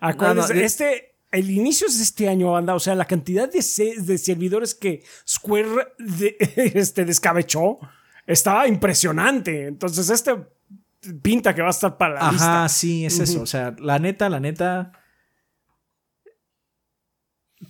Acuérdense, 0.00 0.48
No, 0.48 0.54
no, 0.54 0.60
de- 0.60 0.64
este. 0.64 1.11
El 1.32 1.50
inicio 1.50 1.86
es 1.88 1.96
de 1.98 2.04
este 2.04 2.28
año, 2.28 2.56
anda. 2.56 2.74
O 2.74 2.80
sea, 2.80 2.94
la 2.94 3.06
cantidad 3.06 3.50
de, 3.50 3.58
de 4.02 4.18
servidores 4.18 4.74
que 4.74 5.02
Square 5.28 5.94
de- 5.98 6.36
este, 6.74 7.04
descabechó 7.04 7.78
estaba 8.26 8.68
impresionante. 8.68 9.66
Entonces, 9.66 10.08
este 10.10 10.36
pinta 11.22 11.52
que 11.54 11.62
va 11.62 11.68
a 11.68 11.70
estar 11.72 11.96
para 11.98 12.14
la 12.14 12.20
Ajá, 12.20 12.30
lista. 12.32 12.68
sí, 12.68 13.04
es 13.04 13.18
eso. 13.18 13.40
O 13.42 13.46
sea, 13.46 13.74
la 13.80 13.98
neta, 13.98 14.28
la 14.28 14.38
neta. 14.38 14.92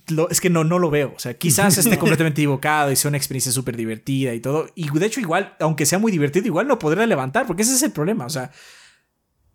lo- 0.09 0.29
es 0.29 0.41
que 0.41 0.49
no, 0.49 0.63
no 0.63 0.79
lo 0.79 0.89
veo. 0.89 1.13
O 1.15 1.19
sea, 1.19 1.35
quizás 1.35 1.77
esté 1.77 1.97
completamente 1.99 2.41
equivocado 2.41 2.91
y 2.91 2.95
sea 2.95 3.09
una 3.09 3.17
experiencia 3.17 3.51
súper 3.51 3.77
divertida 3.77 4.33
y 4.33 4.39
todo. 4.39 4.67
Y 4.75 4.89
de 4.89 5.05
hecho, 5.05 5.19
igual, 5.19 5.55
aunque 5.59 5.85
sea 5.85 5.99
muy 5.99 6.11
divertido, 6.11 6.47
igual 6.47 6.67
no 6.67 6.79
podrá 6.79 7.05
levantar, 7.05 7.45
porque 7.47 7.61
ese 7.63 7.73
es 7.75 7.83
el 7.83 7.91
problema. 7.91 8.25
O 8.25 8.29
sea, 8.29 8.51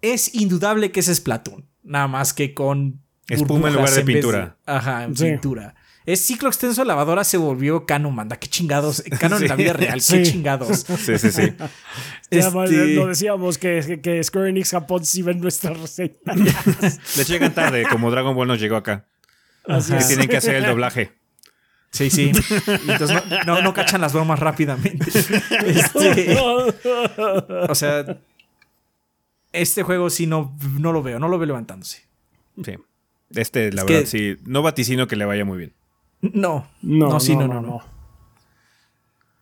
es 0.00 0.34
indudable 0.34 0.92
que 0.92 1.00
ese 1.00 1.12
es 1.12 1.20
Platoon. 1.20 1.68
Nada 1.82 2.08
más 2.08 2.32
que 2.32 2.54
con. 2.54 3.02
Espuma 3.28 3.68
en 3.68 3.74
lugar 3.74 3.90
de 3.90 4.02
pintura. 4.04 4.56
ajá, 4.66 5.04
en 5.04 5.16
Sí. 5.16 5.24
pintura. 5.26 5.74
Es 6.06 6.22
ciclo 6.24 6.48
extenso, 6.48 6.84
lavadora 6.84 7.22
se 7.22 7.36
volvió 7.36 7.84
canon, 7.84 8.14
manda. 8.14 8.36
Qué 8.38 8.46
chingados. 8.48 9.02
Canon 9.20 9.42
en 9.42 9.48
la 9.48 9.56
vida 9.56 9.74
real, 9.74 10.00
Sí. 10.00 10.16
qué 10.16 10.22
chingados. 10.22 10.86
Sí, 10.98 11.18
sí, 11.18 11.30
sí. 11.30 11.52
Ya, 12.30 12.48
Este- 12.48 12.94
Lo 12.94 13.06
decíamos 13.06 13.58
que, 13.58 14.00
que, 14.02 14.22
Square 14.24 14.50
Enix 14.50 14.70
Japón 14.70 15.04
sí 15.04 15.20
ven 15.22 15.40
nuestra 15.40 15.72
reseña. 15.74 16.14
Les 17.16 17.28
llegan 17.28 17.52
tarde, 17.54 17.84
como 17.90 18.10
Dragon 18.10 18.34
Ball 18.34 18.48
nos 18.48 18.58
llegó 18.60 18.76
acá. 18.76 19.04
Así 19.66 19.92
Que 19.92 19.98
es. 19.98 20.08
tienen 20.08 20.28
que 20.28 20.36
hacer 20.38 20.54
el 20.56 20.64
doblaje. 20.64 21.12
Sí, 21.90 22.10
sí. 22.10 22.32
Entonces 22.86 23.22
no, 23.30 23.44
no, 23.56 23.62
no 23.62 23.72
cachan 23.74 24.00
las 24.02 24.12
bromas 24.12 24.38
rápidamente. 24.38 25.06
Este, 25.66 26.36
o 26.38 27.74
sea, 27.74 28.18
este 29.52 29.82
juego 29.82 30.10
sí 30.10 30.26
no, 30.26 30.56
no 30.78 30.92
lo 30.92 31.02
veo, 31.02 31.18
no 31.18 31.28
lo 31.28 31.38
veo 31.38 31.46
levantándose. 31.46 32.02
Sí. 32.62 32.74
Este, 33.34 33.72
la 33.72 33.82
Es 33.82 33.86
verdad, 33.86 34.00
que- 34.02 34.06
sí. 34.06 34.36
No 34.44 34.62
vaticino 34.62 35.06
que 35.06 35.16
le 35.16 35.24
vaya 35.24 35.44
muy 35.44 35.58
bien. 35.58 35.74
No, 36.20 36.68
No, 36.82 37.08
no, 37.10 37.20
sí, 37.20 37.36
no, 37.36 37.46
no, 37.46 37.60
no. 37.60 37.80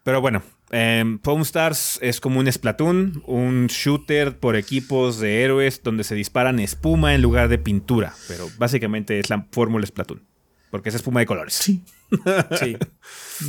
Pero 0.02 0.20
bueno, 0.20 0.42
eh, 0.70 1.18
Foam 1.22 1.42
Stars 1.42 1.98
es 2.02 2.20
como 2.20 2.38
un 2.40 2.50
Splatoon, 2.52 3.22
un 3.26 3.66
shooter 3.68 4.38
por 4.38 4.54
equipos 4.56 5.18
de 5.18 5.42
héroes 5.42 5.82
donde 5.82 6.04
se 6.04 6.14
disparan 6.14 6.60
espuma 6.60 7.14
en 7.14 7.22
lugar 7.22 7.48
de 7.48 7.58
pintura. 7.58 8.14
Pero 8.28 8.48
básicamente 8.58 9.18
es 9.18 9.30
la 9.30 9.46
fórmula 9.50 9.86
Splatoon. 9.86 10.22
Porque 10.70 10.88
es 10.90 10.94
espuma 10.96 11.20
de 11.20 11.26
colores. 11.26 11.54
Sí. 11.54 11.82
Sí. 12.60 12.76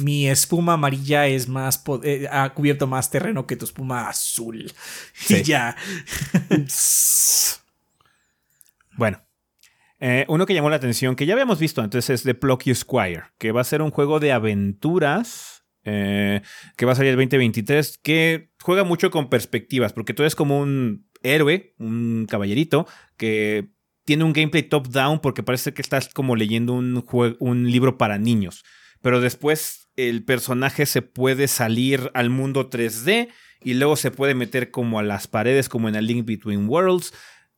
Mi 0.02 0.28
espuma 0.28 0.74
amarilla 0.74 1.28
es 1.28 1.48
más 1.48 1.84
eh, 2.04 2.28
ha 2.32 2.52
cubierto 2.56 2.88
más 2.88 3.12
terreno 3.12 3.46
que 3.46 3.56
tu 3.56 3.66
espuma 3.66 4.10
azul. 4.10 4.72
Sí. 5.14 5.36
Y 5.36 5.44
ya. 5.44 5.76
Bueno. 8.98 9.22
Eh, 10.00 10.26
uno 10.28 10.46
que 10.46 10.54
llamó 10.54 10.70
la 10.70 10.76
atención, 10.76 11.16
que 11.16 11.26
ya 11.26 11.34
habíamos 11.34 11.60
visto 11.60 11.82
antes, 11.82 12.10
es 12.10 12.24
The 12.24 12.34
Plucky 12.34 12.74
Squire, 12.76 13.24
que 13.38 13.52
va 13.52 13.62
a 13.62 13.66
ser 13.66 13.82
un 13.82 13.92
juego 13.92 14.20
de 14.20 14.32
aventuras 14.32 15.58
eh, 15.84 16.42
que 16.76 16.86
va 16.86 16.92
a 16.92 16.96
salir 16.96 17.12
el 17.12 17.18
2023, 17.18 18.00
que 18.04 18.52
juega 18.62 18.84
mucho 18.84 19.10
con 19.10 19.30
perspectivas, 19.30 19.94
porque 19.94 20.14
tú 20.14 20.24
eres 20.24 20.36
como 20.36 20.60
un 20.60 21.08
héroe, 21.24 21.74
un 21.80 22.28
caballerito, 22.30 22.86
que 23.16 23.70
tiene 24.04 24.24
un 24.24 24.34
gameplay 24.34 24.64
top-down 24.64 25.20
porque 25.20 25.44
parece 25.44 25.74
que 25.74 25.82
estás 25.82 26.10
como 26.10 26.36
leyendo 26.36 26.74
un, 26.74 27.06
un 27.40 27.72
libro 27.72 27.98
para 27.98 28.18
niños. 28.18 28.64
Pero 29.02 29.22
después 29.22 29.90
el 29.96 30.24
personaje 30.24 30.86
se 30.86 31.02
puede 31.02 31.48
salir 31.48 32.12
al 32.14 32.30
mundo 32.30 32.70
3D 32.70 33.30
y 33.64 33.74
luego 33.74 33.96
se 33.96 34.12
puede 34.12 34.36
meter 34.36 34.72
como 34.72 35.00
a 35.00 35.04
las 35.04 35.28
paredes, 35.28 35.70
como 35.70 35.90
en 35.90 35.96
el 35.96 36.06
Link 36.06 36.26
Between 36.26 36.68
Worlds. 36.68 37.14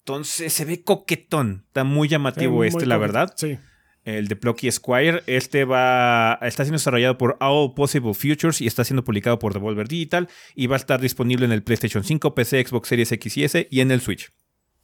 Entonces 0.10 0.52
se 0.54 0.66
ve 0.66 0.84
coquetón. 0.84 1.64
Está 1.68 1.84
muy 1.84 2.08
llamativo 2.08 2.64
este, 2.64 2.86
la 2.86 2.98
verdad. 2.98 3.34
Sí. 3.36 3.58
El 4.06 4.28
de 4.28 4.36
Plucky 4.36 4.72
Squire. 4.72 5.22
Este 5.28 5.66
va. 5.66 6.40
Está 6.42 6.64
siendo 6.64 6.78
desarrollado 6.78 7.18
por 7.18 7.38
All 7.40 7.74
Possible 7.76 8.14
Futures 8.14 8.60
y 8.62 8.66
está 8.68 8.84
siendo 8.84 9.04
publicado 9.04 9.38
por 9.38 9.54
Devolver 9.54 9.88
Digital. 9.88 10.28
Y 10.56 10.66
va 10.68 10.76
a 10.76 10.80
estar 10.80 11.00
disponible 11.00 11.46
en 11.46 11.52
el 11.52 11.62
PlayStation 11.62 12.04
5, 12.04 12.34
PC, 12.34 12.66
Xbox 12.66 12.88
Series 12.88 13.12
X 13.12 13.38
y 13.38 13.44
S 13.44 13.68
y 13.70 13.82
en 13.82 13.92
el 13.92 14.02
Switch. 14.02 14.32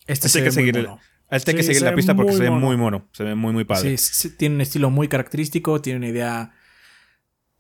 Este 0.05 0.27
Este 0.27 0.39
hay 0.39 0.45
que 0.45 0.51
seguir, 0.51 0.75
mono. 0.77 0.99
este 1.31 1.51
hay 1.51 1.57
que 1.57 1.63
Sí, 1.63 1.67
seguir 1.67 1.79
se 1.79 1.85
la 1.85 1.95
pista 1.95 2.15
porque 2.15 2.33
se 2.33 2.43
ve 2.43 2.51
mono. 2.51 2.65
muy 2.67 2.77
mono. 2.77 3.09
Se 3.13 3.23
ve 3.23 3.33
muy, 3.33 3.51
muy 3.51 3.63
padre. 3.63 3.97
Sí, 3.97 4.13
sí, 4.13 4.37
tiene 4.37 4.55
un 4.55 4.61
estilo 4.61 4.91
muy 4.91 5.07
característico, 5.07 5.81
tiene 5.81 5.97
una 5.97 6.07
idea 6.09 6.53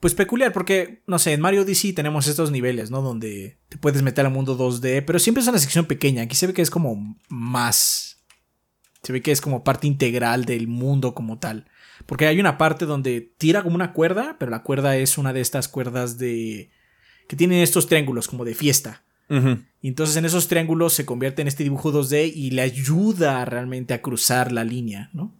pues 0.05 0.13
peculiar, 0.13 0.53
porque 0.53 1.01
no 1.07 1.17
sé, 1.17 1.33
en 1.33 1.41
Mario 1.41 1.63
Odyssey 1.63 1.91
tenemos 1.91 2.27
estos 2.27 2.51
niveles, 2.51 2.91
¿no? 2.91 3.01
Donde 3.01 3.57
te 3.69 3.77
puedes 3.79 4.03
meter 4.03 4.23
al 4.23 4.31
mundo 4.31 4.55
2D, 4.55 5.03
pero 5.03 5.17
siempre 5.17 5.41
es 5.41 5.47
una 5.47 5.57
sección 5.57 5.85
pequeña. 5.85 6.21
Aquí 6.21 6.35
se 6.35 6.45
ve 6.45 6.53
que 6.53 6.61
es 6.61 6.69
como 6.69 7.17
más. 7.27 8.23
Se 9.01 9.11
ve 9.11 9.23
que 9.23 9.31
es 9.31 9.41
como 9.41 9.63
parte 9.63 9.87
integral 9.87 10.45
del 10.45 10.67
mundo 10.67 11.15
como 11.15 11.39
tal. 11.39 11.65
Porque 12.05 12.27
hay 12.27 12.39
una 12.39 12.59
parte 12.59 12.85
donde 12.85 13.33
tira 13.39 13.63
como 13.63 13.73
una 13.73 13.93
cuerda, 13.93 14.35
pero 14.37 14.51
la 14.51 14.61
cuerda 14.61 14.95
es 14.95 15.17
una 15.17 15.33
de 15.33 15.41
estas 15.41 15.67
cuerdas 15.67 16.19
de. 16.19 16.69
que 17.27 17.35
tienen 17.35 17.63
estos 17.63 17.87
triángulos 17.87 18.27
como 18.27 18.45
de 18.45 18.53
fiesta. 18.53 19.05
Y 19.81 19.87
entonces 19.87 20.17
en 20.17 20.25
esos 20.25 20.47
triángulos 20.47 20.93
se 20.93 21.07
convierte 21.07 21.41
en 21.41 21.47
este 21.47 21.63
dibujo 21.63 21.91
2D 21.91 22.31
y 22.31 22.51
le 22.51 22.61
ayuda 22.61 23.43
realmente 23.45 23.95
a 23.95 24.03
cruzar 24.03 24.51
la 24.51 24.63
línea, 24.63 25.09
¿no? 25.13 25.35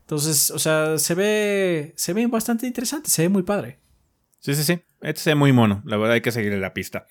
Entonces, 0.00 0.50
o 0.50 0.58
sea, 0.58 0.98
se 0.98 1.14
ve, 1.14 1.92
se 1.94 2.12
ve 2.12 2.26
bastante 2.26 2.66
interesante, 2.66 3.08
se 3.08 3.22
ve 3.22 3.28
muy 3.28 3.44
padre. 3.44 3.83
Sí, 4.44 4.54
sí, 4.54 4.62
sí. 4.62 4.78
Este 5.00 5.22
se 5.22 5.34
muy 5.34 5.54
mono. 5.54 5.82
La 5.86 5.96
verdad 5.96 6.12
hay 6.12 6.20
que 6.20 6.30
seguirle 6.30 6.60
la 6.60 6.74
pista. 6.74 7.06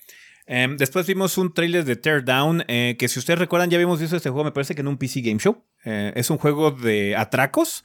Em, 0.46 0.76
después 0.76 1.04
vimos 1.04 1.36
un 1.36 1.52
trailer 1.52 1.84
de 1.84 1.96
Teardown, 1.96 2.62
eh, 2.68 2.94
que 2.96 3.08
si 3.08 3.18
ustedes 3.18 3.40
recuerdan 3.40 3.70
ya 3.70 3.76
habíamos 3.76 3.98
visto 3.98 4.14
este 4.14 4.30
juego, 4.30 4.44
me 4.44 4.52
parece 4.52 4.76
que 4.76 4.82
en 4.82 4.86
un 4.86 4.98
PC 4.98 5.20
Game 5.20 5.40
Show. 5.40 5.64
Eh, 5.84 6.12
es 6.14 6.30
un 6.30 6.38
juego 6.38 6.70
de 6.70 7.16
atracos 7.16 7.82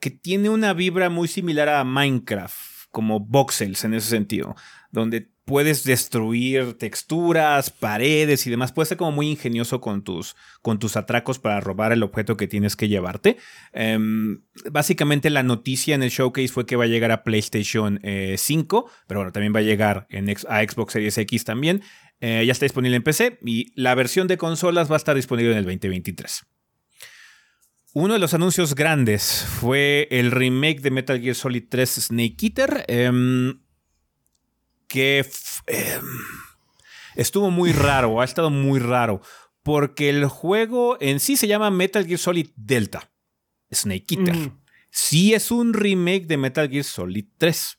que 0.00 0.10
tiene 0.10 0.48
una 0.48 0.72
vibra 0.72 1.10
muy 1.10 1.28
similar 1.28 1.68
a 1.68 1.84
Minecraft, 1.84 2.56
como 2.90 3.20
voxels 3.20 3.84
en 3.84 3.94
ese 3.94 4.08
sentido, 4.08 4.56
donde 4.90 5.30
puedes 5.48 5.82
destruir 5.82 6.74
texturas, 6.74 7.70
paredes 7.70 8.46
y 8.46 8.50
demás. 8.50 8.70
Puedes 8.70 8.90
ser 8.90 8.98
como 8.98 9.12
muy 9.12 9.30
ingenioso 9.30 9.80
con 9.80 10.04
tus, 10.04 10.36
con 10.60 10.78
tus 10.78 10.98
atracos 10.98 11.38
para 11.38 11.58
robar 11.58 11.90
el 11.92 12.02
objeto 12.02 12.36
que 12.36 12.46
tienes 12.46 12.76
que 12.76 12.86
llevarte. 12.86 13.38
Em, 13.72 14.42
básicamente 14.70 15.30
la 15.30 15.42
noticia 15.42 15.94
en 15.94 16.02
el 16.02 16.10
showcase 16.10 16.48
fue 16.48 16.66
que 16.66 16.76
va 16.76 16.84
a 16.84 16.88
llegar 16.88 17.10
a 17.12 17.24
PlayStation 17.24 17.98
eh, 18.02 18.34
5, 18.36 18.90
pero 19.06 19.20
bueno, 19.20 19.32
también 19.32 19.54
va 19.54 19.60
a 19.60 19.62
llegar 19.62 20.06
en 20.10 20.28
a 20.28 20.62
Xbox 20.62 20.92
Series 20.92 21.16
X 21.16 21.44
también. 21.44 21.82
Eh, 22.20 22.44
ya 22.44 22.52
está 22.52 22.66
disponible 22.66 22.96
en 22.96 23.02
PC 23.02 23.38
y 23.42 23.72
la 23.74 23.94
versión 23.94 24.28
de 24.28 24.36
consolas 24.36 24.90
va 24.90 24.96
a 24.96 24.98
estar 24.98 25.16
disponible 25.16 25.52
en 25.52 25.58
el 25.58 25.64
2023. 25.64 26.44
Uno 27.94 28.12
de 28.12 28.20
los 28.20 28.34
anuncios 28.34 28.74
grandes 28.74 29.46
fue 29.48 30.08
el 30.10 30.30
remake 30.30 30.82
de 30.82 30.90
Metal 30.90 31.18
Gear 31.18 31.34
Solid 31.34 31.64
3 31.70 31.88
Snake 31.88 32.36
Eater, 32.42 32.84
em, 32.86 33.60
que 34.88 35.26
em, 35.66 36.06
estuvo 37.14 37.50
muy 37.50 37.72
raro, 37.72 38.20
ha 38.20 38.24
estado 38.24 38.50
muy 38.50 38.80
raro, 38.80 39.20
porque 39.62 40.08
el 40.08 40.26
juego 40.26 40.96
en 41.00 41.20
sí 41.20 41.36
se 41.36 41.46
llama 41.46 41.70
Metal 41.70 42.06
Gear 42.06 42.18
Solid 42.18 42.48
Delta, 42.56 43.10
Snake 43.70 44.16
Eater. 44.16 44.52
Sí 44.90 45.34
es 45.34 45.50
un 45.50 45.74
remake 45.74 46.26
de 46.26 46.38
Metal 46.38 46.68
Gear 46.68 46.84
Solid 46.84 47.26
3. 47.36 47.78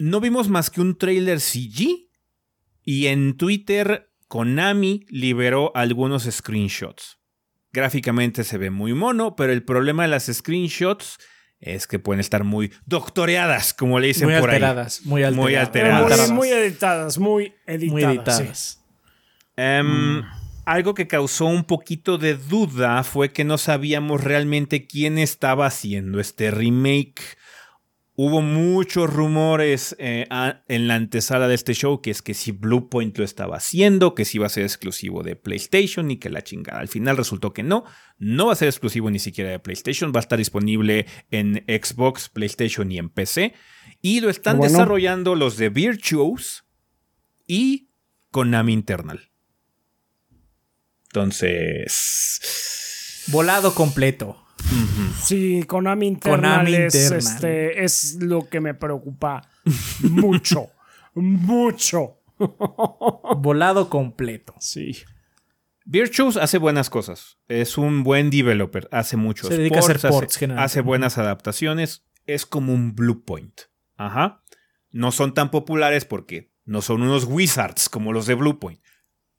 No 0.00 0.20
vimos 0.20 0.48
más 0.48 0.70
que 0.70 0.80
un 0.80 0.96
trailer 0.96 1.40
CG 1.40 2.08
y 2.82 3.06
en 3.06 3.36
Twitter 3.36 4.10
Konami 4.28 5.04
liberó 5.08 5.72
algunos 5.74 6.24
screenshots. 6.24 7.18
Gráficamente 7.72 8.44
se 8.44 8.56
ve 8.56 8.70
muy 8.70 8.94
mono, 8.94 9.36
pero 9.36 9.52
el 9.52 9.62
problema 9.62 10.04
de 10.04 10.08
las 10.08 10.26
screenshots 10.26 11.18
es 11.60 11.86
que 11.86 11.98
pueden 11.98 12.20
estar 12.20 12.44
muy 12.44 12.72
doctoreadas, 12.86 13.74
como 13.74 13.98
le 13.98 14.08
dicen 14.08 14.28
por 14.38 14.50
alteradas, 14.50 15.00
ahí. 15.00 15.08
Muy 15.08 15.24
alteradas. 15.24 15.44
Muy 15.44 15.54
alteradas. 15.54 16.30
Muy, 16.30 16.48
editadas, 16.50 17.18
muy 17.18 17.52
editadas. 17.66 17.92
Muy 17.92 18.04
editadas. 18.04 18.84
Em, 19.56 20.18
mm. 20.18 20.24
Algo 20.68 20.92
que 20.92 21.06
causó 21.06 21.46
un 21.46 21.64
poquito 21.64 22.18
de 22.18 22.34
duda 22.34 23.02
fue 23.02 23.32
que 23.32 23.42
no 23.42 23.56
sabíamos 23.56 24.22
realmente 24.22 24.86
quién 24.86 25.16
estaba 25.16 25.64
haciendo 25.64 26.20
este 26.20 26.50
remake. 26.50 27.37
Hubo 28.20 28.42
muchos 28.42 29.08
rumores 29.08 29.94
eh, 30.00 30.26
en 30.66 30.88
la 30.88 30.96
antesala 30.96 31.46
de 31.46 31.54
este 31.54 31.72
show 31.72 32.02
que 32.02 32.10
es 32.10 32.20
que 32.20 32.34
si 32.34 32.50
Bluepoint 32.50 33.16
lo 33.16 33.22
estaba 33.22 33.58
haciendo, 33.58 34.16
que 34.16 34.24
si 34.24 34.38
iba 34.38 34.46
a 34.46 34.48
ser 34.48 34.64
exclusivo 34.64 35.22
de 35.22 35.36
PlayStation 35.36 36.10
y 36.10 36.16
que 36.16 36.28
la 36.28 36.42
chingada. 36.42 36.80
Al 36.80 36.88
final 36.88 37.16
resultó 37.16 37.52
que 37.52 37.62
no, 37.62 37.84
no 38.18 38.46
va 38.46 38.54
a 38.54 38.56
ser 38.56 38.66
exclusivo 38.66 39.08
ni 39.08 39.20
siquiera 39.20 39.50
de 39.50 39.60
PlayStation, 39.60 40.10
va 40.12 40.18
a 40.18 40.22
estar 40.22 40.36
disponible 40.36 41.06
en 41.30 41.64
Xbox, 41.68 42.28
PlayStation 42.28 42.90
y 42.90 42.98
en 42.98 43.08
PC. 43.08 43.54
Y 44.02 44.18
lo 44.18 44.30
están 44.30 44.58
desarrollando 44.58 45.36
los 45.36 45.56
de 45.56 45.68
Virtuos 45.68 46.64
y 47.46 47.92
Konami 48.32 48.72
Internal. 48.72 49.30
Entonces... 51.04 51.94
Volado 53.28 53.76
completo. 53.76 54.44
Sí, 55.22 55.64
Konami 55.64 56.06
Internal, 56.06 56.66
es, 56.68 56.94
Este, 56.94 57.84
es 57.84 58.18
lo 58.20 58.48
que 58.48 58.60
me 58.60 58.74
preocupa 58.74 59.42
mucho. 60.00 60.68
mucho. 61.14 62.20
Volado 63.38 63.88
completo. 63.88 64.54
Sí. 64.58 64.96
Virtuos 65.84 66.36
hace 66.36 66.58
buenas 66.58 66.90
cosas. 66.90 67.38
Es 67.48 67.78
un 67.78 68.04
buen 68.04 68.30
developer. 68.30 68.88
Hace 68.92 69.16
muchos 69.16 69.48
Se 69.48 69.56
dedica 69.56 69.80
ports, 69.80 70.04
a 70.04 70.08
hacer 70.08 70.10
ports, 70.10 70.42
hace, 70.58 70.80
buenas 70.82 71.18
adaptaciones. 71.18 72.04
Es 72.26 72.44
como 72.44 72.74
un 72.74 72.94
Bluepoint. 72.94 73.62
Ajá. 73.96 74.44
No 74.90 75.12
son 75.12 75.34
tan 75.34 75.50
populares 75.50 76.04
porque 76.04 76.52
no 76.64 76.82
son 76.82 77.02
unos 77.02 77.24
wizards 77.24 77.88
como 77.88 78.12
los 78.12 78.26
de 78.26 78.34
Bluepoint. 78.34 78.80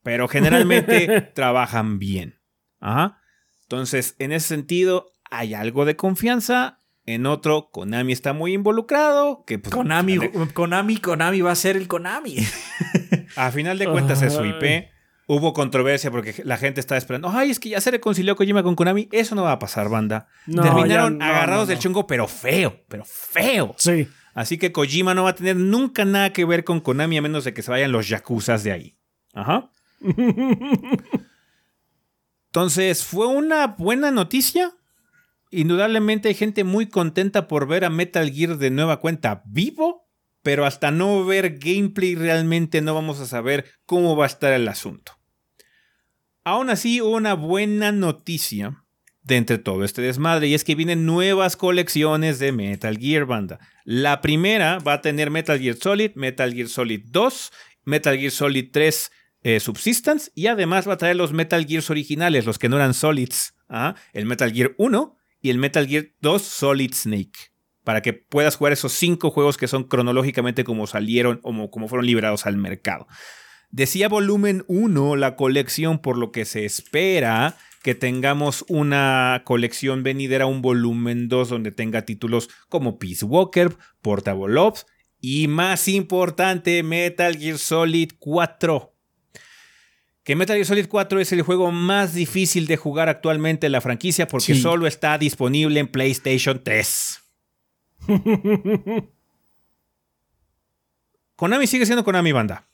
Pero 0.01 0.27
generalmente 0.27 1.21
trabajan 1.35 1.99
bien. 1.99 2.39
Ajá. 2.79 3.21
Entonces, 3.61 4.15
en 4.17 4.31
ese 4.31 4.47
sentido, 4.47 5.13
hay 5.29 5.53
algo 5.53 5.85
de 5.85 5.95
confianza. 5.95 6.79
En 7.05 7.25
otro, 7.25 7.71
Konami 7.71 8.13
está 8.13 8.33
muy 8.33 8.53
involucrado. 8.53 9.43
Que, 9.45 9.57
pues, 9.57 9.73
Konami, 9.73 10.19
Konami, 10.53 10.97
Konami 10.97 11.41
va 11.41 11.51
a 11.51 11.55
ser 11.55 11.75
el 11.75 11.87
Konami. 11.87 12.35
A 13.35 13.51
final 13.51 13.79
de 13.79 13.87
cuentas 13.87 14.21
es 14.21 14.33
su 14.33 14.45
IP. 14.45 14.89
Hubo 15.27 15.53
controversia 15.53 16.09
porque 16.09 16.41
la 16.43 16.57
gente 16.57 16.79
estaba 16.79 16.97
esperando. 16.97 17.29
Ay, 17.29 17.51
es 17.51 17.59
que 17.59 17.69
ya 17.69 17.81
se 17.81 17.91
reconcilió 17.91 18.35
Kojima 18.35 18.63
con 18.63 18.75
Konami. 18.75 19.07
Eso 19.11 19.35
no 19.35 19.43
va 19.43 19.53
a 19.53 19.59
pasar, 19.59 19.87
banda. 19.89 20.27
Terminaron 20.45 21.21
agarrados 21.21 21.67
del 21.67 21.79
chungo, 21.79 22.07
pero 22.07 22.27
feo, 22.27 22.83
pero 22.87 23.05
feo. 23.05 23.75
Sí. 23.77 24.07
Así 24.33 24.57
que 24.57 24.71
Kojima 24.71 25.13
no 25.13 25.23
va 25.23 25.31
a 25.31 25.35
tener 25.35 25.55
nunca 25.55 26.05
nada 26.05 26.33
que 26.33 26.45
ver 26.45 26.63
con 26.63 26.79
Konami 26.79 27.17
a 27.17 27.21
menos 27.21 27.43
de 27.43 27.53
que 27.53 27.61
se 27.61 27.71
vayan 27.71 27.91
los 27.91 28.07
yakuzas 28.07 28.63
de 28.63 28.71
ahí. 28.71 28.97
Ajá. 29.33 29.71
Entonces, 32.47 33.05
fue 33.05 33.27
una 33.27 33.67
buena 33.67 34.11
noticia. 34.11 34.73
Indudablemente 35.51 36.27
hay 36.27 36.35
gente 36.35 36.63
muy 36.63 36.87
contenta 36.87 37.47
por 37.47 37.67
ver 37.67 37.83
a 37.83 37.89
Metal 37.89 38.31
Gear 38.31 38.57
de 38.57 38.69
nueva 38.69 38.99
cuenta 38.99 39.41
vivo, 39.45 40.07
pero 40.43 40.65
hasta 40.65 40.91
no 40.91 41.25
ver 41.25 41.57
gameplay 41.57 42.15
realmente 42.15 42.81
no 42.81 42.93
vamos 42.93 43.19
a 43.19 43.25
saber 43.25 43.65
cómo 43.85 44.15
va 44.15 44.25
a 44.25 44.27
estar 44.27 44.53
el 44.53 44.67
asunto. 44.67 45.13
Aún 46.43 46.69
así, 46.69 47.01
una 47.01 47.33
buena 47.33 47.91
noticia 47.91 48.83
de 49.23 49.37
entre 49.37 49.57
todo 49.57 49.83
este 49.83 50.01
desmadre 50.01 50.47
y 50.47 50.53
es 50.53 50.63
que 50.63 50.75
vienen 50.75 51.05
nuevas 51.05 51.55
colecciones 51.57 52.39
de 52.39 52.51
Metal 52.51 52.97
Gear 52.97 53.25
Banda. 53.25 53.59
La 53.83 54.21
primera 54.21 54.79
va 54.79 54.93
a 54.93 55.01
tener 55.01 55.29
Metal 55.29 55.59
Gear 55.59 55.75
Solid, 55.75 56.11
Metal 56.15 56.53
Gear 56.53 56.67
Solid 56.67 57.01
2, 57.05 57.51
Metal 57.85 58.17
Gear 58.17 58.31
Solid 58.31 58.69
3 58.71 59.11
eh, 59.41 59.59
Subsistence 59.59 60.31
y 60.35 60.47
además 60.47 60.87
va 60.87 60.93
a 60.93 60.97
traer 60.97 61.15
los 61.15 61.33
Metal 61.33 61.65
Gears 61.65 61.89
originales, 61.89 62.45
los 62.45 62.59
que 62.59 62.69
no 62.69 62.77
eran 62.77 62.93
Solids. 62.93 63.55
¿ah? 63.67 63.95
El 64.13 64.25
Metal 64.25 64.51
Gear 64.51 64.73
1 64.77 65.18
y 65.41 65.49
el 65.49 65.57
Metal 65.57 65.87
Gear 65.87 66.07
2 66.21 66.41
Solid 66.41 66.93
Snake. 66.93 67.51
Para 67.83 68.01
que 68.01 68.13
puedas 68.13 68.55
jugar 68.55 68.73
esos 68.73 68.91
cinco 68.93 69.31
juegos 69.31 69.57
que 69.57 69.67
son 69.67 69.83
cronológicamente 69.83 70.63
como 70.63 70.85
salieron 70.85 71.39
o 71.43 71.71
como 71.71 71.87
fueron 71.87 72.05
liberados 72.05 72.45
al 72.45 72.57
mercado. 72.57 73.07
Decía 73.71 74.09
volumen 74.09 74.63
1 74.67 75.15
la 75.15 75.35
colección, 75.35 75.99
por 75.99 76.17
lo 76.17 76.31
que 76.31 76.45
se 76.45 76.65
espera 76.65 77.57
que 77.83 77.95
tengamos 77.95 78.65
una 78.67 79.43
colección 79.45 80.03
venidera, 80.03 80.45
un 80.45 80.61
volumen 80.61 81.29
2 81.29 81.49
donde 81.49 81.71
tenga 81.71 82.03
títulos 82.03 82.49
como 82.67 82.99
Peace 82.99 83.25
Walker, 83.25 83.75
Portable 84.01 84.59
Ops 84.59 84.85
y 85.21 85.47
más 85.47 85.87
importante, 85.87 86.83
Metal 86.83 87.37
Gear 87.37 87.57
Solid 87.57 88.11
4 88.19 88.93
que 90.29 90.35
Metal 90.35 90.57
Gear 90.57 90.65
Solid 90.67 90.85
4 90.87 91.21
es 91.21 91.31
el 91.31 91.41
juego 91.41 91.71
más 91.71 92.13
difícil 92.13 92.67
de 92.67 92.77
jugar 92.77 93.09
actualmente 93.09 93.65
en 93.65 93.71
la 93.71 93.81
franquicia 93.81 94.27
porque 94.27 94.53
solo 94.53 94.85
está 94.85 95.17
disponible 95.17 95.79
en 95.79 95.87
PlayStation 95.87 96.61
3. 96.63 97.19
Konami 101.35 101.65
sigue 101.65 101.87
siendo 101.87 102.03
Konami 102.03 102.31
Banda. 102.31 102.67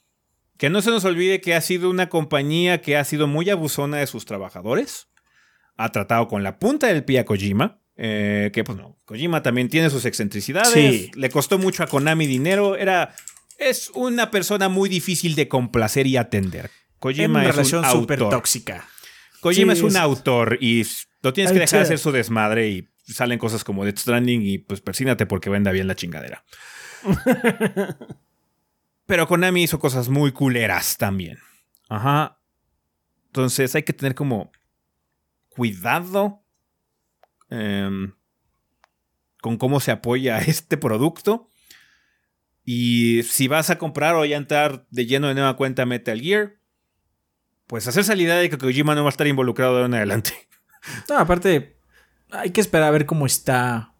Que 0.57 0.69
no 0.69 0.82
se 0.82 0.90
nos 0.90 1.06
olvide 1.06 1.40
que 1.40 1.56
ha 1.56 1.61
sido 1.61 1.90
una 1.90 2.10
compañía 2.10 2.82
que 2.82 2.98
ha 2.98 3.06
sido 3.06 3.26
muy 3.26 3.49
abusona 3.49 3.99
de 3.99 4.07
sus 4.07 4.26
trabajadores. 4.26 5.07
Ha 5.77 5.94
tratado 5.94 6.27
con 6.27 6.44
la 6.44 6.60
punta 6.60 6.88
del 6.88 7.06
pie 7.06 7.19
a 7.19 7.26
Kojima. 7.26 7.80
Eh, 7.95 8.52
que 8.53 8.65
pues 8.65 8.77
no, 8.77 8.99
Kojima 9.06 9.44
también 9.44 9.69
tiene 9.69 9.90
sus 9.90 10.03
excentricidades. 10.03 11.15
Le 11.15 11.30
costó 11.30 11.57
mucho 11.57 11.84
a 11.84 11.88
Konami 11.88 12.27
dinero. 12.27 12.76
Era. 12.76 13.15
Es 13.57 13.91
una 13.91 14.30
persona 14.30 14.68
muy 14.68 14.90
difícil 14.90 15.36
de 15.36 15.48
complacer 15.48 16.06
y 16.06 16.18
atender. 16.18 16.69
Kojima 16.99 17.43
es 17.43 17.55
relación 17.55 17.85
un 17.85 17.91
súper 17.91 18.19
tóxica. 18.19 18.88
Kojima 19.41 19.73
es 19.73 19.81
un 19.81 19.95
autor 19.97 20.57
y 20.61 20.85
lo 21.22 21.34
tienes 21.34 21.51
que 21.51 21.59
dejar 21.59 21.80
de 21.80 21.84
hacer 21.84 21.99
su 21.99 22.11
desmadre 22.11 22.69
y 22.69 22.89
salen 23.05 23.39
cosas 23.39 23.63
como 23.63 23.85
Death 23.85 23.99
Stranding 23.99 24.41
y 24.43 24.57
pues 24.57 24.81
persínate 24.81 25.26
porque 25.26 25.49
venda 25.49 25.72
bien 25.72 25.88
la 25.88 25.95
chingadera. 25.95 26.43
Pero 29.05 29.27
Konami 29.27 29.63
hizo 29.63 29.80
cosas 29.80 30.09
muy 30.09 30.31
culeras 30.31 30.97
también. 30.97 31.38
Ajá. 31.89 32.39
Entonces 33.27 33.76
hay 33.76 33.84
que 33.84 33.93
tener 33.93 34.15
como 34.15 34.51
cuidado 35.49 36.43
em, 37.49 38.13
con 39.41 39.57
cómo 39.57 39.80
se 39.80 39.91
apoya 39.91 40.39
este 40.47 40.77
producto. 40.77 41.49
Y 42.63 43.22
si 43.23 43.47
vas 43.47 43.69
a 43.69 43.77
comprar 43.77 44.15
o 44.15 44.26
ya 44.26 44.38
entrar 44.38 44.88
de 44.89 45.05
lleno 45.05 45.27
de 45.27 45.35
nueva 45.35 45.55
cuenta 45.55 45.85
Metal 45.85 46.19
Gear, 46.19 46.55
pues 47.68 47.88
hacerse 47.88 48.16
la 48.16 48.22
idea 48.22 48.36
de 48.36 48.50
que 48.50 48.58
Kojima 48.58 48.96
no 48.96 49.04
va 49.04 49.10
a 49.10 49.12
estar 49.12 49.28
involucrado 49.28 49.74
de 49.74 49.78
ahora 49.82 49.88
en 49.88 49.94
adelante. 49.96 50.34
No, 51.10 51.18
aparte, 51.18 51.78
hay 52.30 52.52
que 52.52 52.62
esperar 52.62 52.90
a 52.90 52.92
ver 52.92 53.08
cómo 53.08 53.26
está 53.26 53.96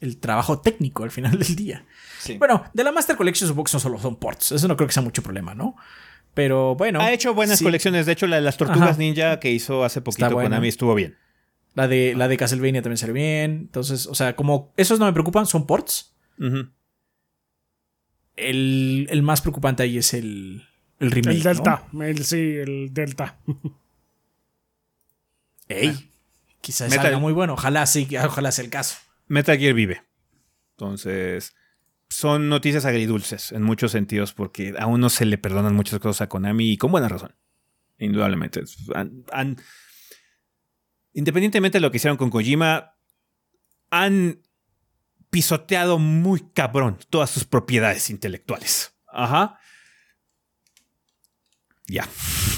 el 0.00 0.18
trabajo 0.18 0.60
técnico 0.60 1.04
al 1.04 1.10
final 1.10 1.38
del 1.38 1.56
día. 1.56 1.84
Bueno, 2.38 2.64
de 2.72 2.84
la 2.84 2.92
Master 2.92 3.16
Collection 3.16 3.48
supongo 3.48 3.64
que 3.64 3.72
no 3.72 3.80
solo 3.80 3.98
son 3.98 4.16
ports. 4.16 4.52
Eso 4.52 4.68
no 4.68 4.76
creo 4.76 4.86
que 4.86 4.94
sea 4.94 5.02
mucho 5.02 5.22
problema, 5.22 5.54
¿no? 5.54 5.76
Pero 6.34 6.74
bueno. 6.76 7.00
Ha 7.00 7.12
hecho 7.12 7.34
buenas 7.34 7.60
colecciones. 7.62 8.06
De 8.06 8.12
hecho, 8.12 8.26
la 8.26 8.36
de 8.36 8.42
las 8.42 8.56
Tortugas 8.56 8.98
Ninja 8.98 9.38
que 9.40 9.50
hizo 9.50 9.84
hace 9.84 10.00
poquito 10.00 10.30
con 10.30 10.44
Konami 10.44 10.68
estuvo 10.68 10.94
bien. 10.94 11.16
La 11.74 11.88
de, 11.88 12.14
la 12.16 12.28
de 12.28 12.36
Castlevania 12.36 12.82
también 12.82 12.98
salió 12.98 13.14
bien. 13.14 13.52
Entonces, 13.62 14.06
o 14.06 14.14
sea, 14.14 14.36
como 14.36 14.72
esos 14.76 14.98
no 14.98 15.06
me 15.06 15.12
preocupan, 15.12 15.46
son 15.46 15.66
ports. 15.66 16.14
el, 18.36 19.06
el, 19.10 19.22
más 19.22 19.40
preocupante 19.40 19.82
ahí 19.82 19.98
es 19.98 20.14
el, 20.14 20.64
el 21.02 21.10
remake. 21.10 21.36
El 21.36 21.42
Delta. 21.42 21.84
El, 22.00 22.24
sí, 22.24 22.56
el 22.56 22.94
Delta. 22.94 23.38
Ey. 25.68 25.88
Ah. 25.88 26.02
Quizás 26.60 26.94
salga 26.94 27.18
muy 27.18 27.32
bueno. 27.32 27.54
Ojalá 27.54 27.86
sí, 27.86 28.08
ojalá 28.24 28.52
sea 28.52 28.64
el 28.64 28.70
caso. 28.70 28.96
Metal 29.26 29.58
Gear 29.58 29.74
vive. 29.74 30.02
Entonces, 30.76 31.54
son 32.08 32.48
noticias 32.48 32.84
agridulces 32.84 33.50
en 33.50 33.62
muchos 33.62 33.90
sentidos 33.90 34.32
porque 34.32 34.74
a 34.78 34.86
uno 34.86 35.10
se 35.10 35.24
le 35.24 35.38
perdonan 35.38 35.74
muchas 35.74 35.98
cosas 35.98 36.22
a 36.22 36.28
Konami 36.28 36.72
y 36.72 36.76
con 36.76 36.92
buena 36.92 37.08
razón. 37.08 37.34
Indudablemente. 37.98 38.62
independientemente 41.12 41.78
de 41.78 41.80
lo 41.80 41.90
que 41.90 41.96
hicieron 41.96 42.16
con 42.16 42.30
Kojima, 42.30 42.94
han 43.90 44.40
pisoteado 45.30 45.98
muy 45.98 46.40
cabrón 46.52 46.98
todas 47.10 47.30
sus 47.30 47.44
propiedades 47.44 48.08
intelectuales. 48.08 48.94
Ajá. 49.08 49.58
Ya. 51.92 52.08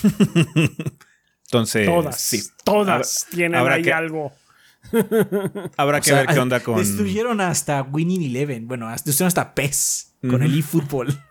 Entonces, 1.46 1.86
Todas. 1.86 2.20
sí. 2.20 2.42
Todas 2.64 3.26
tienen 3.30 3.56
habrá 3.56 3.74
ahí 3.74 3.82
que- 3.82 3.92
algo. 3.92 4.32
Habrá 5.78 5.98
O 5.98 6.00
que 6.02 6.10
sea, 6.10 6.18
ver 6.18 6.26
qué 6.26 6.38
onda 6.38 6.60
con. 6.60 6.76
Destruyeron 6.76 7.40
hasta 7.40 7.82
Winning 7.82 8.22
Eleven. 8.22 8.68
Bueno, 8.68 8.90
destruyeron 8.90 9.28
hasta 9.28 9.54
PES 9.54 10.14
con 10.20 10.42
el 10.42 10.58
eFootball. 10.58 11.08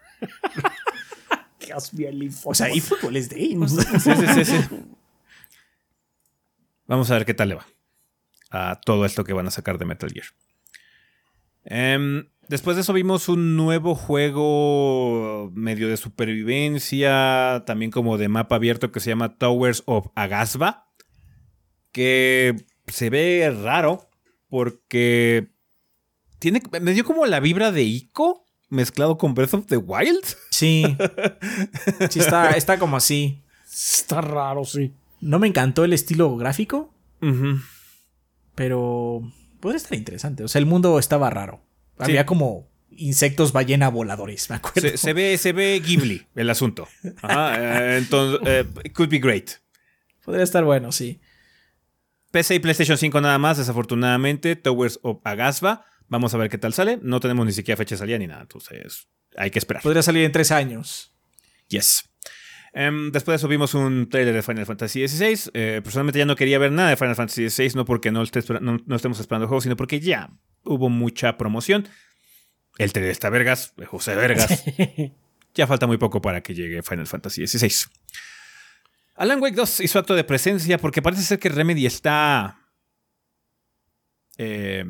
El 1.98 2.22
info. 2.22 2.50
O 2.50 2.54
sea, 2.54 2.68
eFootball 2.70 3.16
es 3.16 3.30
de 3.30 3.42
ellos. 3.42 3.72
Sí, 3.72 4.12
sí, 4.16 4.28
sí, 4.36 4.46
sí. 4.46 4.60
Vamos 6.86 7.10
a 7.10 7.16
ver 7.16 7.26
qué 7.26 7.34
tal 7.34 7.50
le 7.50 7.56
va 7.56 7.66
a 8.52 8.80
todo 8.80 9.06
esto 9.06 9.24
que 9.24 9.34
van 9.34 9.48
a 9.48 9.52
sacar 9.52 9.80
de 9.80 9.86
Metal 9.86 10.12
Gear. 10.12 10.28
Em, 11.66 12.28
después 12.48 12.76
de 12.76 12.82
eso 12.82 12.94
vimos 12.94 13.30
un 13.30 13.56
nuevo 13.56 13.96
juego 13.96 15.52
medio 15.54 15.88
de 15.88 15.98
supervivencia, 15.98 17.64
también 17.66 17.92
como 17.92 18.18
de 18.18 18.30
mapa 18.30 18.56
abierto 18.56 18.92
que 18.92 19.00
se 19.00 19.10
llama 19.10 19.38
Towers 19.38 19.84
of 19.86 20.08
Agasba, 20.16 20.92
que 21.92 22.66
se 22.88 23.10
ve 23.10 23.56
raro 23.64 24.10
porque 24.50 25.52
tiene, 26.40 26.62
me 26.82 26.94
dio 26.94 27.06
como 27.06 27.26
la 27.26 27.40
vibra 27.40 27.72
de 27.72 27.84
Ico 27.84 28.46
mezclado 28.70 29.18
con 29.18 29.34
Breath 29.34 29.54
of 29.54 29.66
the 29.68 29.78
Wild. 29.78 30.24
Sí. 30.50 30.84
Sí, 32.10 32.20
está, 32.20 32.52
está 32.52 32.78
como 32.78 32.98
así. 32.98 33.42
Está 33.66 34.22
raro, 34.22 34.66
sí. 34.66 34.94
No 35.22 35.40
me 35.40 35.48
encantó 35.48 35.86
el 35.86 35.94
estilo 35.94 36.36
gráfico, 36.36 36.94
pero 38.56 39.22
podría 39.60 39.78
estar 39.78 39.98
interesante. 39.98 40.44
O 40.44 40.48
sea, 40.48 40.60
el 40.60 40.66
mundo 40.66 41.00
estaba 41.00 41.30
raro. 41.30 41.62
Sí. 41.98 42.04
Había 42.04 42.26
como 42.26 42.68
insectos 42.90 43.52
ballena 43.52 43.90
voladores, 43.90 44.50
me 44.50 44.58
acuerdo. 44.58 44.82
Se, 44.82 44.98
se 44.98 45.14
ve, 45.14 45.38
se 45.38 45.54
ve 45.54 45.82
Ghibli 45.84 46.28
el 46.36 46.50
asunto. 46.50 46.88
Ajá, 47.22 47.56
eh, 47.94 47.98
entonces, 47.98 48.40
eh, 48.46 48.66
it 48.84 48.94
could 48.94 49.10
be 49.10 49.20
great. 49.20 49.52
Podría 50.24 50.44
estar 50.44 50.64
bueno, 50.64 50.92
sí. 50.92 51.20
PC 52.32 52.56
y 52.56 52.60
PlayStation 52.60 52.98
5 52.98 53.22
nada 53.22 53.38
más, 53.38 53.58
desafortunadamente. 53.58 54.56
Towers 54.56 55.00
of 55.04 55.20
Agasba. 55.24 55.86
Vamos 56.08 56.34
a 56.34 56.38
ver 56.38 56.50
qué 56.50 56.58
tal 56.58 56.74
sale. 56.74 57.00
No 57.02 57.20
tenemos 57.20 57.46
ni 57.46 57.52
siquiera 57.52 57.78
fecha 57.78 57.96
de 57.96 58.00
salida 58.00 58.18
ni 58.18 58.28
nada, 58.28 58.42
entonces 58.42 59.08
hay 59.38 59.52
que 59.52 59.60
esperar. 59.60 59.84
Podría 59.84 60.02
salir 60.02 60.24
en 60.24 60.32
tres 60.32 60.52
años. 60.52 61.14
Yes. 61.68 62.10
Em, 62.76 63.12
después 63.12 63.34
de 63.34 63.36
eso 63.38 63.48
vimos 63.48 63.74
un 63.76 64.10
trailer 64.10 64.34
de 64.34 64.42
Final 64.42 64.66
Fantasy 64.66 65.08
XVI. 65.08 65.52
Eh, 65.54 65.82
personalmente 65.84 66.18
ya 66.20 66.26
no 66.26 66.36
quería 66.36 66.58
ver 66.58 66.72
nada 66.72 66.90
de 66.90 66.98
Final 66.98 67.16
Fantasy 67.16 67.50
XVI, 67.50 67.76
no 67.76 67.86
porque 67.86 68.12
no, 68.12 68.24
esté 68.24 68.40
espera- 68.40 68.60
no- 68.60 68.80
no 68.86 68.96
estemos 68.96 69.20
esperando 69.20 69.44
el 69.46 69.48
juego, 69.50 69.62
sino 69.62 69.76
porque 69.76 70.00
ya 70.00 70.32
hubo 70.64 70.90
mucha 70.90 71.38
promoción. 71.38 71.88
El 72.80 72.92
trailer 72.92 73.12
está 73.12 73.30
vergas, 73.30 73.74
José 73.88 74.16
Vergas. 74.16 74.64
ya 75.54 75.68
falta 75.68 75.86
muy 75.86 75.98
poco 75.98 76.20
para 76.22 76.42
que 76.42 76.56
llegue 76.56 76.82
Final 76.82 77.06
Fantasy 77.06 77.46
XVI. 77.46 77.92
Alan 79.16 79.40
Wake 79.40 79.56
2 79.56 79.82
hizo 79.82 80.00
acto 80.00 80.16
de 80.16 80.24
presencia 80.24 80.80
porque 80.80 81.04
parece 81.04 81.22
ser 81.22 81.38
que 81.38 81.50
Remedy 81.50 81.86
está 81.86 82.58
eh, 84.40 84.86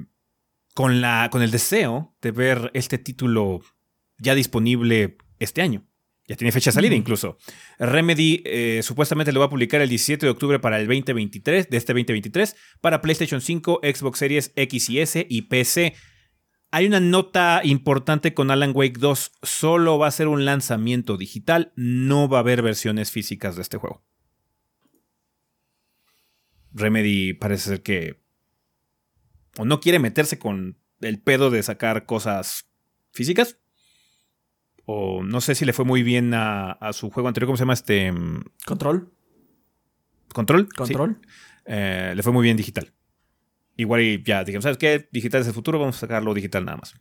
con, 0.73 1.01
la, 1.01 1.27
con 1.31 1.41
el 1.41 1.51
deseo 1.51 2.15
de 2.21 2.31
ver 2.31 2.71
este 2.73 2.97
título 2.97 3.59
ya 4.17 4.35
disponible 4.35 5.17
este 5.39 5.61
año. 5.61 5.85
Ya 6.27 6.37
tiene 6.37 6.51
fecha 6.53 6.69
de 6.71 6.75
salida 6.75 6.95
incluso. 6.95 7.37
Remedy 7.79 8.41
eh, 8.45 8.79
supuestamente 8.81 9.33
lo 9.33 9.41
va 9.41 9.47
a 9.47 9.49
publicar 9.49 9.81
el 9.81 9.89
17 9.89 10.25
de 10.25 10.29
octubre 10.29 10.59
para 10.59 10.79
el 10.79 10.87
2023, 10.87 11.69
de 11.69 11.77
este 11.77 11.93
2023, 11.93 12.55
para 12.79 13.01
PlayStation 13.01 13.41
5, 13.41 13.81
Xbox 13.83 14.19
Series 14.19 14.53
X 14.55 14.89
y 14.89 14.99
S 14.99 15.27
y 15.29 15.41
PC. 15.43 15.95
Hay 16.71 16.87
una 16.87 16.99
nota 16.99 17.61
importante 17.63 18.33
con 18.33 18.51
Alan 18.51 18.71
Wake 18.73 18.99
2. 18.99 19.31
Solo 19.43 19.99
va 19.99 20.07
a 20.07 20.11
ser 20.11 20.27
un 20.27 20.45
lanzamiento 20.45 21.17
digital. 21.17 21.71
No 21.75 22.29
va 22.29 22.37
a 22.37 22.41
haber 22.41 22.61
versiones 22.61 23.11
físicas 23.11 23.55
de 23.55 23.61
este 23.61 23.77
juego. 23.77 24.03
Remedy 26.71 27.33
parece 27.33 27.69
ser 27.69 27.83
que 27.83 28.23
o 29.57 29.65
no 29.65 29.79
quiere 29.79 29.99
meterse 29.99 30.39
con 30.39 30.79
el 31.01 31.21
pedo 31.21 31.51
de 31.51 31.61
sacar 31.61 32.05
cosas 32.05 32.69
físicas. 33.11 33.59
O 34.85 35.23
no 35.23 35.39
sé 35.41 35.55
si 35.55 35.65
le 35.65 35.73
fue 35.73 35.85
muy 35.85 36.03
bien 36.03 36.33
a, 36.33 36.71
a 36.71 36.93
su 36.93 37.09
juego 37.09 37.27
anterior. 37.27 37.47
¿Cómo 37.47 37.57
se 37.57 37.61
llama 37.61 37.73
este? 37.73 38.13
Control. 38.65 39.11
Control. 40.33 40.67
Sí. 40.69 40.75
Control. 40.75 41.21
Eh, 41.65 42.13
le 42.15 42.23
fue 42.23 42.33
muy 42.33 42.43
bien 42.43 42.57
digital. 42.57 42.93
Igual 43.77 44.01
y 44.01 44.23
ya 44.23 44.43
dijimos, 44.43 44.63
¿sabes 44.63 44.77
qué? 44.77 45.07
Digital 45.11 45.41
es 45.41 45.47
el 45.47 45.53
futuro, 45.53 45.79
vamos 45.79 45.95
a 45.97 45.99
sacarlo 46.01 46.33
digital 46.33 46.65
nada 46.65 46.77
más. 46.77 46.95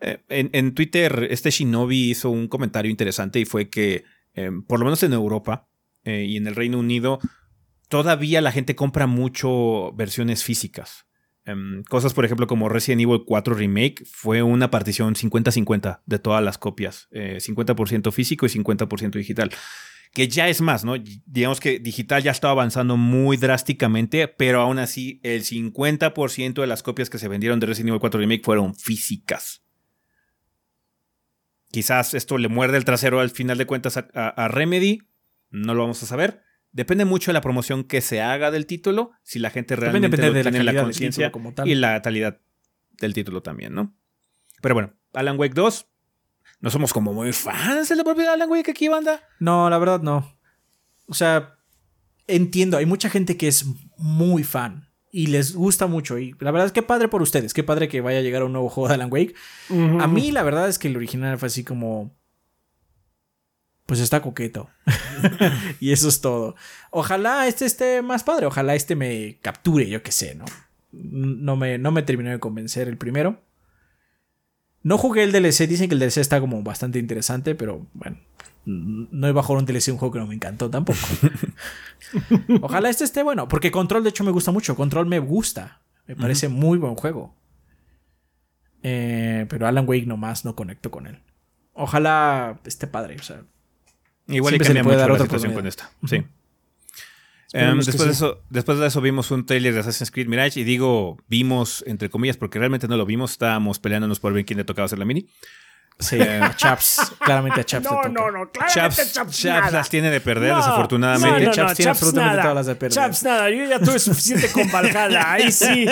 Eh, 0.00 0.22
en, 0.28 0.50
en 0.52 0.74
Twitter, 0.74 1.28
este 1.30 1.50
Shinobi 1.50 2.10
hizo 2.10 2.28
un 2.30 2.48
comentario 2.48 2.90
interesante 2.90 3.38
y 3.38 3.44
fue 3.44 3.70
que, 3.70 4.04
eh, 4.34 4.50
por 4.66 4.78
lo 4.80 4.84
menos 4.84 5.02
en 5.04 5.12
Europa 5.12 5.68
y 6.04 6.36
en 6.36 6.48
el 6.48 6.56
Reino 6.56 6.80
Unido, 6.80 7.20
todavía 7.88 8.40
la 8.40 8.50
gente 8.50 8.74
compra 8.74 9.06
mucho 9.06 9.92
versiones 9.92 10.42
físicas. 10.42 11.06
Em, 11.44 11.82
cosas, 11.84 12.14
por 12.14 12.24
ejemplo, 12.24 12.46
como 12.46 12.68
Resident 12.68 13.02
Evil 13.02 13.22
4 13.26 13.54
Remake 13.54 14.04
fue 14.04 14.42
una 14.42 14.70
partición 14.70 15.14
50-50 15.16 16.02
de 16.06 16.18
todas 16.18 16.42
las 16.42 16.56
copias. 16.58 17.08
eh, 17.10 17.38
50% 17.40 18.12
físico 18.12 18.46
y 18.46 18.48
50% 18.48 19.18
digital. 19.18 19.50
Que 20.14 20.28
ya 20.28 20.48
es 20.48 20.60
más, 20.60 20.84
¿no? 20.84 20.94
Digamos 21.26 21.58
que 21.58 21.78
digital 21.78 22.22
ya 22.22 22.30
estaba 22.32 22.52
avanzando 22.52 22.96
muy 22.98 23.38
drásticamente, 23.38 24.28
pero 24.28 24.60
aún 24.60 24.78
así 24.78 25.20
el 25.22 25.42
50% 25.42 26.60
de 26.60 26.66
las 26.66 26.82
copias 26.82 27.08
que 27.10 27.18
se 27.18 27.28
vendieron 27.28 27.58
de 27.60 27.66
Resident 27.66 27.88
Evil 27.88 28.00
4 28.00 28.20
Remake 28.20 28.44
fueron 28.44 28.74
físicas. 28.74 29.62
Quizás 31.70 32.12
esto 32.14 32.36
le 32.38 32.48
muerde 32.48 32.76
el 32.76 32.84
trasero 32.84 33.20
al 33.20 33.30
final 33.30 33.56
de 33.56 33.66
cuentas 33.66 33.96
a- 33.96 34.02
a 34.12 34.48
Remedy, 34.48 34.98
no 35.50 35.74
lo 35.74 35.80
vamos 35.82 36.02
a 36.02 36.06
saber. 36.06 36.42
Depende 36.72 37.04
mucho 37.04 37.30
de 37.30 37.34
la 37.34 37.40
promoción 37.40 37.84
que 37.84 38.00
se 38.00 38.22
haga 38.22 38.50
del 38.50 38.66
título, 38.66 39.12
si 39.22 39.38
la 39.38 39.50
gente 39.50 39.76
realmente 39.76 40.08
depende 40.08 40.28
lo 40.28 40.32
de 40.34 40.44
la 40.44 40.50
tiene 40.50 40.70
en 40.70 40.74
la 40.74 40.82
conciencia 40.82 41.26
título 41.26 41.32
como 41.32 41.54
tal. 41.54 41.68
y 41.68 41.74
la 41.74 42.00
calidad 42.00 42.40
del 42.98 43.12
título 43.12 43.42
también, 43.42 43.74
¿no? 43.74 43.94
Pero 44.62 44.74
bueno, 44.74 44.94
Alan 45.12 45.38
Wake 45.38 45.54
2, 45.54 45.86
no 46.60 46.70
somos 46.70 46.92
como 46.92 47.12
muy 47.12 47.32
fans 47.32 47.88
de 47.88 47.96
la 47.96 48.04
propiedad 48.04 48.30
de 48.30 48.34
Alan 48.34 48.50
Wake 48.50 48.70
aquí, 48.70 48.88
banda. 48.88 49.22
No, 49.38 49.68
la 49.68 49.78
verdad 49.78 50.00
no. 50.00 50.38
O 51.06 51.14
sea, 51.14 51.58
entiendo, 52.26 52.78
hay 52.78 52.86
mucha 52.86 53.10
gente 53.10 53.36
que 53.36 53.48
es 53.48 53.66
muy 53.98 54.44
fan 54.44 54.88
y 55.10 55.26
les 55.26 55.54
gusta 55.54 55.86
mucho. 55.86 56.18
Y 56.18 56.34
la 56.40 56.50
verdad 56.52 56.66
es 56.66 56.72
que 56.72 56.82
padre 56.82 57.08
por 57.08 57.20
ustedes, 57.20 57.52
qué 57.52 57.62
padre 57.62 57.88
que 57.88 58.00
vaya 58.00 58.20
a 58.20 58.22
llegar 58.22 58.42
un 58.44 58.52
nuevo 58.52 58.70
juego 58.70 58.88
de 58.88 58.94
Alan 58.94 59.12
Wake. 59.12 59.34
A 60.00 60.06
mí 60.06 60.32
la 60.32 60.42
verdad 60.42 60.68
es 60.68 60.78
que 60.78 60.88
el 60.88 60.96
original 60.96 61.38
fue 61.38 61.48
así 61.48 61.64
como... 61.64 62.16
Pues 63.86 64.00
está 64.00 64.22
coqueto. 64.22 64.70
y 65.80 65.92
eso 65.92 66.08
es 66.08 66.20
todo. 66.20 66.54
Ojalá 66.90 67.46
este 67.46 67.64
esté 67.64 68.02
más 68.02 68.24
padre, 68.24 68.46
ojalá 68.46 68.74
este 68.74 68.96
me 68.96 69.38
capture, 69.42 69.88
yo 69.88 70.02
qué 70.02 70.12
sé, 70.12 70.34
¿no? 70.34 70.44
No 70.92 71.56
me, 71.56 71.78
no 71.78 71.90
me 71.90 72.02
terminó 72.02 72.30
de 72.30 72.38
convencer 72.38 72.88
el 72.88 72.98
primero. 72.98 73.40
No 74.82 74.98
jugué 74.98 75.22
el 75.22 75.32
DLC, 75.32 75.68
dicen 75.68 75.88
que 75.88 75.94
el 75.94 76.00
DLC 76.00 76.18
está 76.18 76.40
como 76.40 76.62
bastante 76.62 76.98
interesante, 76.98 77.54
pero 77.54 77.86
bueno, 77.94 78.18
no 78.64 79.28
iba 79.28 79.40
a 79.40 79.44
jugar 79.44 79.60
un 79.60 79.66
DLC 79.66 79.88
un 79.88 79.98
juego 79.98 80.12
que 80.12 80.18
no 80.18 80.26
me 80.26 80.34
encantó 80.34 80.70
tampoco. 80.70 80.98
Ojalá 82.62 82.90
este 82.90 83.04
esté 83.04 83.22
bueno, 83.22 83.48
porque 83.48 83.70
Control 83.70 84.02
de 84.02 84.10
hecho 84.10 84.24
me 84.24 84.30
gusta 84.30 84.50
mucho, 84.50 84.76
Control 84.76 85.06
me 85.06 85.18
gusta, 85.18 85.82
me 86.06 86.16
parece 86.16 86.48
muy 86.48 86.78
buen 86.78 86.94
juego. 86.94 87.34
Eh, 88.82 89.46
pero 89.48 89.66
Alan 89.66 89.88
Wake 89.88 90.06
nomás 90.06 90.44
no 90.44 90.56
conecto 90.56 90.90
con 90.90 91.06
él. 91.06 91.20
Ojalá 91.74 92.60
esté 92.64 92.86
padre, 92.86 93.16
o 93.18 93.22
sea, 93.22 93.44
Igual 94.28 94.54
y 94.54 94.56
Siempre 94.58 94.66
se 94.68 94.74
le 94.74 94.80
cambia 94.80 94.82
puede 94.82 94.96
mucho 94.96 95.00
dar 95.00 95.08
la 95.08 95.14
otra 95.14 95.26
situación 95.26 95.52
con 95.54 95.66
esta. 95.66 95.90
Sí. 96.08 96.22
Em, 97.54 97.78
después, 97.80 98.06
de 98.06 98.12
eso, 98.12 98.42
después 98.48 98.78
de 98.78 98.86
eso 98.86 99.00
vimos 99.02 99.30
un 99.30 99.44
trailer 99.44 99.74
de 99.74 99.80
Assassin's 99.80 100.10
Creed 100.10 100.26
Mirage 100.26 100.58
y 100.60 100.64
digo 100.64 101.18
vimos 101.28 101.84
entre 101.86 102.08
comillas 102.08 102.38
porque 102.38 102.58
realmente 102.58 102.88
no 102.88 102.96
lo 102.96 103.04
vimos, 103.04 103.32
estábamos 103.32 103.78
peleándonos 103.78 104.20
por 104.20 104.32
ver 104.32 104.46
quién 104.46 104.56
le 104.56 104.64
tocaba 104.64 104.86
hacer 104.86 104.98
la 104.98 105.04
mini. 105.04 105.28
sí, 105.98 106.18
a 106.18 106.56
Chaps, 106.56 107.12
claramente 107.18 107.60
a 107.60 107.64
Chaps 107.64 107.84
le 107.90 107.90
No, 107.90 107.96
toca. 107.96 108.08
no, 108.08 108.30
no, 108.30 108.50
claramente 108.50 108.74
Chaps, 108.74 109.12
Chaps, 109.12 109.38
Chaps 109.42 109.44
nada. 109.44 109.70
las 109.70 109.90
tiene 109.90 110.10
de 110.10 110.22
perder 110.22 110.52
No, 110.52 110.56
desafortunadamente. 110.56 111.40
No, 111.40 111.46
no, 111.48 111.52
Chaps 111.52 111.68
no, 111.70 111.74
tiene 111.76 111.90
absolutamente 111.90 112.30
nada. 112.36 112.42
todas 112.42 112.54
las 112.56 112.66
de 112.66 112.74
perder. 112.76 112.94
Chaps 112.94 113.22
nada, 113.24 113.50
yo 113.50 113.64
ya 113.66 113.78
tuve 113.80 113.98
suficiente 113.98 114.50
con 114.50 114.70
Valhalla. 114.72 115.32
Ahí 115.32 115.52
sí. 115.52 115.86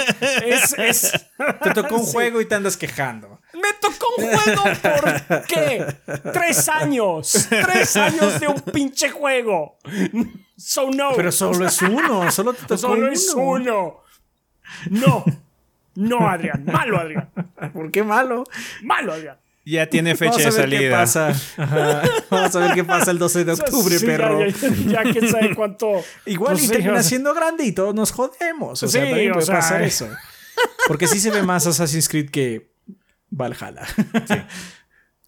Es, 0.46 0.72
es... 0.78 1.12
Te 1.62 1.70
tocó 1.74 1.96
un 1.96 2.04
Sí. 2.06 2.12
juego 2.12 2.40
y 2.40 2.46
te 2.46 2.54
andas 2.54 2.78
quejando. 2.78 3.38
Me 3.60 3.72
tocó 3.80 4.06
un 4.18 4.24
juego 4.26 4.62
por 4.82 5.46
qué? 5.46 5.86
Tres 6.32 6.68
años. 6.68 7.46
Tres 7.48 7.96
años 7.96 8.40
de 8.40 8.48
un 8.48 8.60
pinche 8.60 9.10
juego. 9.10 9.76
So 10.56 10.90
no. 10.90 11.10
Pero 11.16 11.32
solo 11.32 11.66
es 11.66 11.80
uno, 11.82 12.30
solo 12.30 12.52
te 12.52 12.62
tocó 12.62 12.76
Solo 12.78 13.02
uno. 13.04 13.12
es 13.12 13.32
uno. 13.34 14.00
No. 14.90 15.24
No, 15.94 16.28
Adrián. 16.28 16.64
Malo, 16.64 16.98
Adrián. 17.00 17.30
¿Por 17.72 17.90
qué 17.90 18.02
malo? 18.02 18.44
Malo, 18.82 19.12
Adrián. 19.12 19.36
Ya 19.64 19.86
tiene 19.86 20.16
fecha 20.16 20.38
Vamos 20.38 20.46
a 20.46 20.50
de 20.50 20.56
ver 20.56 20.70
qué 20.70 20.76
salida. 20.76 20.96
pasa. 20.98 21.28
Ajá. 21.58 22.02
Vamos 22.30 22.56
a 22.56 22.58
ver 22.60 22.74
qué 22.74 22.84
pasa 22.84 23.10
el 23.10 23.18
12 23.18 23.44
de 23.44 23.52
octubre, 23.60 23.98
Sí, 23.98 24.06
perro. 24.06 24.40
Ya, 24.40 24.46
ya, 24.48 25.04
ya 25.04 25.12
quién 25.12 25.28
sabe 25.28 25.54
cuánto. 25.54 26.02
Igual 26.26 26.52
pues 26.52 26.64
y 26.64 26.66
sí, 26.66 26.72
termina 26.72 26.92
o 26.92 26.96
sea, 26.96 27.02
siendo 27.02 27.34
grande 27.34 27.64
y 27.64 27.72
todos 27.72 27.94
nos 27.94 28.10
jodemos. 28.12 28.82
O 28.82 28.88
sea, 28.88 29.02
Sí, 29.02 29.08
también 29.08 29.30
o 29.30 29.34
puede 29.34 29.46
sea, 29.46 29.56
pasar 29.56 29.82
eh. 29.82 29.86
eso. 29.86 30.08
Porque 30.86 31.06
sí 31.06 31.20
se 31.20 31.30
ve 31.30 31.42
más 31.42 31.66
Assassin's 31.66 32.08
Creed 32.08 32.30
que 32.30 32.69
Valhalla. 33.30 33.86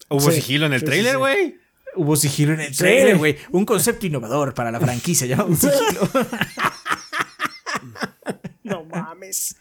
Hubo 0.09 0.29
Sí, 0.31 0.41
sigilo 0.41 0.65
en 0.67 0.73
el 0.73 0.83
trailer, 0.83 1.13
sí. 1.13 1.17
güey. 1.17 1.57
Hubo 1.95 2.15
sigilo 2.15 2.53
en 2.53 2.61
el 2.61 2.73
Sí. 2.73 2.79
trailer, 2.79 3.17
güey. 3.17 3.37
Un 3.51 3.65
concepto 3.65 4.05
innovador 4.05 4.53
para 4.53 4.71
la 4.71 4.79
franquicia 4.79 5.27
llamado 5.27 5.49
un 5.49 5.57
sigilo. 5.57 6.09
No 8.63 8.83
mames. 8.85 9.55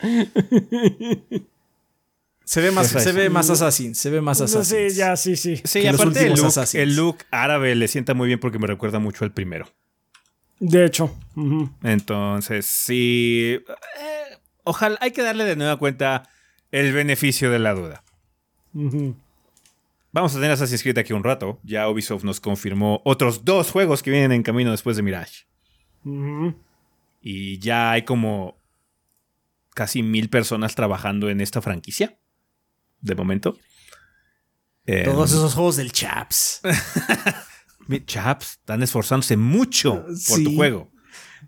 Se 2.45 2.61
ve 2.61 2.71
más, 2.71 2.89
se 2.89 3.13
ve 3.13 3.31
más 3.31 3.51
Assassin, 3.51 3.95
se 3.95 4.11
ve 4.11 4.21
más 4.21 4.39
No, 4.39 4.45
Assassin. 4.45 4.91
sí, 4.91 4.97
ya, 4.97 5.17
sí, 5.17 5.37
sí. 5.37 5.61
Sí, 5.65 5.87
aparte 5.87 6.27
el 6.27 6.35
look, 6.35 6.47
Assassins. 6.47 6.83
el 6.83 6.97
look 6.97 7.19
árabe 7.31 7.75
le 7.75 7.89
sienta 7.89 8.15
muy 8.15 8.27
bien 8.29 8.39
porque 8.39 8.59
me 8.59 8.67
recuerda 8.67 8.99
mucho 8.99 9.25
al 9.25 9.33
primero. 9.33 9.69
De 10.61 10.85
hecho. 10.85 11.17
Entonces, 11.83 12.67
sí. 12.67 13.59
eh, 14.01 14.39
ojalá 14.65 14.99
hay 15.01 15.11
que 15.13 15.23
darle 15.23 15.45
de 15.45 15.57
nueva 15.57 15.77
cuenta 15.79 16.29
el 16.71 16.93
beneficio 16.93 17.51
de 17.51 17.59
la 17.59 17.75
duda. 17.75 18.05
Vamos 18.75 20.33
a 20.33 20.35
tener 20.37 20.51
Assassin's 20.51 20.83
Creed 20.83 20.99
aquí 20.99 21.13
un 21.13 21.25
rato. 21.25 21.59
Ya 21.63 21.89
Ubisoft 21.89 22.25
nos 22.25 22.41
confirmó 22.41 23.01
otros 23.05 23.45
dos 23.45 23.71
juegos 23.71 24.03
que 24.03 24.11
vienen 24.11 24.33
en 24.33 24.43
camino 24.43 24.71
después 24.71 24.97
de 24.97 25.03
Mirage. 25.03 25.47
Y 27.21 27.59
ya 27.59 27.93
hay 27.93 28.03
como 28.03 28.57
casi 29.75 30.03
mil 30.03 30.29
personas 30.29 30.75
trabajando 30.75 31.31
en 31.31 31.41
esta 31.41 31.63
franquicia. 31.63 32.19
De 33.01 33.15
momento. 33.15 33.57
Eh, 34.87 35.03
Todos 35.05 35.31
esos 35.33 35.55
juegos 35.55 35.77
del 35.77 35.93
Chaps. 35.93 36.61
Chaps, 38.07 38.53
están 38.53 38.83
esforzándose 38.83 39.37
mucho 39.37 40.05
por 40.05 40.17
Sí. 40.17 40.45
tu 40.45 40.55
juego. 40.55 40.92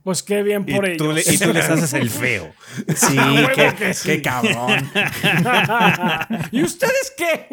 Pues 0.04 0.22
qué 0.22 0.42
bien 0.42 0.64
Y 0.66 0.74
por 0.74 0.86
tú, 0.98 1.12
le- 1.12 1.22
ellos. 1.22 1.32
y 1.32 1.38
tú 1.38 1.52
les 1.54 1.66
haces 1.68 1.94
el 1.94 2.10
feo. 2.10 2.52
Sí, 2.94 3.16
huevo 3.18 3.48
qué, 3.54 3.74
que 3.74 3.94
sí. 3.94 4.08
qué 4.08 4.22
cabrón. 4.22 4.90
¿Y 6.52 6.62
ustedes 6.62 7.12
qué? 7.16 7.46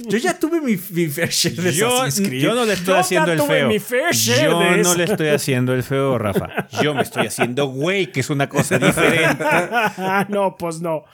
Yo 0.00 0.18
ya 0.18 0.36
tuve 0.38 0.60
mi, 0.60 0.76
mi 0.90 1.06
fair 1.06 1.28
share 1.28 1.54
de 1.62 1.72
Yo, 1.72 2.02
Assassin's 2.02 2.28
Creed. 2.28 2.42
yo 2.42 2.54
no 2.54 2.64
le 2.64 2.72
estoy 2.72 2.94
Yo 2.94 2.98
haciendo 2.98 3.26
ya 3.28 3.32
el 3.34 3.38
tuve 3.38 3.48
feo. 3.58 3.68
mi 3.68 3.78
fair 3.78 4.12
share 4.14 4.44
Yo 4.50 4.58
de 4.58 4.64
no 4.70 4.74
eso. 4.80 4.94
le 4.96 5.04
estoy 5.04 5.28
haciendo 5.28 5.74
el 5.74 5.82
feo, 5.84 6.18
Rafa. 6.18 6.66
Yo 6.82 6.92
me 6.94 7.02
estoy 7.02 7.26
haciendo 7.28 7.66
güey, 7.66 8.10
que 8.10 8.18
es 8.20 8.30
una 8.30 8.48
cosa 8.48 8.78
diferente. 8.80 9.44
Ah, 9.44 10.26
no, 10.28 10.56
pues 10.56 10.80
no. 10.80 11.04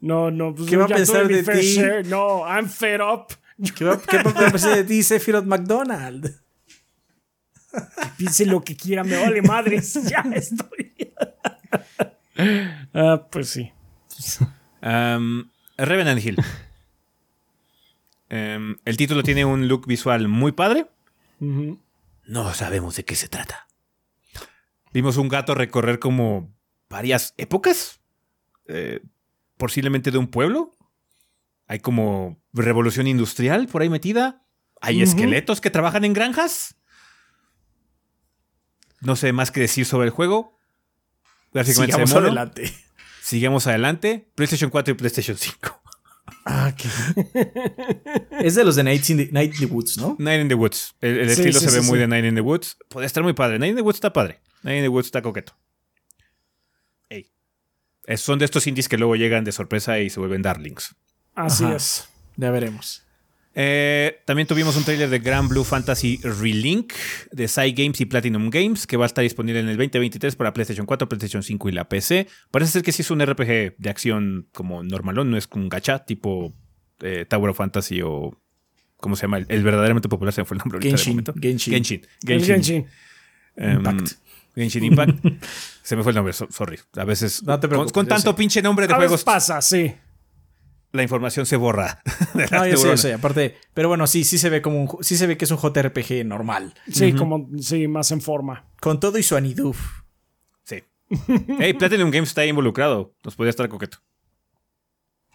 No, 0.00 0.30
no, 0.30 0.54
pues 0.54 0.70
¿Qué 0.70 0.76
va 0.78 0.86
a 0.86 0.88
ya 0.88 0.96
pensar 0.96 1.22
tuve 1.24 1.28
mi 1.28 1.34
de 1.34 1.44
fair 1.44 1.60
ti? 1.60 1.74
share. 1.74 2.06
No, 2.06 2.44
I'm 2.46 2.68
fed 2.68 3.00
up. 3.02 3.26
¿Qué 3.76 3.84
va, 3.84 4.00
qué 4.00 4.16
va 4.22 4.30
a 4.30 4.50
pensar 4.50 4.74
de 4.76 4.84
ti, 4.84 5.02
Sephiroth 5.02 5.44
McDonald? 5.44 6.34
Piense 8.16 8.46
lo 8.46 8.62
que 8.62 8.76
quiera, 8.76 9.04
me 9.04 9.16
vale 9.16 9.42
madres. 9.42 9.98
Ya 10.08 10.24
estoy. 10.34 10.92
Ah, 12.94 13.26
pues 13.30 13.50
sí. 13.50 13.70
Um, 14.82 15.50
Revenant 15.76 16.24
Hill. 16.24 16.38
Um, 18.30 18.76
el 18.84 18.96
título 18.96 19.22
tiene 19.22 19.44
un 19.44 19.68
look 19.68 19.86
visual 19.86 20.26
muy 20.28 20.52
padre. 20.52 20.86
No 21.38 22.54
sabemos 22.54 22.96
de 22.96 23.04
qué 23.04 23.14
se 23.14 23.28
trata. 23.28 23.66
Vimos 24.92 25.16
un 25.18 25.28
gato 25.28 25.54
recorrer 25.54 25.98
como 25.98 26.50
varias 26.88 27.34
épocas. 27.36 28.00
eh, 28.68 29.00
posiblemente 29.56 30.10
de 30.10 30.18
un 30.18 30.28
pueblo. 30.28 30.70
Hay 31.66 31.80
como 31.80 32.40
revolución 32.52 33.06
industrial 33.06 33.66
por 33.68 33.82
ahí 33.82 33.90
metida. 33.90 34.42
Hay 34.80 35.02
esqueletos 35.02 35.60
que 35.60 35.70
trabajan 35.70 36.04
en 36.06 36.14
granjas. 36.14 36.76
No 39.00 39.16
sé 39.16 39.32
más 39.32 39.50
que 39.50 39.60
decir 39.60 39.86
sobre 39.86 40.06
el 40.06 40.10
juego. 40.10 40.58
Básicamente 41.52 41.92
Sigamos 41.92 42.12
adelante. 42.14 42.72
Sigamos 43.22 43.66
adelante. 43.66 44.28
PlayStation 44.34 44.70
4 44.70 44.92
y 44.92 44.96
PlayStation 44.96 45.36
5. 45.36 45.82
Ah, 46.46 46.74
qué- 46.76 46.88
es 48.40 48.54
de 48.54 48.64
los 48.64 48.76
de 48.76 48.84
Night 48.84 49.08
in 49.10 49.16
the, 49.18 49.28
Night 49.32 49.54
in 49.54 49.60
the 49.60 49.66
Woods, 49.74 49.96
¿no? 49.98 50.16
Night 50.18 50.40
in 50.42 50.48
the 50.48 50.54
Woods. 50.54 50.94
El, 51.00 51.18
el 51.18 51.26
Sí, 51.26 51.32
estilo 51.42 51.60
sí, 51.60 51.66
se 51.68 51.76
ve 51.76 51.82
sí, 51.82 51.88
muy 51.88 51.98
de 51.98 52.06
Night 52.08 52.24
in 52.24 52.34
the 52.34 52.40
Woods. 52.40 52.76
Podría 52.88 53.06
estar 53.06 53.22
muy 53.22 53.32
padre. 53.32 53.58
Night 53.58 53.70
in 53.70 53.76
the 53.76 53.82
Woods 53.82 53.96
está 53.96 54.12
padre. 54.12 54.40
Night 54.62 54.78
in 54.78 54.84
the 54.84 54.88
Woods 54.88 55.06
está 55.06 55.22
coqueto. 55.22 55.54
Ey. 57.08 57.30
Es- 58.06 58.20
son 58.20 58.38
de 58.38 58.44
estos 58.44 58.66
indies 58.66 58.88
que 58.88 58.96
luego 58.98 59.16
llegan 59.16 59.44
de 59.44 59.52
sorpresa 59.52 59.98
y 59.98 60.08
se 60.10 60.20
vuelven 60.20 60.42
darlings. 60.42 60.94
Así 61.34 61.64
Ajá. 61.64 61.76
es. 61.76 62.08
Ya 62.36 62.50
veremos. 62.50 63.04
Eh, 63.54 64.20
también 64.26 64.46
tuvimos 64.46 64.76
un 64.76 64.84
trailer 64.84 65.10
de 65.10 65.18
Grand 65.18 65.48
Blue 65.48 65.64
Fantasy 65.64 66.20
Relink 66.22 66.92
de 67.32 67.48
Psy 67.48 67.72
Games 67.72 68.00
y 68.00 68.04
Platinum 68.06 68.48
Games 68.48 68.86
que 68.86 68.96
va 68.96 69.04
a 69.04 69.06
estar 69.06 69.22
disponible 69.22 69.58
en 69.58 69.68
el 69.68 69.76
2023 69.76 70.36
para 70.36 70.52
PlayStation 70.52 70.86
4, 70.86 71.08
PlayStation 71.08 71.42
5 71.42 71.68
y 71.68 71.72
la 71.72 71.88
PC. 71.88 72.28
Parece 72.52 72.70
ser 72.72 72.82
que 72.82 72.92
sí 72.92 73.02
es 73.02 73.10
un 73.10 73.20
RPG 73.24 73.74
de 73.76 73.90
acción 73.90 74.46
como 74.52 74.84
normalón, 74.84 75.30
no 75.32 75.36
es 75.36 75.48
un 75.52 75.68
gacha 75.68 76.04
tipo 76.04 76.54
eh, 77.00 77.26
Tower 77.28 77.50
of 77.50 77.56
Fantasy 77.56 78.02
o 78.02 78.40
¿cómo 78.98 79.16
se 79.16 79.22
llama? 79.22 79.38
El, 79.38 79.46
el 79.48 79.64
verdaderamente 79.64 80.08
popular 80.08 80.32
se 80.32 80.42
me 80.42 80.44
fue 80.44 80.54
el 80.56 80.58
nombre 80.60 80.76
ahorita 80.76 80.90
de 80.92 80.96
Genshin, 80.98 81.12
momento. 81.14 81.34
Genshin. 81.40 81.72
Genshin. 81.74 82.02
Genshin. 82.24 82.54
Genshin. 82.54 82.86
Em, 83.56 83.76
Impact. 83.78 84.12
Genshin 84.54 84.84
Impact. 84.84 85.26
se 85.82 85.96
me 85.96 86.02
fue 86.04 86.12
el 86.12 86.16
nombre, 86.16 86.32
so- 86.34 86.46
sorry. 86.50 86.78
A 86.96 87.04
veces 87.04 87.42
No 87.42 87.54
te 87.58 87.62
con- 87.62 87.70
preocupes, 87.70 87.92
con, 87.92 88.06
tanto 88.06 88.36
pinche 88.36 88.62
nombre 88.62 88.86
de 88.86 88.94
A 88.94 88.96
veces 88.98 89.08
juegos 89.08 89.24
pasa, 89.24 89.60
sí. 89.60 89.92
La 90.92 91.02
información 91.02 91.46
se 91.46 91.56
borra. 91.56 92.02
de 92.34 92.42
las 92.42 92.52
No, 92.52 92.66
yo 92.66 92.76
sé, 92.76 92.88
yo 92.88 92.96
sé, 92.96 93.12
aparte. 93.14 93.56
Pero 93.74 93.88
bueno, 93.88 94.06
sí, 94.06 94.24
sí 94.24 94.38
se 94.38 94.50
ve 94.50 94.62
como 94.62 94.82
un, 94.82 95.04
sí 95.04 95.16
se 95.16 95.26
ve 95.26 95.36
que 95.36 95.44
es 95.44 95.50
un 95.50 95.58
JRPG 95.58 96.24
normal. 96.24 96.74
Sí, 96.90 97.12
como, 97.12 97.48
sí, 97.60 97.88
más 97.88 98.10
en 98.10 98.20
forma. 98.20 98.66
Con 98.80 99.00
todo 99.00 99.18
y 99.18 99.22
su 99.22 99.36
aniduf. 99.36 100.02
Sí. 100.64 100.82
Hey, 101.58 101.74
Platinum 101.74 102.10
Games 102.10 102.30
está 102.30 102.42
ahí 102.42 102.48
involucrado. 102.48 103.14
Nos 103.24 103.36
podría 103.36 103.50
estar 103.50 103.68
coqueto. 103.68 103.98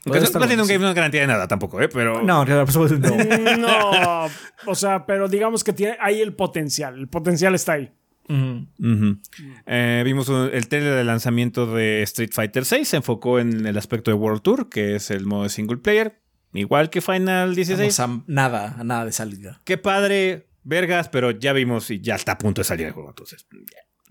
Platinum. 0.06 0.68
Games 0.68 0.82
no 0.82 0.90
es 0.90 0.96
garantía 0.96 1.22
de 1.22 1.28
nada 1.28 1.48
tampoco, 1.48 1.82
¿eh? 1.82 1.90
Pero. 1.90 2.22
No, 2.22 2.46
claro, 2.46 2.66
no. 2.68 3.58
No, 3.58 4.30
o 4.68 4.76
sea, 4.76 5.06
pero 5.06 5.28
digamos 5.28 5.64
que 5.64 5.74
tiene 5.74 5.98
ahí 6.00 6.22
el 6.22 6.36
potencial. 6.36 6.96
El 7.00 7.08
potencial 7.08 7.56
está 7.56 7.74
ahí. 7.74 7.92
Eh, 8.28 10.02
vimos 10.06 10.30
un- 10.30 10.50
el 10.52 10.68
trailer 10.68 10.96
de 10.96 11.04
lanzamiento 11.04 11.66
de 11.74 12.02
Street 12.04 12.32
Fighter 12.34 12.64
VI. 12.70 12.86
Se 12.86 12.98
enfocó 12.98 13.40
en 13.40 13.66
el 13.66 13.78
aspecto 13.78 14.12
de 14.12 14.16
World 14.16 14.42
Tour, 14.42 14.70
que 14.70 14.96
es 14.96 15.12
el 15.12 15.26
modo 15.26 15.44
de 15.44 15.50
single 15.50 15.78
player. 15.78 16.22
Igual 16.54 16.90
que 16.90 17.02
Final 17.02 17.54
16. 17.56 17.98
Vamos 17.98 18.24
a 18.26 18.32
nada, 18.32 18.76
a 18.80 18.84
nada 18.84 19.06
de 19.06 19.12
salida. 19.12 19.62
Qué 19.66 19.78
padre, 19.78 20.48
vergas, 20.64 21.10
pero 21.10 21.32
ya 21.32 21.52
vimos 21.54 21.92
y 21.92 22.00
ya 22.00 22.16
está 22.16 22.34
a 22.34 22.38
punto 22.38 22.62
de 22.62 22.66
salir 22.66 22.88
el 22.88 22.94
juego. 22.94 23.10
Entonces, 23.10 23.46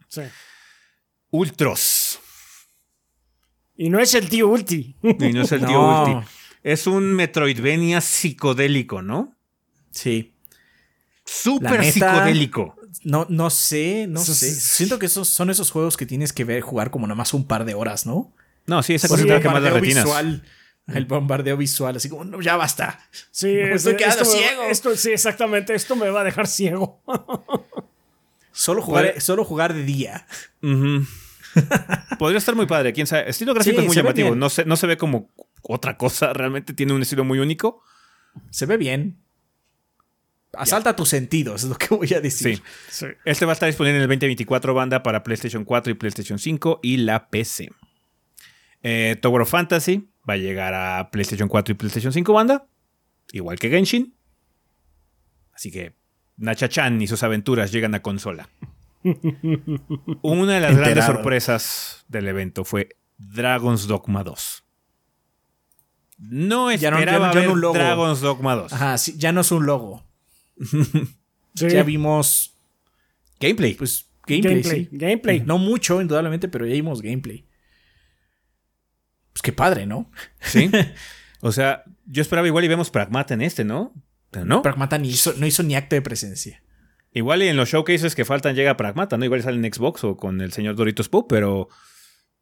Sí. 0.08 0.22
Ultros. 1.30 2.20
Y 3.76 3.88
no 3.90 3.98
es 3.98 4.14
el 4.14 4.28
tío 4.28 4.46
Ulti. 4.48 4.96
Y 5.02 5.32
no 5.32 5.42
es 5.42 5.50
el 5.52 5.60
tío 5.60 5.68
No. 5.80 6.16
Ulti. 6.18 6.28
Es 6.62 6.86
un 6.86 7.12
Metroidvania 7.14 8.00
psicodélico, 8.00 9.02
¿no? 9.02 9.36
Sí. 9.90 10.34
Súper 11.24 11.84
psicodélico. 11.84 12.76
No, 13.02 13.26
no 13.28 13.50
sé, 13.50 14.06
no 14.08 14.20
Eso 14.20 14.34
sé. 14.34 14.48
es- 14.48 14.62
Siento 14.62 14.98
que 14.98 15.06
esos 15.06 15.28
son 15.28 15.50
esos 15.50 15.70
juegos 15.70 15.96
que 15.96 16.06
tienes 16.06 16.32
que 16.32 16.44
ver 16.44 16.60
jugar 16.62 16.90
como 16.90 17.06
nada 17.06 17.16
más 17.16 17.34
un 17.34 17.46
par 17.46 17.64
de 17.64 17.74
horas, 17.74 18.06
¿no? 18.06 18.32
No, 18.66 18.82
sí, 18.82 18.94
esa 18.94 19.08
cosa 19.08 19.22
quemar 19.24 19.40
las 19.42 19.44
bombardeo 19.44 19.74
retinas. 19.74 20.04
visual. 20.04 20.42
El 20.86 21.06
bombardeo 21.06 21.56
visual, 21.56 21.96
así 21.96 22.08
como, 22.10 22.24
no, 22.24 22.40
ya 22.42 22.56
basta. 22.56 23.00
Sí, 23.30 23.48
estoy 23.72 23.96
quedando 23.96 24.22
esto 24.22 24.36
ciego. 24.36 24.62
esto, 24.64 24.96
sí, 24.96 25.10
exactamente. 25.12 25.74
Esto 25.74 25.96
me 25.96 26.08
va 26.10 26.20
a 26.20 26.24
dejar 26.24 26.46
ciego. 26.46 27.02
Solo 28.52 28.82
jugar, 28.82 29.06
Puede- 29.06 29.20
solo 29.20 29.44
jugar 29.44 29.74
de 29.74 29.82
día. 29.84 30.26
Podría 32.18 32.38
estar 32.38 32.54
muy 32.54 32.66
padre, 32.66 32.92
quién 32.92 33.06
sabe. 33.06 33.28
Estilo 33.30 33.54
gráfico 33.54 33.76
Sí, 33.76 33.82
es 33.82 33.86
muy 33.86 33.96
llamativo. 33.96 34.34
No 34.34 34.48
se, 34.50 34.64
no 34.64 34.76
se 34.76 34.86
ve 34.86 34.96
como 34.96 35.30
otra 35.62 35.96
cosa. 35.96 36.32
Realmente 36.32 36.72
tiene 36.74 36.92
un 36.92 37.02
estilo 37.02 37.24
muy 37.24 37.38
único. 37.38 37.82
Se 38.50 38.66
ve 38.66 38.76
bien. 38.76 39.18
Asalta 40.58 40.94
tus 40.96 41.08
sentidos, 41.08 41.62
es 41.64 41.68
lo 41.68 41.76
que 41.76 41.94
voy 41.94 42.12
a 42.14 42.20
decir. 42.20 42.56
Sí. 42.56 42.62
Sí. 42.88 43.06
Este 43.24 43.44
va 43.46 43.52
a 43.52 43.54
estar 43.54 43.66
disponible 43.68 43.96
en 43.96 44.02
el 44.02 44.08
2024 44.08 44.74
banda 44.74 45.02
para 45.02 45.22
PlayStation 45.22 45.64
4 45.64 45.90
y 45.92 45.94
PlayStation 45.94 46.38
5 46.38 46.80
y 46.82 46.96
la 46.98 47.28
PC. 47.28 47.70
Eh, 48.82 49.16
Tower 49.20 49.42
of 49.42 49.50
Fantasy 49.50 50.08
va 50.28 50.34
a 50.34 50.36
llegar 50.36 50.74
a 50.74 51.10
PlayStation 51.10 51.48
4 51.48 51.72
y 51.72 51.74
PlayStation 51.76 52.12
5 52.12 52.32
banda. 52.32 52.66
Igual 53.32 53.58
que 53.58 53.70
Genshin. 53.70 54.14
Así 55.54 55.70
que 55.70 55.94
Nacha-chan 56.36 57.00
y 57.00 57.06
sus 57.06 57.22
aventuras 57.22 57.70
llegan 57.72 57.94
a 57.94 58.02
consola. 58.02 58.48
Una 60.22 60.54
de 60.54 60.60
las 60.60 60.76
grandes 60.76 61.04
sorpresas 61.04 62.04
del 62.08 62.26
evento 62.28 62.64
fue 62.64 62.88
Dragon's 63.18 63.86
Dogma 63.86 64.24
2. 64.24 64.64
No 66.18 66.72
Ya 66.72 66.90
no- 66.90 66.96
ya 66.98 67.00
esperaba 67.04 67.28
no- 67.28 67.34
ya 67.34 67.42
no 67.42 67.48
ver 67.54 67.58
logo. 67.58 67.74
Dragon's 67.74 68.20
Dogma 68.20 68.54
2. 68.54 68.72
Ajá, 68.72 68.98
sí, 68.98 69.14
ya 69.16 69.32
no 69.32 69.40
es 69.42 69.50
un 69.52 69.66
logo. 69.66 70.04
Sí. 70.56 71.68
Ya 71.68 71.84
vimos, 71.84 72.56
Gameplay. 73.38 73.74
pues, 73.74 74.10
gameplay. 74.26 74.54
Gameplay. 74.54 74.84
sí. 74.84 74.88
Gameplay. 74.90 75.40
No 75.40 75.58
mucho, 75.58 76.00
indudablemente, 76.00 76.48
pero 76.48 76.66
ya 76.66 76.72
vimos 76.72 77.00
gameplay. 77.00 77.46
Pues 79.32 79.42
qué 79.42 79.52
padre, 79.52 79.86
¿no? 79.86 80.10
Sí. 80.40 80.70
O 81.46 81.52
sea, 81.52 81.84
yo 82.06 82.22
esperaba 82.22 82.46
igual 82.46 82.64
y 82.64 82.68
vemos 82.68 82.88
Pragmata 82.88 83.34
en 83.34 83.42
este, 83.42 83.64
¿no? 83.64 83.92
Pero 84.30 84.46
no. 84.46 84.62
Pragmata 84.62 84.96
ni 84.96 85.10
hizo, 85.10 85.34
no 85.34 85.46
hizo 85.46 85.62
ni 85.62 85.76
acto 85.76 85.94
de 85.94 86.00
presencia. 86.00 86.62
Igual 87.12 87.42
y 87.42 87.48
en 87.48 87.58
los 87.58 87.68
showcases 87.68 88.14
que 88.14 88.24
faltan 88.24 88.56
llega 88.56 88.78
Pragmata, 88.78 89.18
¿no? 89.18 89.26
Igual 89.26 89.42
sale 89.42 89.58
en 89.58 89.70
Xbox 89.70 90.04
o 90.04 90.16
con 90.16 90.40
el 90.40 90.54
señor 90.54 90.74
Doritos 90.74 91.10
Poe, 91.10 91.26
pero 91.28 91.68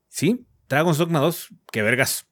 sí, 0.08 0.46
Dragon's 0.68 0.98
Dogma 0.98 1.18
2, 1.18 1.48
qué 1.72 1.82
vergas. 1.82 2.28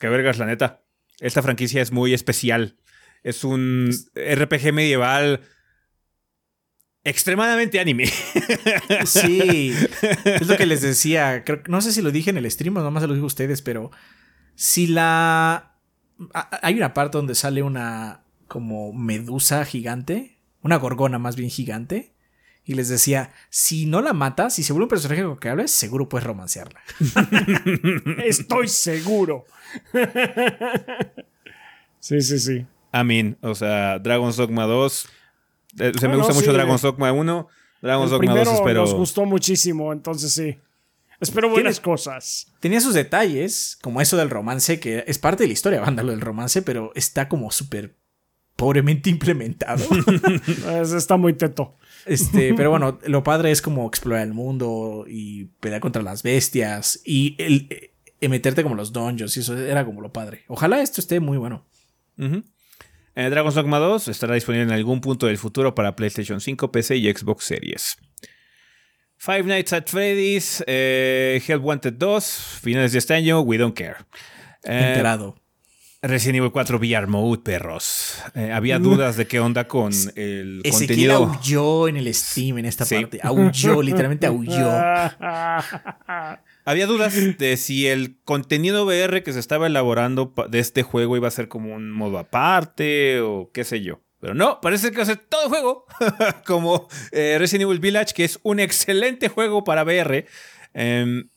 Qué 0.00 0.08
vergas, 0.08 0.36
la 0.38 0.46
neta. 0.46 0.82
Esta 1.20 1.42
franquicia 1.42 1.80
es 1.80 1.92
muy 1.92 2.12
especial. 2.12 2.76
Es 3.24 3.42
un 3.42 3.90
RPG 4.14 4.72
medieval 4.72 5.40
extremadamente 7.04 7.80
anime. 7.80 8.06
Sí, 9.06 9.74
es 10.24 10.46
lo 10.46 10.56
que 10.56 10.66
les 10.66 10.82
decía. 10.82 11.42
Creo, 11.44 11.62
no 11.66 11.80
sé 11.80 11.92
si 11.92 12.02
lo 12.02 12.10
dije 12.10 12.30
en 12.30 12.36
el 12.36 12.50
stream 12.50 12.76
o 12.76 12.82
nomás 12.82 13.02
se 13.02 13.06
lo 13.06 13.14
digo 13.14 13.24
a 13.24 13.28
ustedes, 13.28 13.62
pero 13.62 13.90
si 14.54 14.86
la... 14.86 15.72
Hay 16.62 16.74
una 16.76 16.94
parte 16.94 17.18
donde 17.18 17.34
sale 17.34 17.62
una 17.62 18.24
como 18.46 18.92
medusa 18.92 19.64
gigante, 19.64 20.38
una 20.62 20.76
gorgona 20.76 21.18
más 21.18 21.34
bien 21.34 21.50
gigante, 21.50 22.14
y 22.64 22.74
les 22.74 22.88
decía, 22.88 23.32
si 23.50 23.86
no 23.86 24.00
la 24.00 24.12
matas, 24.12 24.54
si 24.54 24.62
se 24.62 24.72
vuelve 24.72 24.84
un 24.84 24.90
personaje 24.90 25.24
con 25.24 25.38
que 25.38 25.48
hables, 25.48 25.70
seguro 25.70 26.08
puedes 26.08 26.24
romancearla. 26.26 26.80
Estoy 28.24 28.68
seguro. 28.68 29.44
sí, 31.98 32.20
sí, 32.22 32.38
sí. 32.38 32.66
I 33.00 33.04
mean, 33.04 33.36
o 33.42 33.54
sea, 33.54 33.98
Dragon's 33.98 34.36
Dogma 34.36 34.64
2. 34.66 35.08
eh, 35.80 35.92
o 35.94 35.98
sea, 35.98 36.08
me 36.08 36.16
gusta 36.16 36.32
mucho. 36.34 36.52
Dragon's 36.52 36.82
Dogma 36.82 37.12
1. 37.12 37.48
Dragon's 37.82 38.12
El 38.12 38.18
Dogma 38.18 38.34
2 38.34 38.40
primero 38.44 38.52
espero. 38.58 38.80
nos 38.82 38.94
gustó 38.94 39.24
muchísimo, 39.24 39.92
entonces 39.92 40.32
sí. 40.32 40.56
Espero 41.20 41.48
buenas 41.48 41.80
cosas. 41.80 42.52
Tenía 42.60 42.80
sus 42.80 42.94
detalles, 42.94 43.78
como 43.82 44.00
eso 44.00 44.16
del 44.16 44.30
romance, 44.30 44.78
que 44.80 45.04
es 45.06 45.18
parte 45.18 45.44
de 45.44 45.48
la 45.48 45.52
historia, 45.54 45.80
banda, 45.80 46.02
lo 46.02 46.10
del 46.10 46.20
romance, 46.20 46.60
pero 46.62 46.92
está 46.94 47.28
como 47.28 47.50
súper 47.50 47.96
pobremente 48.56 49.10
implementado. 49.10 49.84
Es- 50.80 50.92
Está 50.92 51.16
muy 51.16 51.32
teto. 51.34 51.76
Este, 52.06 52.52
pero 52.56 52.70
bueno, 52.70 52.98
lo 53.06 53.22
padre 53.22 53.50
es 53.50 53.62
como 53.62 53.86
explorar 53.86 54.22
el 54.26 54.34
mundo 54.34 55.04
y 55.08 55.46
pelear 55.60 55.80
contra 55.80 56.02
las 56.02 56.22
bestias 56.22 57.00
y 57.04 57.36
el, 57.38 57.68
eh, 58.20 58.28
meterte 58.28 58.62
como 58.62 58.74
los 58.74 58.92
dungeons 58.92 59.36
y 59.36 59.40
eso 59.40 59.56
era 59.56 59.84
como 59.84 60.00
lo 60.00 60.12
padre. 60.12 60.44
Ojalá 60.48 60.80
esto 60.82 61.00
esté 61.00 61.20
muy 61.20 61.38
bueno. 61.38 61.64
Ujú. 62.18 62.42
Eh, 63.16 63.30
Dragon's 63.30 63.54
Dogma 63.54 63.78
2 63.78 64.08
estará 64.08 64.34
disponible 64.34 64.64
en 64.64 64.72
algún 64.72 65.00
punto 65.00 65.26
del 65.26 65.38
futuro 65.38 65.74
para 65.74 65.94
PlayStation 65.94 66.40
5, 66.40 66.72
PC 66.72 66.96
y 66.96 67.12
Xbox 67.12 67.44
Series. 67.44 67.96
Five 69.16 69.44
Nights 69.44 69.72
at 69.72 69.86
Freddy's, 69.86 70.62
eh, 70.66 71.40
Hell 71.46 71.58
Wanted 71.58 71.94
2, 71.94 72.24
finales 72.62 72.92
de 72.92 72.98
este 72.98 73.14
año, 73.14 73.40
We 73.40 73.56
Don't 73.58 73.76
Care. 73.76 73.96
Eh, 74.64 74.88
Enterado. 74.90 75.36
Resident 76.02 76.36
Evil 76.36 76.50
4 76.52 76.76
VR 76.78 77.06
Mode, 77.06 77.40
perros. 77.42 78.22
Eh, 78.34 78.52
había 78.52 78.78
dudas 78.78 79.16
de 79.16 79.26
qué 79.26 79.40
onda 79.40 79.66
con 79.66 79.90
el 80.16 80.60
Ezequiel 80.62 81.10
contenido. 81.12 81.16
aulló 81.24 81.88
en 81.88 81.96
el 81.96 82.12
Steam 82.12 82.58
en 82.58 82.66
esta 82.66 82.84
Sí. 82.84 82.96
parte. 82.96 83.20
Aulló, 83.22 83.80
literalmente 83.80 84.26
aulló. 84.26 84.70
Había 86.64 86.86
dudas 86.86 87.14
de 87.38 87.56
si 87.56 87.86
el 87.86 88.18
contenido 88.24 88.86
VR 88.86 89.22
que 89.22 89.32
se 89.32 89.40
estaba 89.40 89.66
elaborando 89.66 90.32
de 90.48 90.58
este 90.58 90.82
juego 90.82 91.16
iba 91.16 91.28
a 91.28 91.30
ser 91.30 91.48
como 91.48 91.74
un 91.74 91.90
modo 91.90 92.18
aparte 92.18 93.20
o 93.20 93.50
qué 93.52 93.64
sé 93.64 93.82
yo. 93.82 94.00
Pero 94.20 94.32
no, 94.32 94.60
parece 94.62 94.90
que 94.90 94.96
va 94.96 95.02
a 95.02 95.06
ser 95.06 95.18
todo 95.18 95.42
el 95.42 95.48
juego. 95.50 95.86
como 96.46 96.88
eh, 97.12 97.36
Resident 97.38 97.68
Evil 97.68 97.80
Village, 97.80 98.14
que 98.14 98.24
es 98.24 98.40
un 98.42 98.58
excelente 98.58 99.28
juego 99.28 99.64
para 99.64 99.84
VR. 99.84 100.26
Em, 100.72 101.28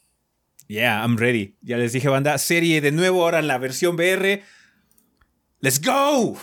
yeah, 0.68 1.02
I'm 1.02 1.18
ready. 1.18 1.58
Ya 1.62 1.76
les 1.76 1.92
dije, 1.92 2.08
banda, 2.08 2.38
serie 2.38 2.80
de 2.80 2.94
nuevo 2.94 3.24
ahora 3.24 3.40
en 3.40 3.48
la 3.48 3.58
versión 3.58 3.96
VR. 3.96 4.44
¡Let's 5.60 5.82
go! 5.82 6.38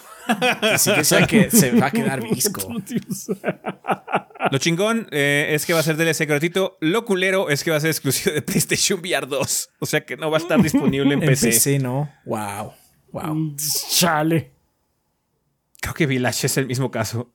Así 0.63 0.93
que 0.93 1.05
sea 1.05 1.27
que 1.27 1.51
se 1.51 1.73
va 1.73 1.87
a 1.87 1.91
quedar 1.91 2.23
visco. 2.23 2.69
Lo 4.51 4.59
chingón 4.59 5.09
eh, 5.11 5.49
es 5.51 5.65
que 5.65 5.73
va 5.73 5.81
a 5.81 5.83
ser 5.83 5.97
DLC 5.97 6.27
gratuito. 6.27 6.77
Lo 6.81 7.05
culero 7.05 7.51
es 7.51 7.65
que 7.65 7.71
va 7.71 7.79
a 7.79 7.81
ser 7.81 7.91
exclusivo 7.91 8.35
de 8.35 8.43
PlayStation 8.43 9.01
VR 9.01 9.27
2. 9.27 9.71
O 9.79 9.87
sea 9.87 10.05
que 10.05 10.17
no 10.17 10.31
va 10.31 10.39
a 10.39 10.41
estar 10.41 10.61
disponible 10.63 11.15
en, 11.15 11.23
En 11.23 11.29
PC. 11.29 11.49
PC, 11.49 11.79
¿no? 11.79 12.11
Wow. 12.25 12.73
Wow. 13.13 13.57
Chale. 13.91 14.53
Creo 15.81 15.95
que 15.95 16.07
Village 16.07 16.47
es 16.47 16.57
el 16.57 16.67
mismo 16.67 16.91
caso. 16.91 17.35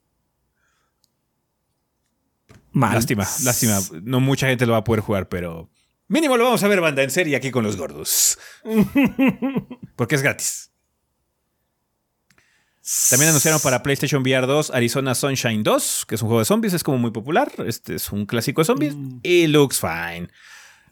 Mal. 2.72 2.94
Lástima, 2.94 3.28
lástima. 3.44 3.80
No 4.03 4.20
mucha 4.20 4.48
gente 4.48 4.66
lo 4.66 4.74
va 4.74 4.80
a 4.80 4.84
poder 4.84 5.02
jugar, 5.02 5.28
pero 5.28 5.70
mínimo 6.07 6.38
lo 6.38 6.44
vamos 6.44 6.64
a 6.64 6.68
ver, 6.68 6.82
banda, 6.82 7.02
en 7.03 7.10
serie 7.10 7.36
aquí 7.36 7.52
con 7.52 7.64
los 7.64 7.78
gordos. 7.78 8.38
Porque 9.95 10.16
es 10.16 10.22
gratis. 10.22 10.69
También 13.10 13.30
anunciaron 13.30 13.60
para 13.61 13.84
PlayStation 13.84 14.22
VR 14.22 14.48
2 14.48 14.72
Arizona 14.72 15.14
Sunshine 15.16 15.64
2, 15.64 16.06
que 16.07 16.16
es 16.16 16.22
un 16.22 16.28
juego 16.28 16.40
de 16.40 16.45
zombies, 16.45 16.74
es 16.74 16.84
como 16.84 16.98
muy 16.98 17.11
popular. 17.11 17.52
Este 17.68 17.95
es 17.95 18.11
un 18.11 18.26
clásico 18.26 18.61
de 18.61 18.66
zombies 18.66 18.95
y 19.24 19.48
looks 19.48 19.80
fine. 19.80 20.30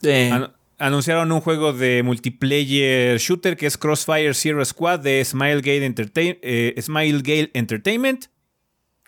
Eh, 0.03 0.29
Anu- 0.31 0.53
anunciaron 0.77 1.31
un 1.31 1.41
juego 1.41 1.73
de 1.73 2.03
multiplayer 2.03 3.17
shooter 3.17 3.57
que 3.57 3.65
es 3.65 3.77
Crossfire 3.77 4.33
Zero 4.35 4.63
Squad 4.63 4.99
de 4.99 5.23
Smile 5.25 5.61
Gale, 5.61 5.85
Entertain- 5.87 6.37
eh, 6.43 6.75
Smile 6.81 7.21
Gale 7.23 7.51
Entertainment. 7.53 8.25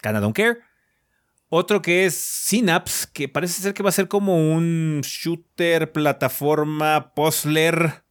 Canada 0.01 0.21
Don't 0.23 0.35
Care. 0.35 0.57
Otro 1.49 1.81
que 1.81 2.05
es 2.05 2.15
Synapse, 2.15 3.07
que 3.11 3.27
parece 3.27 3.61
ser 3.61 3.73
que 3.73 3.83
va 3.83 3.89
a 3.89 3.91
ser 3.91 4.07
como 4.07 4.51
un 4.53 5.01
shooter, 5.03 5.91
plataforma, 5.91 7.13
puzzler 7.15 8.03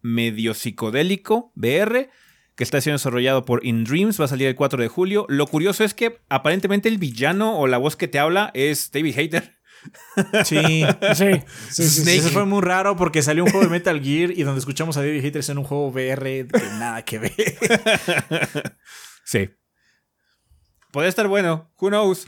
medio 0.00 0.54
psicodélico, 0.54 1.52
VR, 1.56 2.08
que 2.56 2.64
está 2.64 2.80
siendo 2.80 2.94
desarrollado 2.98 3.44
por 3.44 3.64
In 3.66 3.84
Dreams, 3.84 4.20
va 4.20 4.26
a 4.26 4.28
salir 4.28 4.46
el 4.48 4.54
4 4.54 4.80
de 4.80 4.88
julio. 4.88 5.26
Lo 5.28 5.46
curioso 5.46 5.82
es 5.84 5.92
que 5.94 6.20
aparentemente 6.28 6.88
el 6.88 6.98
villano 6.98 7.58
o 7.58 7.66
la 7.66 7.78
voz 7.78 7.96
que 7.96 8.08
te 8.08 8.18
habla 8.18 8.50
es 8.54 8.90
David 8.92 9.18
Hayter. 9.18 9.54
sí. 10.44 10.56
Sí, 10.56 10.84
sí, 11.14 11.42
sí, 11.70 11.88
sí. 11.88 12.00
Snake. 12.02 12.16
Eso 12.18 12.30
fue 12.30 12.44
muy 12.46 12.62
raro 12.62 12.96
porque 12.96 13.22
salió 13.22 13.44
un 13.44 13.50
juego 13.50 13.66
de 13.66 13.70
Metal 13.72 14.00
Gear 14.02 14.30
y 14.30 14.42
donde 14.44 14.60
escuchamos 14.60 14.96
a 14.96 15.00
David 15.00 15.22
Haters 15.22 15.48
en 15.50 15.58
un 15.58 15.64
juego 15.64 15.88
VR 15.88 16.46
que 16.46 16.58
nada 16.78 17.04
que 17.04 17.18
ver. 17.18 17.32
Sí. 19.24 19.50
Puede 20.92 21.08
estar 21.08 21.26
bueno. 21.28 21.72
Who 21.80 21.88
knows? 21.88 22.26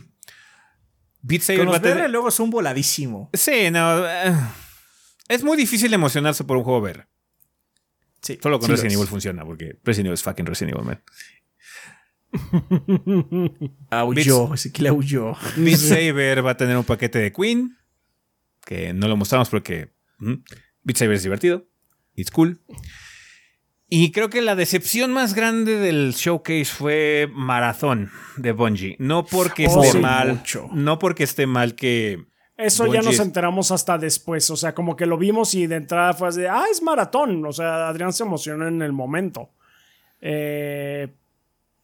Beat 1.23 1.43
Saber 1.43 1.61
Con 1.61 1.69
va 1.69 1.73
los 1.75 1.83
tener- 1.83 1.97
VR 1.99 2.09
luego 2.09 2.31
son 2.31 2.51
voladísimo. 2.51 3.31
Sí, 3.33 3.71
no. 3.71 4.07
eh, 4.07 4.35
es 5.29 5.45
muy 5.45 5.57
difícil 5.57 5.93
emocionarse 5.95 6.43
por 6.45 6.57
un 6.57 6.65
juego 6.65 6.81
VR. 6.81 7.07
Sí, 8.23 8.39
Solo 8.43 8.59
con 8.59 8.67
sí 8.67 8.73
Resident 8.73 8.93
es. 8.93 8.99
Evil 8.99 9.09
funciona, 9.09 9.45
porque 9.45 9.79
Resident 9.85 10.07
Evil 10.07 10.15
es 10.15 10.23
fucking 10.23 10.47
Resident 10.47 10.75
Evil, 10.77 10.85
man. 10.87 11.03
Aulló, 13.91 14.55
Ezequiel 14.55 14.89
aulló. 14.89 15.35
Beat 15.57 15.77
Saber 15.79 16.45
va 16.45 16.51
a 16.53 16.57
tener 16.57 16.77
un 16.77 16.85
paquete 16.85 17.19
de 17.19 17.33
Queen, 17.33 17.77
que 18.65 18.93
no 18.93 19.09
lo 19.09 19.17
mostramos 19.17 19.49
porque 19.49 19.93
mm, 20.19 20.35
Beat 20.83 20.97
Saber 20.99 21.17
es 21.17 21.23
divertido. 21.23 21.67
It's 22.15 22.31
cool. 22.31 22.61
Y 23.89 24.11
creo 24.11 24.31
que 24.31 24.43
la 24.43 24.57
decepción 24.57 25.13
más 25.13 25.35
grande 25.35 25.77
del 25.77 26.13
showcase 26.13 26.65
fue 26.65 27.29
Maratón 27.33 28.11
de 28.37 28.51
Bungie. 28.53 28.97
No 28.99 29.25
porque 29.25 29.67
Oh, 29.69 29.83
esté 29.85 29.99
sí, 29.99 30.03
mal. 30.03 30.35
mucho. 30.35 30.69
No 30.73 30.99
porque 30.99 31.23
esté 31.25 31.47
mal 31.47 31.75
que. 31.77 32.25
Eso 32.57 32.87
ya 32.87 33.03
nos 33.03 33.21
enteramos 33.21 33.71
hasta 33.71 33.99
después. 33.99 34.49
O 34.51 34.57
sea, 34.57 34.75
como 34.75 34.97
que 34.97 35.05
lo 35.05 35.19
vimos 35.19 35.55
y 35.55 35.67
de 35.67 35.77
entrada 35.77 36.15
fue 36.15 36.29
así 36.29 36.41
de, 36.41 36.49
ah, 36.49 36.65
es 36.71 36.83
maratón. 36.83 37.45
O 37.45 37.53
sea, 37.53 37.89
Adrián 37.89 38.13
se 38.13 38.23
emocionó 38.25 38.67
en 38.67 38.81
el 38.81 38.93
momento. 38.93 39.51
Eh, 40.21 41.13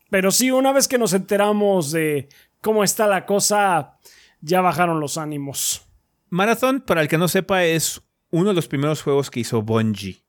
pero 0.08 0.30
sí, 0.30 0.50
una 0.50 0.72
vez 0.72 0.88
que 0.88 0.98
nos 0.98 1.12
enteramos 1.12 1.92
de 1.92 2.28
cómo 2.60 2.84
está 2.84 3.06
la 3.06 3.26
cosa, 3.26 3.98
ya 4.40 4.62
bajaron 4.62 4.98
los 4.98 5.18
ánimos. 5.18 5.86
Marathon, 6.30 6.80
para 6.80 7.02
el 7.02 7.08
que 7.08 7.18
no 7.18 7.28
sepa, 7.28 7.64
es 7.64 8.00
uno 8.30 8.48
de 8.50 8.54
los 8.54 8.68
primeros 8.68 9.02
juegos 9.02 9.30
que 9.30 9.40
hizo 9.40 9.60
Bungie 9.60 10.24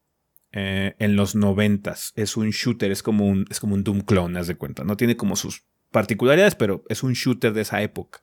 eh, 0.52 0.96
en 1.00 1.16
los 1.16 1.36
noventas. 1.36 2.12
Es 2.16 2.36
un 2.36 2.50
shooter, 2.50 2.92
es 2.92 3.02
como 3.02 3.26
un, 3.26 3.46
es 3.50 3.62
como 3.62 3.76
un 3.76 3.84
Doom 3.84 4.02
clone, 4.02 4.38
haz 4.38 4.48
de 4.48 4.56
cuenta. 4.56 4.84
No 4.84 4.98
tiene 4.98 5.16
como 5.16 5.38
sus 5.38 5.64
particularidades, 5.92 6.56
pero 6.56 6.84
es 6.90 7.04
un 7.04 7.14
shooter 7.14 7.54
de 7.54 7.62
esa 7.62 7.82
época. 7.82 8.22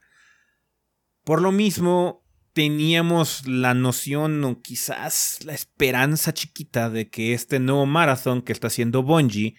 Por 1.30 1.42
lo 1.42 1.52
mismo, 1.52 2.26
teníamos 2.54 3.46
la 3.46 3.72
noción 3.72 4.42
o 4.42 4.60
quizás 4.62 5.38
la 5.44 5.54
esperanza 5.54 6.34
chiquita 6.34 6.90
de 6.90 7.08
que 7.08 7.34
este 7.34 7.60
nuevo 7.60 7.86
Marathon 7.86 8.42
que 8.42 8.52
está 8.52 8.66
haciendo 8.66 9.04
Bungie 9.04 9.54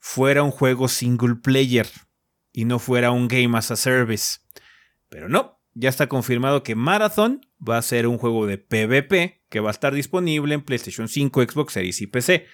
fuera 0.00 0.42
un 0.42 0.50
juego 0.50 0.88
single 0.88 1.36
player 1.36 1.86
y 2.52 2.64
no 2.64 2.80
fuera 2.80 3.12
un 3.12 3.28
game 3.28 3.56
as 3.56 3.70
a 3.70 3.76
service. 3.76 4.40
Pero 5.10 5.28
no, 5.28 5.60
ya 5.74 5.90
está 5.90 6.08
confirmado 6.08 6.64
que 6.64 6.74
Marathon 6.74 7.40
va 7.60 7.78
a 7.78 7.82
ser 7.82 8.08
un 8.08 8.18
juego 8.18 8.44
de 8.46 8.58
PvP 8.58 9.44
que 9.48 9.60
va 9.60 9.70
a 9.70 9.78
estar 9.78 9.94
disponible 9.94 10.54
en 10.54 10.62
PlayStation 10.62 11.06
5, 11.06 11.40
Xbox 11.40 11.74
Series 11.74 12.00
y 12.00 12.08
PC. 12.08 12.46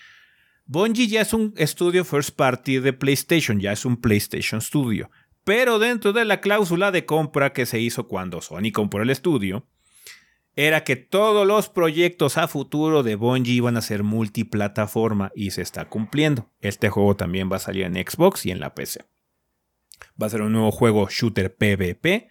Bungie 0.66 1.08
ya 1.08 1.22
es 1.22 1.32
un 1.32 1.54
estudio 1.56 2.04
first 2.04 2.36
party 2.36 2.80
de 2.80 2.92
PlayStation, 2.92 3.60
ya 3.60 3.72
es 3.72 3.86
un 3.86 3.96
PlayStation 3.96 4.60
Studio. 4.60 5.10
Pero 5.48 5.78
dentro 5.78 6.12
de 6.12 6.26
la 6.26 6.42
cláusula 6.42 6.90
de 6.90 7.06
compra 7.06 7.54
que 7.54 7.64
se 7.64 7.80
hizo 7.80 8.06
cuando 8.06 8.42
Sony 8.42 8.70
compró 8.70 9.02
el 9.02 9.08
estudio, 9.08 9.66
era 10.56 10.84
que 10.84 10.94
todos 10.94 11.46
los 11.46 11.70
proyectos 11.70 12.36
a 12.36 12.48
futuro 12.48 13.02
de 13.02 13.14
Bungie 13.14 13.54
iban 13.54 13.78
a 13.78 13.80
ser 13.80 14.02
multiplataforma 14.02 15.32
y 15.34 15.52
se 15.52 15.62
está 15.62 15.86
cumpliendo. 15.86 16.50
Este 16.60 16.90
juego 16.90 17.16
también 17.16 17.50
va 17.50 17.56
a 17.56 17.60
salir 17.60 17.84
en 17.84 17.94
Xbox 17.94 18.44
y 18.44 18.50
en 18.50 18.60
la 18.60 18.74
PC. 18.74 19.06
Va 20.22 20.26
a 20.26 20.28
ser 20.28 20.42
un 20.42 20.52
nuevo 20.52 20.70
juego 20.70 21.08
shooter 21.08 21.56
PvP. 21.56 22.28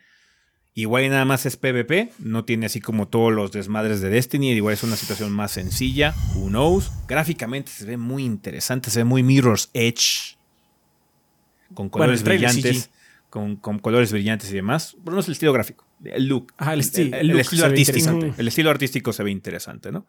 Igual 0.76 1.06
y 1.06 1.10
nada 1.10 1.26
más 1.26 1.48
es 1.48 1.58
PvP, 1.58 2.12
no 2.20 2.46
tiene 2.46 2.68
así 2.68 2.82
como 2.82 3.08
todos 3.08 3.34
los 3.34 3.52
desmadres 3.52 4.00
de 4.00 4.10
Destiny, 4.12 4.52
igual 4.52 4.76
es 4.76 4.84
una 4.84 4.96
situación 4.96 5.32
más 5.32 5.54
sencilla, 5.54 6.14
who 6.36 6.50
knows. 6.50 6.92
Gráficamente 7.08 7.72
se 7.72 7.86
ve 7.86 7.98
muy 7.98 8.24
interesante, 8.24 8.92
se 8.92 9.00
ve 9.00 9.06
muy 9.06 9.24
Mirror's 9.24 9.72
Edge, 9.74 10.38
con 11.74 11.90
colores 11.90 12.22
brillantes, 12.22 12.92
con, 13.30 13.58
con 13.58 13.80
colores 13.80 14.12
brillantes 14.12 14.52
y 14.52 14.56
demás. 14.56 14.94
Por 14.96 15.08
lo 15.08 15.12
menos 15.12 15.28
el 15.28 15.34
estilo 15.34 15.54
gráfico 15.54 15.88
el 16.04 16.28
look. 16.28 16.54
el, 16.60 16.80
estilo 16.80 17.66
artístico. 17.66 18.20
El 18.38 18.48
estilo 18.48 18.70
artístico 18.70 19.14
se 19.14 19.24
ve 19.24 19.32
interesante, 19.32 19.92
¿no? 19.92 20.08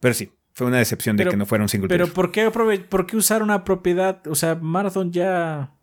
Pero 0.00 0.14
sí, 0.14 0.30
fue 0.52 0.66
una 0.66 0.78
decepción 0.78 1.16
de 1.16 1.26
que 1.26 1.36
no 1.36 1.46
fuera 1.46 1.64
un 1.64 1.68
single 1.68 1.88
Pero 1.88 2.08
¿por 2.08 2.30
qué, 2.30 2.50
¿por 2.50 3.06
qué 3.06 3.16
usar 3.16 3.42
una 3.42 3.64
propiedad? 3.64 4.26
O 4.26 4.34
sea, 4.34 4.54
Marathon 4.56 5.12
ya. 5.12 5.74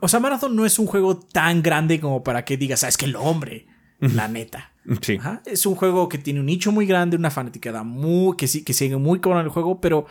o 0.00 0.08
sea, 0.08 0.20
Marathon 0.20 0.56
no 0.56 0.64
es 0.64 0.78
un 0.78 0.86
juego 0.86 1.18
tan 1.18 1.62
grande 1.62 2.00
como 2.00 2.22
para 2.22 2.44
que 2.44 2.56
digas, 2.56 2.80
¿sabes 2.80 2.96
ah, 2.96 2.98
que 2.98 3.04
el 3.06 3.16
hombre, 3.16 3.66
la 4.00 4.28
neta. 4.28 4.72
Sí. 5.00 5.18
Es 5.46 5.64
un 5.66 5.76
juego 5.76 6.08
que 6.08 6.18
tiene 6.18 6.40
un 6.40 6.46
nicho 6.46 6.72
muy 6.72 6.86
grande, 6.86 7.16
una 7.16 7.30
fanaticada 7.30 7.84
muy. 7.84 8.36
que, 8.36 8.48
sí, 8.48 8.64
que 8.64 8.72
sigue 8.72 8.96
muy 8.96 9.20
con 9.20 9.38
el 9.38 9.48
juego, 9.48 9.80
pero 9.80 10.06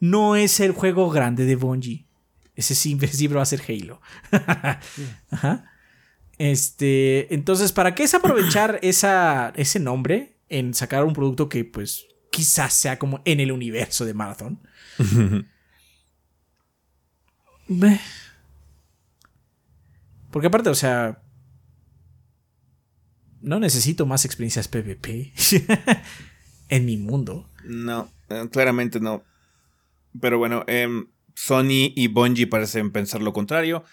no 0.00 0.36
es 0.36 0.58
el 0.58 0.72
juego 0.72 1.10
grande 1.10 1.44
de 1.44 1.54
Bungie. 1.54 2.05
Ese 2.56 2.74
sí, 2.74 2.98
siempre 3.08 3.36
va 3.36 3.42
a 3.42 3.46
ser 3.46 3.62
Halo. 3.68 4.00
Ajá. 5.30 5.70
Este, 6.38 7.32
entonces, 7.34 7.72
¿para 7.72 7.94
qué 7.94 8.02
es 8.02 8.14
aprovechar 8.14 8.80
esa, 8.82 9.52
ese 9.56 9.78
nombre 9.78 10.36
en 10.48 10.74
sacar 10.74 11.04
un 11.04 11.12
producto 11.12 11.48
que, 11.48 11.64
pues, 11.64 12.06
quizás 12.30 12.74
sea 12.74 12.98
como 12.98 13.22
en 13.24 13.40
el 13.40 13.52
universo 13.52 14.04
de 14.04 14.14
Marathon? 14.14 14.60
Porque 20.30 20.46
aparte, 20.48 20.68
o 20.68 20.74
sea, 20.74 21.22
no 23.40 23.58
necesito 23.58 24.06
más 24.06 24.24
experiencias 24.24 24.68
PvP 24.68 25.32
en 26.68 26.84
mi 26.84 26.96
mundo. 26.96 27.48
No, 27.64 28.10
eh, 28.28 28.48
claramente 28.50 29.00
no. 29.00 29.24
Pero 30.20 30.38
bueno, 30.38 30.64
em, 30.66 31.08
Sony 31.36 31.92
y 31.94 32.08
Bungie 32.08 32.46
parecen 32.46 32.90
pensar 32.90 33.22
lo 33.22 33.32
contrario. 33.32 33.84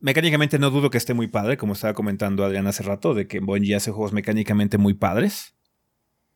Mecánicamente 0.00 0.58
no 0.58 0.70
dudo 0.70 0.90
que 0.90 0.98
esté 0.98 1.14
muy 1.14 1.28
padre, 1.28 1.56
como 1.56 1.74
estaba 1.74 1.94
comentando 1.94 2.44
Adrián 2.44 2.66
hace 2.66 2.82
rato, 2.82 3.14
de 3.14 3.28
que 3.28 3.38
Bungie 3.38 3.76
hace 3.76 3.92
juegos 3.92 4.12
mecánicamente 4.12 4.76
muy 4.76 4.94
padres. 4.94 5.54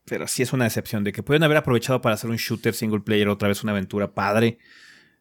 Pero 0.04 0.28
sí 0.28 0.42
es 0.42 0.52
una 0.52 0.64
decepción 0.64 1.02
de 1.02 1.12
que 1.12 1.22
pueden 1.22 1.42
haber 1.42 1.56
aprovechado 1.56 2.00
para 2.00 2.14
hacer 2.14 2.30
un 2.30 2.36
shooter 2.36 2.74
single 2.74 3.00
player, 3.00 3.28
otra 3.28 3.48
vez 3.48 3.62
una 3.64 3.72
aventura 3.72 4.14
padre, 4.14 4.58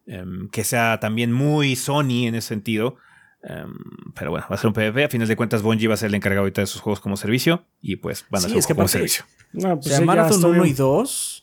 em, 0.05 0.49
que 0.49 0.63
sea 0.63 0.99
también 0.99 1.31
muy 1.31 1.75
Sony 1.75 2.27
en 2.27 2.35
ese 2.35 2.49
sentido. 2.49 2.97
Em, 3.43 3.73
pero 4.13 4.31
bueno, 4.31 4.45
va 4.51 4.55
a 4.55 4.59
ser 4.59 4.67
un 4.67 4.73
PvP. 4.73 5.05
A 5.05 5.09
fines 5.09 5.29
de 5.29 5.35
cuentas, 5.35 5.63
Bungie 5.63 5.87
va 5.87 5.95
a 5.95 5.97
ser 5.97 6.09
el 6.09 6.15
encargado 6.15 6.41
ahorita 6.41 6.61
de 6.61 6.67
sus 6.67 6.81
juegos 6.81 6.99
como 6.99 7.17
servicio. 7.17 7.65
Y 7.81 7.95
pues 7.95 8.25
van 8.29 8.45
a 8.45 8.49
ser 8.49 8.75
como 8.75 8.87
servicio. 8.87 9.25
No, 9.51 9.79
pues 9.79 9.87
o 9.87 9.89
sea, 9.97 10.01
Marathon 10.01 10.43
1 10.43 10.65
y 10.65 10.73
2, 10.73 11.42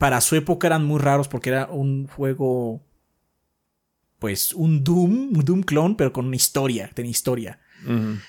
para 0.00 0.22
su 0.22 0.34
época 0.34 0.66
eran 0.66 0.86
muy 0.86 0.98
raros 0.98 1.28
porque 1.28 1.50
era 1.50 1.66
un 1.66 2.06
juego 2.06 2.80
pues 4.18 4.54
un 4.54 4.82
Doom, 4.82 5.36
un 5.36 5.44
Doom 5.44 5.62
clone, 5.62 5.94
pero 5.94 6.10
con 6.10 6.24
una 6.24 6.36
historia, 6.36 6.90
tiene 6.94 7.10
historia. 7.10 7.60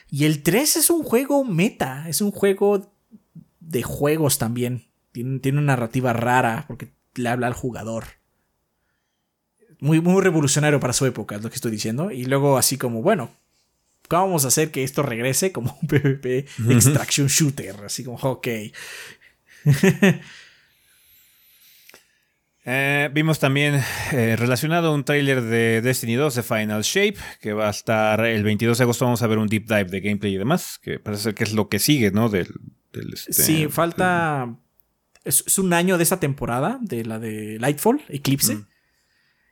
Y 0.10 0.26
el 0.26 0.44
3 0.44 0.76
es 0.76 0.90
un 0.90 1.04
juego 1.04 1.46
meta, 1.46 2.10
es 2.10 2.20
un 2.20 2.32
juego 2.32 2.94
de 3.62 3.84
juegos 3.84 4.38
también. 4.38 4.90
Tiene, 5.14 5.40
tiene 5.40 5.60
una 5.60 5.68
narrativa 5.68 6.12
rara 6.12 6.66
porque 6.68 6.92
le 7.16 7.30
habla 7.30 7.48
al 7.48 7.54
jugador. 7.54 8.04
Muy, 9.80 10.02
muy 10.02 10.22
revolucionario 10.22 10.82
para 10.82 10.92
su 10.92 11.06
época, 11.06 11.38
es 11.38 11.42
lo 11.42 11.50
que 11.50 11.56
estoy 11.56 11.72
diciendo. 11.72 12.12
Y 12.12 12.26
luego 12.26 12.58
así 12.58 12.78
como, 12.78 13.02
bueno, 13.02 13.32
¿cómo 14.10 14.24
vamos 14.24 14.44
a 14.44 14.50
hacer 14.50 14.72
que 14.72 14.84
esto 14.84 15.04
regrese 15.04 15.54
como 15.54 15.78
un 15.82 15.88
PvP 15.88 16.48
extraction 16.70 17.28
shooter? 17.28 17.78
Así 17.86 18.04
como, 18.04 18.18
ok. 18.18 18.48
Eh, 22.64 23.10
vimos 23.12 23.40
también 23.40 23.82
eh, 24.12 24.36
relacionado 24.36 24.94
un 24.94 25.04
tráiler 25.04 25.42
de 25.42 25.82
Destiny 25.82 26.14
2 26.14 26.36
de 26.36 26.44
Final 26.44 26.84
Shape, 26.84 27.18
que 27.40 27.54
va 27.54 27.68
a 27.68 27.72
estar 27.72 28.24
el 28.24 28.44
22 28.44 28.78
de 28.78 28.84
agosto. 28.84 29.06
Vamos 29.06 29.24
a 29.24 29.28
ver 29.28 29.40
un 29.40 29.48
deep 29.48 29.66
dive 29.66 29.86
de 29.86 30.00
gameplay 30.00 30.36
y 30.36 30.38
demás, 30.38 30.80
que 30.82 31.00
parece 31.00 31.24
ser 31.24 31.36
que 31.36 31.44
es 31.44 31.54
lo 31.54 31.70
que 31.70 31.80
sigue, 31.80 32.12
¿no? 32.12 32.30
Del, 32.30 32.54
este, 33.14 33.34
sí, 33.34 33.68
falta. 33.70 34.56
Es, 35.24 35.58
un 35.58 35.74
año 35.74 35.98
de 35.98 36.04
esta 36.04 36.20
temporada, 36.20 36.78
de 36.82 37.06
la 37.06 37.20
de 37.20 37.58
Lightfall, 37.60 38.02
Eclipse. 38.10 38.56
Mm. 38.56 38.68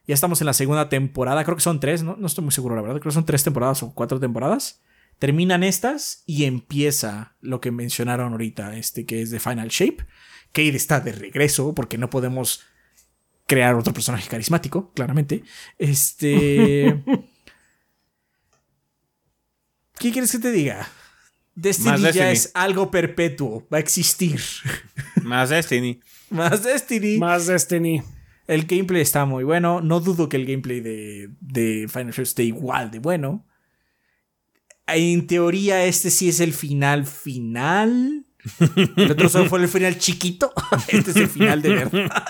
Ya 0.08 0.14
estamos 0.16 0.42
en 0.42 0.48
la 0.48 0.54
segunda 0.54 0.90
temporada, 0.90 1.44
creo 1.44 1.56
que 1.56 1.62
son 1.62 1.80
tres, 1.80 2.04
¿no? 2.04 2.16
No 2.16 2.28
estoy 2.28 2.44
muy 2.44 2.52
seguro, 2.52 2.76
la 2.76 2.82
verdad. 2.82 3.00
Creo 3.00 3.12
que 3.12 3.16
son 3.16 3.26
tres 3.26 3.44
temporadas 3.44 3.84
o 3.84 3.94
cuatro 3.94 4.20
temporadas. 4.20 4.82
Terminan 5.20 5.64
estas 5.64 6.24
y 6.26 6.46
empieza 6.46 7.36
lo 7.42 7.60
que 7.60 7.72
mencionaron 7.72 8.32
ahorita, 8.32 8.78
este 8.78 9.06
que 9.06 9.22
es 9.22 9.32
de 9.32 9.40
Final 9.40 9.70
Shape. 9.70 10.06
Kate 10.52 10.76
está 10.76 11.00
de 11.00 11.12
regreso 11.12 11.76
porque 11.76 11.98
no 11.98 12.10
podemos 12.10 12.64
crear 13.50 13.76
otro 13.76 13.92
personaje 13.94 14.30
carismático, 14.30 14.94
claramente. 14.94 15.44
Este. 15.78 17.04
¿Qué 19.98 20.12
quieres 20.12 20.32
que 20.32 20.40
te 20.40 20.52
diga? 20.52 20.88
Destiny, 21.56 22.12
ya 22.14 22.32
es 22.32 22.52
algo 22.54 22.90
perpetuo, 22.90 23.68
va 23.74 23.78
a 23.78 23.82
existir. 23.82 24.40
Más 25.24 25.50
Destiny. 25.50 26.00
Más 26.30 26.64
Destiny. 26.64 27.18
Más 27.18 27.48
Destiny. 27.48 28.02
El 28.48 28.66
gameplay 28.66 29.02
está 29.02 29.26
muy 29.26 29.44
bueno. 29.44 29.82
No 29.82 30.00
dudo 30.00 30.30
que 30.30 30.38
el 30.38 30.46
gameplay 30.46 30.80
de, 30.80 31.30
de 31.42 31.88
Final 31.90 32.14
Fantasy 32.14 32.22
esté 32.22 32.44
igual 32.44 32.92
de 32.92 33.00
bueno. 33.00 33.46
En 34.88 35.28
teoría, 35.28 35.84
este 35.86 36.12
sí 36.12 36.30
es 36.30 36.40
el 36.40 36.54
final 36.54 37.06
final. 37.06 38.26
El 38.96 39.12
otro 39.12 39.30
solo 39.30 39.50
fue 39.50 39.60
el 39.62 39.68
final 39.68 39.98
chiquito. 39.98 40.54
Este 40.88 41.12
es 41.12 41.18
el 41.18 41.28
final 41.28 41.62
de 41.62 41.70
verdad. 41.70 42.26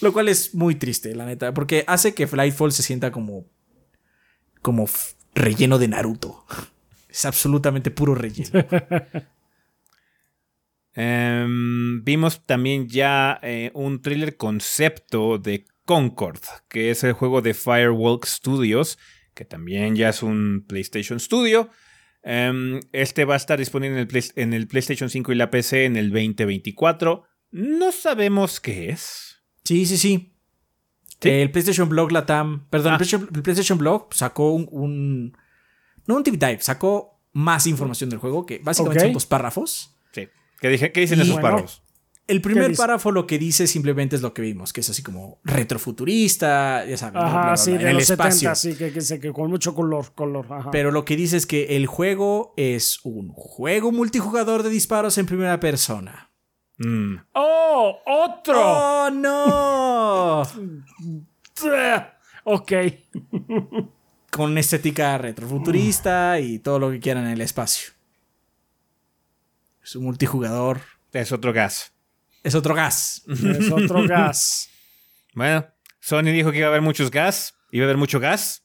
Lo 0.00 0.12
cual 0.12 0.28
es 0.28 0.54
muy 0.54 0.74
triste, 0.74 1.14
la 1.14 1.26
neta. 1.26 1.54
Porque 1.54 1.84
hace 1.86 2.14
que 2.14 2.26
Flightfall 2.26 2.72
se 2.72 2.82
sienta 2.82 3.10
como. 3.10 3.46
como 4.62 4.88
relleno 5.34 5.78
de 5.78 5.88
Naruto. 5.88 6.44
Es 7.08 7.24
absolutamente 7.24 7.90
puro 7.90 8.14
relleno. 8.14 8.50
Em, 10.98 12.02
vimos 12.04 12.46
también 12.46 12.88
ya 12.88 13.38
eh, 13.42 13.70
un 13.74 14.00
thriller 14.00 14.38
concepto 14.38 15.36
de 15.36 15.66
Concord, 15.84 16.40
que 16.68 16.90
es 16.90 17.04
el 17.04 17.12
juego 17.12 17.42
de 17.42 17.52
Firewalk 17.52 18.24
Studios, 18.24 18.98
que 19.34 19.44
también 19.44 19.94
ya 19.94 20.08
es 20.08 20.22
un 20.22 20.64
PlayStation 20.66 21.20
Studio. 21.20 21.68
Em, 22.28 22.80
este 22.90 23.24
va 23.24 23.34
a 23.34 23.36
estar 23.36 23.56
disponible 23.56 24.04
en 24.34 24.52
el, 24.52 24.66
PlayStation 24.66 25.08
5 25.08 25.30
y 25.30 25.36
la 25.36 25.48
PC 25.48 25.84
en 25.84 25.96
el 25.96 26.10
2024. 26.10 27.22
No 27.52 27.92
sabemos 27.92 28.58
qué 28.58 28.88
es. 28.90 29.44
Sí, 29.62 29.86
sí, 29.86 29.96
sí. 29.96 30.34
El 31.20 31.52
PlayStation 31.52 31.88
Blog 31.88 32.10
Latam. 32.10 32.66
Perdón, 32.68 32.94
el, 32.94 32.94
ah. 32.94 33.42
PlayStation, 33.42 33.78
Blog 33.78 34.12
sacó 34.12 34.50
un, 34.50 35.36
No 36.06 36.16
un 36.16 36.24
tip 36.24 36.34
dive, 36.34 36.60
sacó 36.62 37.20
más 37.32 37.68
información 37.68 38.10
del 38.10 38.18
juego, 38.18 38.44
que 38.44 38.58
básicamente 38.58 39.04
son 39.04 39.12
dos 39.12 39.26
párrafos. 39.26 39.96
Sí. 40.10 40.28
¿Qué, 40.60 40.68
dije, 40.68 40.90
qué 40.90 41.02
dicen 41.02 41.20
esos 41.20 41.38
párrafos? 41.38 41.80
El 42.28 42.40
primer 42.40 42.74
párrafo 42.74 43.12
lo 43.12 43.26
que 43.26 43.38
dice 43.38 43.68
simplemente 43.68 44.16
es 44.16 44.22
lo 44.22 44.34
que 44.34 44.42
vimos, 44.42 44.72
que 44.72 44.80
es 44.80 44.90
así 44.90 45.02
como 45.02 45.38
retrofuturista, 45.44 46.84
ya 46.84 46.96
sabes, 46.96 47.22
ajá, 47.22 47.56
sí, 47.56 47.78
de 47.78 47.90
el 47.90 47.98
espacio. 47.98 48.52
sí, 48.56 48.74
que, 48.74 48.92
que, 48.92 49.32
con 49.32 49.48
mucho 49.48 49.76
color, 49.76 50.12
color. 50.12 50.46
Pero 50.72 50.90
lo 50.90 51.04
que 51.04 51.14
dice 51.14 51.36
es 51.36 51.46
que 51.46 51.76
el 51.76 51.86
juego 51.86 52.52
es 52.56 52.98
un 53.04 53.28
juego 53.28 53.92
multijugador 53.92 54.64
de 54.64 54.70
disparos 54.70 55.18
en 55.18 55.26
primera 55.26 55.60
persona. 55.60 56.32
Mm. 56.78 57.14
¡Oh! 57.32 58.00
¡Otro! 58.04 58.60
¡Oh, 58.60 59.10
no! 59.10 60.42
ok. 62.44 62.72
con 64.30 64.58
estética 64.58 65.16
retrofuturista 65.16 66.40
y 66.40 66.58
todo 66.58 66.80
lo 66.80 66.90
que 66.90 66.98
quieran 66.98 67.26
en 67.26 67.32
el 67.32 67.40
espacio. 67.40 67.92
Es 69.82 69.94
un 69.94 70.04
multijugador. 70.04 70.80
Es 71.12 71.32
otro 71.32 71.52
gas. 71.52 71.95
Es 72.46 72.54
otro 72.54 72.76
gas. 72.76 73.24
Es 73.26 73.72
otro 73.72 74.04
gas. 74.08 74.70
Bueno, 75.34 75.66
Sony 75.98 76.30
dijo 76.30 76.52
que 76.52 76.58
iba 76.58 76.68
a 76.68 76.70
haber 76.70 76.80
muchos 76.80 77.10
gas. 77.10 77.56
Iba 77.72 77.82
a 77.82 77.86
haber 77.86 77.96
mucho 77.96 78.20
gas. 78.20 78.64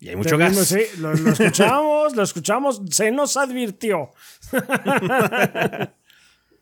Y 0.00 0.08
hay 0.08 0.16
mucho 0.16 0.38
gas. 0.38 0.56
Sí, 0.56 0.80
lo, 0.96 1.12
escuchamos, 1.30 2.16
lo 2.16 2.22
escuchamos. 2.22 2.80
Se 2.90 3.10
nos 3.10 3.36
advirtió. 3.36 4.08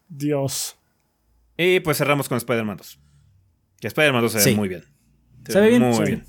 Dios. 0.09 0.77
Y 1.57 1.79
pues 1.79 1.99
cerramos 1.99 2.29
con 2.29 2.39
Spider-Man 2.39 2.77
2. 2.77 2.99
Que 3.81 3.87
Spider-Man 3.87 4.23
2 4.23 4.33
se 4.33 4.51
ve 4.51 4.57
muy 4.57 4.69
bien. 4.69 4.85
Se, 5.47 5.61
ve 5.61 5.69
bien. 5.69 5.83
Muy 5.83 6.07
bien. 6.07 6.27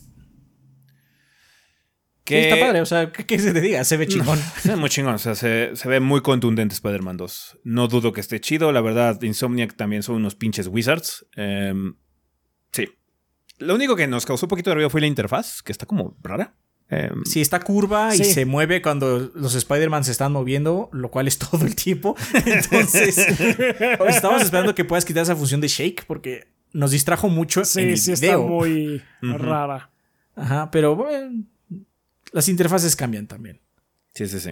Sí, 2.26 2.36
está 2.36 2.58
padre, 2.60 2.80
o 2.82 2.86
sea, 2.86 3.12
¿qué, 3.12 3.26
qué 3.26 3.38
se 3.38 3.52
te 3.54 3.60
diga? 3.60 3.84
Se 3.84 3.98
ve 3.98 4.08
chingón. 4.08 4.40
Se 4.62 4.70
ve 4.70 4.76
muy 4.78 4.90
chingón, 4.90 5.16
o 5.16 5.18
sea, 5.18 5.36
se, 5.36 5.76
se 5.76 5.90
ve 5.90 6.00
muy 6.00 6.22
contundente 6.22 6.74
Spider-Man 6.74 7.18
2. 7.18 7.60
No 7.66 7.88
dudo 7.90 8.14
que 8.14 8.22
esté 8.22 8.40
chido, 8.40 8.72
la 8.72 8.80
verdad, 8.82 9.22
Insomniac 9.22 9.76
también 9.76 10.04
son 10.04 10.16
unos 10.16 10.36
pinches 10.36 10.68
wizards. 10.68 11.26
Em, 11.36 11.96
sí. 12.72 12.88
Lo 13.60 13.76
único 13.76 13.96
que 13.98 14.08
nos 14.08 14.26
causó 14.26 14.46
un 14.46 14.50
poquito 14.50 14.70
de 14.70 14.76
ruido 14.76 14.90
fue 14.90 15.02
la 15.02 15.08
interfaz, 15.08 15.62
que 15.62 15.72
está 15.74 15.86
como 15.86 16.16
rara. 16.24 16.56
Em, 16.90 17.24
Sí, 17.26 17.42
está 17.42 17.60
curva 17.60 18.16
y 18.16 18.24
se 18.24 18.46
mueve 18.46 18.82
cuando 18.82 19.32
los 19.36 19.56
Spider-Man 19.56 20.04
se 20.06 20.12
están 20.12 20.32
moviendo, 20.32 20.90
lo 20.94 21.12
cual 21.12 21.28
es 21.28 21.38
todo 21.52 21.66
el 21.66 21.76
tiempo. 21.76 22.16
Entonces, 22.46 23.18
estamos 24.08 24.42
esperando 24.42 24.74
que 24.76 24.86
puedas 24.86 25.04
quitar 25.04 25.24
esa 25.24 25.36
función 25.36 25.60
de 25.60 25.68
shake 25.68 26.06
porque 26.06 26.48
nos 26.72 26.92
distrajo 26.92 27.28
mucho 27.30 27.60
en 27.62 27.66
Sí, 27.66 27.82
el 27.82 27.98
sí 27.98 28.12
está 28.14 28.26
video. 28.28 28.48
muy 28.48 29.02
Ujú. 29.22 29.38
rara. 29.40 29.90
Ajá, 30.36 30.72
pero 30.72 30.96
bueno, 30.96 31.44
las 32.34 32.50
interfaces 32.50 32.96
cambian 32.96 33.28
también. 33.28 33.62
Sí, 34.14 34.28
sí, 34.28 34.40
sí. 34.40 34.52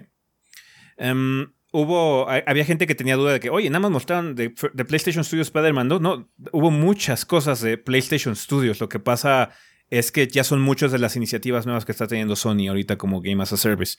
Em, 0.98 1.52
hubo, 1.72 2.30
ha- 2.30 2.44
había 2.48 2.66
gente 2.66 2.88
que 2.88 2.95
tenía 2.95 3.16
duda 3.16 3.34
de 3.34 3.40
que, 3.40 3.49
oye, 3.49 3.70
nada 3.70 3.80
más 3.80 3.91
mostraron 3.91 4.36
de, 4.36 4.53
de 4.74 4.86
PlayStation 4.86 5.24
Studios 5.24 5.48
Spider-Man 5.48 5.90
2. 5.90 6.02
No, 6.02 6.30
hubo 6.52 6.72
muchas 6.72 7.26
cosas 7.26 7.62
de 7.62 7.78
PlayStation 7.78 8.36
Studios. 8.36 8.80
Lo 8.80 8.90
que 8.90 8.99
pasa 8.99 9.52
es 9.90 10.12
que 10.12 10.28
ya 10.28 10.44
son 10.44 10.62
muchas 10.62 10.91
de 10.91 10.99
las 10.99 11.16
iniciativas 11.16 11.66
nuevas 11.66 11.86
que 11.86 11.91
está 11.91 12.08
teniendo 12.08 12.36
Sony 12.36 12.68
ahorita 12.70 12.98
como 12.98 13.22
Game 13.22 13.41
as 13.44 13.53
a 13.53 13.58
Service. 13.58 13.98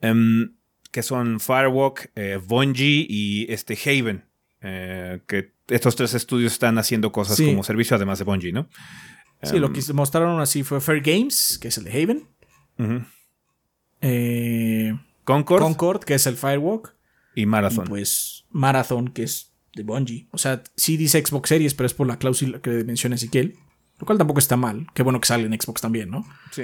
Em, 0.00 0.54
que 0.92 1.02
son 1.02 1.40
Firewalk, 1.40 2.10
eh, 2.14 2.38
Bungie 2.44 3.06
y 3.08 3.52
este 3.52 3.76
Haven. 3.84 4.24
eh, 4.62 5.20
que 5.28 5.52
estos 5.68 5.94
tres 5.96 6.14
estudios 6.14 6.52
están 6.54 6.78
haciendo 6.78 7.12
cosas 7.12 7.36
Sí. 7.36 7.46
como 7.46 7.62
servicio 7.62 7.94
además 7.94 8.18
de 8.18 8.24
Bungie, 8.24 8.52
¿no? 8.52 8.68
Sí, 9.42 9.58
lo 9.58 9.66
Em, 9.68 9.72
que 9.74 9.92
mostraron 9.92 10.40
así 10.40 10.62
fue 10.64 10.80
Fair 10.80 11.02
Games, 11.02 11.58
que 11.60 11.68
es 11.68 11.76
el 11.78 11.84
de 11.84 11.90
Haven. 12.02 12.26
Eh, 14.00 14.98
Concord, 15.24 15.62
Concord, 15.62 16.04
que 16.04 16.14
es 16.14 16.26
el 16.26 16.36
Firewalk. 16.36 16.94
y 17.34 17.42
Y 17.42 17.46
Marathon. 17.46 17.86
pues 17.86 18.44
Marathon, 18.50 19.08
que 19.08 19.24
es 19.24 19.52
de 19.74 19.82
Bungie. 19.82 20.28
O 20.30 20.38
sea, 20.38 20.62
sí 20.76 20.96
dice 20.96 21.22
Xbox 21.24 21.48
Series, 21.48 21.74
pero 21.74 21.86
es 21.86 21.94
por 21.94 22.06
la 22.06 22.18
cláusula 22.18 22.60
que 22.60 22.70
menciona 22.84 23.16
Ezequiel. 23.16 23.56
Lo 23.98 24.06
cual 24.06 24.18
tampoco 24.18 24.38
está 24.40 24.56
mal. 24.56 24.86
Qué 24.94 25.02
bueno 25.02 25.20
que 25.20 25.26
sale 25.26 25.46
en 25.46 25.58
Xbox 25.60 25.80
también, 25.80 26.10
¿no? 26.10 26.26
sí. 26.52 26.62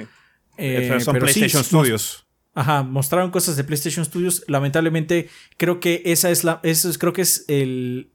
Eh, 0.55 0.85
Pero 0.87 0.99
son 0.99 1.13
pero 1.13 1.25
PlayStation 1.25 1.63
Studios. 1.63 2.27
Ajá, 2.53 2.83
mostraron 2.83 3.31
cosas 3.31 3.55
de 3.57 3.63
PlayStation 3.63 4.05
Studios. 4.05 4.43
Lamentablemente, 4.47 5.27
creo 5.57 5.79
que 5.79 6.03
esa 6.05 6.29
es 6.29 6.43
la. 6.43 6.59
Eso 6.61 6.89
es, 6.91 6.99
creo 6.99 7.11
que 7.11 7.23
es 7.23 7.45
el. 7.47 8.13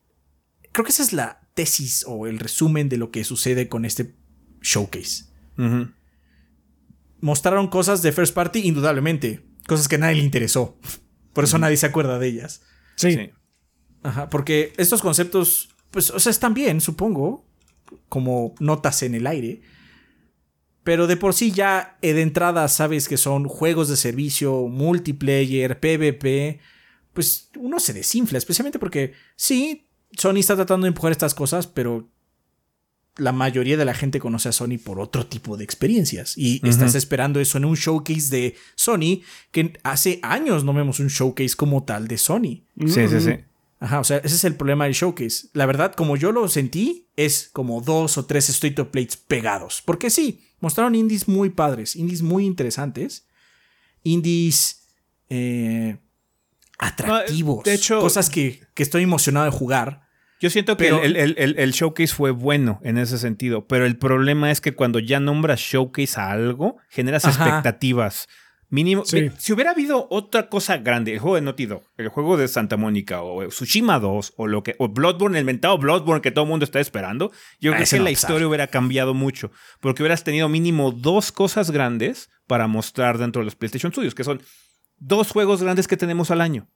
Creo 0.70 0.84
que 0.84 0.92
esa 0.92 1.02
es 1.02 1.12
la 1.12 1.40
tesis 1.54 2.04
o 2.06 2.28
el 2.28 2.38
resumen 2.38 2.88
de 2.88 2.96
lo 2.96 3.10
que 3.10 3.24
sucede 3.24 3.68
con 3.68 3.84
este 3.84 4.14
showcase. 4.62 5.24
Ujú. 5.58 5.88
Mostraron 7.20 7.68
cosas 7.68 8.02
de 8.02 8.12
First 8.12 8.34
Party, 8.34 8.60
indudablemente. 8.60 9.44
Cosas 9.66 9.88
que 9.88 9.96
a 9.96 9.98
nadie 9.98 10.16
le 10.16 10.22
interesó. 10.22 10.78
Por 11.32 11.44
eso 11.44 11.58
nadie 11.58 11.76
se 11.76 11.86
acuerda 11.86 12.18
de 12.18 12.28
ellas. 12.28 12.62
Sí. 12.96 13.12
Sí. 13.12 13.30
Ajá, 14.02 14.28
porque 14.28 14.72
estos 14.76 15.02
conceptos, 15.02 15.70
pues, 15.90 16.10
o 16.10 16.18
sea, 16.18 16.30
están 16.30 16.54
bien, 16.54 16.80
supongo, 16.80 17.44
como 18.08 18.54
notas 18.60 19.02
en 19.02 19.14
el 19.14 19.26
aire. 19.26 19.62
Pero 20.84 21.06
de 21.06 21.16
por 21.16 21.34
sí 21.34 21.52
ya 21.52 21.98
eh, 22.00 22.14
de 22.14 22.22
entrada 22.22 22.66
sabes 22.68 23.08
que 23.08 23.16
son 23.16 23.46
juegos 23.46 23.88
de 23.88 23.96
servicio, 23.96 24.68
multiplayer, 24.68 25.80
PvP. 25.80 26.60
Pues 27.12 27.50
uno 27.58 27.78
se 27.80 27.92
desinfla, 27.92 28.38
especialmente 28.38 28.78
porque 28.78 29.12
sí, 29.36 29.90
Sony 30.12 30.36
está 30.38 30.56
tratando 30.56 30.84
de 30.84 30.88
empujar 30.88 31.12
estas 31.12 31.34
cosas, 31.34 31.66
pero 31.66 32.10
la 33.18 33.32
mayoría 33.32 33.76
de 33.76 33.84
la 33.84 33.94
gente 33.94 34.18
conoce 34.20 34.48
a 34.48 34.52
Sony 34.52 34.78
por 34.82 34.98
otro 35.00 35.26
tipo 35.26 35.56
de 35.56 35.64
experiencias. 35.64 36.36
Y 36.38 36.66
estás 36.66 36.94
esperando 36.94 37.40
eso 37.40 37.58
en 37.58 37.64
un 37.66 37.74
showcase 37.74 38.30
de 38.30 38.56
Sony, 38.74 39.20
que 39.50 39.78
hace 39.82 40.20
años 40.22 40.64
no 40.64 40.72
vemos 40.72 41.00
un 41.00 41.08
showcase 41.08 41.54
como 41.56 41.84
tal 41.84 42.08
de 42.08 42.16
Sony. 42.18 42.62
Sí, 42.86 43.08
sí, 43.08 43.20
sí. 43.20 43.32
Ajá, 43.80 44.00
o 44.00 44.04
sea, 44.04 44.16
ese 44.18 44.34
es 44.34 44.44
el 44.44 44.54
problema 44.56 44.84
del 44.86 44.94
showcase. 44.94 45.48
La 45.52 45.66
verdad, 45.66 45.94
como 45.94 46.16
yo 46.16 46.32
lo 46.32 46.48
sentí, 46.48 47.06
es 47.16 47.48
como 47.52 47.80
dos 47.80 48.18
o 48.18 48.24
tres 48.24 48.48
State 48.48 48.80
of 48.82 48.88
Plates 48.88 49.16
pegados. 49.16 49.82
Porque 49.84 50.10
sí, 50.10 50.40
mostraron 50.60 50.94
indies 50.96 51.28
muy 51.28 51.50
padres, 51.50 51.94
indies 51.94 52.22
muy 52.22 52.44
interesantes, 52.44 53.26
indies 54.02 54.82
eh, 55.28 55.96
atractivos. 56.78 57.64
de 57.64 57.74
hecho- 57.74 58.00
cosas 58.00 58.30
que, 58.30 58.60
que 58.74 58.82
estoy 58.82 59.02
emocionado 59.02 59.46
de 59.46 59.52
jugar. 59.52 60.07
Yo 60.40 60.50
siento 60.50 60.76
que 60.76 60.88
el, 60.88 61.16
el- 61.16 61.34
el- 61.38 61.58
el 61.58 61.72
showcase 61.72 62.14
fue 62.14 62.30
bueno 62.30 62.80
en 62.84 62.96
ese 62.98 63.18
sentido, 63.18 63.66
pero 63.66 63.86
el 63.86 63.96
problema 63.98 64.50
es 64.50 64.60
que 64.60 64.72
cuando 64.74 64.98
ya 65.00 65.18
nombras 65.20 65.60
showcase 65.60 66.20
a 66.20 66.30
algo, 66.30 66.76
generas 66.88 67.24
Ajá. 67.24 67.44
expectativas. 67.44 68.26
Mínimo. 68.70 69.02
Sí. 69.06 69.30
Si 69.38 69.54
hubiera 69.54 69.70
habido 69.70 70.06
otra 70.10 70.50
cosa 70.50 70.76
grande, 70.76 71.14
el 71.14 71.20
juego 71.20 71.36
de 71.36 71.40
Naughty 71.40 71.64
Dog, 71.64 71.82
el 71.96 72.08
juego 72.10 72.36
de 72.36 72.48
Santa 72.48 72.76
Mónica, 72.76 73.22
o 73.22 73.48
Tsushima 73.48 73.98
2, 73.98 74.34
o 74.36 74.46
lo 74.46 74.62
que. 74.62 74.74
O 74.78 74.88
Bloodborne, 74.88 75.38
el 75.38 75.46
mentado 75.46 75.78
Bloodborne 75.78 76.20
que 76.20 76.30
todo 76.32 76.44
el 76.44 76.50
mundo 76.50 76.64
está 76.64 76.78
esperando, 76.78 77.32
yo 77.60 77.72
Ah, 77.72 77.76
creo 77.76 77.88
que 77.88 77.96
no 77.98 78.04
la 78.04 78.10
historia 78.10 78.46
hubiera 78.46 78.66
cambiado 78.66 79.14
mucho. 79.14 79.50
Porque 79.80 80.02
hubieras 80.02 80.22
tenido 80.22 80.50
mínimo 80.50 80.92
dos 80.92 81.32
cosas 81.32 81.70
grandes 81.70 82.28
para 82.46 82.66
mostrar 82.66 83.16
dentro 83.16 83.40
de 83.40 83.46
los 83.46 83.56
PlayStation 83.56 83.90
Studios, 83.90 84.14
que 84.14 84.22
son 84.24 84.42
dos 84.98 85.30
juegos 85.30 85.62
grandes 85.62 85.88
que 85.88 85.96
tenemos 85.96 86.30
al 86.30 86.42
año 86.42 86.68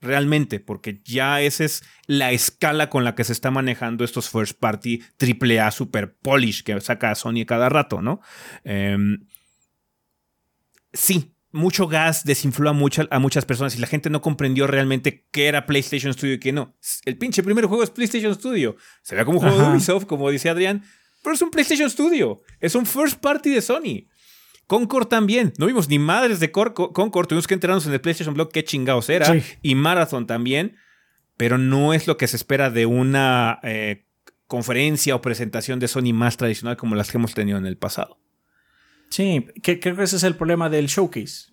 realmente, 0.00 0.60
porque 0.60 1.00
ya 1.04 1.40
esa 1.40 1.64
es 1.64 1.82
la 2.06 2.32
escala 2.32 2.90
con 2.90 3.04
la 3.04 3.14
que 3.14 3.24
se 3.24 3.32
está 3.32 3.50
manejando 3.50 4.04
estos 4.04 4.28
first 4.28 4.58
party 4.58 5.02
AAA 5.18 5.70
super 5.70 6.14
polish 6.16 6.62
que 6.62 6.80
saca 6.80 7.14
Sony 7.14 7.44
cada 7.46 7.68
rato, 7.68 8.02
¿no? 8.02 8.20
Em, 8.64 9.26
sí, 10.92 11.34
mucho 11.52 11.86
gas 11.88 12.24
desinfló 12.24 12.70
a, 12.70 12.72
mucha- 12.72 13.08
a 13.10 13.18
muchas 13.18 13.44
personas 13.46 13.74
y 13.76 13.78
la 13.78 13.86
gente 13.86 14.10
no 14.10 14.20
comprendió 14.20 14.66
realmente 14.66 15.26
qué 15.30 15.46
era 15.46 15.66
PlayStation 15.66 16.12
Studio 16.12 16.34
y 16.34 16.40
qué 16.40 16.52
no. 16.52 16.76
El 17.04 17.16
pinche 17.18 17.42
primer 17.42 17.64
juego 17.66 17.82
es 17.82 17.90
PlayStation 17.90 18.34
Studio. 18.34 18.76
Se 19.02 19.14
ve 19.16 19.24
como 19.24 19.38
un 19.40 19.48
juego 19.48 19.62
de. 19.62 19.70
Ubisoft, 19.72 20.04
como 20.06 20.30
dice 20.30 20.50
Adrián, 20.50 20.82
pero 21.22 21.34
es 21.34 21.42
un 21.42 21.50
PlayStation 21.50 21.88
Studio. 21.90 22.42
Es 22.60 22.74
un 22.74 22.84
first 22.86 23.18
party 23.20 23.50
de 23.50 23.62
Sony. 23.62 24.06
Concord 24.66 25.06
también. 25.08 25.52
No 25.58 25.66
vimos 25.66 25.88
ni 25.88 25.98
madres 25.98 26.40
de 26.40 26.50
Cor- 26.50 26.74
Co- 26.74 26.92
Concord. 26.92 27.26
Tuvimos 27.28 27.46
que 27.46 27.54
enterarnos 27.54 27.86
en 27.86 27.92
el 27.92 28.00
PlayStation 28.00 28.34
Blog 28.34 28.50
qué 28.50 28.64
chingados 28.64 29.08
era. 29.08 29.26
Sí. 29.32 29.42
Y 29.62 29.74
Marathon 29.74 30.26
también. 30.26 30.76
Pero 31.36 31.58
no 31.58 31.92
es 31.92 32.06
lo 32.06 32.16
que 32.16 32.26
se 32.26 32.36
espera 32.36 32.70
de 32.70 32.86
una 32.86 33.60
eh, 33.62 34.06
conferencia 34.46 35.14
o 35.14 35.20
presentación 35.22 35.78
de 35.78 35.88
Sony 35.88 36.12
más 36.14 36.36
tradicional 36.36 36.76
como 36.76 36.94
las 36.96 37.10
que 37.10 37.18
hemos 37.18 37.34
tenido 37.34 37.58
en 37.58 37.66
el 37.66 37.76
pasado. 37.76 38.18
Sí, 39.10 39.46
que, 39.62 39.78
creo 39.78 39.96
que 39.96 40.02
ese 40.02 40.16
es 40.16 40.22
el 40.24 40.34
problema 40.34 40.68
del 40.70 40.86
showcase. 40.86 41.52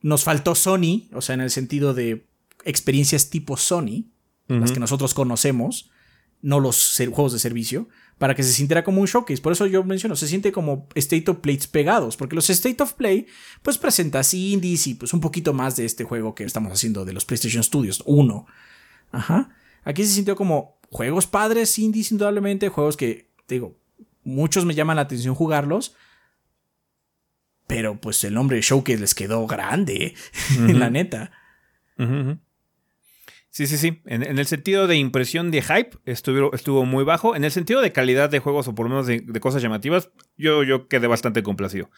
Nos 0.00 0.24
faltó 0.24 0.54
Sony, 0.54 1.08
o 1.12 1.20
sea, 1.20 1.34
en 1.34 1.40
el 1.40 1.50
sentido 1.50 1.92
de 1.92 2.26
experiencias 2.64 3.30
tipo 3.30 3.56
Sony, 3.56 4.06
las 4.46 4.72
que 4.72 4.80
nosotros 4.80 5.12
conocemos, 5.12 5.90
no 6.40 6.58
los 6.60 6.96
juegos 7.12 7.32
de 7.34 7.38
servicio, 7.38 7.88
para 8.18 8.34
que 8.34 8.42
se 8.42 8.52
sintiera 8.52 8.84
como 8.84 9.00
un 9.00 9.06
showcase. 9.06 9.40
Por 9.40 9.52
eso 9.52 9.66
yo 9.66 9.84
menciono, 9.84 10.16
se 10.16 10.26
siente 10.26 10.52
como 10.52 10.88
State 10.94 11.30
of 11.30 11.38
Plays 11.38 11.66
pegados, 11.68 12.16
porque 12.16 12.34
los 12.34 12.50
State 12.50 12.82
of 12.82 12.94
Play, 12.94 13.26
pues 13.62 13.78
presentas 13.78 14.34
indies 14.34 14.86
y 14.88 14.94
pues 14.94 15.12
un 15.12 15.20
poquito 15.20 15.54
más 15.54 15.76
de 15.76 15.84
este 15.84 16.04
juego 16.04 16.34
que 16.34 16.44
estamos 16.44 16.72
haciendo 16.72 17.04
de 17.04 17.12
los 17.12 17.24
PlayStation 17.24 17.62
Studios 17.62 18.02
1. 18.04 18.46
Ajá. 19.12 19.50
Aquí 19.84 20.04
se 20.04 20.12
sintió 20.12 20.36
como 20.36 20.78
juegos 20.90 21.26
padres, 21.26 21.78
indies 21.78 22.10
indudablemente, 22.10 22.68
juegos 22.68 22.96
que, 22.96 23.30
digo, 23.46 23.78
muchos 24.24 24.64
me 24.64 24.74
llaman 24.74 24.96
la 24.96 25.02
atención 25.02 25.34
jugarlos, 25.34 25.94
pero 27.68 28.00
pues 28.00 28.22
el 28.24 28.34
nombre 28.34 28.56
de 28.56 28.62
showcase 28.62 28.98
les 28.98 29.14
quedó 29.14 29.46
grande, 29.46 30.14
la 30.58 30.90
neta. 30.90 31.30
Ujú. 31.98 32.38
Sí, 33.58 33.66
sí, 33.66 33.76
sí. 33.76 34.00
En, 34.06 34.22
en 34.22 34.38
el 34.38 34.46
sentido 34.46 34.86
de 34.86 34.94
impresión 34.94 35.50
de 35.50 35.62
hype, 35.62 35.90
estuvo, 36.04 36.54
estuvo 36.54 36.84
muy 36.84 37.02
bajo. 37.02 37.34
En 37.34 37.42
el 37.42 37.50
sentido 37.50 37.80
de 37.80 37.90
calidad 37.90 38.30
de 38.30 38.38
juegos 38.38 38.68
o 38.68 38.74
por 38.76 38.86
lo 38.86 38.90
menos 38.90 39.08
de, 39.08 39.20
de 39.20 39.40
cosas 39.40 39.60
llamativas, 39.60 40.10
yo, 40.36 40.62
yo 40.62 40.86
quedé 40.86 41.08
bastante 41.08 41.42
complacido. 41.42 41.90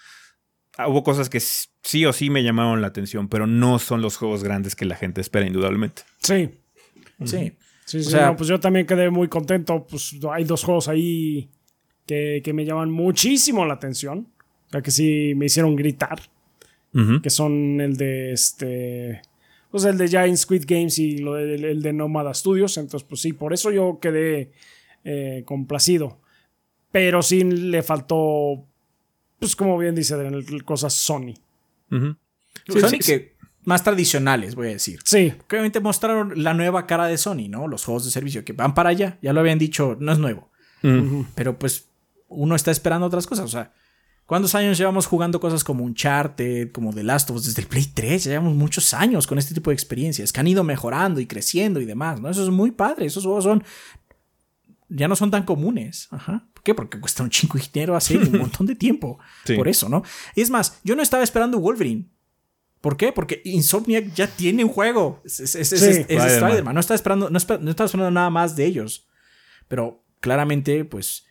Ah, 0.79 0.89
Hubo 0.89 1.03
cosas 1.05 1.29
que 1.29 1.39
sí 1.39 2.07
o 2.07 2.15
sí 2.15 2.31
me 2.31 2.43
llamaron 2.43 2.81
la 2.81 2.87
atención, 2.87 3.29
pero 3.29 3.47
no 3.47 3.79
son 3.79 4.01
los 4.01 4.17
juegos 4.17 4.43
grandes 4.43 4.75
que 4.75 4.87
la 4.87 4.97
gente 4.97 5.21
espera, 5.21 5.47
indudablemente. 5.47 6.01
Sí. 6.23 6.49
Sí. 7.27 7.53
Sí, 7.85 8.03
sí, 8.05 8.11
sea- 8.11 8.29
no, 8.29 8.37
pues 8.37 8.49
yo 8.49 8.59
también 8.59 8.87
quedé 8.87 9.11
muy 9.11 9.29
contento. 9.29 9.87
Pues 9.87 10.17
hay 10.33 10.45
dos 10.45 10.65
juegos 10.65 10.89
ahí 10.89 11.51
que, 12.07 12.41
que 12.43 12.55
me 12.55 12.65
llaman 12.65 12.91
muchísimo 12.91 13.67
la 13.67 13.75
atención. 13.75 14.29
O 14.69 14.71
sea, 14.71 14.81
que 14.81 14.91
sí 14.91 15.35
me 15.37 15.45
hicieron 15.45 15.77
gritar. 15.77 16.23
Que 17.23 17.29
son 17.31 17.81
el 17.83 17.97
de 17.99 18.33
este. 18.33 19.21
Pues 19.71 19.85
el 19.85 19.97
de 19.99 20.09
Giant 20.09 20.37
Squid 20.37 20.65
Games 20.67 20.99
y 20.99 21.19
lo 21.19 21.35
de- 21.35 21.55
el, 21.55 21.65
el 21.65 21.83
de 21.83 21.93
Nomada 21.93 22.35
Studios. 22.35 22.77
Entonces, 22.77 23.07
pues 23.09 23.21
sí, 23.21 23.33
por 23.33 23.53
eso 23.53 23.71
yo 23.71 23.99
quedé 24.01 24.53
eh, 25.05 25.43
complacido. 25.47 26.19
Pero 26.93 27.23
sí 27.23 27.45
le 27.45 27.83
faltó. 27.83 28.67
Pues 29.39 29.55
como 29.57 29.79
bien 29.79 29.95
dice 29.95 30.15
cosas 30.65 30.93
Sony. 30.93 31.35
Sony 31.89 32.89
sí, 32.91 32.99
que 32.99 33.35
más 33.65 33.83
tradicionales, 33.85 34.55
voy 34.55 34.69
a 34.69 34.71
decir. 34.71 34.99
Sí, 35.05 35.33
Que 35.49 35.57
obviamente 35.57 35.81
mostraron 35.81 36.43
la 36.43 36.53
nueva 36.55 36.87
cara 36.87 37.07
de 37.07 37.17
Sony, 37.17 37.49
¿no? 37.49 37.69
Los 37.69 37.85
juegos 37.85 38.05
de 38.05 38.11
servicio 38.11 38.45
que 38.45 38.53
van 38.53 38.75
para 38.75 38.91
allá. 38.91 39.19
Ya 39.23 39.33
lo 39.33 39.41
habían 39.41 39.59
dicho, 39.59 39.97
no 40.01 40.13
es 40.13 40.19
nuevo. 40.19 40.51
Pero 41.35 41.59
pues 41.59 41.89
uno 42.29 42.55
está 42.57 42.71
esperando 42.71 43.07
otras 43.07 43.27
cosas. 43.27 43.45
O 43.45 43.49
sea, 43.49 43.73
¿Cuántos 44.31 44.55
años 44.55 44.79
llevamos 44.79 45.09
jugando 45.09 45.41
cosas 45.41 45.65
como 45.65 45.83
Uncharted, 45.83 46.71
como 46.71 46.95
The 46.95 47.03
Last 47.03 47.31
of 47.31 47.39
Us? 47.39 47.47
Desde 47.47 47.63
el 47.63 47.67
Play 47.67 47.87
3, 47.93 48.23
ya 48.23 48.31
llevamos 48.31 48.55
muchos 48.55 48.95
años 48.95 49.27
con 49.27 49.39
este 49.39 49.55
tipo 49.55 49.71
de 49.71 49.75
experiencias 49.75 50.33
que 50.33 50.39
han 50.39 50.47
ido 50.47 50.63
mejorando 50.63 51.19
y 51.19 51.27
creciendo 51.27 51.81
y 51.81 51.85
demás, 51.85 52.21
¿no? 52.21 52.31
Eso 52.31 52.45
es 52.45 52.49
muy 52.51 52.71
padre. 52.71 53.07
Esos 53.07 53.25
juegos 53.25 53.43
son. 53.43 53.65
Ya 54.89 55.09
no 55.09 55.17
son 55.17 55.33
tan 55.33 55.43
comunes. 55.43 56.07
Ajá. 56.13 56.47
¿Por 56.55 56.63
qué? 56.63 56.75
Porque 56.77 57.01
cuesta 57.01 57.25
un 57.25 57.31
chingo 57.31 57.59
de 57.59 57.65
dinero 57.73 57.97
hace 57.97 58.17
un 58.19 58.31
montón 58.39 58.69
de 58.69 58.77
tiempo. 58.77 59.19
Sí. 59.45 59.57
Por 59.57 59.67
eso, 59.67 59.89
¿no? 59.89 60.05
Y 60.37 60.43
es 60.43 60.51
más, 60.51 60.79
yo 60.85 60.95
no 60.95 61.03
estaba 61.03 61.25
esperando 61.25 61.59
Wolverine. 61.59 62.07
¿Por 62.81 62.97
qué? 62.97 63.11
Porque 63.11 63.43
Insomniac 63.45 64.15
ya 64.15 64.29
tiene 64.29 64.63
un 64.63 64.71
juego. 64.71 65.21
Es, 65.25 65.41
es- 65.41 65.57
es- 65.57 65.73
es- 65.73 65.81
Sí. 65.81 65.87
es 65.87 65.99
Spider-Man. 66.03 66.31
Spider-Man. 66.51 66.75
No 66.75 66.81
estaba 66.81 66.95
esperando, 66.95 67.31
no, 67.31 67.39
esper- 67.41 67.59
no 67.59 67.71
estaba 67.71 67.87
esperando 67.87 68.13
nada 68.13 68.31
más 68.31 68.55
de 68.55 68.65
ellos. 68.65 69.09
Pero 69.67 70.05
claramente, 70.21 70.85
pues. 70.85 71.25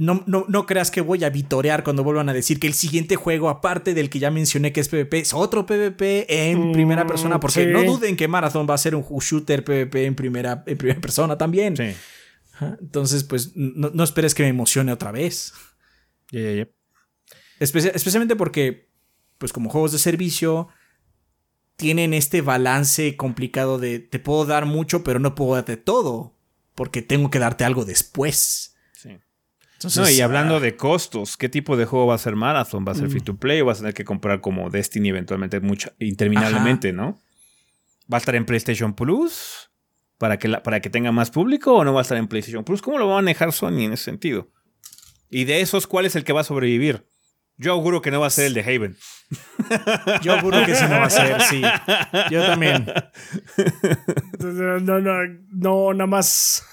No, 0.00 0.22
no, 0.26 0.44
no 0.48 0.64
creas 0.64 0.92
que 0.92 1.00
voy 1.00 1.24
a 1.24 1.30
vitorear 1.30 1.82
cuando 1.82 2.04
vuelvan 2.04 2.28
a 2.28 2.32
decir 2.32 2.60
que 2.60 2.68
el 2.68 2.74
siguiente 2.74 3.16
juego, 3.16 3.48
aparte 3.48 3.94
del 3.94 4.08
que 4.10 4.20
ya 4.20 4.30
mencioné 4.30 4.72
que 4.72 4.80
es 4.80 4.88
PvP, 4.88 5.18
es 5.18 5.34
otro 5.34 5.66
PvP 5.66 6.50
en 6.50 6.68
Mm, 6.68 6.72
primera 6.72 7.04
persona. 7.04 7.40
Porque 7.40 7.64
sí. 7.64 7.70
no 7.72 7.82
duden 7.82 8.16
que 8.16 8.28
Marathon 8.28 8.64
va 8.70 8.74
a 8.74 8.78
ser 8.78 8.94
un 8.94 9.02
shooter 9.02 9.64
PvP 9.64 10.04
en 10.06 10.14
primera, 10.14 10.62
en 10.66 10.78
primera 10.78 11.00
persona 11.00 11.36
también. 11.36 11.76
Sí. 11.76 11.94
Entonces, 12.80 13.24
pues 13.24 13.52
no, 13.56 13.90
no 13.92 14.04
esperes 14.04 14.34
que 14.36 14.44
me 14.44 14.50
emocione 14.50 14.92
otra 14.92 15.10
vez. 15.10 15.52
Espe- 17.60 17.90
especialmente 17.92 18.36
porque, 18.36 18.88
pues 19.38 19.52
como 19.52 19.68
juegos 19.68 19.90
de 19.92 19.98
servicio, 19.98 20.68
tienen 21.76 22.14
este 22.14 22.40
balance 22.40 23.16
complicado 23.16 23.78
de 23.78 23.98
te 23.98 24.18
puedo 24.20 24.44
dar 24.46 24.64
mucho, 24.66 25.02
pero 25.02 25.18
no 25.18 25.34
puedo 25.34 25.54
darte 25.54 25.76
todo, 25.76 26.36
porque 26.76 27.02
tengo 27.02 27.30
que 27.30 27.38
darte 27.40 27.64
algo 27.64 27.84
después. 27.84 28.76
Entonces, 29.78 30.02
No, 30.02 30.10
y 30.10 30.20
ah, 30.20 30.24
hablando 30.24 30.58
de 30.58 30.74
costos, 30.74 31.36
¿qué 31.36 31.48
tipo 31.48 31.76
de 31.76 31.84
juego 31.84 32.06
va 32.08 32.16
a 32.16 32.18
ser 32.18 32.34
Marathon? 32.34 32.84
¿Va 32.86 32.92
a 32.92 32.94
ser 32.96 33.08
free 33.10 33.20
to 33.20 33.36
play 33.36 33.60
o 33.60 33.66
vas 33.66 33.78
a 33.78 33.82
tener 33.82 33.94
que 33.94 34.04
comprar 34.04 34.40
como 34.40 34.70
Destiny 34.70 35.10
eventualmente 35.10 35.60
mucha, 35.60 35.92
interminablemente, 36.00 36.92
no? 36.92 37.20
¿Va 38.12 38.16
a 38.16 38.18
estar 38.18 38.34
en 38.34 38.44
PlayStation 38.44 38.92
Plus? 38.94 39.70
¿Para 40.18 40.36
que, 40.38 40.48
la- 40.48 40.64
¿Para 40.64 40.80
que 40.80 40.90
tenga 40.90 41.12
más 41.12 41.30
público 41.30 41.74
o 41.74 41.84
no 41.84 41.92
va 41.94 42.00
a 42.00 42.02
estar 42.02 42.18
en 42.18 42.26
PlayStation 42.26 42.64
Plus? 42.64 42.82
¿Cómo 42.82 42.98
lo 42.98 43.06
va 43.06 43.12
a 43.14 43.16
manejar 43.22 43.52
Sony 43.52 43.82
en 43.84 43.92
ese 43.92 44.02
sentido? 44.04 44.50
Y 45.30 45.44
de 45.44 45.60
esos, 45.60 45.86
¿cuál 45.86 46.06
es 46.06 46.16
el 46.16 46.24
que 46.24 46.32
va 46.32 46.40
a 46.40 46.44
sobrevivir? 46.44 47.06
Yo 47.56 47.72
auguro 47.72 48.02
que 48.02 48.10
no 48.10 48.18
va 48.20 48.26
a 48.26 48.30
ser 48.30 48.46
el 48.46 48.54
de 48.54 48.62
Haven. 48.62 48.96
yo 50.22 50.32
auguro 50.32 50.64
que 50.64 50.74
sí 50.74 50.84
no 50.84 50.98
va 50.98 51.04
a 51.04 51.10
ser, 51.10 51.40
sí. 51.42 51.62
Yo 52.32 52.44
también. 52.46 52.84
No, 54.40 54.80
no, 54.80 55.00
no, 55.00 55.12
no, 55.52 55.92
nada 55.94 56.06
más. 56.06 56.64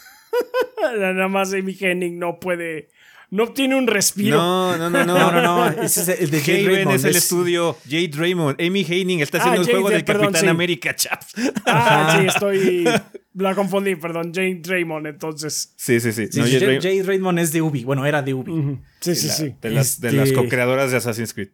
nada 0.99 1.27
más 1.27 1.53
Amy 1.53 1.75
Henning 1.79 2.19
no 2.19 2.39
puede. 2.39 2.89
No 3.31 3.43
obtiene 3.43 3.75
un 3.75 3.87
respiro. 3.87 4.37
No, 4.37 4.77
no, 4.77 4.89
no, 4.89 5.03
no. 5.05 5.31
No, 5.31 5.41
no. 5.41 5.67
Ese 5.83 6.01
es 6.01 6.21
el 6.21 6.29
de 6.29 6.39
Jade 6.41 6.59
Haven 6.65 6.75
Raymond, 6.75 6.95
es 6.95 7.03
el 7.03 7.09
es- 7.11 7.17
estudio. 7.17 7.77
Jade 7.85 8.11
Raymond. 8.13 8.61
Amy 8.61 8.85
Heining 8.87 9.19
está 9.21 9.39
haciendo 9.39 9.59
Ah, 9.59 9.61
un 9.61 9.65
Jade, 9.65 9.73
juego 9.77 9.89
del 9.89 10.05
perdón, 10.05 10.25
Capitán 10.27 10.41
sí. 10.41 10.47
América, 10.47 10.95
chaps. 10.95 11.33
Ah, 11.65 12.17
sí, 12.21 12.27
estoy. 12.27 12.85
La 13.33 13.53
confundí, 13.55 13.95
perdón. 13.95 14.31
Jane 14.33 14.55
Draymond, 14.61 15.07
entonces. 15.07 15.73
Sí, 15.75 15.99
sí, 15.99 16.11
sí. 16.13 16.27
Sí, 16.31 16.39
No, 16.39 16.45
Jade 16.45 16.59
Jade, 16.59 16.67
Raymond- 16.67 16.81
Jade 16.83 17.03
Raymond 17.03 17.39
es 17.39 17.51
de 17.51 17.61
Ubi. 17.61 17.83
Bueno, 17.83 18.05
era 18.05 18.21
de 18.21 18.33
Ubi. 18.33 18.79
Sí, 19.01 19.15
sí, 19.15 19.27
la- 19.27 19.33
sí. 19.33 19.55
De 19.61 19.69
las, 19.71 19.99
de 19.99 20.07
Este- 20.09 20.17
las 20.19 20.31
co-creadoras 20.31 20.91
de 20.91 20.97
Assassin's 20.97 21.33
Creed. 21.33 21.49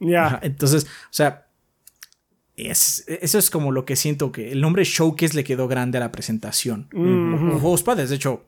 Ya. 0.00 0.40
Entonces, 0.42 0.84
o 0.84 0.88
sea, 1.12 1.46
es- 2.56 3.04
eso 3.06 3.38
es 3.38 3.50
como 3.50 3.70
lo 3.70 3.84
que 3.84 3.96
siento 3.96 4.32
que 4.32 4.50
el 4.50 4.60
nombre 4.60 4.82
Showcase 4.84 5.34
le 5.36 5.44
quedó 5.44 5.68
grande 5.68 5.98
a 5.98 6.00
la 6.00 6.10
presentación. 6.10 6.88
Ujú. 6.92 7.58
Juegos 7.60 7.82
padres, 7.82 8.10
de 8.10 8.16
hecho, 8.16 8.44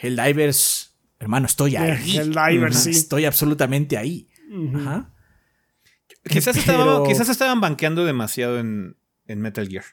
Helldivers, 0.00 0.93
hermano, 1.18 1.46
estoy 1.46 1.76
ahí. 1.76 2.16
Helldivers, 2.18 2.76
Ajá, 2.76 2.84
sí. 2.84 2.90
Estoy 2.90 3.24
absolutamente 3.24 3.96
ahí. 3.96 4.28
Ajá. 4.74 5.10
Quizás, 6.28 6.56
Pero- 6.64 6.72
estaban, 6.78 7.04
quizás 7.06 7.28
estaban 7.28 7.60
banqueando 7.60 8.04
demasiado 8.04 8.58
en, 8.58 8.96
en 9.26 9.40
Metal 9.40 9.68
Gear. 9.68 9.84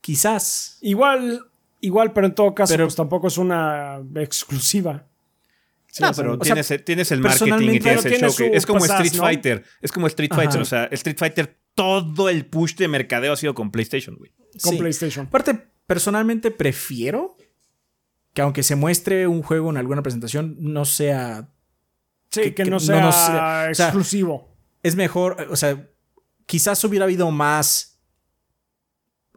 Quizás. 0.00 0.78
Igual, 0.80 1.44
igual, 1.80 2.12
pero 2.12 2.26
en 2.26 2.34
todo 2.34 2.54
caso, 2.54 2.72
Pero- 2.72 2.84
pues 2.86 2.94
tampoco 2.96 3.28
es 3.28 3.38
una 3.38 4.00
exclusiva. 4.16 5.06
Sí, 5.90 6.02
no, 6.02 6.12
pero 6.12 6.32
o 6.34 6.36
sea, 6.36 6.42
tienes, 6.54 6.70
el- 6.70 6.84
tienes 6.84 7.12
el 7.12 7.20
marketing 7.20 7.54
y 7.70 7.80
tienes 7.80 8.04
el 8.04 8.12
tiene 8.12 8.30
su 8.30 8.44
Es 8.44 8.66
como 8.66 8.84
Street 8.84 9.12
¿no? 9.14 9.22
Fighter. 9.22 9.64
Es 9.80 9.90
como 9.90 10.06
Street 10.06 10.30
Ajá. 10.32 10.42
Fighter. 10.42 10.60
O 10.60 10.64
sea, 10.64 10.84
Street 10.92 11.16
Fighter, 11.18 11.58
todo 11.74 12.28
el 12.28 12.44
push 12.46 12.74
de 12.76 12.88
mercadeo 12.88 13.32
ha 13.32 13.36
sido 13.36 13.54
con 13.54 13.70
PlayStation, 13.70 14.16
güey. 14.16 14.32
con 14.62 14.72
Sí. 14.72 14.78
PlayStation. 14.78 15.26
Aparte, 15.26 15.68
personalmente 15.86 16.50
prefiero 16.50 17.36
que 18.38 18.42
aunque 18.42 18.62
se 18.62 18.76
muestre 18.76 19.26
un 19.26 19.42
juego 19.42 19.68
en 19.68 19.78
alguna 19.78 20.00
presentación, 20.00 20.54
no 20.60 20.84
sea 20.84 21.48
Sí, 22.30 22.42
que, 22.42 22.54
que- 22.54 22.64
no 22.66 22.70
no 22.76 22.78
sea 22.80 23.00
nos- 23.00 23.16
o 23.16 23.74
sea, 23.74 23.86
exclusivo. 23.88 24.56
es 24.84 24.94
mejor, 24.94 25.48
o 25.50 25.56
sea, 25.56 25.88
quizás 26.46 26.84
hubiera 26.84 27.04
habido 27.04 27.32
más, 27.32 27.98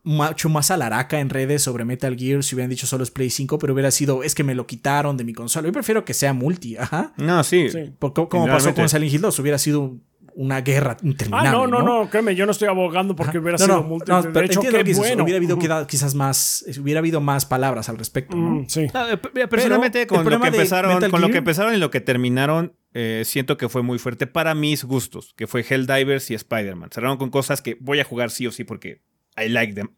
mucho 0.04 0.50
más 0.50 0.70
alaraca 0.70 1.20
en 1.20 1.32
redes 1.32 1.64
sobre 1.64 1.84
Metal 1.84 2.16
Gear 2.16 2.44
si 2.44 2.54
hubieran 2.54 2.70
dicho 2.70 2.86
solo 2.86 3.04
es 3.04 3.10
Play 3.10 3.32
5, 3.32 3.58
pero 3.58 3.74
hubiera 3.74 3.90
sido, 3.90 4.22
es 4.22 4.36
que 4.36 4.44
me 4.44 4.54
lo 4.54 4.68
quitaron 4.68 5.18
de 5.18 5.24
mi 5.24 5.34
consola. 5.34 5.68
Yo 5.68 5.74
prefiero 5.74 6.06
que 6.06 6.14
sea 6.14 6.34
multi, 6.34 6.78
ajá. 6.78 7.14
No, 7.18 7.44
sí. 7.44 7.70
Sí. 7.72 7.92
Por- 7.98 8.14
co- 8.14 8.30
como 8.30 8.46
pasó 8.46 8.76
con 8.76 8.88
Silent 8.88 9.12
Hill 9.14 9.22
2, 9.22 9.40
hubiera 9.40 9.58
sido 9.58 9.98
una 10.36 10.62
guerra 10.62 10.98
interminable. 11.04 11.50
Ah, 11.50 11.52
no, 11.52 11.68
no, 11.68 11.82
no, 11.82 12.10
créeme, 12.10 12.36
yo 12.36 12.46
no 12.46 12.52
estoy 12.52 12.68
abogando 12.68 13.16
porque 13.16 13.38
hubiera 13.40 13.58
No, 13.58 13.66
sido 13.66 13.78
no, 13.78 13.84
multi. 13.84 14.12
no, 14.12 14.22
de 14.24 14.30
pero 14.30 14.46
hecho, 14.46 14.60
entiendo 14.60 14.78
qué 14.80 14.84
que 14.92 14.98
bueno. 14.98 15.24
Hubiera 15.24 15.38
habido 15.38 15.88
quizás 15.88 16.16
más, 16.16 16.66
hubiera 16.80 17.00
habido 17.00 17.22
más 17.22 17.46
palabras 17.46 17.90
al 17.90 17.98
respecto, 17.98 18.36
¿no? 18.36 18.50
Mm, 18.62 18.66
sí. 18.70 18.88
No, 18.94 19.10
eh, 19.10 19.18
p- 19.18 19.48
personalmente, 19.48 20.08
con, 20.08 20.24
lo 20.24 20.40
que, 20.40 20.48
empezaron, 20.48 21.10
con 21.10 21.22
lo 21.22 21.30
que 21.30 21.38
empezaron 21.38 21.74
y 21.74 21.78
lo 21.78 21.92
que 21.92 22.02
terminaron, 22.02 22.76
eh, 22.94 23.24
siento 23.26 23.58
que 23.58 23.70
fue 23.70 23.84
muy 23.84 24.00
fuerte 24.00 24.28
para 24.28 24.56
mis 24.56 24.84
gustos, 24.84 25.34
que 25.36 25.48
fue 25.48 25.66
Helldivers 25.68 26.32
y 26.32 26.36
Spider-Man. 26.36 26.90
Cerraron 26.92 27.18
con 27.18 27.30
cosas 27.30 27.62
que 27.62 27.78
voy 27.80 28.00
a 28.00 28.04
jugar 28.04 28.30
sí 28.32 28.48
o 28.48 28.52
sí 28.52 28.64
porque 28.64 29.02
I 29.38 29.50
like 29.50 29.74
them. 29.74 29.90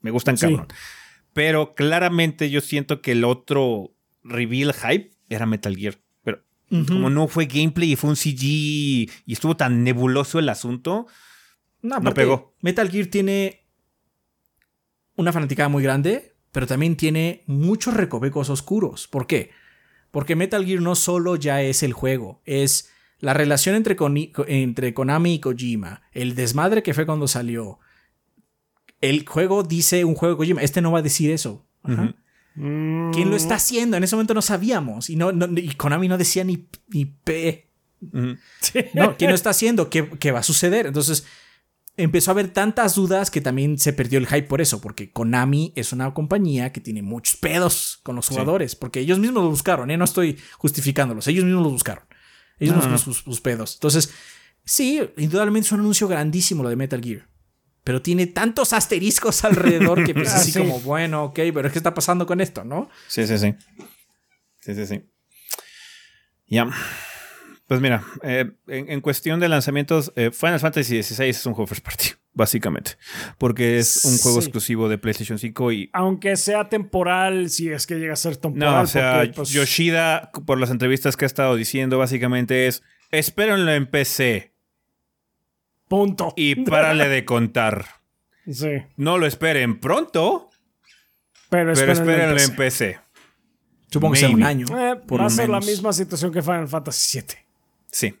Me 0.00 0.10
gustan 0.10 0.36
Sí. 0.36 0.46
cabrón. 0.48 0.66
Pero 1.32 1.74
claramente 1.74 2.50
yo 2.50 2.60
siento 2.60 3.00
que 3.00 3.12
el 3.12 3.24
otro 3.24 3.94
reveal 4.22 4.74
hype 4.74 5.12
era 5.30 5.46
Metal 5.46 5.74
Gear. 5.76 5.98
Como 6.88 7.10
no 7.10 7.28
fue 7.28 7.44
gameplay 7.46 7.92
y 7.92 7.96
fue 7.96 8.08
un 8.10 8.16
CG 8.16 8.42
y 8.44 9.10
estuvo 9.26 9.56
tan 9.56 9.84
nebuloso 9.84 10.38
el 10.38 10.48
asunto, 10.48 11.06
No, 11.82 11.96
aparte, 11.96 12.22
pegó. 12.22 12.54
Metal 12.62 12.88
Gear 12.90 13.06
tiene 13.08 13.66
una 15.16 15.32
fanaticada 15.32 15.68
muy 15.68 15.82
grande, 15.82 16.34
pero 16.50 16.66
también 16.66 16.96
tiene 16.96 17.42
muchos 17.46 17.94
recovecos 17.94 18.48
oscuros. 18.50 19.06
¿Por 19.06 19.26
qué? 19.26 19.50
Porque 20.10 20.36
Metal 20.36 20.64
Gear 20.64 20.80
no 20.80 20.94
solo 20.94 21.36
ya 21.36 21.62
es 21.62 21.82
el 21.82 21.92
juego, 21.92 22.40
es 22.44 22.90
la 23.18 23.34
relación 23.34 23.74
entre, 23.76 23.96
Koni- 23.96 24.32
entre 24.48 24.94
Konami 24.94 25.34
y 25.34 25.40
Kojima, 25.40 26.02
el 26.12 26.34
desmadre 26.34 26.82
que 26.82 26.94
fue 26.94 27.06
cuando 27.06 27.28
salió. 27.28 27.78
El 29.00 29.26
juego 29.26 29.62
dice 29.62 30.04
un 30.04 30.14
juego 30.14 30.34
de 30.34 30.38
Kojima, 30.38 30.62
este 30.62 30.80
no 30.80 30.92
va 30.92 31.00
a 31.00 31.02
decir 31.02 31.30
eso. 31.30 31.66
Ajá. 31.82 32.14
Mm, 32.54 33.10
¿Quién 33.12 33.30
lo 33.30 33.36
está 33.36 33.54
haciendo? 33.56 33.96
En 33.96 34.04
ese 34.04 34.14
momento 34.16 34.34
no 34.34 34.42
sabíamos. 34.42 35.08
Y, 35.10 35.16
no, 35.16 35.32
no- 35.32 35.46
y 35.58 35.74
Konami 35.74 36.08
no 36.08 36.18
decía 36.18 36.44
ni, 36.44 36.66
ni 36.88 37.04
P. 37.06 37.68
No, 38.94 39.16
¿quién 39.16 39.30
lo 39.30 39.34
está 39.36 39.50
haciendo? 39.50 39.88
¿Qué, 39.88 40.08
qué 40.18 40.32
va 40.32 40.40
a 40.40 40.42
suceder? 40.42 40.86
Entonces 40.86 41.24
empezó 41.96 42.30
a 42.30 42.32
haber 42.32 42.48
tantas 42.48 42.94
dudas 42.94 43.30
que 43.30 43.40
también 43.40 43.78
se 43.78 43.92
perdió 43.92 44.18
el 44.18 44.26
hype 44.26 44.44
por 44.44 44.60
eso, 44.60 44.80
porque 44.80 45.12
Konami 45.12 45.72
es 45.76 45.92
una 45.92 46.12
compañía 46.14 46.72
que 46.72 46.80
tiene 46.80 47.02
muchos 47.02 47.36
pedos 47.36 48.00
con 48.02 48.16
los 48.16 48.28
jugadores, 48.28 48.74
porque 48.76 49.00
ellos 49.00 49.18
mismos 49.18 49.44
lo 49.44 49.50
buscaron, 49.50 49.90
¿eh? 49.90 49.96
no 49.98 50.04
estoy 50.04 50.38
justificándolos, 50.58 51.26
ellos 51.28 51.44
mismos 51.44 51.62
lo 51.64 51.70
buscaron. 51.70 52.04
Ellos 52.58 52.74
No, 52.76 52.80
mismos 52.82 53.06
no. 53.06 53.12
sus, 53.14 53.22
sus 53.24 53.40
pedos. 53.40 53.74
Entonces, 53.74 54.10
sí, 54.64 55.00
indudablemente 55.18 55.66
es 55.66 55.72
un 55.72 55.80
anuncio 55.80 56.08
grandísimo 56.08 56.62
lo 56.62 56.70
de 56.70 56.76
Metal 56.76 57.00
Gear. 57.02 57.28
Pero 57.84 58.00
tiene 58.02 58.26
tantos 58.26 58.72
asteriscos 58.72 59.44
alrededor 59.44 60.04
que 60.04 60.14
pues 60.14 60.30
Ah, 60.32 60.36
así 60.36 60.52
sí. 60.52 60.58
como, 60.58 60.80
bueno, 60.80 61.24
ok, 61.24 61.40
pero 61.52 61.70
¿qué 61.72 61.78
está 61.78 61.94
pasando 61.94 62.26
con 62.26 62.40
esto, 62.40 62.64
no? 62.64 62.88
Sí, 63.08 63.26
sí, 63.26 63.38
sí. 63.38 63.54
Sí, 64.60 64.74
sí, 64.74 64.86
sí. 64.86 65.02
Ya. 66.46 66.68
Pues 67.66 67.80
mira, 67.80 68.04
eh, 68.22 68.50
en, 68.66 68.90
en 68.90 69.00
cuestión 69.00 69.40
de 69.40 69.48
lanzamientos, 69.48 70.12
eh, 70.14 70.30
Final 70.30 70.60
Fantasy 70.60 71.02
XVI 71.02 71.28
es 71.30 71.46
un 71.46 71.54
juego 71.54 71.66
first 71.66 71.82
party, 71.84 72.08
básicamente. 72.34 72.92
Porque 73.38 73.78
es 73.78 74.04
un 74.04 74.18
juego 74.18 74.40
Sí. 74.40 74.46
exclusivo 74.46 74.88
de 74.90 74.98
PlayStation 74.98 75.38
5 75.38 75.72
y. 75.72 75.90
Aunque 75.94 76.36
sea 76.36 76.68
temporal, 76.68 77.48
si 77.48 77.70
es 77.70 77.86
que 77.86 77.94
llega 77.94 78.12
a 78.12 78.16
ser 78.16 78.36
temporal. 78.36 78.74
No, 78.74 78.82
o 78.82 78.86
sea, 78.86 79.14
porque, 79.20 79.32
pues, 79.32 79.48
Yoshida, 79.50 80.30
por 80.44 80.60
las 80.60 80.70
entrevistas 80.70 81.16
que 81.16 81.24
ha 81.24 81.26
estado 81.26 81.56
diciendo, 81.56 81.96
básicamente 81.96 82.66
es: 82.66 82.82
espérenlo 83.10 83.72
en 83.72 83.86
PC 83.86 84.51
Punto. 85.92 86.32
y 86.36 86.54
párale 86.64 87.08
de 87.08 87.24
contar. 87.26 87.84
Sí. 88.50 88.70
No 88.96 89.18
lo 89.18 89.26
esperen 89.26 89.78
pronto, 89.78 90.50
Pero, 91.48 91.74
pero 91.74 91.92
espérenlo 91.92 92.36
en 92.40 92.56
PC. 92.56 92.94
PC. 92.94 93.00
Supongo 93.88 94.14
que 94.14 94.18
sea 94.20 94.30
un 94.30 94.42
año. 94.42 94.66
Eh, 94.66 94.96
por 95.06 95.20
va 95.20 95.26
a 95.26 95.28
lo 95.28 95.30
ser 95.30 95.48
la 95.48 95.60
misma 95.60 95.92
situación 95.92 96.32
que 96.32 96.42
Final 96.42 96.66
Fantasy 96.66 97.20
VII. 97.20 97.36
Sí. 97.92 98.18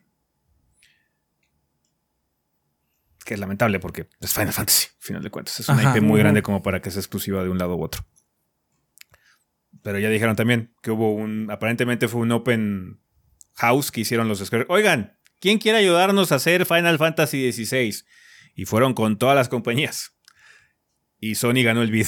Que 3.24 3.34
es 3.34 3.40
lamentable 3.40 3.80
porque 3.80 4.08
es 4.20 4.32
Final 4.32 4.52
Fantasy, 4.52 4.86
al 4.96 5.02
final 5.02 5.22
de 5.24 5.30
cuentas. 5.30 5.58
Es 5.58 5.68
una 5.68 5.80
Ajá. 5.80 5.98
IP 5.98 6.04
muy 6.04 6.20
grande 6.20 6.40
como 6.42 6.62
para 6.62 6.80
que 6.80 6.92
sea 6.92 7.00
exclusiva 7.00 7.42
de 7.42 7.48
un 7.48 7.58
lado 7.58 7.74
u 7.74 7.82
otro. 7.82 8.04
Pero 9.82 9.98
ya 9.98 10.08
dijeron 10.08 10.36
también 10.36 10.72
que 10.82 10.92
hubo 10.92 11.12
un. 11.12 11.50
Aparentemente 11.50 12.06
fue 12.06 12.20
un 12.20 12.30
open. 12.30 13.00
House 13.54 13.90
que 13.90 14.02
hicieron 14.02 14.28
los 14.28 14.38
Square. 14.38 14.66
Oigan, 14.68 15.18
¿quién 15.42 15.58
quiere 15.58 15.78
ayudarnos 15.78 16.30
a 16.30 16.36
hacer 16.36 16.64
Final 16.64 16.96
Fantasy 16.98 17.52
XVI? 17.52 18.04
Y 18.54 18.64
fueron 18.64 18.94
con 18.94 19.18
todas 19.18 19.34
las 19.34 19.48
compañías. 19.48 20.12
Y 21.20 21.34
Sony 21.34 21.62
ganó 21.64 21.82
el 21.82 21.90
bid. 21.90 22.06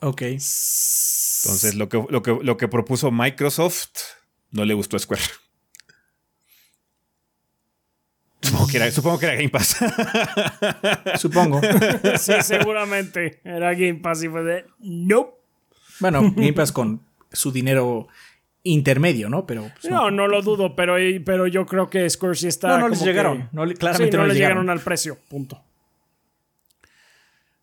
Ok. 0.00 0.20
Entonces, 0.22 1.74
lo 1.74 1.88
que, 1.88 2.04
lo 2.08 2.22
que, 2.22 2.38
lo 2.42 2.56
que 2.56 2.68
propuso 2.68 3.10
Microsoft 3.10 3.88
no 4.50 4.64
le 4.64 4.74
gustó 4.74 4.96
a 4.96 5.00
Square. 5.00 5.22
Supongo 8.42 8.66
que 8.66 8.76
era, 8.76 8.90
supongo 8.90 9.18
que 9.18 9.26
era 9.26 9.34
Game 9.36 9.48
Pass. 9.48 9.78
Supongo. 11.20 11.60
Sí, 12.18 12.34
seguramente. 12.42 13.40
Era 13.44 13.72
Game 13.72 13.94
Pass 13.94 14.22
y 14.22 14.28
fue 14.28 14.42
de. 14.42 14.66
Nope. 14.80 15.38
Bueno, 16.00 16.22
Game 16.36 16.52
Pass 16.52 16.70
con 16.70 17.02
su 17.32 17.50
dinero 17.50 18.08
intermedio, 18.64 19.28
¿no? 19.28 19.46
Pero 19.46 19.70
pues, 19.80 19.90
No, 19.92 20.10
no 20.10 20.26
lo 20.26 20.42
dudo, 20.42 20.74
pero, 20.74 20.96
pero 21.24 21.46
yo 21.46 21.64
creo 21.66 21.88
que 21.88 22.08
Square 22.10 22.34
sí 22.34 22.48
está. 22.48 22.68
No, 22.68 22.78
no 22.80 22.88
les 22.88 22.98
que- 22.98 23.04
llegaron. 23.04 23.48
No, 23.52 23.68
Sí, 23.68 23.74
claramente 23.74 24.16
no, 24.16 24.22
no, 24.22 24.26
le 24.26 24.32
les 24.32 24.38
llegaron. 24.38 24.62
llegaron. 24.64 24.70
al 24.78 24.80
precio. 24.84 25.18
Punto. 25.28 25.62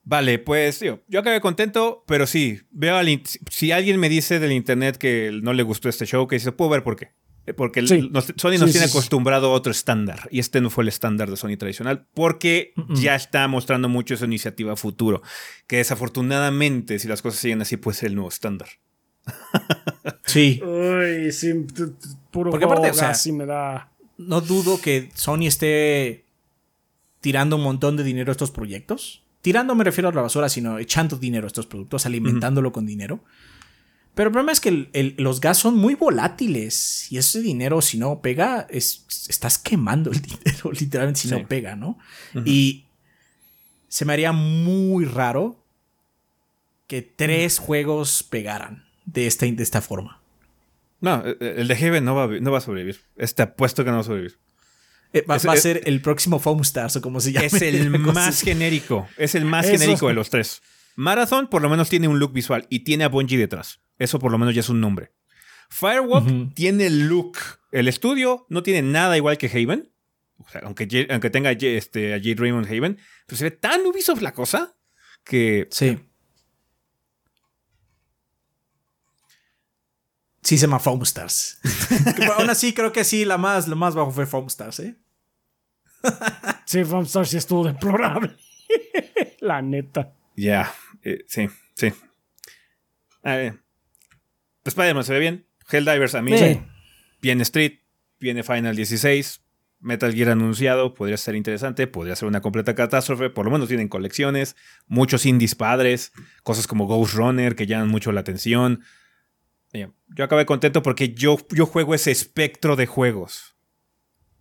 Vale, 0.04 0.40
pues 0.40 0.80
tío, 0.80 1.02
yo 1.08 1.20
acabé 1.20 1.40
contento, 1.42 2.04
pero 2.08 2.26
sí, 2.26 2.60
veo 2.72 2.98
al 2.98 3.22
si 3.50 3.72
alguien 3.72 4.00
me 4.00 4.10
dice 4.10 4.40
del 4.40 4.52
internet 4.52 4.98
que 4.98 5.32
no 5.44 5.54
le 5.54 5.62
gustó 5.64 5.90
este 5.90 6.06
show, 6.06 6.28
que 6.28 6.38
dice, 6.38 6.52
puedo 6.52 6.72
ver 6.72 6.84
por 6.84 6.96
qué. 6.96 7.12
Eh, 7.48 7.54
Porque 7.54 7.80
el- 7.80 7.88
Sí. 7.88 8.10
nos- 8.12 8.34
Sony 8.38 8.52
nos 8.60 8.66
sí, 8.70 8.72
tiene 8.74 8.88
sí. 8.88 8.92
acostumbrado 8.98 9.48
a 9.48 9.52
otro 9.52 9.72
estándar, 9.72 10.28
y 10.32 10.40
este 10.40 10.60
no 10.62 10.70
fue 10.70 10.84
el 10.84 10.88
estándar 10.90 11.30
de 11.30 11.38
Sony 11.38 11.56
tradicional, 11.58 12.06
porque 12.14 12.74
ya 12.90 13.16
está 13.16 13.48
mostrando 13.48 13.90
mucho 13.90 14.14
esa 14.16 14.26
iniciativa 14.26 14.76
futuro, 14.76 15.22
que 15.68 15.78
desafortunadamente, 15.78 17.00
si 17.00 17.08
las 17.08 17.22
cosas 17.24 17.40
siguen 17.40 17.62
así, 17.62 17.78
puede 17.78 17.98
ser 17.98 18.10
el 18.10 18.16
nuevo 18.16 18.30
estándar. 18.30 18.70
Sí. 20.26 20.62
Uy, 20.64 21.32
sí, 21.32 21.54
puro 22.32 22.50
Porque 22.52 22.66
aparte, 22.66 22.90
o 22.90 22.94
sea, 22.94 23.14
sí 23.14 23.32
me 23.32 23.46
da. 23.46 23.92
No 24.18 24.42
dudo 24.42 24.80
que 24.82 25.10
Sony 25.14 25.48
esté 25.48 26.26
tirando 27.22 27.56
un 27.56 27.64
montón 27.64 27.98
de 27.98 28.04
dinero 28.04 28.32
a 28.32 28.34
estos 28.34 28.52
proyectos. 28.52 29.24
Tirando 29.42 29.74
me 29.76 29.84
refiero 29.84 30.10
a 30.10 30.14
la 30.14 30.22
basura, 30.22 30.50
sino 30.50 30.78
echando 30.80 31.18
dinero 31.18 31.46
a 31.46 31.48
estos 31.48 31.66
productos, 31.68 32.06
alimentándolo 32.06 32.72
con 32.72 32.86
dinero. 32.86 33.24
Pero 34.14 34.28
el 34.28 34.34
problema 34.34 34.52
es 34.52 34.60
que 34.60 34.70
el- 34.70 34.90
el- 34.94 35.16
los 35.18 35.40
gas 35.40 35.58
son 35.58 35.76
muy 35.78 35.96
volátiles 35.96 37.12
y 37.12 37.18
ese 37.18 37.42
dinero, 37.42 37.82
si 37.82 37.98
no 37.98 38.22
pega, 38.22 38.68
es, 38.70 39.06
estás 39.30 39.58
quemando 39.58 40.12
el 40.12 40.22
dinero, 40.22 40.72
literalmente, 40.72 41.22
si 41.22 41.30
Sí. 41.30 41.34
no 41.36 41.48
pega, 41.48 41.76
¿no? 41.76 41.98
Y 42.46 42.86
se 43.88 44.06
me 44.06 44.14
haría 44.14 44.32
muy 44.32 45.06
raro 45.06 45.64
que 46.88 47.02
tres 47.02 47.58
juegos 47.58 48.22
pegaran 48.24 48.84
de 49.06 49.28
esta, 49.28 49.46
de 49.46 49.64
esta 49.64 49.82
forma. 49.82 50.22
No, 51.00 51.24
eh, 51.26 51.38
el 51.58 51.68
de 51.68 51.76
Heaven 51.76 52.04
no 52.06 52.16
va, 52.16 52.28
no 52.28 52.52
va 52.52 52.60
a 52.60 52.62
sobrevivir. 52.62 53.02
Está 53.18 53.56
puesto 53.56 53.84
que 53.84 53.90
no 53.90 53.98
va 53.98 54.02
a 54.02 54.06
sobrevivir. 54.06 54.38
Eh, 55.14 55.24
va, 55.30 55.36
Es- 55.38 55.48
va 55.48 55.54
a 55.54 55.58
ser 55.58 55.82
el 55.86 56.02
próximo 56.02 56.40
Foam 56.40 56.62
Stars 56.62 56.96
o 56.98 57.02
como 57.02 57.20
se 57.20 57.32
llama. 57.32 57.48
Es 57.48 57.62
el 57.62 57.90
más 58.00 58.42
genérico. 58.42 59.08
Es 59.18 59.36
el 59.36 59.46
más 59.46 59.66
Eso. 59.68 59.78
genérico 59.80 60.08
de 60.08 60.14
los 60.14 60.30
tres. 60.30 60.62
Marathon 60.96 61.48
por 61.50 61.62
lo 61.62 61.70
menos 61.70 61.90
tiene 61.90 62.08
un 62.08 62.20
look 62.20 62.34
visual 62.34 62.66
y 62.70 62.80
tiene 62.82 63.04
a 63.04 63.10
Bungie 63.10 63.38
detrás. 63.38 63.80
Eso 63.98 64.20
por 64.20 64.32
lo 64.32 64.38
menos 64.38 64.54
ya 64.54 64.60
es 64.62 64.70
un 64.70 64.80
nombre. 64.82 65.12
Firewalk 65.70 66.54
tiene 66.54 66.90
look. 66.90 67.38
El 67.72 67.88
estudio 67.88 68.46
no 68.50 68.62
tiene 68.64 68.82
nada 68.82 69.16
igual 69.18 69.38
que 69.38 69.48
Haven. 69.48 69.90
O 70.38 70.50
sea, 70.50 70.62
aunque, 70.66 70.86
J- 70.92 71.08
aunque 71.14 71.30
tenga 71.30 71.50
a 71.52 71.54
J- 71.54 71.68
este, 71.78 72.14
a 72.14 72.18
Jade 72.18 72.36
Raymond 72.38 72.66
Haven. 72.68 72.98
Pero 73.26 73.38
se 73.38 73.44
ve 73.46 73.52
tan 73.52 73.86
Ubisoft 73.86 74.22
la 74.22 74.34
cosa 74.34 74.76
que 75.24 75.68
Sí. 75.72 75.98
Sí 80.42 80.58
se 80.58 80.66
llama 80.66 80.80
Foam 80.80 81.02
Stars. 81.04 81.60
Pero 82.18 82.34
aún 82.40 82.50
así 82.50 82.74
creo 82.74 82.92
que 82.92 83.04
sí, 83.04 83.26
la 83.26 83.38
más, 83.38 83.68
lo 83.68 83.76
más 83.76 83.96
bajo 83.96 84.12
fue 84.12 84.26
Foam 84.26 84.48
Stars, 84.48 84.80
¿eh? 84.80 84.96
Sí, 86.66 86.84
Famstar 86.86 87.28
sí 87.28 87.38
estuvo 87.38 87.66
deplorable. 87.66 88.36
la 89.40 89.62
neta. 89.62 90.14
Ya, 90.36 90.74
eh, 91.04 91.26
sí, 91.28 91.50
sí. 91.76 91.92
A 93.24 93.36
ver. 93.36 93.60
Spider-Man 94.64 95.04
se 95.04 95.14
ve 95.14 95.20
bien. 95.20 95.46
Helldivers 95.70 96.16
a 96.16 96.22
mí. 96.22 96.38
Sí. 96.38 96.62
Viene 97.22 97.44
Street, 97.44 97.80
viene 98.20 98.44
Final 98.44 98.76
16. 98.76 99.42
Metal 99.82 100.14
Gear 100.14 100.30
anunciado, 100.30 100.94
podría 100.94 101.18
ser 101.18 101.36
interesante, 101.36 101.88
podría 101.88 102.16
ser 102.16 102.28
una 102.28 102.40
completa 102.40 102.76
catástrofe, 102.76 103.32
por 103.32 103.46
lo 103.46 103.52
menos 103.52 103.68
tienen 103.68 103.88
colecciones, 103.88 104.56
muchos 104.86 105.26
indies 105.26 105.56
padres, 105.56 106.14
cosas 106.44 106.68
como 106.68 106.86
Ghost 106.86 107.16
Runner 107.16 107.56
que 107.56 107.66
llaman 107.66 107.90
mucho 107.90 108.12
la 108.12 108.22
atención. 108.22 108.84
Yo 109.74 110.24
acabé 110.26 110.46
contento 110.46 110.82
porque 110.84 111.14
yo, 111.14 111.38
yo 111.52 111.66
juego 111.66 111.96
ese 111.96 112.12
espectro 112.12 112.76
de 112.76 112.86
juegos. 112.86 113.56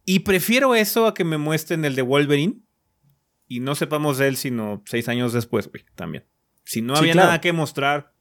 Y 0.05 0.21
prefiero 0.21 0.75
eso 0.75 1.07
a 1.07 1.15
que 1.15 1.25
me 1.25 1.39
muestren 1.39 1.85
el 1.85 1.95
de 1.95 2.03
Wolverine 2.03 2.63
y 3.47 3.61
no 3.61 3.75
sepamos 3.75 4.19
de 4.19 4.29
él 4.29 4.37
sino 4.37 4.83
seis 4.87 5.09
años 5.09 5.33
después, 5.33 5.69
güey, 5.71 5.85
también. 5.95 6.27
Si 6.65 6.83
no 6.83 6.95
Sí, 6.97 7.01
había 7.01 7.13
claro. 7.13 7.29
nada 7.29 7.41
que 7.41 7.53
mostrar, 7.53 8.15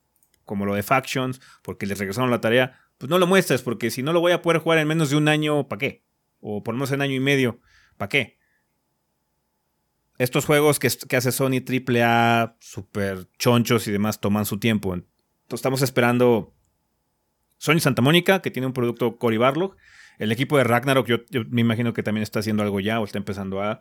como 0.43 0.65
lo 0.65 0.75
de 0.75 0.83
Factions, 0.83 1.41
porque 1.63 1.85
les 1.87 1.97
regresaron 1.97 2.29
la 2.29 2.41
tarea, 2.41 2.79
pues 2.97 3.09
no 3.09 3.17
lo 3.17 3.25
muestres, 3.27 3.61
porque 3.63 3.89
si 3.91 4.03
no 4.03 4.13
lo 4.13 4.19
voy 4.19 4.31
a 4.33 4.41
poder 4.41 4.61
jugar 4.61 4.77
en 4.79 4.87
menos 4.87 5.09
de 5.09 5.15
un 5.15 5.27
año, 5.27 5.67
¿para 5.67 5.79
qué? 5.79 6.05
O 6.41 6.63
por 6.63 6.73
lo 6.73 6.77
menos 6.77 6.91
en 6.91 7.01
año 7.01 7.15
y 7.15 7.19
medio, 7.19 7.59
¿para 7.97 8.09
qué? 8.09 8.37
Estos 10.17 10.45
juegos 10.45 10.79
que, 10.79 10.89
que 11.07 11.15
hace 11.15 11.31
Sony 11.31 11.61
AAA, 11.65 12.57
super 12.59 13.27
chonchos 13.37 13.87
y 13.87 13.91
demás, 13.91 14.19
toman 14.19 14.45
su 14.45 14.59
tiempo. 14.59 14.93
Entonces 14.93 15.13
estamos 15.53 15.81
esperando 15.81 16.53
Sony 17.59 17.79
Santa 17.79 18.01
Mónica, 18.01 18.41
que 18.41 18.51
tiene 18.51 18.65
un 18.65 18.73
producto 18.73 19.17
Cory 19.17 19.37
Barlog. 19.37 19.75
El 20.17 20.31
equipo 20.31 20.57
de 20.57 20.63
Ragnarok, 20.63 21.07
yo, 21.07 21.17
me 21.49 21.61
imagino 21.61 21.93
que 21.93 22.03
también 22.03 22.23
está 22.23 22.39
haciendo 22.39 22.63
algo 22.63 22.79
ya 22.79 22.99
o 22.99 23.03
está 23.03 23.19
empezando 23.19 23.61
a. 23.61 23.79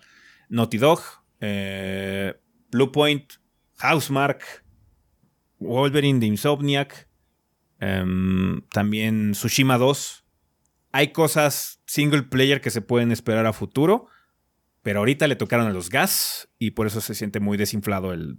Naughty 0.51 0.79
Dog, 0.79 1.01
eh, 1.41 2.35
Bluepoint, 2.71 3.35
Housemark, 3.79 4.65
Wolverine 5.59 6.21
de 6.21 6.27
Insomniac, 6.27 7.09
em, 7.81 8.63
también 8.73 9.33
Tsushima 9.33 9.79
2. 9.79 10.25
Hay 10.93 11.13
cosas 11.13 11.83
single 11.87 12.23
player 12.25 12.61
que 12.61 12.71
se 12.71 12.81
pueden 12.81 13.13
esperar 13.13 13.47
a 13.47 13.53
futuro, 13.53 14.07
pero 14.83 15.01
ahorita 15.01 15.29
le 15.29 15.37
tocaron 15.37 15.67
a 15.67 15.73
los 15.73 15.91
gas 15.91 16.49
y 16.59 16.71
por 16.73 16.87
eso 16.87 17.01
se 17.01 17.15
siente 17.15 17.41
muy 17.41 17.59
desinflado 17.59 18.13
el 18.13 18.39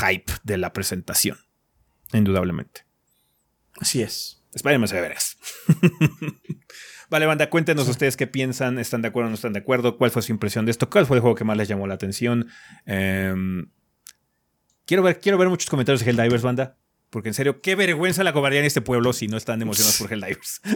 hype 0.00 0.32
de 0.44 0.58
la 0.58 0.72
presentación. 0.72 1.38
Indudablemente. 2.12 2.87
Así 3.80 4.02
es. 4.02 4.42
Spider-Man 4.54 4.88
se 4.88 5.00
ve 5.00 5.14
vale, 7.10 7.26
banda, 7.26 7.50
cuéntenos 7.50 7.88
ustedes 7.88 8.16
qué 8.16 8.26
piensan, 8.26 8.78
están 8.78 9.02
de 9.02 9.08
acuerdo 9.08 9.28
o 9.28 9.30
no 9.30 9.34
están 9.34 9.52
de 9.52 9.60
acuerdo, 9.60 9.96
cuál 9.96 10.10
fue 10.10 10.22
su 10.22 10.32
impresión 10.32 10.64
de 10.64 10.70
esto, 10.70 10.88
cuál 10.90 11.06
fue 11.06 11.18
el 11.18 11.20
juego 11.20 11.36
que 11.36 11.44
más 11.44 11.56
les 11.56 11.68
llamó 11.68 11.86
la 11.86 11.94
atención. 11.94 12.48
Em, 12.86 13.70
quiero, 14.86 15.02
ver, 15.02 15.20
quiero 15.20 15.38
ver 15.38 15.48
muchos 15.48 15.70
comentarios 15.70 16.04
de 16.04 16.10
Helldivers, 16.10 16.42
banda, 16.42 16.78
porque 17.10 17.28
en 17.28 17.34
serio, 17.34 17.60
qué 17.60 17.74
vergüenza 17.74 18.24
la 18.24 18.32
cobardía 18.32 18.60
en 18.60 18.66
este 18.66 18.80
pueblo 18.80 19.12
si 19.12 19.28
no 19.28 19.36
están 19.36 19.60
emocionados 19.62 19.98
por 19.98 20.12
Helldivers. 20.12 20.60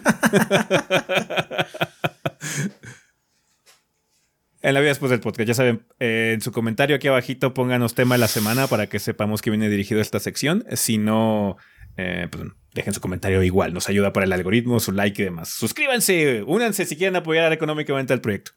En 4.63 4.75
la 4.75 4.81
vida 4.81 4.91
después 4.91 5.11
del 5.11 5.19
podcast, 5.19 5.49
ya 5.49 5.55
saben, 5.55 5.85
eh, 5.99 6.31
en 6.35 6.41
su 6.41 6.53
comentario 6.53 6.95
aquí 6.95 7.09
abajito 7.09 7.53
pónganos 7.53 7.95
tema 7.95 8.15
de 8.15 8.21
la 8.21 8.29
semana 8.29 8.69
para 8.69 8.87
que 8.87 9.01
sepamos 9.01 9.43
que 9.43 9.51
viene 9.51 9.69
dirigido 9.69 10.01
esta 10.01 10.21
sección. 10.21 10.65
Si 10.75 10.99
no, 10.99 11.57
eh, 11.97 12.29
pues 12.31 12.45
dejen 12.75 12.95
su 12.95 13.01
comentario 13.01 13.43
igual, 13.43 13.75
nos 13.75 13.89
ayuda 13.89 14.13
para 14.13 14.25
el 14.25 14.33
algoritmo, 14.33 14.81
su 14.81 14.93
like 14.93 15.21
y 15.21 15.25
demás. 15.27 15.51
Suscríbanse, 15.51 16.43
únanse 16.43 16.87
si 16.87 16.97
quieren 16.97 17.17
apoyar 17.17 17.53
económicamente 17.53 18.13
al 18.13 18.21
proyecto. 18.21 18.53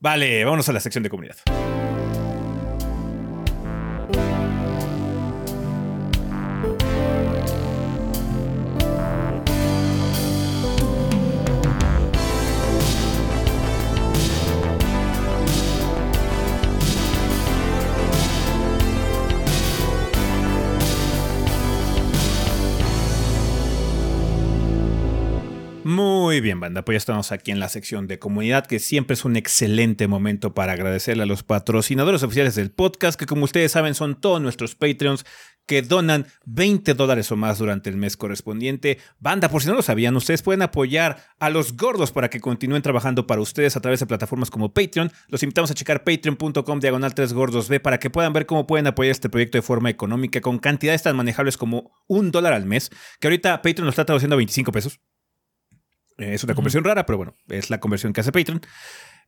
Vale, 0.00 0.44
vámonos 0.44 0.68
a 0.68 0.72
la 0.72 0.80
sección 0.80 1.02
de 1.02 1.10
comunidad. 1.10 1.36
Banda. 26.68 26.84
Pues 26.84 26.94
ya 26.94 26.98
estamos 26.98 27.32
aquí 27.32 27.50
en 27.50 27.60
la 27.60 27.68
sección 27.68 28.06
de 28.06 28.18
comunidad, 28.18 28.66
que 28.66 28.78
siempre 28.78 29.14
es 29.14 29.24
un 29.24 29.36
excelente 29.36 30.06
momento 30.06 30.54
para 30.54 30.72
agradecerle 30.72 31.22
a 31.22 31.26
los 31.26 31.42
patrocinadores 31.42 32.22
oficiales 32.22 32.54
del 32.54 32.70
podcast, 32.70 33.18
que 33.18 33.26
como 33.26 33.44
ustedes 33.44 33.72
saben 33.72 33.94
son 33.94 34.20
todos 34.20 34.40
nuestros 34.40 34.74
Patreons 34.74 35.24
que 35.66 35.82
donan 35.82 36.26
20 36.46 36.94
dólares 36.94 37.30
o 37.30 37.36
más 37.36 37.58
durante 37.58 37.90
el 37.90 37.96
mes 37.96 38.16
correspondiente. 38.16 38.98
Banda, 39.18 39.50
por 39.50 39.62
si 39.62 39.68
no 39.68 39.74
lo 39.74 39.82
sabían, 39.82 40.16
ustedes 40.16 40.40
pueden 40.42 40.62
apoyar 40.62 41.22
a 41.38 41.50
los 41.50 41.76
gordos 41.76 42.10
para 42.10 42.30
que 42.30 42.40
continúen 42.40 42.80
trabajando 42.80 43.26
para 43.26 43.42
ustedes 43.42 43.76
a 43.76 43.80
través 43.80 44.00
de 44.00 44.06
plataformas 44.06 44.50
como 44.50 44.72
Patreon. 44.72 45.12
Los 45.28 45.42
invitamos 45.42 45.70
a 45.70 45.74
checar 45.74 46.04
patreon.com 46.04 46.80
diagonal 46.80 47.14
3 47.14 47.34
gordos 47.34 47.68
B 47.68 47.80
para 47.80 47.98
que 47.98 48.08
puedan 48.08 48.32
ver 48.32 48.46
cómo 48.46 48.66
pueden 48.66 48.86
apoyar 48.86 49.10
este 49.10 49.28
proyecto 49.28 49.58
de 49.58 49.62
forma 49.62 49.90
económica 49.90 50.40
con 50.40 50.58
cantidades 50.58 51.02
tan 51.02 51.16
manejables 51.16 51.58
como 51.58 51.92
un 52.06 52.30
dólar 52.30 52.54
al 52.54 52.64
mes, 52.64 52.90
que 53.20 53.28
ahorita 53.28 53.60
Patreon 53.60 53.84
lo 53.84 53.90
está 53.90 54.06
traduciendo 54.06 54.34
a 54.34 54.38
25 54.38 54.72
pesos. 54.72 55.00
Es 56.18 56.42
una 56.42 56.54
conversión 56.54 56.84
rara, 56.84 57.06
pero 57.06 57.16
bueno, 57.16 57.36
es 57.48 57.70
la 57.70 57.78
conversión 57.78 58.12
que 58.12 58.20
hace 58.20 58.32
Patreon. 58.32 58.60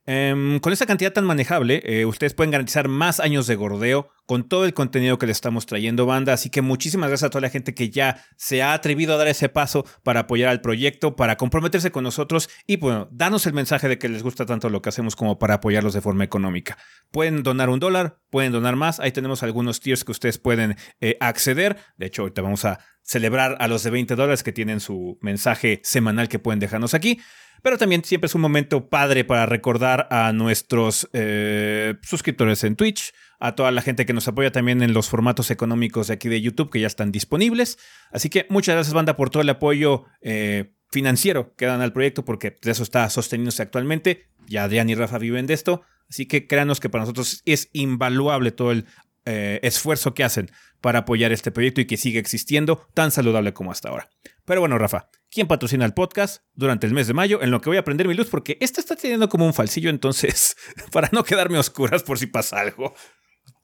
Em, 0.07 0.59
con 0.59 0.73
esa 0.73 0.87
cantidad 0.87 1.13
tan 1.13 1.25
manejable, 1.25 1.81
eh, 1.85 2.05
ustedes 2.05 2.33
pueden 2.33 2.49
garantizar 2.49 2.87
más 2.87 3.19
años 3.19 3.45
de 3.45 3.55
gordeo 3.55 4.09
con 4.25 4.47
todo 4.49 4.65
el 4.65 4.73
contenido 4.73 5.19
que 5.19 5.27
les 5.27 5.37
estamos 5.37 5.67
trayendo, 5.67 6.07
banda. 6.07 6.33
Así 6.33 6.49
que 6.49 6.61
muchísimas 6.61 7.09
gracias 7.09 7.27
a 7.27 7.29
toda 7.29 7.41
la 7.41 7.49
gente 7.49 7.75
que 7.75 7.91
ya 7.91 8.23
se 8.35 8.63
ha 8.63 8.73
atrevido 8.73 9.13
a 9.13 9.17
dar 9.17 9.27
ese 9.27 9.47
paso 9.47 9.85
para 10.03 10.21
apoyar 10.21 10.49
al 10.49 10.61
proyecto, 10.61 11.15
para 11.15 11.37
comprometerse 11.37 11.91
con 11.91 12.03
nosotros 12.03 12.49
y, 12.65 12.77
bueno, 12.77 13.09
darnos 13.11 13.45
el 13.45 13.53
mensaje 13.53 13.87
de 13.87 13.99
que 13.99 14.09
les 14.09 14.23
gusta 14.23 14.45
tanto 14.45 14.69
lo 14.69 14.81
que 14.81 14.89
hacemos 14.89 15.15
como 15.15 15.37
para 15.37 15.55
apoyarlos 15.55 15.93
de 15.93 16.01
forma 16.01 16.23
económica. 16.23 16.77
Pueden 17.11 17.43
donar 17.43 17.69
un 17.69 17.79
dólar, 17.79 18.17
pueden 18.31 18.51
donar 18.51 18.75
más. 18.75 18.99
Ahí 18.99 19.11
tenemos 19.11 19.43
algunos 19.43 19.81
tiers 19.81 20.03
que 20.03 20.13
ustedes 20.13 20.39
pueden 20.39 20.77
eh, 20.99 21.17
acceder. 21.19 21.77
De 21.97 22.07
hecho, 22.07 22.23
ahorita 22.23 22.41
vamos 22.41 22.65
a 22.65 22.79
celebrar 23.03 23.57
a 23.59 23.67
los 23.67 23.83
de 23.83 23.89
20 23.89 24.15
dólares 24.15 24.41
que 24.41 24.53
tienen 24.53 24.79
su 24.79 25.17
mensaje 25.21 25.81
semanal 25.83 26.29
que 26.29 26.39
pueden 26.39 26.59
dejarnos 26.59 26.93
aquí. 26.93 27.19
Pero 27.61 27.77
también 27.77 28.03
siempre 28.03 28.25
es 28.25 28.35
un 28.35 28.41
momento 28.41 28.89
padre 28.89 29.23
para 29.23 29.45
recordar 29.45 30.07
a 30.09 30.33
nuestros 30.33 31.09
eh, 31.13 31.95
suscriptores 32.01 32.63
en 32.63 32.75
Twitch, 32.75 33.13
a 33.39 33.55
toda 33.55 33.71
la 33.71 33.81
gente 33.81 34.05
que 34.05 34.13
nos 34.13 34.27
apoya 34.27 34.51
también 34.51 34.81
en 34.81 34.93
los 34.93 35.09
formatos 35.09 35.51
económicos 35.51 36.07
de 36.07 36.15
aquí 36.15 36.27
de 36.29 36.41
YouTube 36.41 36.71
que 36.71 36.79
ya 36.79 36.87
están 36.87 37.11
disponibles. 37.11 37.77
Así 38.11 38.29
que 38.29 38.47
muchas 38.49 38.75
gracias, 38.75 38.93
banda, 38.93 39.15
por 39.15 39.29
todo 39.29 39.43
el 39.43 39.49
apoyo 39.49 40.05
eh, 40.21 40.73
financiero 40.89 41.55
que 41.55 41.65
dan 41.65 41.81
al 41.81 41.93
proyecto, 41.93 42.25
porque 42.25 42.57
de 42.61 42.71
eso 42.71 42.83
está 42.83 43.09
sosteniéndose 43.09 43.61
actualmente. 43.61 44.27
Ya 44.47 44.63
Adrián 44.63 44.89
y 44.89 44.95
Rafa 44.95 45.17
viven 45.17 45.45
de 45.45 45.53
esto. 45.53 45.83
Así 46.09 46.25
que 46.25 46.47
créanos 46.47 46.79
que 46.79 46.89
para 46.89 47.03
nosotros 47.03 47.41
es 47.45 47.69
invaluable 47.73 48.51
todo 48.51 48.71
el 48.71 48.85
eh, 49.25 49.59
esfuerzo 49.61 50.15
que 50.15 50.23
hacen 50.23 50.49
para 50.81 50.99
apoyar 50.99 51.31
este 51.31 51.51
proyecto 51.51 51.79
y 51.79 51.85
que 51.85 51.95
siga 51.95 52.19
existiendo 52.19 52.87
tan 52.95 53.11
saludable 53.11 53.53
como 53.53 53.71
hasta 53.71 53.89
ahora. 53.89 54.09
Pero 54.51 54.59
bueno, 54.59 54.77
Rafa, 54.77 55.07
¿quién 55.29 55.47
patrocina 55.47 55.85
el 55.85 55.93
podcast 55.93 56.43
durante 56.55 56.85
el 56.85 56.91
mes 56.91 57.07
de 57.07 57.13
mayo? 57.13 57.41
En 57.41 57.51
lo 57.51 57.61
que 57.61 57.69
voy 57.69 57.77
a 57.77 57.85
prender 57.85 58.05
mi 58.09 58.15
luz, 58.15 58.27
porque 58.27 58.57
este 58.59 58.81
está 58.81 58.97
teniendo 58.97 59.29
como 59.29 59.45
un 59.45 59.53
falsillo, 59.53 59.89
entonces, 59.89 60.57
para 60.91 61.07
no 61.13 61.23
quedarme 61.23 61.55
a 61.55 61.61
oscuras 61.61 62.03
por 62.03 62.19
si 62.19 62.27
pasa 62.27 62.59
algo. 62.59 62.93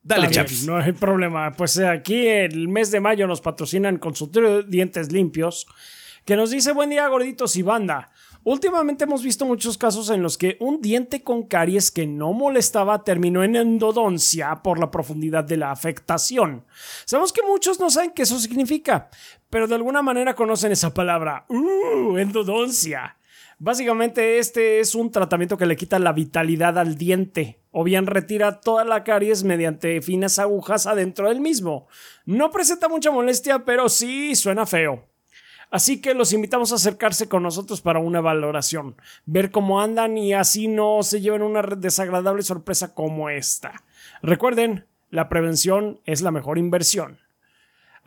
Dale, 0.01 0.29
chaps. 0.29 0.65
No 0.65 0.77
hay 0.77 0.93
problema. 0.93 1.51
Pues 1.51 1.75
eh, 1.75 1.89
aquí 1.89 2.27
el 2.27 2.69
mes 2.69 2.89
de 2.91 3.01
mayo 3.01 3.27
nos 3.27 3.41
patrocinan 3.41 3.97
Consultorio 3.97 4.63
de 4.63 4.69
Dientes 4.69 5.11
Limpios, 5.11 5.67
que 6.23 6.37
nos 6.37 6.51
dice 6.51 6.71
buen 6.71 6.89
día 6.89 7.05
gorditos 7.09 7.57
y 7.57 7.63
banda. 7.63 8.09
Últimamente 8.49 9.03
hemos 9.03 9.23
visto 9.23 9.45
muchos 9.45 9.77
casos 9.77 10.09
en 10.09 10.23
los 10.23 10.37
que 10.37 10.55
un 10.61 10.79
diente 10.79 11.21
con 11.21 11.43
caries 11.43 11.91
que 11.91 12.07
no 12.07 12.31
molestaba 12.31 13.03
terminó 13.03 13.43
en 13.43 13.57
endodoncia 13.57 14.61
por 14.63 14.79
la 14.79 14.89
profundidad 14.89 15.43
de 15.43 15.57
la 15.57 15.71
afectación. 15.71 16.65
Sabemos 17.03 17.33
que 17.33 17.41
muchos 17.41 17.77
no 17.81 17.89
saben 17.89 18.11
qué 18.11 18.21
eso 18.21 18.39
significa, 18.39 19.09
pero 19.49 19.67
de 19.67 19.75
alguna 19.75 20.01
manera 20.01 20.35
conocen 20.35 20.71
esa 20.71 20.93
palabra. 20.93 21.45
¡Uh! 21.49 22.17
Endodoncia. 22.17 23.17
Básicamente 23.59 24.37
este 24.37 24.79
es 24.79 24.93
un 24.93 25.11
tratamiento 25.11 25.57
que 25.57 25.65
le 25.65 25.75
quita 25.75 25.97
la 25.97 26.13
vitalidad 26.13 26.77
al 26.77 26.95
diente 26.95 27.59
o 27.71 27.83
bien 27.83 28.05
retira 28.05 28.59
toda 28.61 28.83
la 28.85 29.03
caries 29.03 29.43
mediante 29.43 30.01
finas 30.01 30.37
agujas 30.37 30.85
adentro 30.85 31.29
del 31.29 31.41
mismo. 31.41 31.87
No 32.25 32.51
presenta 32.51 32.87
mucha 32.87 33.09
molestia, 33.09 33.65
pero 33.65 33.89
sí 33.89 34.35
suena 34.35 34.67
feo. 34.67 35.05
Así 35.69 35.99
que 36.01 36.13
los 36.13 36.33
invitamos 36.33 36.71
a 36.71 36.75
acercarse 36.75 37.27
con 37.27 37.43
nosotros 37.43 37.81
para 37.81 37.99
una 37.99 38.21
valoración, 38.21 38.95
ver 39.25 39.51
cómo 39.51 39.81
andan 39.81 40.17
y 40.17 40.33
así 40.33 40.67
no 40.67 41.03
se 41.03 41.19
lleven 41.19 41.41
una 41.41 41.61
desagradable 41.61 42.43
sorpresa 42.43 42.93
como 42.93 43.29
esta. 43.29 43.83
Recuerden, 44.21 44.85
la 45.09 45.29
prevención 45.29 45.99
es 46.05 46.21
la 46.21 46.31
mejor 46.31 46.57
inversión. 46.57 47.19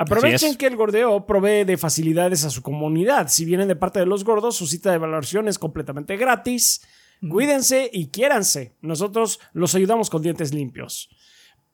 Aprovechen 0.00 0.56
que 0.56 0.66
el 0.66 0.76
gordeo 0.76 1.26
provee 1.26 1.64
de 1.64 1.76
facilidades 1.76 2.46
a 2.46 2.50
su 2.50 2.62
comunidad. 2.62 3.28
Si 3.28 3.44
vienen 3.44 3.68
de 3.68 3.76
parte 3.76 3.98
de 3.98 4.06
los 4.06 4.24
gordos, 4.24 4.56
su 4.56 4.66
cita 4.66 4.90
de 4.90 4.96
valoración 4.96 5.46
es 5.46 5.58
completamente 5.58 6.16
gratis. 6.16 6.80
Cuídense 7.28 7.90
y 7.92 8.08
quiéranse. 8.08 8.74
Nosotros 8.80 9.40
los 9.52 9.74
ayudamos 9.74 10.08
con 10.08 10.22
dientes 10.22 10.54
limpios. 10.54 11.10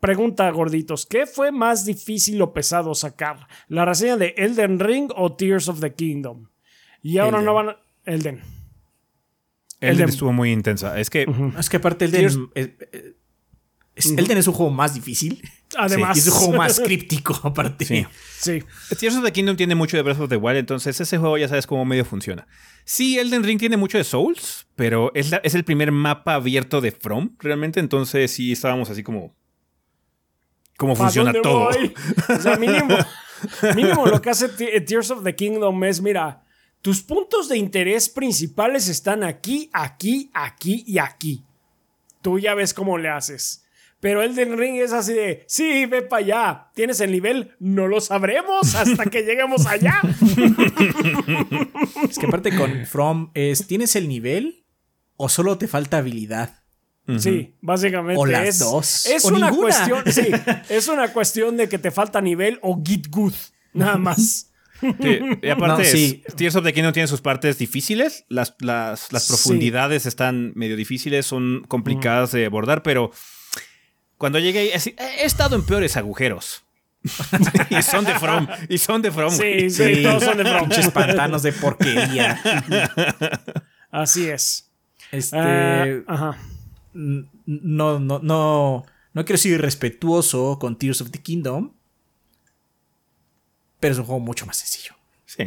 Pregunta, 0.00 0.50
gorditos, 0.50 1.06
¿qué 1.06 1.26
fue 1.26 1.52
más 1.52 1.84
difícil 1.84 2.42
o 2.42 2.52
pesado 2.52 2.96
sacar? 2.96 3.46
¿La 3.68 3.84
reseña 3.84 4.16
de 4.16 4.34
Elden 4.36 4.80
Ring 4.80 5.12
o 5.14 5.36
Tears 5.36 5.68
of 5.68 5.78
the 5.78 5.94
Kingdom? 5.94 6.48
Y 7.02 7.18
ahora 7.18 7.40
no 7.40 7.54
van 7.54 7.68
a... 7.68 7.76
Elden. 8.06 8.42
Elden, 9.80 10.08
estuvo 10.08 10.32
muy 10.32 10.50
intensa. 10.50 10.98
Es 10.98 11.10
que... 11.10 11.26
Es 11.56 11.70
que 11.70 11.76
aparte 11.76 12.06
Elden... 12.06 12.50
Eh, 12.56 12.76
eh, 12.92 13.16
Elden 13.94 14.38
es 14.38 14.48
un 14.48 14.54
juego 14.54 14.72
más 14.72 14.94
difícil. 14.94 15.40
Además. 15.78 16.18
es 16.18 16.26
un 16.26 16.32
juego 16.32 16.52
más 16.54 16.80
críptico, 16.80 17.38
aparte. 17.42 17.84
Sí. 17.84 18.06
sí. 18.38 18.62
Tears 18.98 19.16
of 19.16 19.24
the 19.24 19.32
Kingdom 19.32 19.56
tiene 19.56 19.74
mucho 19.74 19.96
de 19.96 20.02
Breath 20.02 20.20
of 20.20 20.28
the 20.28 20.36
Wild, 20.36 20.58
entonces 20.58 21.00
ese 21.00 21.18
juego 21.18 21.38
ya 21.38 21.48
sabes 21.48 21.66
cómo 21.66 21.84
medio 21.84 22.04
funciona. 22.04 22.46
Sí, 22.84 23.18
Elden 23.18 23.42
Ring 23.42 23.58
tiene 23.58 23.76
mucho 23.76 23.98
de 23.98 24.04
Souls, 24.04 24.66
pero 24.76 25.10
es, 25.14 25.32
es 25.42 25.54
el 25.54 25.64
primer 25.64 25.90
mapa 25.92 26.34
abierto 26.34 26.80
de 26.80 26.92
From, 26.92 27.36
realmente. 27.38 27.80
Entonces 27.80 28.30
sí 28.30 28.52
estábamos 28.52 28.90
así 28.90 29.02
como 29.02 29.34
cómo 30.76 30.94
funciona 30.94 31.32
todo. 31.32 31.68
O 32.28 32.40
sea, 32.40 32.56
mínimo, 32.56 32.96
mínimo 33.74 34.06
lo 34.06 34.20
que 34.22 34.30
hace 34.30 34.48
Tears 34.48 35.10
of 35.10 35.24
the 35.24 35.34
Kingdom 35.34 35.82
es, 35.84 36.00
mira, 36.00 36.42
tus 36.82 37.02
puntos 37.02 37.48
de 37.48 37.56
interés 37.56 38.08
principales 38.08 38.88
están 38.88 39.24
aquí, 39.24 39.70
aquí, 39.72 40.30
aquí 40.32 40.84
y 40.86 40.98
aquí. 40.98 41.44
Tú 42.22 42.38
ya 42.38 42.54
ves 42.54 42.72
cómo 42.74 42.98
le 42.98 43.08
haces. 43.08 43.65
Pero 44.00 44.22
Elden 44.22 44.58
Ring 44.58 44.76
es 44.76 44.92
así 44.92 45.14
de, 45.14 45.44
sí, 45.48 45.86
ve 45.86 46.02
para 46.02 46.22
allá. 46.22 46.70
¿Tienes 46.74 47.00
el 47.00 47.10
nivel? 47.10 47.52
No 47.58 47.88
lo 47.88 48.00
sabremos 48.00 48.74
hasta 48.74 49.06
que 49.06 49.22
lleguemos 49.22 49.66
allá. 49.66 50.00
es 52.08 52.18
que 52.18 52.26
aparte 52.26 52.54
con 52.54 52.86
From 52.86 53.30
es, 53.34 53.66
¿tienes 53.66 53.96
el 53.96 54.08
nivel 54.08 54.64
o 55.16 55.28
solo 55.28 55.56
te 55.56 55.66
falta 55.66 55.98
habilidad? 55.98 56.62
Sí, 57.18 57.54
básicamente. 57.60 58.20
O 58.20 58.26
las 58.26 58.48
es, 58.48 58.58
dos. 58.58 59.06
Es 59.06 59.24
una 59.24 59.50
cuestión. 59.50 60.02
Sí, 60.10 60.28
es 60.68 60.88
una 60.88 61.12
cuestión 61.12 61.56
de 61.56 61.68
que 61.68 61.78
te 61.78 61.90
falta 61.90 62.20
nivel 62.20 62.58
o 62.62 62.82
git 62.84 63.08
good. 63.08 63.34
Nada 63.72 63.96
más. 63.96 64.52
y 64.82 65.48
aparte, 65.48 66.22
Tears 66.36 66.56
of 66.56 66.64
the 66.64 66.72
Kingdom 66.72 66.92
tiene 66.92 67.06
sus 67.06 67.20
partes 67.20 67.58
difíciles. 67.58 68.24
Las, 68.28 68.56
las, 68.60 69.08
profundidades 69.08 70.04
están 70.04 70.52
medio 70.54 70.76
difíciles, 70.76 71.26
son 71.26 71.64
complicadas 71.68 72.32
de 72.32 72.46
abordar, 72.46 72.82
pero 72.82 73.12
cuando 74.18 74.38
llegué 74.38 74.58
ahí, 74.58 74.70
he 74.74 75.24
estado 75.24 75.56
en 75.56 75.64
peores 75.64 75.96
agujeros. 75.96 76.62
y 77.70 77.82
son 77.82 78.04
de 78.04 78.18
From. 78.18 78.48
Y 78.68 78.78
son 78.78 79.02
de 79.02 79.12
From. 79.12 79.30
Sí, 79.30 79.70
sí, 79.70 80.02
todos 80.02 80.24
son 80.24 80.38
de 80.38 80.44
From. 80.44 80.68
Pinches 80.68 80.90
pantanos 80.90 81.42
de 81.42 81.52
porquería. 81.52 82.40
Así 83.90 84.28
es. 84.28 84.70
Este. 85.12 85.36
Ah, 85.38 86.02
ajá 86.08 86.38
no, 87.46 88.00
no, 88.00 88.18
no, 88.18 88.86
no 89.12 89.24
quiero 89.24 89.38
ser 89.38 89.52
irrespetuoso 89.52 90.58
con 90.58 90.78
Tears 90.78 91.00
of 91.02 91.10
the 91.10 91.20
Kingdom, 91.20 91.72
pero 93.78 93.92
es 93.92 93.98
un 93.98 94.06
juego 94.06 94.20
mucho 94.20 94.46
más 94.46 94.56
sencillo. 94.56 94.94
Sí. 95.26 95.44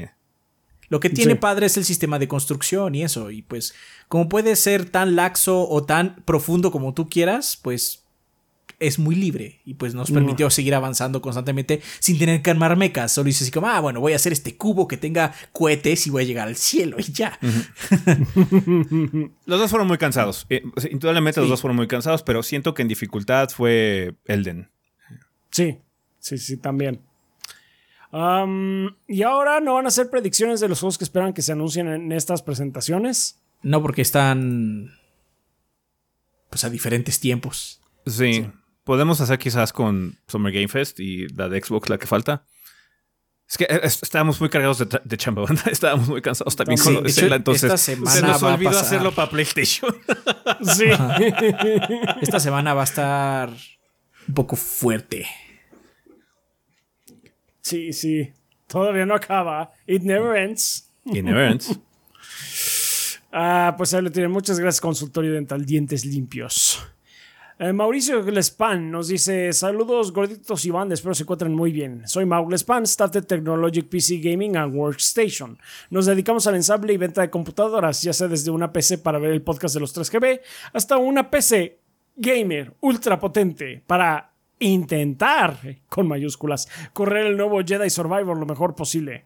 Lo 0.90 1.00
que 1.00 1.10
tiene 1.10 1.36
padre 1.36 1.68
es 1.68 1.78
el 1.78 1.86
sistema 1.86 2.18
de 2.18 2.28
construcción 2.28 2.96
y 2.96 3.04
eso, 3.04 3.30
y 3.32 3.41
pues 3.41 3.74
como 4.08 4.30
puede 4.30 4.56
ser 4.56 4.90
tan 4.90 5.16
laxo 5.16 5.68
o 5.68 5.84
tan 5.84 6.16
profundo 6.26 6.72
como 6.72 6.94
tú 6.94 7.10
quieras, 7.10 7.60
pues 7.62 8.06
es 8.80 8.97
muy 8.97 9.15
libre 9.15 9.61
y 9.65 9.73
pues 9.73 9.93
nos 9.93 10.10
permitió 10.10 10.49
seguir 10.49 10.73
avanzando 10.73 11.22
constantemente 11.22 11.81
sin 11.99 12.18
tener 12.18 12.41
que 12.41 12.49
armar 12.49 12.77
mecas. 12.77 13.11
Solo 13.11 13.26
dices 13.26 13.43
así 13.43 13.51
como, 13.51 13.68
ah, 13.68 13.80
bueno, 13.81 13.99
voy 13.99 14.14
a 14.14 14.15
hacer 14.15 14.31
este 14.31 14.56
cubo 14.56 14.88
que 14.88 14.97
tenga 14.97 15.34
cohetes 15.51 16.07
y 16.07 16.10
voy 16.10 16.23
a 16.23 16.26
llegar 16.26 16.47
al 16.47 16.56
cielo 16.56 16.95
y 16.97 17.11
ya. 17.11 17.38
los 19.45 19.60
dos 19.60 19.69
fueron 19.69 19.88
muy 19.88 19.97
cansados. 19.97 20.45
Eh, 20.49 20.64
indudablemente 20.89 21.41
los 21.41 21.49
dos 21.49 21.61
fueron 21.61 21.76
muy 21.76 21.88
cansados, 21.88 22.23
pero 22.23 22.41
siento 22.41 22.73
que 22.73 22.81
en 22.81 22.88
dificultad 22.88 23.49
fue 23.49 24.15
Elden. 24.26 24.69
Sí, 25.51 25.80
sí, 26.19 26.38
sí, 26.38 26.57
también. 26.57 27.01
y 28.14 29.22
ahora 29.23 29.60
no 29.60 29.73
van 29.73 29.85
a 29.85 29.89
hacer 29.89 30.10
predicciones 30.10 30.61
de 30.61 30.69
los 30.69 30.80
juegos 30.80 30.97
que 30.97 31.03
esperan 31.03 31.34
que 31.34 31.41
se 31.41 31.51
anuncien 31.51 31.88
en 31.89 32.11
estas 32.14 32.41
presentaciones. 32.41 33.41
No, 33.61 33.81
porque 33.81 34.01
están 34.01 34.93
pues 36.49 36.64
a 36.64 36.69
diferentes 36.69 37.19
tiempos. 37.19 37.81
sí 38.06 38.49
podemos 38.90 39.22
hacer 39.22 39.38
quizás 39.38 39.72
con 39.72 40.18
Summer 40.28 40.52
Game 40.52 40.68
Fest 40.68 40.99
y 40.99 41.28
la 41.28 41.48
de 41.48 41.61
Xbox 41.61 41.90
la 41.90 41.99
que 41.99 42.07
falta. 42.07 42.44
Es 43.48 43.56
que 43.56 43.66
eh, 43.66 43.82
estábamos 43.84 44.40
muy 44.40 44.49
cargados 44.49 44.80
de, 44.80 44.99
de 45.03 45.16
chamba, 45.16 45.45
Estábamos 45.72 46.07
muy 46.07 46.24
cansados 46.24 46.56
también 46.56 46.80
con 46.80 46.95
lo 46.95 47.02
de 47.02 47.11
Zelda, 47.11 47.36
entonces 47.36 47.80
se 47.80 47.95
nos 47.95 48.41
olvidó 48.41 48.72
hacerlo 48.72 49.11
para 49.14 49.30
PlayStation. 49.30 49.95
sí. 50.76 50.86
Esta 52.22 52.40
semana 52.40 52.74
va 52.74 52.82
a 52.82 52.86
estar 52.86 53.49
un 54.28 54.34
poco 54.34 54.56
fuerte. 54.56 55.28
Sí, 57.61 57.94
sí. 57.94 58.34
Todavía 58.66 59.06
no 59.06 59.14
acaba. 59.14 59.72
It 59.86 60.02
never 60.02 60.36
ends. 60.36 60.90
It 61.06 61.24
never 61.24 61.52
ends. 61.52 61.80
ah, 63.32 63.76
pues 63.78 63.94
ahí 63.94 64.02
lo 64.02 64.11
tienen. 64.11 64.32
Muchas 64.32 64.60
gracias, 64.60 64.82
consultorio 64.82 65.32
dental. 65.32 65.64
Dientes 65.64 66.06
limpios. 66.06 66.82
Eh, 67.61 67.73
Mauricio 67.73 68.23
Glespan 68.23 68.90
nos 68.90 69.10
dice: 69.10 69.52
Saludos 69.52 70.14
gorditos 70.14 70.64
y 70.64 70.72
bandas, 70.72 70.99
espero 70.99 71.14
se 71.14 71.23
encuentren 71.23 71.53
muy 71.53 71.73
bien. 71.73 72.07
Soy 72.07 72.26
Mau 72.26 72.45
Glespan, 72.45 72.84
staff 72.84 73.11
de 73.11 73.22
Technologic 73.22 73.90
PC 73.90 74.19
Gaming 74.19 74.56
and 74.56 74.73
Workstation. 74.73 75.60
Nos 75.90 76.06
dedicamos 76.06 76.48
al 76.48 76.56
ensamble 76.56 76.94
y 76.94 76.98
venta 76.98 77.19
de 77.19 77.30
computadoras, 77.30 78.02
ya 78.02 78.14
sea 78.14 78.30
desde 78.30 78.49
una 78.49 78.72
PC 78.72 78.99
para 78.99 79.19
ver 79.19 79.31
el 79.31 79.41
podcast 79.41 79.73
de 79.73 79.81
los 79.81 79.94
3GB 79.94 80.40
hasta 80.72 80.95
una 80.95 81.30
PC 81.30 81.81
gamer 82.15 82.76
ultra 82.80 83.19
potente 83.19 83.84
para 83.86 84.31
intentar, 84.60 85.57
con 85.90 86.07
mayúsculas, 86.07 86.69
correr 86.94 87.26
el 87.26 87.36
nuevo 87.36 87.60
Jedi 87.61 87.90
Survivor 87.90 88.38
lo 88.38 88.45
mejor 88.45 88.73
posible. 88.73 89.26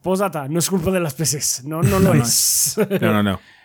Postdata, 0.00 0.48
no 0.48 0.60
es 0.60 0.70
culpa 0.70 0.90
de 0.90 1.00
las 1.00 1.12
PCs, 1.12 1.64
no, 1.64 1.82
no 1.82 1.98
lo 1.98 2.14
es. 2.14 2.78
No, 3.02 3.12
no, 3.12 3.22
no. 3.22 3.40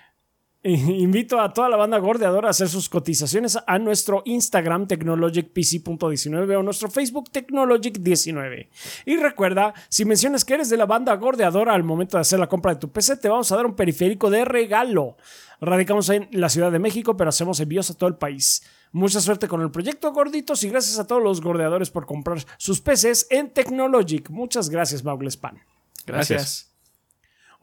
Invito 0.63 1.41
a 1.41 1.51
toda 1.53 1.69
la 1.69 1.77
banda 1.77 1.97
gordeadora 1.97 2.47
a 2.47 2.51
hacer 2.51 2.69
sus 2.69 2.87
cotizaciones 2.87 3.57
a 3.65 3.79
nuestro 3.79 4.21
Instagram 4.25 4.85
technologicpc.19 4.85 6.55
o 6.55 6.63
nuestro 6.63 6.89
Facebook 6.89 7.31
technologic19. 7.31 8.67
Y 9.05 9.17
recuerda, 9.17 9.73
si 9.89 10.05
mencionas 10.05 10.45
que 10.45 10.53
eres 10.53 10.69
de 10.69 10.77
la 10.77 10.85
banda 10.85 11.15
gordeadora 11.15 11.73
al 11.73 11.83
momento 11.83 12.17
de 12.17 12.21
hacer 12.21 12.39
la 12.39 12.47
compra 12.47 12.75
de 12.75 12.79
tu 12.79 12.91
PC, 12.91 13.17
te 13.17 13.29
vamos 13.29 13.51
a 13.51 13.55
dar 13.55 13.65
un 13.65 13.75
periférico 13.75 14.29
de 14.29 14.45
regalo. 14.45 15.17
Radicamos 15.61 16.09
en 16.09 16.27
la 16.31 16.49
Ciudad 16.49 16.71
de 16.71 16.79
México, 16.79 17.17
pero 17.17 17.29
hacemos 17.29 17.59
envíos 17.59 17.89
a 17.89 17.95
todo 17.95 18.09
el 18.09 18.15
país. 18.15 18.63
Mucha 18.91 19.19
suerte 19.19 19.47
con 19.47 19.61
el 19.61 19.71
proyecto 19.71 20.11
gorditos 20.11 20.63
y 20.63 20.69
gracias 20.69 20.99
a 20.99 21.07
todos 21.07 21.23
los 21.23 21.41
gordeadores 21.41 21.89
por 21.89 22.05
comprar 22.05 22.39
sus 22.57 22.81
PCs 22.81 23.27
en 23.31 23.49
Technologic. 23.49 24.29
Muchas 24.29 24.69
gracias, 24.69 25.03
Maulespan. 25.03 25.59
Gracias. 26.05 26.70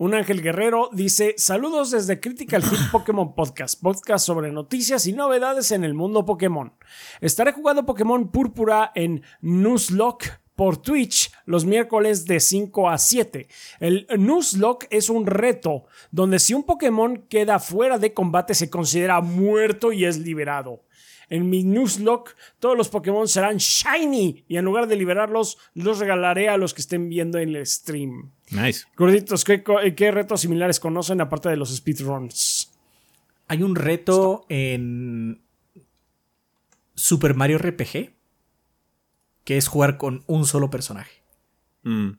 Un 0.00 0.14
ángel 0.14 0.42
guerrero 0.42 0.90
dice: 0.92 1.34
Saludos 1.38 1.90
desde 1.90 2.20
Critical 2.20 2.62
Hit 2.62 2.78
Pokémon 2.92 3.34
Podcast, 3.34 3.82
podcast 3.82 4.24
sobre 4.24 4.52
noticias 4.52 5.08
y 5.08 5.12
novedades 5.12 5.72
en 5.72 5.82
el 5.82 5.92
mundo 5.92 6.24
Pokémon. 6.24 6.72
Estaré 7.20 7.50
jugando 7.50 7.84
Pokémon 7.84 8.30
Púrpura 8.30 8.92
en 8.94 9.24
Nuzlocke 9.40 10.38
por 10.54 10.76
Twitch 10.76 11.32
los 11.46 11.64
miércoles 11.64 12.26
de 12.26 12.38
5 12.38 12.88
a 12.88 12.96
7. 12.96 13.48
El 13.80 14.06
Nuzlocke 14.16 14.86
es 14.90 15.10
un 15.10 15.26
reto 15.26 15.86
donde 16.12 16.38
si 16.38 16.54
un 16.54 16.62
Pokémon 16.62 17.26
queda 17.28 17.58
fuera 17.58 17.98
de 17.98 18.14
combate 18.14 18.54
se 18.54 18.70
considera 18.70 19.20
muerto 19.20 19.92
y 19.92 20.04
es 20.04 20.16
liberado. 20.18 20.84
En 21.28 21.50
mi 21.50 21.64
Nuzlocke 21.64 22.36
todos 22.60 22.76
los 22.76 22.88
Pokémon 22.88 23.26
serán 23.26 23.56
shiny 23.56 24.44
y 24.46 24.58
en 24.58 24.64
lugar 24.64 24.86
de 24.86 24.94
liberarlos 24.94 25.58
los 25.74 25.98
regalaré 25.98 26.48
a 26.48 26.56
los 26.56 26.72
que 26.72 26.82
estén 26.82 27.08
viendo 27.08 27.38
en 27.38 27.56
el 27.56 27.66
stream. 27.66 28.30
Nice. 28.50 28.86
Gorditos, 28.96 29.44
¿qué, 29.44 29.62
qué 29.96 30.10
retos 30.10 30.40
similares 30.40 30.80
conocen 30.80 31.20
aparte 31.20 31.48
de 31.48 31.56
los 31.56 31.74
speedruns? 31.74 32.72
Hay 33.46 33.62
un 33.62 33.74
reto 33.74 34.44
en 34.48 35.40
Super 36.94 37.34
Mario 37.34 37.58
RPG 37.58 38.14
que 39.44 39.56
es 39.56 39.68
jugar 39.68 39.96
con 39.96 40.24
un 40.26 40.44
solo 40.44 40.68
personaje. 40.68 41.22
Mm. 41.82 42.18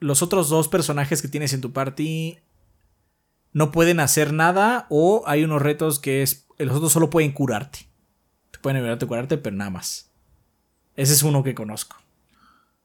Los 0.00 0.22
otros 0.22 0.48
dos 0.48 0.68
personajes 0.68 1.22
que 1.22 1.28
tienes 1.28 1.52
en 1.52 1.60
tu 1.60 1.72
party 1.72 2.38
no 3.52 3.70
pueden 3.70 4.00
hacer 4.00 4.32
nada 4.32 4.86
o 4.90 5.22
hay 5.26 5.44
unos 5.44 5.62
retos 5.62 5.98
que 5.98 6.22
es 6.22 6.46
los 6.58 6.76
otros 6.76 6.92
solo 6.92 7.10
pueden 7.10 7.32
curarte. 7.32 7.88
Te 8.50 8.58
pueden 8.58 8.78
ayudarte 8.78 9.04
a 9.04 9.08
curarte, 9.08 9.38
pero 9.38 9.54
nada 9.54 9.70
más. 9.70 10.10
Ese 10.96 11.12
es 11.12 11.22
uno 11.22 11.42
que 11.42 11.54
conozco. 11.54 11.96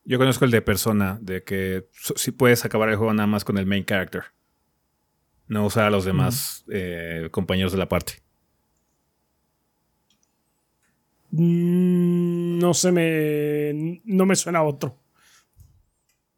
Yo 0.04 0.18
conozco 0.18 0.46
el 0.46 0.52
de 0.52 0.62
Persona, 0.62 1.20
de 1.22 1.44
que 1.44 1.88
sí 2.16 2.32
puedes 2.32 2.66
acabar 2.66 2.90
el 2.90 2.96
juego 2.96 3.14
nada 3.14 3.28
más 3.28 3.44
con 3.46 3.58
el 3.58 3.66
main 3.66 3.86
character. 3.86 4.24
No 5.48 5.66
usar 5.66 5.86
a 5.86 5.90
los 5.90 6.06
demás 6.06 6.66
eh, 6.72 7.28
compañeros 7.32 7.72
de 7.72 7.78
la 7.78 7.88
parte. 7.90 8.14
Mm, 11.32 12.60
No 12.60 12.74
se 12.74 12.92
me. 12.92 14.02
No 14.06 14.26
me 14.26 14.36
suena 14.36 14.64
otro. 14.64 14.98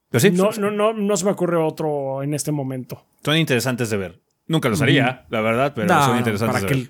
Pero 0.10 0.20
sí, 0.20 0.32
No, 0.32 0.52
no, 0.52 0.70
no, 0.72 0.94
no 0.94 1.18
se 1.18 1.26
me 1.26 1.32
ocurre 1.32 1.58
otro 1.58 2.22
en 2.22 2.34
este 2.34 2.52
momento. 2.52 3.06
son 3.24 3.38
interesantes 3.38 3.90
de 3.90 3.98
ver. 3.98 4.20
Nunca 4.46 4.68
los 4.70 4.82
haría, 4.82 5.26
la 5.30 5.42
verdad, 5.42 5.72
pero 5.74 5.88
No, 5.88 6.06
son 6.06 6.18
interesantes 6.18 6.62
¿para, 6.62 6.68
de 6.74 6.80
ver. 6.82 6.90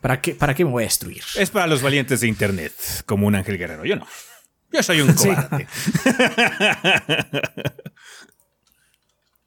para, 0.00 0.20
qué, 0.20 0.34
¿Para 0.34 0.54
qué 0.54 0.64
me 0.64 0.70
voy 0.70 0.84
a 0.84 0.86
destruir? 0.86 1.22
Es 1.36 1.50
para 1.50 1.66
los 1.66 1.82
valientes 1.82 2.20
de 2.20 2.28
internet, 2.28 2.72
como 3.06 3.26
un 3.26 3.34
ángel 3.34 3.58
guerrero. 3.58 3.84
Yo 3.84 3.96
no. 3.96 4.06
Yo 4.72 4.82
soy 4.82 5.00
un 5.00 5.16
Sí. 5.18 5.28
cobarde. 5.28 5.66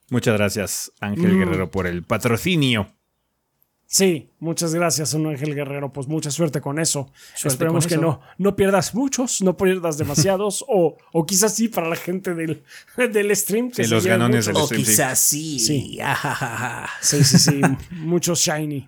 Muchas 0.10 0.34
gracias, 0.36 0.92
Ángel 1.00 1.34
Mm. 1.34 1.40
Guerrero, 1.40 1.72
por 1.72 1.86
el 1.88 2.04
patrocinio. 2.04 2.94
Sí, 3.92 4.30
muchas 4.40 4.74
gracias, 4.76 5.16
un 5.16 5.26
ángel 5.26 5.56
guerrero. 5.56 5.92
Pues 5.92 6.08
mucha 6.08 6.30
suerte 6.30 6.62
con 6.62 6.78
eso. 6.78 7.12
Suerte 7.34 7.48
Esperemos 7.56 7.86
con 7.86 7.90
que 7.90 7.96
eso. 7.96 8.02
no, 8.04 8.22
no 8.38 8.56
pierdas 8.56 8.94
muchos, 8.94 9.42
no 9.42 9.58
pierdas 9.58 9.98
demasiados, 9.98 10.64
o, 10.68 10.96
o 11.12 11.26
quizás 11.26 11.56
sí 11.56 11.70
para 11.70 11.90
la 11.90 11.96
gente 11.96 12.36
del, 12.36 12.64
del 12.98 13.36
stream. 13.36 13.70
Que 13.70 13.84
Sí, 13.84 13.90
se 13.90 13.96
los 13.96 14.06
ganones 14.06 14.48
muchos. 14.48 14.54
del 14.54 14.56
O 14.58 14.66
stream, 14.68 14.84
sí. 14.86 14.92
quizás 14.92 15.20
sí. 15.20 15.60
Sí. 15.60 16.00
Ajajaja. 16.02 16.90
Sí, 17.02 17.24
sí, 17.24 17.40
sí. 17.40 17.62
Mucho 17.92 18.36
shiny. 18.36 18.88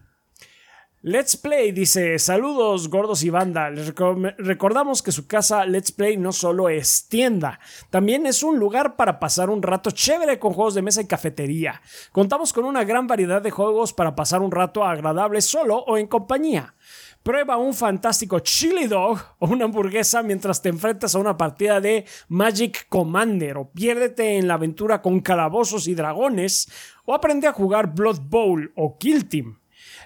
Let's 1.04 1.36
Play 1.36 1.72
dice: 1.72 2.20
Saludos, 2.20 2.88
gordos 2.88 3.24
y 3.24 3.32
banda. 3.32 3.72
Les 3.72 3.92
recordamos 4.38 5.02
que 5.02 5.12
su 5.12 5.26
casa 5.26 5.66
Let's 5.66 5.92
Play 5.92 6.16
no 6.16 6.32
solo 6.32 6.70
es 6.70 7.08
tienda, 7.08 7.60
también 7.90 8.28
es 8.28 8.44
un 8.44 8.60
lugar 8.60 8.96
para 8.96 9.20
pasar 9.20 9.50
un 9.50 9.64
rato 9.64 9.90
chévere 9.90 10.38
con 10.38 10.54
juegos 10.54 10.76
de 10.76 10.84
mesa 10.84 11.02
y 11.02 11.08
cafetería. 11.08 11.82
Contamos 12.12 12.54
con 12.54 12.66
una 12.66 12.84
gran 12.84 13.08
variedad 13.08 13.42
de 13.42 13.50
juegos 13.50 13.94
para 13.94 14.16
pasar 14.16 14.44
un 14.44 14.52
rato 14.52 14.84
agradable 14.84 15.42
solo 15.42 15.78
o 15.78 15.98
en 15.98 16.06
compañía. 16.06 16.76
Prueba 17.24 17.58
un 17.58 17.74
fantástico 17.74 18.38
chili 18.40 18.86
dog 18.86 19.18
o 19.40 19.48
una 19.48 19.66
hamburguesa 19.66 20.22
mientras 20.22 20.62
te 20.62 20.70
enfrentas 20.70 21.16
a 21.16 21.20
una 21.20 21.36
partida 21.36 21.82
de 21.82 22.06
Magic 22.28 22.88
Commander 22.90 23.58
o 23.58 23.72
piérdete 23.72 24.38
en 24.38 24.48
la 24.48 24.54
aventura 24.54 25.02
con 25.02 25.20
calabozos 25.20 25.88
y 25.88 25.96
dragones 25.96 26.70
o 27.06 27.16
aprende 27.16 27.48
a 27.48 27.54
jugar 27.54 27.96
Blood 27.96 28.20
Bowl 28.22 28.72
o 28.76 29.00
Kill 29.00 29.28
Team. 29.28 29.61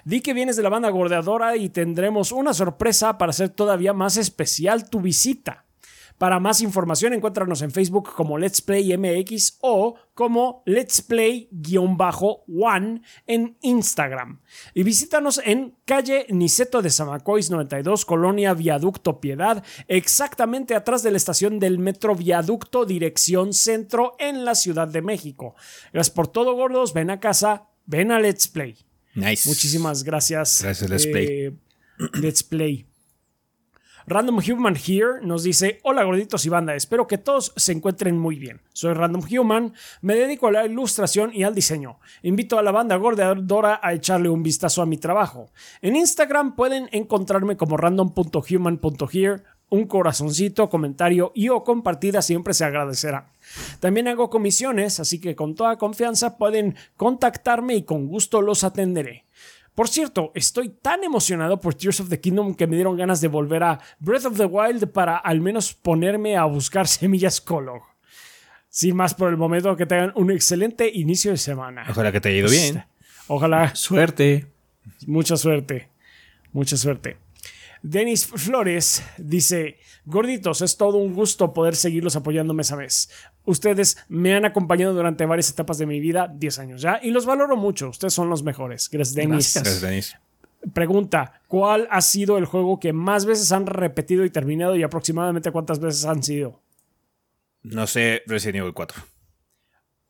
Di 0.06 0.20
que 0.20 0.34
vienes 0.34 0.54
de 0.54 0.62
la 0.62 0.68
banda 0.68 0.88
gordeadora 0.88 1.56
y 1.56 1.68
tendremos 1.68 2.30
una 2.30 2.54
sorpresa 2.54 3.18
para 3.18 3.30
hacer 3.30 3.48
todavía 3.48 3.92
más 3.92 4.16
especial 4.16 4.88
tu 4.88 5.00
visita. 5.00 5.64
Para 6.16 6.38
más 6.38 6.60
información, 6.60 7.12
encuéntranos 7.12 7.60
en 7.62 7.72
Facebook 7.72 8.14
como 8.14 8.38
Let's 8.38 8.62
Play 8.62 8.96
MX 8.96 9.58
o 9.62 9.96
como 10.14 10.62
Let's 10.64 11.02
Play-One 11.02 13.02
en 13.26 13.58
Instagram. 13.62 14.42
Y 14.74 14.84
visítanos 14.84 15.40
en 15.44 15.74
calle 15.84 16.26
Niceto 16.28 16.82
de 16.82 16.90
Zamacois 16.90 17.50
92, 17.50 18.04
Colonia 18.04 18.54
Viaducto 18.54 19.20
Piedad, 19.20 19.64
exactamente 19.88 20.76
atrás 20.76 21.02
de 21.02 21.10
la 21.10 21.16
estación 21.16 21.58
del 21.58 21.80
Metro 21.80 22.14
Viaducto, 22.14 22.86
dirección 22.86 23.52
centro 23.52 24.14
en 24.20 24.44
la 24.44 24.54
Ciudad 24.54 24.86
de 24.86 25.02
México. 25.02 25.56
Gracias 25.92 26.14
por 26.14 26.28
todo, 26.28 26.54
gordos. 26.54 26.94
Ven 26.94 27.10
a 27.10 27.18
casa, 27.18 27.66
ven 27.86 28.12
a 28.12 28.20
Let's 28.20 28.46
Play. 28.46 28.85
Nice. 29.16 29.48
Muchísimas 29.48 30.04
gracias. 30.04 30.62
Gracias, 30.62 30.88
Let's 30.88 31.06
Play. 31.06 31.26
eh, 31.26 31.52
Let's 32.14 32.42
Play. 32.42 32.86
Random 34.08 34.38
Human 34.38 34.76
Here 34.76 35.20
nos 35.22 35.42
dice: 35.42 35.80
Hola 35.82 36.04
gorditos 36.04 36.46
y 36.46 36.48
banda, 36.48 36.76
espero 36.76 37.08
que 37.08 37.18
todos 37.18 37.52
se 37.56 37.72
encuentren 37.72 38.16
muy 38.16 38.38
bien. 38.38 38.60
Soy 38.72 38.94
Random 38.94 39.20
Human, 39.28 39.74
me 40.00 40.14
dedico 40.14 40.46
a 40.46 40.52
la 40.52 40.64
ilustración 40.64 41.32
y 41.34 41.42
al 41.42 41.56
diseño. 41.56 41.98
Invito 42.22 42.56
a 42.56 42.62
la 42.62 42.70
banda 42.70 42.94
gordeadora 42.96 43.80
a 43.82 43.94
echarle 43.94 44.28
un 44.28 44.44
vistazo 44.44 44.80
a 44.80 44.86
mi 44.86 44.96
trabajo. 44.96 45.50
En 45.82 45.96
Instagram 45.96 46.54
pueden 46.54 46.88
encontrarme 46.92 47.56
como 47.56 47.76
random.human.here. 47.76 49.42
Un 49.68 49.86
corazoncito, 49.86 50.68
comentario 50.68 51.32
y 51.34 51.48
o 51.48 51.64
compartida 51.64 52.22
siempre 52.22 52.54
se 52.54 52.64
agradecerá. 52.64 53.32
También 53.80 54.06
hago 54.06 54.30
comisiones, 54.30 55.00
así 55.00 55.20
que 55.20 55.34
con 55.34 55.54
toda 55.54 55.76
confianza 55.76 56.38
pueden 56.38 56.76
contactarme 56.96 57.74
y 57.74 57.82
con 57.82 58.06
gusto 58.06 58.42
los 58.42 58.62
atenderé. 58.62 59.24
Por 59.74 59.88
cierto, 59.88 60.32
estoy 60.34 60.70
tan 60.70 61.04
emocionado 61.04 61.60
por 61.60 61.74
Tears 61.74 62.00
of 62.00 62.08
the 62.08 62.20
Kingdom 62.20 62.54
que 62.54 62.66
me 62.66 62.76
dieron 62.76 62.96
ganas 62.96 63.20
de 63.20 63.28
volver 63.28 63.62
a 63.62 63.80
Breath 63.98 64.24
of 64.24 64.36
the 64.38 64.46
Wild 64.46 64.88
para 64.88 65.16
al 65.18 65.40
menos 65.40 65.74
ponerme 65.74 66.36
a 66.36 66.44
buscar 66.44 66.86
semillas 66.88 67.40
Color. 67.40 67.82
Sin 68.70 68.94
más 68.96 69.14
por 69.14 69.30
el 69.30 69.36
momento, 69.36 69.76
que 69.76 69.86
tengan 69.86 70.12
un 70.16 70.30
excelente 70.30 70.90
inicio 70.92 71.30
de 71.30 71.38
semana. 71.38 71.86
Ojalá 71.90 72.12
que 72.12 72.20
te 72.20 72.28
haya 72.28 72.38
ido 72.38 72.50
bien. 72.50 72.84
Ojalá, 73.26 73.74
Suerte. 73.74 74.46
mucha 75.06 75.36
suerte. 75.36 75.88
Mucha 76.52 76.76
suerte. 76.76 77.16
Denis 77.88 78.26
Flores 78.26 79.02
dice, 79.16 79.78
gorditos, 80.04 80.60
es 80.60 80.76
todo 80.76 80.96
un 80.98 81.14
gusto 81.14 81.52
poder 81.52 81.76
seguirlos 81.76 82.16
apoyando 82.16 82.52
mes 82.52 82.72
a 82.72 82.76
mes. 82.76 83.08
Ustedes 83.44 83.96
me 84.08 84.34
han 84.34 84.44
acompañado 84.44 84.92
durante 84.92 85.24
varias 85.24 85.50
etapas 85.50 85.78
de 85.78 85.86
mi 85.86 86.00
vida, 86.00 86.28
10 86.34 86.58
años 86.58 86.82
ya, 86.82 86.98
y 87.00 87.10
los 87.12 87.26
valoro 87.26 87.56
mucho. 87.56 87.88
Ustedes 87.90 88.12
son 88.12 88.28
los 88.28 88.42
mejores. 88.42 88.88
Gracias, 88.90 89.14
Denis. 89.14 89.54
Gracias. 89.54 89.80
Denis. 89.80 90.16
Pregunta, 90.74 91.40
¿cuál 91.46 91.86
ha 91.92 92.00
sido 92.00 92.38
el 92.38 92.44
juego 92.46 92.80
que 92.80 92.92
más 92.92 93.24
veces 93.24 93.52
han 93.52 93.66
repetido 93.66 94.24
y 94.24 94.30
terminado 94.30 94.74
y 94.74 94.82
aproximadamente 94.82 95.52
cuántas 95.52 95.78
veces 95.78 96.04
han 96.06 96.24
sido? 96.24 96.60
No 97.62 97.86
sé, 97.86 98.22
Resident 98.26 98.56
Evil 98.56 98.72
4. 98.74 99.00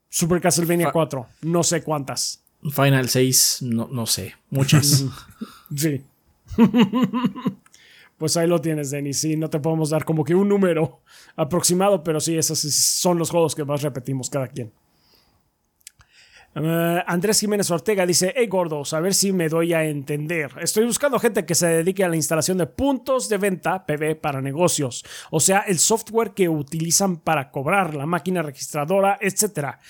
Super 0.08 0.40
Castlevania 0.40 0.86
Fa- 0.86 0.92
4, 0.92 1.26
no 1.42 1.62
sé 1.62 1.82
cuántas. 1.82 2.42
Final 2.62 3.10
6, 3.10 3.58
no, 3.62 3.86
no 3.92 4.06
sé. 4.06 4.34
Muchas. 4.48 5.04
Sí. 5.76 6.00
Pues 8.18 8.36
ahí 8.36 8.46
lo 8.46 8.60
tienes, 8.60 8.90
Denis. 8.90 9.20
Sí, 9.20 9.36
no 9.36 9.50
te 9.50 9.60
podemos 9.60 9.90
dar 9.90 10.04
como 10.04 10.24
que 10.24 10.34
un 10.34 10.48
número 10.48 11.02
aproximado, 11.36 12.02
pero 12.02 12.20
sí, 12.20 12.36
esos 12.36 12.58
son 12.58 13.18
los 13.18 13.30
juegos 13.30 13.54
que 13.54 13.64
más 13.64 13.82
repetimos 13.82 14.30
cada 14.30 14.48
quien. 14.48 14.72
Uh, 16.54 17.02
Andrés 17.06 17.40
Jiménez 17.40 17.70
Ortega 17.70 18.06
dice, 18.06 18.32
hey 18.34 18.46
gordos, 18.46 18.94
a 18.94 19.00
ver 19.00 19.12
si 19.12 19.30
me 19.30 19.50
doy 19.50 19.74
a 19.74 19.84
entender. 19.84 20.50
Estoy 20.58 20.86
buscando 20.86 21.18
gente 21.18 21.44
que 21.44 21.54
se 21.54 21.66
dedique 21.66 22.02
a 22.02 22.08
la 22.08 22.16
instalación 22.16 22.56
de 22.56 22.66
puntos 22.66 23.28
de 23.28 23.36
venta 23.36 23.84
PB 23.84 24.18
para 24.18 24.40
negocios, 24.40 25.04
o 25.30 25.38
sea, 25.38 25.60
el 25.66 25.78
software 25.78 26.30
que 26.30 26.48
utilizan 26.48 27.18
para 27.18 27.50
cobrar, 27.50 27.94
la 27.94 28.06
máquina 28.06 28.40
registradora, 28.40 29.18
etcétera. 29.20 29.80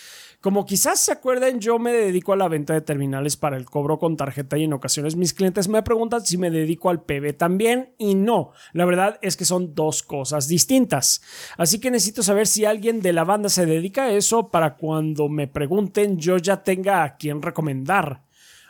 Como 0.40 0.66
quizás 0.66 1.00
se 1.00 1.12
acuerden, 1.12 1.60
yo 1.60 1.78
me 1.78 1.92
dedico 1.92 2.32
a 2.32 2.36
la 2.36 2.48
venta 2.48 2.74
de 2.74 2.80
terminales 2.80 3.36
para 3.36 3.56
el 3.56 3.64
cobro 3.64 3.98
con 3.98 4.16
tarjeta 4.16 4.58
y 4.58 4.64
en 4.64 4.72
ocasiones 4.72 5.16
mis 5.16 5.34
clientes 5.34 5.68
me 5.68 5.82
preguntan 5.82 6.24
si 6.24 6.38
me 6.38 6.50
dedico 6.50 6.90
al 6.90 7.02
PB 7.02 7.36
también 7.36 7.94
y 7.98 8.14
no, 8.14 8.52
la 8.72 8.84
verdad 8.84 9.18
es 9.22 9.36
que 9.36 9.44
son 9.44 9.74
dos 9.74 10.02
cosas 10.02 10.46
distintas. 10.46 11.22
Así 11.56 11.80
que 11.80 11.90
necesito 11.90 12.22
saber 12.22 12.46
si 12.46 12.64
alguien 12.64 13.00
de 13.00 13.12
la 13.12 13.24
banda 13.24 13.48
se 13.48 13.66
dedica 13.66 14.04
a 14.04 14.12
eso 14.12 14.48
para 14.48 14.76
cuando 14.76 15.28
me 15.28 15.48
pregunten 15.48 16.18
yo 16.18 16.36
ya 16.36 16.62
tenga 16.62 17.02
a 17.02 17.16
quien 17.16 17.42
recomendar. 17.42 18.26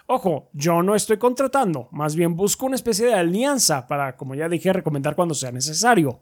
Ojo, 0.08 0.50
yo 0.52 0.84
no 0.84 0.94
estoy 0.94 1.18
contratando, 1.18 1.88
más 1.90 2.14
bien 2.14 2.36
busco 2.36 2.66
una 2.66 2.76
especie 2.76 3.06
de 3.06 3.14
alianza 3.14 3.88
para, 3.88 4.16
como 4.16 4.36
ya 4.36 4.48
dije, 4.48 4.72
recomendar 4.72 5.16
cuando 5.16 5.34
sea 5.34 5.50
necesario. 5.50 6.20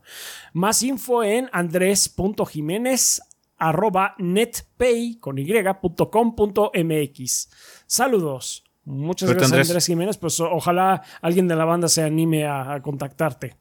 Más 0.54 0.82
info 0.82 1.22
en 1.22 1.50
andrés.jiménez 1.52 3.20
arroba 3.58 4.14
netpay 4.18 5.18
con 5.18 5.38
y.com.mx. 5.38 5.88
Saludos. 7.86 8.64
Muchas 8.84 9.30
gracias, 9.30 9.52
Andrés. 9.68 9.86
Jiménez. 9.86 10.18
Pues 10.18 10.38
ojalá 10.40 11.02
alguien 11.22 11.48
de 11.48 11.56
la 11.56 11.64
banda 11.64 11.88
se 11.88 12.02
anime 12.02 12.46
a, 12.46 12.78
contactarte. 12.82 13.56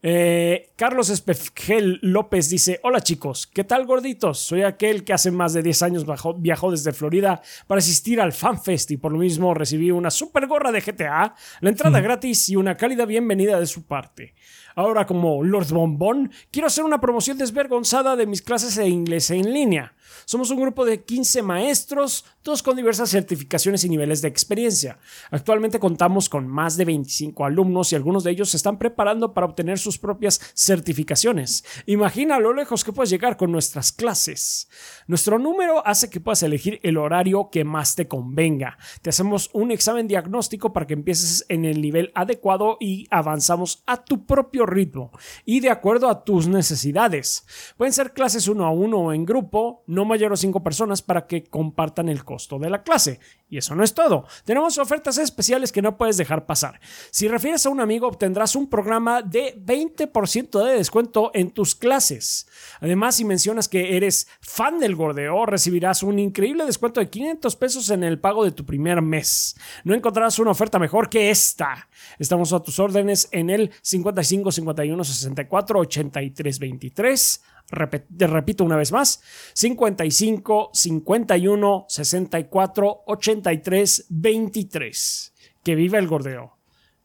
Eh, 0.00 0.70
Carlos 0.76 1.10
Espejel 1.10 1.98
López 2.02 2.48
dice: 2.48 2.78
Hola 2.84 3.00
chicos, 3.00 3.48
¿qué 3.48 3.64
tal 3.64 3.84
gorditos? 3.84 4.38
Soy 4.38 4.62
aquel 4.62 5.02
que 5.02 5.12
hace 5.12 5.32
más 5.32 5.54
de 5.54 5.62
10 5.64 5.82
años 5.82 6.06
viajó 6.36 6.70
desde 6.70 6.92
Florida 6.92 7.42
para 7.66 7.80
asistir 7.80 8.20
al 8.20 8.32
FanFest 8.32 8.92
y 8.92 8.96
por 8.96 9.10
lo 9.10 9.18
mismo 9.18 9.54
recibí 9.54 9.90
una 9.90 10.12
super 10.12 10.46
gorra 10.46 10.70
de 10.70 10.82
GTA, 10.82 11.34
la 11.60 11.68
entrada 11.68 12.00
gratis 12.00 12.48
y 12.48 12.54
una 12.54 12.76
cálida 12.76 13.06
bienvenida 13.06 13.58
de 13.58 13.66
su 13.66 13.86
parte. 13.86 14.36
Ahora 14.78 15.06
como 15.06 15.42
Lord 15.42 15.72
Bombón, 15.72 16.30
quiero 16.52 16.68
hacer 16.68 16.84
una 16.84 17.00
promoción 17.00 17.36
desvergonzada 17.36 18.14
de 18.14 18.28
mis 18.28 18.42
clases 18.42 18.76
de 18.76 18.86
inglés 18.86 19.28
en 19.32 19.52
línea. 19.52 19.92
Somos 20.24 20.50
un 20.50 20.60
grupo 20.60 20.84
de 20.84 21.04
15 21.04 21.42
maestros, 21.42 22.24
todos 22.42 22.62
con 22.62 22.76
diversas 22.76 23.10
certificaciones 23.10 23.84
y 23.84 23.88
niveles 23.88 24.22
de 24.22 24.28
experiencia. 24.28 24.98
Actualmente 25.30 25.78
contamos 25.78 26.28
con 26.28 26.46
más 26.46 26.76
de 26.76 26.84
25 26.84 27.44
alumnos 27.44 27.92
y 27.92 27.96
algunos 27.96 28.24
de 28.24 28.30
ellos 28.30 28.50
se 28.50 28.56
están 28.56 28.78
preparando 28.78 29.34
para 29.34 29.46
obtener 29.46 29.78
sus 29.78 29.98
propias 29.98 30.40
certificaciones. 30.54 31.64
Imagina 31.86 32.38
lo 32.38 32.52
lejos 32.52 32.84
que 32.84 32.92
puedes 32.92 33.10
llegar 33.10 33.36
con 33.36 33.52
nuestras 33.52 33.92
clases. 33.92 34.68
Nuestro 35.06 35.38
número 35.38 35.86
hace 35.86 36.10
que 36.10 36.20
puedas 36.20 36.42
elegir 36.42 36.80
el 36.82 36.96
horario 36.96 37.50
que 37.50 37.64
más 37.64 37.94
te 37.94 38.08
convenga. 38.08 38.78
Te 39.02 39.10
hacemos 39.10 39.50
un 39.52 39.70
examen 39.70 40.08
diagnóstico 40.08 40.72
para 40.72 40.86
que 40.86 40.94
empieces 40.94 41.44
en 41.48 41.64
el 41.64 41.80
nivel 41.80 42.12
adecuado 42.14 42.76
y 42.80 43.06
avanzamos 43.10 43.82
a 43.86 44.04
tu 44.04 44.26
propio 44.26 44.66
ritmo 44.66 45.10
y 45.44 45.60
de 45.60 45.70
acuerdo 45.70 46.08
a 46.08 46.24
tus 46.24 46.48
necesidades. 46.48 47.46
Pueden 47.76 47.92
ser 47.92 48.12
clases 48.12 48.48
uno 48.48 48.66
a 48.66 48.70
uno 48.70 48.98
o 48.98 49.12
en 49.12 49.24
grupo, 49.24 49.82
mayor 50.04 50.32
a 50.32 50.36
cinco 50.36 50.62
personas 50.62 51.02
para 51.02 51.26
que 51.26 51.44
compartan 51.44 52.08
el 52.08 52.24
costo 52.24 52.58
de 52.58 52.70
la 52.70 52.82
clase. 52.82 53.20
Y 53.50 53.56
eso 53.56 53.74
no 53.74 53.82
es 53.82 53.94
todo. 53.94 54.26
Tenemos 54.44 54.76
ofertas 54.78 55.16
especiales 55.18 55.72
que 55.72 55.80
no 55.80 55.96
puedes 55.96 56.16
dejar 56.16 56.44
pasar. 56.44 56.80
Si 57.10 57.28
refieres 57.28 57.64
a 57.64 57.70
un 57.70 57.80
amigo, 57.80 58.06
obtendrás 58.06 58.56
un 58.56 58.68
programa 58.68 59.22
de 59.22 59.56
20% 59.56 60.64
de 60.64 60.74
descuento 60.74 61.30
en 61.34 61.50
tus 61.50 61.74
clases. 61.74 62.46
Además, 62.80 63.16
si 63.16 63.24
mencionas 63.24 63.68
que 63.68 63.96
eres 63.96 64.28
fan 64.40 64.78
del 64.78 64.96
gordeo, 64.96 65.46
recibirás 65.46 66.02
un 66.02 66.18
increíble 66.18 66.66
descuento 66.66 67.00
de 67.00 67.08
500 67.08 67.56
pesos 67.56 67.90
en 67.90 68.04
el 68.04 68.20
pago 68.20 68.44
de 68.44 68.52
tu 68.52 68.66
primer 68.66 69.00
mes. 69.00 69.56
No 69.84 69.94
encontrarás 69.94 70.38
una 70.38 70.50
oferta 70.50 70.78
mejor 70.78 71.08
que 71.08 71.30
esta. 71.30 71.88
Estamos 72.18 72.52
a 72.52 72.60
tus 72.60 72.78
órdenes 72.78 73.28
en 73.32 73.50
el 73.50 73.70
55 73.82 74.52
51 74.52 75.04
64 75.04 75.78
83 75.80 76.58
23 76.58 77.42
repito 77.70 78.64
una 78.64 78.76
vez 78.76 78.92
más, 78.92 79.20
55 79.54 80.70
51 80.72 81.86
64 81.88 83.02
83 83.06 84.06
23. 84.08 85.34
Que 85.62 85.74
viva 85.74 85.98
el 85.98 86.06
gordeo. 86.06 86.56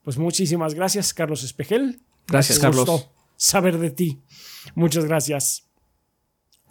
Pues 0.03 0.17
muchísimas 0.17 0.73
gracias, 0.73 1.13
Carlos 1.13 1.43
Espejel. 1.43 2.01
Gracias, 2.27 2.59
Carlos. 2.59 3.09
Saber 3.35 3.77
de 3.77 3.91
ti. 3.91 4.21
Muchas 4.75 5.05
gracias. 5.05 5.67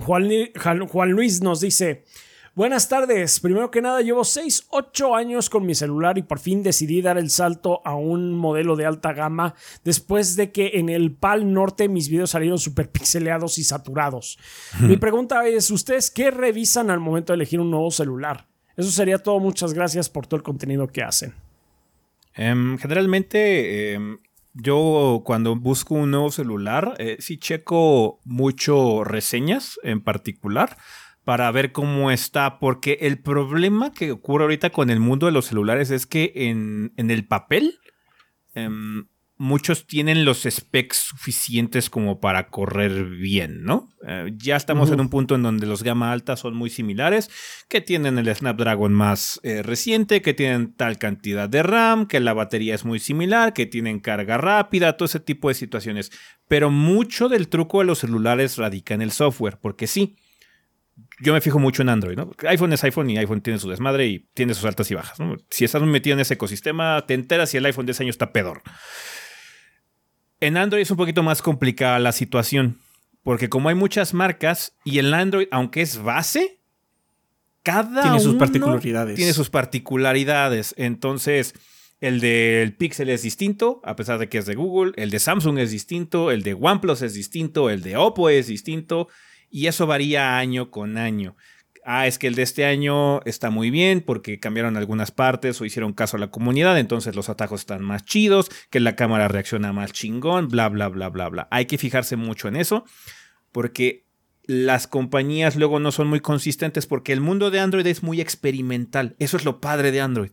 Juan, 0.05 0.29
Juan 0.89 1.11
Luis 1.11 1.43
nos 1.43 1.61
dice, 1.61 2.05
Buenas 2.55 2.87
tardes. 2.91 3.41
Primero 3.41 3.71
que 3.71 3.81
nada, 3.81 4.03
llevo 4.03 4.25
6, 4.25 4.67
8 4.69 5.17
años 5.17 5.49
con 5.49 5.65
mi 5.65 5.75
celular 5.75 6.19
y 6.19 6.23
por 6.23 6.39
fin 6.39 6.63
decidí 6.63 7.01
dar 7.01 7.17
el 7.17 7.31
salto 7.31 7.81
a 7.83 7.95
un 7.95 8.35
modelo 8.35 8.77
de 8.77 8.85
alta 8.85 9.15
gama 9.15 9.55
después 9.85 10.37
de 10.37 10.53
que 10.53 10.73
en 10.75 10.91
el 10.91 11.13
PAL 11.13 11.51
Norte 11.51 11.89
mis 11.89 12.11
videos 12.11 12.29
salieron 12.29 12.59
super 12.59 12.91
pixeleados 12.91 13.57
y 13.57 13.65
saturados. 13.65 14.39
Mi 14.81 14.99
pregunta 14.99 15.49
es, 15.49 15.71
¿ustedes 15.71 16.11
qué 16.11 16.31
revisan 16.31 16.91
al 16.91 17.01
momento 17.01 17.33
de 17.33 17.37
elegir 17.37 17.59
un 17.59 17.71
nuevo 17.71 17.91
celular? 17.91 18.47
Eso 18.77 18.91
sería 18.91 19.17
todo. 19.17 19.41
Muchas 19.41 19.73
gracias 19.73 20.11
por 20.11 20.27
todo 20.27 20.37
el 20.37 20.43
contenido 20.43 20.89
que 20.89 21.03
hacen. 21.03 21.33
Em, 22.35 22.77
generalmente, 22.77 23.95
em, 23.95 24.19
yo 24.53 25.23
cuando 25.25 25.57
busco 25.57 25.95
un 25.95 26.11
nuevo 26.11 26.31
celular, 26.31 26.97
eh, 26.99 27.17
sí 27.19 27.39
checo 27.39 28.21
mucho 28.25 29.05
reseñas 29.05 29.81
en 29.83 30.03
particular 30.03 30.77
para 31.25 31.51
ver 31.53 31.73
cómo 31.73 32.11
está, 32.11 32.59
porque 32.59 32.99
el 33.03 33.19
problema 33.19 33.93
que 33.93 34.13
ocurre 34.13 34.45
ahorita 34.45 34.71
con 34.71 34.91
el 34.91 35.01
mundo 35.01 35.27
de 35.27 35.33
los 35.33 35.47
celulares 35.47 35.91
es 35.91 36.07
que 36.07 36.33
en, 36.35 36.93
el 36.97 37.27
papel 37.27 37.79
em, 38.55 39.07
muchos 39.43 39.87
tienen 39.89 40.25
los 40.25 40.43
specs 40.49 40.97
suficientes 40.97 41.91
como 41.91 42.21
para 42.21 42.49
correr 42.49 43.07
bien, 43.07 43.65
¿no? 43.65 43.89
Eh, 44.07 44.33
ya 44.37 44.57
estamos 44.57 44.91
en 44.91 45.01
un 45.01 45.09
punto 45.11 45.35
en 45.35 45.43
donde 45.43 45.67
los 45.67 45.83
gama 45.83 46.13
alta 46.13 46.37
son 46.37 46.55
muy 46.55 46.71
similares, 46.71 47.29
que 47.69 47.81
tienen 47.81 48.19
el 48.19 48.35
Snapdragon 48.35 48.93
más 48.93 49.41
eh, 49.43 49.63
reciente, 49.63 50.23
que 50.23 50.35
tienen 50.35 50.75
tal 50.75 50.99
cantidad 50.99 51.49
de 51.49 51.63
RAM, 51.63 52.07
que 52.07 52.21
la 52.21 52.35
batería 52.35 52.75
es 52.75 52.85
muy 52.85 53.01
similar, 53.01 53.53
que 53.53 53.67
tienen 53.67 53.99
carga 53.99 54.39
rápida, 54.39 54.97
todo 54.97 55.07
ese 55.07 55.21
tipo 55.21 55.49
de 55.49 55.55
situaciones. 55.55 56.13
Pero 56.47 56.71
mucho 56.71 57.29
del 57.29 57.49
truco 57.49 57.81
de 57.81 57.87
los 57.87 57.99
celulares 57.99 58.59
radica 58.59 58.95
en 58.95 59.03
el 59.03 59.11
software, 59.11 59.59
porque 59.61 59.89
sí, 59.89 60.17
yo 61.23 61.33
me 61.33 61.41
fijo 61.41 61.59
mucho 61.59 61.83
en 61.83 61.89
Android, 61.89 62.17
¿no? 62.17 62.33
iPhone 62.49 62.73
es 62.73 62.83
iPhone 62.85 63.09
y 63.11 63.19
iPhone 63.19 63.41
tiene 63.41 63.59
su 63.59 63.71
desmadre 63.71 64.07
y 64.09 64.29
tiene 64.35 64.55
sus 64.55 64.65
altas 64.65 64.91
y 64.91 64.95
bajas, 64.95 65.19
Si 65.51 65.65
estás 65.65 65.81
metido 65.83 66.15
en 66.15 66.21
ese 66.21 66.35
ecosistema, 66.35 67.05
te 67.07 67.15
enteras 67.15 67.51
si 67.51 67.57
el 67.57 67.65
iPhone 67.65 67.87
de 67.87 67.93
ese 67.93 68.03
año 68.03 68.11
está 68.11 68.33
pedor. 68.33 68.63
En 70.41 70.57
Android 70.57 70.83
es 70.83 70.91
un 70.91 70.97
poquito 70.97 71.23
más 71.23 71.41
complicada 71.41 72.01
la 72.01 72.11
situación, 72.11 72.81
porque 73.23 73.49
como 73.49 73.69
hay 73.69 73.77
muchas 73.77 74.15
marcas 74.15 74.77
y 74.85 74.99
el 74.99 75.15
Android, 75.15 75.47
aunque 75.53 75.83
es 75.83 76.03
base, 76.03 76.59
cada 77.63 78.03
tiene 78.03 78.21
sus 78.21 78.35
particularidades. 78.35 79.15
Tiene 79.15 79.33
sus 79.33 79.49
particularidades. 79.49 80.75
Entonces, 80.77 81.55
el 82.01 82.19
del 82.19 82.75
Pixel 82.75 83.09
es 83.09 83.23
distinto, 83.23 83.81
a 83.85 83.95
pesar 83.95 84.19
de 84.19 84.29
que 84.29 84.39
es 84.39 84.47
de 84.47 84.57
Google. 84.57 84.93
El 84.97 85.11
de 85.11 85.21
Samsung 85.21 85.59
es 85.59 85.71
distinto. 85.71 86.33
El 86.33 86.43
de 86.43 86.55
OnePlus 86.55 87.03
es 87.03 87.15
distinto. 87.15 87.71
El 87.71 87.83
de 87.83 87.97
Oppo 87.97 88.29
es 88.29 88.49
distinto 88.49 89.07
y 89.53 89.67
eso 89.67 89.87
varía 89.87 90.39
año 90.39 90.71
con 90.71 90.97
año. 90.97 91.37
Ah, 91.85 92.07
es 92.07 92.19
que 92.19 92.29
el 92.29 92.35
de 92.37 92.43
este 92.43 92.65
año 92.65 93.21
está 93.25 93.51
muy 93.51 93.71
bien 93.71 94.01
porque 94.01 94.41
cambiaron 94.41 94.77
algunas 94.77 95.11
partes 95.11 95.61
o 95.61 95.65
hicieron 95.65 95.93
caso 95.93 96.17
a 96.17 96.21
la 96.21 96.31
comunidad, 96.31 96.79
entonces 96.79 97.15
los 97.15 97.29
atajos 97.29 97.61
están 97.61 97.83
más 97.83 98.05
chidos, 98.05 98.51
que 98.71 98.81
la 98.81 98.97
cámara 98.97 99.29
reacciona 99.29 99.73
más 99.73 99.93
chingón, 99.93 100.49
bla, 100.49 100.69
bla, 100.69 100.89
bla, 100.89 101.09
bla, 101.09 101.29
bla. 101.29 101.49
Hay 101.51 101.67
que 101.67 101.79
fijarse 101.79 102.17
mucho 102.17 102.49
en 102.49 102.57
eso 102.57 102.85
porque 103.51 104.07
las 104.45 104.87
compañías 104.87 105.57
luego 105.57 105.81
no 105.81 105.93
son 105.93 106.09
muy 106.09 106.21
consistentes 106.21 106.87
porque 106.87 107.13
el 107.13 107.21
mundo 107.21 107.51
de 107.51 107.61
Android 107.61 107.87
es 107.87 108.03
muy 108.03 108.21
experimental. 108.21 109.17
Eso 109.19 109.37
es 109.37 109.45
lo 109.45 109.61
padre 109.61 109.91
de 109.91 110.01
Android. 110.01 110.31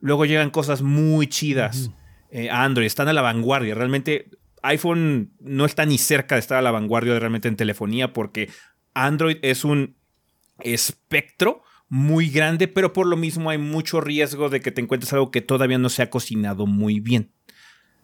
Luego 0.00 0.24
llegan 0.24 0.50
cosas 0.50 0.82
muy 0.82 1.26
chidas 1.26 1.90
eh, 2.30 2.48
a 2.48 2.64
Android, 2.64 2.86
están 2.86 3.08
a 3.08 3.12
la 3.12 3.22
vanguardia. 3.22 3.74
Realmente 3.74 4.30
iPhone 4.62 5.32
no 5.40 5.64
está 5.64 5.84
ni 5.86 5.98
cerca 5.98 6.36
de 6.36 6.40
estar 6.40 6.58
a 6.58 6.62
la 6.62 6.70
vanguardia 6.70 7.18
realmente 7.18 7.48
en 7.48 7.56
telefonía 7.56 8.12
porque 8.12 8.50
Android 8.94 9.38
es 9.42 9.64
un 9.64 9.96
espectro 10.60 11.62
muy 11.88 12.30
grande, 12.30 12.68
pero 12.68 12.92
por 12.92 13.06
lo 13.06 13.16
mismo 13.16 13.50
hay 13.50 13.58
mucho 13.58 14.00
riesgo 14.00 14.48
de 14.48 14.60
que 14.60 14.72
te 14.72 14.80
encuentres 14.80 15.12
algo 15.12 15.30
que 15.30 15.42
todavía 15.42 15.78
no 15.78 15.90
se 15.90 16.02
ha 16.02 16.10
cocinado 16.10 16.66
muy 16.66 17.00
bien. 17.00 17.32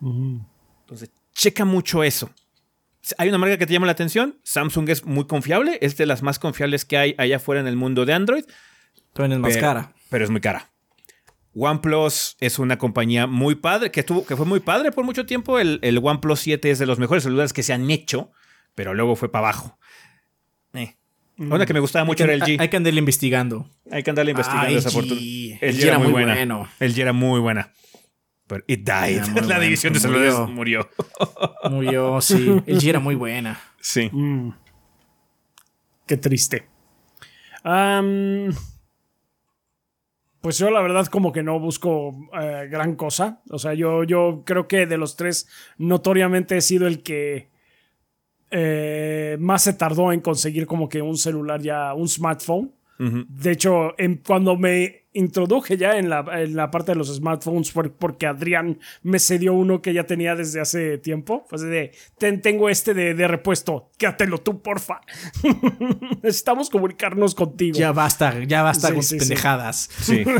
Entonces, 0.00 1.10
checa 1.32 1.64
mucho 1.64 2.04
eso. 2.04 2.30
Hay 3.16 3.30
una 3.30 3.38
marca 3.38 3.56
que 3.56 3.66
te 3.66 3.72
llama 3.72 3.86
la 3.86 3.92
atención. 3.92 4.38
Samsung 4.42 4.90
es 4.90 5.06
muy 5.06 5.26
confiable, 5.26 5.78
es 5.80 5.96
de 5.96 6.04
las 6.04 6.22
más 6.22 6.38
confiables 6.38 6.84
que 6.84 6.98
hay 6.98 7.14
allá 7.16 7.36
afuera 7.36 7.60
en 7.60 7.66
el 7.66 7.76
mundo 7.76 8.04
de 8.04 8.12
Android. 8.12 8.44
También 9.14 9.32
es 9.32 9.38
más 9.38 9.56
cara. 9.56 9.94
Pero 10.10 10.24
es 10.24 10.30
muy 10.30 10.40
cara. 10.40 10.70
OnePlus 11.58 12.36
es 12.40 12.58
una 12.58 12.78
compañía 12.78 13.26
muy 13.26 13.54
padre, 13.56 13.90
que, 13.90 14.02
tuvo, 14.02 14.24
que 14.24 14.36
fue 14.36 14.46
muy 14.46 14.60
padre 14.60 14.92
por 14.92 15.04
mucho 15.04 15.26
tiempo. 15.26 15.58
El, 15.58 15.78
el 15.82 15.98
OnePlus 16.02 16.40
7 16.40 16.70
es 16.70 16.78
de 16.78 16.86
los 16.86 16.98
mejores 16.98 17.24
celulares 17.24 17.52
que 17.52 17.62
se 17.62 17.72
han 17.72 17.90
hecho, 17.90 18.30
pero 18.74 18.94
luego 18.94 19.16
fue 19.16 19.30
para 19.30 19.48
abajo. 19.48 19.78
Eh. 20.74 20.94
Una 21.38 21.66
que 21.66 21.74
me 21.74 21.80
gustaba 21.80 22.04
mucho 22.04 22.24
era 22.24 22.34
el 22.34 22.42
G. 22.42 22.60
Hay 22.60 22.68
que 22.68 22.76
andarle 22.76 22.98
investigando. 22.98 23.68
Hay 23.90 24.02
que 24.02 24.10
andarle 24.10 24.32
investigando 24.32 24.68
Ay, 24.68 24.76
esa 24.76 24.90
G. 24.90 24.92
fortuna. 24.92 25.20
El 25.20 25.58
El 25.60 25.78
G 25.78 25.84
era 25.84 25.98
muy 25.98 26.10
buena. 26.12 26.34
bueno. 26.34 26.68
El 26.80 26.94
G 26.94 27.00
era 27.00 27.12
muy 27.12 27.40
buena. 27.40 27.72
Pero 28.46 28.64
it 28.66 28.80
died. 28.80 29.22
La 29.26 29.32
bueno, 29.32 29.60
división 29.60 29.92
de 29.92 30.00
murió. 30.00 30.32
celulares 30.32 30.54
murió. 30.54 30.90
Murió, 31.70 32.20
sí. 32.20 32.34
El 32.66 32.80
G 32.80 32.88
era 32.88 32.98
muy 33.00 33.14
buena. 33.14 33.60
Sí. 33.80 34.08
Mm. 34.12 34.50
Qué 36.06 36.16
triste. 36.16 36.66
Am, 37.62 38.52
pues 40.48 40.56
yo 40.56 40.70
la 40.70 40.80
verdad 40.80 41.04
como 41.08 41.30
que 41.30 41.42
no 41.42 41.60
busco 41.60 42.14
eh, 42.40 42.68
gran 42.70 42.96
cosa. 42.96 43.42
O 43.50 43.58
sea, 43.58 43.74
yo, 43.74 44.02
yo 44.04 44.44
creo 44.46 44.66
que 44.66 44.86
de 44.86 44.96
los 44.96 45.14
tres 45.14 45.46
notoriamente 45.76 46.56
he 46.56 46.62
sido 46.62 46.86
el 46.86 47.02
que 47.02 47.50
eh, 48.50 49.36
más 49.40 49.64
se 49.64 49.74
tardó 49.74 50.10
en 50.10 50.20
conseguir 50.20 50.66
como 50.66 50.88
que 50.88 51.02
un 51.02 51.18
celular 51.18 51.60
ya, 51.60 51.92
un 51.92 52.08
smartphone. 52.08 52.72
De 52.98 53.50
hecho, 53.52 53.92
en- 53.98 54.22
cuando 54.26 54.56
me 54.56 54.97
introduje 55.12 55.76
ya 55.76 55.98
en 55.98 56.08
la, 56.10 56.24
en 56.42 56.54
la 56.54 56.70
parte 56.70 56.92
de 56.92 56.96
los 56.96 57.08
smartphones 57.14 57.72
porque 57.98 58.26
Adrián 58.26 58.78
me 59.02 59.18
cedió 59.18 59.54
uno 59.54 59.80
que 59.82 59.92
ya 59.92 60.04
tenía 60.04 60.34
desde 60.36 60.60
hace 60.60 60.98
tiempo. 60.98 61.44
Fue 61.48 61.56
así 61.56 61.66
de, 61.66 61.92
"Ten- 62.18 62.40
tengo 62.42 62.68
este 62.68 62.94
de, 62.94 63.14
de 63.14 63.26
repuesto, 63.28 63.90
quédatelo 63.98 64.38
tú, 64.38 64.60
porfa. 64.62 65.00
Necesitamos 66.22 66.70
comunicarnos 66.70 67.34
contigo. 67.34 67.78
Ya 67.78 67.92
basta, 67.92 68.44
ya 68.44 68.62
basta 68.62 68.88
Sí, 68.88 68.94
con 68.94 69.02
sí, 69.02 69.18
pendejadas. 69.18 69.88
Sí. 70.02 70.24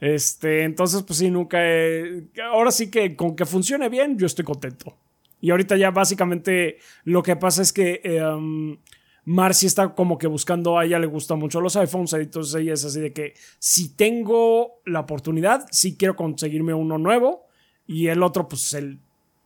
Este, 0.00 0.64
entonces, 0.64 1.02
pues 1.04 1.20
sí, 1.20 1.30
nunca 1.30 1.58
he- 1.62 2.24
Ahora 2.50 2.72
sí 2.72 2.90
que 2.90 3.14
con 3.14 3.36
que 3.36 3.46
funcione 3.46 3.88
bien, 3.88 4.18
yo 4.18 4.26
estoy 4.26 4.44
contento. 4.44 4.96
Y 5.40 5.50
ahorita 5.50 5.76
ya 5.76 5.92
básicamente 5.92 6.78
lo 7.04 7.22
que 7.22 7.36
pasa 7.36 7.62
es 7.62 7.72
que 7.72 8.00
eh, 8.02 8.20
um, 8.24 8.76
Marcy 9.24 9.66
está 9.66 9.94
como 9.94 10.18
que 10.18 10.26
buscando, 10.26 10.78
a 10.78 10.84
ella 10.84 10.98
le 10.98 11.06
gustan 11.06 11.38
mucho 11.38 11.60
los 11.60 11.76
iPhones, 11.76 12.12
entonces 12.14 12.54
ella 12.60 12.74
es 12.74 12.84
así 12.84 13.00
de 13.00 13.12
que 13.12 13.34
si 13.58 13.90
tengo 13.94 14.80
la 14.84 15.00
oportunidad, 15.00 15.66
sí 15.70 15.96
quiero 15.96 16.16
conseguirme 16.16 16.74
uno 16.74 16.98
nuevo 16.98 17.46
y 17.86 18.08
el 18.08 18.22
otro 18.22 18.48
pues 18.48 18.74
el- 18.74 18.98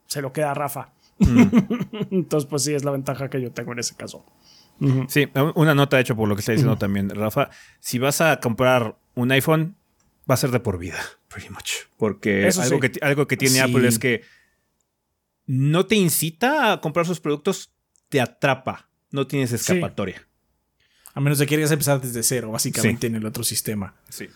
se 0.06 0.22
lo 0.22 0.32
queda 0.32 0.52
a 0.52 0.54
Rafa. 0.54 0.92
entonces 2.10 2.48
pues 2.48 2.62
sí, 2.64 2.74
es 2.74 2.84
la 2.84 2.90
ventaja 2.90 3.28
que 3.28 3.40
yo 3.40 3.52
tengo 3.52 3.72
en 3.72 3.78
ese 3.80 3.94
caso. 3.94 4.24
Sí, 5.08 5.26
una 5.54 5.74
nota 5.74 5.98
hecho 5.98 6.14
por 6.14 6.28
lo 6.28 6.36
que 6.36 6.40
está 6.40 6.52
diciendo 6.52 6.76
también 6.76 7.08
Rafa. 7.08 7.48
Si 7.80 7.98
vas 7.98 8.20
a 8.20 8.40
comprar 8.40 8.96
un 9.14 9.32
iPhone, 9.32 9.74
va 10.30 10.34
a 10.34 10.36
ser 10.36 10.50
de 10.50 10.60
por 10.60 10.78
vida, 10.78 10.98
pretty 11.28 11.48
much. 11.48 11.72
Porque 11.96 12.46
Eso 12.46 12.60
algo, 12.60 12.78
sí. 12.82 12.90
que, 12.90 13.04
algo 13.04 13.26
que 13.26 13.38
tiene 13.38 13.54
Sí. 13.54 13.60
Apple 13.60 13.88
es 13.88 13.98
que 13.98 14.20
no 15.46 15.86
te 15.86 15.94
incita 15.96 16.72
a 16.72 16.80
comprar 16.82 17.06
sus 17.06 17.20
productos, 17.20 17.72
te 18.10 18.20
atrapa. 18.20 18.88
No 19.16 19.26
tienes 19.26 19.50
escapatoria. 19.50 20.22
A 21.14 21.20
menos 21.20 21.38
de 21.38 21.46
que 21.46 21.54
quieras 21.54 21.72
empezar 21.72 21.98
desde 22.02 22.22
cero, 22.22 22.50
básicamente, 22.50 23.06
en 23.06 23.14
el 23.16 23.24
otro 23.24 23.42
sistema. 23.42 23.94
Sí. 24.10 24.28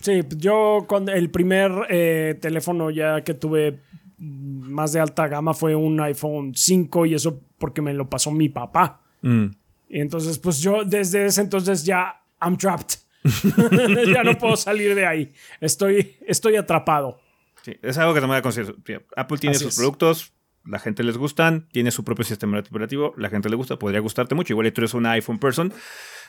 Sí, 0.00 0.22
yo 0.36 0.84
con 0.86 1.08
el 1.08 1.28
primer 1.30 1.72
eh, 1.90 2.38
teléfono 2.40 2.90
ya 2.90 3.24
que 3.24 3.34
tuve 3.34 3.80
más 4.18 4.92
de 4.92 5.00
alta 5.00 5.26
gama 5.26 5.54
fue 5.54 5.74
un 5.74 6.00
iPhone 6.00 6.54
5 6.54 7.06
y 7.06 7.14
eso 7.14 7.42
porque 7.58 7.82
me 7.82 7.92
lo 7.92 8.08
pasó 8.08 8.30
mi 8.30 8.48
papá. 8.48 9.02
Mm. 9.22 9.46
Y 9.88 10.00
entonces, 10.00 10.38
pues 10.38 10.60
yo 10.60 10.84
desde 10.84 11.26
ese 11.26 11.40
entonces 11.40 11.84
ya 11.84 12.22
I'm 12.40 12.56
trapped. 12.56 12.94
ya 14.14 14.22
no 14.22 14.38
puedo 14.38 14.56
salir 14.56 14.94
de 14.94 15.04
ahí. 15.04 15.32
Estoy, 15.60 16.16
estoy 16.24 16.54
atrapado. 16.54 17.20
Sí, 17.62 17.76
es 17.82 17.98
algo 17.98 18.14
que 18.14 18.20
tomar 18.20 18.36
en 18.36 18.42
consideración. 18.44 19.02
Apple 19.16 19.38
tiene 19.38 19.56
Así 19.56 19.64
sus 19.64 19.74
es. 19.74 19.78
productos, 19.80 20.32
la 20.64 20.78
gente 20.78 21.02
les 21.02 21.16
gustan, 21.16 21.66
tiene 21.72 21.90
su 21.90 22.04
propio 22.04 22.24
sistema 22.24 22.58
operativo, 22.58 23.14
la 23.16 23.30
gente 23.30 23.48
le 23.48 23.56
gusta, 23.56 23.78
podría 23.78 24.00
gustarte 24.00 24.34
mucho. 24.34 24.52
Igual 24.52 24.72
tú 24.72 24.80
eres 24.82 24.94
una 24.94 25.12
iPhone 25.12 25.38
person. 25.38 25.72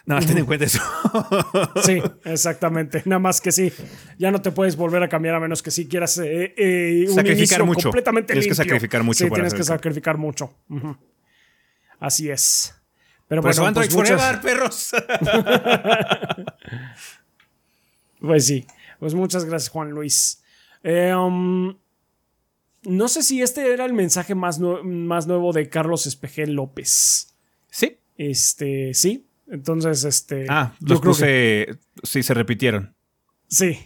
Nada 0.06 0.22
más 0.22 0.28
ten 0.28 0.38
en 0.38 0.46
cuenta 0.46 0.66
eso. 0.66 0.80
Sí, 1.84 2.02
exactamente. 2.24 3.02
Nada 3.06 3.20
más 3.20 3.42
que 3.42 3.52
sí. 3.52 3.72
Ya 4.18 4.32
no 4.32 4.42
te 4.42 4.52
puedes 4.52 4.76
volver 4.78 5.04
a 5.04 5.10
cambiar 5.10 5.36
a 5.36 5.40
menos 5.42 5.62
que 5.62 5.72
sí 5.72 5.88
quieras 5.90 6.18
eh, 6.20 6.54
eh, 6.58 7.06
un 7.10 7.16
Sacrificar 7.16 7.64
mucho. 7.66 7.84
completamente 7.90 8.28
Tienes 8.34 8.46
que 8.46 8.50
limpio. 8.52 8.64
sacrificar 8.66 9.04
mucho 9.04 9.18
Sí, 9.26 9.30
para 9.30 9.36
tienes 9.42 9.54
que 9.54 9.64
sacrificar 9.64 10.18
mucho. 10.18 10.54
Así 12.00 12.30
es. 12.30 12.76
Pero 13.28 13.42
Por 13.42 13.52
eso 13.52 13.62
bueno, 13.62 13.76
pues 13.76 13.94
muchas- 13.94 14.22
Forever, 14.22 14.42
perros. 14.42 14.92
Pues 18.22 18.46
sí, 18.48 18.66
pues 19.00 19.14
muchas 19.14 19.46
gracias 19.46 19.70
Juan 19.70 19.92
Luis. 19.92 20.44
Eh, 20.84 21.14
um, 21.16 21.74
no 22.84 23.08
sé 23.08 23.24
si 23.24 23.42
este 23.42 23.74
era 23.74 23.86
el 23.86 23.94
mensaje 23.94 24.36
más, 24.36 24.60
nue- 24.60 24.84
más 24.84 25.28
nuevo 25.28 25.52
de 25.54 25.70
Carlos 25.70 26.06
Espejel 26.08 26.54
López. 26.54 27.36
sí. 27.70 27.98
Este, 28.18 28.94
sí. 28.94 29.26
Entonces, 29.50 30.04
este. 30.04 30.46
Ah, 30.50 30.74
los 30.82 31.00
que- 31.00 31.08
puse. 31.08 31.68
Sí, 32.04 32.22
se 32.22 32.34
repitieron. 32.34 32.94
Sí. 33.48 33.80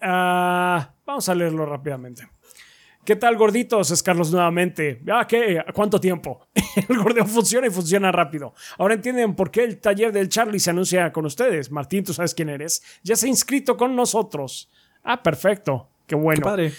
Ah, 0.00 0.94
vamos 1.06 1.28
a 1.28 1.34
leerlo 1.34 1.66
rápidamente. 1.66 2.26
¿Qué 3.04 3.16
tal, 3.16 3.36
gorditos? 3.36 3.90
Es 3.90 4.02
Carlos 4.02 4.30
nuevamente. 4.32 5.02
Ah, 5.12 5.26
¿qué? 5.26 5.62
¿Cuánto 5.74 6.00
tiempo? 6.00 6.48
El 6.88 6.96
gordeo 6.98 7.26
funciona 7.26 7.66
y 7.66 7.70
funciona 7.70 8.10
rápido. 8.10 8.54
Ahora 8.78 8.94
entienden 8.94 9.34
por 9.34 9.50
qué 9.50 9.64
el 9.64 9.78
taller 9.78 10.10
del 10.10 10.30
Charlie 10.30 10.58
se 10.58 10.70
anuncia 10.70 11.12
con 11.12 11.26
ustedes. 11.26 11.70
Martín, 11.70 12.02
tú 12.02 12.14
sabes 12.14 12.34
quién 12.34 12.48
eres. 12.48 12.82
Ya 13.02 13.14
se 13.14 13.26
ha 13.26 13.28
inscrito 13.28 13.76
con 13.76 13.94
nosotros. 13.94 14.70
Ah, 15.02 15.22
perfecto. 15.22 15.90
Qué 16.06 16.14
bueno. 16.14 16.40
Qué 16.40 16.44
padre. 16.44 16.72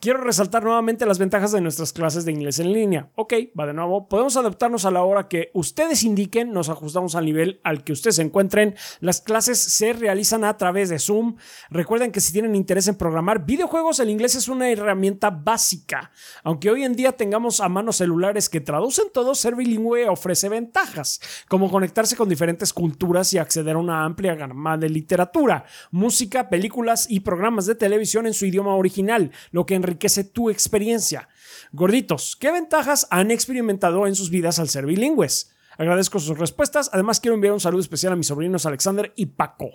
Quiero 0.00 0.22
resaltar 0.22 0.64
nuevamente 0.64 1.04
las 1.04 1.18
ventajas 1.18 1.52
de 1.52 1.60
nuestras 1.60 1.92
clases 1.92 2.24
de 2.24 2.32
inglés 2.32 2.58
en 2.58 2.72
línea. 2.72 3.10
Ok, 3.16 3.34
va 3.58 3.66
de 3.66 3.74
nuevo. 3.74 4.08
Podemos 4.08 4.34
adaptarnos 4.38 4.86
a 4.86 4.90
la 4.90 5.02
hora 5.02 5.28
que 5.28 5.50
ustedes 5.52 6.04
indiquen, 6.04 6.54
nos 6.54 6.70
ajustamos 6.70 7.16
al 7.16 7.26
nivel 7.26 7.60
al 7.64 7.84
que 7.84 7.92
ustedes 7.92 8.16
se 8.16 8.22
encuentren. 8.22 8.76
Las 9.00 9.20
clases 9.20 9.58
se 9.58 9.92
realizan 9.92 10.42
a 10.44 10.56
través 10.56 10.88
de 10.88 10.98
Zoom. 10.98 11.36
Recuerden 11.68 12.12
que 12.12 12.22
si 12.22 12.32
tienen 12.32 12.56
interés 12.56 12.88
en 12.88 12.94
programar 12.94 13.44
videojuegos, 13.44 14.00
el 14.00 14.08
inglés 14.08 14.36
es 14.36 14.48
una 14.48 14.70
herramienta 14.70 15.28
básica. 15.28 16.12
Aunque 16.44 16.70
hoy 16.70 16.84
en 16.84 16.96
día 16.96 17.12
tengamos 17.12 17.60
a 17.60 17.68
mano 17.68 17.92
celulares 17.92 18.48
que 18.48 18.62
traducen 18.62 19.08
todo, 19.12 19.34
ser 19.34 19.54
bilingüe 19.54 20.08
ofrece 20.08 20.48
ventajas, 20.48 21.20
como 21.46 21.70
conectarse 21.70 22.16
con 22.16 22.30
diferentes 22.30 22.72
culturas 22.72 23.34
y 23.34 23.38
acceder 23.38 23.76
a 23.76 23.80
una 23.80 24.06
amplia 24.06 24.34
gama 24.34 24.78
de 24.78 24.88
literatura, 24.88 25.66
música, 25.90 26.48
películas 26.48 27.04
y 27.10 27.20
programas 27.20 27.66
de 27.66 27.74
televisión 27.74 28.26
en 28.26 28.32
su 28.32 28.46
idioma 28.46 28.74
original, 28.74 29.30
lo 29.50 29.66
que 29.66 29.89
enriquece 29.90 30.24
tu 30.24 30.50
experiencia. 30.50 31.28
Gorditos, 31.72 32.36
¿qué 32.36 32.50
ventajas 32.50 33.06
han 33.10 33.30
experimentado 33.30 34.06
en 34.06 34.14
sus 34.14 34.30
vidas 34.30 34.58
al 34.58 34.68
ser 34.68 34.86
bilingües? 34.86 35.52
Agradezco 35.76 36.18
sus 36.18 36.38
respuestas. 36.38 36.90
Además, 36.92 37.20
quiero 37.20 37.34
enviar 37.34 37.52
un 37.52 37.60
saludo 37.60 37.80
especial 37.80 38.12
a 38.12 38.16
mis 38.16 38.26
sobrinos 38.26 38.66
Alexander 38.66 39.12
y 39.16 39.26
Paco. 39.26 39.70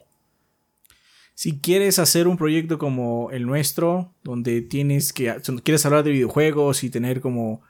Si 1.34 1.60
quieres 1.60 2.00
hacer 2.00 2.28
un 2.28 2.38
proyecto 2.38 2.78
como 2.78 3.30
el 3.32 3.46
nuestro, 3.46 4.14
donde 4.24 4.62
tienes 4.62 5.12
que 5.12 5.36
quieres 5.64 5.86
hablar 5.86 6.04
de 6.04 6.12
videojuegos 6.12 6.84
y 6.84 6.90
tener 6.90 7.20
como 7.20 7.62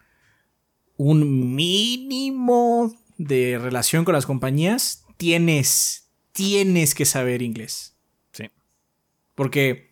un 0.98 1.56
mínimo 1.56 2.94
de 3.18 3.58
relación 3.60 4.06
con 4.06 4.14
las 4.14 4.26
compañías, 4.26 5.06
tienes 5.18 6.06
tienes 6.36 6.94
que 6.94 7.06
saber 7.06 7.42
inglés. 7.42 7.96
Sí. 8.34 8.52
Porque 9.34 9.90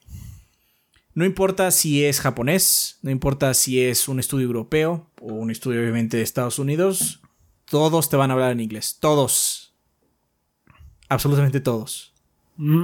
no 1.15 1.25
importa 1.25 1.69
si 1.71 2.03
es 2.05 2.19
japonés, 2.19 2.99
no 3.01 3.11
importa 3.11 3.53
si 3.53 3.81
es 3.81 4.07
un 4.07 4.19
estudio 4.19 4.45
europeo 4.47 5.09
o 5.21 5.33
un 5.33 5.51
estudio 5.51 5.79
obviamente 5.81 6.17
de 6.17 6.23
Estados 6.23 6.59
Unidos, 6.59 7.21
todos 7.65 8.09
te 8.09 8.17
van 8.17 8.29
a 8.31 8.33
hablar 8.33 8.51
en 8.51 8.59
inglés, 8.59 8.97
todos. 8.99 9.73
Absolutamente 11.09 11.59
todos. 11.59 12.13
Mm, 12.57 12.83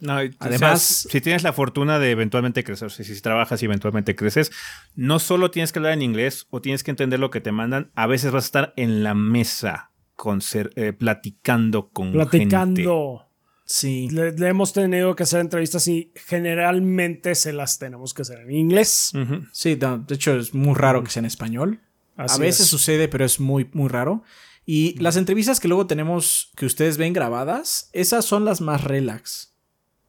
No, 0.00 0.12
Además- 0.38 1.06
o 1.06 1.08
sea, 1.08 1.10
si 1.10 1.20
tienes 1.20 1.42
la 1.42 1.52
fortuna 1.52 1.98
de 1.98 2.12
eventualmente 2.12 2.62
crecer, 2.62 2.86
o 2.86 2.90
sea, 2.90 3.04
si 3.04 3.20
trabajas 3.20 3.60
y 3.60 3.64
eventualmente 3.64 4.14
creces, 4.14 4.52
no 4.94 5.18
solo 5.18 5.50
tienes 5.50 5.72
que 5.72 5.80
hablar 5.80 5.94
en 5.94 6.02
inglés 6.02 6.46
o 6.50 6.60
tienes 6.60 6.84
que 6.84 6.92
entender 6.92 7.18
lo 7.18 7.30
que 7.30 7.40
te 7.40 7.50
mandan, 7.50 7.90
a 7.96 8.06
veces 8.06 8.30
vas 8.30 8.44
a 8.44 8.46
estar 8.46 8.74
en 8.76 9.02
la 9.02 9.14
mesa 9.14 9.90
con 10.14 10.40
ser, 10.40 10.70
eh, 10.76 10.92
platicando 10.92 11.88
con 11.88 12.12
gente. 12.12 12.26
Platicando. 12.28 13.27
Sí. 13.68 14.08
Le, 14.08 14.32
le 14.32 14.48
hemos 14.48 14.72
tenido 14.72 15.14
que 15.14 15.24
hacer 15.24 15.40
entrevistas 15.40 15.86
y 15.88 16.10
generalmente 16.14 17.34
se 17.34 17.52
las 17.52 17.78
tenemos 17.78 18.14
que 18.14 18.22
hacer 18.22 18.40
en 18.40 18.50
inglés. 18.50 19.12
Ujú. 19.14 19.44
Sí, 19.52 19.76
no, 19.78 19.98
de 19.98 20.14
hecho 20.14 20.36
es 20.36 20.54
muy 20.54 20.74
raro 20.74 21.04
que 21.04 21.10
sea 21.10 21.20
en 21.20 21.26
español. 21.26 21.80
Así 22.16 22.40
a 22.40 22.44
veces 22.44 22.62
es. 22.62 22.68
sucede, 22.68 23.08
pero 23.08 23.26
es 23.26 23.38
muy, 23.40 23.68
muy 23.74 23.88
raro. 23.88 24.22
Y 24.64 24.98
las 24.98 25.16
entrevistas 25.16 25.60
que 25.60 25.68
luego 25.68 25.86
tenemos, 25.86 26.50
que 26.56 26.64
ustedes 26.64 26.96
ven 26.96 27.12
grabadas, 27.12 27.90
esas 27.92 28.24
son 28.24 28.46
las 28.46 28.62
más 28.62 28.84
relax. 28.84 29.54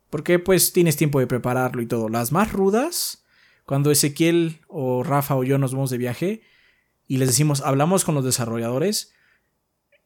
Porque 0.09 0.39
pues 0.39 0.71
tienes 0.71 0.95
tiempo 0.95 1.19
de 1.19 1.27
prepararlo 1.27 1.81
y 1.81 1.85
todo. 1.85 2.07
Las 2.07 2.31
más 2.31 2.53
rudas, 2.53 3.25
cuando 3.65 3.91
Ezequiel 3.91 4.61
o 4.69 5.03
Rafa 5.03 5.35
o 5.35 5.43
yo 5.43 5.57
nos 5.57 5.73
vamos 5.73 5.89
de 5.89 5.97
viaje 5.97 6.41
y 7.07 7.17
les 7.17 7.27
decimos, 7.27 7.59
hablamos 7.59 8.05
con 8.05 8.15
los 8.15 8.23
desarrolladores, 8.23 9.11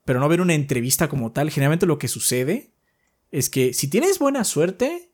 pero 0.05 0.19
no 0.19 0.27
ver 0.27 0.41
una 0.41 0.55
entrevista 0.55 1.07
como 1.07 1.31
tal, 1.31 1.51
generalmente 1.51 1.85
lo 1.85 1.99
que 1.99 2.07
sucede 2.07 2.72
es 3.33 3.49
que 3.49 3.73
si 3.73 3.87
tienes 3.89 4.19
buena 4.19 4.43
suerte, 4.43 5.09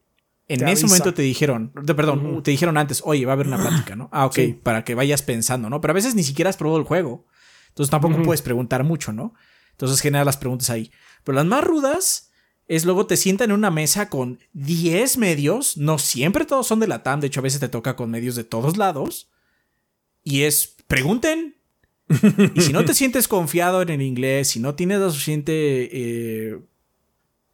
En 0.48 0.58
ese 0.62 0.66
avisa. 0.66 0.88
momento 0.88 1.14
te 1.14 1.22
dijeron, 1.22 1.72
perdón, 1.86 2.44
te 2.44 2.52
dijeron 2.52 2.78
antes, 2.78 3.02
oye, 3.06 3.26
va 3.26 3.32
a 3.32 3.36
haber 3.36 3.48
una 3.48 3.58
plática, 3.62 3.96
¿no? 3.96 4.10
Ah, 4.12 4.26
ok, 4.26 4.36
Sí. 4.36 4.60
para 4.62 4.84
que 4.84 4.94
vayas 4.94 5.22
pensando, 5.22 5.70
¿no? 5.70 5.80
Pero 5.80 5.92
a 5.92 5.96
veces 5.96 6.16
ni 6.16 6.24
siquiera 6.24 6.50
has 6.50 6.58
probado 6.58 6.80
el 6.80 6.86
juego. 6.86 7.26
Entonces 7.70 7.90
tampoco 7.92 8.22
puedes 8.24 8.42
preguntar 8.42 8.84
mucho, 8.84 9.14
¿no? 9.14 9.34
Entonces 9.72 10.02
genera 10.02 10.26
las 10.26 10.38
preguntas 10.38 10.70
ahí. 10.70 10.92
Pero 11.24 11.38
las 11.38 11.46
más 11.46 11.64
rudas 11.64 12.32
es 12.68 12.84
luego 12.84 13.06
te 13.08 13.16
sientan 13.16 13.52
en 13.52 13.56
una 13.56 13.72
mesa 13.72 14.10
con 14.10 14.40
10 14.54 15.18
medios, 15.18 15.78
no 15.78 15.98
siempre 15.98 16.46
todos 16.46 16.68
son 16.68 16.80
de 16.80 16.88
la 16.88 17.02
TAM, 17.04 17.20
de 17.22 17.28
hecho 17.28 17.40
a 17.40 17.44
veces 17.44 17.60
te 17.62 17.70
toca 17.70 17.96
con 17.96 18.12
medios 18.12 18.36
de 18.36 18.44
todos 18.44 18.76
lados. 18.78 19.30
Y 20.24 20.42
es, 20.44 20.76
pregunten. 20.88 21.56
y 22.56 22.62
si 22.62 22.74
no 22.74 22.84
te 22.86 22.94
sientes 22.96 23.28
confiado 23.28 23.82
en 23.82 23.90
el 23.90 24.02
inglés, 24.02 24.50
si 24.50 24.60
no 24.60 24.76
tienes 24.76 25.00
la 25.00 25.10
suficiente 25.12 25.54
eh, 25.92 26.60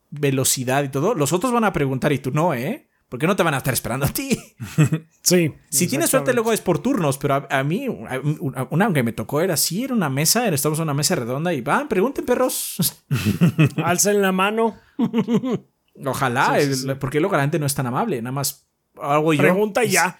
velocidad 0.09 0.83
y 0.83 0.89
todo, 0.89 1.13
los 1.15 1.33
otros 1.33 1.51
van 1.51 1.63
a 1.63 1.73
preguntar 1.73 2.11
y 2.13 2.19
tú 2.19 2.31
no, 2.31 2.53
¿eh? 2.53 2.87
Porque 3.09 3.27
no 3.27 3.35
te 3.35 3.43
van 3.43 3.53
a 3.53 3.57
estar 3.57 3.73
esperando 3.73 4.05
a 4.05 4.09
ti. 4.09 4.37
Sí. 5.25 5.51
Si 5.69 5.87
tienes 5.87 6.11
suerte, 6.11 6.33
luego 6.33 6.53
es 6.53 6.61
por 6.61 6.77
turnos, 6.77 7.17
pero 7.17 7.33
a, 7.33 7.47
a 7.49 7.63
mí, 7.63 7.87
a- 7.87 8.19
una, 8.39 8.67
una 8.69 8.93
que 8.93 9.01
me 9.01 9.11
tocó 9.11 9.41
era 9.41 9.55
así, 9.55 9.83
era 9.83 9.95
una 9.95 10.07
mesa, 10.07 10.47
estamos 10.49 10.77
en 10.77 10.83
una 10.83 10.93
mesa 10.93 11.15
redonda 11.15 11.51
y 11.51 11.61
van, 11.61 11.87
pregunten, 11.87 12.25
perros. 12.25 13.03
Alcen 13.83 14.21
la 14.21 14.31
mano, 14.31 14.75
Ojalá, 16.05 16.55
Sí, 16.59 16.61
sí, 16.65 16.67
el- 16.69 16.75
sí. 16.75 16.87
porque 16.99 17.19
luego 17.19 17.35
la 17.35 17.41
gente 17.41 17.57
no 17.57 17.65
es 17.65 17.73
tan 17.73 17.87
amable, 17.87 18.21
nada 18.21 18.33
más 18.33 18.67
algo 19.01 19.33
yo. 19.33 19.41
pregunta 19.41 19.83
y 19.83 19.89
ya. 19.91 20.19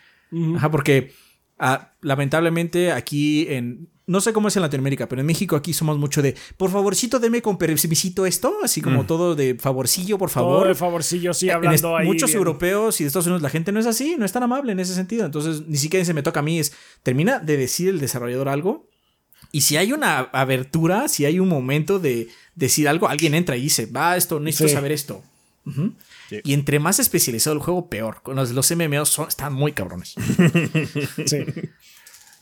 Ajá, 0.55 0.71
porque 0.71 1.13
ah, 1.59 1.91
lamentablemente 2.01 2.91
aquí 2.91 3.45
en. 3.49 3.89
No 4.07 4.21
sé 4.21 4.33
cómo 4.33 4.49
es 4.49 4.55
en 4.55 4.61
Latinoamérica, 4.61 5.09
pero 5.09 5.21
en 5.21 5.25
México 5.25 5.55
aquí 5.55 5.73
somos 5.73 5.97
mucho 5.97 6.21
de. 6.21 6.35
Por 6.57 6.69
favorcito, 6.69 7.19
deme 7.19 7.41
con 7.41 7.57
permisito 7.57 8.25
esto. 8.27 8.53
Así 8.63 8.79
como 8.81 9.05
todo 9.05 9.33
de 9.35 9.55
favorcillo, 9.55 10.17
por 10.19 10.29
Todo 10.29 10.43
favor. 10.43 10.67
de 10.67 10.75
favorcillo, 10.75 11.33
sí, 11.33 11.49
hablando 11.49 11.97
ahí. 11.97 12.05
muchos 12.05 12.29
bien. 12.29 12.37
europeos 12.37 13.01
y 13.01 13.03
de 13.03 13.07
Estados 13.07 13.25
Unidos 13.25 13.41
la 13.41 13.49
gente 13.49 13.71
no 13.71 13.79
es 13.79 13.87
así, 13.87 14.15
no 14.17 14.25
es 14.25 14.31
tan 14.31 14.43
amable 14.43 14.73
en 14.73 14.79
ese 14.79 14.93
sentido. 14.93 15.25
Entonces, 15.25 15.63
ni 15.67 15.77
siquiera 15.77 16.05
se 16.05 16.13
me 16.13 16.21
toca 16.21 16.41
a 16.41 16.43
mí. 16.43 16.59
Es 16.59 16.73
termina 17.01 17.39
de 17.39 17.57
decir 17.57 17.89
el 17.89 17.99
desarrollador 17.99 18.47
algo. 18.49 18.87
Y 19.51 19.61
si 19.61 19.77
hay 19.77 19.91
una 19.91 20.19
abertura, 20.19 21.07
si 21.07 21.25
hay 21.25 21.39
un 21.39 21.47
momento 21.49 21.97
de 21.97 22.27
decir 22.55 22.87
algo, 22.87 23.07
alguien 23.07 23.33
entra 23.33 23.55
y 23.57 23.61
dice, 23.61 23.85
va, 23.87 24.17
esto, 24.17 24.39
necesito 24.39 24.67
Sí. 24.69 24.73
saber 24.75 24.91
esto. 24.91 25.23
Sí. 26.29 26.41
Y 26.43 26.53
entre 26.53 26.77
más 26.79 26.99
especializado 26.99 27.55
el 27.55 27.61
juego, 27.61 27.89
peor. 27.89 28.21
Los, 28.33 28.51
los 28.51 28.69
MMOs 28.71 29.09
son, 29.09 29.27
están 29.27 29.53
muy 29.53 29.71
cabrones. 29.71 30.13
Sí. 31.25 31.37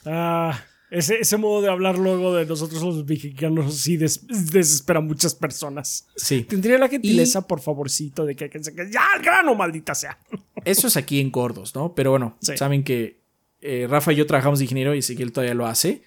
Ah, 0.06 0.60
ese, 0.93 1.19
ese 1.19 1.37
modo 1.37 1.61
de 1.61 1.69
hablar 1.69 1.97
luego 1.97 2.33
de 2.35 2.45
nosotros 2.45 2.81
los 2.81 3.05
mexicanos 3.05 3.75
sí 3.75 3.97
des- 3.97 4.25
desespera 4.27 4.99
a 4.99 5.01
muchas 5.01 5.33
personas. 5.35 6.07
Sí. 6.15 6.43
Tendría 6.43 6.77
la 6.77 6.87
gentileza, 6.89 7.47
por 7.47 7.59
favorcito, 7.61 8.25
de 8.25 8.35
que, 8.35 8.49
que 8.49 8.63
se- 8.63 8.73
que- 8.75 8.89
ya 8.91 9.01
al 9.15 9.21
grano, 9.21 9.55
maldita 9.55 9.95
sea. 9.95 10.17
Eso 10.65 10.87
es 10.87 10.95
aquí 10.97 11.19
en 11.19 11.31
Gordos, 11.31 11.73
¿no? 11.75 11.93
Pero 11.95 12.11
bueno, 12.11 12.37
Sí. 12.41 12.55
saben 12.57 12.83
que 12.83 13.21
eh, 13.61 13.87
Rafa 13.89 14.11
y 14.13 14.17
yo 14.17 14.25
trabajamos 14.25 14.59
de 14.59 14.65
ingeniero 14.65 14.93
y 14.93 14.99
Ezequiel 14.99 15.31
todavía 15.31 15.53
lo 15.53 15.65
hace. 15.65 16.03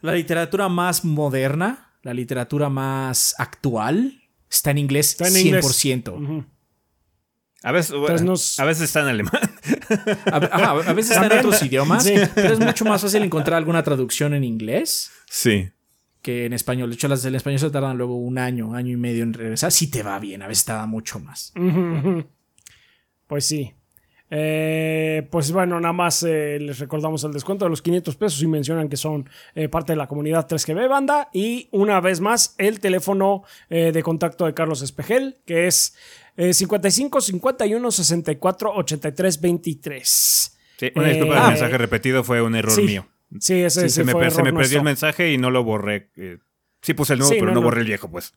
La 0.00 0.14
literatura 0.14 0.68
más 0.68 1.04
moderna, 1.04 1.94
la 2.02 2.14
literatura 2.14 2.68
más 2.68 3.34
actual, 3.38 4.22
está 4.50 4.70
en 4.70 4.78
inglés 4.78 5.10
Está 5.12 5.28
en 5.28 5.36
inglés. 5.46 5.64
100%. 5.66 6.12
Ujú. 6.22 6.44
A 7.66 7.72
veces, 7.72 8.22
nos- 8.22 8.60
a 8.60 8.64
veces 8.64 8.84
está 8.84 9.00
en 9.00 9.08
alemán. 9.08 9.40
A, 10.32 10.36
ajá, 10.36 10.70
a 10.70 10.92
veces 10.92 11.16
está 11.16 11.26
en 11.26 11.38
otros 11.38 11.62
idiomas, 11.62 12.04
Sí. 12.04 12.14
pero 12.34 12.52
es 12.54 12.60
mucho 12.60 12.84
más 12.84 13.02
fácil 13.02 13.22
encontrar 13.24 13.56
alguna 13.58 13.82
traducción 13.82 14.34
en 14.34 14.44
inglés 14.44 15.10
Sí. 15.28 15.68
que 16.22 16.46
en 16.46 16.52
español. 16.52 16.90
De 16.90 16.94
hecho, 16.94 17.08
las 17.08 17.22
del 17.22 17.34
español 17.34 17.58
se 17.58 17.70
tardan 17.70 17.96
luego 17.98 18.16
un 18.16 18.38
año, 18.38 18.74
año 18.74 18.92
y 18.92 18.96
medio 18.96 19.22
en 19.24 19.32
regresar. 19.32 19.72
Si 19.72 19.88
te 19.90 20.02
va 20.02 20.18
bien, 20.18 20.42
a 20.42 20.48
veces 20.48 20.64
tarda 20.64 20.86
mucho 20.86 21.18
más. 21.20 21.52
Pues 23.26 23.44
sí. 23.46 23.72
Eh, 24.30 25.26
pues 25.30 25.52
bueno, 25.52 25.78
nada 25.80 25.92
más 25.92 26.22
eh, 26.24 26.58
les 26.60 26.78
recordamos 26.78 27.22
el 27.24 27.32
descuento 27.32 27.64
de 27.64 27.70
los 27.70 27.80
500 27.82 28.16
pesos 28.16 28.42
y 28.42 28.46
mencionan 28.46 28.88
que 28.88 28.96
son 28.96 29.28
eh, 29.54 29.68
parte 29.68 29.92
de 29.92 29.96
la 29.96 30.06
comunidad 30.08 30.48
3GB 30.48 30.88
Banda. 30.88 31.28
Y 31.32 31.68
una 31.72 32.00
vez 32.00 32.20
más, 32.20 32.54
el 32.58 32.80
teléfono 32.80 33.44
eh, 33.70 33.92
de 33.92 34.02
contacto 34.02 34.46
de 34.46 34.54
Carlos 34.54 34.82
Espejel, 34.82 35.38
que 35.46 35.66
es 35.68 35.96
eh, 36.36 36.52
55 36.54 37.20
51 37.20 37.90
64 37.90 38.72
83 38.74 39.40
23. 39.40 40.58
Sí, 40.78 40.90
una 40.94 41.06
Eh, 41.06 41.10
disculpa, 41.12 41.34
el 41.36 41.42
ah, 41.42 41.48
mensaje 41.48 41.78
repetido 41.78 42.24
fue 42.24 42.42
un 42.42 42.54
error 42.56 42.72
sí. 42.72 42.82
mío. 42.82 43.06
Sí, 43.40 43.54
ese, 43.54 43.80
Sí, 43.80 43.86
ese 43.86 43.94
se 43.96 44.04
me, 44.04 44.12
per- 44.14 44.30
se 44.30 44.42
me 44.42 44.48
error 44.50 44.60
perdió 44.60 44.78
el 44.78 44.84
mensaje 44.84 45.32
y 45.32 45.38
no 45.38 45.50
lo 45.50 45.64
borré. 45.64 46.10
eh, 46.16 46.38
sí 46.82 46.94
puse 46.94 47.14
el 47.14 47.20
nuevo, 47.20 47.32
Sí, 47.32 47.38
pero 47.40 47.52
no, 47.52 47.54
no, 47.54 47.60
no. 47.60 47.64
borré 47.64 47.80
el 47.80 47.86
viejo, 47.86 48.10
pues. 48.10 48.34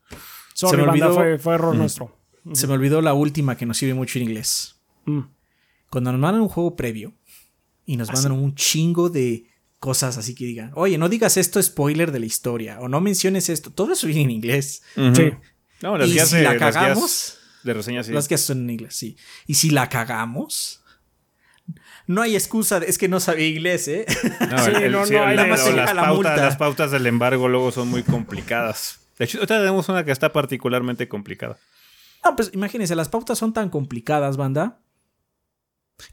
Sorry, 0.53 0.71
Se 0.71 0.77
me 0.77 0.87
banda, 0.87 1.07
olvidó- 1.07 1.15
fue, 1.15 1.37
fue 1.39 1.53
error 1.55 1.75
nuestro. 1.75 2.15
Se 2.53 2.67
me 2.67 2.73
olvidó 2.73 3.01
la 3.01 3.13
última 3.13 3.57
que 3.57 3.65
nos 3.65 3.77
sirve 3.77 3.93
mucho 3.93 4.17
en 4.19 4.25
inglés. 4.25 4.79
Mm. 5.05 5.19
Cuando 5.89 6.11
nos 6.11 6.21
mandan 6.21 6.41
un 6.41 6.49
juego 6.49 6.75
previo 6.75 7.13
y 7.85 7.97
nos 7.97 8.11
mandan 8.11 8.31
un 8.33 8.53
chingo 8.55 9.09
de 9.09 9.45
cosas 9.79 10.17
así 10.17 10.35
que 10.35 10.45
digan, 10.45 10.71
oye, 10.75 10.97
no 10.97 11.07
digas 11.09 11.37
esto 11.37 11.61
spoiler 11.63 12.11
de 12.11 12.19
la 12.19 12.25
historia 12.25 12.79
o 12.81 12.87
no 12.89 12.99
menciones 13.01 13.49
esto, 13.49 13.71
todo 13.71 13.93
eso 13.93 14.07
viene 14.07 14.23
en 14.23 14.31
inglés. 14.31 14.83
Sí. 14.95 15.31
No, 15.81 15.97
las 15.97 16.09
Y 16.09 16.11
guías 16.13 16.29
si 16.29 16.35
de, 16.37 16.43
la 16.43 16.49
las 16.53 16.59
guías 16.59 16.73
cagamos, 16.75 17.37
de 17.63 17.73
reseñas 17.73 18.05
sí. 18.05 18.11
las 18.11 18.27
que 18.27 18.37
son 18.37 18.59
en 18.63 18.69
inglés, 18.71 18.95
sí. 18.95 19.15
Y 19.47 19.53
si 19.55 19.69
la 19.69 19.87
cagamos, 19.89 20.83
no 22.07 22.21
hay 22.21 22.35
excusa, 22.35 22.79
de- 22.79 22.87
es 22.87 22.97
que 22.97 23.07
no 23.07 23.19
sabía 23.19 23.47
inglés, 23.47 23.87
¿eh? 23.87 24.05
No, 24.51 24.57
Sí, 24.65 24.71
el- 24.75 24.91
no, 24.91 25.05
sí, 25.05 25.13
no, 25.13 25.29
el- 25.29 25.57
se 25.57 25.73
las, 25.73 25.93
la 25.95 26.01
pautas, 26.03 26.15
multa. 26.15 26.35
las 26.37 26.57
pautas 26.57 26.91
del 26.91 27.05
embargo 27.07 27.47
luego 27.47 27.71
son 27.71 27.87
muy 27.87 28.03
complicadas. 28.03 28.99
De 29.17 29.25
hecho, 29.25 29.37
ahorita 29.37 29.59
tenemos 29.59 29.87
una 29.89 30.03
que 30.03 30.11
está 30.11 30.31
particularmente 30.33 31.07
complicada. 31.07 31.57
No, 32.25 32.35
pues 32.35 32.51
imagínense, 32.53 32.95
las 32.95 33.07
pautas 33.09 33.37
son 33.37 33.53
tan 33.53 33.69
complicadas, 33.69 34.35
banda, 34.37 34.79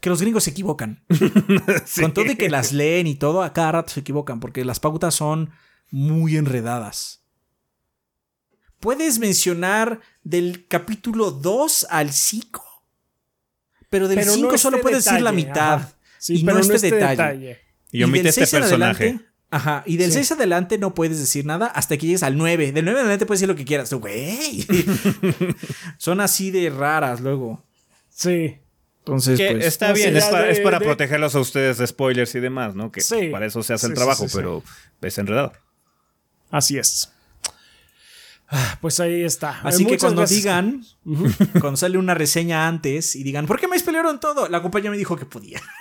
que 0.01 0.11
los 0.11 0.21
gringos 0.21 0.45
se 0.45 0.51
equivocan. 0.51 1.05
Sí. 1.87 2.01
Con 2.03 2.13
todo 2.15 2.25
de 2.25 2.37
que 2.37 2.49
las 2.51 2.73
leen 2.73 3.07
y 3.07 3.15
todo, 3.15 3.43
a 3.43 3.53
cada 3.53 3.73
rato 3.73 3.93
se 3.93 4.01
equivocan, 4.01 4.41
porque 4.41 4.65
las 4.65 4.81
pautas 4.81 5.15
son 5.15 5.51
muy 5.91 6.37
enredadas. 6.37 7.23
Puedes 8.81 9.19
mencionar 9.19 10.01
del 10.23 10.67
capítulo 10.69 11.31
2 11.31 11.87
al 11.91 12.13
5, 12.13 12.63
pero 13.89 14.07
del 14.09 14.19
Pero 14.19 14.31
no 14.33 14.37
5 14.37 14.59
solo 14.59 14.77
este 14.77 14.83
puedes 14.83 15.05
decir 15.05 15.23
la 15.23 15.33
mitad. 15.33 15.89
Sí, 16.19 16.37
y 16.41 16.45
pero 16.45 16.55
no 16.59 16.61
este, 16.61 16.75
este 16.75 16.91
detalle. 16.95 17.17
detalle. 17.17 17.59
Y 17.93 18.03
omite 18.03 18.29
este 18.29 18.45
6 18.47 18.55
en 18.55 18.61
personaje. 18.61 19.05
adelante- 19.05 19.27
ajá, 19.51 19.83
y 19.87 19.97
del 19.97 20.11
Sí. 20.11 20.15
6 20.19 20.33
adelante 20.33 20.77
no 20.79 20.93
puedes 20.95 21.19
decir 21.19 21.47
nada 21.47 21.67
hasta 21.67 21.97
que 21.97 22.07
llegues 22.07 22.23
al 22.23 22.37
9. 22.37 22.73
Del 22.73 22.85
9 22.85 23.01
en 23.01 23.05
adelante 23.07 23.27
puedes 23.27 23.41
decir 23.41 23.49
lo 23.49 23.57
que 23.57 23.65
quieras. 23.65 23.93
Güey. 23.93 24.67
Son 25.99 26.21
así 26.21 26.51
de 26.51 26.69
raras 26.71 27.21
luego. 27.21 27.65
Sí. 28.11 28.59
Entonces, 29.07 29.39
Que 29.39 29.53
pues, 29.53 29.67
está 29.67 29.93
bien, 29.93 30.17
es, 30.17 30.25
para, 30.25 30.47
de- 30.47 30.51
es 30.53 30.59
para 30.61 30.81
de- 30.81 30.85
protegerlos 30.85 31.35
a 31.37 31.39
ustedes 31.41 31.79
de 31.79 31.87
spoilers 31.87 32.35
y 32.35 32.41
demás, 32.41 32.75
¿no? 32.75 32.91
Que 32.91 33.01
Sí. 33.01 33.29
para 33.29 33.47
eso 33.47 33.63
se 33.63 33.73
hace 33.73 33.87
el 33.87 33.93
Sí, 33.93 33.97
trabajo, 33.97 34.25
sí, 34.25 34.31
sí. 34.31 34.37
pero 34.37 34.65
es 35.01 35.19
enredado. 35.19 35.53
Así 36.51 36.77
es. 36.77 37.13
Ah, 38.49 38.79
Pues 38.81 38.99
ahí 39.01 39.23
está. 39.25 39.61
Así 39.63 39.83
Eh, 39.85 39.87
que 39.87 39.99
cuando 39.99 40.21
gracias. 40.23 40.39
digan, 40.41 40.85
cuando 41.61 41.77
sale 41.77 41.99
una 41.99 42.15
reseña 42.15 42.67
antes 42.69 43.15
y 43.17 43.23
digan, 43.23 43.47
¿por 43.47 43.61
qué 43.61 43.69
me 43.69 43.79
spoilearon 43.79 44.19
todo? 44.21 44.49
La 44.49 44.61
compañía 44.63 44.91
me 44.91 44.97
dijo 44.97 45.17
que 45.17 45.25
podía. 45.27 45.61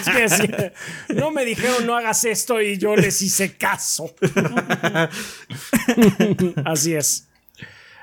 Es 0.00 0.08
que 0.08 0.28
sí, 0.28 1.14
no 1.14 1.30
me 1.32 1.44
dijeron 1.44 1.84
no 1.86 1.96
hagas 1.96 2.24
esto 2.24 2.60
y 2.60 2.78
yo 2.78 2.94
les 2.96 3.20
hice 3.22 3.56
caso. 3.56 4.14
Así 6.64 6.94
es. 6.94 7.28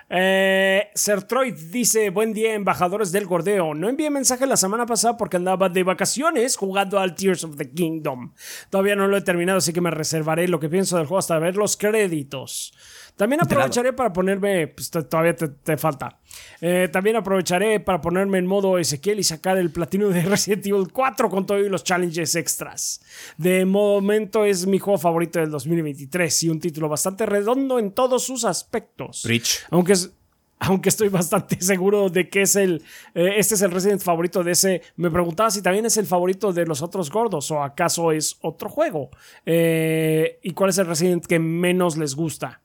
Eh, 0.10 0.90
Sertroid 0.94 1.56
dice: 1.72 2.10
Buen 2.10 2.34
día, 2.34 2.54
embajadores 2.54 3.12
del 3.12 3.26
Gordeo. 3.26 3.74
No 3.74 3.90
envié 3.90 4.10
mensaje 4.10 4.46
la 4.46 4.58
semana 4.58 4.86
pasada 4.86 5.18
porque 5.18 5.38
andaba 5.38 5.70
de 5.70 5.84
vacaciones 5.84 6.58
jugando 6.58 7.00
al 7.00 7.16
Tears 7.16 7.44
of 7.44 7.58
the 7.58 7.72
Kingdom. 7.72 8.34
Todavía 8.70 8.96
no 8.96 9.08
lo 9.08 9.18
he 9.18 9.22
terminado, 9.22 9.60
así 9.60 9.74
que 9.74 9.82
me 9.82 9.92
reservaré 9.92 10.48
lo 10.48 10.60
que 10.60 10.70
pienso 10.70 10.98
del 10.98 11.08
juego 11.08 11.20
hasta 11.20 11.40
ver 11.40 11.56
los 11.56 11.78
créditos. 11.78 12.74
También 13.16 13.42
aprovecharé 13.42 13.94
para 13.94 14.12
ponerme. 14.12 14.68
Pues 14.68 14.90
todavía 14.90 15.36
te, 15.36 15.48
te 15.48 15.78
falta. 15.78 16.20
Eh, 16.62 16.90
también 16.92 17.16
aprovecharé 17.16 17.80
para 17.80 18.02
ponerme 18.02 18.38
en 18.38 18.46
modo 18.46 18.78
Ezequiel 18.78 19.20
y 19.20 19.24
sacar 19.24 19.58
el 19.58 19.72
platino 19.72 20.10
de 20.10 20.22
Resident 20.24 20.66
Evil 20.66 20.88
4 20.92 21.30
con 21.30 21.46
todos 21.46 21.62
los 21.68 21.84
challenges 21.84 22.36
extras. 22.36 23.02
De 23.38 23.66
momento 23.66 24.46
es 24.46 24.66
mi 24.68 24.80
juego 24.80 24.98
favorito 24.98 25.40
del 25.40 25.52
2023 25.52 26.44
y 26.44 26.50
un 26.50 26.60
título 26.60 26.90
bastante 26.90 27.26
redondo 27.26 27.80
en 27.80 27.92
todos 27.92 28.24
sus 28.24 28.46
aspectos. 28.46 29.22
Preach. 29.24 29.60
Aunque 29.70 29.94
es- 29.94 30.12
Aunque 30.60 30.88
estoy 30.88 31.10
bastante 31.22 31.60
seguro 31.62 32.08
de 32.10 32.30
que 32.30 32.44
es 32.44 32.56
el. 32.56 32.82
eh, 33.16 33.34
este 33.36 33.56
es 33.56 33.62
el 33.64 33.72
Resident 33.72 34.02
favorito 34.02 34.44
de 34.46 34.54
ese. 34.54 34.82
Me 34.96 35.12
preguntaba 35.12 35.52
si 35.52 35.62
también 35.62 35.86
es 35.86 35.98
el 35.98 36.06
favorito 36.06 36.54
de 36.54 36.66
los 36.66 36.82
otros 36.82 37.12
gordos 37.12 37.52
o 37.52 37.62
acaso 37.62 38.14
es 38.14 38.38
otro 38.42 38.70
juego. 38.70 39.10
Eh, 39.46 40.40
¿Y 40.42 40.52
cuál 40.54 40.70
es 40.70 40.78
el 40.78 40.88
Resident 40.88 41.26
que 41.26 41.38
menos 41.38 41.98
les 41.98 42.16
gusta? 42.16 42.62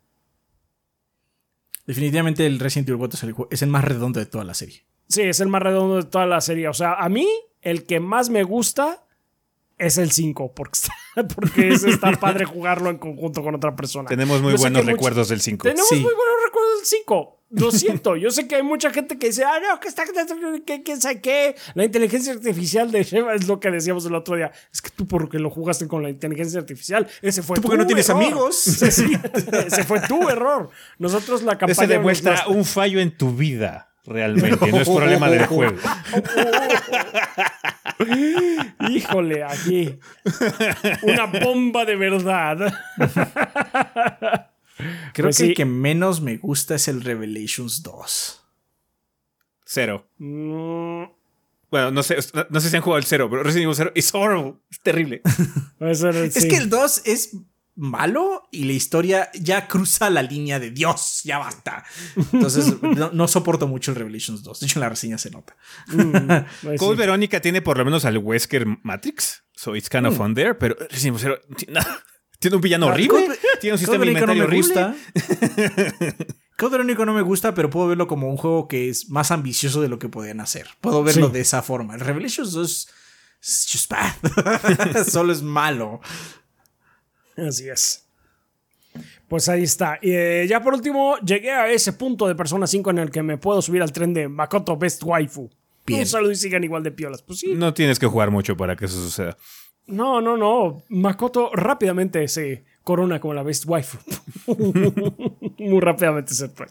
Definitivamente 1.88 2.44
el 2.44 2.60
Resident 2.60 2.90
Evil 2.90 2.98
4 2.98 3.16
es 3.16 3.22
el, 3.22 3.34
es 3.50 3.62
el 3.62 3.70
más 3.70 3.82
redondo 3.82 4.20
de 4.20 4.26
toda 4.26 4.44
la 4.44 4.52
serie. 4.52 4.84
Sí, 5.08 5.22
es 5.22 5.40
el 5.40 5.48
más 5.48 5.62
redondo 5.62 5.96
de 5.96 6.02
toda 6.02 6.26
la 6.26 6.42
serie. 6.42 6.68
O 6.68 6.74
sea, 6.74 6.92
a 6.92 7.08
mí, 7.08 7.26
el 7.62 7.86
que 7.86 7.98
más 7.98 8.28
me 8.28 8.42
gusta 8.42 9.06
es 9.78 9.96
el 9.98 10.10
5, 10.10 10.52
porque, 10.54 10.72
está- 10.78 10.94
porque 11.34 11.68
es 11.68 11.84
está 11.84 12.12
padre 12.12 12.44
jugarlo 12.44 12.90
en 12.90 12.98
conjunto 12.98 13.42
con 13.42 13.54
otra 13.54 13.74
persona. 13.76 14.08
Tenemos 14.08 14.40
muy 14.42 14.52
Yo 14.52 14.58
buenos 14.58 14.82
mucho- 14.82 14.92
recuerdos 14.94 15.28
del 15.28 15.40
5. 15.40 15.62
Tenemos 15.64 15.88
Sí. 15.88 15.94
muy 15.96 16.02
buenos 16.14 16.34
recuerdos 16.44 16.80
el 16.80 16.86
5. 16.86 17.34
Lo 17.50 17.70
siento, 17.72 18.14
yo 18.14 18.30
sé 18.30 18.46
que 18.46 18.56
hay 18.56 18.62
mucha 18.62 18.90
gente 18.90 19.18
que 19.18 19.28
dice, 19.28 19.42
ah, 19.42 19.58
no, 19.58 19.80
que 19.80 19.88
está, 19.88 20.04
que, 20.66 20.82
que, 20.82 20.96
sabe 20.98 21.22
qué. 21.22 21.54
La 21.72 21.84
inteligencia 21.86 22.34
artificial 22.34 22.90
de 22.90 23.02
Sheva 23.04 23.34
es 23.34 23.48
lo 23.48 23.58
que 23.58 23.70
decíamos 23.70 24.04
el 24.04 24.14
otro 24.14 24.36
día. 24.36 24.52
Es 24.70 24.82
que 24.82 24.90
tú 24.90 25.06
porque 25.06 25.38
lo 25.38 25.48
jugaste 25.48 25.88
con 25.88 26.02
la 26.02 26.10
inteligencia 26.10 26.60
artificial, 26.60 27.08
ese 27.22 27.42
fue 27.42 27.54
¿Tú 27.56 27.62
tu 27.62 27.68
porque 27.68 27.78
no 27.78 27.86
tienes 27.86 28.06
error. 28.10 28.22
amigos? 28.22 28.56
Sí, 28.64 28.90
sí, 28.90 29.12
ese 29.66 29.84
fue 29.84 29.98
tu 30.02 30.28
error. 30.28 30.68
Nosotros 30.98 31.42
la 31.42 31.52
campaña... 31.56 31.72
Ese 31.72 31.86
demuestra 31.86 32.32
nuestra- 32.32 32.52
un 32.54 32.66
fallo 32.66 33.00
en 33.00 33.16
tu 33.16 33.34
vida, 33.34 33.94
realmente. 34.04 34.70
No 34.70 34.80
es 34.82 34.88
problema 34.94 35.30
del 35.30 35.46
juego. 35.46 35.76
Híjole, 38.90 39.44
aquí. 39.44 39.98
Una 41.02 41.26
bomba 41.26 41.84
de 41.84 41.96
verdad. 41.96 42.72
Creo 45.12 45.26
Pues 45.26 45.38
que 45.38 45.44
sí. 45.44 45.48
el 45.50 45.54
que 45.56 45.64
menos 45.64 46.20
me 46.20 46.36
gusta 46.36 46.74
es 46.76 46.88
el 46.88 47.02
Revelations 47.02 47.82
2. 47.82 48.44
Cero. 49.64 50.08
Mm, 50.18 51.04
Bueno, 51.70 51.90
no 51.90 52.02
sé, 52.02 52.16
no 52.48 52.60
sé 52.60 52.70
si 52.70 52.76
han 52.76 52.82
jugado 52.82 52.98
el 52.98 53.04
cero, 53.04 53.28
pero 53.28 53.42
Resident 53.42 53.64
Evil 53.64 53.76
0 53.76 53.92
es 53.94 54.14
horrible. 54.14 54.54
Es 54.70 54.80
terrible. 54.80 55.22
Es 55.80 56.46
que 56.46 56.56
el 56.56 56.70
2 56.70 57.02
es 57.06 57.36
malo 57.78 58.48
y 58.52 58.64
la 58.64 58.72
historia 58.72 59.30
ya 59.34 59.66
cruza 59.68 60.10
la 60.10 60.22
línea 60.22 60.58
de 60.58 60.70
Dios, 60.72 61.20
ya 61.24 61.38
basta. 61.38 61.84
Entonces, 62.32 62.82
no, 62.82 63.10
no 63.12 63.28
soporto 63.28 63.66
mucho 63.68 63.92
el 63.92 63.96
Revelations 63.96 64.42
2. 64.42 64.60
De 64.60 64.66
hecho, 64.66 64.78
en 64.78 64.80
la 64.80 64.88
reseña 64.88 65.16
se 65.16 65.30
nota. 65.30 65.56
Mm, 65.86 66.10
pues 66.62 66.80
sí. 66.80 66.94
Verónica 66.96 67.40
tiene 67.40 67.62
por 67.62 67.78
lo 67.78 67.84
menos 67.84 68.04
al 68.04 68.18
Wesker 68.18 68.66
Matrix, 68.82 69.44
so 69.54 69.74
it's 69.76 69.88
kind 69.88 70.06
of 70.06 70.16
fun 70.16 70.34
there, 70.34 70.54
pero 70.54 70.76
Resident 70.90 71.18
Evil 71.22 71.38
0 71.56 71.80
tiene, 72.40 72.56
un 72.56 72.60
villano 72.62 72.86
horrible, 72.88 73.26
Code- 73.26 73.38
tiene 73.60 73.72
un 73.74 73.78
sistema 73.78 73.98
no 73.98 74.02
alimentario 74.04 74.42
me 74.42 74.46
horrible. 74.48 74.94
Code 76.56 76.70
Verónica 76.72 77.04
no 77.04 77.14
me 77.14 77.22
gusta, 77.22 77.54
pero 77.54 77.70
puedo 77.70 77.86
verlo 77.88 78.08
como 78.08 78.28
un 78.28 78.36
juego 78.36 78.66
que 78.66 78.88
es 78.88 79.08
más 79.10 79.30
ambicioso 79.30 79.80
de 79.80 79.88
lo 79.88 79.98
que 80.00 80.08
podían 80.08 80.40
hacer. 80.40 80.66
Puedo 80.80 81.04
verlo 81.04 81.28
Sí. 81.28 81.32
de 81.32 81.40
esa 81.40 81.62
forma. 81.62 81.94
El 81.94 82.00
Revelations 82.00 82.52
2 82.52 82.88
es 83.40 83.68
just 83.70 83.90
bad. 83.90 85.04
Solo 85.08 85.32
es 85.32 85.42
malo. 85.42 86.00
Así 87.46 87.68
es. 87.68 88.08
Pues 89.28 89.48
ahí 89.48 89.62
está. 89.62 89.98
Y, 90.00 90.12
eh, 90.12 90.46
ya 90.48 90.62
por 90.62 90.74
último, 90.74 91.16
llegué 91.18 91.52
a 91.52 91.70
ese 91.70 91.92
punto 91.92 92.26
de 92.26 92.34
Persona 92.34 92.66
5 92.66 92.90
en 92.90 92.98
el 92.98 93.10
que 93.10 93.22
me 93.22 93.36
puedo 93.36 93.60
subir 93.62 93.82
al 93.82 93.92
tren 93.92 94.14
de 94.14 94.28
Makoto 94.28 94.76
Best 94.76 95.02
Waifu. 95.04 95.50
Bien. 95.86 96.00
Un 96.00 96.06
saludo 96.06 96.32
y 96.32 96.36
sigan 96.36 96.64
igual 96.64 96.82
de 96.82 96.90
piolas. 96.90 97.22
Pues 97.22 97.40
sí. 97.40 97.54
No 97.54 97.74
tienes 97.74 97.98
que 97.98 98.06
jugar 98.06 98.30
mucho 98.30 98.56
para 98.56 98.76
que 98.76 98.86
eso 98.86 98.96
suceda. 98.96 99.36
No, 99.86 100.20
no, 100.20 100.36
no. 100.36 100.82
Makoto 100.88 101.50
rápidamente 101.52 102.26
se 102.28 102.64
corona 102.82 103.20
como 103.20 103.34
la 103.34 103.42
Best 103.42 103.64
Waifu. 103.66 103.98
Muy 105.58 105.80
rápidamente 105.80 106.34
se 106.34 106.48
fue. 106.48 106.66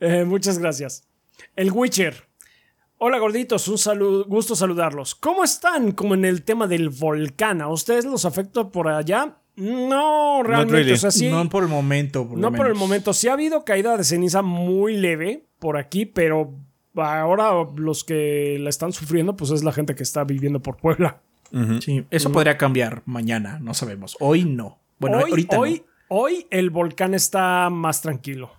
Eh, 0.00 0.24
muchas 0.24 0.58
gracias. 0.58 1.08
El 1.56 1.72
Witcher. 1.72 2.28
Hola 2.98 3.18
gorditos, 3.18 3.66
un 3.66 3.78
saludo, 3.78 4.24
gusto 4.26 4.54
saludarlos. 4.54 5.16
¿Cómo 5.16 5.42
están? 5.42 5.90
Como 5.90 6.14
en 6.14 6.24
el 6.24 6.44
tema 6.44 6.68
del 6.68 6.88
volcán. 6.88 7.60
¿A 7.60 7.68
ustedes 7.68 8.04
los 8.04 8.24
afecta 8.24 8.68
por 8.70 8.86
allá? 8.86 9.41
No, 9.56 10.42
realmente. 10.42 10.74
really. 10.76 10.92
O 10.92 10.96
sea, 10.96 11.10
sí. 11.10 11.28
No 11.30 11.48
por 11.48 11.62
el 11.62 11.68
momento. 11.68 12.26
Por 12.26 12.38
lo 12.38 12.50
No 12.50 12.56
por 12.56 12.66
el 12.66 12.74
momento. 12.74 13.12
Sí 13.12 13.28
ha 13.28 13.34
habido 13.34 13.64
caída 13.64 13.96
de 13.96 14.04
ceniza 14.04 14.42
muy 14.42 14.96
leve 14.96 15.44
por 15.58 15.76
aquí, 15.76 16.06
pero 16.06 16.54
ahora 16.96 17.52
los 17.76 18.04
que 18.04 18.56
la 18.60 18.70
están 18.70 18.92
sufriendo, 18.92 19.36
pues 19.36 19.50
es 19.50 19.62
la 19.62 19.72
gente 19.72 19.94
que 19.94 20.02
está 20.02 20.24
viviendo 20.24 20.60
por 20.60 20.76
Puebla. 20.76 21.20
Sí, 21.80 22.06
eso 22.10 22.32
podría 22.32 22.56
cambiar 22.56 23.02
mañana, 23.04 23.58
no 23.60 23.74
sabemos. 23.74 24.16
Hoy 24.20 24.44
no. 24.44 24.78
Bueno, 24.98 25.18
hoy, 25.18 25.30
ahorita 25.30 25.58
hoy, 25.58 25.82
no. 25.84 26.16
hoy 26.16 26.46
el 26.50 26.70
volcán 26.70 27.12
está 27.12 27.68
más 27.68 28.00
tranquilo. 28.00 28.52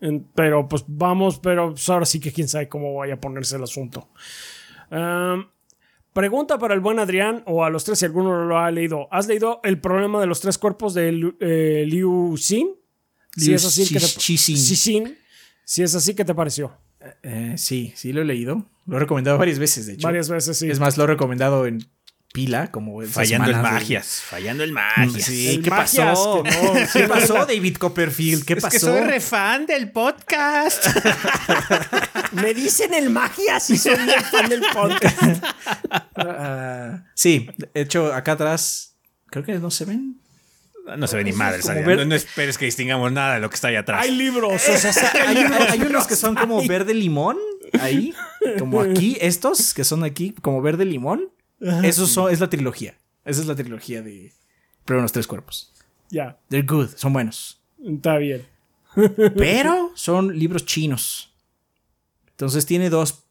En- 0.00 0.26
pero 0.34 0.68
pues 0.68 0.84
vamos, 0.86 1.40
pero 1.40 1.70
pues, 1.70 1.88
ahora 1.88 2.04
sí 2.06 2.20
que 2.20 2.30
quién 2.30 2.46
sabe 2.46 2.68
cómo 2.68 2.94
vaya 2.94 3.14
a 3.14 3.20
ponerse 3.20 3.56
el 3.56 3.64
asunto. 3.64 4.06
Um, 4.90 5.46
pregunta 6.16 6.58
para 6.58 6.72
el 6.72 6.80
buen 6.80 6.98
Adrián 6.98 7.42
o 7.44 7.62
a 7.62 7.68
los 7.68 7.84
tres 7.84 7.98
si 7.98 8.06
alguno 8.06 8.46
lo 8.46 8.58
ha 8.58 8.70
leído. 8.70 9.06
¿Has 9.12 9.28
leído 9.28 9.60
el 9.62 9.78
problema 9.82 10.18
de 10.18 10.26
los 10.26 10.40
tres 10.40 10.56
cuerpos 10.56 10.94
de 10.94 11.12
Liu, 11.12 11.36
eh, 11.40 11.84
Liu 11.86 12.34
Xin? 12.38 12.68
Si 13.36 13.46
Liu 13.48 13.54
es 13.54 13.64
así, 13.66 13.86
¿qué 13.86 14.00
te-. 14.00 15.16
Si 15.66 15.82
es 15.82 15.94
así, 15.94 16.14
¿qué 16.14 16.24
te 16.24 16.34
pareció? 16.34 16.72
Eh, 17.22 17.54
sí, 17.58 17.92
sí 17.94 18.14
lo 18.14 18.22
he 18.22 18.24
leído. 18.24 18.64
Lo 18.86 18.96
he 18.96 19.00
recomendado 19.00 19.36
varias 19.36 19.58
veces, 19.58 19.86
de 19.86 19.92
hecho. 19.92 20.06
Varias 20.06 20.30
veces, 20.30 20.56
sí. 20.56 20.70
Es 20.70 20.80
más, 20.80 20.96
lo 20.96 21.04
he 21.04 21.08
recomendado 21.08 21.66
en 21.66 21.86
pila, 22.36 22.70
como 22.70 23.00
Fallando 23.06 23.50
en 23.50 23.56
de- 23.56 23.62
magias, 23.62 24.20
fallando 24.20 24.62
en 24.62 24.70
magias. 24.74 25.24
Sí, 25.24 25.48
El 25.48 25.62
¿qué 25.62 25.70
magias 25.70 26.06
pasó? 26.10 26.42
que 26.42 26.50
no. 26.50 26.72
¿Qué 26.92 27.08
pasó, 27.08 27.46
David 27.46 27.76
Copperfield? 27.78 28.44
¿Qué 28.44 28.56
pasó? 28.56 28.94
fan 29.20 29.64
del 29.64 29.90
podcast. 29.90 30.84
Me 32.32 32.52
dicen 32.52 32.92
el 32.92 33.08
magia 33.08 33.58
si 33.58 33.78
soy 33.78 33.96
muy 33.96 34.12
fan 34.30 34.50
del 34.50 34.60
podcast. 34.70 35.44
Sí, 37.14 37.48
de 37.56 37.80
hecho, 37.80 38.12
acá 38.12 38.32
atrás, 38.32 38.96
creo 39.30 39.42
que 39.44 39.54
no 39.54 39.70
se 39.70 39.86
ven. 39.86 40.20
No 40.98 41.06
se 41.06 41.16
ve 41.16 41.24
ni 41.24 41.32
madre, 41.32 41.60
No, 41.84 42.04
no 42.04 42.14
esperes 42.14 42.58
que 42.58 42.66
distingamos 42.66 43.10
nada 43.12 43.34
de 43.34 43.40
lo 43.40 43.48
que 43.48 43.54
está 43.56 43.68
ahí 43.68 43.76
atrás. 43.76 44.02
Hay 44.02 44.10
libros, 44.12 44.52
o 44.68 44.76
sea, 44.76 44.92
sí 44.92 45.00
que 45.12 45.18
hay 45.18 45.28
Hay, 45.28 45.34
libros. 45.42 45.60
hay- 45.60 45.80
hay 45.80 45.86
unos 45.86 46.06
que 46.06 46.16
son 46.16 46.34
como 46.34 46.64
verde 46.66 46.92
limón, 46.94 47.36
ahí, 47.80 48.14
como 48.58 48.82
aquí, 48.82 49.16
estos 49.20 49.72
que 49.74 49.84
son 49.84 50.04
aquí, 50.04 50.34
como 50.42 50.60
verde 50.62 50.84
limón. 50.84 51.30
Esos 51.60 52.10
son, 52.10 52.32
es 52.32 52.40
la 52.40 52.50
trilogía. 52.50 52.96
Esa 53.24 53.40
es 53.40 53.46
la 53.46 53.54
trilogía 53.54 54.02
de 54.02 54.32
Pero 54.84 55.00
los 55.02 55.12
tres 55.12 55.26
cuerpos. 55.26 55.72
Ya, 56.10 56.38
They're 56.48 56.66
good, 56.66 56.90
son 56.96 57.12
buenos. 57.12 57.60
está 57.84 58.18
bien. 58.18 58.46
Pero 59.36 59.92
son 59.94 60.38
libros 60.38 60.64
chinos. 60.64 61.32
Entonces 62.30 62.66
tiene 62.66 62.90
dos 62.90 63.24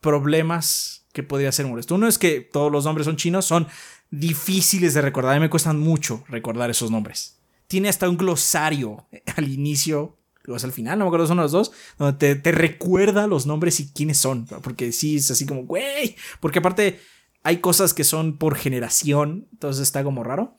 problemas 0.00 1.06
que 1.12 1.22
podría 1.22 1.52
ser 1.52 1.66
molesto. 1.66 1.94
Uno 1.94 2.06
es 2.06 2.18
que 2.18 2.40
todos 2.40 2.70
los 2.70 2.84
nombres 2.84 3.06
son 3.06 3.16
chinos, 3.16 3.44
son 3.44 3.66
difíciles 4.10 4.94
de 4.94 5.02
recordar. 5.02 5.32
A 5.32 5.34
mí 5.34 5.40
me 5.40 5.50
cuestan 5.50 5.78
mucho 5.78 6.24
recordar 6.28 6.70
esos 6.70 6.90
nombres. 6.90 7.38
Tiene 7.66 7.88
hasta 7.88 8.08
un 8.08 8.16
glosario 8.16 9.06
al 9.36 9.48
inicio, 9.48 10.16
o 10.46 10.58
sea, 10.58 10.66
al 10.66 10.72
final, 10.72 10.98
no 10.98 11.04
me 11.04 11.08
acuerdo, 11.08 11.26
son 11.26 11.36
los 11.38 11.52
dos, 11.52 11.72
donde 11.98 12.16
te, 12.18 12.34
te 12.36 12.52
recuerda 12.52 13.26
los 13.26 13.46
nombres 13.46 13.80
y 13.80 13.88
quiénes 13.92 14.18
son. 14.18 14.46
Porque 14.46 14.92
sí, 14.92 15.16
es 15.16 15.30
así 15.30 15.46
como, 15.46 15.64
güey. 15.64 16.16
Porque 16.40 16.60
aparte 16.60 17.00
hay 17.42 17.58
cosas 17.58 17.94
que 17.94 18.04
son 18.04 18.36
por 18.36 18.56
generación, 18.56 19.48
entonces 19.52 19.82
está 19.82 20.04
como 20.04 20.24
raro. 20.24 20.56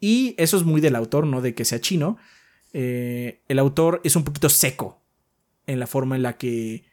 Y 0.00 0.34
eso 0.38 0.56
es 0.56 0.64
muy 0.64 0.80
del 0.80 0.96
autor, 0.96 1.26
no 1.26 1.40
de 1.40 1.54
que 1.54 1.64
sea 1.64 1.80
chino. 1.80 2.18
Eh, 2.72 3.40
el 3.48 3.58
autor 3.58 4.00
es 4.04 4.16
un 4.16 4.24
poquito 4.24 4.48
seco 4.48 5.00
en 5.66 5.78
la 5.78 5.86
forma 5.86 6.16
en 6.16 6.22
la 6.22 6.36
que 6.36 6.84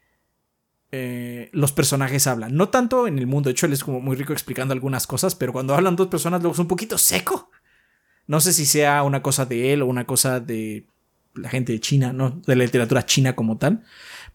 eh, 0.92 1.50
los 1.54 1.72
personajes 1.72 2.28
hablan. 2.28 2.56
No 2.56 2.70
tanto 2.70 3.08
en 3.08 3.18
el 3.18 3.28
mundo, 3.28 3.48
de 3.48 3.54
hecho 3.54 3.66
él 3.66 3.74
es 3.74 3.84
como 3.84 4.00
muy 4.00 4.16
rico 4.16 4.34
explicando 4.34 4.74
algunas 4.74 5.08
cosas, 5.08 5.36
pero 5.36 5.54
cuando 5.54 5.74
hablan 5.74 5.96
dos 5.96 6.08
personas 6.08 6.42
luego 6.42 6.54
es 6.54 6.60
un 6.60 6.68
poquito 6.68 6.98
seco. 6.98 7.50
No 8.28 8.40
sé 8.40 8.54
si 8.54 8.66
sea 8.66 9.04
una 9.04 9.22
cosa 9.22 9.46
de 9.46 9.74
él 9.74 9.82
o 9.82 9.88
una 9.88 10.06
cosa 10.06 10.40
de 10.40 10.86
la 11.34 11.50
gente 11.50 11.74
de 11.74 11.80
China, 11.80 12.14
no 12.14 12.30
de 12.30 12.56
la 12.56 12.64
literatura 12.64 13.06
china 13.06 13.36
como 13.36 13.58
tal, 13.58 13.84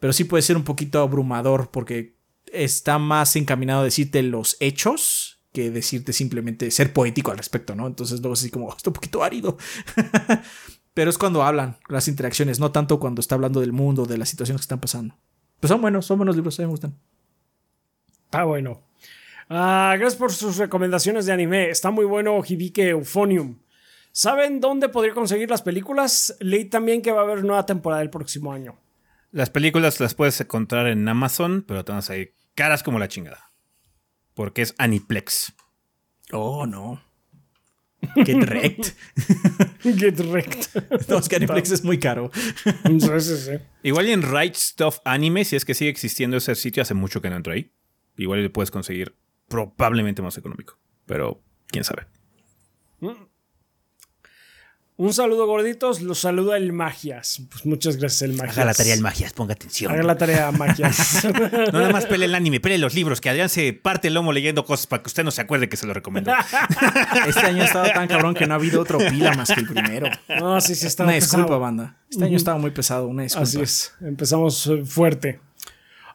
pero 0.00 0.12
sí 0.12 0.24
puede 0.24 0.42
ser 0.42 0.56
un 0.56 0.64
poquito 0.64 1.00
abrumador 1.00 1.70
porque 1.70 2.15
está 2.64 2.98
más 2.98 3.36
encaminado 3.36 3.80
a 3.80 3.84
decirte 3.84 4.22
los 4.22 4.56
hechos 4.60 5.40
que 5.52 5.70
decirte 5.70 6.12
simplemente 6.12 6.70
ser 6.70 6.92
poético 6.92 7.30
al 7.30 7.38
respecto, 7.38 7.74
¿no? 7.74 7.86
Entonces 7.86 8.20
luego 8.20 8.34
es 8.34 8.40
así 8.40 8.50
como, 8.50 8.74
está 8.74 8.90
un 8.90 8.94
poquito 8.94 9.24
árido. 9.24 9.56
Pero 10.94 11.10
es 11.10 11.18
cuando 11.18 11.42
hablan, 11.42 11.78
las 11.88 12.08
interacciones, 12.08 12.60
no 12.60 12.72
tanto 12.72 13.00
cuando 13.00 13.20
está 13.20 13.34
hablando 13.34 13.60
del 13.60 13.72
mundo, 13.72 14.06
de 14.06 14.18
las 14.18 14.28
situaciones 14.28 14.60
que 14.60 14.64
están 14.64 14.80
pasando. 14.80 15.16
Pues 15.60 15.70
son 15.70 15.80
buenos, 15.80 16.06
son 16.06 16.18
buenos 16.18 16.36
libros, 16.36 16.58
a 16.58 16.62
mí 16.62 16.66
me 16.66 16.70
gustan. 16.72 16.98
Está 18.24 18.44
bueno. 18.44 18.82
Ah, 19.48 19.94
gracias 19.98 20.18
por 20.18 20.32
sus 20.32 20.56
recomendaciones 20.56 21.26
de 21.26 21.32
anime. 21.32 21.70
Está 21.70 21.90
muy 21.90 22.04
bueno 22.04 22.42
Hibike 22.42 22.90
Euphonium. 22.90 23.58
¿Saben 24.10 24.60
dónde 24.60 24.88
podría 24.88 25.14
conseguir 25.14 25.50
las 25.50 25.62
películas? 25.62 26.36
Leí 26.40 26.64
también 26.64 27.02
que 27.02 27.12
va 27.12 27.20
a 27.20 27.24
haber 27.24 27.44
nueva 27.44 27.66
temporada 27.66 28.02
el 28.02 28.10
próximo 28.10 28.52
año. 28.52 28.76
Las 29.30 29.50
películas 29.50 30.00
las 30.00 30.14
puedes 30.14 30.40
encontrar 30.40 30.86
en 30.86 31.06
Amazon, 31.06 31.64
pero 31.66 31.84
te 31.84 31.92
van 31.92 31.98
a 31.98 32.02
salir 32.02 32.34
caras 32.56 32.82
como 32.82 32.98
la 32.98 33.06
chingada. 33.06 33.52
Porque 34.34 34.62
es 34.62 34.74
Aniplex. 34.78 35.54
Oh, 36.32 36.66
no. 36.66 37.00
Get 38.16 38.48
wrecked. 38.48 38.94
Get 39.82 40.20
wrecked. 40.20 40.68
no, 41.08 41.18
es 41.18 41.28
que 41.28 41.36
Aniplex 41.36 41.70
es 41.70 41.84
muy 41.84 41.98
caro. 41.98 42.30
Sí, 42.34 43.20
sí, 43.20 43.36
sí. 43.36 43.52
Igual 43.82 44.08
y 44.08 44.12
en 44.12 44.22
Right 44.22 44.54
Stuff 44.54 44.98
Anime, 45.04 45.44
si 45.44 45.56
es 45.56 45.64
que 45.64 45.74
sigue 45.74 45.90
existiendo 45.90 46.36
ese 46.36 46.54
sitio, 46.54 46.82
hace 46.82 46.94
mucho 46.94 47.22
que 47.22 47.30
no 47.30 47.36
entro 47.36 47.52
ahí. 47.52 47.72
Igual 48.16 48.42
le 48.42 48.50
puedes 48.50 48.70
conseguir 48.70 49.16
probablemente 49.48 50.22
más 50.22 50.36
económico. 50.36 50.78
Pero 51.06 51.42
quién 51.68 51.84
sabe. 51.84 52.06
Un 54.98 55.12
saludo, 55.12 55.46
gorditos. 55.46 56.00
Los 56.00 56.20
saluda 56.20 56.56
el 56.56 56.72
Magias. 56.72 57.42
Pues 57.50 57.66
muchas 57.66 57.98
gracias, 57.98 58.22
el 58.22 58.32
Magias. 58.32 58.56
Haga 58.56 58.64
la 58.64 58.74
tarea 58.74 58.94
el 58.94 59.02
Magias, 59.02 59.34
ponga 59.34 59.52
atención. 59.52 59.92
Haga 59.92 60.02
la 60.02 60.16
tarea, 60.16 60.50
Magias. 60.52 61.22
no 61.72 61.80
nada 61.80 61.90
más 61.90 62.06
pele 62.06 62.24
el 62.24 62.34
anime, 62.34 62.60
pele 62.60 62.78
los 62.78 62.94
libros, 62.94 63.20
que 63.20 63.28
Adrián 63.28 63.50
se 63.50 63.74
parte 63.74 64.08
el 64.08 64.14
lomo 64.14 64.32
leyendo 64.32 64.64
cosas 64.64 64.86
para 64.86 65.02
que 65.02 65.08
usted 65.08 65.22
no 65.22 65.30
se 65.30 65.42
acuerde 65.42 65.68
que 65.68 65.76
se 65.76 65.86
lo 65.86 65.92
recomendó. 65.92 66.32
Este 67.26 67.46
año 67.46 67.62
ha 67.62 67.66
estado 67.66 67.90
tan 67.92 68.08
cabrón 68.08 68.34
que 68.34 68.46
no 68.46 68.54
ha 68.54 68.56
habido 68.56 68.80
otro 68.80 68.98
pila 68.98 69.34
más 69.34 69.52
que 69.52 69.60
el 69.60 69.66
primero. 69.66 70.08
No, 70.40 70.60
sí, 70.62 70.74
sí, 70.74 70.86
está 70.86 71.04
Una 71.04 71.12
disculpa, 71.12 71.58
banda. 71.58 71.98
Este 72.10 72.24
año 72.24 72.36
estaba 72.36 72.56
muy 72.56 72.70
pesado, 72.70 73.06
una 73.06 73.24
disculpa. 73.24 73.48
Así 73.48 73.60
es, 73.60 73.92
empezamos 74.00 74.66
eh, 74.68 74.82
fuerte. 74.84 75.40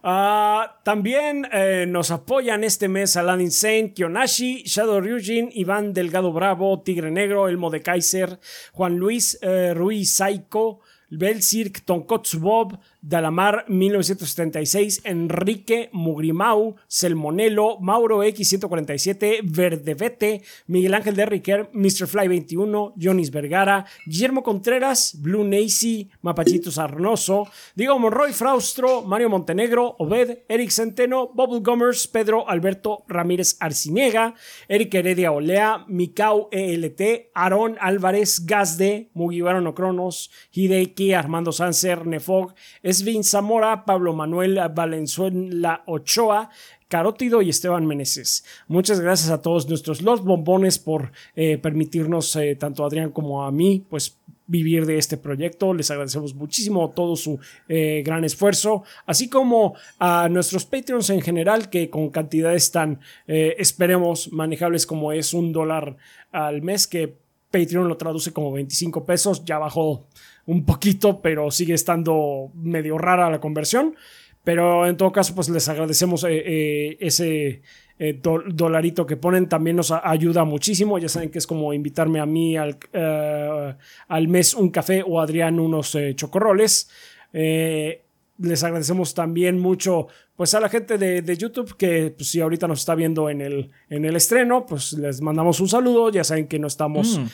Ah, 0.03 0.79
también 0.83 1.47
eh, 1.51 1.85
nos 1.87 2.09
apoyan 2.09 2.63
este 2.63 2.87
mes 2.87 3.15
Alan 3.17 3.39
Insane, 3.39 3.93
Kionashi, 3.93 4.63
Shadow 4.63 4.99
Ryujin, 4.99 5.49
Iván 5.53 5.93
Delgado 5.93 6.33
Bravo, 6.33 6.81
Tigre 6.81 7.11
Negro, 7.11 7.47
Elmo 7.47 7.69
de 7.69 7.83
Kaiser, 7.83 8.39
Juan 8.73 8.97
Luis 8.97 9.37
eh, 9.43 9.75
Ruiz 9.75 10.11
Saiko, 10.15 10.79
Belsirk, 11.11 11.85
Tonkotsu 11.85 12.39
Bob, 12.39 12.79
Dalamar 13.01 13.65
1976, 13.67 15.01
Enrique 15.05 15.89
Mugrimau, 15.91 16.75
Selmonelo, 16.87 17.79
Mauro 17.79 18.23
X147, 18.23 19.39
Verdevete, 19.43 20.43
Miguel 20.67 20.93
Ángel 20.93 21.15
de 21.15 21.25
Riquer, 21.25 21.69
Mr. 21.73 22.05
Fly 22.05 22.27
21, 22.27 22.93
Jonis 22.95 23.31
Vergara, 23.31 23.87
Guillermo 24.05 24.43
Contreras, 24.43 25.15
Blue 25.19 25.43
Nacy, 25.43 26.11
Mapachito 26.21 26.69
Sarnoso, 26.69 27.47
Diego 27.75 27.97
Monroy 27.97 28.33
Fraustro, 28.33 29.01
Mario 29.01 29.29
Montenegro, 29.29 29.95
Obed, 29.97 30.43
Eric 30.47 30.69
Centeno, 30.69 31.31
Bubble 31.33 31.61
Gummers, 31.61 32.07
Pedro 32.07 32.47
Alberto 32.47 33.03
Ramírez 33.07 33.57
Arciniega, 33.59 34.35
Eric 34.67 34.93
Heredia 34.93 35.31
Olea, 35.31 35.85
Mikau 35.87 36.49
ELT, 36.51 37.31
Aarón 37.33 37.77
Álvarez, 37.79 38.45
Gazde, 38.45 39.09
Mugiwara 39.15 39.59
No 39.59 39.73
Cronos, 39.73 40.29
Hideki, 40.51 41.13
Armando 41.13 41.51
Sanser, 41.51 42.05
Nefog, 42.05 42.53
Esvin 42.91 43.23
Zamora, 43.23 43.85
Pablo 43.85 44.11
Manuel 44.13 44.59
Valenzuela 44.75 45.81
Ochoa, 45.85 46.49
Carótido 46.89 47.41
y 47.41 47.49
Esteban 47.49 47.87
Meneses. 47.87 48.43
Muchas 48.67 48.99
gracias 48.99 49.29
a 49.29 49.41
todos 49.41 49.69
nuestros 49.69 50.01
los 50.01 50.25
bombones 50.25 50.77
por 50.77 51.13
eh, 51.37 51.57
permitirnos, 51.57 52.35
eh, 52.35 52.57
tanto 52.57 52.83
a 52.83 52.87
Adrián 52.87 53.11
como 53.11 53.45
a 53.45 53.51
mí, 53.53 53.85
pues 53.89 54.17
vivir 54.45 54.85
de 54.85 54.97
este 54.97 55.15
proyecto. 55.15 55.73
Les 55.73 55.89
agradecemos 55.89 56.35
muchísimo 56.35 56.89
todo 56.89 57.15
su 57.15 57.39
eh, 57.69 58.03
gran 58.05 58.25
esfuerzo, 58.25 58.83
así 59.05 59.29
como 59.29 59.73
a 59.97 60.27
nuestros 60.27 60.65
Patreons 60.65 61.11
en 61.11 61.21
general, 61.21 61.69
que 61.69 61.89
con 61.89 62.09
cantidades 62.09 62.71
tan, 62.71 62.99
esperemos, 63.25 64.33
manejables 64.33 64.85
como 64.85 65.13
es 65.13 65.33
un 65.33 65.53
dólar 65.53 65.95
al 66.33 66.61
mes, 66.61 66.87
que 66.87 67.15
Patreon 67.51 67.87
lo 67.87 67.95
traduce 67.95 68.33
como 68.33 68.51
25 68.51 69.05
pesos, 69.05 69.45
ya 69.45 69.59
bajó 69.59 70.07
un 70.51 70.65
poquito, 70.65 71.21
pero 71.21 71.49
sigue 71.51 71.73
estando 71.73 72.51
medio 72.55 72.97
rara 72.97 73.29
la 73.29 73.39
conversión. 73.39 73.95
Pero 74.43 74.87
en 74.87 74.97
todo 74.97 75.11
caso, 75.11 75.35
pues 75.35 75.49
les 75.49 75.69
agradecemos 75.69 76.23
eh, 76.23 76.29
eh, 76.31 76.97
ese 76.99 77.61
eh, 77.99 78.19
do- 78.19 78.41
dolarito 78.47 79.05
que 79.05 79.15
ponen. 79.15 79.47
También 79.47 79.75
nos 79.75 79.91
ayuda 79.91 80.43
muchísimo. 80.45 80.97
Ya 80.97 81.07
saben 81.09 81.29
que 81.29 81.37
es 81.37 81.45
como 81.45 81.73
invitarme 81.73 82.19
a 82.19 82.25
mí 82.25 82.57
al, 82.57 82.75
eh, 82.91 83.75
al 84.07 84.27
mes 84.27 84.55
un 84.55 84.69
café 84.71 85.03
o 85.07 85.19
a 85.19 85.23
Adrián 85.23 85.59
unos 85.59 85.95
chocorroles. 86.15 86.89
Les 87.31 88.63
agradecemos 88.63 89.13
también 89.13 89.59
mucho 89.59 90.07
pues 90.35 90.55
a 90.55 90.59
la 90.59 90.69
gente 90.69 90.97
de, 90.97 91.21
de 91.21 91.37
YouTube 91.37 91.77
que 91.77 92.09
pues, 92.17 92.29
si 92.31 92.41
ahorita 92.41 92.67
nos 92.67 92.79
está 92.79 92.95
viendo 92.95 93.29
en 93.29 93.41
el, 93.41 93.69
en 93.91 94.05
el 94.05 94.15
estreno, 94.15 94.65
pues 94.65 94.93
les 94.93 95.21
mandamos 95.21 95.59
un 95.59 95.69
saludo. 95.69 96.09
Ya 96.09 96.23
saben 96.23 96.47
que 96.47 96.57
no 96.57 96.65
estamos... 96.67 97.19
Mm. 97.19 97.25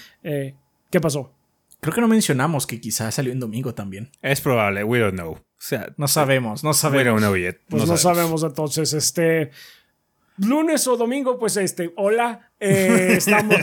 ¿Qué 0.90 1.02
pasó? 1.02 1.32
Creo 1.88 1.96
que 1.96 2.02
no 2.02 2.10
mencionamos 2.10 2.68
que 2.68 2.82
quizás 2.82 3.16
salió 3.16 3.32
en 3.32 3.40
domingo 3.40 3.74
también. 3.74 4.12
Es 4.22 4.42
probable, 4.42 4.84
we 4.84 5.00
don't 5.00 5.14
know. 5.14 5.32
O 5.36 5.42
sea, 5.58 5.88
No 5.96 6.10
sabemos, 6.10 6.62
no 6.62 6.72
we 6.72 6.74
sabemos. 6.74 7.06
don't 7.06 7.20
know 7.22 7.38
yet. 7.38 7.62
Pues 7.70 7.88
no, 7.88 7.96
sabemos. 7.96 8.44
entonces, 8.44 8.92
este 8.92 9.52
lunes 10.36 10.86
o 10.86 10.98
domingo, 10.98 11.40
pues 11.40 11.56
este, 11.56 11.94
hola, 11.96 12.52
eh, 12.60 13.14
estamos, 13.18 13.56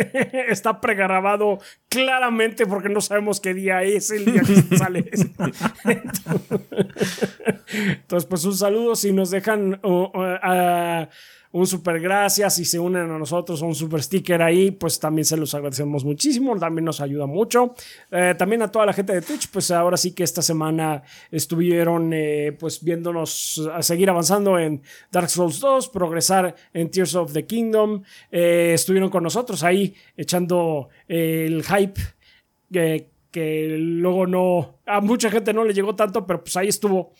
está 0.48 0.80
pregrabado 0.80 1.58
claramente 1.88 2.66
porque 2.66 2.88
no 2.88 3.00
sabemos 3.00 3.40
qué 3.40 3.52
día 3.52 3.82
es 3.82 4.12
el 4.12 4.26
día 4.26 4.42
que 4.42 4.76
sale. 4.76 5.10
Entonces, 7.66 8.28
pues 8.28 8.44
un 8.44 8.54
saludo, 8.56 8.94
si 8.94 9.10
nos 9.12 9.30
dejan 9.32 9.80
uh, 9.82 9.88
uh, 9.88 10.08
uh, 10.14 11.06
un 11.52 11.66
super 11.66 12.00
gracias 12.00 12.58
y 12.58 12.64
se 12.64 12.78
unen 12.78 13.10
a 13.10 13.18
nosotros 13.18 13.60
un 13.60 13.74
super 13.74 14.02
sticker 14.02 14.40
ahí, 14.40 14.70
pues 14.70 14.98
también 14.98 15.24
se 15.24 15.36
los 15.36 15.54
agradecemos 15.54 16.04
muchísimo, 16.04 16.58
también 16.58 16.86
nos 16.86 17.00
ayuda 17.00 17.26
mucho. 17.26 17.74
Eh, 18.10 18.34
también 18.38 18.62
a 18.62 18.70
toda 18.70 18.86
la 18.86 18.92
gente 18.92 19.12
de 19.12 19.20
Twitch, 19.20 19.48
pues 19.50 19.70
ahora 19.70 19.98
sí 19.98 20.12
que 20.12 20.24
esta 20.24 20.40
semana 20.40 21.02
estuvieron 21.30 22.10
eh, 22.14 22.56
pues 22.58 22.82
viéndonos 22.82 23.68
a 23.72 23.82
seguir 23.82 24.08
avanzando 24.08 24.58
en 24.58 24.82
Dark 25.10 25.28
Souls 25.28 25.60
2, 25.60 25.88
progresar 25.90 26.54
en 26.72 26.90
Tears 26.90 27.14
of 27.14 27.32
the 27.34 27.44
Kingdom, 27.44 28.02
eh, 28.30 28.72
estuvieron 28.74 29.10
con 29.10 29.22
nosotros 29.22 29.62
ahí 29.62 29.94
echando 30.16 30.88
el 31.06 31.62
hype. 31.64 32.00
que 33.30 33.76
luego 33.78 34.26
no, 34.26 34.78
a 34.86 35.00
mucha 35.00 35.30
gente 35.30 35.52
no 35.52 35.64
le 35.64 35.74
llegó 35.74 35.94
tanto, 35.94 36.26
pero 36.26 36.42
pues 36.42 36.56
ahí 36.56 36.68
estuvo 36.68 37.12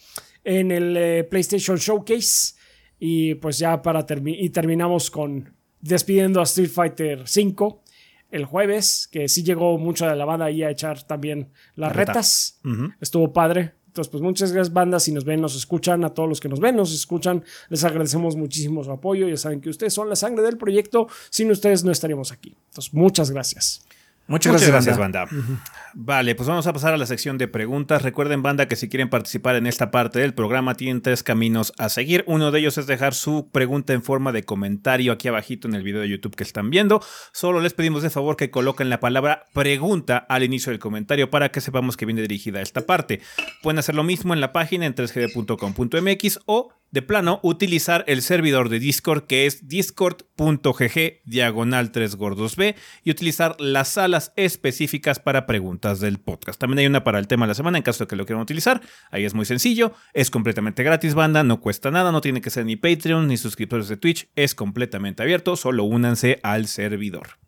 en 0.44 0.70
el 0.70 1.26
PlayStation 1.26 1.76
Showcase. 1.76 2.61
Y 3.04 3.34
pues 3.34 3.58
ya 3.58 3.82
para 3.82 4.06
terminar, 4.06 4.40
y 4.40 4.50
terminamos 4.50 5.10
con 5.10 5.52
despidiendo 5.80 6.38
a 6.38 6.44
Street 6.44 6.70
Fighter 6.70 7.22
5 7.26 7.82
el 8.30 8.44
jueves, 8.44 9.08
que 9.10 9.28
sí 9.28 9.42
llegó 9.42 9.76
mucho 9.76 10.06
de 10.06 10.14
la 10.14 10.24
banda 10.24 10.44
ahí 10.44 10.62
a 10.62 10.70
echar 10.70 11.02
también 11.02 11.48
las 11.74 11.88
La 11.88 11.92
reta. 11.92 12.12
retas. 12.12 12.60
Estuvo 13.00 13.32
padre. 13.32 13.72
Entonces, 13.88 14.08
pues 14.08 14.22
muchas 14.22 14.52
gracias, 14.52 14.72
bandas. 14.72 15.02
Si 15.02 15.10
nos 15.10 15.24
ven, 15.24 15.40
nos 15.40 15.56
escuchan, 15.56 16.04
a 16.04 16.10
todos 16.14 16.28
los 16.28 16.38
que 16.40 16.48
nos 16.48 16.60
ven, 16.60 16.76
nos 16.76 16.94
escuchan, 16.94 17.42
les 17.70 17.82
agradecemos 17.82 18.36
muchísimo 18.36 18.84
su 18.84 18.92
apoyo. 18.92 19.28
Ya 19.28 19.36
saben 19.36 19.60
que 19.60 19.68
ustedes 19.68 19.92
son 19.92 20.08
la 20.08 20.14
sangre 20.14 20.44
del 20.44 20.56
proyecto. 20.56 21.08
Sin 21.28 21.50
ustedes 21.50 21.82
no 21.82 21.90
estaríamos 21.90 22.30
aquí. 22.30 22.56
Entonces, 22.68 22.94
muchas 22.94 23.32
gracias. 23.32 23.84
Muchas, 24.32 24.54
Muchas 24.54 24.68
gracias, 24.68 24.96
banda. 24.96 25.28
Vale, 25.92 26.34
pues 26.34 26.48
vamos 26.48 26.66
a 26.66 26.72
pasar 26.72 26.94
a 26.94 26.96
la 26.96 27.04
sección 27.04 27.36
de 27.36 27.48
preguntas. 27.48 28.00
Recuerden, 28.00 28.42
banda, 28.42 28.66
que 28.66 28.76
si 28.76 28.88
quieren 28.88 29.10
participar 29.10 29.56
en 29.56 29.66
esta 29.66 29.90
parte 29.90 30.20
del 30.20 30.32
programa, 30.32 30.74
tienen 30.74 31.02
tres 31.02 31.22
caminos 31.22 31.74
a 31.76 31.90
seguir. 31.90 32.24
Uno 32.26 32.50
de 32.50 32.60
ellos 32.60 32.78
es 32.78 32.86
dejar 32.86 33.12
su 33.12 33.50
pregunta 33.52 33.92
en 33.92 34.02
forma 34.02 34.32
de 34.32 34.42
comentario 34.42 35.12
aquí 35.12 35.28
abajito 35.28 35.68
en 35.68 35.74
el 35.74 35.82
video 35.82 36.00
de 36.00 36.08
YouTube 36.08 36.34
que 36.34 36.44
están 36.44 36.70
viendo. 36.70 37.02
Solo 37.32 37.60
les 37.60 37.74
pedimos 37.74 38.02
de 38.02 38.08
favor 38.08 38.36
que 38.36 38.50
coloquen 38.50 38.88
la 38.88 39.00
palabra 39.00 39.44
pregunta 39.52 40.16
al 40.16 40.44
inicio 40.44 40.70
del 40.70 40.78
comentario 40.78 41.28
para 41.28 41.50
que 41.50 41.60
sepamos 41.60 41.98
que 41.98 42.06
viene 42.06 42.22
dirigida 42.22 42.60
a 42.60 42.62
esta 42.62 42.86
parte. 42.86 43.20
Pueden 43.62 43.80
hacer 43.80 43.94
lo 43.94 44.02
mismo 44.02 44.32
en 44.32 44.40
la 44.40 44.54
página 44.54 44.86
en 44.86 44.94
3gd.com.mx 44.94 46.38
o 46.46 46.72
de 46.92 47.02
plano 47.02 47.40
utilizar 47.42 48.04
el 48.06 48.22
servidor 48.22 48.68
de 48.68 48.78
Discord 48.78 49.24
que 49.24 49.46
es 49.46 49.66
discord.gg 49.66 51.20
diagonal 51.24 51.90
3 51.90 52.16
gordos 52.16 52.54
B 52.56 52.76
y 53.02 53.10
utilizar 53.10 53.56
las 53.58 53.88
específicas 54.36 55.18
para 55.18 55.46
preguntas 55.46 55.98
del 55.98 56.20
podcast. 56.20 56.60
También 56.60 56.78
hay 56.78 56.86
una 56.86 57.02
para 57.02 57.18
el 57.18 57.26
tema 57.26 57.46
de 57.46 57.48
la 57.48 57.54
semana 57.54 57.78
en 57.78 57.82
caso 57.82 58.04
de 58.04 58.08
que 58.08 58.14
lo 58.14 58.26
quieran 58.26 58.42
utilizar. 58.42 58.80
Ahí 59.10 59.24
es 59.24 59.34
muy 59.34 59.44
sencillo, 59.44 59.92
es 60.12 60.30
completamente 60.30 60.82
gratis 60.84 61.14
banda, 61.14 61.42
no 61.42 61.60
cuesta 61.60 61.90
nada, 61.90 62.12
no 62.12 62.20
tiene 62.20 62.40
que 62.40 62.50
ser 62.50 62.64
ni 62.66 62.76
Patreon 62.76 63.26
ni 63.26 63.36
suscriptores 63.36 63.88
de 63.88 63.96
Twitch, 63.96 64.28
es 64.36 64.54
completamente 64.54 65.22
abierto, 65.22 65.56
solo 65.56 65.84
únanse 65.84 66.38
al 66.42 66.68
servidor. 66.68 67.38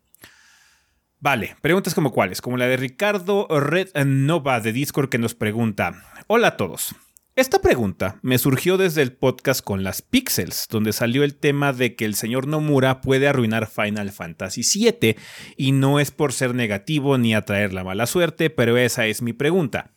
Vale, 1.19 1.55
preguntas 1.61 1.95
como 1.95 2.11
cuáles, 2.11 2.41
como 2.41 2.57
la 2.57 2.67
de 2.67 2.77
Ricardo 2.77 3.47
Red 3.49 3.95
Nova 4.05 4.59
de 4.59 4.73
Discord 4.73 5.09
que 5.09 5.17
nos 5.17 5.33
pregunta, 5.33 6.03
hola 6.27 6.49
a 6.49 6.57
todos. 6.57 6.95
Esta 7.37 7.59
pregunta 7.59 8.17
me 8.21 8.37
surgió 8.37 8.77
desde 8.77 9.01
el 9.01 9.11
podcast 9.11 9.61
con 9.61 9.83
las 9.83 10.01
Pixels, 10.01 10.67
donde 10.69 10.93
salió 10.93 11.25
el 11.25 11.35
tema 11.35 11.73
de 11.73 11.97
que 11.97 12.05
el 12.05 12.15
señor 12.15 12.47
Nomura 12.47 13.01
puede 13.01 13.27
arruinar 13.27 13.67
Final 13.67 14.11
Fantasy 14.11 14.61
VII, 14.63 15.17
y 15.57 15.73
no 15.73 15.99
es 15.99 16.11
por 16.11 16.31
ser 16.31 16.55
negativo 16.55 17.17
ni 17.17 17.35
atraer 17.35 17.73
la 17.73 17.83
mala 17.83 18.05
suerte, 18.05 18.49
pero 18.49 18.77
esa 18.77 19.05
es 19.07 19.21
mi 19.21 19.33
pregunta. 19.33 19.91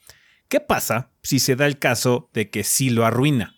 ¿Qué 0.49 0.58
pasa 0.58 1.12
si 1.23 1.39
se 1.39 1.55
da 1.55 1.67
el 1.67 1.78
caso 1.78 2.28
de 2.34 2.50
que 2.50 2.65
sí 2.65 2.91
lo 2.91 3.07
arruina? 3.07 3.55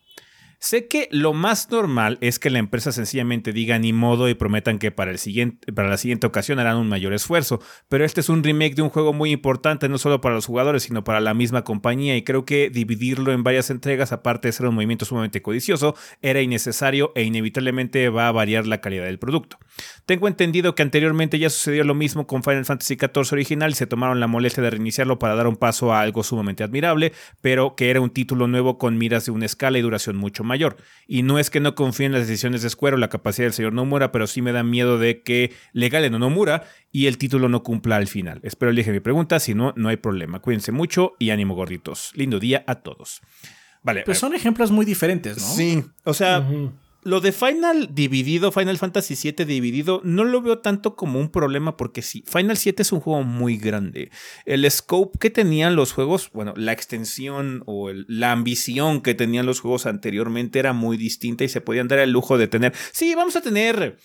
Sé 0.62 0.88
que 0.88 1.08
lo 1.10 1.32
más 1.32 1.70
normal 1.70 2.18
es 2.20 2.38
que 2.38 2.50
la 2.50 2.58
empresa 2.58 2.92
sencillamente 2.92 3.54
diga 3.54 3.78
ni 3.78 3.94
modo 3.94 4.28
y 4.28 4.34
prometan 4.34 4.78
que 4.78 4.90
para, 4.90 5.10
el 5.10 5.18
siguiente, 5.18 5.72
para 5.72 5.88
la 5.88 5.96
siguiente 5.96 6.26
ocasión 6.26 6.58
harán 6.58 6.76
un 6.76 6.86
mayor 6.86 7.14
esfuerzo, 7.14 7.62
pero 7.88 8.04
este 8.04 8.20
es 8.20 8.28
un 8.28 8.44
remake 8.44 8.74
de 8.74 8.82
un 8.82 8.90
juego 8.90 9.14
muy 9.14 9.30
importante 9.30 9.88
no 9.88 9.96
solo 9.96 10.20
para 10.20 10.34
los 10.34 10.44
jugadores, 10.44 10.82
sino 10.82 11.02
para 11.02 11.20
la 11.20 11.32
misma 11.32 11.64
compañía 11.64 12.14
y 12.14 12.24
creo 12.24 12.44
que 12.44 12.68
dividirlo 12.68 13.32
en 13.32 13.42
varias 13.42 13.70
entregas, 13.70 14.12
aparte 14.12 14.48
de 14.48 14.52
ser 14.52 14.66
un 14.66 14.74
movimiento 14.74 15.06
sumamente 15.06 15.40
codicioso, 15.40 15.96
era 16.20 16.42
innecesario 16.42 17.12
e 17.14 17.22
inevitablemente 17.22 18.10
va 18.10 18.28
a 18.28 18.32
variar 18.32 18.66
la 18.66 18.82
calidad 18.82 19.06
del 19.06 19.18
producto. 19.18 19.56
Tengo 20.04 20.28
entendido 20.28 20.74
que 20.74 20.82
anteriormente 20.82 21.38
ya 21.38 21.48
sucedió 21.48 21.84
lo 21.84 21.94
mismo 21.94 22.26
con 22.26 22.42
Final 22.42 22.66
Fantasy 22.66 22.96
XIV 22.96 23.32
original 23.32 23.70
y 23.70 23.76
se 23.76 23.86
tomaron 23.86 24.20
la 24.20 24.26
molestia 24.26 24.62
de 24.62 24.68
reiniciarlo 24.68 25.18
para 25.18 25.36
dar 25.36 25.46
un 25.46 25.56
paso 25.56 25.94
a 25.94 26.02
algo 26.02 26.22
sumamente 26.22 26.64
admirable, 26.64 27.14
pero 27.40 27.76
que 27.76 27.88
era 27.88 28.02
un 28.02 28.10
título 28.10 28.46
nuevo 28.46 28.76
con 28.76 28.98
miras 28.98 29.24
de 29.24 29.30
una 29.30 29.46
escala 29.46 29.78
y 29.78 29.80
duración 29.80 30.18
mucho 30.18 30.44
mayor. 30.50 30.76
Y 31.06 31.22
no 31.22 31.38
es 31.38 31.48
que 31.48 31.60
no 31.60 31.74
confíe 31.74 32.06
en 32.06 32.12
las 32.12 32.28
decisiones 32.28 32.60
de 32.60 32.68
Square 32.68 32.96
o 32.96 32.98
la 32.98 33.08
capacidad 33.08 33.46
del 33.46 33.54
señor 33.54 33.72
Nomura, 33.72 34.12
pero 34.12 34.26
sí 34.26 34.42
me 34.42 34.52
da 34.52 34.62
miedo 34.62 34.98
de 34.98 35.22
que 35.22 35.52
le 35.72 35.88
galen 35.88 36.14
a 36.14 36.18
Nomura 36.18 36.64
y 36.92 37.06
el 37.06 37.16
título 37.16 37.48
no 37.48 37.62
cumpla 37.62 37.96
al 37.96 38.08
final. 38.08 38.40
Espero 38.42 38.70
elige 38.70 38.92
mi 38.92 39.00
pregunta, 39.00 39.40
si 39.40 39.54
no, 39.54 39.72
no 39.76 39.88
hay 39.88 39.96
problema. 39.96 40.40
Cuídense 40.40 40.72
mucho 40.72 41.14
y 41.18 41.30
ánimo 41.30 41.54
gorditos. 41.54 42.10
Lindo 42.14 42.38
día 42.38 42.64
a 42.66 42.76
todos. 42.76 43.22
Vale. 43.82 44.02
Pues 44.04 44.18
son 44.18 44.34
ejemplos 44.34 44.70
muy 44.70 44.84
diferentes, 44.84 45.38
¿no? 45.38 45.46
Sí, 45.46 45.82
o 46.04 46.12
sea, 46.12 46.46
lo 47.02 47.20
de 47.20 47.32
Final 47.32 47.94
dividido, 47.94 48.52
Final 48.52 48.78
Fantasy 48.78 49.14
VII 49.14 49.44
dividido, 49.44 50.00
no 50.04 50.24
lo 50.24 50.42
veo 50.42 50.58
tanto 50.58 50.96
como 50.96 51.18
un 51.18 51.30
problema 51.30 51.76
porque 51.76 52.02
sí, 52.02 52.24
Final 52.26 52.56
7 52.56 52.82
es 52.82 52.92
un 52.92 53.00
juego 53.00 53.22
muy 53.22 53.56
grande. 53.56 54.10
El 54.44 54.70
scope 54.70 55.18
que 55.18 55.30
tenían 55.30 55.76
los 55.76 55.92
juegos, 55.92 56.30
bueno, 56.32 56.52
la 56.56 56.72
extensión 56.72 57.62
o 57.66 57.90
la 57.92 58.32
ambición 58.32 59.00
que 59.00 59.14
tenían 59.14 59.46
los 59.46 59.60
juegos 59.60 59.86
anteriormente 59.86 60.58
era 60.58 60.72
muy 60.72 60.96
distinta 60.96 61.44
y 61.44 61.48
se 61.48 61.60
podían 61.60 61.88
dar 61.88 62.00
el 62.00 62.10
lujo 62.10 62.36
de 62.36 62.48
tener, 62.48 62.74
sí, 62.92 63.14
vamos 63.14 63.36
a 63.36 63.40
tener 63.40 63.96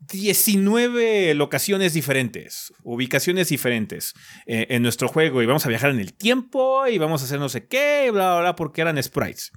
19 0.00 1.34
locaciones 1.34 1.94
diferentes, 1.94 2.72
ubicaciones 2.82 3.48
diferentes 3.48 4.14
eh, 4.46 4.66
en 4.70 4.82
nuestro 4.82 5.08
juego 5.08 5.40
y 5.40 5.46
vamos 5.46 5.64
a 5.64 5.68
viajar 5.68 5.90
en 5.90 6.00
el 6.00 6.14
tiempo 6.14 6.86
y 6.86 6.98
vamos 6.98 7.22
a 7.22 7.24
hacer 7.26 7.38
no 7.38 7.48
sé 7.48 7.66
qué, 7.66 8.10
bla, 8.12 8.32
bla, 8.32 8.40
bla, 8.40 8.56
porque 8.56 8.80
eran 8.80 9.02
sprites 9.02 9.52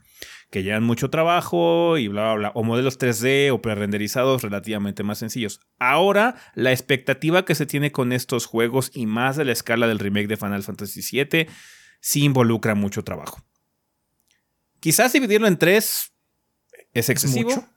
que 0.49 0.63
llevan 0.63 0.83
mucho 0.83 1.09
trabajo 1.09 1.97
y 1.97 2.07
bla, 2.07 2.23
bla, 2.23 2.35
bla, 2.35 2.51
o 2.55 2.63
modelos 2.63 2.99
3D 2.99 3.51
o 3.51 3.61
pre-renderizados 3.61 4.41
relativamente 4.41 5.03
más 5.03 5.17
sencillos. 5.17 5.59
Ahora, 5.77 6.35
la 6.55 6.71
expectativa 6.71 7.43
que 7.43 7.55
se 7.55 7.65
tiene 7.65 7.91
con 7.91 8.13
estos 8.13 8.45
juegos 8.45 8.91
y 8.93 9.05
más 9.05 9.35
de 9.35 9.45
la 9.45 9.51
escala 9.51 9.87
del 9.87 9.99
remake 9.99 10.27
de 10.27 10.37
Final 10.37 10.63
Fantasy 10.63 11.01
VII, 11.01 11.47
sí 11.99 12.23
involucra 12.23 12.75
mucho 12.75 13.03
trabajo. 13.03 13.43
Quizás 14.79 15.11
dividirlo 15.13 15.47
en 15.47 15.57
tres 15.57 16.13
es 16.93 17.09
excesivo. 17.09 17.67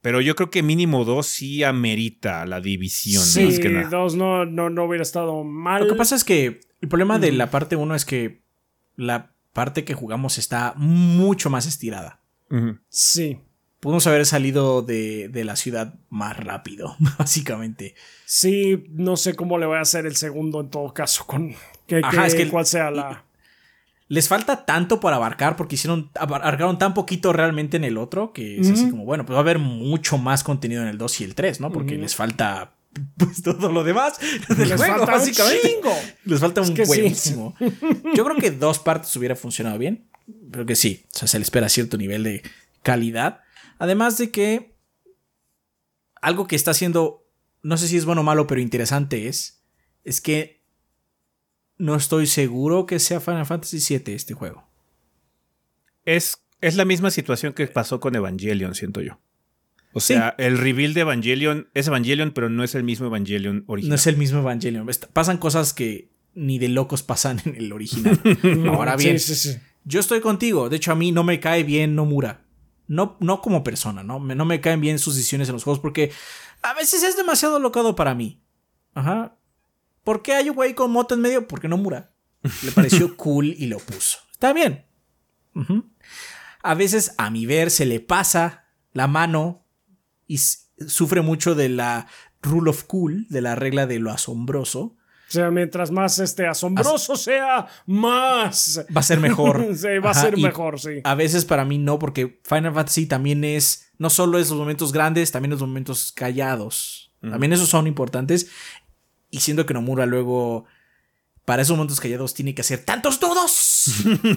Pero 0.00 0.20
yo 0.20 0.36
creo 0.36 0.50
que 0.50 0.62
mínimo 0.62 1.04
dos 1.04 1.26
sí 1.26 1.64
amerita 1.64 2.46
la 2.46 2.60
división. 2.60 3.22
Sí, 3.22 3.58
dos 3.90 4.14
no, 4.14 4.46
no, 4.46 4.70
no 4.70 4.84
hubiera 4.84 5.02
estado 5.02 5.42
mal. 5.42 5.82
Lo 5.82 5.88
que 5.88 5.98
pasa 5.98 6.14
es 6.14 6.22
que 6.22 6.60
el 6.80 6.88
problema 6.88 7.18
de 7.18 7.32
la 7.32 7.50
parte 7.50 7.74
uno 7.74 7.96
es 7.96 8.04
que 8.04 8.42
la 8.94 9.34
parte 9.52 9.84
que 9.84 9.94
jugamos 9.94 10.38
está 10.38 10.74
mucho 10.76 11.50
más 11.50 11.66
estirada. 11.66 12.20
Sí. 12.88 13.40
Pudimos 13.80 14.06
haber 14.08 14.26
salido 14.26 14.82
de, 14.82 15.30
la 15.44 15.56
ciudad 15.56 15.94
más 16.10 16.36
rápido, 16.36 16.96
básicamente. 17.18 17.94
Sí, 18.24 18.84
no 18.90 19.16
sé 19.16 19.34
cómo 19.34 19.58
le 19.58 19.66
voy 19.66 19.78
a 19.78 19.82
hacer 19.82 20.06
el 20.06 20.16
segundo 20.16 20.60
en 20.60 20.70
todo 20.70 20.92
caso, 20.92 21.26
con 21.26 21.54
que, 21.86 22.02
es 22.26 22.34
que 22.34 22.48
cuál 22.48 22.66
sea 22.66 22.90
la... 22.90 23.24
Les 24.08 24.26
falta 24.26 24.64
tanto 24.64 25.00
para 25.00 25.16
abarcar 25.16 25.54
porque 25.56 25.74
hicieron 25.74 26.10
abarcaron 26.14 26.78
tan 26.78 26.94
poquito 26.94 27.34
realmente 27.34 27.76
en 27.76 27.84
el 27.84 27.98
otro 27.98 28.32
que 28.32 28.58
es 28.58 28.70
así 28.70 28.88
como, 28.88 29.04
bueno, 29.04 29.26
pues 29.26 29.34
va 29.34 29.40
a 29.40 29.42
haber 29.42 29.58
mucho 29.58 30.16
más 30.16 30.42
contenido 30.42 30.80
en 30.80 30.88
el 30.88 30.96
2 30.96 31.20
y 31.20 31.24
el 31.24 31.34
3, 31.34 31.60
¿no? 31.60 31.70
Porque 31.70 31.98
les 31.98 32.16
falta 32.16 32.77
pues 33.16 33.42
todo 33.42 33.70
lo 33.70 33.84
demás 33.84 34.18
les 34.56 34.76
falta 34.76 35.06
básicamente. 35.06 35.80
Un 35.84 36.30
Les 36.30 36.40
falta 36.40 36.62
un 36.62 36.74
buenísimo. 36.74 37.54
Yo 38.14 38.24
creo 38.24 38.36
que 38.36 38.50
dos 38.50 38.78
partes 38.78 39.14
hubiera 39.16 39.36
funcionado 39.36 39.78
bien. 39.78 40.08
Pero 40.50 40.66
que 40.66 40.76
sí, 40.76 41.06
o 41.14 41.18
sea, 41.18 41.28
se 41.28 41.38
le 41.38 41.42
espera 41.42 41.68
cierto 41.68 41.96
nivel 41.96 42.22
de 42.22 42.42
calidad. 42.82 43.40
Además 43.78 44.18
de 44.18 44.30
que 44.30 44.76
algo 46.20 46.46
que 46.46 46.56
está 46.56 46.72
haciendo, 46.72 47.26
no 47.62 47.76
sé 47.76 47.88
si 47.88 47.96
es 47.96 48.04
bueno 48.04 48.20
o 48.20 48.24
malo, 48.24 48.46
pero 48.46 48.60
interesante 48.60 49.28
es, 49.28 49.62
es 50.04 50.20
que 50.20 50.62
no 51.78 51.94
estoy 51.94 52.26
seguro 52.26 52.86
que 52.86 52.98
sea 52.98 53.20
Final 53.20 53.46
Fantasy 53.46 53.78
VII 53.78 54.14
este 54.14 54.34
juego. 54.34 54.68
Es, 56.04 56.38
es 56.60 56.76
la 56.76 56.84
misma 56.84 57.10
situación 57.10 57.52
que 57.52 57.66
pasó 57.68 58.00
con 58.00 58.14
Evangelion, 58.14 58.74
siento 58.74 59.00
yo. 59.00 59.18
O 59.92 60.00
sea, 60.00 60.34
el 60.38 60.58
reveal 60.58 60.94
de 60.94 61.00
Evangelion 61.00 61.68
es 61.74 61.86
Evangelion, 61.86 62.32
pero 62.32 62.48
no 62.48 62.62
es 62.62 62.74
el 62.74 62.84
mismo 62.84 63.06
Evangelion 63.06 63.64
original. 63.66 63.90
No 63.90 63.94
es 63.96 64.06
el 64.06 64.16
mismo 64.16 64.40
Evangelion. 64.40 64.88
Pasan 65.12 65.38
cosas 65.38 65.72
que 65.72 66.10
ni 66.34 66.58
de 66.58 66.68
locos 66.68 67.02
pasan 67.02 67.40
en 67.44 67.56
el 67.56 67.72
original. 67.72 68.20
Ahora 68.68 68.96
bien, 68.96 69.16
yo 69.84 70.00
estoy 70.00 70.20
contigo. 70.20 70.68
De 70.68 70.76
hecho, 70.76 70.92
a 70.92 70.94
mí 70.94 71.10
no 71.12 71.24
me 71.24 71.40
cae 71.40 71.64
bien 71.64 71.94
Nomura. 71.94 72.44
No, 72.86 73.16
no 73.20 73.42
como 73.42 73.64
persona, 73.64 74.02
¿no? 74.02 74.18
No 74.18 74.44
me 74.44 74.60
caen 74.60 74.80
bien 74.80 74.98
sus 74.98 75.16
decisiones 75.16 75.48
en 75.48 75.54
los 75.54 75.64
juegos 75.64 75.80
porque 75.80 76.10
a 76.62 76.74
veces 76.74 77.02
es 77.02 77.16
demasiado 77.16 77.58
locado 77.58 77.94
para 77.96 78.14
mí. 78.14 78.40
Ajá. 78.94 79.36
¿Por 80.04 80.22
qué 80.22 80.34
hay 80.34 80.48
un 80.48 80.56
güey 80.56 80.74
con 80.74 80.90
moto 80.90 81.14
en 81.14 81.20
medio? 81.20 81.46
Porque 81.46 81.68
Nomura. 81.68 82.12
Le 82.62 82.72
pareció 82.72 83.16
cool 83.16 83.54
y 83.58 83.66
lo 83.66 83.78
puso. 83.78 84.18
Está 84.32 84.52
bien. 84.52 84.86
A 86.62 86.74
veces, 86.74 87.14
a 87.18 87.30
mi 87.30 87.46
ver, 87.46 87.70
se 87.70 87.84
le 87.84 88.00
pasa 88.00 88.66
la 88.92 89.06
mano 89.06 89.66
y 90.28 90.38
sufre 90.86 91.22
mucho 91.22 91.56
de 91.56 91.68
la 91.68 92.06
rule 92.42 92.70
of 92.70 92.84
cool, 92.84 93.26
de 93.28 93.40
la 93.40 93.56
regla 93.56 93.88
de 93.88 93.98
lo 93.98 94.12
asombroso. 94.12 94.94
O 95.28 95.30
sea, 95.30 95.50
mientras 95.50 95.90
más 95.90 96.18
este 96.20 96.46
asombroso 96.46 97.14
sea, 97.16 97.66
más 97.84 98.82
va 98.96 99.00
a 99.00 99.04
ser 99.04 99.20
mejor. 99.20 99.62
sí, 99.76 99.98
va 99.98 100.12
a 100.12 100.14
ser 100.14 100.38
mejor, 100.38 100.80
sí. 100.80 101.00
A 101.04 101.14
veces 101.14 101.44
para 101.44 101.66
mí 101.66 101.76
no, 101.76 101.98
porque 101.98 102.40
Final 102.44 102.72
Fantasy 102.72 103.06
también 103.06 103.44
es, 103.44 103.90
no 103.98 104.08
solo 104.08 104.38
es 104.38 104.48
los 104.48 104.58
momentos 104.58 104.92
grandes, 104.92 105.30
también 105.30 105.50
los 105.50 105.60
momentos 105.60 106.12
callados. 106.12 107.12
También 107.20 107.52
esos 107.52 107.68
son 107.68 107.86
importantes. 107.86 108.48
Y 109.30 109.40
siendo 109.40 109.66
que 109.66 109.74
Nomura 109.74 110.06
luego, 110.06 110.64
para 111.44 111.60
esos 111.60 111.76
momentos 111.76 112.00
callados, 112.00 112.32
tiene 112.32 112.54
que 112.54 112.62
hacer 112.62 112.84
tantos 112.84 113.20
dudos. 113.20 113.92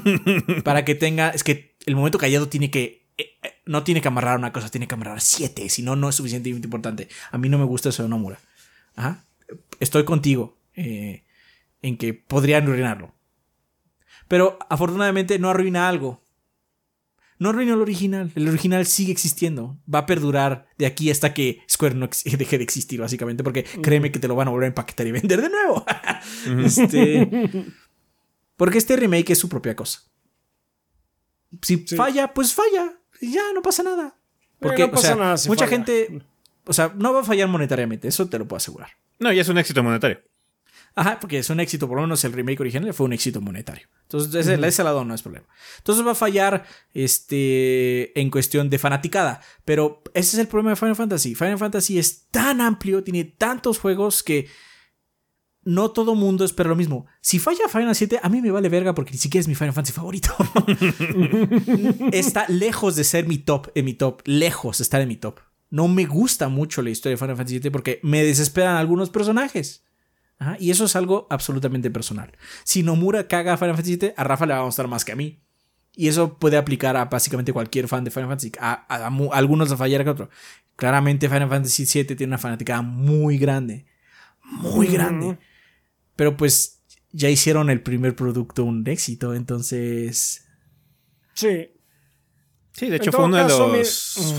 para 0.65 0.83
que 0.83 0.95
tenga, 0.95 1.29
es 1.29 1.43
que 1.43 1.77
el 1.85 1.95
momento 1.95 2.17
callado 2.17 2.49
tiene 2.49 2.69
que 2.69 3.00
no 3.65 3.83
tiene 3.83 4.01
que 4.01 4.07
amarrar 4.07 4.37
una 4.37 4.51
cosa, 4.51 4.69
tiene 4.69 4.87
que 4.87 4.95
amarrar 4.95 5.21
siete, 5.21 5.69
si 5.69 5.81
no, 5.81 5.95
no 5.95 6.09
es 6.09 6.15
suficientemente 6.15 6.67
importante. 6.67 7.07
A 7.31 7.37
mí 7.37 7.49
no 7.49 7.57
me 7.57 7.65
gusta 7.65 7.89
eso 7.89 8.03
de 8.03 8.09
Nomura. 8.09 8.39
Estoy 9.79 10.03
contigo 10.03 10.57
eh, 10.75 11.23
en 11.81 11.97
que 11.97 12.13
podrían 12.13 12.63
arruinarlo. 12.63 13.15
Pero 14.27 14.57
afortunadamente 14.69 15.39
no 15.39 15.49
arruina 15.49 15.89
algo. 15.89 16.23
No 17.37 17.49
arruina 17.49 17.73
el 17.73 17.81
original. 17.81 18.31
El 18.35 18.47
original 18.47 18.85
sigue 18.85 19.11
existiendo. 19.11 19.77
Va 19.93 19.99
a 19.99 20.05
perdurar 20.05 20.67
de 20.77 20.85
aquí 20.85 21.09
hasta 21.09 21.33
que 21.33 21.63
Square 21.69 21.95
no 21.95 22.07
deje 22.37 22.57
de 22.57 22.63
existir, 22.63 22.99
básicamente. 22.99 23.43
Porque 23.43 23.63
créeme 23.63 24.11
que 24.11 24.19
te 24.19 24.27
lo 24.27 24.35
van 24.35 24.47
a 24.47 24.51
volver 24.51 24.65
a 24.65 24.67
empaquetar 24.67 25.07
y 25.07 25.11
vender 25.11 25.41
de 25.41 25.49
nuevo. 25.49 25.85
este, 26.65 27.29
porque 28.55 28.77
este 28.77 28.95
remake 28.95 29.31
es 29.31 29.39
su 29.39 29.49
propia 29.49 29.75
cosa. 29.75 30.01
Si 31.61 31.77
falla, 31.77 32.33
pues 32.33 32.53
falla 32.53 33.00
ya 33.21 33.53
no 33.53 33.61
pasa 33.61 33.83
nada. 33.83 34.15
Porque, 34.59 34.87
mucha 35.47 35.67
gente, 35.67 36.21
o 36.65 36.73
sea, 36.73 36.93
no 36.95 37.13
va 37.13 37.21
a 37.21 37.23
fallar 37.23 37.47
monetariamente, 37.47 38.07
eso 38.07 38.27
te 38.29 38.37
lo 38.37 38.47
puedo 38.47 38.57
asegurar. 38.57 38.89
No, 39.19 39.31
ya 39.31 39.41
es 39.41 39.49
un 39.49 39.57
éxito 39.57 39.81
monetario. 39.81 40.21
Ajá, 40.93 41.19
porque 41.19 41.37
es 41.37 41.49
un 41.49 41.59
éxito, 41.59 41.87
por 41.87 41.97
lo 41.97 42.03
menos 42.03 42.23
el 42.25 42.33
remake 42.33 42.59
original 42.59 42.93
fue 42.93 43.05
un 43.05 43.13
éxito 43.13 43.39
monetario. 43.39 43.87
Entonces, 44.03 44.35
ese, 44.35 44.67
ese, 44.67 44.83
lado 44.83 45.05
no 45.05 45.15
es 45.15 45.21
problema. 45.21 45.47
Entonces 45.77 46.05
va 46.05 46.11
a 46.11 46.15
fallar 46.15 46.65
este, 46.93 48.19
en 48.19 48.29
cuestión 48.29 48.69
de 48.69 48.77
fanaticada. 48.77 49.41
Pero 49.63 50.03
ese 50.13 50.35
es 50.35 50.39
el 50.39 50.47
problema 50.47 50.71
de 50.71 50.75
Final 50.75 50.95
Fantasy. 50.97 51.33
Final 51.33 51.57
Fantasy 51.57 51.97
es 51.97 52.27
tan 52.29 52.59
amplio, 52.59 53.03
tiene 53.03 53.23
tantos 53.23 53.79
juegos 53.79 54.21
que 54.21 54.49
no 55.63 55.91
todo 55.91 56.15
mundo 56.15 56.43
espera 56.43 56.69
lo 56.69 56.75
mismo. 56.75 57.05
Si 57.21 57.37
falla 57.37 57.67
Final 57.69 57.95
7, 57.95 58.19
a 58.21 58.29
mí 58.29 58.41
me 58.41 58.51
vale 58.51 58.69
verga 58.69 58.95
porque 58.95 59.11
ni 59.11 59.17
siquiera 59.17 59.41
es 59.41 59.47
mi 59.47 59.55
Final 59.55 59.73
Fantasy 59.73 59.93
favorito. 59.93 60.33
Está 62.11 62.45
lejos 62.47 62.95
de 62.95 63.03
ser 63.03 63.27
mi 63.27 63.37
top 63.37 63.67
en 63.75 63.85
mi 63.85 63.93
top. 63.93 64.21
Lejos 64.25 64.79
de 64.79 64.83
estar 64.83 65.01
en 65.01 65.07
mi 65.07 65.17
top. 65.17 65.39
No 65.69 65.87
me 65.87 66.05
gusta 66.05 66.49
mucho 66.49 66.81
la 66.81 66.89
historia 66.89 67.13
de 67.13 67.17
Final 67.17 67.35
Fantasy 67.35 67.55
7 67.55 67.71
porque 67.71 67.99
me 68.03 68.23
desesperan 68.23 68.75
algunos 68.75 69.09
personajes. 69.09 69.85
y 70.59 70.71
eso 70.71 70.85
es 70.85 70.95
algo 70.95 71.27
absolutamente 71.29 71.91
personal. 71.91 72.35
Si 72.63 72.81
Nomura 72.81 73.27
caga 73.27 73.53
a 73.53 73.57
Final 73.57 73.75
Fantasy 73.75 73.97
7, 73.99 74.15
a 74.17 74.23
Rafa 74.23 74.47
le 74.47 74.53
va 74.53 74.61
a 74.61 74.65
gustar 74.65 74.87
más 74.87 75.05
que 75.05 75.11
a 75.11 75.15
mí. 75.15 75.43
Y 75.95 76.07
eso 76.07 76.39
puede 76.39 76.57
aplicar 76.57 76.97
a 76.97 77.05
básicamente 77.05 77.53
cualquier 77.53 77.87
fan 77.87 78.03
de 78.03 78.11
Final 78.11 78.29
Fantasy. 78.29 78.51
A, 78.59 78.73
algunos 79.33 79.71
a 79.71 79.77
fallar 79.77 80.03
que 80.03 80.09
otro. 80.09 80.29
Claramente 80.75 81.29
Final 81.29 81.49
Fantasy 81.49 81.85
7 81.85 82.15
tiene 82.15 82.31
una 82.31 82.37
fanática 82.39 82.81
muy 82.81 83.37
grande. 83.37 83.85
Muy 84.43 84.87
grande. 84.87 85.37
Pero 86.21 86.37
pues 86.37 86.83
ya 87.11 87.31
hicieron 87.31 87.71
el 87.71 87.81
primer 87.81 88.15
producto 88.15 88.63
un 88.63 88.87
éxito, 88.87 89.33
entonces... 89.33 90.45
Sí. 91.33 91.71
Sí, 92.73 92.91
de 92.91 92.97
hecho 92.97 93.11
fue 93.11 93.25
uno 93.25 93.37
de 93.37 93.45
los 93.45 94.35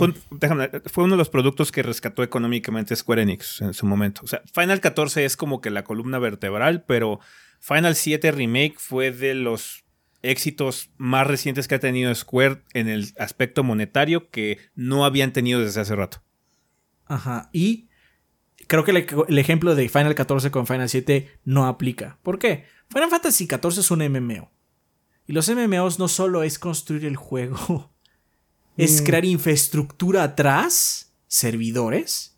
fue, 0.87 1.03
uno 1.03 1.15
de 1.15 1.19
los 1.19 1.29
productos 1.29 1.73
que 1.73 1.83
rescató 1.83 2.23
económicamente 2.23 2.95
Square 2.95 3.23
Enix 3.23 3.63
en 3.63 3.75
su 3.75 3.85
momento. 3.85 4.21
O 4.23 4.29
sea, 4.29 4.43
Final 4.55 4.81
14 4.81 5.25
es 5.25 5.37
como 5.37 5.61
que 5.61 5.71
la 5.71 5.83
columna 5.83 6.21
vertebral, 6.21 6.85
pero 6.85 7.19
Final 7.59 7.97
7 7.97 8.31
Remake 8.31 8.77
fue 8.79 9.11
de 9.11 9.35
los 9.35 9.83
éxitos 10.23 10.93
más 10.99 11.27
recientes 11.27 11.67
que 11.67 11.75
ha 11.75 11.81
tenido 11.81 12.15
Square 12.15 12.63
en 12.75 12.89
el 12.89 13.13
aspecto 13.19 13.65
monetario 13.65 14.31
que 14.31 14.59
no 14.77 15.05
habían 15.05 15.33
tenido 15.33 15.59
desde 15.59 15.81
hace 15.81 15.97
rato. 15.97 16.23
Ajá, 17.07 17.51
y 17.53 17.89
creo 18.67 18.85
que 18.85 18.91
el, 19.29 19.39
ejemplo 19.39 19.75
de 19.75 19.89
Final 19.89 20.15
14 20.15 20.51
con 20.51 20.67
Final 20.67 20.89
7 20.89 21.41
no 21.45 21.67
aplica. 21.67 22.19
¿Por 22.23 22.39
qué? 22.39 22.67
Final 22.89 23.11
Fantasy 23.11 23.47
14 23.47 23.81
es 23.81 23.91
un 23.91 24.01
MMO. 24.07 24.51
Y 25.27 25.33
los 25.33 25.49
MMOs 25.49 25.99
no 25.99 26.09
solo 26.09 26.43
es 26.43 26.59
construir 26.59 27.05
el 27.05 27.17
juego, 27.17 27.93
es 28.77 29.03
crear 29.03 29.25
infraestructura 29.25 30.25
atrás, 30.25 31.13
servidores, 31.29 32.37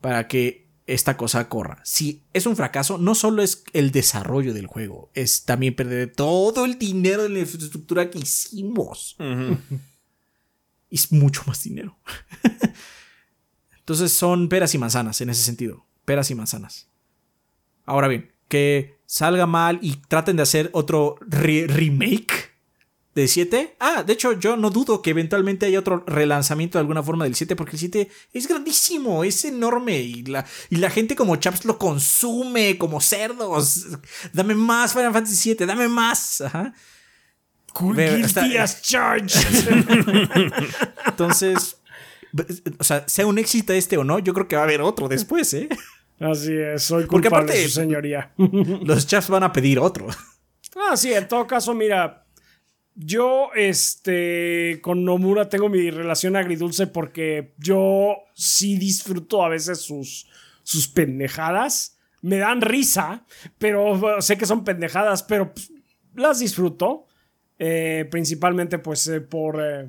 para 0.00 0.28
que 0.28 0.66
esta 0.86 1.16
cosa 1.16 1.48
corra. 1.48 1.80
Si 1.84 2.24
es 2.32 2.46
un 2.46 2.56
fracaso, 2.56 2.96
no 2.96 3.14
solo 3.14 3.42
es 3.42 3.64
el 3.72 3.90
desarrollo 3.90 4.54
del 4.54 4.66
juego, 4.66 5.10
es 5.14 5.44
también 5.44 5.74
perder 5.74 6.12
todo 6.12 6.64
el 6.64 6.78
dinero 6.78 7.24
de 7.24 7.28
la 7.30 7.40
infraestructura 7.40 8.08
que 8.08 8.20
hicimos. 8.20 9.16
es 10.90 11.12
mucho 11.12 11.42
más 11.46 11.62
dinero. 11.62 11.98
Entonces 13.86 14.12
son 14.12 14.48
peras 14.48 14.74
y 14.74 14.78
manzanas 14.78 15.20
en 15.20 15.30
ese 15.30 15.44
sentido. 15.44 15.86
Peras 16.04 16.28
y 16.32 16.34
manzanas. 16.34 16.88
Ahora 17.84 18.08
bien, 18.08 18.32
que 18.48 18.98
salga 19.06 19.46
mal 19.46 19.78
y 19.80 19.94
traten 20.08 20.34
de 20.34 20.42
hacer 20.42 20.70
otro 20.72 21.20
remake 21.20 22.50
de 23.14 23.28
7. 23.28 23.76
Ah, 23.78 24.02
de 24.02 24.12
hecho, 24.12 24.32
yo 24.32 24.56
no 24.56 24.70
dudo 24.70 25.02
que 25.02 25.10
eventualmente 25.10 25.66
haya 25.66 25.78
otro 25.78 26.02
relanzamiento 26.04 26.78
de 26.78 26.80
alguna 26.80 27.04
forma 27.04 27.26
del 27.26 27.36
7, 27.36 27.54
porque 27.54 27.76
el 27.76 27.78
7 27.78 28.10
es 28.32 28.48
grandísimo, 28.48 29.22
es 29.22 29.44
enorme 29.44 30.00
y 30.00 30.24
la, 30.24 30.44
y 30.68 30.76
la 30.78 30.90
gente 30.90 31.14
como 31.14 31.36
Chaps 31.36 31.64
lo 31.64 31.78
consume 31.78 32.78
como 32.78 33.00
cerdos. 33.00 33.86
Dame 34.32 34.56
más 34.56 34.94
Final 34.94 35.12
Fantasy 35.12 35.36
7, 35.36 35.64
dame 35.64 35.86
más. 35.86 36.40
Ajá. 36.40 36.74
Cool 37.72 37.96
Charge. 38.82 39.38
Entonces, 41.06 41.76
o 42.78 42.84
sea, 42.84 43.06
sea 43.08 43.26
un 43.26 43.38
éxito 43.38 43.72
este 43.72 43.96
o 43.96 44.04
no, 44.04 44.18
yo 44.18 44.34
creo 44.34 44.48
que 44.48 44.56
va 44.56 44.62
a 44.62 44.64
haber 44.64 44.80
otro 44.80 45.08
después, 45.08 45.52
¿eh? 45.54 45.68
Así 46.18 46.52
es, 46.52 46.82
soy 46.82 47.06
culpable, 47.06 47.28
Porque 47.30 47.52
aparte, 47.52 47.64
su 47.64 47.80
señoría. 47.80 48.32
Los 48.36 49.06
chaps 49.06 49.28
van 49.28 49.42
a 49.42 49.52
pedir 49.52 49.78
otro. 49.78 50.06
Ah, 50.74 50.96
sí, 50.96 51.12
en 51.12 51.28
todo 51.28 51.46
caso, 51.46 51.74
mira, 51.74 52.26
yo, 52.94 53.50
este, 53.54 54.80
con 54.82 55.04
Nomura 55.04 55.50
tengo 55.50 55.68
mi 55.68 55.90
relación 55.90 56.34
agridulce 56.34 56.86
porque 56.86 57.54
yo 57.58 58.16
sí 58.34 58.78
disfruto 58.78 59.44
a 59.44 59.50
veces 59.50 59.82
sus, 59.82 60.26
sus 60.62 60.88
pendejadas. 60.88 61.98
Me 62.22 62.38
dan 62.38 62.62
risa, 62.62 63.26
pero 63.58 64.20
sé 64.22 64.38
que 64.38 64.46
son 64.46 64.64
pendejadas, 64.64 65.22
pero 65.22 65.52
pues, 65.52 65.70
las 66.14 66.38
disfruto. 66.38 67.06
Eh, 67.58 68.06
principalmente, 68.10 68.78
pues, 68.78 69.06
eh, 69.08 69.20
por, 69.20 69.62
eh, 69.62 69.88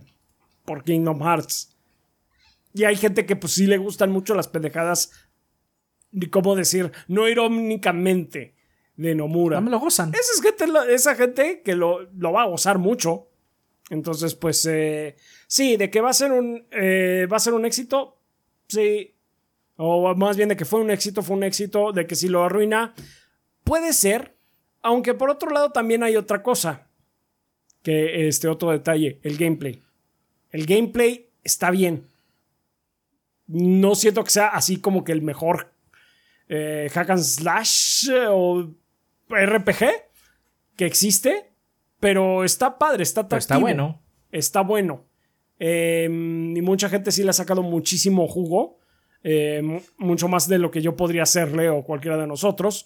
por 0.66 0.84
Kingdom 0.84 1.22
Hearts. 1.22 1.77
Y 2.78 2.86
hay 2.86 2.96
gente 2.96 3.26
que, 3.26 3.36
pues, 3.36 3.54
sí 3.54 3.66
le 3.66 3.80
gustan 3.80 4.12
mucho 4.12 4.36
las 4.36 4.48
pendejadas. 4.48 5.12
¿Cómo 6.30 6.56
decir? 6.56 6.92
No 7.08 7.28
irónicamente 7.28 8.54
de 8.96 9.16
Nomura. 9.16 9.58
No 9.58 9.64
me 9.64 9.72
lo 9.72 9.80
gozan. 9.80 10.12
Esa, 10.14 10.20
es 10.20 10.42
gente, 10.44 10.94
esa 10.94 11.16
gente 11.16 11.64
que 11.66 11.76
lo, 11.76 12.08
va 12.22 12.44
a 12.44 12.48
gozar 12.48 12.78
mucho. 12.78 13.30
Entonces, 13.90 14.36
pues, 14.36 14.64
eh, 14.68 15.16
sí, 15.48 15.76
de 15.76 15.90
que 15.90 16.02
va 16.02 16.12
a 16.12 16.14
ser 16.14 16.32
un, 16.32 16.68
eh, 16.70 17.28
va 17.32 17.38
a 17.38 17.40
ser 17.40 17.56
un 17.56 17.66
éxito, 17.66 18.20
sí. 18.68 19.16
O 19.78 20.14
más 20.14 20.38
bien 20.38 20.50
de 20.50 20.56
que 20.56 20.66
fue 20.66 20.80
un 20.80 20.92
éxito, 20.92 21.24
fue 21.24 21.36
un 21.36 21.44
éxito. 21.44 21.92
De 21.94 22.06
que 22.06 22.16
si 22.16 22.28
lo 22.28 22.44
arruina, 22.44 22.94
puede 23.64 23.92
ser. 23.92 24.36
Aunque 24.84 25.16
por 25.16 25.32
otro 25.32 25.50
lado 25.50 25.72
también 25.72 26.04
hay 26.04 26.16
otra 26.16 26.44
cosa. 26.44 26.90
Que 27.82 28.28
este 28.28 28.48
otro 28.48 28.70
detalle, 28.70 29.20
el 29.24 29.36
gameplay. 29.36 29.82
El 30.52 30.68
gameplay 30.68 31.28
está 31.44 31.72
bien. 31.72 32.06
No 33.48 33.95
siento 33.95 34.24
que 34.24 34.30
sea 34.30 34.48
así 34.48 34.80
como 34.80 35.03
que 35.03 35.14
el 35.14 35.22
mejor 35.22 35.74
eh, 36.50 36.90
hack 36.93 37.09
and 37.09 37.24
slash 37.24 38.09
o 38.30 38.69
RPG 39.30 39.85
que 40.76 40.85
existe, 40.85 41.51
pero 42.00 42.43
está 42.43 42.77
padre, 42.77 43.03
está 43.03 43.22
atractivo. 43.22 43.40
está 43.40 43.58
bueno. 43.58 44.01
Está 44.32 44.61
bueno. 44.61 45.06
Em, 45.59 46.56
y 46.56 46.61
mucha 46.61 46.90
gente 46.90 47.11
sí 47.11 47.24
le 47.24 47.32
ha 47.32 47.34
sacado 47.34 47.64
muchísimo 47.64 48.27
jugo. 48.27 48.80
Em, 49.24 49.82
mucho 49.98 50.27
más 50.27 50.48
de 50.48 50.59
lo 50.59 50.69
que 50.69 50.82
yo 50.82 50.95
podría 50.95 51.24
hacerle 51.24 51.69
o 51.69 51.84
cualquiera 51.84 52.17
de 52.17 52.27
nosotros. 52.27 52.85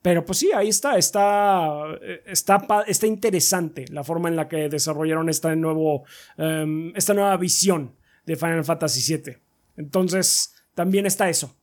Pero 0.00 0.24
pues 0.24 0.38
sí, 0.38 0.50
ahí 0.54 0.68
está, 0.68 0.98
está, 0.98 1.82
está, 2.26 2.84
está 2.86 3.06
interesante 3.06 3.86
la 3.88 4.04
forma 4.04 4.28
en 4.28 4.36
la 4.36 4.48
que 4.48 4.68
desarrollaron 4.68 5.30
esta, 5.30 5.54
nuevo, 5.56 6.04
em, 6.36 6.92
esta 6.94 7.14
nueva 7.14 7.36
visión 7.38 7.96
de 8.26 8.36
Final 8.36 8.64
Fantasy 8.64 9.16
VII. 9.16 9.43
Entonces, 9.76 10.54
también 10.74 11.06
está 11.06 11.28
eso. 11.28 11.56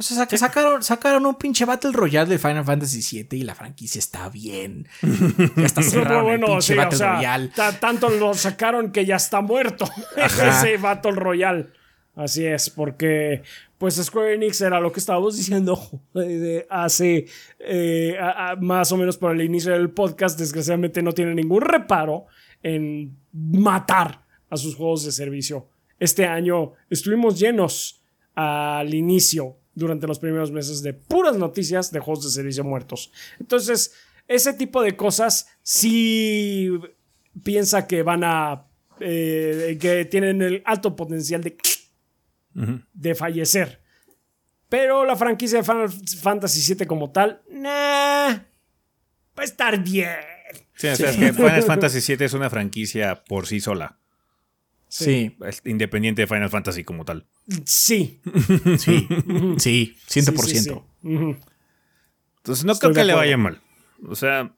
O 0.00 0.02
sea, 0.02 0.26
sacaron, 0.26 0.82
sacaron 0.82 1.26
un 1.26 1.34
pinche 1.34 1.66
Battle 1.66 1.92
Royale 1.92 2.30
de 2.30 2.38
Final 2.38 2.64
Fantasy 2.64 3.22
VII 3.22 3.38
y 3.38 3.42
la 3.42 3.54
franquicia 3.54 3.98
está 3.98 4.30
bien. 4.30 4.88
Ya 5.56 5.66
está 5.66 5.82
cerrado 5.82 6.30
el 6.30 6.40
pinche 6.40 6.74
Battle 6.74 6.98
Royale. 6.98 7.50
Tanto 7.78 8.08
lo 8.08 8.32
sacaron 8.32 8.92
que 8.92 9.04
ya 9.04 9.16
está 9.16 9.42
muerto 9.42 9.84
ese 10.16 10.78
Battle 10.78 11.12
Royale. 11.12 11.66
Así 12.16 12.44
es, 12.44 12.70
porque 12.70 13.42
pues 13.78 13.96
Square 13.96 14.34
Enix 14.34 14.60
era 14.60 14.80
lo 14.80 14.90
que 14.90 15.00
estábamos 15.00 15.36
diciendo 15.36 15.78
hace 16.70 17.26
eh, 17.58 18.16
más 18.60 18.92
o 18.92 18.96
menos 18.96 19.16
por 19.16 19.34
el 19.34 19.42
inicio 19.42 19.72
del 19.72 19.90
podcast. 19.90 20.38
Desgraciadamente 20.38 21.02
no 21.02 21.12
tiene 21.12 21.34
ningún 21.34 21.60
reparo 21.60 22.26
en 22.62 23.18
matar 23.32 24.24
a 24.48 24.56
sus 24.56 24.76
juegos 24.76 25.04
de 25.04 25.12
servicio. 25.12 25.68
Este 26.00 26.26
año 26.26 26.72
estuvimos 26.88 27.38
llenos 27.38 28.02
al 28.34 28.92
inicio 28.94 29.58
durante 29.74 30.06
los 30.06 30.18
primeros 30.18 30.50
meses 30.50 30.82
de 30.82 30.94
puras 30.94 31.36
noticias 31.36 31.92
de 31.92 32.00
juegos 32.00 32.24
de 32.24 32.30
servicio 32.30 32.64
muertos. 32.64 33.12
Entonces, 33.38 33.94
ese 34.26 34.54
tipo 34.54 34.82
de 34.82 34.96
cosas 34.96 35.48
sí 35.62 36.70
piensa 37.44 37.86
que 37.86 38.02
van 38.02 38.24
a... 38.24 38.66
Eh, 38.98 39.78
que 39.80 40.04
tienen 40.06 40.42
el 40.42 40.62
alto 40.64 40.96
potencial 40.96 41.42
de... 41.42 41.56
de 42.92 43.14
fallecer. 43.14 43.80
Pero 44.70 45.04
la 45.04 45.16
franquicia 45.16 45.58
de 45.58 45.64
Final 45.64 45.90
Fantasy 45.90 46.74
VII 46.74 46.86
como 46.86 47.10
tal, 47.10 47.42
nah, 47.50 48.38
va 49.36 49.42
a 49.42 49.44
estar 49.44 49.82
bien. 49.82 50.16
Sí, 50.76 50.86
o 50.86 50.96
sea, 50.96 51.10
que 51.10 51.32
Final 51.32 51.62
Fantasy 51.66 52.14
VII 52.14 52.24
es 52.24 52.32
una 52.32 52.48
franquicia 52.48 53.22
por 53.24 53.46
sí 53.46 53.60
sola. 53.60 53.99
Sí. 54.90 55.36
Independiente 55.64 56.22
de 56.22 56.26
Final 56.26 56.50
Fantasy 56.50 56.84
como 56.84 57.04
tal. 57.04 57.26
Sí. 57.64 58.20
Sí. 58.78 59.08
Sí, 59.58 59.96
100%. 60.08 60.84
Entonces 62.36 62.64
no 62.64 62.74
creo 62.74 62.92
que 62.92 63.04
le 63.04 63.14
vaya 63.14 63.36
mal. 63.36 63.60
O 64.08 64.16
sea, 64.16 64.56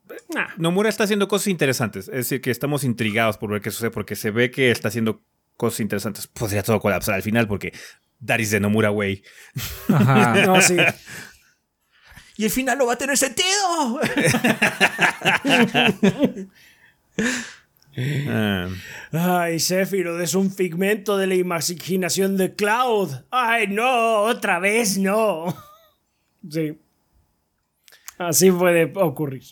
Nomura 0.57 0.89
está 0.89 1.05
haciendo 1.05 1.29
cosas 1.29 1.49
interesantes. 1.49 2.09
Es 2.09 2.15
decir, 2.15 2.41
que 2.41 2.51
estamos 2.51 2.85
intrigados 2.85 3.37
por 3.37 3.51
ver 3.51 3.61
qué 3.61 3.71
sucede 3.71 3.91
porque 3.91 4.17
se 4.17 4.31
ve 4.31 4.51
que 4.51 4.71
está 4.71 4.89
haciendo 4.89 5.23
cosas 5.57 5.81
interesantes. 5.81 6.27
Podría 6.27 6.63
todo 6.63 6.81
colapsar 6.81 7.15
al 7.15 7.23
final 7.23 7.47
porque 7.47 7.73
Daris 8.19 8.51
de 8.51 8.61
Nomura, 8.61 8.89
güey. 8.89 9.23
Ajá. 9.89 10.35
no, 10.47 10.61
sí. 10.63 10.77
Y 12.37 12.45
el 12.45 12.51
final 12.51 12.79
no 12.79 12.87
va 12.87 12.95
a 12.95 12.99
tener 12.99 13.19
sentido. 13.19 14.01
Ah. 18.29 18.69
Ay, 19.13 19.59
Sephiroth 19.61 20.21
es 20.21 20.35
un 20.35 20.51
figmento 20.51 21.17
de 21.17 21.27
la 21.27 21.35
imaginación 21.35 22.37
de 22.37 22.55
Cloud. 22.55 23.11
Ay, 23.31 23.67
no, 23.69 24.23
otra 24.23 24.59
vez 24.59 24.99
no. 24.99 25.55
Sí. 26.51 26.77
Así 28.19 28.51
puede 28.51 28.93
ocurrir. 28.97 29.45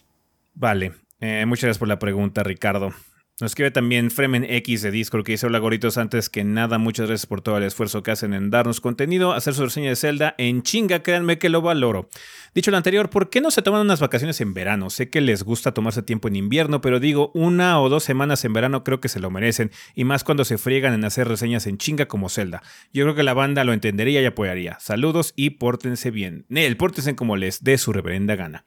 Vale. 0.55 0.93
Eh, 1.21 1.45
muchas 1.47 1.63
gracias 1.65 1.79
por 1.79 1.87
la 1.87 2.01
pregunta, 2.01 2.43
Ricardo. 2.43 2.93
Nos 3.41 3.53
escribe 3.53 3.71
también 3.71 4.11
Fremen 4.11 4.45
X 4.45 4.83
de 4.83 4.91
Discord 4.91 5.25
que 5.25 5.33
dice: 5.33 5.47
Hola 5.47 5.59
goritos, 5.59 5.97
antes 5.97 6.29
que 6.29 6.45
nada, 6.45 6.77
muchas 6.77 7.07
gracias 7.07 7.27
por 7.27 7.41
todo 7.41 7.57
el 7.57 7.65
esfuerzo 7.65 8.03
que 8.03 8.11
hacen 8.11 8.35
en 8.35 8.51
darnos 8.51 8.81
contenido, 8.81 9.33
hacer 9.33 9.55
su 9.55 9.65
reseña 9.65 9.89
de 9.89 9.97
Zelda 9.97 10.35
en 10.37 10.63
chinga, 10.63 11.03
créanme 11.03 11.39
que 11.39 11.49
lo 11.49 11.63
valoro. 11.63 12.11
Dicho 12.55 12.71
lo 12.71 12.77
anterior, 12.77 13.09
¿por 13.09 13.31
qué 13.31 13.41
no 13.41 13.51
se 13.51 13.63
toman 13.63 13.81
unas 13.81 14.01
vacaciones 14.01 14.41
en 14.43 14.53
verano? 14.53 14.91
Sé 14.91 15.09
que 15.09 15.23
les 15.23 15.43
gusta 15.43 15.73
tomarse 15.73 16.03
tiempo 16.03 16.29
en 16.29 16.37
invierno, 16.37 16.83
pero 16.83 17.01
digo, 17.01 17.31
una 17.35 17.81
o 17.81 17.89
dos 17.89 18.05
semanas 18.05 18.45
en 18.45 18.53
verano 18.53 18.85
creo 18.85 19.01
que 19.01 19.09
se 19.09 19.21
lo 19.21 19.31
merecen, 19.31 19.71
y 19.95 20.05
más 20.05 20.23
cuando 20.23 20.45
se 20.45 20.59
friegan 20.59 20.93
en 20.93 21.05
hacer 21.05 21.27
reseñas 21.27 21.67
en 21.67 21.79
chinga 21.79 22.07
como 22.07 22.29
Zelda. 22.29 22.63
Yo 22.93 23.05
creo 23.05 23.15
que 23.15 23.23
la 23.23 23.35
banda 23.35 23.65
lo 23.65 23.73
entendería 23.73 24.21
y 24.21 24.27
apoyaría. 24.27 24.79
Saludos 24.81 25.33
y 25.35 25.51
pórtense 25.51 26.11
bien. 26.11 26.45
Nel, 26.49 26.77
pórtense 26.77 27.17
como 27.17 27.37
les 27.37 27.65
dé 27.65 27.79
su 27.79 27.93
reverenda 27.93 28.37
gana. 28.37 28.67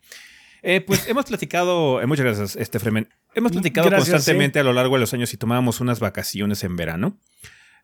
Eh, 0.63 0.81
pues 0.81 1.07
hemos 1.09 1.25
platicado, 1.25 2.01
eh, 2.01 2.07
muchas 2.07 2.25
gracias, 2.25 2.55
este 2.55 2.79
Fremen. 2.79 3.09
Hemos 3.35 3.51
platicado 3.51 3.89
constantemente 3.89 4.59
a 4.59 4.63
lo 4.63 4.73
largo 4.73 4.95
de 4.95 5.01
los 5.01 5.13
años 5.13 5.29
si 5.29 5.37
tomábamos 5.37 5.81
unas 5.81 5.99
vacaciones 5.99 6.63
en 6.63 6.75
verano. 6.75 7.19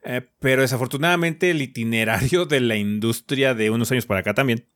Eh, 0.03 0.21
pero 0.39 0.61
desafortunadamente 0.61 1.51
el 1.51 1.61
itinerario 1.61 2.45
de 2.45 2.61
la 2.61 2.77
industria 2.77 3.53
de 3.53 3.69
unos 3.69 3.91
años 3.91 4.05
para 4.05 4.21
acá 4.21 4.33
también 4.33 4.67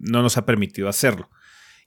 no 0.00 0.20
nos 0.20 0.36
ha 0.36 0.44
permitido 0.44 0.88
hacerlo. 0.88 1.30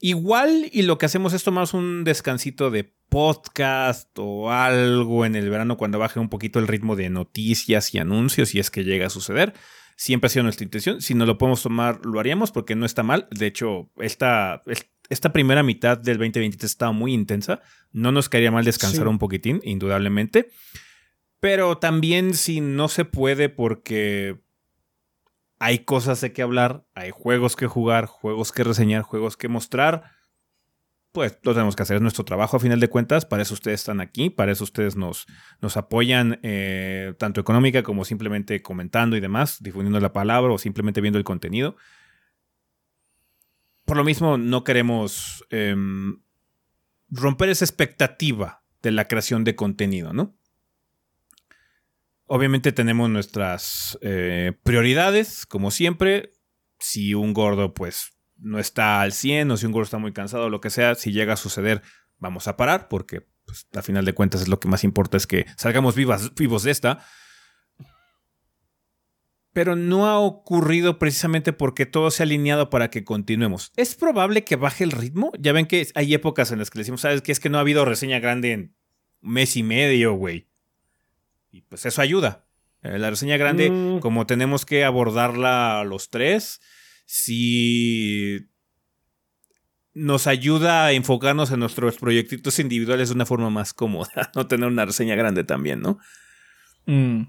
Igual 0.04 0.68
y 0.72 0.82
lo 0.82 0.98
que 0.98 1.06
hacemos 1.06 1.32
es 1.34 1.44
tomar 1.44 1.68
un 1.74 2.04
descansito 2.04 2.72
de 2.72 2.92
podcast 3.08 4.10
o 4.18 4.52
algo 4.52 5.26
en 5.26 5.36
el 5.36 5.48
verano 5.52 5.78
cuando 5.78 6.00
baje 6.00 6.20
un 6.20 6.28
poquito 6.28 6.58
el 6.58 6.68
ritmo 6.68 6.96
de 6.96 7.12
noticias 7.12 7.94
y 7.94 8.00
anuncios 8.00 8.50
si 8.50 8.60
es 8.60 8.72
que 8.72 8.84
llega 8.84 9.06
a 9.06 9.10
suceder. 9.12 9.54
Siempre 9.96 10.26
ha 10.26 10.30
sido 10.30 10.42
nuestra 10.42 10.64
intención. 10.64 11.02
Si 11.02 11.14
no 11.14 11.28
lo 11.28 11.38
podemos 11.38 11.62
tomar, 11.62 12.04
lo 12.04 12.20
haríamos 12.20 12.52
porque 12.52 12.74
no 12.74 12.88
está 12.88 13.04
mal. 13.04 13.28
De 13.30 13.46
hecho, 13.46 13.92
esta, 13.98 14.64
esta 15.12 15.32
primera 15.34 15.62
mitad 15.62 15.98
del 15.98 16.18
2023 16.18 16.72
estaba 16.72 16.92
muy 16.92 17.14
intensa. 17.14 17.62
No 17.92 18.12
nos 18.12 18.30
quedaría 18.30 18.52
mal 18.52 18.66
descansar 18.66 19.04
Sí. 19.04 19.10
un 19.10 19.20
poquitín, 19.20 19.60
indudablemente. 19.64 20.50
Pero 21.40 21.78
también 21.78 22.34
si 22.34 22.62
no 22.62 22.88
se 22.88 23.06
puede 23.06 23.50
porque 23.50 24.40
hay 25.60 25.80
cosas 25.80 26.22
de 26.22 26.34
qué 26.34 26.42
hablar, 26.42 26.86
hay 26.96 27.12
juegos 27.12 27.56
que 27.56 27.68
jugar, 27.68 28.06
juegos 28.06 28.52
que 28.52 28.64
reseñar, 28.64 29.04
juegos 29.04 29.38
que 29.38 29.48
mostrar, 29.48 30.04
pues 31.12 31.38
lo 31.44 31.54
tenemos 31.54 31.76
que 31.76 31.84
hacer, 31.84 31.98
es 31.98 32.02
nuestro 32.02 32.24
trabajo 32.24 32.58
a 32.58 32.60
final 32.60 32.80
de 32.80 32.88
cuentas, 32.88 33.26
para 33.26 33.44
eso 33.44 33.54
ustedes 33.54 33.82
están 33.82 34.00
aquí, 34.00 34.30
para 34.30 34.52
eso 34.52 34.64
ustedes 34.64 34.96
nos, 34.96 35.28
nos 35.62 35.76
apoyan 35.78 36.40
eh, 36.42 37.14
tanto 37.20 37.42
económica 37.42 37.84
como 37.84 38.06
simplemente 38.06 38.62
comentando 38.62 39.18
y 39.18 39.20
demás, 39.20 39.62
difundiendo 39.62 40.00
la 40.00 40.14
palabra 40.14 40.54
o 40.54 40.58
simplemente 40.58 41.02
viendo 41.02 41.18
el 41.20 41.26
contenido. 41.26 41.76
Por 43.92 43.98
lo 43.98 44.06
mismo, 44.06 44.38
no 44.38 44.64
queremos 44.64 45.46
em, 45.50 46.22
romper 47.10 47.50
esa 47.50 47.66
expectativa 47.66 48.64
de 48.82 48.92
la 48.92 49.10
creación 49.10 49.44
de 49.44 49.58
contenido, 49.58 50.14
¿no? 50.14 50.40
Obviamente 52.26 52.72
tenemos 52.72 53.10
nuestras 53.10 54.00
eh, 54.02 54.54
prioridades, 54.64 55.46
como 55.46 55.72
siempre. 55.72 56.32
Si 56.80 57.14
un 57.14 57.34
gordo, 57.34 57.74
pues, 57.74 58.14
no 58.38 58.60
está 58.60 59.02
al 59.02 59.12
100 59.12 59.52
o 59.52 59.58
si 59.58 59.66
un 59.66 59.74
gordo 59.74 59.84
está 59.84 59.98
muy 59.98 60.14
cansado 60.14 60.46
o 60.46 60.50
lo 60.50 60.62
que 60.62 60.70
sea, 60.70 60.96
si 60.96 61.12
llega 61.12 61.34
a 61.34 61.36
suceder, 61.36 61.82
vamos 62.18 62.48
a 62.48 62.56
parar 62.56 62.88
porque, 62.88 63.28
pues, 63.44 63.68
a 63.76 63.82
final 63.82 64.06
de 64.06 64.14
cuentas, 64.14 64.40
es 64.40 64.48
lo 64.48 64.62
que 64.62 64.70
más 64.70 64.86
importa 64.86 65.18
es 65.18 65.28
que 65.28 65.48
salgamos 65.58 65.96
vivas, 65.96 66.34
vivos 66.36 66.64
de 66.64 66.72
esta. 66.72 67.06
Pero 69.54 69.76
no 69.76 70.08
ha 70.08 70.18
ocurrido 70.20 70.98
precisamente 70.98 71.52
porque 71.52 71.86
todo 71.86 72.10
se 72.10 72.24
ha 72.24 72.26
alineado 72.26 72.70
para 72.70 72.90
que 72.90 73.04
continuemos. 73.04 73.72
¿Es 73.76 73.96
probable 73.96 74.44
que 74.46 74.56
baje 74.56 74.84
el 74.86 74.92
ritmo? 74.92 75.32
Ya 75.38 75.52
ven 75.52 75.66
que 75.66 75.88
hay 75.94 76.14
épocas 76.14 76.52
en 76.52 76.60
las 76.60 76.70
que 76.70 76.78
le 76.78 76.82
decimos, 76.82 77.02
¿sabes 77.02 77.22
qué? 77.22 77.32
Es 77.34 77.40
que 77.42 77.50
no 77.50 77.58
ha 77.58 77.62
habido 77.62 77.84
reseña 77.84 78.20
grande 78.20 78.54
en 78.54 78.76
mes 79.20 79.58
y 79.58 79.64
medio, 79.64 80.14
güey. 80.14 80.48
Y 81.52 81.62
pues 81.62 81.86
eso 81.86 82.02
ayuda. 82.02 82.46
Eh, 82.82 82.98
la 82.98 83.10
reseña 83.10 83.36
grande, 83.38 83.70
Mm. 83.70 84.00
como 84.00 84.26
tenemos 84.26 84.66
que 84.66 84.86
abordarla 84.86 85.84
los 85.84 86.10
tres, 86.10 86.62
sí 87.06 88.48
nos 89.94 90.26
ayuda 90.28 90.86
a 90.86 90.92
enfocarnos 90.94 91.52
en 91.52 91.60
nuestros 91.60 91.98
proyectitos 91.98 92.58
individuales 92.60 93.10
de 93.10 93.16
una 93.16 93.26
forma 93.26 93.50
más 93.50 93.74
cómoda. 93.74 94.10
No 94.36 94.48
tener 94.48 94.68
una 94.68 94.86
reseña 94.86 95.16
grande 95.16 95.44
también, 95.44 95.82
¿no? 95.82 96.00
Mm. 96.86 97.24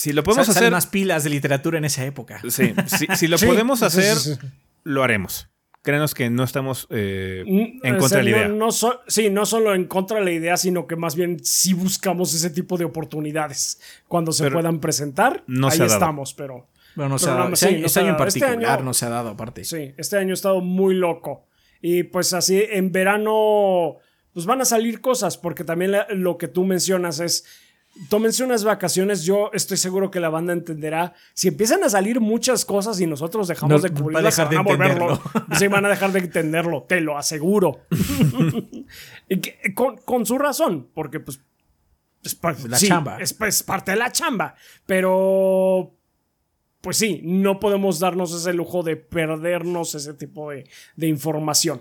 Si 0.00 0.12
lo 0.12 0.22
podemos 0.22 0.48
hacer. 0.48 0.70
más 0.70 0.86
pilas 0.86 1.24
de 1.24 1.30
literatura 1.30 1.76
en 1.78 1.84
esa 1.84 2.04
época. 2.04 2.40
Sí, 2.48 2.72
si, 2.86 3.06
si 3.16 3.26
lo 3.26 3.36
Sí, 3.38 3.46
podemos 3.46 3.82
hacer, 3.82 4.16
sí, 4.16 4.34
sí. 4.34 4.46
lo 4.84 5.02
haremos. 5.02 5.48
Créanos 5.82 6.14
que 6.14 6.28
no 6.30 6.44
estamos 6.44 6.86
eh, 6.90 7.42
Mm, 7.46 7.86
en 7.86 7.94
o 7.96 7.98
contra 7.98 8.08
sea, 8.08 8.18
de 8.18 8.24
la 8.24 8.30
no- 8.30 8.36
idea. 8.36 8.48
No, 8.48 8.70
so- 8.72 9.00
sí, 9.08 9.28
no 9.30 9.44
solo 9.44 9.74
en 9.74 9.86
contra 9.86 10.18
de 10.18 10.24
la 10.24 10.30
idea, 10.32 10.56
sino 10.56 10.86
que 10.86 10.94
más 10.96 11.16
bien 11.16 11.42
sí 11.44 11.72
buscamos 11.74 12.32
ese 12.34 12.50
tipo 12.50 12.76
de 12.78 12.84
oportunidades. 12.84 13.80
Cuando 14.06 14.30
se 14.32 14.44
Pero 14.44 14.54
puedan 14.56 14.78
presentar, 14.80 15.42
no 15.48 15.66
ahí 15.68 15.76
se 15.78 15.82
ha 15.82 15.86
dado. 15.86 15.98
estamos, 15.98 16.34
pero 16.34 16.68
Bueno, 16.94 17.10
no 17.10 17.16
Pero 17.16 17.18
se 17.18 17.30
ha 17.30 17.34
no, 17.34 17.38
dado. 17.44 17.56
sí, 17.56 17.64
Este 17.66 17.68
año- 17.68 17.80
no 17.80 17.86
este 17.86 18.00
año 18.00 18.08
en. 18.08 18.14
Este 18.14 18.40
particular 18.40 18.78
año- 18.78 18.84
no 18.84 18.94
se 18.94 19.04
ha 19.06 19.08
dado, 19.08 19.28
aparte. 19.30 19.64
sí, 19.64 19.94
este 19.96 20.16
año 20.18 20.30
ha 20.30 20.34
estado 20.34 20.60
muy 20.60 20.94
loco. 20.94 21.46
Y 21.82 22.02
pues 22.04 22.32
así, 22.34 22.62
en 22.70 22.90
verano, 22.92 23.96
pues 24.32 24.46
van 24.46 24.60
a 24.60 24.64
salir 24.64 25.00
cosas, 25.00 25.36
porque 25.38 25.64
también 25.64 25.92
lo 26.10 26.38
que 26.38 26.48
tú 26.48 26.64
mencionas 26.64 27.20
es, 27.20 27.44
tómense 28.08 28.44
unas 28.44 28.64
vacaciones, 28.64 29.24
yo 29.24 29.50
estoy 29.52 29.76
seguro 29.76 30.10
que 30.10 30.20
la 30.20 30.28
banda 30.30 30.52
entenderá. 30.52 31.14
Si 31.34 31.48
empiezan 31.48 31.82
a 31.84 31.88
salir 31.90 32.20
muchas 32.20 32.64
cosas 32.64 33.00
y 33.00 33.06
nosotros 33.06 33.48
dejamos 33.48 33.82
No, 33.82 33.88
de 33.88 33.94
cubrirlas, 33.94 34.24
dejar 34.36 34.48
se 34.50 34.56
van 34.56 34.64
de 34.64 34.70
a 34.72 34.76
volverlo. 34.76 35.22
Sí, 35.58 35.66
van 35.68 35.84
a 35.84 35.88
dejar 35.88 36.12
de 36.12 36.20
entenderlo, 36.20 36.84
te 36.88 37.00
lo 37.00 37.18
aseguro. 37.18 37.80
y 39.28 39.40
que- 39.40 39.74
con, 39.74 39.96
con 39.98 40.26
su 40.26 40.38
razón, 40.38 40.88
porque 40.94 41.20
pues... 41.20 41.40
Es, 42.22 42.34
pa- 42.34 42.56
La 42.68 42.78
sí, 42.78 42.88
chamba. 42.88 43.18
Es, 43.20 43.36
es 43.40 43.62
parte 43.62 43.92
de 43.92 43.96
la 43.96 44.10
chamba. 44.10 44.54
Pero 44.86 45.94
pues 46.80 46.96
sí, 46.96 47.20
no 47.24 47.58
podemos 47.60 47.98
darnos 48.00 48.32
ese 48.34 48.52
lujo 48.52 48.82
de 48.82 48.96
perdernos 48.96 49.94
ese 49.94 50.14
tipo 50.14 50.50
de, 50.50 50.68
de 50.96 51.06
información. 51.08 51.80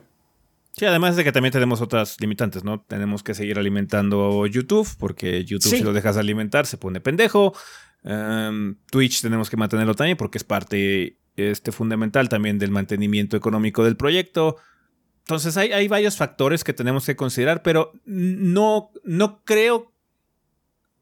Sí, 0.78 0.86
además 0.86 1.16
de 1.16 1.24
que 1.24 1.32
también 1.32 1.52
tenemos 1.52 1.82
otras 1.82 2.22
limitantes, 2.22 2.64
¿no? 2.64 2.82
Tenemos 2.82 3.24
que 3.24 3.34
seguir 3.34 3.58
alimentando 3.58 4.46
YouTube, 4.46 4.88
porque 5.00 5.44
YouTube 5.44 5.72
Sí. 5.72 5.78
si 5.78 5.84
lo 5.84 5.92
dejas 5.92 6.16
de 6.16 6.22
alimentar 6.22 6.66
se 6.68 6.78
pone 6.78 7.00
pendejo. 7.02 7.54
Em, 8.04 8.78
Twitch 8.92 9.22
tenemos 9.22 9.50
que 9.50 9.58
mantenerlo 9.58 9.96
también 9.96 10.18
porque 10.18 10.38
es 10.38 10.44
parte 10.44 11.18
este, 11.36 11.72
fundamental 11.72 12.30
también 12.30 12.60
del 12.60 12.72
mantenimiento 12.72 13.36
económico 13.38 13.84
del 13.84 13.98
proyecto. 13.98 14.58
Entonces 15.20 15.58
hay, 15.58 15.72
hay 15.72 15.88
varios 15.88 16.16
factores 16.16 16.64
que 16.64 16.74
tenemos 16.74 17.06
que 17.06 17.16
considerar, 17.16 17.62
pero 17.64 17.92
no, 18.06 18.92
no 19.04 19.44
creo... 19.44 19.92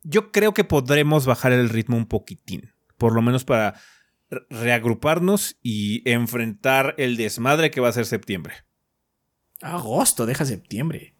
Yo 0.03 0.31
creo 0.31 0.53
que 0.53 0.63
podremos 0.63 1.25
bajar 1.25 1.51
el 1.51 1.67
ritmo 1.69 1.97
un 1.97 2.05
poquitín, 2.05 2.71
por 2.97 3.13
lo 3.13 3.21
menos 3.21 3.43
para 3.43 3.73
re- 4.29 4.45
reagruparnos 4.49 5.57
y 5.63 6.07
enfrentar 6.09 6.93
el 6.97 7.17
desmadre 7.17 7.71
que 7.71 7.81
va 7.81 7.89
a 7.89 7.93
ser 7.93 8.05
septiembre. 8.05 8.53
Agosto, 9.61 10.25
deja 10.25 10.45
septiembre. 10.45 11.13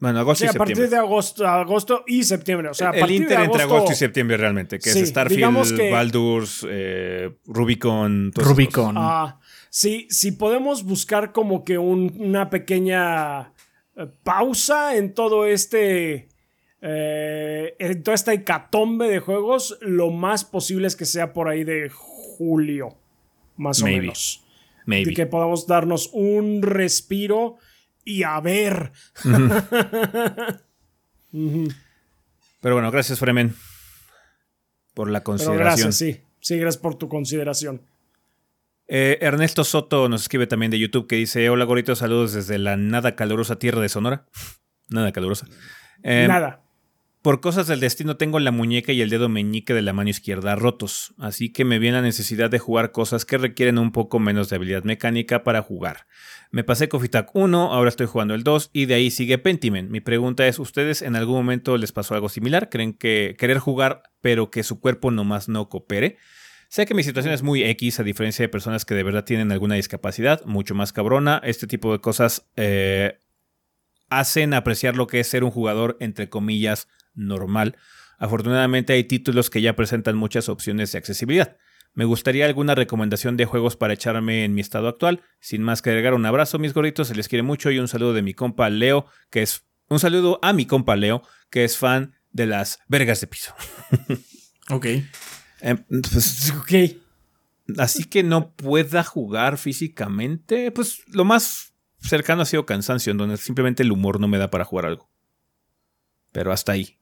Bueno, 0.00 0.20
agosto 0.20 0.38
Sí, 0.40 0.44
y 0.44 0.48
a 0.48 0.52
septiembre. 0.52 0.74
partir 0.76 0.90
de 0.90 0.96
agosto, 0.96 1.46
agosto 1.46 2.04
y 2.06 2.22
septiembre. 2.22 2.68
O 2.68 2.74
sea, 2.74 2.90
a 2.90 2.92
el 2.94 3.00
partir 3.00 3.22
inter 3.22 3.38
de 3.38 3.44
entre 3.46 3.62
agosto, 3.62 3.76
agosto 3.76 3.92
y 3.92 3.96
septiembre 3.96 4.36
realmente, 4.36 4.78
que 4.78 4.90
Sí, 4.90 5.00
es 5.00 5.08
Starfield, 5.08 5.76
que- 5.76 5.90
Baldur's, 5.90 6.64
eh, 6.70 7.36
Rubicon, 7.46 8.30
Rubicon. 8.34 8.94
Ah, 8.96 9.40
sí, 9.70 10.06
si 10.08 10.30
podemos 10.32 10.84
buscar 10.84 11.32
como 11.32 11.64
que 11.64 11.78
un- 11.78 12.14
una 12.18 12.48
pequeña 12.48 13.52
eh, 13.96 14.06
pausa 14.22 14.96
en 14.96 15.14
todo 15.14 15.46
este. 15.46 16.28
eh, 16.80 17.74
en 17.80 18.04
toda 18.04 18.14
esta 18.14 18.32
hecatombe 18.32 19.08
de 19.08 19.18
juegos, 19.18 19.76
lo 19.80 20.12
más 20.12 20.44
posible 20.44 20.86
es 20.86 20.94
que 20.94 21.06
sea 21.06 21.32
por 21.32 21.48
ahí 21.48 21.64
de 21.64 21.90
julio, 21.92 22.96
más 23.56 23.82
Maybe. 23.82 23.98
o 23.98 24.00
menos. 24.02 24.44
Maybe. 24.88 25.12
Que 25.12 25.26
podamos 25.26 25.66
darnos 25.66 26.08
un 26.14 26.62
respiro 26.62 27.58
y 28.04 28.22
a 28.22 28.40
ver. 28.40 28.90
Pero 32.62 32.74
bueno, 32.74 32.90
gracias 32.90 33.18
Fremen 33.18 33.54
por 34.94 35.10
la 35.10 35.18
Pero 35.20 35.24
consideración. 35.24 35.58
gracias, 35.58 35.96
sí. 35.96 36.20
Sí, 36.40 36.56
gracias 36.58 36.80
por 36.80 36.94
tu 36.94 37.08
consideración. 37.08 37.82
Eh, 38.86 39.18
Ernesto 39.20 39.62
Soto 39.64 40.08
nos 40.08 40.22
escribe 40.22 40.46
también 40.46 40.70
de 40.70 40.78
YouTube 40.78 41.06
que 41.06 41.16
dice, 41.16 41.50
hola 41.50 41.66
goritos, 41.66 41.98
saludos 41.98 42.32
desde 42.32 42.56
la 42.58 42.78
nada 42.78 43.14
calurosa 43.14 43.58
tierra 43.58 43.82
de 43.82 43.90
Sonora. 43.90 44.24
nada 44.88 45.12
calurosa. 45.12 45.46
Eh, 46.02 46.24
Nada. 46.26 46.62
Por 47.28 47.42
cosas 47.42 47.66
del 47.66 47.80
destino 47.80 48.16
tengo 48.16 48.38
la 48.38 48.52
muñeca 48.52 48.90
y 48.92 49.02
el 49.02 49.10
dedo 49.10 49.28
meñique 49.28 49.74
de 49.74 49.82
la 49.82 49.92
mano 49.92 50.08
izquierda 50.08 50.56
rotos, 50.56 51.12
así 51.18 51.52
que 51.52 51.66
me 51.66 51.78
viene 51.78 51.98
la 51.98 52.02
necesidad 52.02 52.48
de 52.48 52.58
jugar 52.58 52.90
cosas 52.90 53.26
que 53.26 53.36
requieren 53.36 53.76
un 53.76 53.92
poco 53.92 54.18
menos 54.18 54.48
de 54.48 54.56
habilidad 54.56 54.82
mecánica 54.84 55.44
para 55.44 55.60
jugar. 55.60 56.06
Me 56.50 56.64
pasé 56.64 56.88
Coffee 56.88 57.10
Tag 57.10 57.28
1, 57.34 57.74
ahora 57.74 57.90
estoy 57.90 58.06
jugando 58.06 58.32
el 58.32 58.44
2 58.44 58.70
y 58.72 58.86
de 58.86 58.94
ahí 58.94 59.10
sigue 59.10 59.36
Pentiment. 59.36 59.90
Mi 59.90 60.00
pregunta 60.00 60.46
es, 60.46 60.58
¿ustedes 60.58 61.02
en 61.02 61.16
algún 61.16 61.34
momento 61.34 61.76
les 61.76 61.92
pasó 61.92 62.14
algo 62.14 62.30
similar? 62.30 62.70
¿Creen 62.70 62.94
que 62.94 63.36
querer 63.38 63.58
jugar 63.58 64.04
pero 64.22 64.50
que 64.50 64.62
su 64.62 64.80
cuerpo 64.80 65.10
nomás 65.10 65.50
no 65.50 65.68
coopere? 65.68 66.16
Sé 66.70 66.86
que 66.86 66.94
mi 66.94 67.02
situación 67.02 67.34
es 67.34 67.42
muy 67.42 67.62
X, 67.62 68.00
a 68.00 68.04
diferencia 68.04 68.42
de 68.42 68.48
personas 68.48 68.86
que 68.86 68.94
de 68.94 69.02
verdad 69.02 69.24
tienen 69.24 69.52
alguna 69.52 69.74
discapacidad, 69.74 70.42
mucho 70.46 70.74
más 70.74 70.94
cabrona. 70.94 71.42
Este 71.44 71.66
tipo 71.66 71.92
de 71.92 71.98
cosas 71.98 72.48
eh, 72.56 73.18
hacen 74.08 74.54
apreciar 74.54 74.96
lo 74.96 75.06
que 75.06 75.20
es 75.20 75.28
ser 75.28 75.44
un 75.44 75.50
jugador, 75.50 75.98
entre 76.00 76.30
comillas, 76.30 76.88
normal. 77.18 77.76
Afortunadamente 78.18 78.92
hay 78.94 79.04
títulos 79.04 79.50
que 79.50 79.60
ya 79.60 79.76
presentan 79.76 80.16
muchas 80.16 80.48
opciones 80.48 80.92
de 80.92 80.98
accesibilidad. 80.98 81.56
Me 81.94 82.04
gustaría 82.04 82.46
alguna 82.46 82.74
recomendación 82.74 83.36
de 83.36 83.44
juegos 83.44 83.76
para 83.76 83.94
echarme 83.94 84.44
en 84.44 84.54
mi 84.54 84.60
estado 84.60 84.88
actual. 84.88 85.22
Sin 85.40 85.62
más 85.62 85.82
que 85.82 85.90
agregar, 85.90 86.14
un 86.14 86.26
abrazo, 86.26 86.58
mis 86.58 86.74
gorritos, 86.74 87.08
se 87.08 87.14
les 87.14 87.28
quiere 87.28 87.42
mucho 87.42 87.70
y 87.70 87.78
un 87.78 87.88
saludo 87.88 88.12
de 88.12 88.22
mi 88.22 88.34
compa 88.34 88.70
Leo, 88.70 89.06
que 89.30 89.42
es 89.42 89.64
un 89.88 89.98
saludo 89.98 90.38
a 90.42 90.52
mi 90.52 90.66
compa 90.66 90.96
Leo, 90.96 91.22
que 91.50 91.64
es 91.64 91.76
fan 91.76 92.14
de 92.30 92.46
las 92.46 92.78
vergas 92.88 93.20
de 93.20 93.26
piso. 93.26 93.54
Ok. 94.70 94.84
Eh, 94.84 95.04
pues, 95.88 96.52
Ok. 96.60 96.98
así 97.78 98.04
que 98.04 98.22
no 98.22 98.52
pueda 98.52 99.02
jugar 99.02 99.56
físicamente, 99.56 100.70
pues 100.72 101.02
lo 101.08 101.24
más 101.24 101.72
cercano 102.00 102.42
ha 102.42 102.44
sido 102.44 102.66
cansancio, 102.66 103.10
en 103.10 103.16
donde 103.16 103.38
simplemente 103.38 103.82
el 103.82 103.92
humor 103.92 104.20
no 104.20 104.28
me 104.28 104.36
da 104.36 104.50
para 104.50 104.66
jugar 104.66 104.84
algo. 104.84 105.10
Pero 106.32 106.52
hasta 106.52 106.72
ahí. 106.72 106.98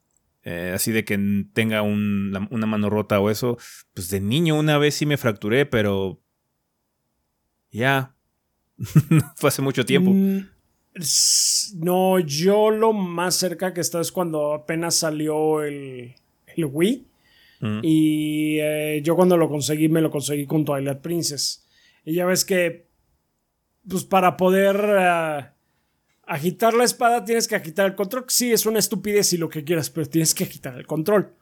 Eh, 0.49 0.71
así 0.73 0.93
de 0.93 1.05
que 1.05 1.19
tenga 1.53 1.83
un- 1.83 2.47
una 2.53 2.67
mano 2.67 2.89
rota 2.89 3.19
o 3.19 3.31
eso. 3.31 3.59
Pues 3.95 4.09
de 4.11 4.21
niño 4.21 4.57
una 4.57 4.79
vez 4.79 4.95
sí 4.95 5.05
me 5.05 5.17
fracturé, 5.17 5.67
pero... 5.67 6.21
Ya. 7.73 8.15
Fue 9.37 9.49
hace 9.49 9.61
mucho 9.63 9.85
tiempo. 9.85 10.13
Mm, 10.13 10.47
No, 11.83 12.21
yo 12.21 12.71
lo 12.71 12.93
más 12.93 13.35
cerca 13.35 13.75
que 13.75 13.81
está 13.81 14.01
es 14.01 14.13
cuando 14.13 14.55
apenas 14.55 14.95
salió 14.95 15.63
el, 15.65 16.15
el 16.55 16.65
Wii. 16.65 17.07
Mm. 17.61 17.81
Y 17.83 18.59
eh, 18.61 19.01
yo 19.03 19.17
cuando 19.17 19.37
lo 19.37 19.49
conseguí, 19.49 19.89
me 19.89 20.01
lo 20.01 20.11
conseguí 20.11 20.47
con 20.47 20.65
Twilight 20.65 20.99
Princess. 21.01 21.67
Y 22.05 22.15
ya 22.15 22.25
ves 22.25 22.45
que 22.45 22.87
pues 23.89 24.05
para 24.05 24.37
poder 24.37 24.77
eh, 24.99 25.47
agitar 26.27 26.75
la 26.75 26.85
espada 26.85 27.25
tienes 27.25 27.47
que 27.49 27.57
agitar 27.57 27.87
el 27.87 27.95
control. 27.95 28.25
Sí, 28.29 28.53
es 28.53 28.67
una 28.67 28.79
estupidez 28.79 29.33
y 29.33 29.39
lo 29.39 29.49
que 29.49 29.65
quieras, 29.65 29.91
pero 29.91 30.07
tienes 30.09 30.35
que 30.35 30.45
agitar 30.45 30.75
el 30.77 30.87
control. 30.87 31.35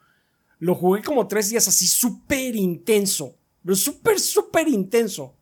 Lo 0.59 0.75
jugué 0.75 1.01
como 1.01 1.27
tres 1.27 1.49
días 1.49 1.67
así 1.67 1.87
súper 1.87 2.55
intenso. 2.55 3.37
Pero 3.63 3.75
súper, 3.75 4.19
súper 4.19 4.67
intenso. 4.67 5.35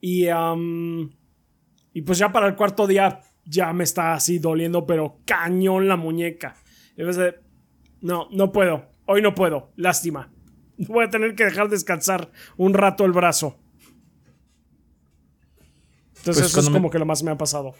Y, 0.00 0.26
y 1.92 2.02
pues 2.02 2.18
ya 2.18 2.30
para 2.30 2.46
el 2.46 2.54
cuarto 2.54 2.86
día 2.86 3.20
ya 3.44 3.72
me 3.72 3.84
está 3.84 4.14
así 4.14 4.38
doliendo, 4.38 4.86
pero 4.86 5.18
cañón 5.24 5.88
la 5.88 5.96
muñeca. 5.96 6.54
Y 6.96 7.02
vez 7.02 7.16
de, 7.16 7.34
no, 8.02 8.28
no 8.30 8.52
puedo. 8.52 8.86
Hoy 9.06 9.22
no 9.22 9.34
puedo. 9.34 9.72
Lástima. 9.76 10.30
Voy 10.76 11.04
a 11.04 11.10
tener 11.10 11.34
que 11.34 11.44
dejar 11.44 11.68
descansar 11.68 12.30
un 12.56 12.74
rato 12.74 13.04
el 13.04 13.12
brazo. 13.12 13.58
Entonces 16.18 16.42
Pues 16.42 16.52
eso 16.52 16.60
es 16.60 16.66
me- 16.68 16.74
como 16.74 16.90
que 16.90 16.98
lo 16.98 17.06
más 17.06 17.22
me 17.22 17.30
ha 17.30 17.38
pasado. 17.38 17.74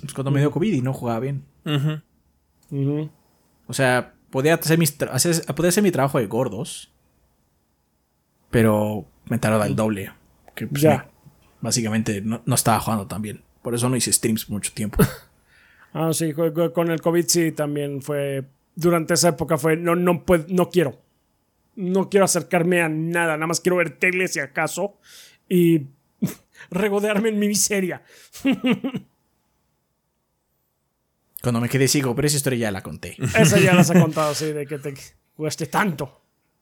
Pues 0.00 0.12
cuando 0.14 0.30
me 0.30 0.40
dio 0.40 0.50
COVID 0.50 0.72
y 0.74 0.80
no 0.82 0.92
jugaba 0.92 1.20
bien. 1.20 1.44
Ujú. 1.64 2.00
Ujú. 2.70 3.10
O 3.66 3.72
sea, 3.72 4.14
podía 4.30 4.54
hacer, 4.54 4.78
mis 4.78 4.98
tra- 4.98 5.10
hacer- 5.12 5.44
podía 5.54 5.68
hacer 5.70 5.82
mi 5.82 5.90
trabajo 5.90 6.18
de 6.18 6.26
gordos. 6.26 6.92
Pero 8.50 9.06
me 9.26 9.38
tardaba 9.38 9.66
el 9.66 9.76
doble. 9.76 10.12
Que 10.54 10.66
pues, 10.66 10.82
Ya. 10.82 10.96
me- 10.96 11.04
básicamente 11.60 12.20
no, 12.20 12.42
no 12.46 12.54
estaba 12.54 12.80
jugando 12.80 13.06
tan 13.06 13.22
bien. 13.22 13.42
Por 13.62 13.74
eso 13.74 13.88
no 13.88 13.96
hice 13.96 14.12
streams 14.12 14.44
por 14.44 14.54
mucho 14.54 14.72
tiempo. 14.72 14.98
Ah, 15.94 16.12
sí, 16.12 16.34
co- 16.34 16.52
co- 16.52 16.70
con 16.74 16.90
el 16.90 17.00
COVID 17.00 17.24
sí 17.26 17.50
también 17.50 18.02
fue. 18.02 18.44
Durante 18.76 19.14
esa 19.14 19.30
época 19.30 19.56
fue. 19.56 19.74
No, 19.78 19.96
no 19.96 20.22
puedo, 20.26 20.44
no 20.50 20.68
quiero. 20.68 21.00
No 21.76 22.10
quiero 22.10 22.24
acercarme 22.26 22.82
a 22.82 22.90
nada. 22.90 23.36
Nada 23.38 23.46
más 23.46 23.60
quiero 23.60 23.76
ver 23.76 23.98
tele 23.98 24.28
si 24.28 24.38
acaso. 24.38 24.98
Y 25.48 25.86
regodearme 26.70 27.30
en 27.30 27.38
mi 27.38 27.48
miseria. 27.48 28.02
Cuando 31.42 31.60
me 31.60 31.68
quedé 31.68 31.86
ciego, 31.88 32.14
pero 32.14 32.26
esa 32.26 32.36
historia 32.36 32.58
ya 32.58 32.70
la 32.72 32.82
conté. 32.82 33.16
Esa 33.36 33.58
ya 33.58 33.74
las 33.74 33.90
he 33.90 34.00
contado, 34.00 34.34
sí, 34.34 34.46
de 34.52 34.66
que 34.66 34.78
te 34.78 34.94
cueste 35.34 35.66
tanto. 35.66 36.20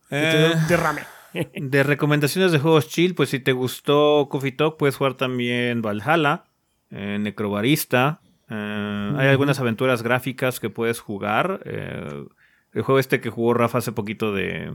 Que 0.08 0.16
te 0.16 0.46
Eh, 0.46 0.54
derrame. 0.68 1.02
de 1.54 1.82
recomendaciones 1.82 2.52
de 2.52 2.58
juegos 2.58 2.88
chill, 2.88 3.14
pues 3.14 3.30
si 3.30 3.40
te 3.40 3.52
gustó 3.52 4.28
Coffee 4.30 4.52
Talk, 4.52 4.76
puedes 4.76 4.96
jugar 4.96 5.14
también 5.14 5.82
Valhalla, 5.82 6.44
eh, 6.90 7.18
Necrobarista. 7.20 8.20
eh, 8.50 9.12
Hay 9.16 9.28
algunas 9.28 9.58
aventuras 9.60 10.02
gráficas 10.02 10.60
que 10.60 10.70
puedes 10.70 11.00
jugar. 11.00 11.60
eh, 11.64 12.24
el 12.72 12.82
juego 12.82 12.98
este 12.98 13.20
que 13.22 13.30
jugó 13.30 13.54
Rafa 13.54 13.78
hace 13.78 13.92
poquito 13.92 14.32
de. 14.34 14.74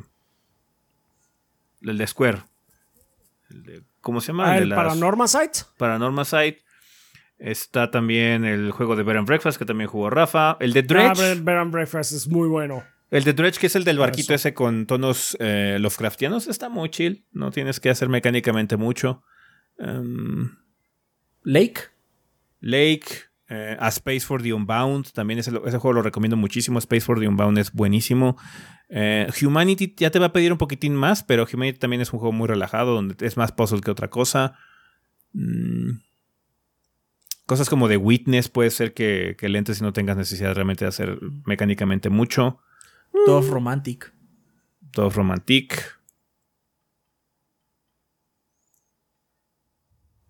El 1.81 1.97
de 1.97 2.07
Square. 2.07 2.39
El 3.51 3.63
de- 3.63 3.83
¿Cómo 4.01 4.21
se 4.21 4.27
llama? 4.27 4.51
Ah, 4.51 4.55
de 4.55 4.63
el 4.63 4.69
las- 4.69 4.77
Paranormal 4.77 5.27
Site. 5.29 5.59
Paranormal 5.77 6.25
Site. 6.25 6.63
Está 7.43 7.89
también 7.89 8.45
el 8.45 8.69
juego 8.71 8.95
de 8.95 9.01
Bed 9.03 9.17
and 9.17 9.27
Breakfast 9.27 9.57
que 9.57 9.65
también 9.65 9.89
jugó 9.89 10.09
Rafa. 10.11 10.57
El 10.59 10.73
de 10.73 10.81
Ah, 10.81 10.83
Dredge. 10.87 11.19
Bed 11.19 11.41
Bed 11.43 11.57
and 11.57 11.71
Breakfast 11.71 12.11
es 12.11 12.27
muy 12.27 12.47
bueno. 12.47 12.83
El 13.09 13.23
de 13.23 13.33
Dredge, 13.33 13.57
que 13.59 13.67
es 13.67 13.75
el 13.75 13.83
del 13.83 13.97
barquito 13.97 14.33
Eso. 14.33 14.47
ese 14.49 14.53
con 14.53 14.85
tonos 14.85 15.35
eh, 15.41 15.77
Lovecraftianos, 15.79 16.47
está 16.47 16.69
muy 16.69 16.89
chill. 16.89 17.25
No 17.31 17.51
tienes 17.51 17.79
que 17.79 17.89
hacer 17.89 18.07
mecánicamente 18.09 18.77
mucho. 18.77 19.23
Em, 19.79 20.51
Lake. 21.43 21.81
Lake, 22.61 23.05
eh, 23.49 23.75
A 23.79 23.87
Space 23.89 24.21
for 24.21 24.41
the 24.43 24.53
Unbound, 24.53 25.11
también 25.11 25.39
ese, 25.39 25.49
ese 25.65 25.77
juego 25.79 25.93
lo 25.93 26.01
recomiendo 26.03 26.37
muchísimo. 26.37 26.77
Space 26.79 27.01
for 27.01 27.19
the 27.19 27.27
Unbound 27.27 27.57
es 27.57 27.73
buenísimo. 27.73 28.37
Eh, 28.87 29.27
Humanity 29.43 29.93
ya 29.97 30.11
te 30.11 30.19
va 30.19 30.27
a 30.27 30.31
pedir 30.33 30.51
un 30.51 30.57
poquitín 30.59 30.95
más, 30.95 31.23
pero 31.23 31.45
Humanity 31.51 31.79
también 31.79 32.01
es 32.01 32.13
un 32.13 32.19
juego 32.19 32.31
muy 32.31 32.47
relajado, 32.47 32.93
donde 32.93 33.15
es 33.25 33.35
más 33.35 33.51
puzzle 33.51 33.81
que 33.81 33.89
otra 33.91 34.09
cosa. 34.09 34.53
Mm. 35.33 35.99
Cosas 37.51 37.67
como 37.69 37.89
de 37.89 37.97
Witness 37.97 38.47
puede 38.47 38.69
ser 38.69 38.93
que, 38.93 39.35
que 39.37 39.49
lentes 39.49 39.81
y 39.81 39.83
no 39.83 39.91
tengas 39.91 40.15
necesidad 40.15 40.55
realmente 40.55 40.85
de 40.85 40.89
hacer 40.89 41.19
mecánicamente 41.45 42.09
mucho. 42.09 42.61
Dove 43.27 43.49
Romantic. 43.49 44.13
Dove 44.79 45.13
Romantic. 45.13 45.99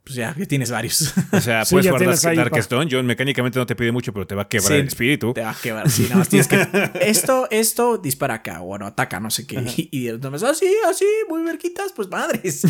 Pues 0.03 0.15
ya, 0.15 0.33
ya 0.35 0.45
tienes 0.47 0.71
varios. 0.71 1.13
O 1.31 1.39
sea, 1.39 1.63
Sí, 1.65 1.75
puedes 1.75 1.85
ya 1.85 1.91
jugar 1.91 1.99
tienes 1.99 2.25
ahí, 2.25 2.37
Dark 2.37 2.49
pa. 2.53 2.57
Stone. 2.57 2.89
Yo 2.89 3.03
mecánicamente 3.03 3.59
no 3.59 3.67
te 3.67 3.75
pide 3.75 3.91
mucho, 3.91 4.11
pero 4.13 4.25
te 4.25 4.33
va 4.33 4.41
a 4.41 4.47
quebrar 4.47 4.71
Sí. 4.71 4.79
el 4.79 4.87
espíritu. 4.87 5.31
Te 5.35 5.41
va 5.41 5.51
a 5.51 5.55
quebrar. 5.61 5.87
Sí, 5.91 6.05
nada 6.05 6.15
más 6.15 6.27
tienes 6.27 6.47
que. 6.47 6.55
Esto, 7.01 7.47
esto, 7.51 7.99
dispara 7.99 8.33
acá. 8.33 8.63
O 8.63 8.65
bueno, 8.65 8.87
ataca, 8.87 9.19
no 9.19 9.29
sé 9.29 9.45
qué. 9.45 9.63
Y, 9.77 9.89
y 9.91 10.07
entonces, 10.07 10.41
así, 10.41 10.73
así, 10.89 11.05
muy 11.29 11.43
verquitas, 11.43 11.93
pues 11.95 12.09
madres. 12.09 12.63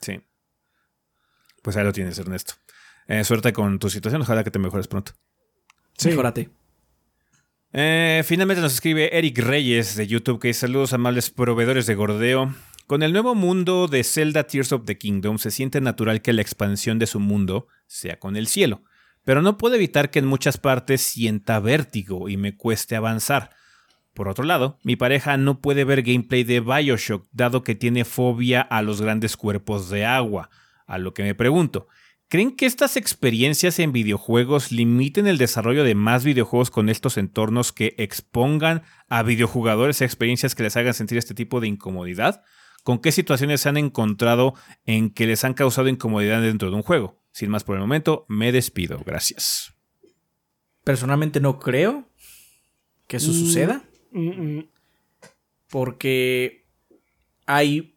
Sí. 0.00 0.20
Pues 1.66 1.76
ahí 1.76 1.82
lo 1.82 1.92
tienes, 1.92 2.16
Ernesto. 2.16 2.54
Eh, 3.08 3.24
suerte 3.24 3.52
con 3.52 3.80
tu 3.80 3.90
situación. 3.90 4.22
Ojalá 4.22 4.44
que 4.44 4.52
te 4.52 4.60
mejores 4.60 4.86
pronto. 4.86 5.10
Sí. 5.98 6.10
Mejórate. 6.10 6.48
Eh, 7.72 8.22
finalmente 8.24 8.62
nos 8.62 8.74
escribe 8.74 9.18
Eric 9.18 9.38
Reyes 9.38 9.96
de 9.96 10.06
YouTube 10.06 10.38
que 10.38 10.46
dice 10.46 10.60
saludos 10.60 10.92
amables 10.92 11.30
proveedores 11.30 11.86
de 11.86 11.96
gordeo. 11.96 12.54
Con 12.86 13.02
el 13.02 13.12
nuevo 13.12 13.34
mundo 13.34 13.88
de 13.88 14.04
Zelda 14.04 14.44
Tears 14.44 14.70
of 14.70 14.84
the 14.84 14.96
Kingdom 14.96 15.38
se 15.38 15.50
siente 15.50 15.80
natural 15.80 16.22
que 16.22 16.32
la 16.32 16.42
expansión 16.42 17.00
de 17.00 17.08
su 17.08 17.18
mundo 17.18 17.66
sea 17.88 18.20
con 18.20 18.36
el 18.36 18.46
cielo, 18.46 18.84
pero 19.24 19.42
no 19.42 19.58
puedo 19.58 19.74
evitar 19.74 20.12
que 20.12 20.20
en 20.20 20.26
muchas 20.26 20.58
partes 20.58 21.00
sienta 21.00 21.58
vértigo 21.58 22.28
y 22.28 22.36
me 22.36 22.56
cueste 22.56 22.94
avanzar. 22.94 23.50
Por 24.14 24.28
otro 24.28 24.44
lado, 24.44 24.78
mi 24.84 24.94
pareja 24.94 25.36
no 25.36 25.60
puede 25.60 25.82
ver 25.82 26.02
gameplay 26.02 26.44
de 26.44 26.60
Bioshock 26.60 27.26
dado 27.32 27.64
que 27.64 27.74
tiene 27.74 28.04
fobia 28.04 28.60
a 28.60 28.82
los 28.82 29.02
grandes 29.02 29.36
cuerpos 29.36 29.90
de 29.90 30.04
agua, 30.04 30.48
a 30.86 30.98
lo 30.98 31.14
que 31.14 31.22
me 31.22 31.34
pregunto, 31.34 31.88
¿Creen 32.28 32.56
que 32.56 32.66
estas 32.66 32.96
experiencias 32.96 33.78
en 33.78 33.92
videojuegos 33.92 34.72
limiten 34.72 35.28
el 35.28 35.38
desarrollo 35.38 35.84
de 35.84 35.94
más 35.94 36.24
videojuegos 36.24 36.72
con 36.72 36.88
estos 36.88 37.18
entornos 37.18 37.72
que 37.72 37.94
expongan 37.98 38.82
a 39.08 39.22
videojugadores 39.22 40.02
a 40.02 40.06
experiencias 40.06 40.56
que 40.56 40.64
les 40.64 40.76
hagan 40.76 40.92
sentir 40.92 41.18
este 41.18 41.34
tipo 41.34 41.60
de 41.60 41.68
incomodidad? 41.68 42.42
¿Con 42.82 42.98
qué 42.98 43.12
situaciones 43.12 43.60
se 43.60 43.68
han 43.68 43.76
encontrado 43.76 44.54
en 44.86 45.10
que 45.10 45.26
les 45.28 45.44
han 45.44 45.54
causado 45.54 45.86
incomodidad 45.86 46.42
dentro 46.42 46.68
de 46.68 46.74
un 46.74 46.82
juego? 46.82 47.22
Sin 47.30 47.48
más 47.48 47.62
por 47.62 47.76
el 47.76 47.82
momento, 47.82 48.26
me 48.28 48.50
despido. 48.50 48.98
Gracias. 49.06 49.72
Personalmente 50.82 51.38
no 51.38 51.60
creo 51.60 52.08
que 53.06 53.18
eso 53.18 53.30
Mm. 53.30 53.34
suceda. 53.34 53.84
Mm, 54.10 54.58
mm. 54.58 54.68
Porque 55.68 56.66
hay 57.46 57.96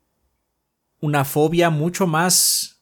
una 0.99 1.25
fobia 1.25 1.71
mucho 1.71 2.05
más 2.05 2.78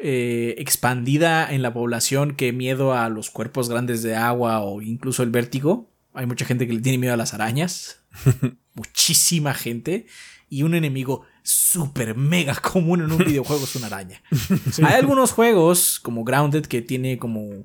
eh, 0.00 0.54
expandida 0.58 1.52
en 1.52 1.62
la 1.62 1.72
población 1.72 2.34
que 2.34 2.52
miedo 2.52 2.94
a 2.94 3.08
los 3.08 3.30
cuerpos 3.30 3.68
grandes 3.68 4.02
de 4.02 4.16
agua 4.16 4.60
o 4.60 4.80
incluso 4.80 5.22
el 5.22 5.30
vértigo. 5.30 5.90
Hay 6.14 6.26
mucha 6.26 6.44
gente 6.44 6.66
que 6.66 6.72
le 6.72 6.80
tiene 6.80 6.98
miedo 6.98 7.14
a 7.14 7.18
las 7.18 7.34
arañas. 7.34 8.00
Muchísima 8.74 9.54
gente. 9.54 10.06
Y 10.48 10.62
un 10.62 10.74
enemigo 10.74 11.24
súper 11.42 12.16
mega 12.16 12.54
común 12.72 13.02
en 13.02 13.12
un 13.12 13.18
videojuego 13.18 13.64
es 13.64 13.76
una 13.76 13.86
araña. 13.86 14.22
Hay 14.82 14.94
algunos 14.94 15.32
juegos 15.32 16.00
como 16.00 16.24
Grounded 16.24 16.66
que 16.66 16.82
tiene 16.82 17.18
como 17.18 17.64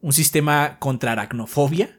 un 0.00 0.12
sistema 0.12 0.78
contra 0.78 1.12
aracnofobia. 1.12 1.98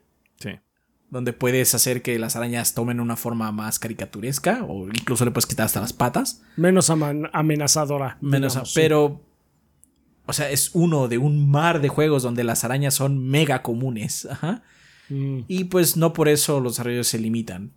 Donde 1.15 1.31
puedes 1.31 1.73
hacer 1.73 2.01
que 2.01 2.19
las 2.19 2.35
arañas 2.35 2.73
tomen 2.73 2.99
una 2.99 3.15
forma 3.15 3.49
más 3.53 3.79
caricaturesca 3.79 4.65
o 4.67 4.87
incluso 4.89 5.23
le 5.23 5.31
puedes 5.31 5.45
quitar 5.45 5.65
hasta 5.65 5.79
las 5.79 5.93
patas. 5.93 6.41
Menos 6.57 6.89
amenazadora. 6.89 8.17
Menos, 8.19 8.51
digamos, 8.51 8.73
sí. 8.73 8.81
pero 8.81 9.21
o 10.25 10.33
sea, 10.33 10.49
es 10.49 10.71
uno 10.73 11.07
de 11.07 11.17
un 11.17 11.49
mar 11.49 11.79
de 11.79 11.87
juegos 11.87 12.21
donde 12.21 12.43
las 12.43 12.65
arañas 12.65 12.95
son 12.95 13.29
mega 13.29 13.61
comunes, 13.61 14.27
ajá. 14.29 14.63
Mm. 15.07 15.39
Y 15.47 15.63
pues 15.63 15.95
no 15.95 16.11
por 16.11 16.27
eso 16.27 16.59
los 16.59 16.73
desarrollos 16.73 17.07
se 17.07 17.17
limitan. 17.17 17.71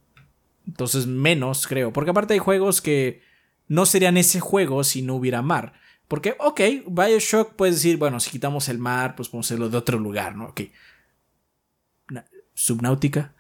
Entonces 0.67 1.07
menos, 1.07 1.69
creo, 1.69 1.93
porque 1.93 2.11
aparte 2.11 2.35
hay 2.35 2.41
juegos 2.41 2.81
que 2.81 3.23
no 3.69 3.87
serían 3.87 4.17
ese 4.17 4.41
juego 4.41 4.83
si 4.83 5.03
no 5.03 5.15
hubiera 5.15 5.43
mar. 5.43 5.75
Porque, 6.09 6.35
ok, 6.41 6.61
Bioshock 6.89 7.55
puedes 7.55 7.77
decir, 7.77 7.99
bueno, 7.99 8.19
si 8.19 8.31
quitamos 8.31 8.69
el 8.69 8.79
mar, 8.79 9.15
pues 9.15 9.29
podemos 9.29 9.47
hacerlo 9.47 9.69
de 9.69 9.77
otro 9.77 10.01
lugar, 10.01 10.35
¿no? 10.35 10.47
Ok. 10.47 10.63
Subnáutica. 12.59 13.33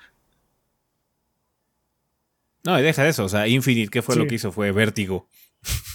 No, 2.65 2.79
y 2.79 2.83
deja 2.83 3.03
de 3.03 3.11
eso. 3.11 3.25
O 3.25 3.29
sea, 3.29 3.49
Infinite, 3.49 3.91
¿qué 3.91 4.01
fue 4.01 4.15
Sí. 4.15 4.21
lo 4.21 4.27
que 4.29 4.37
hizo? 4.37 4.53
Fue 4.53 4.71
vértigo. 4.71 5.29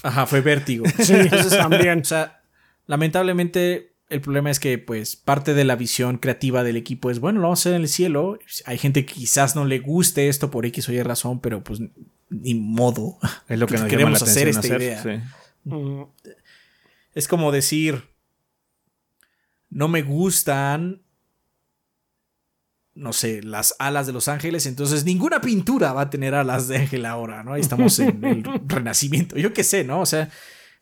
Ajá, 0.03 0.25
fue 0.25 0.41
vértigo. 0.41 0.83
Sí, 0.99 1.13
Entonces, 1.13 1.57
también. 1.57 2.01
O 2.01 2.05
sea, 2.05 2.41
lamentablemente 2.85 3.93
el 4.09 4.19
problema 4.19 4.51
es 4.51 4.59
que 4.59 4.77
pues 4.77 5.15
parte 5.15 5.53
de 5.53 5.63
la 5.63 5.77
visión 5.77 6.17
creativa 6.17 6.63
del 6.63 6.75
equipo 6.75 7.09
es, 7.11 7.19
bueno, 7.19 7.39
lo 7.39 7.43
vamos 7.45 7.59
a 7.59 7.61
hacer 7.61 7.73
en 7.75 7.81
el 7.83 7.87
cielo. 7.87 8.39
Hay 8.65 8.77
gente 8.77 9.05
que 9.05 9.13
quizás 9.13 9.55
no 9.55 9.63
le 9.63 9.79
guste 9.79 10.27
esto 10.27 10.51
por 10.51 10.65
X 10.65 10.89
o 10.89 10.91
Y 10.91 11.01
razón, 11.01 11.39
pero 11.39 11.63
pues 11.63 11.79
ni 12.29 12.55
modo. 12.55 13.17
Es 13.47 13.57
lo 13.57 13.67
que 13.67 13.75
nos 13.77 13.87
queremos 13.87 14.19
llama 14.19 14.25
la 14.25 14.31
hacer 14.31 14.47
esta 14.49 14.59
hacer, 14.59 14.81
idea. 14.81 15.01
sí. 15.01 15.69
Es 17.13 17.29
como 17.29 17.51
decir, 17.53 18.03
no 19.69 19.87
me 19.87 20.01
gustan, 20.01 21.02
no 22.95 23.13
sé, 23.13 23.41
las 23.41 23.75
alas 23.79 24.05
de 24.05 24.13
los 24.13 24.27
ángeles, 24.27 24.65
entonces 24.65 25.03
ninguna 25.03 25.41
pintura 25.41 25.93
va 25.93 26.01
a 26.01 26.09
tener 26.09 26.35
alas 26.35 26.67
de 26.67 26.77
ángel 26.77 27.05
ahora, 27.05 27.43
¿no? 27.43 27.53
Ahí 27.53 27.61
estamos 27.61 27.97
en 27.99 28.23
el 28.23 28.43
renacimiento, 28.67 29.37
yo 29.37 29.53
qué 29.53 29.63
sé, 29.63 29.83
¿no? 29.83 30.01
O 30.01 30.05
sea, 30.05 30.29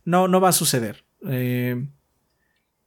No, 0.03 0.27
no 0.27 0.41
va 0.41 0.49
a 0.49 0.53
suceder. 0.53 1.05
Eh, 1.27 1.87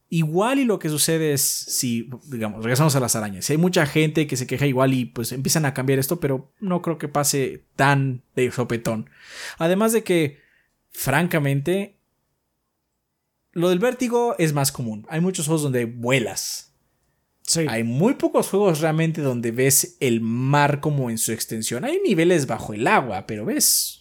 igual 0.09 0.59
y 0.59 0.65
lo 0.65 0.79
que 0.79 0.89
sucede 0.89 1.33
es 1.33 1.43
si, 1.43 2.11
digamos, 2.27 2.63
regresamos 2.63 2.95
a 2.97 3.01
las 3.01 3.17
arañas. 3.17 3.45
Si 3.45 3.53
hay 3.53 3.59
mucha 3.59 3.87
gente 3.87 4.27
que 4.27 4.37
se 4.37 4.47
queja 4.47 4.67
igual 4.67 4.93
y 4.93 5.07
pues 5.07 5.33
empiezan 5.33 5.65
a 5.65 5.75
cambiar 5.75 5.99
esto, 5.99 6.21
pero 6.21 6.53
no 6.61 6.83
creo 6.83 6.99
que 6.99 7.09
pase 7.09 7.65
tan 7.77 8.23
de 8.37 8.51
sopetón. 8.51 9.09
Además 9.59 9.93
de 9.93 10.05
que, 10.05 10.39
francamente, 10.91 11.99
lo 13.53 13.71
del 13.71 13.79
vértigo 13.79 14.35
es 14.39 14.53
más 14.53 14.71
común. 14.73 15.07
Hay 15.09 15.21
muchos 15.21 15.47
juegos 15.47 15.63
donde 15.63 15.85
vuelas. 15.87 16.74
Sí. 17.47 17.67
Hay 17.69 17.85
muy 17.85 18.15
pocos 18.15 18.49
juegos 18.49 18.81
realmente 18.81 19.21
donde 19.21 19.51
ves 19.51 19.97
el 20.01 20.21
mar 20.23 20.81
como 20.81 21.11
en 21.11 21.19
su 21.19 21.33
extensión. 21.33 21.85
Hay 21.85 22.01
niveles 22.07 22.47
bajo 22.47 22.73
el 22.73 22.87
agua, 22.87 23.27
pero 23.27 23.45
ves 23.45 24.01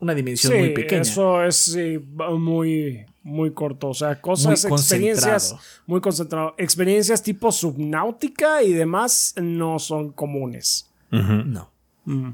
una 0.00 0.14
dimensión 0.14 0.52
Sí, 0.52 0.58
muy 0.58 0.68
pequeña. 0.70 1.00
Eso 1.00 1.42
es 1.42 1.56
sí, 1.56 1.98
muy, 1.98 3.06
muy 3.22 3.52
corto. 3.52 3.88
O 3.88 3.94
sea, 3.94 4.20
cosas, 4.20 4.66
Muy 4.66 4.78
experiencias 4.78 5.56
muy 5.86 6.00
concentrado. 6.02 6.54
Experiencias 6.58 7.22
tipo 7.22 7.50
subnáutica 7.50 8.62
y 8.62 8.74
demás 8.74 9.34
no 9.40 9.78
son 9.78 10.12
comunes. 10.12 10.90
No. 11.10 11.70
Mm. 12.04 12.30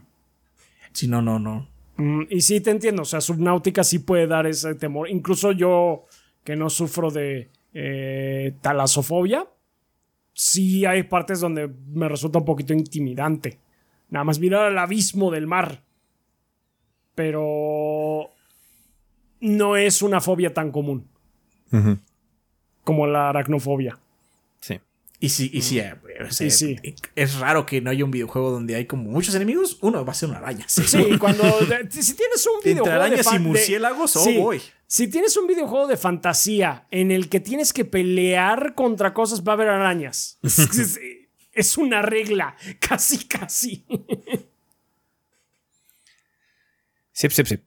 Si 0.92 1.06
no, 1.06 1.22
no, 1.22 1.38
no. 1.38 1.68
Mm, 1.96 2.22
y 2.30 2.40
sí 2.40 2.60
te 2.60 2.70
entiendo, 2.70 3.02
o 3.02 3.04
sea, 3.04 3.20
subnáutica 3.20 3.84
sí 3.84 3.98
puede 3.98 4.26
dar 4.26 4.46
ese 4.46 4.74
temor. 4.74 5.08
Incluso 5.10 5.52
yo, 5.52 6.06
que 6.44 6.56
no 6.56 6.70
sufro 6.70 7.10
de 7.10 7.50
eh, 7.74 8.54
talasofobia, 8.62 9.46
sí 10.32 10.84
hay 10.86 11.02
partes 11.04 11.40
donde 11.40 11.68
me 11.92 12.08
resulta 12.08 12.38
un 12.38 12.44
poquito 12.44 12.72
intimidante. 12.72 13.58
Nada 14.08 14.24
más 14.24 14.38
mirar 14.38 14.64
al 14.66 14.78
abismo 14.78 15.30
del 15.30 15.46
mar. 15.46 15.82
Pero 17.14 18.30
no 19.40 19.76
es 19.76 20.02
una 20.02 20.20
fobia 20.20 20.54
tan 20.54 20.70
común 20.70 21.06
como 22.84 23.06
la 23.06 23.28
aracnofobia. 23.28 23.98
Sí. 24.60 24.80
Y 25.20 25.28
sí, 25.28 25.50
y 25.52 25.62
sí, 25.62 25.78
eh, 25.78 25.94
o 26.28 26.32
sea, 26.32 26.46
Y 26.46 26.50
sí. 26.50 26.76
es 27.14 27.38
raro 27.38 27.66
que 27.66 27.80
no 27.80 27.90
haya 27.90 28.04
un 28.04 28.10
videojuego 28.10 28.50
donde 28.50 28.74
hay 28.74 28.86
como 28.86 29.04
muchos 29.10 29.34
enemigos. 29.34 29.78
Uno 29.82 30.04
va 30.04 30.12
a 30.12 30.14
ser 30.14 30.30
una 30.30 30.38
araña. 30.38 30.64
Sí. 30.66 30.82
Sí, 30.84 31.18
cuando 31.18 31.42
si 31.90 32.14
tienes 32.14 32.46
un 32.46 32.56
Entre 32.56 32.72
videojuego 32.72 32.84
de 32.98 33.04
arañas 33.04 33.26
y 33.28 33.32
de- 33.34 33.38
murciélagos, 33.38 34.16
oh, 34.16 34.24
Sí. 34.24 34.38
boy. 34.38 34.62
Si 34.92 35.06
tienes 35.06 35.36
un 35.36 35.46
videojuego 35.46 35.86
de 35.86 35.96
fantasía 35.96 36.88
en 36.90 37.12
el 37.12 37.28
que 37.28 37.38
tienes 37.38 37.72
que 37.72 37.84
pelear 37.84 38.74
contra 38.74 39.14
cosas, 39.14 39.44
va 39.44 39.52
a 39.52 39.54
haber 39.54 39.68
arañas. 39.68 40.38
Es, 41.52 41.76
una 41.76 42.00
regla, 42.00 42.56
casi, 42.80 43.26
casi. 43.26 43.84
Sip, 47.12 47.30
sip, 47.32 47.46
sip. 47.46 47.62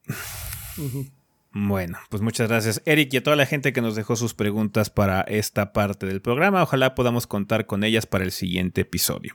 Bueno, 1.52 1.98
pues 2.08 2.22
muchas 2.22 2.48
gracias 2.48 2.82
Eric 2.86 3.12
y 3.12 3.18
a 3.18 3.22
toda 3.22 3.36
la 3.36 3.46
gente 3.46 3.72
que 3.72 3.82
nos 3.82 3.94
dejó 3.94 4.16
sus 4.16 4.34
preguntas 4.34 4.90
para 4.90 5.20
esta 5.20 5.72
parte 5.72 6.06
del 6.06 6.20
programa. 6.20 6.62
Ojalá 6.62 6.94
podamos 6.94 7.26
contar 7.26 7.66
con 7.66 7.84
ellas 7.84 8.06
para 8.06 8.24
el 8.24 8.32
siguiente 8.32 8.80
episodio. 8.80 9.34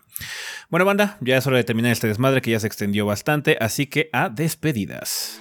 Bueno, 0.69 0.84
banda, 0.84 1.18
ya 1.22 1.38
es 1.38 1.48
hora 1.48 1.58
de 1.58 1.64
terminar 1.64 1.92
este 1.92 2.08
desmadre 2.08 2.42
que 2.42 2.51
ya 2.51 2.59
se 2.59 2.68
extendió 2.68 3.06
bastante, 3.06 3.58
así 3.61 3.85
que 3.85 4.09
a 4.11 4.30
despedidas. 4.30 5.40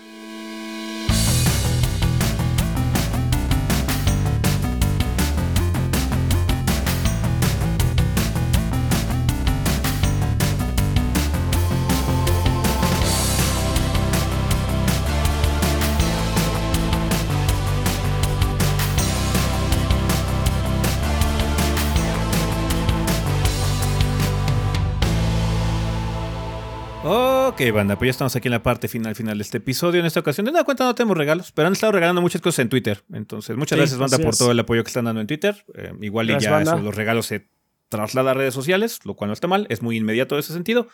Ok, 27.60 27.72
banda, 27.72 27.96
pues 27.98 28.06
ya 28.06 28.10
estamos 28.12 28.36
aquí 28.36 28.46
en 28.46 28.52
la 28.52 28.62
parte 28.62 28.86
final 28.86 29.16
final 29.16 29.36
de 29.36 29.42
este 29.42 29.56
episodio. 29.58 29.98
En 29.98 30.06
esta 30.06 30.20
ocasión, 30.20 30.46
de 30.46 30.52
nada 30.52 30.64
cuenta, 30.64 30.84
no 30.84 30.94
tenemos 30.94 31.16
regalos, 31.16 31.50
pero 31.50 31.66
han 31.66 31.72
estado 31.72 31.90
regalando 31.90 32.20
muchas 32.22 32.40
cosas 32.40 32.60
en 32.60 32.68
Twitter. 32.68 33.02
Entonces, 33.12 33.56
muchas 33.56 33.76
Sí, 33.76 33.80
gracias, 33.80 33.98
banda, 33.98 34.16
por 34.18 34.28
es. 34.34 34.38
todo 34.38 34.52
el 34.52 34.60
apoyo 34.60 34.84
que 34.84 34.88
están 34.88 35.06
dando 35.06 35.20
en 35.20 35.26
Twitter. 35.26 35.64
Eh, 35.74 35.92
igual 36.02 36.30
y 36.30 36.38
ya 36.38 36.62
eso, 36.62 36.78
los 36.78 36.94
regalos 36.94 37.26
se 37.26 37.48
traslada 37.88 38.30
a 38.30 38.34
redes 38.34 38.54
sociales, 38.54 39.00
lo 39.04 39.14
cual 39.16 39.28
no 39.28 39.34
está 39.34 39.48
mal, 39.48 39.66
es 39.70 39.82
muy 39.82 39.96
inmediato 39.96 40.36
en 40.36 40.40
ese 40.40 40.52
sentido. 40.52 40.86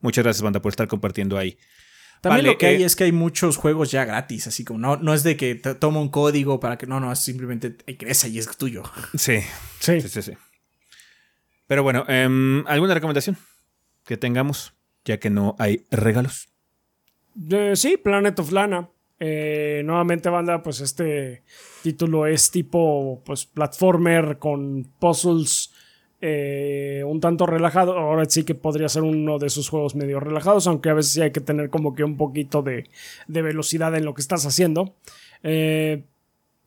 Muchas 0.00 0.22
gracias, 0.22 0.42
banda, 0.42 0.60
por 0.60 0.70
estar 0.70 0.88
compartiendo 0.88 1.38
ahí. 1.38 1.56
También 2.20 2.44
Vale, 2.44 2.48
lo 2.52 2.58
que 2.58 2.66
hay 2.66 2.82
eh, 2.82 2.84
es 2.84 2.96
que 2.96 3.04
hay 3.04 3.12
muchos 3.12 3.56
juegos 3.56 3.90
ya 3.90 4.04
gratis, 4.04 4.46
así 4.46 4.62
como 4.62 4.78
no, 4.78 4.96
no 4.98 5.14
es 5.14 5.22
de 5.22 5.38
que 5.38 5.54
toma 5.54 6.00
un 6.00 6.10
código 6.10 6.60
para 6.60 6.76
que 6.76 6.86
no, 6.86 7.00
no, 7.00 7.10
es 7.10 7.18
simplemente 7.18 7.78
ingresa 7.86 8.28
y 8.28 8.38
es 8.38 8.56
tuyo. 8.58 8.82
Sí, 9.16 9.38
Sí. 9.78 10.02
sí, 10.02 10.08
sí. 10.10 10.20
sí. 10.22 10.32
Pero 11.66 11.82
bueno, 11.82 12.04
em, 12.08 12.62
¿alguna 12.66 12.92
recomendación 12.92 13.38
que 14.04 14.18
tengamos? 14.18 14.74
Ya 15.04 15.18
que 15.18 15.30
no 15.30 15.56
hay 15.58 15.84
regalos. 15.90 16.48
Eh, 17.50 17.72
sí, 17.74 17.96
Planet 17.96 18.38
of 18.38 18.52
Lana. 18.52 18.88
Eh, 19.18 19.82
nuevamente, 19.84 20.28
banda, 20.30 20.62
pues 20.62 20.80
este 20.80 21.42
título 21.82 22.26
es 22.26 22.50
tipo 22.50 23.22
pues 23.24 23.44
platformer 23.44 24.38
con 24.38 24.84
puzzles 24.98 25.72
eh, 26.20 27.02
un 27.06 27.20
tanto 27.20 27.46
relajado. 27.46 27.98
Ahora 27.98 28.24
sí 28.26 28.44
que 28.44 28.54
podría 28.54 28.88
ser 28.88 29.02
uno 29.02 29.38
de 29.38 29.46
esos 29.46 29.68
juegos 29.68 29.94
medio 29.94 30.20
relajados, 30.20 30.66
aunque 30.66 30.90
a 30.90 30.94
veces 30.94 31.12
sí 31.12 31.22
hay 31.22 31.32
que 31.32 31.40
tener 31.40 31.70
como 31.70 31.94
que 31.94 32.04
un 32.04 32.16
poquito 32.16 32.62
de, 32.62 32.88
de 33.26 33.42
velocidad 33.42 33.94
en 33.94 34.04
lo 34.04 34.14
que 34.14 34.22
estás 34.22 34.46
haciendo. 34.46 34.96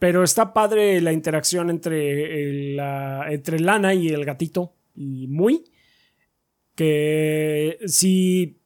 Pero 0.04 0.24
está 0.24 0.54
padre 0.54 1.00
la 1.00 1.14
interacción 1.14 1.70
entre, 1.70 2.76
la, 2.76 3.26
entre 3.30 3.60
Lana 3.60 3.94
y 3.94 4.10
el 4.10 4.26
gatito 4.26 4.74
y 4.96 5.28
Muy. 5.28 5.64
Que 6.76 7.78
sí 7.88 8.58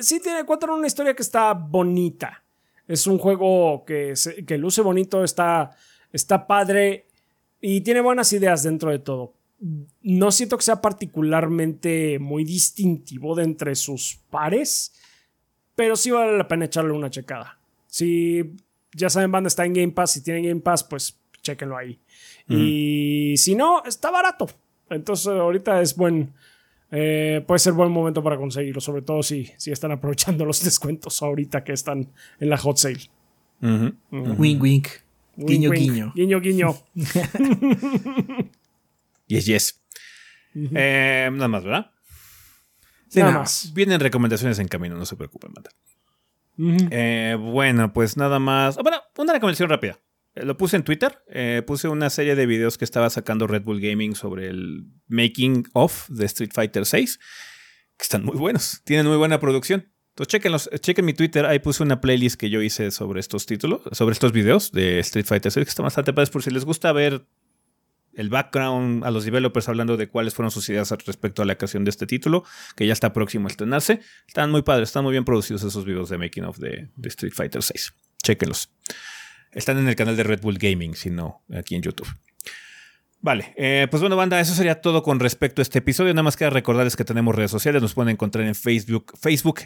sí 0.00 0.20
tiene 0.20 0.44
cuenta 0.44 0.72
una 0.72 0.86
historia 0.86 1.14
que 1.14 1.22
está 1.22 1.52
bonita. 1.52 2.42
Es 2.88 3.06
un 3.06 3.18
juego 3.18 3.84
que, 3.84 4.16
se- 4.16 4.44
que 4.44 4.56
luce 4.58 4.80
bonito, 4.80 5.22
está, 5.22 5.70
está 6.12 6.46
padre 6.46 7.06
y 7.60 7.82
tiene 7.82 8.00
buenas 8.00 8.32
ideas 8.32 8.62
dentro 8.62 8.90
de 8.90 8.98
todo. 8.98 9.34
No 10.02 10.32
siento 10.32 10.56
que 10.56 10.64
sea 10.64 10.80
particularmente 10.80 12.18
muy 12.18 12.42
distintivo 12.44 13.34
de 13.36 13.44
entre 13.44 13.74
sus 13.76 14.18
pares, 14.30 14.92
pero 15.76 15.94
sí 15.94 16.10
vale 16.10 16.36
la 16.36 16.48
pena 16.48 16.64
echarle 16.64 16.92
una 16.92 17.10
checada. 17.10 17.58
Si 17.86 18.56
ya 18.94 19.08
saben, 19.10 19.30
banda 19.30 19.48
está 19.48 19.64
en 19.64 19.74
Game 19.74 19.92
Pass, 19.92 20.12
si 20.12 20.22
tienen 20.22 20.44
Game 20.44 20.60
Pass, 20.60 20.82
pues 20.84 21.16
chéquenlo 21.42 21.76
ahí. 21.76 21.98
Y 22.48 23.36
si 23.36 23.54
no, 23.54 23.84
está 23.84 24.10
barato. 24.10 24.46
Entonces 24.90 25.28
ahorita 25.28 25.80
es 25.80 25.94
buen, 25.96 26.32
eh, 26.92 27.42
puede 27.46 27.58
ser 27.58 27.72
buen 27.72 27.90
momento 27.90 28.22
para 28.22 28.36
conseguirlo, 28.36 28.80
sobre 28.80 29.02
todo 29.02 29.22
si, 29.24 29.50
si 29.56 29.72
están 29.72 29.90
aprovechando 29.90 30.44
los 30.46 30.62
descuentos 30.62 31.20
ahorita 31.22 31.64
que 31.64 31.72
están 31.72 32.12
en 32.38 32.48
la 32.48 32.56
hot 32.58 32.76
sale. 32.76 33.00
Ujú. 33.60 33.94
Wink, 34.38 34.62
wink. 34.62 34.88
Guiño, 35.34 35.70
Wink, 35.70 35.80
wink. 35.80 35.92
guiño. 35.92 36.12
Guiño, 36.14 36.40
guiño. 36.40 36.74
Yes, 39.26 39.46
yes. 39.46 39.82
Eh, 40.54 41.30
nada 41.32 41.48
más, 41.48 41.64
¿verdad? 41.64 41.90
Sí, 43.08 43.20
Nada 43.20 43.30
nada 43.32 43.42
más. 43.44 43.72
Vienen 43.74 43.98
recomendaciones 44.00 44.58
en 44.58 44.68
camino, 44.68 44.94
no 44.96 45.06
se 45.06 45.16
preocupen. 45.16 45.52
Ujú. 46.58 46.88
Eh, 46.90 47.36
bueno, 47.40 47.92
pues 47.94 48.16
nada 48.18 48.38
más. 48.38 48.76
ah, 48.76 48.82
Bueno, 48.82 48.98
una 49.16 49.32
recomendación 49.32 49.70
rápida. 49.70 49.98
Eh, 50.34 50.44
Lo 50.44 50.56
puse 50.56 50.76
en 50.76 50.84
Twitter. 50.84 51.18
eh, 51.28 51.62
puse 51.66 51.88
una 51.88 52.10
serie 52.10 52.34
de 52.34 52.46
videos 52.46 52.78
que 52.78 52.84
estaba 52.84 53.10
sacando 53.10 53.46
Red 53.46 53.62
Bull 53.62 53.80
Gaming 53.80 54.14
sobre 54.14 54.48
el 54.48 54.84
making 55.08 55.64
of 55.72 56.08
de 56.08 56.26
Street 56.26 56.50
Fighter 56.52 56.86
6. 56.86 57.18
Que 57.96 58.02
están 58.02 58.24
muy 58.24 58.36
buenos. 58.36 58.80
Tienen 58.84 59.06
muy 59.06 59.16
buena 59.16 59.38
producción. 59.40 59.88
Entonces, 60.10 60.30
chequenlos. 60.32 60.68
eh, 60.72 60.78
Chequen 60.78 61.04
mi 61.04 61.14
Twitter. 61.14 61.46
Ahí 61.46 61.58
puse 61.58 61.82
una 61.82 62.00
playlist 62.00 62.36
que 62.38 62.50
yo 62.50 62.60
hice 62.62 62.90
sobre 62.90 63.20
estos 63.20 63.46
títulos, 63.46 63.80
sobre 63.92 64.12
estos 64.12 64.32
videos 64.32 64.72
de 64.72 64.98
Street 65.00 65.26
Fighter 65.26 65.52
6, 65.52 65.64
que 65.64 65.70
están 65.70 65.84
bastante 65.84 66.12
padres 66.12 66.30
por 66.30 66.42
si 66.42 66.50
les 66.50 66.64
gusta 66.64 66.92
ver 66.92 67.26
el 68.14 68.28
background 68.28 69.04
a 69.06 69.10
los 69.10 69.24
developers 69.24 69.70
hablando 69.70 69.96
de 69.96 70.06
cuáles 70.08 70.34
fueron 70.34 70.50
sus 70.50 70.68
ideas 70.68 70.90
respecto 71.06 71.40
a 71.40 71.46
la 71.46 71.54
creación 71.56 71.84
de 71.84 71.90
este 71.90 72.06
título, 72.06 72.44
que 72.76 72.86
ya 72.86 72.92
está 72.92 73.14
próximo 73.14 73.48
a 73.48 73.50
estrenarse. 73.50 74.00
Están 74.28 74.50
muy 74.50 74.60
padres, 74.60 74.90
están 74.90 75.02
muy 75.04 75.12
bien 75.12 75.24
producidos 75.24 75.62
esos 75.62 75.86
videos 75.86 76.10
de 76.10 76.18
making 76.18 76.44
of 76.44 76.58
de, 76.58 76.90
de 76.94 77.08
Street 77.08 77.32
Fighter 77.34 77.62
6. 77.62 77.94
Chéquenlos. 78.22 78.70
Están 79.52 79.78
en 79.78 79.88
el 79.88 79.96
canal 79.96 80.16
de 80.16 80.22
Red 80.22 80.40
Bull 80.40 80.58
Gaming, 80.58 80.94
si 80.94 81.10
no, 81.10 81.42
aquí 81.54 81.74
en 81.74 81.82
YouTube. 81.82 82.08
Vale, 83.20 83.54
eh, 83.56 83.86
pues 83.88 84.00
bueno, 84.00 84.16
banda, 84.16 84.40
eso 84.40 84.54
sería 84.54 84.80
todo 84.80 85.02
con 85.04 85.20
respecto 85.20 85.60
a 85.60 85.62
este 85.62 85.78
episodio. 85.78 86.12
Nada 86.12 86.24
más 86.24 86.36
queda 86.36 86.50
recordarles 86.50 86.96
que 86.96 87.04
tenemos 87.04 87.34
redes 87.34 87.52
sociales, 87.52 87.80
nos 87.80 87.94
pueden 87.94 88.10
encontrar 88.10 88.44
en 88.46 88.56
Facebook, 88.56 89.12
Facebook 89.16 89.60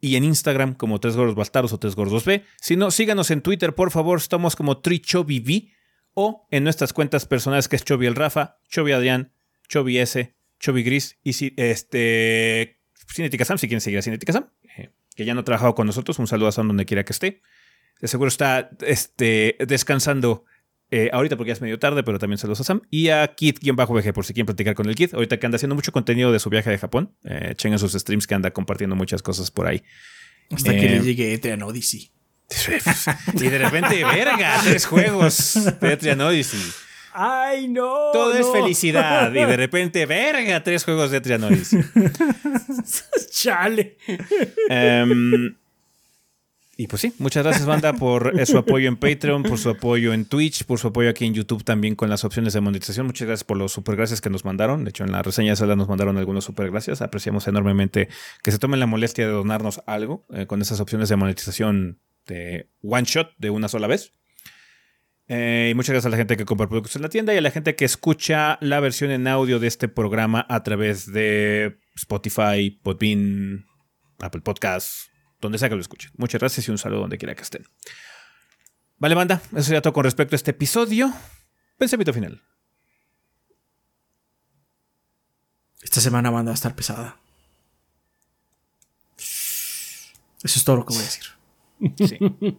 y 0.00 0.16
en 0.16 0.24
Instagram 0.24 0.74
como 0.74 0.98
Tres 0.98 1.16
Gordos 1.16 1.72
o 1.72 1.78
Tres 1.78 1.94
Gordos 1.94 2.24
B. 2.24 2.42
Si 2.60 2.76
no, 2.76 2.90
síganos 2.90 3.30
en 3.30 3.42
Twitter, 3.42 3.74
por 3.74 3.90
favor, 3.90 4.18
estamos 4.18 4.56
como 4.56 4.78
TriChobiV 4.78 5.68
o 6.14 6.46
en 6.50 6.64
nuestras 6.64 6.92
cuentas 6.92 7.26
personales 7.26 7.68
que 7.68 7.76
es 7.76 7.84
Chobi 7.84 8.06
el 8.06 8.16
Rafa, 8.16 8.58
Chobi 8.68 8.92
Adrián, 8.92 9.32
Chobi 9.68 9.98
S, 9.98 10.34
Chobi 10.58 10.82
Gris 10.82 11.18
y 11.22 11.34
si, 11.34 11.52
este 11.56 12.80
si 13.06 13.28
quieren 13.28 13.80
seguir 13.80 13.98
a 13.98 14.02
Cinetica 14.02 14.32
Sam, 14.32 14.48
eh, 14.78 14.90
que 15.14 15.26
ya 15.26 15.34
no 15.34 15.40
ha 15.40 15.44
trabajado 15.44 15.74
con 15.74 15.86
nosotros, 15.86 16.18
un 16.18 16.26
saludo 16.26 16.48
a 16.48 16.52
Sam 16.52 16.68
donde 16.68 16.86
quiera 16.86 17.04
que 17.04 17.12
esté. 17.12 17.42
De 18.02 18.08
seguro 18.08 18.28
está 18.28 18.68
este, 18.84 19.56
descansando 19.66 20.44
eh, 20.90 21.08
ahorita 21.10 21.36
porque 21.36 21.48
ya 21.48 21.52
es 21.54 21.62
medio 21.62 21.78
tarde, 21.78 22.02
pero 22.02 22.18
también 22.18 22.36
saludos 22.36 22.60
a 22.60 22.64
Sam. 22.64 22.82
Y 22.90 23.08
a 23.08 23.34
Kit-VG 23.34 24.12
por 24.12 24.26
si 24.26 24.34
quieren 24.34 24.44
platicar 24.46 24.74
con 24.74 24.88
el 24.90 24.94
Kit. 24.94 25.14
Ahorita 25.14 25.38
que 25.38 25.46
anda 25.46 25.56
haciendo 25.56 25.74
mucho 25.74 25.90
contenido 25.90 26.30
de 26.32 26.38
su 26.38 26.50
viaje 26.50 26.68
de 26.68 26.76
Japón. 26.76 27.14
Eh, 27.24 27.54
chequen 27.56 27.78
sus 27.78 27.94
streams 27.94 28.26
que 28.26 28.34
anda 28.34 28.50
compartiendo 28.50 28.94
muchas 28.94 29.22
cosas 29.22 29.50
por 29.50 29.66
ahí. 29.66 29.82
Hasta 30.50 30.72
que 30.72 30.84
Eh, 30.84 30.90
le 30.90 31.00
llegue 31.00 31.32
Etrian 31.32 31.62
Odyssey. 31.62 32.10
y 33.34 33.48
de 33.48 33.56
repente, 33.58 34.04
verga, 34.04 34.60
tres 34.62 34.84
juegos 34.84 35.58
de 35.80 35.92
Etrian 35.94 36.20
Odyssey. 36.20 36.60
¡Ay, 37.14 37.68
no! 37.68 38.10
Todo 38.12 38.34
es 38.34 38.46
felicidad. 38.52 39.30
Y 39.30 39.44
de 39.46 39.56
repente, 39.56 40.04
verga, 40.06 40.62
tres 40.62 40.84
juegos 40.84 41.10
de 41.10 41.18
Etrian 41.18 41.44
Odyssey. 41.44 41.82
Chale. 43.30 43.96
Em, 44.68 45.54
y 46.74 46.86
pues 46.86 47.02
sí, 47.02 47.12
muchas 47.18 47.44
gracias, 47.44 47.66
banda, 47.66 47.92
por 47.92 48.40
eh, 48.40 48.46
su 48.46 48.56
apoyo 48.56 48.88
en 48.88 48.96
Patreon, 48.96 49.42
por 49.42 49.58
su 49.58 49.68
apoyo 49.68 50.14
en 50.14 50.24
Twitch, 50.24 50.64
por 50.64 50.78
su 50.78 50.88
apoyo 50.88 51.10
aquí 51.10 51.26
en 51.26 51.34
YouTube 51.34 51.64
también 51.64 51.94
con 51.94 52.08
las 52.08 52.24
opciones 52.24 52.54
de 52.54 52.62
monetización. 52.62 53.06
Muchas 53.06 53.28
gracias 53.28 53.44
por 53.44 53.58
los 53.58 53.72
super 53.72 53.94
gracias 53.94 54.22
que 54.22 54.30
nos 54.30 54.46
mandaron. 54.46 54.84
De 54.84 54.90
hecho, 54.90 55.04
en 55.04 55.12
la 55.12 55.22
reseña 55.22 55.50
de 55.50 55.56
Zelda 55.56 55.76
nos 55.76 55.88
mandaron 55.88 56.16
algunos 56.16 56.44
super 56.44 56.70
gracias. 56.70 57.02
Apreciamos 57.02 57.46
enormemente 57.46 58.08
que 58.42 58.50
se 58.50 58.58
tomen 58.58 58.80
la 58.80 58.86
molestia 58.86 59.26
de 59.26 59.32
donarnos 59.32 59.82
algo 59.86 60.24
eh, 60.32 60.46
con 60.46 60.62
esas 60.62 60.80
opciones 60.80 61.10
de 61.10 61.16
monetización 61.16 62.00
de 62.26 62.70
one 62.82 63.04
shot, 63.04 63.32
de 63.36 63.50
una 63.50 63.68
sola 63.68 63.86
vez. 63.86 64.12
Eh, 65.28 65.68
y 65.70 65.74
muchas 65.74 65.92
gracias 65.92 66.06
a 66.06 66.10
la 66.10 66.16
gente 66.16 66.38
que 66.38 66.46
compra 66.46 66.68
productos 66.68 66.96
en 66.96 67.02
la 67.02 67.10
tienda 67.10 67.34
y 67.34 67.36
a 67.36 67.42
la 67.42 67.50
gente 67.50 67.74
que 67.76 67.84
escucha 67.84 68.56
la 68.62 68.80
versión 68.80 69.10
en 69.10 69.28
audio 69.28 69.60
de 69.60 69.66
este 69.66 69.88
programa 69.88 70.46
a 70.48 70.62
través 70.62 71.12
de 71.12 71.78
Spotify, 71.96 72.70
Podbean, 72.82 73.66
Apple 74.20 74.40
Podcasts, 74.40 75.11
donde 75.42 75.58
sea 75.58 75.68
que 75.68 75.74
lo 75.74 75.80
escuchen. 75.80 76.12
Muchas 76.16 76.40
gracias 76.40 76.66
y 76.66 76.70
un 76.70 76.78
saludo 76.78 77.00
donde 77.00 77.18
quiera 77.18 77.34
que 77.34 77.42
estén. 77.42 77.66
Vale, 78.98 79.14
banda, 79.14 79.42
eso 79.52 79.62
sería 79.62 79.82
todo 79.82 79.92
con 79.92 80.04
respecto 80.04 80.34
a 80.34 80.36
este 80.36 80.52
episodio. 80.52 81.12
Pensamiento 81.76 82.12
final. 82.14 82.40
Esta 85.82 86.00
semana 86.00 86.30
banda 86.30 86.50
va 86.50 86.54
a 86.54 86.54
estar 86.54 86.74
pesada. 86.74 87.20
Eso 89.16 90.58
es 90.58 90.64
todo 90.64 90.76
lo 90.76 90.86
que 90.86 90.94
voy 90.94 91.02
a 91.02 91.06
decir. 91.06 91.24
Sí. 91.98 92.58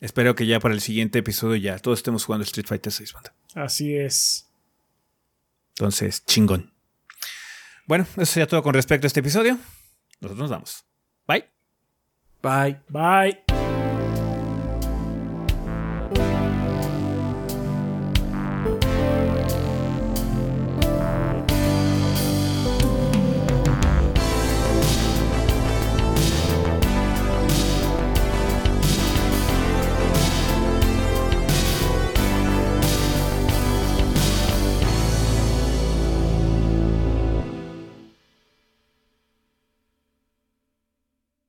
Espero 0.00 0.34
que 0.34 0.46
ya 0.46 0.60
para 0.60 0.74
el 0.74 0.80
siguiente 0.80 1.20
episodio 1.20 1.56
ya 1.56 1.78
todos 1.78 2.00
estemos 2.00 2.24
jugando 2.24 2.44
Street 2.44 2.66
Fighter 2.66 2.92
6, 2.92 3.12
banda. 3.12 3.34
Así 3.54 3.96
es. 3.96 4.48
Entonces, 5.70 6.24
chingón. 6.24 6.72
Bueno, 7.86 8.06
eso 8.16 8.26
sería 8.26 8.46
todo 8.46 8.62
con 8.62 8.74
respecto 8.74 9.06
a 9.06 9.08
este 9.08 9.20
episodio. 9.20 9.58
Nosotros 10.20 10.38
nos 10.38 10.50
vamos. 10.50 10.84
Bye. 11.26 11.57
Bye. 12.42 12.78
Bye. 12.90 13.38